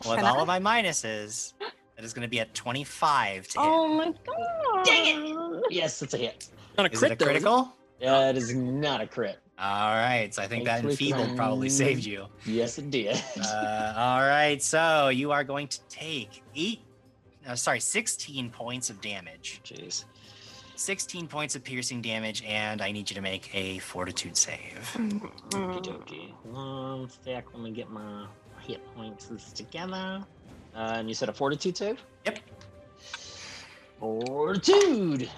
Can 0.00 0.24
all 0.24 0.38
I? 0.38 0.42
of 0.42 0.46
my 0.46 0.60
minuses, 0.60 1.54
that 1.96 2.04
is 2.04 2.12
going 2.14 2.22
to 2.22 2.28
be 2.28 2.38
at 2.38 2.54
25 2.54 3.48
to 3.48 3.58
hit. 3.60 3.66
Oh 3.68 3.88
my 3.88 4.04
god. 4.04 4.84
Dang 4.84 5.26
it! 5.26 5.34
Yes, 5.70 6.02
it's 6.02 6.14
a 6.14 6.18
hit. 6.18 6.48
Not 6.76 6.86
a 6.86 6.92
is 6.92 6.98
crit, 6.98 7.12
it 7.12 7.14
a 7.14 7.18
though, 7.18 7.24
critical? 7.24 7.76
Yeah, 8.00 8.30
it 8.30 8.36
is 8.36 8.54
not 8.54 9.00
a 9.00 9.06
crit. 9.06 9.38
All 9.58 9.94
right. 9.94 10.34
So 10.34 10.42
I 10.42 10.48
think 10.48 10.64
that 10.64 10.82
Thankfully 10.82 11.10
for 11.10 11.18
enfeebled 11.18 11.36
probably 11.36 11.68
saved 11.68 12.04
you. 12.04 12.26
Yes, 12.44 12.78
it 12.78 12.90
did. 12.90 13.22
Uh, 13.40 13.94
all 13.96 14.20
right, 14.20 14.60
so 14.60 15.08
you 15.08 15.30
are 15.30 15.44
going 15.44 15.68
to 15.68 15.78
take 15.88 16.42
eight, 16.56 16.80
uh, 17.46 17.54
sorry, 17.54 17.80
16 17.80 18.50
points 18.50 18.90
of 18.90 19.00
damage. 19.00 19.60
Jeez. 19.64 20.04
16 20.76 21.28
points 21.28 21.54
of 21.54 21.62
piercing 21.62 22.02
damage, 22.02 22.42
and 22.46 22.82
I 22.82 22.90
need 22.90 23.08
you 23.08 23.14
to 23.14 23.22
make 23.22 23.54
a 23.54 23.78
fortitude 23.78 24.36
save. 24.36 24.90
Okie 24.94 25.84
dokie. 25.84 26.32
One 26.44 27.08
sec. 27.08 27.46
Let 27.52 27.62
me 27.62 27.70
get 27.70 27.90
my 27.90 28.26
hit 28.66 28.80
points 28.96 29.52
together. 29.52 30.24
Uh, 30.74 30.94
and 30.96 31.08
you 31.08 31.14
said 31.14 31.28
a 31.28 31.32
fortitude 31.32 31.76
save? 31.76 32.04
Yep. 32.26 32.40
Fortitude. 34.00 35.30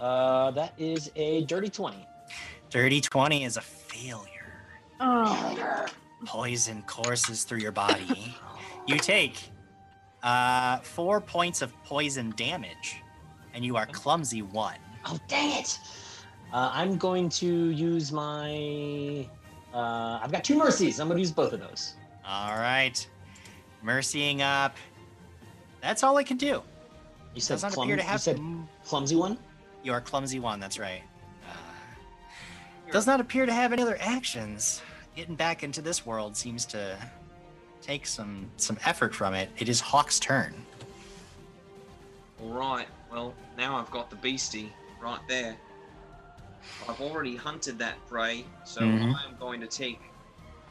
Uh, 0.00 0.50
that 0.52 0.74
is 0.78 1.10
a 1.16 1.44
dirty 1.44 1.68
twenty. 1.68 2.06
Dirty 2.70 3.00
20 3.00 3.44
is 3.44 3.56
a 3.56 3.60
failure. 3.60 4.60
Oh. 5.00 5.86
Poison 6.24 6.82
courses 6.82 7.44
through 7.44 7.60
your 7.60 7.72
body. 7.72 8.34
you 8.86 8.98
take 8.98 9.48
uh, 10.22 10.78
four 10.78 11.20
points 11.20 11.62
of 11.62 11.72
poison 11.84 12.32
damage, 12.36 13.02
and 13.54 13.64
you 13.64 13.76
are 13.76 13.86
clumsy 13.86 14.42
one. 14.42 14.78
Oh, 15.06 15.18
dang 15.28 15.60
it! 15.60 15.78
Uh, 16.52 16.70
I'm 16.72 16.96
going 16.96 17.28
to 17.30 17.70
use 17.70 18.10
my. 18.10 19.28
Uh, 19.72 20.18
I've 20.22 20.32
got 20.32 20.42
two 20.42 20.56
mercies. 20.58 20.98
I'm 20.98 21.06
going 21.06 21.16
to 21.16 21.22
use 21.22 21.30
both 21.30 21.52
of 21.52 21.60
those. 21.60 21.94
All 22.26 22.56
right, 22.56 23.06
mercying 23.84 24.40
up. 24.40 24.76
That's 25.80 26.02
all 26.02 26.16
I 26.16 26.24
can 26.24 26.36
do. 26.36 26.62
You 27.34 27.40
said 27.40 27.54
Does 27.54 27.62
not 27.62 27.72
clum- 27.72 27.88
you 27.88 27.96
have 27.98 28.20
said 28.20 28.40
clumsy 28.84 29.14
one. 29.14 29.38
You 29.86 29.92
are 29.92 30.00
clumsy 30.00 30.40
one. 30.40 30.58
That's 30.58 30.80
right. 30.80 31.02
Uh, 31.48 32.90
does 32.90 33.06
not 33.06 33.20
appear 33.20 33.46
to 33.46 33.52
have 33.52 33.72
any 33.72 33.82
other 33.82 33.96
actions. 34.00 34.82
Getting 35.14 35.36
back 35.36 35.62
into 35.62 35.80
this 35.80 36.04
world 36.04 36.36
seems 36.36 36.66
to 36.66 36.98
take 37.82 38.04
some 38.04 38.50
some 38.56 38.76
effort 38.84 39.14
from 39.14 39.32
it. 39.34 39.48
It 39.58 39.68
is 39.68 39.80
Hawk's 39.80 40.18
turn. 40.18 40.66
All 42.42 42.50
right. 42.50 42.88
Well, 43.12 43.32
now 43.56 43.76
I've 43.76 43.88
got 43.92 44.10
the 44.10 44.16
beastie 44.16 44.72
right 45.00 45.20
there. 45.28 45.56
I've 46.88 47.00
already 47.00 47.36
hunted 47.36 47.78
that 47.78 48.04
prey, 48.08 48.44
so 48.64 48.80
Mhm. 48.80 49.14
I'm 49.24 49.36
going 49.36 49.60
to 49.60 49.68
take 49.68 50.00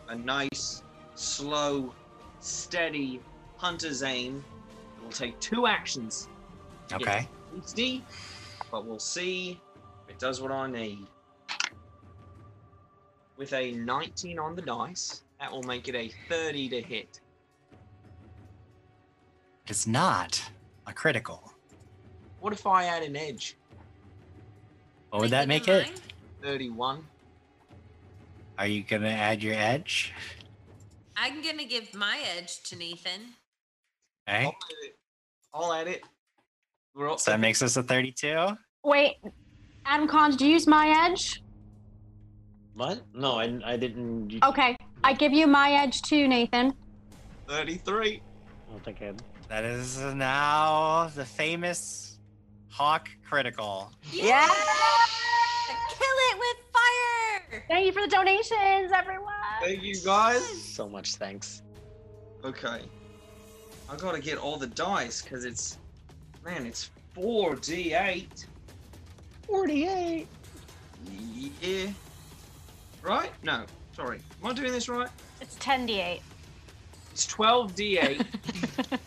a 0.10 0.16
nice, 0.16 0.84
slow, 1.16 1.94
steady 2.42 3.22
hunter's 3.56 4.04
aim. 4.04 4.44
It 4.98 5.04
will 5.06 5.10
take 5.12 5.40
two 5.40 5.68
actions. 5.68 6.28
Okay. 6.92 7.30
Beastie, 7.54 8.04
but 8.72 8.86
we'll 8.86 9.00
see 9.00 9.60
if 10.04 10.16
it 10.16 10.20
does 10.20 10.42
what 10.42 10.52
I 10.52 10.68
need. 10.68 11.08
With 13.38 13.54
a 13.54 13.72
19 13.72 14.40
on 14.40 14.56
the 14.56 14.62
dice, 14.62 15.24
that 15.40 15.52
will 15.52 15.64
make 15.64 15.88
it 15.88 15.96
a 15.96 16.12
30 16.30 16.70
to 16.70 16.82
hit. 16.82 17.20
It's 19.68 19.88
not 19.88 20.42
a 20.88 20.94
critical. 20.94 21.52
What 22.40 22.54
if 22.54 22.66
I 22.68 22.86
add 22.86 23.04
an 23.04 23.16
edge? 23.16 23.58
What 25.10 25.22
would 25.24 25.32
that 25.32 25.48
make 25.48 25.68
it? 25.68 26.00
31. 26.44 27.06
Are 28.58 28.68
you 28.68 28.84
gonna 28.84 29.10
add 29.10 29.42
your 29.42 29.56
edge? 29.56 30.14
I'm 31.18 31.42
gonna 31.42 31.66
give 31.66 31.94
my 31.94 32.20
edge 32.38 32.62
to 32.64 32.76
Nathan. 32.76 33.34
Okay. 34.30 34.46
I'll 34.46 34.54
add 34.54 34.84
it. 34.84 34.96
I'll 35.54 35.74
add 35.74 35.88
it. 35.88 36.04
We're 36.96 37.10
all 37.10 37.18
So 37.18 37.32
that 37.32 37.40
makes 37.40 37.62
us 37.62 37.76
a 37.76 37.84
32. 37.84 38.48
Wait, 38.84 39.16
Adam 39.86 40.08
Con, 40.08 40.32
did 40.32 40.42
you 40.42 40.48
use 40.48 40.66
my 40.66 40.88
edge? 41.10 41.44
What? 42.74 43.02
No, 43.14 43.34
I, 43.34 43.60
I 43.66 43.78
didn't. 43.78 44.30
you- 44.32 44.40
Okay, 44.44 44.78
I 45.04 45.14
give 45.14 45.34
you 45.34 45.46
my 45.46 45.72
edge 45.74 46.02
too, 46.04 46.28
Nathan. 46.28 46.74
33. 47.48 48.22
I 48.68 48.72
don't 48.72 48.84
think 48.84 49.02
I. 49.02 49.14
That 49.50 49.64
is 49.66 50.00
now 50.00 51.12
the 51.16 51.26
famous 51.26 52.18
Hawk 52.70 53.10
critical. 53.28 53.92
Yeah. 54.12 54.46
Kill 54.48 56.18
it 56.32 56.40
with 56.40 56.58
fire! 56.74 57.64
Thank 57.68 57.86
you 57.86 57.92
for 57.92 58.02
the 58.02 58.08
donations, 58.08 58.92
everyone. 58.94 59.32
Thank 59.62 59.84
you 59.84 59.96
guys. 60.04 60.44
So 60.64 60.90
much 60.90 61.16
thanks. 61.16 61.62
Okay. 62.44 62.82
I 63.90 63.96
gotta 63.98 64.20
get 64.20 64.38
all 64.38 64.58
the 64.58 64.68
dice 64.68 65.22
because 65.22 65.46
it's. 65.46 65.78
Man, 66.46 66.68
it's 66.68 66.92
4d8. 67.18 68.46
48. 69.48 70.28
Yeah. 71.62 71.88
Right? 73.02 73.32
No, 73.44 73.64
sorry. 73.96 74.20
Am 74.44 74.52
I 74.52 74.54
doing 74.54 74.72
this 74.72 74.88
right? 74.88 75.10
It's 75.42 75.56
10d8. 75.56 76.22
It's 77.12 77.26
12d8. 77.28 78.26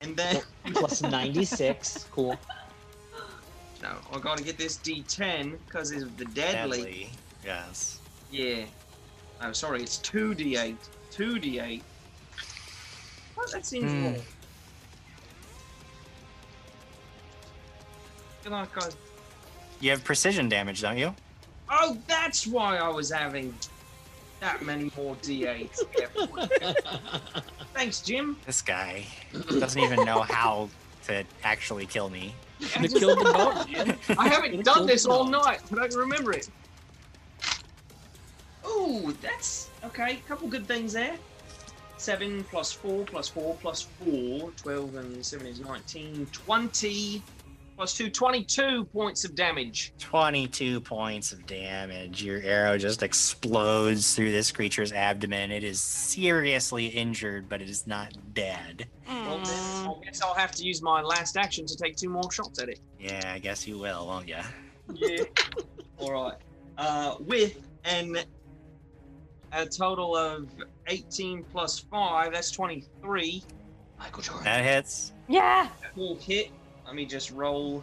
and 0.00 0.16
then. 0.16 0.40
Plus 0.72 1.02
96. 1.02 2.06
Cool. 2.10 2.36
No, 3.82 3.90
I 4.12 4.18
gotta 4.18 4.42
get 4.42 4.56
this 4.56 4.78
d10 4.78 5.58
because 5.66 5.90
it's 5.90 6.04
the 6.16 6.24
deadly. 6.26 6.78
Deadly. 6.78 7.10
Yes. 7.44 8.00
Yeah. 8.30 8.64
Oh, 9.42 9.52
sorry, 9.52 9.82
it's 9.82 9.98
2d8. 9.98 10.76
2d8. 11.12 11.82
What? 13.34 13.52
That 13.52 13.66
seems 13.66 13.92
Hmm. 13.92 14.20
Good 18.46 18.52
luck, 18.52 18.72
guys. 18.78 18.96
You 19.80 19.90
have 19.90 20.04
precision 20.04 20.48
damage, 20.48 20.80
don't 20.80 20.96
you? 20.96 21.12
Oh, 21.68 21.98
that's 22.06 22.46
why 22.46 22.76
I 22.76 22.88
was 22.88 23.10
having 23.10 23.52
that 24.38 24.64
many 24.64 24.92
more 24.96 25.16
d8s. 25.16 25.80
Thanks, 27.74 28.02
Jim. 28.02 28.36
This 28.46 28.62
guy 28.62 29.04
doesn't 29.32 29.82
even 29.82 30.04
know 30.04 30.20
how 30.20 30.68
to 31.06 31.24
actually 31.42 31.86
kill 31.86 32.08
me. 32.08 32.36
Could 32.60 32.82
have 32.82 32.94
killed 32.94 33.18
them 33.18 33.32
both. 33.32 34.10
I 34.16 34.28
haven't 34.28 34.64
done 34.64 34.86
this 34.86 35.06
all 35.06 35.24
night, 35.24 35.62
but 35.68 35.80
I 35.80 35.88
can 35.88 35.98
remember 35.98 36.32
it. 36.32 36.48
Ooh, 38.64 39.12
that's 39.20 39.70
okay. 39.86 40.20
Couple 40.28 40.46
good 40.46 40.68
things 40.68 40.92
there. 40.92 41.16
7 41.96 42.44
plus 42.44 42.70
4 42.70 43.06
plus 43.06 43.26
4 43.26 43.56
plus 43.60 43.88
4. 44.04 44.52
12 44.52 44.94
and 44.94 45.26
7 45.26 45.46
is 45.48 45.58
19. 45.58 46.26
20 46.26 47.22
plus 47.76 47.94
2. 47.94 48.10
22 48.10 48.84
points 48.86 49.24
of 49.24 49.34
damage. 49.34 49.92
22 49.98 50.80
points 50.80 51.32
of 51.32 51.46
damage. 51.46 52.22
Your 52.22 52.40
arrow 52.42 52.78
just 52.78 53.02
explodes 53.02 54.14
through 54.14 54.32
this 54.32 54.50
creature's 54.50 54.92
abdomen. 54.92 55.50
It 55.50 55.62
is 55.62 55.80
seriously 55.80 56.86
injured, 56.86 57.48
but 57.48 57.60
it 57.60 57.68
is 57.68 57.86
not 57.86 58.14
dead. 58.34 58.86
Well, 59.08 59.38
then 59.44 59.88
I 59.88 59.94
guess 60.04 60.22
I'll 60.22 60.34
have 60.34 60.52
to 60.52 60.64
use 60.64 60.82
my 60.82 61.02
last 61.02 61.36
action 61.36 61.66
to 61.66 61.76
take 61.76 61.96
two 61.96 62.08
more 62.08 62.30
shots 62.32 62.60
at 62.60 62.68
it. 62.68 62.80
Yeah, 62.98 63.32
I 63.34 63.38
guess 63.38 63.66
you 63.66 63.78
will, 63.78 64.06
won't 64.06 64.28
ya? 64.28 64.42
Yeah. 64.94 65.24
All 65.98 66.12
right. 66.12 66.36
Uh, 66.78 67.16
with 67.20 67.68
an 67.84 68.18
a 69.52 69.64
total 69.66 70.16
of 70.16 70.48
18 70.86 71.44
plus 71.44 71.78
5, 71.78 72.32
that's 72.32 72.50
23. 72.50 73.42
Michael 73.98 74.22
Jordan. 74.22 74.44
That 74.44 74.64
hits. 74.64 75.12
Yeah. 75.28 75.68
Full 75.94 76.16
hit. 76.16 76.50
Let 76.86 76.94
me 76.94 77.04
just 77.04 77.30
roll. 77.32 77.82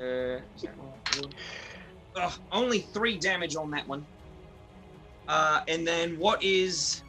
Uh? 0.00 0.38
Ugh, 2.16 2.32
only 2.50 2.80
three 2.80 3.16
damage 3.16 3.56
on 3.56 3.70
that 3.70 3.86
one. 3.86 4.04
Uh, 5.28 5.62
and 5.68 5.86
then 5.86 6.18
what 6.18 6.42
is 6.42 7.02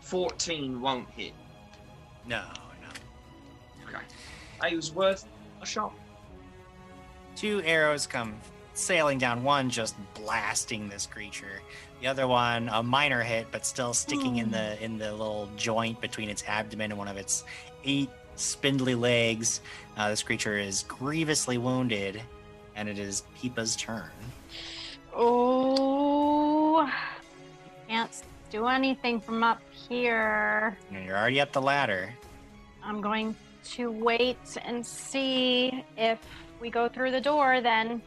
14 0.00 0.80
won't 0.80 1.08
hit? 1.10 1.32
No, 2.26 2.44
no. 2.80 3.88
Okay. 3.88 4.04
That 4.60 4.72
was 4.72 4.92
worth 4.92 5.26
a 5.60 5.66
shot. 5.66 5.92
Two 7.34 7.60
arrows 7.64 8.06
come 8.06 8.34
sailing 8.74 9.18
down, 9.18 9.42
one 9.42 9.68
just 9.68 9.96
blasting 10.14 10.88
this 10.88 11.06
creature. 11.06 11.62
The 12.00 12.06
other 12.06 12.26
one, 12.26 12.68
a 12.68 12.82
minor 12.82 13.22
hit, 13.22 13.48
but 13.50 13.66
still 13.66 13.92
sticking 13.94 14.36
in 14.36 14.50
the 14.50 14.82
in 14.82 14.98
the 14.98 15.10
little 15.10 15.48
joint 15.56 16.00
between 16.00 16.28
its 16.28 16.44
abdomen 16.46 16.92
and 16.92 16.98
one 16.98 17.08
of 17.08 17.16
its 17.16 17.44
eight 17.84 18.10
spindly 18.36 18.94
legs. 18.94 19.60
Uh, 19.96 20.10
this 20.10 20.22
creature 20.22 20.58
is 20.58 20.84
grievously 20.84 21.58
wounded, 21.58 22.22
and 22.74 22.88
it 22.88 22.98
is 22.98 23.22
Peepa's 23.38 23.76
turn. 23.76 24.10
Oh, 25.14 26.90
can't 27.88 28.22
do 28.50 28.66
anything 28.66 29.20
from 29.20 29.42
up 29.42 29.60
here. 29.72 30.76
You're 30.90 31.16
already 31.16 31.40
up 31.40 31.52
the 31.52 31.62
ladder. 31.62 32.12
I'm 32.84 33.00
going 33.00 33.34
to 33.72 33.90
wait 33.90 34.38
and 34.64 34.86
see 34.86 35.84
if 35.96 36.18
we 36.60 36.70
go 36.70 36.88
through 36.88 37.10
the 37.10 37.20
door. 37.20 37.60
Then 37.60 38.00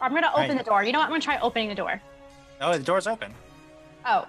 I'm 0.00 0.10
going 0.10 0.22
to 0.22 0.32
open 0.32 0.48
Right. 0.50 0.58
the 0.58 0.64
door. 0.64 0.82
You 0.84 0.92
know 0.92 0.98
what? 0.98 1.04
I'm 1.04 1.10
going 1.10 1.20
to 1.20 1.24
try 1.24 1.38
opening 1.38 1.68
the 1.68 1.74
door. 1.74 2.00
Oh, 2.60 2.72
the 2.76 2.82
door's 2.82 3.06
open. 3.06 3.32
Oh, 4.06 4.26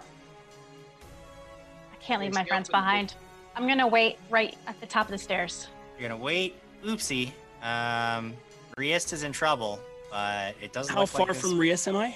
I 1.92 1.96
can't 2.02 2.22
leave 2.22 2.30
Where's 2.34 2.44
my 2.44 2.48
friends 2.48 2.70
behind. 2.70 3.10
door? 3.10 3.18
Behind. 3.56 3.72
I'm 3.72 3.78
going 3.78 3.88
to 3.88 3.92
wait 3.92 4.18
right 4.30 4.56
at 4.68 4.80
the 4.80 4.86
top 4.86 5.06
of 5.06 5.12
the 5.12 5.18
stairs. 5.18 5.68
You're 6.00 6.10
gonna 6.10 6.22
wait. 6.22 6.56
Oopsie. 6.84 7.32
Um, 7.62 8.34
Rias 8.78 9.12
is 9.14 9.24
in 9.24 9.32
trouble, 9.32 9.80
but 10.12 10.56
it 10.62 10.74
doesn't. 10.74 10.94
How 10.94 11.02
look 11.02 11.10
far 11.10 11.28
like 11.28 11.36
from 11.36 11.58
Rias 11.58 11.88
am 11.88 11.96
I? 11.96 12.16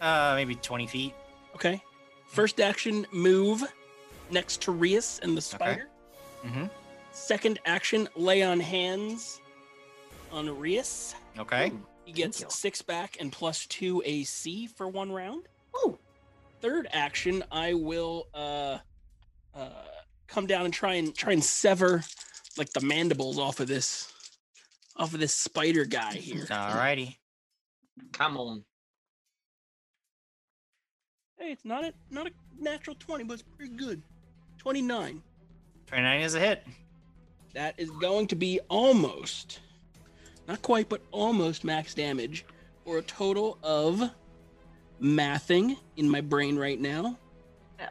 Uh, 0.00 0.34
maybe 0.34 0.54
20 0.54 0.86
feet. 0.86 1.14
Okay. 1.54 1.82
First 2.26 2.60
action, 2.60 3.06
move 3.12 3.62
next 4.30 4.62
to 4.62 4.72
Rias 4.72 5.20
and 5.22 5.36
the 5.36 5.40
spider. 5.40 5.88
Mm-hmm. 6.44 6.66
Second 7.12 7.60
action, 7.64 8.08
lay 8.16 8.42
on 8.42 8.58
hands 8.58 9.40
on 10.32 10.58
Rias. 10.58 11.14
Okay. 11.38 11.72
He 12.04 12.12
gets 12.12 12.44
six 12.54 12.82
back 12.82 13.16
and 13.20 13.30
plus 13.30 13.66
two 13.66 14.02
AC 14.04 14.66
for 14.66 14.88
one 14.88 15.12
round. 15.12 15.44
Ooh. 15.76 15.98
Third 16.60 16.88
action, 16.92 17.44
I 17.52 17.74
will 17.74 18.26
uh, 18.34 18.78
uh, 19.54 19.68
come 20.26 20.46
down 20.46 20.64
and 20.64 20.74
try 20.74 20.94
and 20.94 21.14
try 21.14 21.32
and 21.32 21.44
sever 21.44 22.02
like 22.56 22.70
the 22.70 22.80
mandibles 22.80 23.38
off 23.38 23.60
of 23.60 23.68
this 23.68 24.12
off 24.96 25.14
of 25.14 25.20
this 25.20 25.34
spider 25.34 25.84
guy 25.84 26.14
here. 26.14 26.44
Alrighty. 26.46 27.16
Come 28.12 28.36
on. 28.36 28.64
Hey, 31.38 31.50
it's 31.50 31.64
not 31.64 31.84
a 31.84 31.92
not 32.10 32.26
a 32.26 32.30
natural 32.58 32.96
twenty, 32.98 33.24
but 33.24 33.34
it's 33.34 33.42
pretty 33.42 33.74
good. 33.74 34.02
Twenty 34.58 34.82
nine. 34.82 35.22
29 35.86 36.20
is 36.22 36.34
a 36.34 36.40
hit. 36.40 36.66
That 37.52 37.74
is 37.78 37.90
going 37.90 38.26
to 38.28 38.34
be 38.34 38.58
almost, 38.68 39.60
not 40.48 40.62
quite, 40.62 40.88
but 40.88 41.02
almost 41.12 41.62
max 41.62 41.94
damage, 41.94 42.44
for 42.84 42.98
a 42.98 43.02
total 43.02 43.58
of 43.62 44.10
mathing 45.00 45.76
in 45.96 46.08
my 46.08 46.20
brain 46.20 46.56
right 46.56 46.80
now. 46.80 47.18
Yeah. 47.78 47.90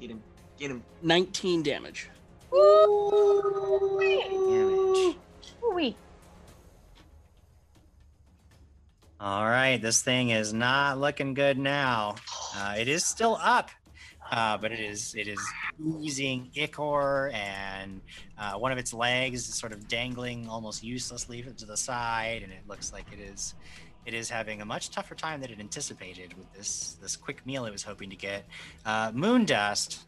Get 0.00 0.10
him. 0.10 0.22
Get 0.60 0.70
him. 0.70 0.84
19 1.02 1.62
damage. 1.62 2.10
Damage. 2.52 2.60
Ooh-wee. 5.64 5.96
All 9.18 9.44
right, 9.46 9.78
this 9.80 10.02
thing 10.02 10.30
is 10.30 10.52
not 10.52 11.00
looking 11.00 11.32
good 11.32 11.56
now. 11.56 12.16
Uh, 12.54 12.74
it 12.78 12.88
is 12.88 13.06
still 13.06 13.38
up, 13.42 13.70
uh, 14.30 14.58
but 14.58 14.70
it 14.70 14.80
is 14.80 15.14
it 15.14 15.28
is 15.28 15.40
oozing 15.82 16.50
ichor, 16.54 17.30
and 17.32 18.02
uh, 18.38 18.52
one 18.52 18.70
of 18.70 18.76
its 18.76 18.92
legs 18.92 19.48
is 19.48 19.54
sort 19.54 19.72
of 19.72 19.88
dangling 19.88 20.46
almost 20.46 20.84
uselessly 20.84 21.42
to 21.42 21.64
the 21.64 21.76
side, 21.76 22.42
and 22.42 22.52
it 22.52 22.68
looks 22.68 22.92
like 22.92 23.06
it 23.12 23.18
is 23.18 23.54
it 24.06 24.14
is 24.14 24.28
having 24.28 24.60
a 24.60 24.64
much 24.64 24.90
tougher 24.90 25.14
time 25.14 25.40
than 25.40 25.50
it 25.50 25.60
anticipated 25.60 26.34
with 26.34 26.52
this 26.52 26.98
this 27.02 27.16
quick 27.16 27.44
meal 27.46 27.64
it 27.66 27.72
was 27.72 27.82
hoping 27.82 28.10
to 28.10 28.16
get. 28.16 28.44
Uh, 28.84 29.10
Moondust. 29.12 30.04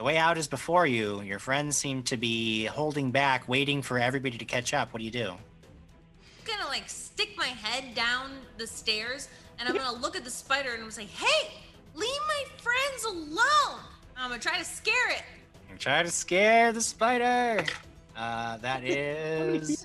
The 0.00 0.04
way 0.04 0.16
out 0.16 0.38
is 0.38 0.48
before 0.48 0.86
you. 0.86 1.20
Your 1.20 1.38
friends 1.38 1.76
seem 1.76 2.02
to 2.04 2.16
be 2.16 2.64
holding 2.64 3.10
back, 3.10 3.46
waiting 3.50 3.82
for 3.82 3.98
everybody 3.98 4.38
to 4.38 4.46
catch 4.46 4.72
up. 4.72 4.94
What 4.94 5.00
do 5.00 5.04
you 5.04 5.10
do? 5.10 5.28
I'm 5.28 6.46
gonna 6.46 6.70
like 6.70 6.88
stick 6.88 7.36
my 7.36 7.48
head 7.48 7.94
down 7.94 8.30
the 8.56 8.66
stairs 8.66 9.28
and 9.58 9.68
I'm 9.68 9.76
gonna 9.76 10.00
look 10.00 10.16
at 10.16 10.24
the 10.24 10.30
spider 10.30 10.70
and 10.70 10.76
I'm 10.78 10.84
gonna 10.84 10.92
say, 10.92 11.04
hey, 11.04 11.50
leave 11.94 12.20
my 12.28 12.44
friends 12.62 13.04
alone. 13.04 13.80
I'm 14.16 14.30
gonna 14.30 14.40
try 14.40 14.56
to 14.56 14.64
scare 14.64 15.10
it. 15.10 15.22
You 15.70 15.76
try 15.76 16.02
to 16.02 16.10
scare 16.10 16.72
the 16.72 16.80
spider. 16.80 17.62
Uh, 18.16 18.56
that 18.56 18.82
is 18.84 19.84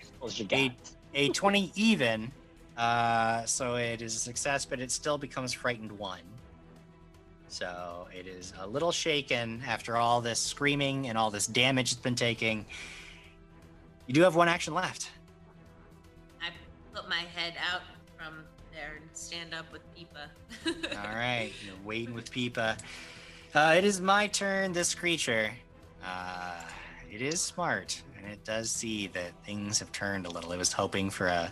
a, 0.50 0.72
a 1.14 1.28
20 1.28 1.74
even. 1.76 2.32
Uh, 2.78 3.44
so 3.44 3.76
it 3.76 4.02
is 4.02 4.16
a 4.16 4.20
success, 4.20 4.64
but 4.64 4.80
it 4.80 4.92
still 4.92 5.18
becomes 5.18 5.52
frightened 5.52 5.92
one. 5.92 6.22
So 7.48 8.08
it 8.14 8.28
is 8.28 8.54
a 8.60 8.68
little 8.68 8.92
shaken 8.92 9.64
after 9.68 9.98
all 9.98 10.22
this 10.22 10.40
screaming 10.40 11.08
and 11.08 11.18
all 11.18 11.32
this 11.32 11.48
damage 11.48 11.92
it's 11.92 12.02
been 12.02 12.16
taking. 12.16 12.66
You 14.08 14.14
do 14.14 14.22
have 14.22 14.36
one 14.36 14.48
action 14.48 14.74
left. 14.74 15.10
I 16.42 16.50
put 16.94 17.10
my 17.10 17.24
head 17.36 17.54
out 17.72 17.82
from 18.18 18.44
there 18.74 18.98
and 19.02 19.10
stand 19.14 19.54
up 19.54 19.66
with 19.72 19.82
Peepa. 19.96 20.98
All 20.98 21.16
right, 21.16 21.52
you're 21.66 21.76
waiting 21.84 22.14
with 22.14 22.32
Peepa. 22.32 22.78
Uh, 23.54 23.76
it 23.78 23.86
is 23.86 24.02
my 24.02 24.28
turn. 24.28 24.74
This 24.74 24.94
creature, 24.94 25.52
uh, 26.04 26.62
it 27.12 27.22
is 27.22 27.42
smart, 27.42 28.02
and 28.18 28.32
it 28.32 28.44
does 28.44 28.70
see 28.70 29.08
that 29.08 29.32
things 29.46 29.80
have 29.80 29.92
turned 29.92 30.26
a 30.26 30.30
little. 30.30 30.52
It 30.52 30.58
was 30.58 30.74
hoping 30.74 31.10
for 31.10 31.28
a, 31.28 31.52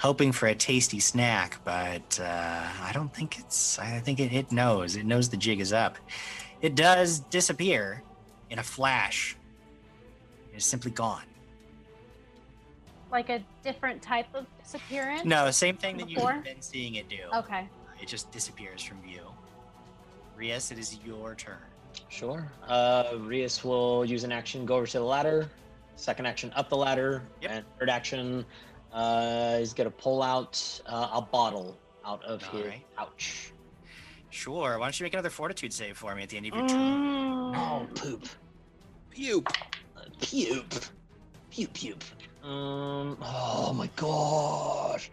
hoping 0.00 0.32
for 0.32 0.46
a 0.46 0.54
tasty 0.54 0.98
snack, 0.98 1.58
but 1.62 2.18
uh, 2.20 2.68
I 2.82 2.90
don't 2.92 3.14
think 3.14 3.38
it's. 3.38 3.78
I 3.78 4.00
think 4.00 4.18
it, 4.18 4.32
it 4.32 4.50
knows. 4.50 4.96
It 4.96 5.04
knows 5.04 5.28
the 5.28 5.36
jig 5.36 5.60
is 5.60 5.72
up. 5.72 5.98
It 6.62 6.74
does 6.74 7.20
disappear 7.20 8.02
in 8.48 8.58
a 8.58 8.62
flash. 8.62 9.36
It 10.52 10.56
is 10.56 10.64
simply 10.64 10.90
gone. 10.90 11.24
Like 13.12 13.28
a 13.28 13.42
different 13.62 14.02
type 14.02 14.26
of 14.34 14.46
disappearance? 14.62 15.24
No, 15.24 15.50
same 15.50 15.76
thing 15.76 15.96
that 15.98 16.08
Before? 16.08 16.34
you've 16.34 16.44
been 16.44 16.62
seeing 16.62 16.94
it 16.94 17.08
do. 17.08 17.18
Okay. 17.34 17.68
It 18.00 18.08
just 18.08 18.30
disappears 18.30 18.82
from 18.82 19.02
view. 19.02 19.22
Rias, 20.36 20.70
it 20.70 20.78
is 20.78 20.98
your 21.04 21.34
turn. 21.34 21.58
Sure. 22.08 22.50
Uh, 22.66 23.14
Rias 23.18 23.64
will 23.64 24.04
use 24.04 24.24
an 24.24 24.32
action, 24.32 24.64
go 24.64 24.76
over 24.76 24.86
to 24.86 24.98
the 24.98 25.04
ladder. 25.04 25.50
Second 25.96 26.26
action, 26.26 26.52
up 26.54 26.70
the 26.70 26.76
ladder. 26.76 27.22
And 27.42 27.64
third 27.78 27.90
action, 27.90 28.46
uh, 28.92 29.58
he's 29.58 29.72
gonna 29.74 29.90
pull 29.90 30.22
out 30.22 30.80
uh, 30.86 31.10
a 31.14 31.22
bottle 31.22 31.76
out 32.04 32.24
of 32.24 32.42
his 32.42 32.60
Alright. 32.62 32.82
pouch. 32.96 33.52
Sure. 34.30 34.78
Why 34.78 34.86
don't 34.86 34.98
you 34.98 35.04
make 35.04 35.12
another 35.14 35.30
fortitude 35.30 35.72
save 35.72 35.96
for 35.96 36.14
me 36.14 36.22
at 36.22 36.28
the 36.28 36.36
end 36.36 36.46
of 36.46 36.54
your 36.54 36.62
Mm. 36.64 36.68
turn? 36.68 37.54
Oh, 37.56 37.88
poop. 37.94 38.28
Puke. 39.10 39.50
Uh, 39.96 40.00
puke. 40.20 40.74
Puke, 41.50 41.72
puke. 41.72 42.04
Um. 42.44 43.18
Oh 43.22 43.72
my 43.76 43.88
gosh. 43.96 45.10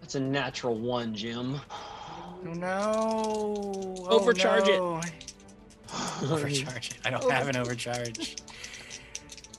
That's 0.00 0.14
a 0.14 0.20
natural 0.20 0.74
one, 0.76 1.14
Jim. 1.14 1.60
Oh 1.70 2.52
no. 2.54 4.06
Overcharge 4.08 4.68
it. 4.68 4.80
it. 4.80 5.32
overcharge 6.30 6.90
it. 6.90 6.98
I 7.04 7.10
don't 7.10 7.30
have 7.30 7.48
an 7.48 7.56
overcharge. 7.56 8.36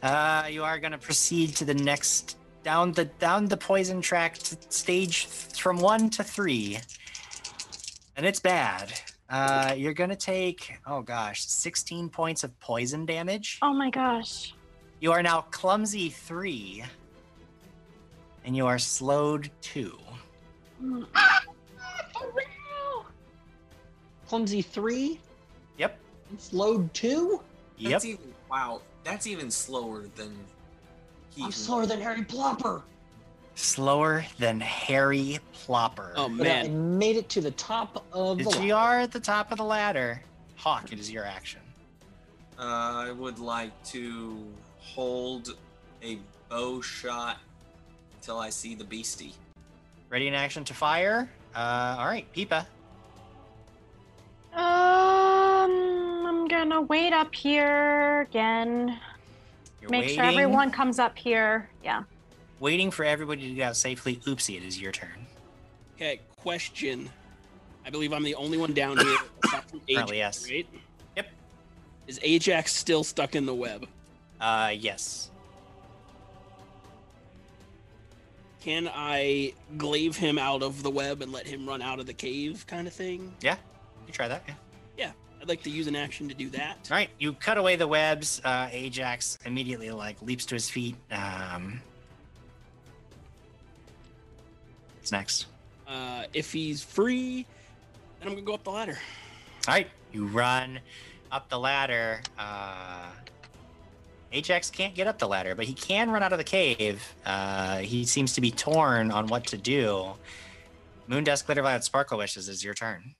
Uh, 0.03 0.47
you 0.49 0.65
are 0.65 0.79
gonna 0.79 0.97
proceed 0.97 1.55
to 1.55 1.63
the 1.63 1.73
next 1.73 2.35
down 2.63 2.91
the 2.93 3.05
down 3.05 3.45
the 3.45 3.57
poison 3.57 4.01
track 4.01 4.37
to 4.37 4.57
stage 4.69 5.25
from 5.25 5.79
one 5.79 6.09
to 6.11 6.23
three, 6.23 6.79
and 8.15 8.25
it's 8.25 8.39
bad. 8.39 8.93
Uh, 9.29 9.73
you're 9.75 9.93
gonna 9.93 10.15
take 10.15 10.79
oh 10.85 11.01
gosh, 11.01 11.45
16 11.45 12.09
points 12.09 12.43
of 12.43 12.57
poison 12.59 13.05
damage. 13.05 13.59
Oh 13.61 13.73
my 13.73 13.89
gosh. 13.89 14.53
You 14.99 15.11
are 15.11 15.21
now 15.21 15.41
clumsy 15.51 16.09
three, 16.09 16.83
and 18.45 18.55
you 18.55 18.65
are 18.67 18.79
slowed 18.79 19.51
two. 19.61 19.97
Mm. 20.81 21.05
Clumsy 24.27 24.63
three. 24.63 25.19
Yep. 25.77 25.99
Slowed 26.39 26.91
two. 26.93 27.41
Yep. 27.77 27.91
That's 27.91 28.05
even 28.05 28.33
wow. 28.49 28.81
That's 29.03 29.27
even 29.27 29.51
slower 29.51 30.05
than 30.15 30.35
he. 31.35 31.43
I'm 31.43 31.51
slower 31.51 31.85
than 31.85 31.99
Harry 32.01 32.21
Plopper. 32.23 32.81
Slower 33.55 34.25
than 34.39 34.59
Harry 34.59 35.39
Plopper. 35.53 36.13
Oh 36.15 36.27
But 36.29 36.47
I 36.47 36.63
man. 36.63 36.97
made 36.97 37.17
it 37.17 37.29
to 37.29 37.41
the 37.41 37.51
top 37.51 38.03
of 38.11 38.37
the. 38.39 38.43
You 38.43 38.73
ladder. 38.73 38.75
are 38.75 38.99
at 39.01 39.11
the 39.11 39.19
top 39.19 39.51
of 39.51 39.57
the 39.59 39.63
ladder. 39.63 40.21
Hawk, 40.55 40.91
it 40.91 40.99
is 40.99 41.11
your 41.11 41.25
action. 41.25 41.59
Uh, 42.57 42.61
I 43.07 43.11
would 43.11 43.39
like 43.39 43.71
to 43.85 44.43
hold 44.79 45.55
a 46.01 46.19
bow 46.49 46.81
shot 46.81 47.37
until 48.15 48.39
I 48.39 48.49
see 48.49 48.75
the 48.75 48.83
beastie. 48.83 49.33
Ready 50.09 50.27
in 50.27 50.33
action 50.33 50.63
to 50.65 50.73
fire. 50.73 51.29
Uh, 51.55 51.95
all 51.99 52.05
right, 52.05 52.25
Peepa. 52.33 52.65
Um, 54.53 56.25
I'm 56.25 56.47
gonna 56.47 56.81
wait 56.81 57.13
up 57.13 57.33
here 57.33 58.21
again. 58.21 58.99
You're 59.83 59.89
Make 59.89 60.01
waiting, 60.03 60.15
sure 60.15 60.23
everyone 60.23 60.71
comes 60.71 60.97
up 60.97 61.17
here. 61.17 61.67
Yeah. 61.83 62.03
waiting 62.61 62.89
for 62.89 63.03
everybody 63.03 63.49
to 63.49 63.53
get 63.53 63.67
out 63.67 63.75
safely. 63.75 64.15
Oopsie, 64.25 64.55
it 64.55 64.63
is 64.63 64.79
your 64.79 64.93
turn. 64.93 65.27
Okay, 65.97 66.21
question. 66.37 67.09
I 67.85 67.89
believe 67.89 68.13
I'm 68.13 68.23
the 68.23 68.35
only 68.35 68.57
one 68.57 68.71
down 68.73 68.97
here. 68.97 69.17
aside 69.43 69.63
from 69.65 69.81
Currently, 69.81 70.19
Ajax, 70.21 70.49
yes. 70.49 70.49
Right? 70.49 70.67
Yep. 71.17 71.27
Is 72.07 72.19
Ajax 72.23 72.73
still 72.73 73.03
stuck 73.03 73.35
in 73.35 73.45
the 73.45 73.53
web? 73.53 73.85
Uh, 74.39 74.71
yes. 74.73 75.29
Can 78.61 78.89
I 78.93 79.51
glaive 79.77 80.15
him 80.15 80.39
out 80.39 80.63
of 80.63 80.81
the 80.81 80.89
web 80.91 81.21
and 81.21 81.33
let 81.33 81.45
him 81.45 81.67
run 81.67 81.81
out 81.81 81.99
of 81.99 82.05
the 82.05 82.13
cave, 82.13 82.65
kind 82.67 82.87
of 82.87 82.93
thing? 82.93 83.33
Yeah, 83.41 83.57
you 84.07 84.13
try 84.13 84.29
that. 84.29 84.43
Yeah. 84.47 84.53
Yeah, 84.53 84.62
I'd 85.43 85.49
like 85.49 85.63
to 85.63 85.69
use 85.69 85.87
an 85.87 85.95
action 85.97 86.29
to 86.29 86.33
do 86.33 86.49
that. 86.51 86.87
All 86.89 86.95
right, 86.95 87.09
you 87.19 87.33
cut 87.33 87.57
away 87.57 87.75
the 87.75 87.85
webs. 87.85 88.39
Uh, 88.45 88.69
Ajax 88.71 89.37
immediately 89.45 89.91
like 89.91 90.21
leaps 90.21 90.45
to 90.45 90.55
his 90.55 90.69
feet. 90.69 90.95
Um, 91.11 91.81
what's 94.95 95.11
next? 95.11 95.47
Uh, 95.85 96.23
if 96.33 96.53
he's 96.53 96.81
free, 96.81 97.45
then 98.19 98.29
I'm 98.29 98.35
gonna 98.35 98.45
go 98.45 98.53
up 98.53 98.63
the 98.63 98.71
ladder. 98.71 98.97
All 99.67 99.73
right, 99.73 99.89
you 100.13 100.27
run 100.27 100.79
up 101.29 101.49
the 101.49 101.59
ladder. 101.59 102.21
Uh, 102.39 103.09
Ajax 104.31 104.71
can't 104.71 104.95
get 104.95 105.07
up 105.07 105.19
the 105.19 105.27
ladder, 105.27 105.55
but 105.55 105.65
he 105.65 105.73
can 105.73 106.09
run 106.09 106.23
out 106.23 106.31
of 106.31 106.37
the 106.37 106.45
cave. 106.45 107.03
Uh, 107.25 107.79
he 107.79 108.05
seems 108.05 108.31
to 108.31 108.39
be 108.39 108.49
torn 108.49 109.11
on 109.11 109.27
what 109.27 109.45
to 109.47 109.57
do. 109.57 110.13
Moondust, 111.09 111.45
Glitter 111.45 111.63
Violet, 111.63 111.83
Sparkle 111.83 112.19
Wishes 112.19 112.47
is 112.47 112.63
your 112.63 112.73
turn. 112.73 113.15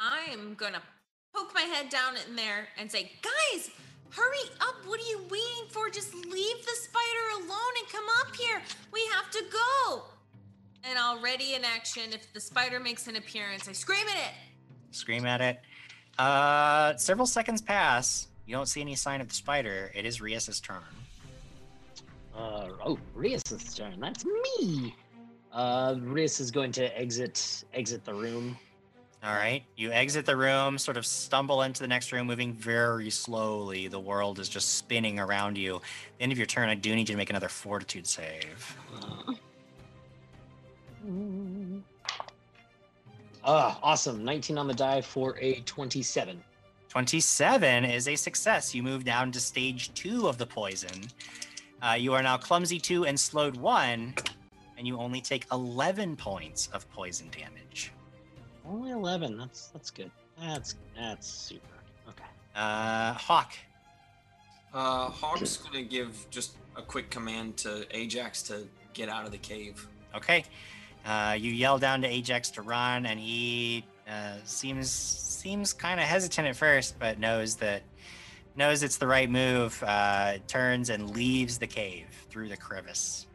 I'm 0.00 0.54
gonna 0.54 0.82
poke 1.34 1.52
my 1.54 1.60
head 1.60 1.90
down 1.90 2.14
in 2.26 2.34
there 2.34 2.68
and 2.78 2.90
say, 2.90 3.12
guys, 3.22 3.70
hurry 4.10 4.50
up. 4.60 4.76
What 4.86 4.98
are 4.98 5.08
you 5.08 5.18
waiting 5.30 5.68
for? 5.68 5.90
Just 5.90 6.14
leave 6.14 6.64
the 6.64 6.74
spider 6.74 7.44
alone 7.44 7.74
and 7.78 7.88
come 7.92 8.06
up 8.20 8.34
here. 8.34 8.62
We 8.92 9.02
have 9.12 9.30
to 9.30 9.44
go. 9.52 10.02
And 10.84 10.98
I'll 10.98 11.20
ready 11.20 11.54
in 11.54 11.64
action. 11.64 12.04
If 12.12 12.32
the 12.32 12.40
spider 12.40 12.80
makes 12.80 13.06
an 13.08 13.16
appearance, 13.16 13.68
I 13.68 13.72
scream 13.72 14.06
at 14.08 14.16
it. 14.16 14.34
Scream 14.90 15.26
at 15.26 15.42
it. 15.42 15.60
Uh, 16.18 16.96
several 16.96 17.26
seconds 17.26 17.60
pass. 17.60 18.28
You 18.46 18.54
don't 18.56 18.66
see 18.66 18.80
any 18.80 18.94
sign 18.94 19.20
of 19.20 19.28
the 19.28 19.34
spider. 19.34 19.92
It 19.94 20.06
is 20.06 20.20
Rias's 20.20 20.60
turn. 20.60 20.82
Uh, 22.34 22.70
oh, 22.84 22.98
Rias's 23.14 23.74
turn. 23.74 24.00
That's 24.00 24.24
me. 24.24 24.94
Uh, 25.52 25.96
Rias 26.00 26.40
is 26.40 26.50
going 26.50 26.72
to 26.72 26.98
exit 26.98 27.64
exit 27.74 28.04
the 28.04 28.14
room. 28.14 28.56
All 29.22 29.34
right. 29.34 29.62
You 29.76 29.92
exit 29.92 30.24
the 30.24 30.36
room, 30.36 30.78
sort 30.78 30.96
of 30.96 31.04
stumble 31.04 31.62
into 31.62 31.82
the 31.82 31.88
next 31.88 32.10
room, 32.10 32.26
moving 32.26 32.54
very 32.54 33.10
slowly. 33.10 33.86
The 33.86 34.00
world 34.00 34.38
is 34.38 34.48
just 34.48 34.76
spinning 34.76 35.18
around 35.18 35.58
you. 35.58 35.76
At 35.76 35.82
the 36.18 36.22
end 36.22 36.32
of 36.32 36.38
your 36.38 36.46
turn, 36.46 36.70
I 36.70 36.74
do 36.74 36.94
need 36.94 37.08
you 37.08 37.14
to 37.14 37.16
make 37.16 37.28
another 37.28 37.50
fortitude 37.50 38.06
save. 38.06 38.76
Ah, 43.44 43.78
awesome. 43.82 44.24
19 44.24 44.56
on 44.56 44.66
the 44.66 44.74
die 44.74 45.02
for 45.02 45.36
a 45.38 45.60
27. 45.60 46.42
27 46.88 47.84
is 47.84 48.08
a 48.08 48.16
success. 48.16 48.74
You 48.74 48.82
move 48.82 49.04
down 49.04 49.32
to 49.32 49.40
stage 49.40 49.92
two 49.92 50.28
of 50.28 50.38
the 50.38 50.46
poison. 50.46 51.08
Uh, 51.82 51.92
you 51.92 52.14
are 52.14 52.22
now 52.22 52.38
clumsy 52.38 52.78
two 52.78 53.04
and 53.04 53.18
slowed 53.18 53.56
one, 53.56 54.14
and 54.78 54.86
you 54.86 54.98
only 54.98 55.20
take 55.20 55.46
11 55.52 56.16
points 56.16 56.68
of 56.72 56.90
poison 56.90 57.28
damage. 57.30 57.92
Only 58.70 58.92
11. 58.92 59.36
That's 59.36 59.66
that's 59.68 59.90
good. 59.90 60.10
That's 60.40 60.76
that's 60.96 61.26
super. 61.26 61.66
Okay. 62.08 62.24
Uh, 62.54 63.14
Hawk. 63.14 63.52
Uh, 64.72 65.08
Hawk's 65.08 65.56
gonna 65.56 65.82
give 65.82 66.26
just 66.30 66.56
a 66.76 66.82
quick 66.82 67.10
command 67.10 67.56
to 67.58 67.84
Ajax 67.90 68.42
to 68.44 68.68
get 68.92 69.08
out 69.08 69.26
of 69.26 69.32
the 69.32 69.38
cave. 69.38 69.86
Okay. 70.14 70.44
Uh, 71.04 71.36
you 71.38 71.50
yell 71.50 71.78
down 71.78 72.00
to 72.02 72.08
Ajax 72.08 72.50
to 72.50 72.62
run, 72.62 73.06
and 73.06 73.18
he 73.18 73.84
uh, 74.08 74.34
seems 74.44 74.88
seems 74.90 75.72
kind 75.72 75.98
of 75.98 76.06
hesitant 76.06 76.46
at 76.46 76.54
first, 76.54 76.96
but 77.00 77.18
knows 77.18 77.56
that 77.56 77.82
knows 78.54 78.84
it's 78.84 78.98
the 78.98 79.06
right 79.06 79.28
move. 79.28 79.82
Uh, 79.84 80.38
turns 80.46 80.90
and 80.90 81.10
leaves 81.10 81.58
the 81.58 81.66
cave 81.66 82.06
through 82.30 82.48
the 82.48 82.56
crevice. 82.56 83.26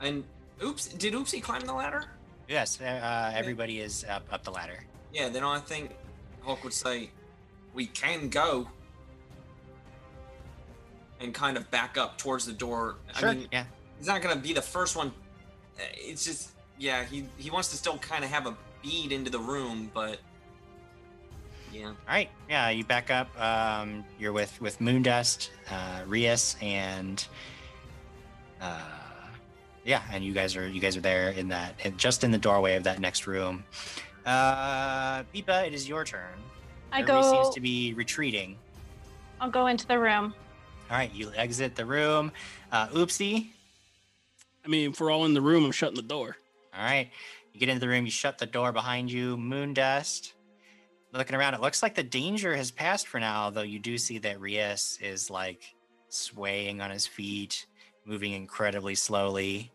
And 0.00 0.24
oops, 0.62 0.88
did 0.88 1.14
Oopsie 1.14 1.40
climb 1.40 1.60
the 1.60 1.74
ladder? 1.74 2.06
Yes, 2.48 2.80
uh, 2.80 3.32
everybody 3.34 3.80
is 3.80 4.04
up 4.08 4.24
up 4.30 4.44
the 4.44 4.50
ladder. 4.50 4.84
Yeah, 5.12 5.28
then 5.28 5.44
I 5.44 5.58
think 5.58 5.92
Hawk 6.42 6.62
would 6.64 6.72
say, 6.74 7.10
"We 7.72 7.86
can 7.86 8.28
go," 8.28 8.68
and 11.20 11.32
kind 11.32 11.56
of 11.56 11.70
back 11.70 11.96
up 11.96 12.18
towards 12.18 12.44
the 12.46 12.52
door. 12.52 12.96
Sure, 13.16 13.30
I 13.30 13.34
mean, 13.34 13.48
yeah. 13.50 13.64
he's 13.98 14.06
not 14.06 14.22
gonna 14.22 14.36
be 14.36 14.52
the 14.52 14.62
first 14.62 14.96
one. 14.96 15.08
Uh, 15.78 15.82
It's 15.94 16.24
just, 16.24 16.50
yeah, 16.78 17.04
he 17.04 17.26
he 17.38 17.50
wants 17.50 17.68
to 17.70 17.76
still 17.76 17.98
kind 17.98 18.24
of 18.24 18.30
have 18.30 18.46
a 18.46 18.56
bead 18.82 19.12
into 19.12 19.30
the 19.30 19.38
room, 19.38 19.90
but 19.94 20.18
yeah. 21.72 21.88
All 21.88 21.94
right, 22.06 22.30
yeah, 22.48 22.68
you 22.68 22.84
back 22.84 23.10
up. 23.10 23.28
Um, 23.40 24.04
you're 24.18 24.32
with 24.32 24.60
with 24.60 24.78
Moondust, 24.80 25.50
uh, 25.70 26.02
Rias, 26.06 26.56
and 26.60 27.26
uh, 28.60 28.80
Yeah, 29.84 30.02
and 30.10 30.24
you 30.24 30.32
guys 30.32 30.56
are 30.56 30.66
you 30.66 30.80
guys 30.80 30.96
are 30.96 31.02
there 31.02 31.30
in 31.30 31.48
that 31.48 31.74
just 31.96 32.24
in 32.24 32.30
the 32.30 32.38
doorway 32.38 32.76
of 32.76 32.84
that 32.84 33.00
next 33.00 33.26
room. 33.26 33.64
Uh, 34.24 35.22
Peepa, 35.24 35.66
it 35.66 35.74
is 35.74 35.86
your 35.88 36.04
turn. 36.04 36.38
I 36.90 37.00
Everybody 37.00 37.22
go. 37.22 37.32
seems 37.42 37.54
to 37.54 37.60
be 37.60 37.92
retreating. 37.94 38.56
I'll 39.40 39.50
go 39.50 39.66
into 39.66 39.86
the 39.86 39.98
room. 39.98 40.32
All 40.90 40.96
right, 40.96 41.12
you 41.12 41.30
exit 41.36 41.76
the 41.76 41.84
room. 41.84 42.32
Uh, 42.72 42.88
oopsie. 42.88 43.48
I 44.64 44.68
mean, 44.68 44.90
if 44.90 45.00
we're 45.00 45.10
all 45.10 45.26
in 45.26 45.34
the 45.34 45.42
room, 45.42 45.64
I'm 45.64 45.72
shutting 45.72 45.96
the 45.96 46.02
door. 46.02 46.36
All 46.74 46.82
right, 46.82 47.10
you 47.52 47.60
get 47.60 47.68
into 47.68 47.80
the 47.80 47.88
room. 47.88 48.06
You 48.06 48.10
shut 48.10 48.38
the 48.38 48.46
door 48.46 48.72
behind 48.72 49.12
you. 49.12 49.36
Moondust. 49.36 50.32
Looking 51.12 51.36
around, 51.36 51.54
it 51.54 51.60
looks 51.60 51.82
like 51.82 51.94
the 51.94 52.02
danger 52.02 52.56
has 52.56 52.70
passed 52.70 53.06
for 53.06 53.20
now. 53.20 53.50
Though 53.50 53.62
you 53.62 53.78
do 53.78 53.98
see 53.98 54.18
that 54.18 54.40
Rias 54.40 54.98
is 55.00 55.30
like 55.30 55.74
swaying 56.08 56.80
on 56.80 56.90
his 56.90 57.06
feet, 57.06 57.66
moving 58.06 58.32
incredibly 58.32 58.94
slowly. 58.94 59.72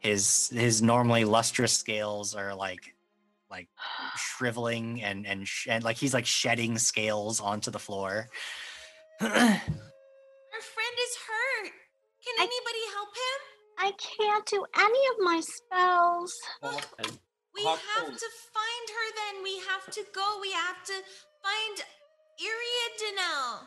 His 0.00 0.50
his 0.52 0.82
normally 0.82 1.24
lustrous 1.24 1.72
scales 1.72 2.34
are 2.34 2.54
like 2.54 2.94
like 3.50 3.68
shriveling 4.16 5.02
and 5.02 5.26
and 5.26 5.46
sh- 5.46 5.68
and 5.70 5.84
like 5.84 5.96
he's 5.96 6.14
like 6.14 6.26
shedding 6.26 6.78
scales 6.78 7.40
onto 7.40 7.70
the 7.70 7.78
floor. 7.78 8.28
Our 9.20 9.28
friend 9.28 10.96
is 10.98 11.16
hurt. 11.26 11.72
Can 12.24 12.34
anybody 12.38 12.84
help 12.94 13.08
him? 13.14 13.40
I 13.78 13.92
can't 13.98 14.46
do 14.46 14.64
any 14.76 15.00
of 15.10 15.16
my 15.20 15.40
spells. 15.40 16.34
We 17.54 17.64
have 17.64 17.78
to 17.78 18.28
find 18.56 18.86
her 18.88 19.06
then. 19.16 19.42
We 19.42 19.58
have 19.68 19.86
to 19.92 20.04
go. 20.14 20.38
We 20.40 20.52
have 20.52 20.82
to 20.84 20.94
find 21.42 21.84
Iriadinel. 22.40 23.66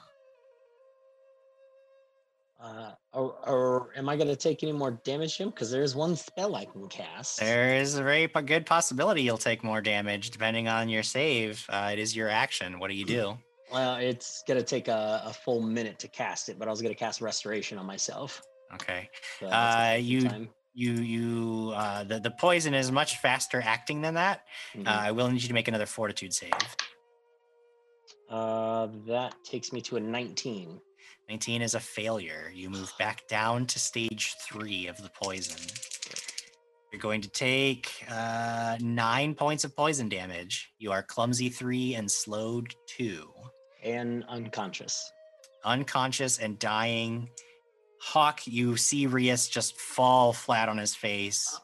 Uh, 2.62 2.92
or, 3.14 3.36
or 3.48 3.90
am 3.98 4.08
I 4.08 4.16
gonna 4.16 4.36
take 4.36 4.64
any 4.64 4.72
more 4.72 4.92
damage, 5.04 5.38
Jim? 5.38 5.50
Because 5.50 5.70
there's 5.70 5.94
one 5.96 6.16
spell 6.16 6.56
I 6.56 6.66
can 6.66 6.88
cast. 6.88 7.40
There 7.40 7.76
is 7.76 7.96
a 7.98 8.04
very 8.04 8.28
good 8.28 8.66
possibility 8.66 9.22
you'll 9.24 9.38
take 9.38 9.64
more 9.64 9.82
damage 9.82 10.32
depending 10.32 10.68
on 10.68 10.88
your 10.90 11.04
save. 11.04 11.66
Uh, 11.70 11.90
it 11.92 12.00
is 12.00 12.16
your 12.16 12.30
action. 12.30 12.80
What 12.80 12.90
do 12.90 12.96
you 12.96 13.06
do? 13.06 13.38
Well, 13.72 13.96
it's 13.98 14.44
gonna 14.48 14.64
take 14.64 14.88
a, 14.88 15.22
a 15.26 15.34
full 15.34 15.62
minute 15.62 16.00
to 16.00 16.08
cast 16.08 16.50
it, 16.50 16.58
but 16.58 16.68
I 16.68 16.72
was 16.72 16.82
gonna 16.82 16.96
cast 16.96 17.20
restoration 17.22 17.78
on 17.78 17.86
myself. 17.86 18.42
Okay. 18.74 19.10
So 19.40 19.48
Uh, 19.48 19.98
you 20.00 20.22
time. 20.30 20.50
you 20.74 20.94
you 20.94 21.74
uh, 21.76 22.04
the 22.06 22.20
the 22.20 22.32
poison 22.32 22.74
is 22.74 22.90
much 22.92 23.18
faster 23.18 23.62
acting 23.64 24.02
than 24.02 24.14
that. 24.14 24.44
Mhm. 24.76 24.88
Uh, 24.88 24.92
I 24.92 25.12
will 25.12 25.30
need 25.30 25.42
you 25.42 25.50
to 25.50 25.54
make 25.54 25.68
another 25.68 25.86
fortitude 25.86 26.34
save. 26.34 26.52
Uh, 28.30 28.88
that 29.08 29.36
takes 29.44 29.72
me 29.72 29.82
to 29.82 29.98
a 29.98 30.00
19. 30.00 30.80
19 31.30 31.62
is 31.62 31.74
a 31.74 31.80
failure. 31.80 32.52
You 32.54 32.70
move 32.70 32.94
back 33.00 33.28
down 33.28 33.66
to 33.68 33.80
stage 33.80 34.36
three 34.48 34.88
of 34.88 34.98
the 34.98 35.10
poison. 35.10 35.60
You're 36.92 37.02
going 37.02 37.22
to 37.22 37.30
take 37.30 37.92
uh, 38.10 38.78
nine 38.80 39.34
points 39.34 39.64
of 39.64 39.76
poison 39.76 40.08
damage. 40.08 40.72
You 40.78 40.92
are 40.92 41.04
clumsy 41.04 41.50
three 41.50 41.96
and 41.96 42.10
slowed 42.10 42.74
two. 42.88 43.30
And 43.84 44.24
unconscious. 44.30 45.12
unconscious 45.64 46.38
and 46.40 46.58
dying. 46.60 47.30
Hawk, 48.00 48.42
you 48.46 48.78
see 48.78 49.08
Rias 49.08 49.48
just 49.50 49.78
fall 49.80 50.32
flat 50.32 50.70
on 50.70 50.78
his 50.78 50.96
face. 50.96 51.60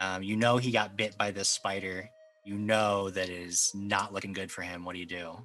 Um, 0.00 0.22
you 0.22 0.36
know 0.36 0.56
he 0.58 0.72
got 0.72 0.96
bit 0.96 1.16
by 1.16 1.30
this 1.30 1.48
spider. 1.48 2.10
You 2.44 2.54
know 2.58 3.10
that 3.10 3.28
it 3.28 3.40
is 3.40 3.72
not 3.74 4.12
looking 4.12 4.32
good 4.32 4.50
for 4.50 4.62
him. 4.62 4.84
What 4.84 4.94
do 4.94 4.98
you 4.98 5.06
do? 5.06 5.36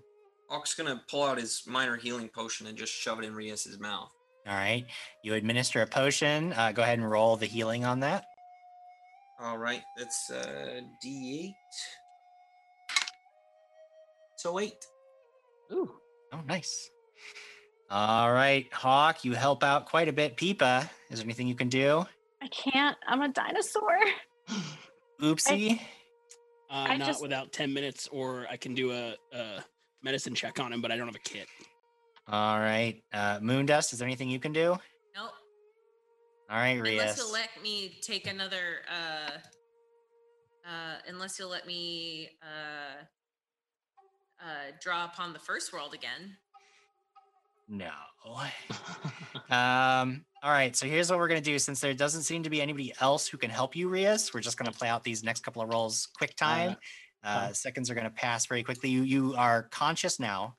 All 0.52 0.58
Hawk's 0.58 0.74
gonna 0.74 1.02
pull 1.10 1.24
out 1.24 1.38
his 1.38 1.64
minor 1.66 1.96
healing 1.96 2.28
potion 2.28 2.68
and 2.68 2.78
just 2.78 2.92
shove 2.92 3.20
it 3.20 3.26
in 3.26 3.34
Rias's 3.34 3.80
mouth. 3.80 4.12
All 4.46 4.54
right. 4.54 4.86
you 5.24 5.34
administer 5.34 5.82
a 5.82 5.88
potion. 5.88 6.52
Uh, 6.52 6.74
go 6.74 6.82
ahead 6.82 7.00
and 7.00 7.10
roll 7.10 7.38
the 7.38 7.46
healing 7.46 7.86
on 7.86 8.02
that. 8.02 8.26
All 9.40 9.58
right, 9.58 9.82
that's 9.98 10.30
uh, 10.30 10.82
D8. 11.04 11.54
So 14.36 14.60
eight. 14.60 14.86
Ooh. 15.72 15.90
Oh, 16.34 16.42
nice. 16.46 16.90
All 17.90 18.34
right, 18.34 18.68
Hawk, 18.74 19.24
you 19.24 19.34
help 19.34 19.64
out 19.64 19.86
quite 19.86 20.10
a 20.10 20.14
bit. 20.14 20.36
Peepa, 20.36 20.90
is 21.10 21.20
there 21.20 21.26
anything 21.26 21.48
you 21.48 21.56
can 21.56 21.70
do? 21.70 22.06
I 22.42 22.48
can't. 22.48 22.98
I'm 23.08 23.22
a 23.22 23.30
dinosaur. 23.30 24.00
Oopsie. 25.22 25.80
Uh, 26.70 26.74
I 26.74 26.98
not 26.98 27.08
just- 27.08 27.22
without 27.22 27.54
10 27.54 27.74
minutes, 27.74 28.10
or 28.12 28.48
I 28.50 28.58
can 28.58 28.74
do 28.74 28.92
a, 28.92 29.16
a 29.34 29.64
medicine 30.04 30.36
check 30.36 30.60
on 30.60 30.74
him, 30.74 30.82
but 30.82 30.92
I 30.92 30.98
don't 30.98 31.08
have 31.08 31.16
a 31.16 31.20
kit. 31.20 31.48
All 32.28 32.60
right, 32.60 33.02
uh, 33.14 33.40
Moondust, 33.40 33.94
is 33.94 34.00
there 34.00 34.08
anything 34.08 34.30
you 34.30 34.40
can 34.40 34.54
do? 34.54 34.78
Nope. 35.16 35.32
All 36.50 36.58
right, 36.58 36.80
Rias. 36.80 36.92
Unless 36.92 37.08
Rias. 37.08 37.18
you'll 37.18 37.32
let 37.32 37.50
me 37.64 37.98
take 38.02 38.28
another 38.28 38.82
uh 38.90 39.32
uh 40.68 40.96
unless 41.08 41.40
you'll 41.40 41.50
let 41.50 41.66
me 41.66 42.30
uh 42.44 43.04
uh 44.46 44.72
draw 44.82 45.06
upon 45.06 45.34
the 45.34 45.40
first 45.40 45.74
world 45.74 45.94
again. 45.94 46.38
No. 47.68 47.90
um. 49.56 50.26
All 50.44 50.52
right. 50.52 50.76
So 50.76 50.86
here's 50.86 51.10
what 51.10 51.20
we're 51.20 51.30
gonna 51.30 51.42
do. 51.42 51.58
Since 51.58 51.80
there 51.80 51.94
doesn't 51.94 52.24
seem 52.24 52.44
to 52.44 52.50
be 52.50 52.62
anybody 52.62 52.94
else 53.00 53.28
who 53.28 53.38
can 53.38 53.50
help 53.50 53.76
you, 53.76 53.88
Rias, 53.88 54.34
we're 54.34 54.42
just 54.42 54.58
gonna 54.58 54.72
play 54.72 54.90
out 54.90 55.04
these 55.04 55.24
next 55.24 55.42
couple 55.42 55.62
of 55.62 55.70
rolls 55.70 56.10
quick 56.18 56.36
time. 56.36 56.76
Uh, 57.24 57.28
uh. 57.28 57.54
seconds 57.54 57.90
are 57.90 57.96
gonna 57.96 58.10
pass 58.10 58.46
very 58.46 58.64
quickly. 58.64 58.90
You 58.90 59.04
you 59.04 59.36
are 59.36 59.64
conscious 59.64 60.20
now. 60.20 60.56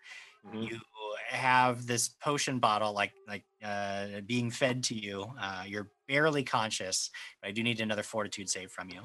Mhm. 0.47 0.71
You 0.71 0.81
have 1.29 1.87
this 1.87 2.09
potion 2.09 2.59
bottle 2.59 2.93
like 2.93 3.13
like 3.27 3.45
uh, 3.65 4.21
being 4.27 4.51
fed 4.51 4.83
to 4.85 4.95
you. 4.95 5.27
Uh, 5.41 5.65
you're 5.67 5.89
barely 6.09 6.43
conscious. 6.43 7.11
But 7.41 7.49
I 7.49 7.53
do 7.53 7.63
need 7.63 7.81
another 7.81 8.03
fortitude 8.03 8.49
save 8.51 8.71
from 8.71 8.91
you. 8.91 9.01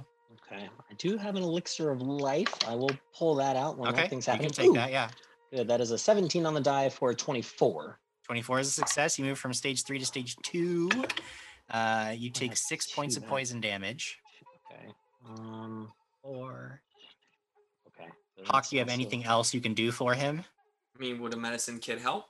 Okay. 0.51 0.69
I 0.89 0.93
do 0.97 1.17
have 1.17 1.35
an 1.35 1.43
elixir 1.43 1.89
of 1.89 2.01
life. 2.01 2.53
I 2.67 2.75
will 2.75 2.91
pull 3.13 3.35
that 3.35 3.55
out 3.55 3.77
when 3.77 3.89
okay. 3.89 4.03
nothing's 4.03 4.27
You 4.27 4.33
can 4.33 4.49
take 4.49 4.67
Ooh, 4.67 4.73
that. 4.73 4.91
Yeah. 4.91 5.09
Good. 5.51 5.67
That 5.67 5.81
is 5.81 5.91
a 5.91 5.97
17 5.97 6.45
on 6.45 6.53
the 6.53 6.61
die 6.61 6.89
for 6.89 7.11
a 7.11 7.15
24. 7.15 7.99
24 8.23 8.59
is 8.59 8.67
a 8.67 8.71
success. 8.71 9.17
You 9.17 9.25
move 9.25 9.39
from 9.39 9.53
stage 9.53 9.83
three 9.83 9.99
to 9.99 10.05
stage 10.05 10.35
two. 10.43 10.89
Uh, 11.69 12.13
you 12.15 12.29
take 12.29 12.57
six 12.57 12.91
points 12.91 13.15
of 13.15 13.25
poison 13.25 13.61
damage. 13.61 14.19
Okay. 14.71 14.87
Um. 15.25 15.91
So 16.23 16.79
Hawk, 18.45 18.69
do 18.69 18.75
you 18.75 18.79
have 18.79 18.89
anything 18.89 19.25
else 19.25 19.53
you 19.53 19.61
can 19.61 19.73
do 19.73 19.91
for 19.91 20.13
him? 20.13 20.43
I 20.95 20.99
mean, 20.99 21.19
would 21.21 21.33
a 21.33 21.37
medicine 21.37 21.79
kit 21.79 21.99
help? 21.99 22.25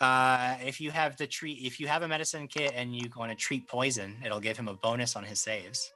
Uh, 0.00 0.56
if 0.64 0.80
you 0.80 0.90
have 0.90 1.16
the 1.18 1.26
treat, 1.26 1.58
if 1.62 1.78
you 1.78 1.86
have 1.86 2.02
a 2.02 2.08
medicine 2.08 2.48
kit 2.48 2.72
and 2.74 2.94
you 2.96 3.10
want 3.16 3.30
to 3.30 3.36
treat 3.36 3.68
poison, 3.68 4.16
it'll 4.24 4.40
give 4.40 4.56
him 4.56 4.68
a 4.68 4.74
bonus 4.74 5.14
on 5.14 5.24
his 5.24 5.40
saves. 5.40 5.92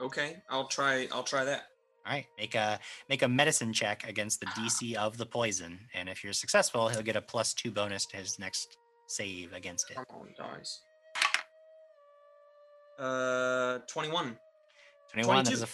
Okay, 0.00 0.42
I'll 0.48 0.66
try. 0.66 1.08
I'll 1.12 1.22
try 1.22 1.44
that. 1.44 1.64
All 2.06 2.12
right, 2.14 2.26
make 2.38 2.54
a 2.54 2.80
make 3.10 3.22
a 3.22 3.28
medicine 3.28 3.72
check 3.72 4.08
against 4.08 4.40
the 4.40 4.46
DC 4.46 4.94
of 4.94 5.18
the 5.18 5.26
poison, 5.26 5.78
and 5.94 6.08
if 6.08 6.24
you're 6.24 6.32
successful, 6.32 6.88
he'll 6.88 7.02
get 7.02 7.16
a 7.16 7.20
plus 7.20 7.52
two 7.52 7.70
bonus 7.70 8.06
to 8.06 8.16
his 8.16 8.38
next 8.38 8.78
save 9.08 9.52
against 9.52 9.90
it. 9.90 9.96
Come 9.96 10.06
on, 10.10 10.28
guys. 10.36 10.80
Uh, 12.98 13.78
twenty-one. 13.86 14.38
21 15.12 15.52
is 15.52 15.60
a 15.60 15.66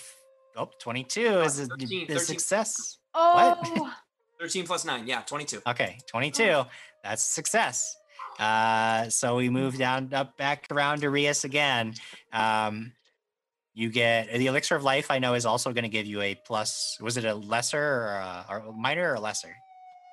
oh, 0.59 0.71
22 0.79 1.21
is 1.41 1.59
a, 1.61 1.67
13, 1.67 2.03
is 2.03 2.09
13. 2.09 2.19
success. 2.19 2.99
Oh, 3.15 3.93
Thirteen 4.39 4.67
plus 4.67 4.85
nine. 4.85 5.07
Yeah, 5.07 5.23
twenty-two. 5.23 5.63
Okay, 5.67 5.99
22. 6.07 6.63
That's 7.03 7.29
a 7.29 7.33
success. 7.33 7.97
Uh, 8.39 9.09
so 9.09 9.35
we 9.35 9.49
move 9.51 9.77
down 9.77 10.15
up 10.15 10.37
back 10.37 10.67
around 10.71 11.01
to 11.01 11.11
Rias 11.11 11.43
again. 11.43 11.95
Um, 12.33 12.93
you 13.75 13.89
get 13.91 14.33
the 14.33 14.47
elixir 14.47 14.77
of 14.77 14.85
life. 14.85 15.11
I 15.11 15.19
know 15.19 15.35
is 15.35 15.45
also 15.45 15.73
going 15.73 15.83
to 15.83 15.89
give 15.89 16.07
you 16.07 16.21
a 16.21 16.37
plus. 16.37 16.99
Was 17.01 17.17
it 17.17 17.25
a 17.25 17.35
lesser 17.35 17.83
or 17.83 18.15
a, 18.15 18.47
or 18.49 18.57
a 18.59 18.73
minor 18.73 19.11
or 19.11 19.15
a 19.15 19.21
lesser? 19.21 19.57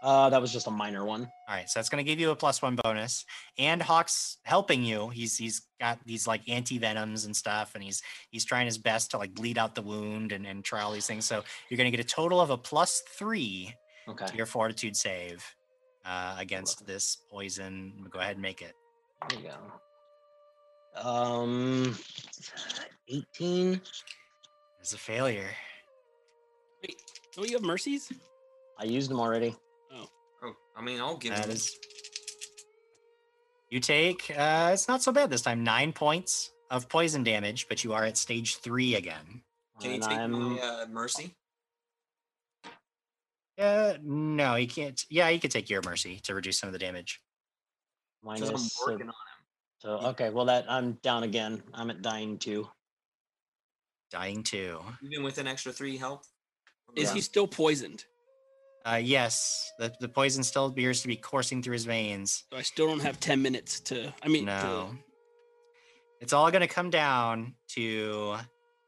Uh, 0.06 0.30
that 0.30 0.40
was 0.40 0.53
just 0.53 0.67
a 0.67 0.72
minor 0.72 1.03
one. 1.03 1.22
All 1.50 1.56
right, 1.56 1.67
so 1.67 1.80
that's 1.80 1.90
going 1.90 1.98
to 2.03 2.08
give 2.08 2.19
you 2.19 2.30
a 2.30 2.35
plus 2.35 2.61
one 2.61 2.75
bonus. 2.75 3.25
And 3.58 3.82
Hawk's 3.82 4.38
helping 4.43 4.84
you. 4.84 5.09
He's 5.09 5.35
he's 5.35 5.64
got 5.82 5.98
these 6.06 6.27
like 6.27 6.48
anti 6.48 6.77
venoms 6.77 7.25
and 7.25 7.35
stuff, 7.35 7.74
and 7.74 7.84
he's 7.84 8.03
he's 8.30 8.45
trying 8.45 8.67
his 8.67 8.77
best 8.77 9.09
to 9.11 9.17
like 9.17 9.34
bleed 9.34 9.58
out 9.58 9.74
the 9.74 9.82
wound 9.82 10.32
and 10.32 10.45
and 10.45 10.64
try 10.64 10.82
all 10.82 10.92
these 10.92 11.08
things. 11.08 11.25
So 11.25 11.43
you're 11.69 11.77
going 11.77 11.92
to 11.92 11.98
get 11.98 12.06
a 12.06 12.08
total 12.08 12.40
of 12.40 12.51
a 12.51 12.58
plus 12.58 13.01
three 13.17 13.74
Okay. 14.08 14.27
to 14.27 14.35
your 14.35 14.45
fortitude 14.45 14.95
save 14.95 15.43
uh, 16.06 16.35
against 16.38 16.85
this 16.85 17.17
poison. 17.32 18.06
Go 18.11 18.19
ahead 18.19 18.34
and 18.34 18.42
make 18.43 18.61
it. 18.61 18.74
There 19.30 19.40
you 19.40 19.50
go. 19.50 21.09
Um, 21.09 21.98
18. 23.09 23.82
It's 24.80 24.93
a 24.93 24.98
failure. 25.00 25.50
Wait, 26.84 27.01
don't 27.35 27.50
you 27.50 27.56
have 27.56 27.64
mercies? 27.66 28.14
I 28.77 28.84
used 28.84 29.09
them 29.09 29.19
already. 29.19 29.56
Oh, 30.45 30.56
I 30.77 30.82
mean, 30.82 30.99
I'll 30.99 31.17
give 31.17 31.33
That 31.33 31.45
him. 31.45 31.51
is. 31.51 31.77
You 33.69 33.80
take. 33.80 34.32
Uh, 34.35 34.72
it's 34.74 34.88
not 34.88 35.01
so 35.01 35.11
bad 35.11 35.30
this 35.30 35.41
time. 35.41 35.64
Nine 35.64 35.91
points 35.91 36.51
of 36.69 36.88
poison 36.88 37.24
damage, 37.24 37.67
but 37.67 37.83
you 37.83 37.93
are 37.93 38.03
at 38.03 38.17
stage 38.17 38.57
three 38.57 38.95
again. 38.95 39.41
Can 39.82 39.90
you 39.90 39.95
and 39.95 40.03
take 40.03 40.17
I'm 40.17 40.32
my 40.32 40.59
uh, 40.59 40.85
mercy? 40.90 41.35
Uh, 43.57 43.93
no, 44.03 44.56
you 44.56 44.67
can't. 44.67 45.03
Yeah, 45.09 45.30
you 45.30 45.40
could 45.40 45.51
take 45.51 45.69
your 45.69 45.82
mercy 45.83 46.19
to 46.24 46.35
reduce 46.35 46.59
some 46.59 46.67
of 46.67 46.74
the 46.74 46.80
damage. 46.80 47.22
Because 48.24 48.49
I'm 48.49 48.53
minus. 48.53 48.77
working 48.85 49.07
uh, 49.07 49.11
on 49.11 49.15
So 50.01 50.07
okay, 50.09 50.30
well 50.30 50.45
that 50.45 50.65
I'm 50.69 50.93
down 51.03 51.24
again. 51.24 51.64
I'm 51.74 51.90
at 51.90 52.01
dying 52.01 52.38
two. 52.38 52.67
Dying 54.11 54.43
two. 54.43 54.80
Even 55.03 55.24
with 55.24 55.38
an 55.38 55.48
extra 55.48 55.72
three 55.72 55.98
health. 55.98 56.27
Is 56.95 57.11
he 57.11 57.19
still 57.19 57.48
poisoned? 57.48 58.06
Uh, 58.85 58.95
yes, 59.01 59.72
the, 59.80 59.91
the 59.99 60.07
poison 60.07 60.43
still 60.43 60.67
appears 60.67 61.01
to 61.01 61.07
be 61.07 61.15
coursing 61.15 61.64
through 61.64 61.73
his 61.73 61.85
veins. 61.85 62.43
So 62.51 62.57
I 62.57 62.61
still 62.61 62.88
don't 62.88 63.01
have 63.01 63.19
10 63.19 63.41
minutes 63.41 63.80
to. 63.81 64.14
I 64.22 64.27
mean, 64.27 64.45
No. 64.45 64.91
It's 66.22 66.33
all 66.33 66.49
going 66.49 66.61
to 66.61 66.67
come 66.67 66.89
down 66.89 67.55
to 67.69 68.38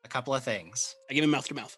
a 0.04 0.08
couple 0.08 0.34
of 0.34 0.44
things. 0.44 0.96
I 1.10 1.14
give 1.14 1.24
him 1.24 1.30
mouth 1.32 1.48
to 1.50 1.54
mouth. 1.54 1.76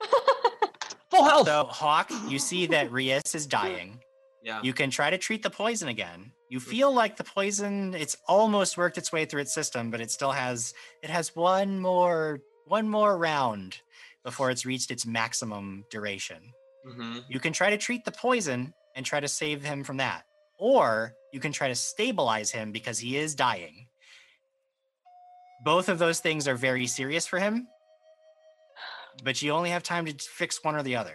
Full 1.10 1.24
health. 1.24 1.46
So, 1.46 1.64
Hawk, 1.64 2.10
you 2.28 2.38
see 2.38 2.66
that 2.66 2.92
Rias 2.92 3.34
is 3.34 3.46
dying. 3.46 4.00
Yeah. 4.44 4.60
You 4.60 4.72
can 4.72 4.90
try 4.90 5.08
to 5.08 5.18
treat 5.18 5.44
the 5.44 5.50
poison 5.50 5.86
again. 5.86 6.32
You 6.48 6.58
feel 6.58 6.92
like 6.92 7.16
the 7.16 7.22
poison 7.22 7.94
it's 7.94 8.16
almost 8.26 8.76
worked 8.76 8.98
its 8.98 9.12
way 9.12 9.24
through 9.24 9.42
its 9.42 9.54
system, 9.54 9.88
but 9.92 10.00
it 10.00 10.10
still 10.10 10.32
has 10.32 10.74
it 11.00 11.10
has 11.10 11.36
one 11.36 11.78
more 11.78 12.40
one 12.66 12.88
more 12.88 13.16
round 13.16 13.78
before 14.24 14.50
it's 14.50 14.66
reached 14.66 14.90
its 14.90 15.06
maximum 15.06 15.84
duration. 15.90 16.38
Mm-hmm. 16.86 17.18
You 17.28 17.40
can 17.40 17.52
try 17.52 17.70
to 17.70 17.78
treat 17.78 18.04
the 18.04 18.12
poison 18.12 18.74
and 18.96 19.06
try 19.06 19.20
to 19.20 19.28
save 19.28 19.62
him 19.62 19.84
from 19.84 19.98
that. 19.98 20.24
Or 20.58 21.14
you 21.32 21.40
can 21.40 21.52
try 21.52 21.68
to 21.68 21.74
stabilize 21.74 22.50
him 22.50 22.72
because 22.72 22.98
he 22.98 23.16
is 23.16 23.34
dying. 23.34 23.86
Both 25.64 25.88
of 25.88 25.98
those 25.98 26.20
things 26.20 26.48
are 26.48 26.56
very 26.56 26.86
serious 26.86 27.26
for 27.26 27.38
him, 27.38 27.68
but 29.22 29.40
you 29.42 29.52
only 29.52 29.70
have 29.70 29.82
time 29.82 30.06
to 30.06 30.12
fix 30.18 30.62
one 30.64 30.74
or 30.74 30.82
the 30.82 30.96
other. 30.96 31.14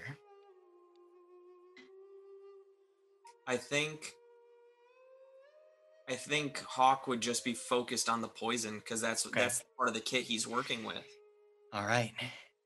I 3.46 3.58
think. 3.58 4.14
I 6.10 6.14
think 6.16 6.64
Hawk 6.64 7.08
would 7.08 7.20
just 7.20 7.44
be 7.44 7.54
focused 7.54 8.08
on 8.08 8.22
the 8.22 8.30
poison 8.30 8.80
because 8.80 9.02
that's 9.02 9.26
Okay. 9.26 9.42
that's 9.42 9.64
part 9.76 9.90
of 9.90 9.94
the 9.96 10.00
kit 10.00 10.24
he's 10.24 10.48
working 10.48 10.86
with. 10.86 11.06
All 11.74 11.86
right. 11.86 12.14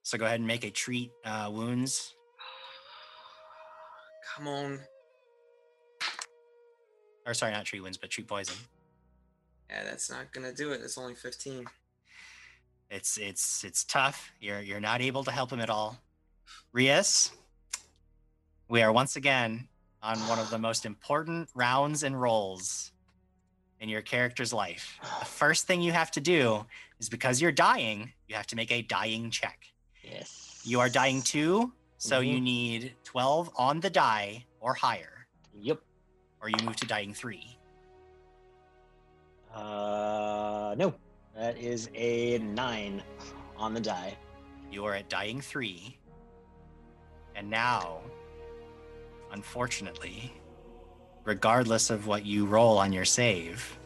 So 0.03 0.19
go 0.19 0.25
ahead 0.25 0.39
and 0.39 0.47
make 0.47 0.63
a 0.63 0.69
treat 0.69 1.11
uh, 1.25 1.49
wounds. 1.51 2.15
Come 4.35 4.47
on. 4.47 4.79
Or 7.25 7.33
sorry, 7.33 7.51
not 7.51 7.65
tree 7.65 7.79
wounds, 7.79 7.97
but 7.97 8.09
tree 8.09 8.23
poison. 8.23 8.55
Yeah, 9.69 9.83
that's 9.83 10.09
not 10.09 10.31
gonna 10.33 10.53
do 10.53 10.71
it. 10.71 10.81
It's 10.83 10.97
only 10.97 11.15
15. 11.15 11.65
It's 12.89 13.17
it's 13.17 13.63
it's 13.63 13.83
tough. 13.83 14.31
You're 14.39 14.59
you're 14.59 14.81
not 14.81 15.01
able 15.01 15.23
to 15.23 15.31
help 15.31 15.51
him 15.51 15.61
at 15.61 15.69
all. 15.69 15.97
Rias, 16.73 17.31
we 18.67 18.81
are 18.81 18.91
once 18.91 19.15
again 19.15 19.67
on 20.03 20.17
one 20.27 20.39
of 20.39 20.49
the 20.49 20.57
most 20.57 20.85
important 20.85 21.49
rounds 21.55 22.03
and 22.03 22.19
rolls 22.19 22.91
in 23.79 23.89
your 23.89 24.01
character's 24.01 24.51
life. 24.51 24.99
The 25.19 25.25
first 25.25 25.67
thing 25.67 25.81
you 25.81 25.91
have 25.91 26.11
to 26.11 26.21
do 26.21 26.65
is 26.99 27.09
because 27.09 27.41
you're 27.41 27.51
dying, 27.51 28.11
you 28.27 28.35
have 28.35 28.47
to 28.47 28.55
make 28.55 28.71
a 28.71 28.81
dying 28.81 29.31
check. 29.31 29.59
Yes. 30.03 30.61
You 30.63 30.79
are 30.79 30.89
dying 30.89 31.21
two, 31.21 31.71
so 32.01 32.19
you 32.19 32.37
Mhm. 32.37 32.41
need 32.41 32.95
12 33.03 33.51
on 33.55 33.79
the 33.79 33.89
die 33.89 34.43
or 34.59 34.73
higher, 34.73 35.27
Yep. 35.53 35.81
or 36.41 36.49
you 36.49 36.55
move 36.65 36.75
to 36.77 36.87
dying 36.87 37.13
three. 37.13 37.59
Uh, 39.53 40.73
no, 40.79 40.95
that 41.35 41.57
is 41.59 41.91
a 41.93 42.39
nine 42.39 43.03
on 43.55 43.75
the 43.75 43.79
die. 43.79 44.17
You 44.71 44.83
are 44.85 44.95
at 44.95 45.09
dying 45.09 45.41
three. 45.41 45.99
And 47.35 47.51
now, 47.51 48.01
unfortunately, 49.31 50.33
regardless 51.23 51.91
of 51.91 52.07
what 52.07 52.25
you 52.25 52.47
roll 52.47 52.79
on 52.79 52.91
your 52.91 53.05
save, 53.05 53.77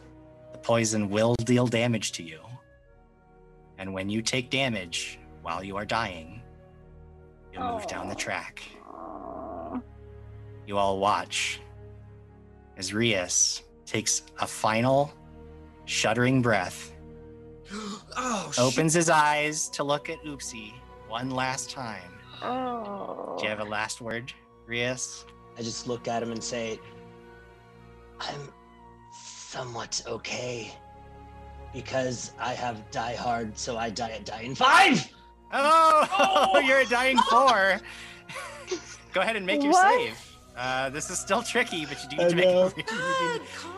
the 0.52 0.58
poison 0.58 1.10
will 1.10 1.34
deal 1.44 1.66
damage 1.66 2.12
to 2.12 2.22
you. 2.22 2.40
And 3.76 3.92
when 3.92 4.08
you 4.08 4.22
take 4.22 4.48
damage 4.48 5.18
while 5.42 5.62
you 5.62 5.76
are 5.76 5.84
dying, 5.84 6.40
you'll 7.56 7.72
move 7.72 7.86
down 7.86 8.08
the 8.08 8.14
oh. 8.14 8.18
track. 8.18 8.62
You 10.66 10.78
all 10.78 10.98
watch 10.98 11.60
as 12.76 12.92
Rias 12.92 13.62
takes 13.84 14.22
a 14.40 14.46
final 14.46 15.12
shuddering 15.84 16.42
breath, 16.42 16.92
oh, 17.72 18.52
opens 18.58 18.92
his 18.92 19.08
eyes 19.08 19.68
to 19.70 19.84
look 19.84 20.10
at 20.10 20.22
Oopsie 20.24 20.74
one 21.08 21.30
last 21.30 21.70
time. 21.70 22.12
Oh. 22.42 23.36
Do 23.38 23.44
you 23.44 23.50
have 23.50 23.60
a 23.60 23.64
oh. 23.64 23.68
last 23.68 24.00
word, 24.00 24.32
Rias? 24.66 25.24
I 25.56 25.62
just 25.62 25.86
look 25.86 26.08
at 26.08 26.22
him 26.22 26.32
and 26.32 26.42
say, 26.42 26.78
I'm 28.20 28.52
somewhat 29.12 30.02
okay 30.06 30.74
because 31.72 32.32
I 32.38 32.52
have 32.54 32.90
die 32.90 33.14
hard, 33.14 33.56
so 33.56 33.78
I 33.78 33.90
die 33.90 34.10
at 34.10 34.24
dying 34.24 34.54
five. 34.54 35.08
Oh, 35.58 36.62
you're 36.66 36.80
a 36.80 36.86
dying 36.86 37.18
four. 37.30 37.80
Go 39.12 39.20
ahead 39.22 39.36
and 39.36 39.46
make 39.46 39.62
your 39.62 39.72
What? 39.72 39.98
save. 39.98 40.36
Uh, 40.56 40.90
this 40.90 41.10
is 41.10 41.18
still 41.18 41.42
tricky, 41.42 41.86
but 41.86 42.02
you 42.02 42.08
do 42.10 42.22
I 42.22 42.24
need 42.24 42.30
to 42.30 42.36
make, 42.36 42.46
know. 42.46 42.66
a, 42.66 43.34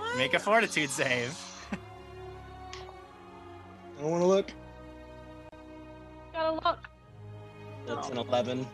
you 0.12 0.16
make 0.18 0.34
a 0.34 0.39
fortitude 0.39 0.90
save. 0.90 1.36
I 3.98 4.02
don't 4.02 4.10
want 4.10 4.23
to 4.23 4.26
look. 4.28 4.50
Gotta 6.32 6.52
look. 6.65 6.89
That's 7.86 8.08
an 8.10 8.18
eleven. 8.18 8.66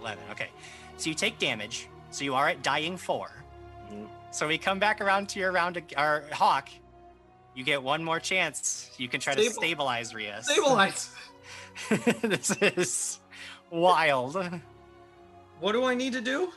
11. 0.00 0.22
Okay. 0.30 0.48
So 0.96 1.08
you 1.10 1.14
take 1.14 1.38
damage. 1.38 1.88
So 2.10 2.22
you 2.24 2.34
are 2.34 2.48
at 2.48 2.62
dying 2.62 2.96
4 2.96 3.30
Mhm. 3.92 4.06
So 4.30 4.46
we 4.46 4.56
come 4.58 4.78
back 4.78 5.00
around 5.00 5.28
to 5.30 5.40
your 5.40 5.50
round, 5.50 5.76
ag- 5.78 5.94
or 5.98 6.24
Hawk. 6.32 6.68
You 7.56 7.64
get 7.64 7.82
one 7.82 8.04
more 8.04 8.20
chance. 8.20 8.90
You 8.98 9.08
can 9.08 9.18
try 9.20 9.34
to 9.34 9.50
stabilize 9.50 10.14
Rias. 10.14 10.46
Stabilize. 10.48 11.10
this 12.22 12.56
is 12.60 13.20
wild. 13.70 14.36
What 15.60 15.72
do 15.72 15.84
I 15.84 15.94
need 15.94 16.12
to 16.12 16.20
do? 16.20 16.52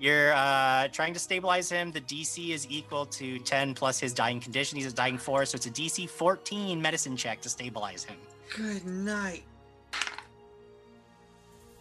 You're 0.00 0.32
uh, 0.34 0.88
trying 0.88 1.12
to 1.14 1.20
stabilize 1.20 1.70
him. 1.70 1.92
The 1.92 2.00
DC 2.00 2.50
is 2.50 2.66
equal 2.68 3.06
to 3.06 3.38
10 3.38 3.74
plus 3.74 3.98
his 3.98 4.12
dying 4.12 4.40
condition. 4.40 4.76
He's 4.76 4.92
a 4.92 4.94
dying 4.94 5.18
4, 5.18 5.46
so 5.46 5.56
it's 5.56 5.66
a 5.66 5.70
DC 5.70 6.08
14 6.08 6.80
medicine 6.80 7.16
check 7.16 7.40
to 7.42 7.48
stabilize 7.48 8.04
him. 8.04 8.16
Good 8.56 8.84
night. 8.84 9.44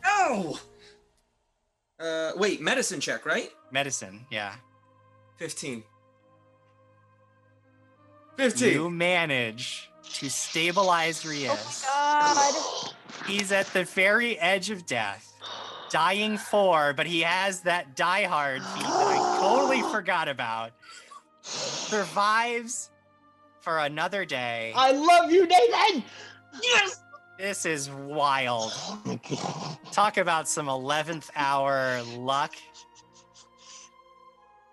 Oh. 0.06 0.60
Uh, 2.00 2.32
wait, 2.36 2.62
medicine 2.62 3.00
check, 3.00 3.26
right? 3.26 3.52
Medicine, 3.72 4.26
yeah. 4.30 4.56
15. 5.38 5.84
You 8.38 8.90
manage 8.90 9.92
to 10.14 10.30
stabilize 10.30 11.25
oh 11.25 11.30
Rias. 11.30 11.85
God. 11.85 12.64
He's 13.27 13.51
at 13.51 13.67
the 13.67 13.83
very 13.85 14.38
edge 14.40 14.69
of 14.69 14.85
death, 14.85 15.33
dying 15.90 16.38
4, 16.38 16.93
but 16.93 17.07
he 17.07 17.22
has 17.22 17.61
that 17.61 17.95
die 17.95 18.23
hard 18.23 18.61
feat 18.61 18.83
that 18.83 18.91
I 18.91 19.38
totally 19.41 19.82
forgot 19.91 20.27
about. 20.27 20.72
Survives 21.41 22.90
for 23.61 23.80
another 23.80 24.25
day. 24.25 24.73
I 24.75 24.91
love 24.91 25.32
you, 25.32 25.48
Nathan. 25.48 26.03
Yes. 26.61 27.01
This 27.38 27.65
is 27.65 27.90
wild. 27.90 28.72
Oh. 28.75 29.77
Talk 29.91 30.17
about 30.17 30.48
some 30.48 30.67
11th 30.67 31.30
hour 31.35 32.01
luck. 32.17 32.53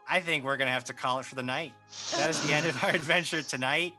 I 0.09 0.21
think 0.21 0.45
we're 0.45 0.57
going 0.57 0.67
to 0.67 0.73
have 0.73 0.85
to 0.85 0.93
call 0.93 1.21
it 1.21 1.25
for 1.25 1.37
the 1.37 1.43
night. 1.43 1.73
That 2.17 2.31
is 2.31 2.45
the 2.47 2.53
end 2.53 2.67
of 2.67 2.83
our 2.83 2.91
adventure 2.91 3.43
tonight. 3.43 3.95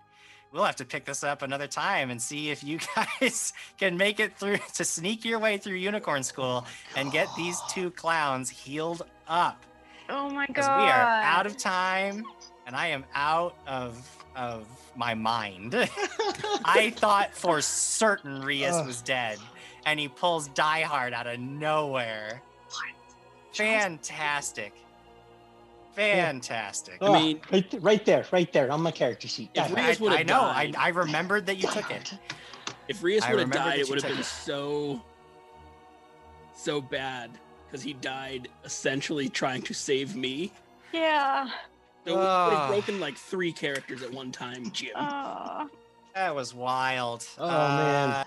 We'll 0.52 0.66
have 0.66 0.76
to 0.78 0.86
pick 0.86 1.06
this 1.06 1.24
up 1.24 1.42
another 1.44 1.68
time 1.68 2.10
and 2.10 2.22
see 2.22 2.50
if 2.50 2.64
you 2.64 2.80
guys 2.96 3.54
can 3.78 3.98
make 3.98 4.20
it 4.20 4.38
through 4.38 4.58
to 4.76 4.84
sneak 4.84 5.24
your 5.24 5.40
way 5.40 5.58
through 5.58 5.76
Unicorn 5.76 6.24
School 6.24 6.66
and 6.96 7.12
get 7.12 7.28
these 7.38 7.58
two 7.70 7.92
clowns 7.92 8.50
healed 8.50 9.04
up. 9.28 9.64
Oh 10.10 10.30
my 10.30 10.46
god. 10.46 10.48
Because 10.48 10.68
we 10.68 10.90
are 10.90 11.22
out 11.22 11.46
of 11.46 11.56
time 11.56 12.26
and 12.68 12.76
I 12.76 12.88
am 12.88 13.06
out 13.16 13.56
of 13.66 14.18
of 14.36 14.66
my 14.96 15.14
mind. 15.14 15.76
I 16.66 16.94
thought 16.96 17.36
for 17.36 17.62
certain 17.62 18.42
Rias 18.42 18.76
Ugh. 18.76 18.88
was 18.88 19.02
dead, 19.02 19.40
and 19.86 20.00
he 20.00 20.08
pulls 20.08 20.48
Die 20.50 20.82
Hard 20.82 21.14
out 21.14 21.28
of 21.28 21.40
nowhere. 21.40 22.42
What? 22.68 23.56
Fantastic. 23.56 24.74
Fantastic. 25.94 26.98
Oh, 27.02 27.14
mean- 27.14 27.42
right, 27.52 27.70
th- 27.70 27.84
right 27.84 28.06
there, 28.06 28.26
right 28.32 28.52
there 28.54 28.72
on 28.72 28.82
my 28.82 28.92
character 28.92 29.28
sheet. 29.28 29.50
If 29.54 29.70
God, 29.70 29.78
I, 29.78 29.98
would've 30.00 30.20
I 30.20 30.24
know. 30.24 30.42
I, 30.42 30.66
died. 30.68 30.76
I 30.78 30.88
remembered 30.90 31.46
that 31.48 31.58
you 31.58 31.68
took 31.70 31.92
it. 31.92 32.14
If 32.88 33.04
Rias 33.04 33.28
would 33.30 33.40
have 33.40 33.52
died, 33.52 33.80
it 33.80 33.90
would 33.90 34.02
have 34.02 34.12
been 34.12 34.20
it. 34.20 34.26
so, 34.26 35.02
so 36.56 36.82
bad 36.82 37.32
because 37.68 37.82
he 37.84 37.94
died 37.94 38.50
essentially 38.66 39.30
trying 39.30 39.62
to 39.64 39.74
save 39.74 40.16
me. 40.16 40.52
Yeah. 40.92 41.48
So 42.06 42.14
we 42.14 42.18
would 42.20 42.26
have 42.58 42.70
broken 42.70 43.00
like 43.00 43.16
three 43.16 43.52
characters 43.54 44.02
at 44.02 44.12
one 44.12 44.32
time, 44.32 44.72
Jim. 44.72 44.92
Uh, 44.96 45.68
That 46.16 46.36
was 46.36 46.54
wild. 46.54 47.26
Oh, 47.38 47.48
man. 47.48 48.26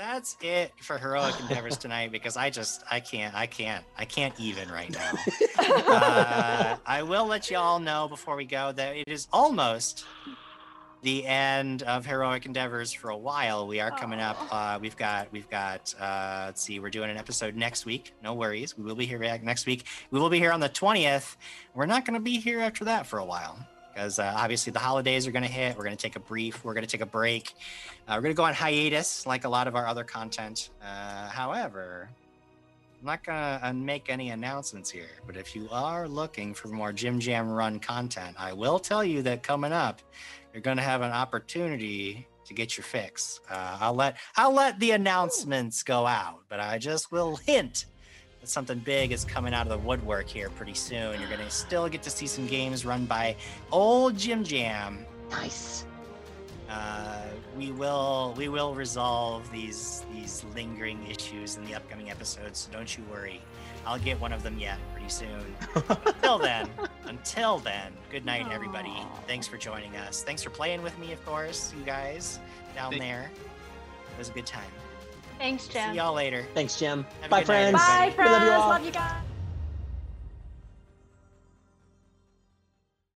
That's 0.00 0.38
it 0.40 0.72
for 0.80 0.96
heroic 0.96 1.38
endeavors 1.40 1.76
tonight 1.76 2.10
because 2.10 2.38
I 2.38 2.48
just 2.48 2.82
I 2.90 3.00
can't 3.00 3.34
I 3.34 3.44
can't 3.44 3.84
I 3.98 4.06
can't 4.06 4.32
even 4.40 4.70
right 4.70 4.90
now. 4.90 5.12
uh, 5.58 6.76
I 6.86 7.02
will 7.02 7.26
let 7.26 7.50
you 7.50 7.58
all 7.58 7.78
know 7.78 8.08
before 8.08 8.34
we 8.34 8.46
go 8.46 8.72
that 8.72 8.96
it 8.96 9.08
is 9.08 9.28
almost 9.30 10.06
the 11.02 11.26
end 11.26 11.82
of 11.82 12.06
heroic 12.06 12.46
endeavors 12.46 12.94
for 12.94 13.10
a 13.10 13.16
while. 13.16 13.66
We 13.66 13.78
are 13.80 13.90
coming 13.90 14.20
up. 14.20 14.38
Uh, 14.50 14.78
we've 14.80 14.96
got 14.96 15.30
we've 15.32 15.50
got 15.50 15.94
uh, 16.00 16.44
let's 16.46 16.62
see, 16.62 16.80
we're 16.80 16.88
doing 16.88 17.10
an 17.10 17.18
episode 17.18 17.54
next 17.54 17.84
week. 17.84 18.14
No 18.22 18.32
worries, 18.32 18.78
we 18.78 18.84
will 18.84 18.94
be 18.96 19.04
here 19.04 19.18
back 19.18 19.42
next 19.42 19.66
week. 19.66 19.84
We 20.10 20.18
will 20.18 20.30
be 20.30 20.38
here 20.38 20.52
on 20.52 20.60
the 20.60 20.70
twentieth. 20.70 21.36
We're 21.74 21.84
not 21.84 22.06
going 22.06 22.14
to 22.14 22.24
be 22.24 22.40
here 22.40 22.60
after 22.60 22.86
that 22.86 23.06
for 23.06 23.18
a 23.18 23.24
while 23.24 23.58
because 24.00 24.18
uh, 24.18 24.32
obviously 24.34 24.72
the 24.72 24.78
holidays 24.78 25.26
are 25.26 25.30
going 25.30 25.44
to 25.44 25.50
hit. 25.50 25.76
We're 25.76 25.84
going 25.84 25.96
to 25.96 26.02
take 26.02 26.16
a 26.16 26.20
brief. 26.20 26.64
We're 26.64 26.72
going 26.72 26.86
to 26.86 26.90
take 26.90 27.02
a 27.02 27.06
break. 27.06 27.52
Uh, 28.08 28.14
we're 28.14 28.22
going 28.22 28.34
to 28.34 28.36
go 28.36 28.44
on 28.44 28.54
hiatus 28.54 29.26
like 29.26 29.44
a 29.44 29.48
lot 29.48 29.68
of 29.68 29.76
our 29.76 29.86
other 29.86 30.04
content. 30.04 30.70
Uh, 30.82 31.28
however, 31.28 32.08
I'm 32.98 33.06
not 33.06 33.24
gonna 33.24 33.60
uh, 33.62 33.72
make 33.72 34.10
any 34.10 34.28
announcements 34.28 34.90
here, 34.90 35.08
but 35.26 35.34
if 35.34 35.56
you 35.56 35.68
are 35.70 36.06
looking 36.06 36.52
for 36.52 36.68
more 36.68 36.92
Jim 36.92 37.18
Jam 37.18 37.48
Run 37.48 37.80
content, 37.80 38.36
I 38.38 38.52
will 38.52 38.78
tell 38.78 39.02
you 39.02 39.22
that 39.22 39.42
coming 39.42 39.72
up, 39.72 40.02
you're 40.52 40.60
gonna 40.60 40.82
have 40.82 41.00
an 41.00 41.10
opportunity 41.10 42.28
to 42.44 42.52
get 42.52 42.76
your 42.76 42.84
fix. 42.84 43.40
Uh, 43.48 43.78
I'll 43.80 43.94
let 43.94 44.18
I'll 44.36 44.52
let 44.52 44.78
the 44.80 44.90
announcements 44.90 45.82
go 45.82 46.06
out, 46.06 46.40
but 46.50 46.60
I 46.60 46.76
just 46.76 47.10
will 47.10 47.36
hint 47.36 47.86
something 48.44 48.78
big 48.78 49.12
is 49.12 49.24
coming 49.24 49.54
out 49.54 49.66
of 49.66 49.70
the 49.70 49.78
woodwork 49.78 50.26
here 50.28 50.50
pretty 50.50 50.74
soon. 50.74 51.20
You're 51.20 51.30
gonna 51.30 51.50
still 51.50 51.88
get 51.88 52.02
to 52.02 52.10
see 52.10 52.26
some 52.26 52.46
games 52.46 52.84
run 52.84 53.04
by 53.06 53.36
old 53.72 54.16
Jim 54.16 54.44
Jam. 54.44 55.04
Nice. 55.30 55.84
Uh, 56.68 57.22
we 57.56 57.72
will 57.72 58.32
we 58.36 58.48
will 58.48 58.74
resolve 58.74 59.50
these 59.50 60.04
these 60.12 60.44
lingering 60.54 61.04
issues 61.08 61.56
in 61.56 61.64
the 61.64 61.74
upcoming 61.74 62.10
episodes. 62.10 62.60
So 62.60 62.72
don't 62.72 62.96
you 62.96 63.04
worry. 63.10 63.40
I'll 63.86 63.98
get 63.98 64.20
one 64.20 64.32
of 64.32 64.42
them 64.42 64.58
yet 64.58 64.78
pretty 64.92 65.08
soon. 65.08 65.42
until 65.74 66.38
then, 66.48 66.68
until 67.04 67.58
then, 67.58 67.92
good 68.10 68.26
night, 68.26 68.46
everybody. 68.52 68.94
Thanks 69.26 69.46
for 69.48 69.56
joining 69.56 69.96
us. 69.96 70.22
Thanks 70.22 70.42
for 70.42 70.50
playing 70.50 70.82
with 70.82 70.96
me, 70.98 71.12
of 71.12 71.24
course, 71.24 71.72
you 71.76 71.82
guys 71.84 72.38
down 72.74 72.90
Thank- 72.90 73.02
there. 73.02 73.30
It 74.12 74.18
was 74.18 74.28
a 74.28 74.32
good 74.32 74.44
time. 74.46 74.68
Thanks, 75.40 75.68
Jim. 75.68 75.92
See 75.92 75.96
y'all 75.96 76.12
later. 76.12 76.44
Thanks, 76.52 76.78
Jim. 76.78 77.06
Have 77.22 77.30
Bye, 77.30 77.40
good 77.40 77.48
night, 77.48 77.70
friends. 77.70 77.72
Bye, 77.72 78.12
friends. 78.14 78.30
We 78.30 78.36
love 78.36 78.42
you 78.42 78.50
all. 78.50 78.68
Love 78.68 78.84
you 78.84 78.90
guys. 78.90 79.29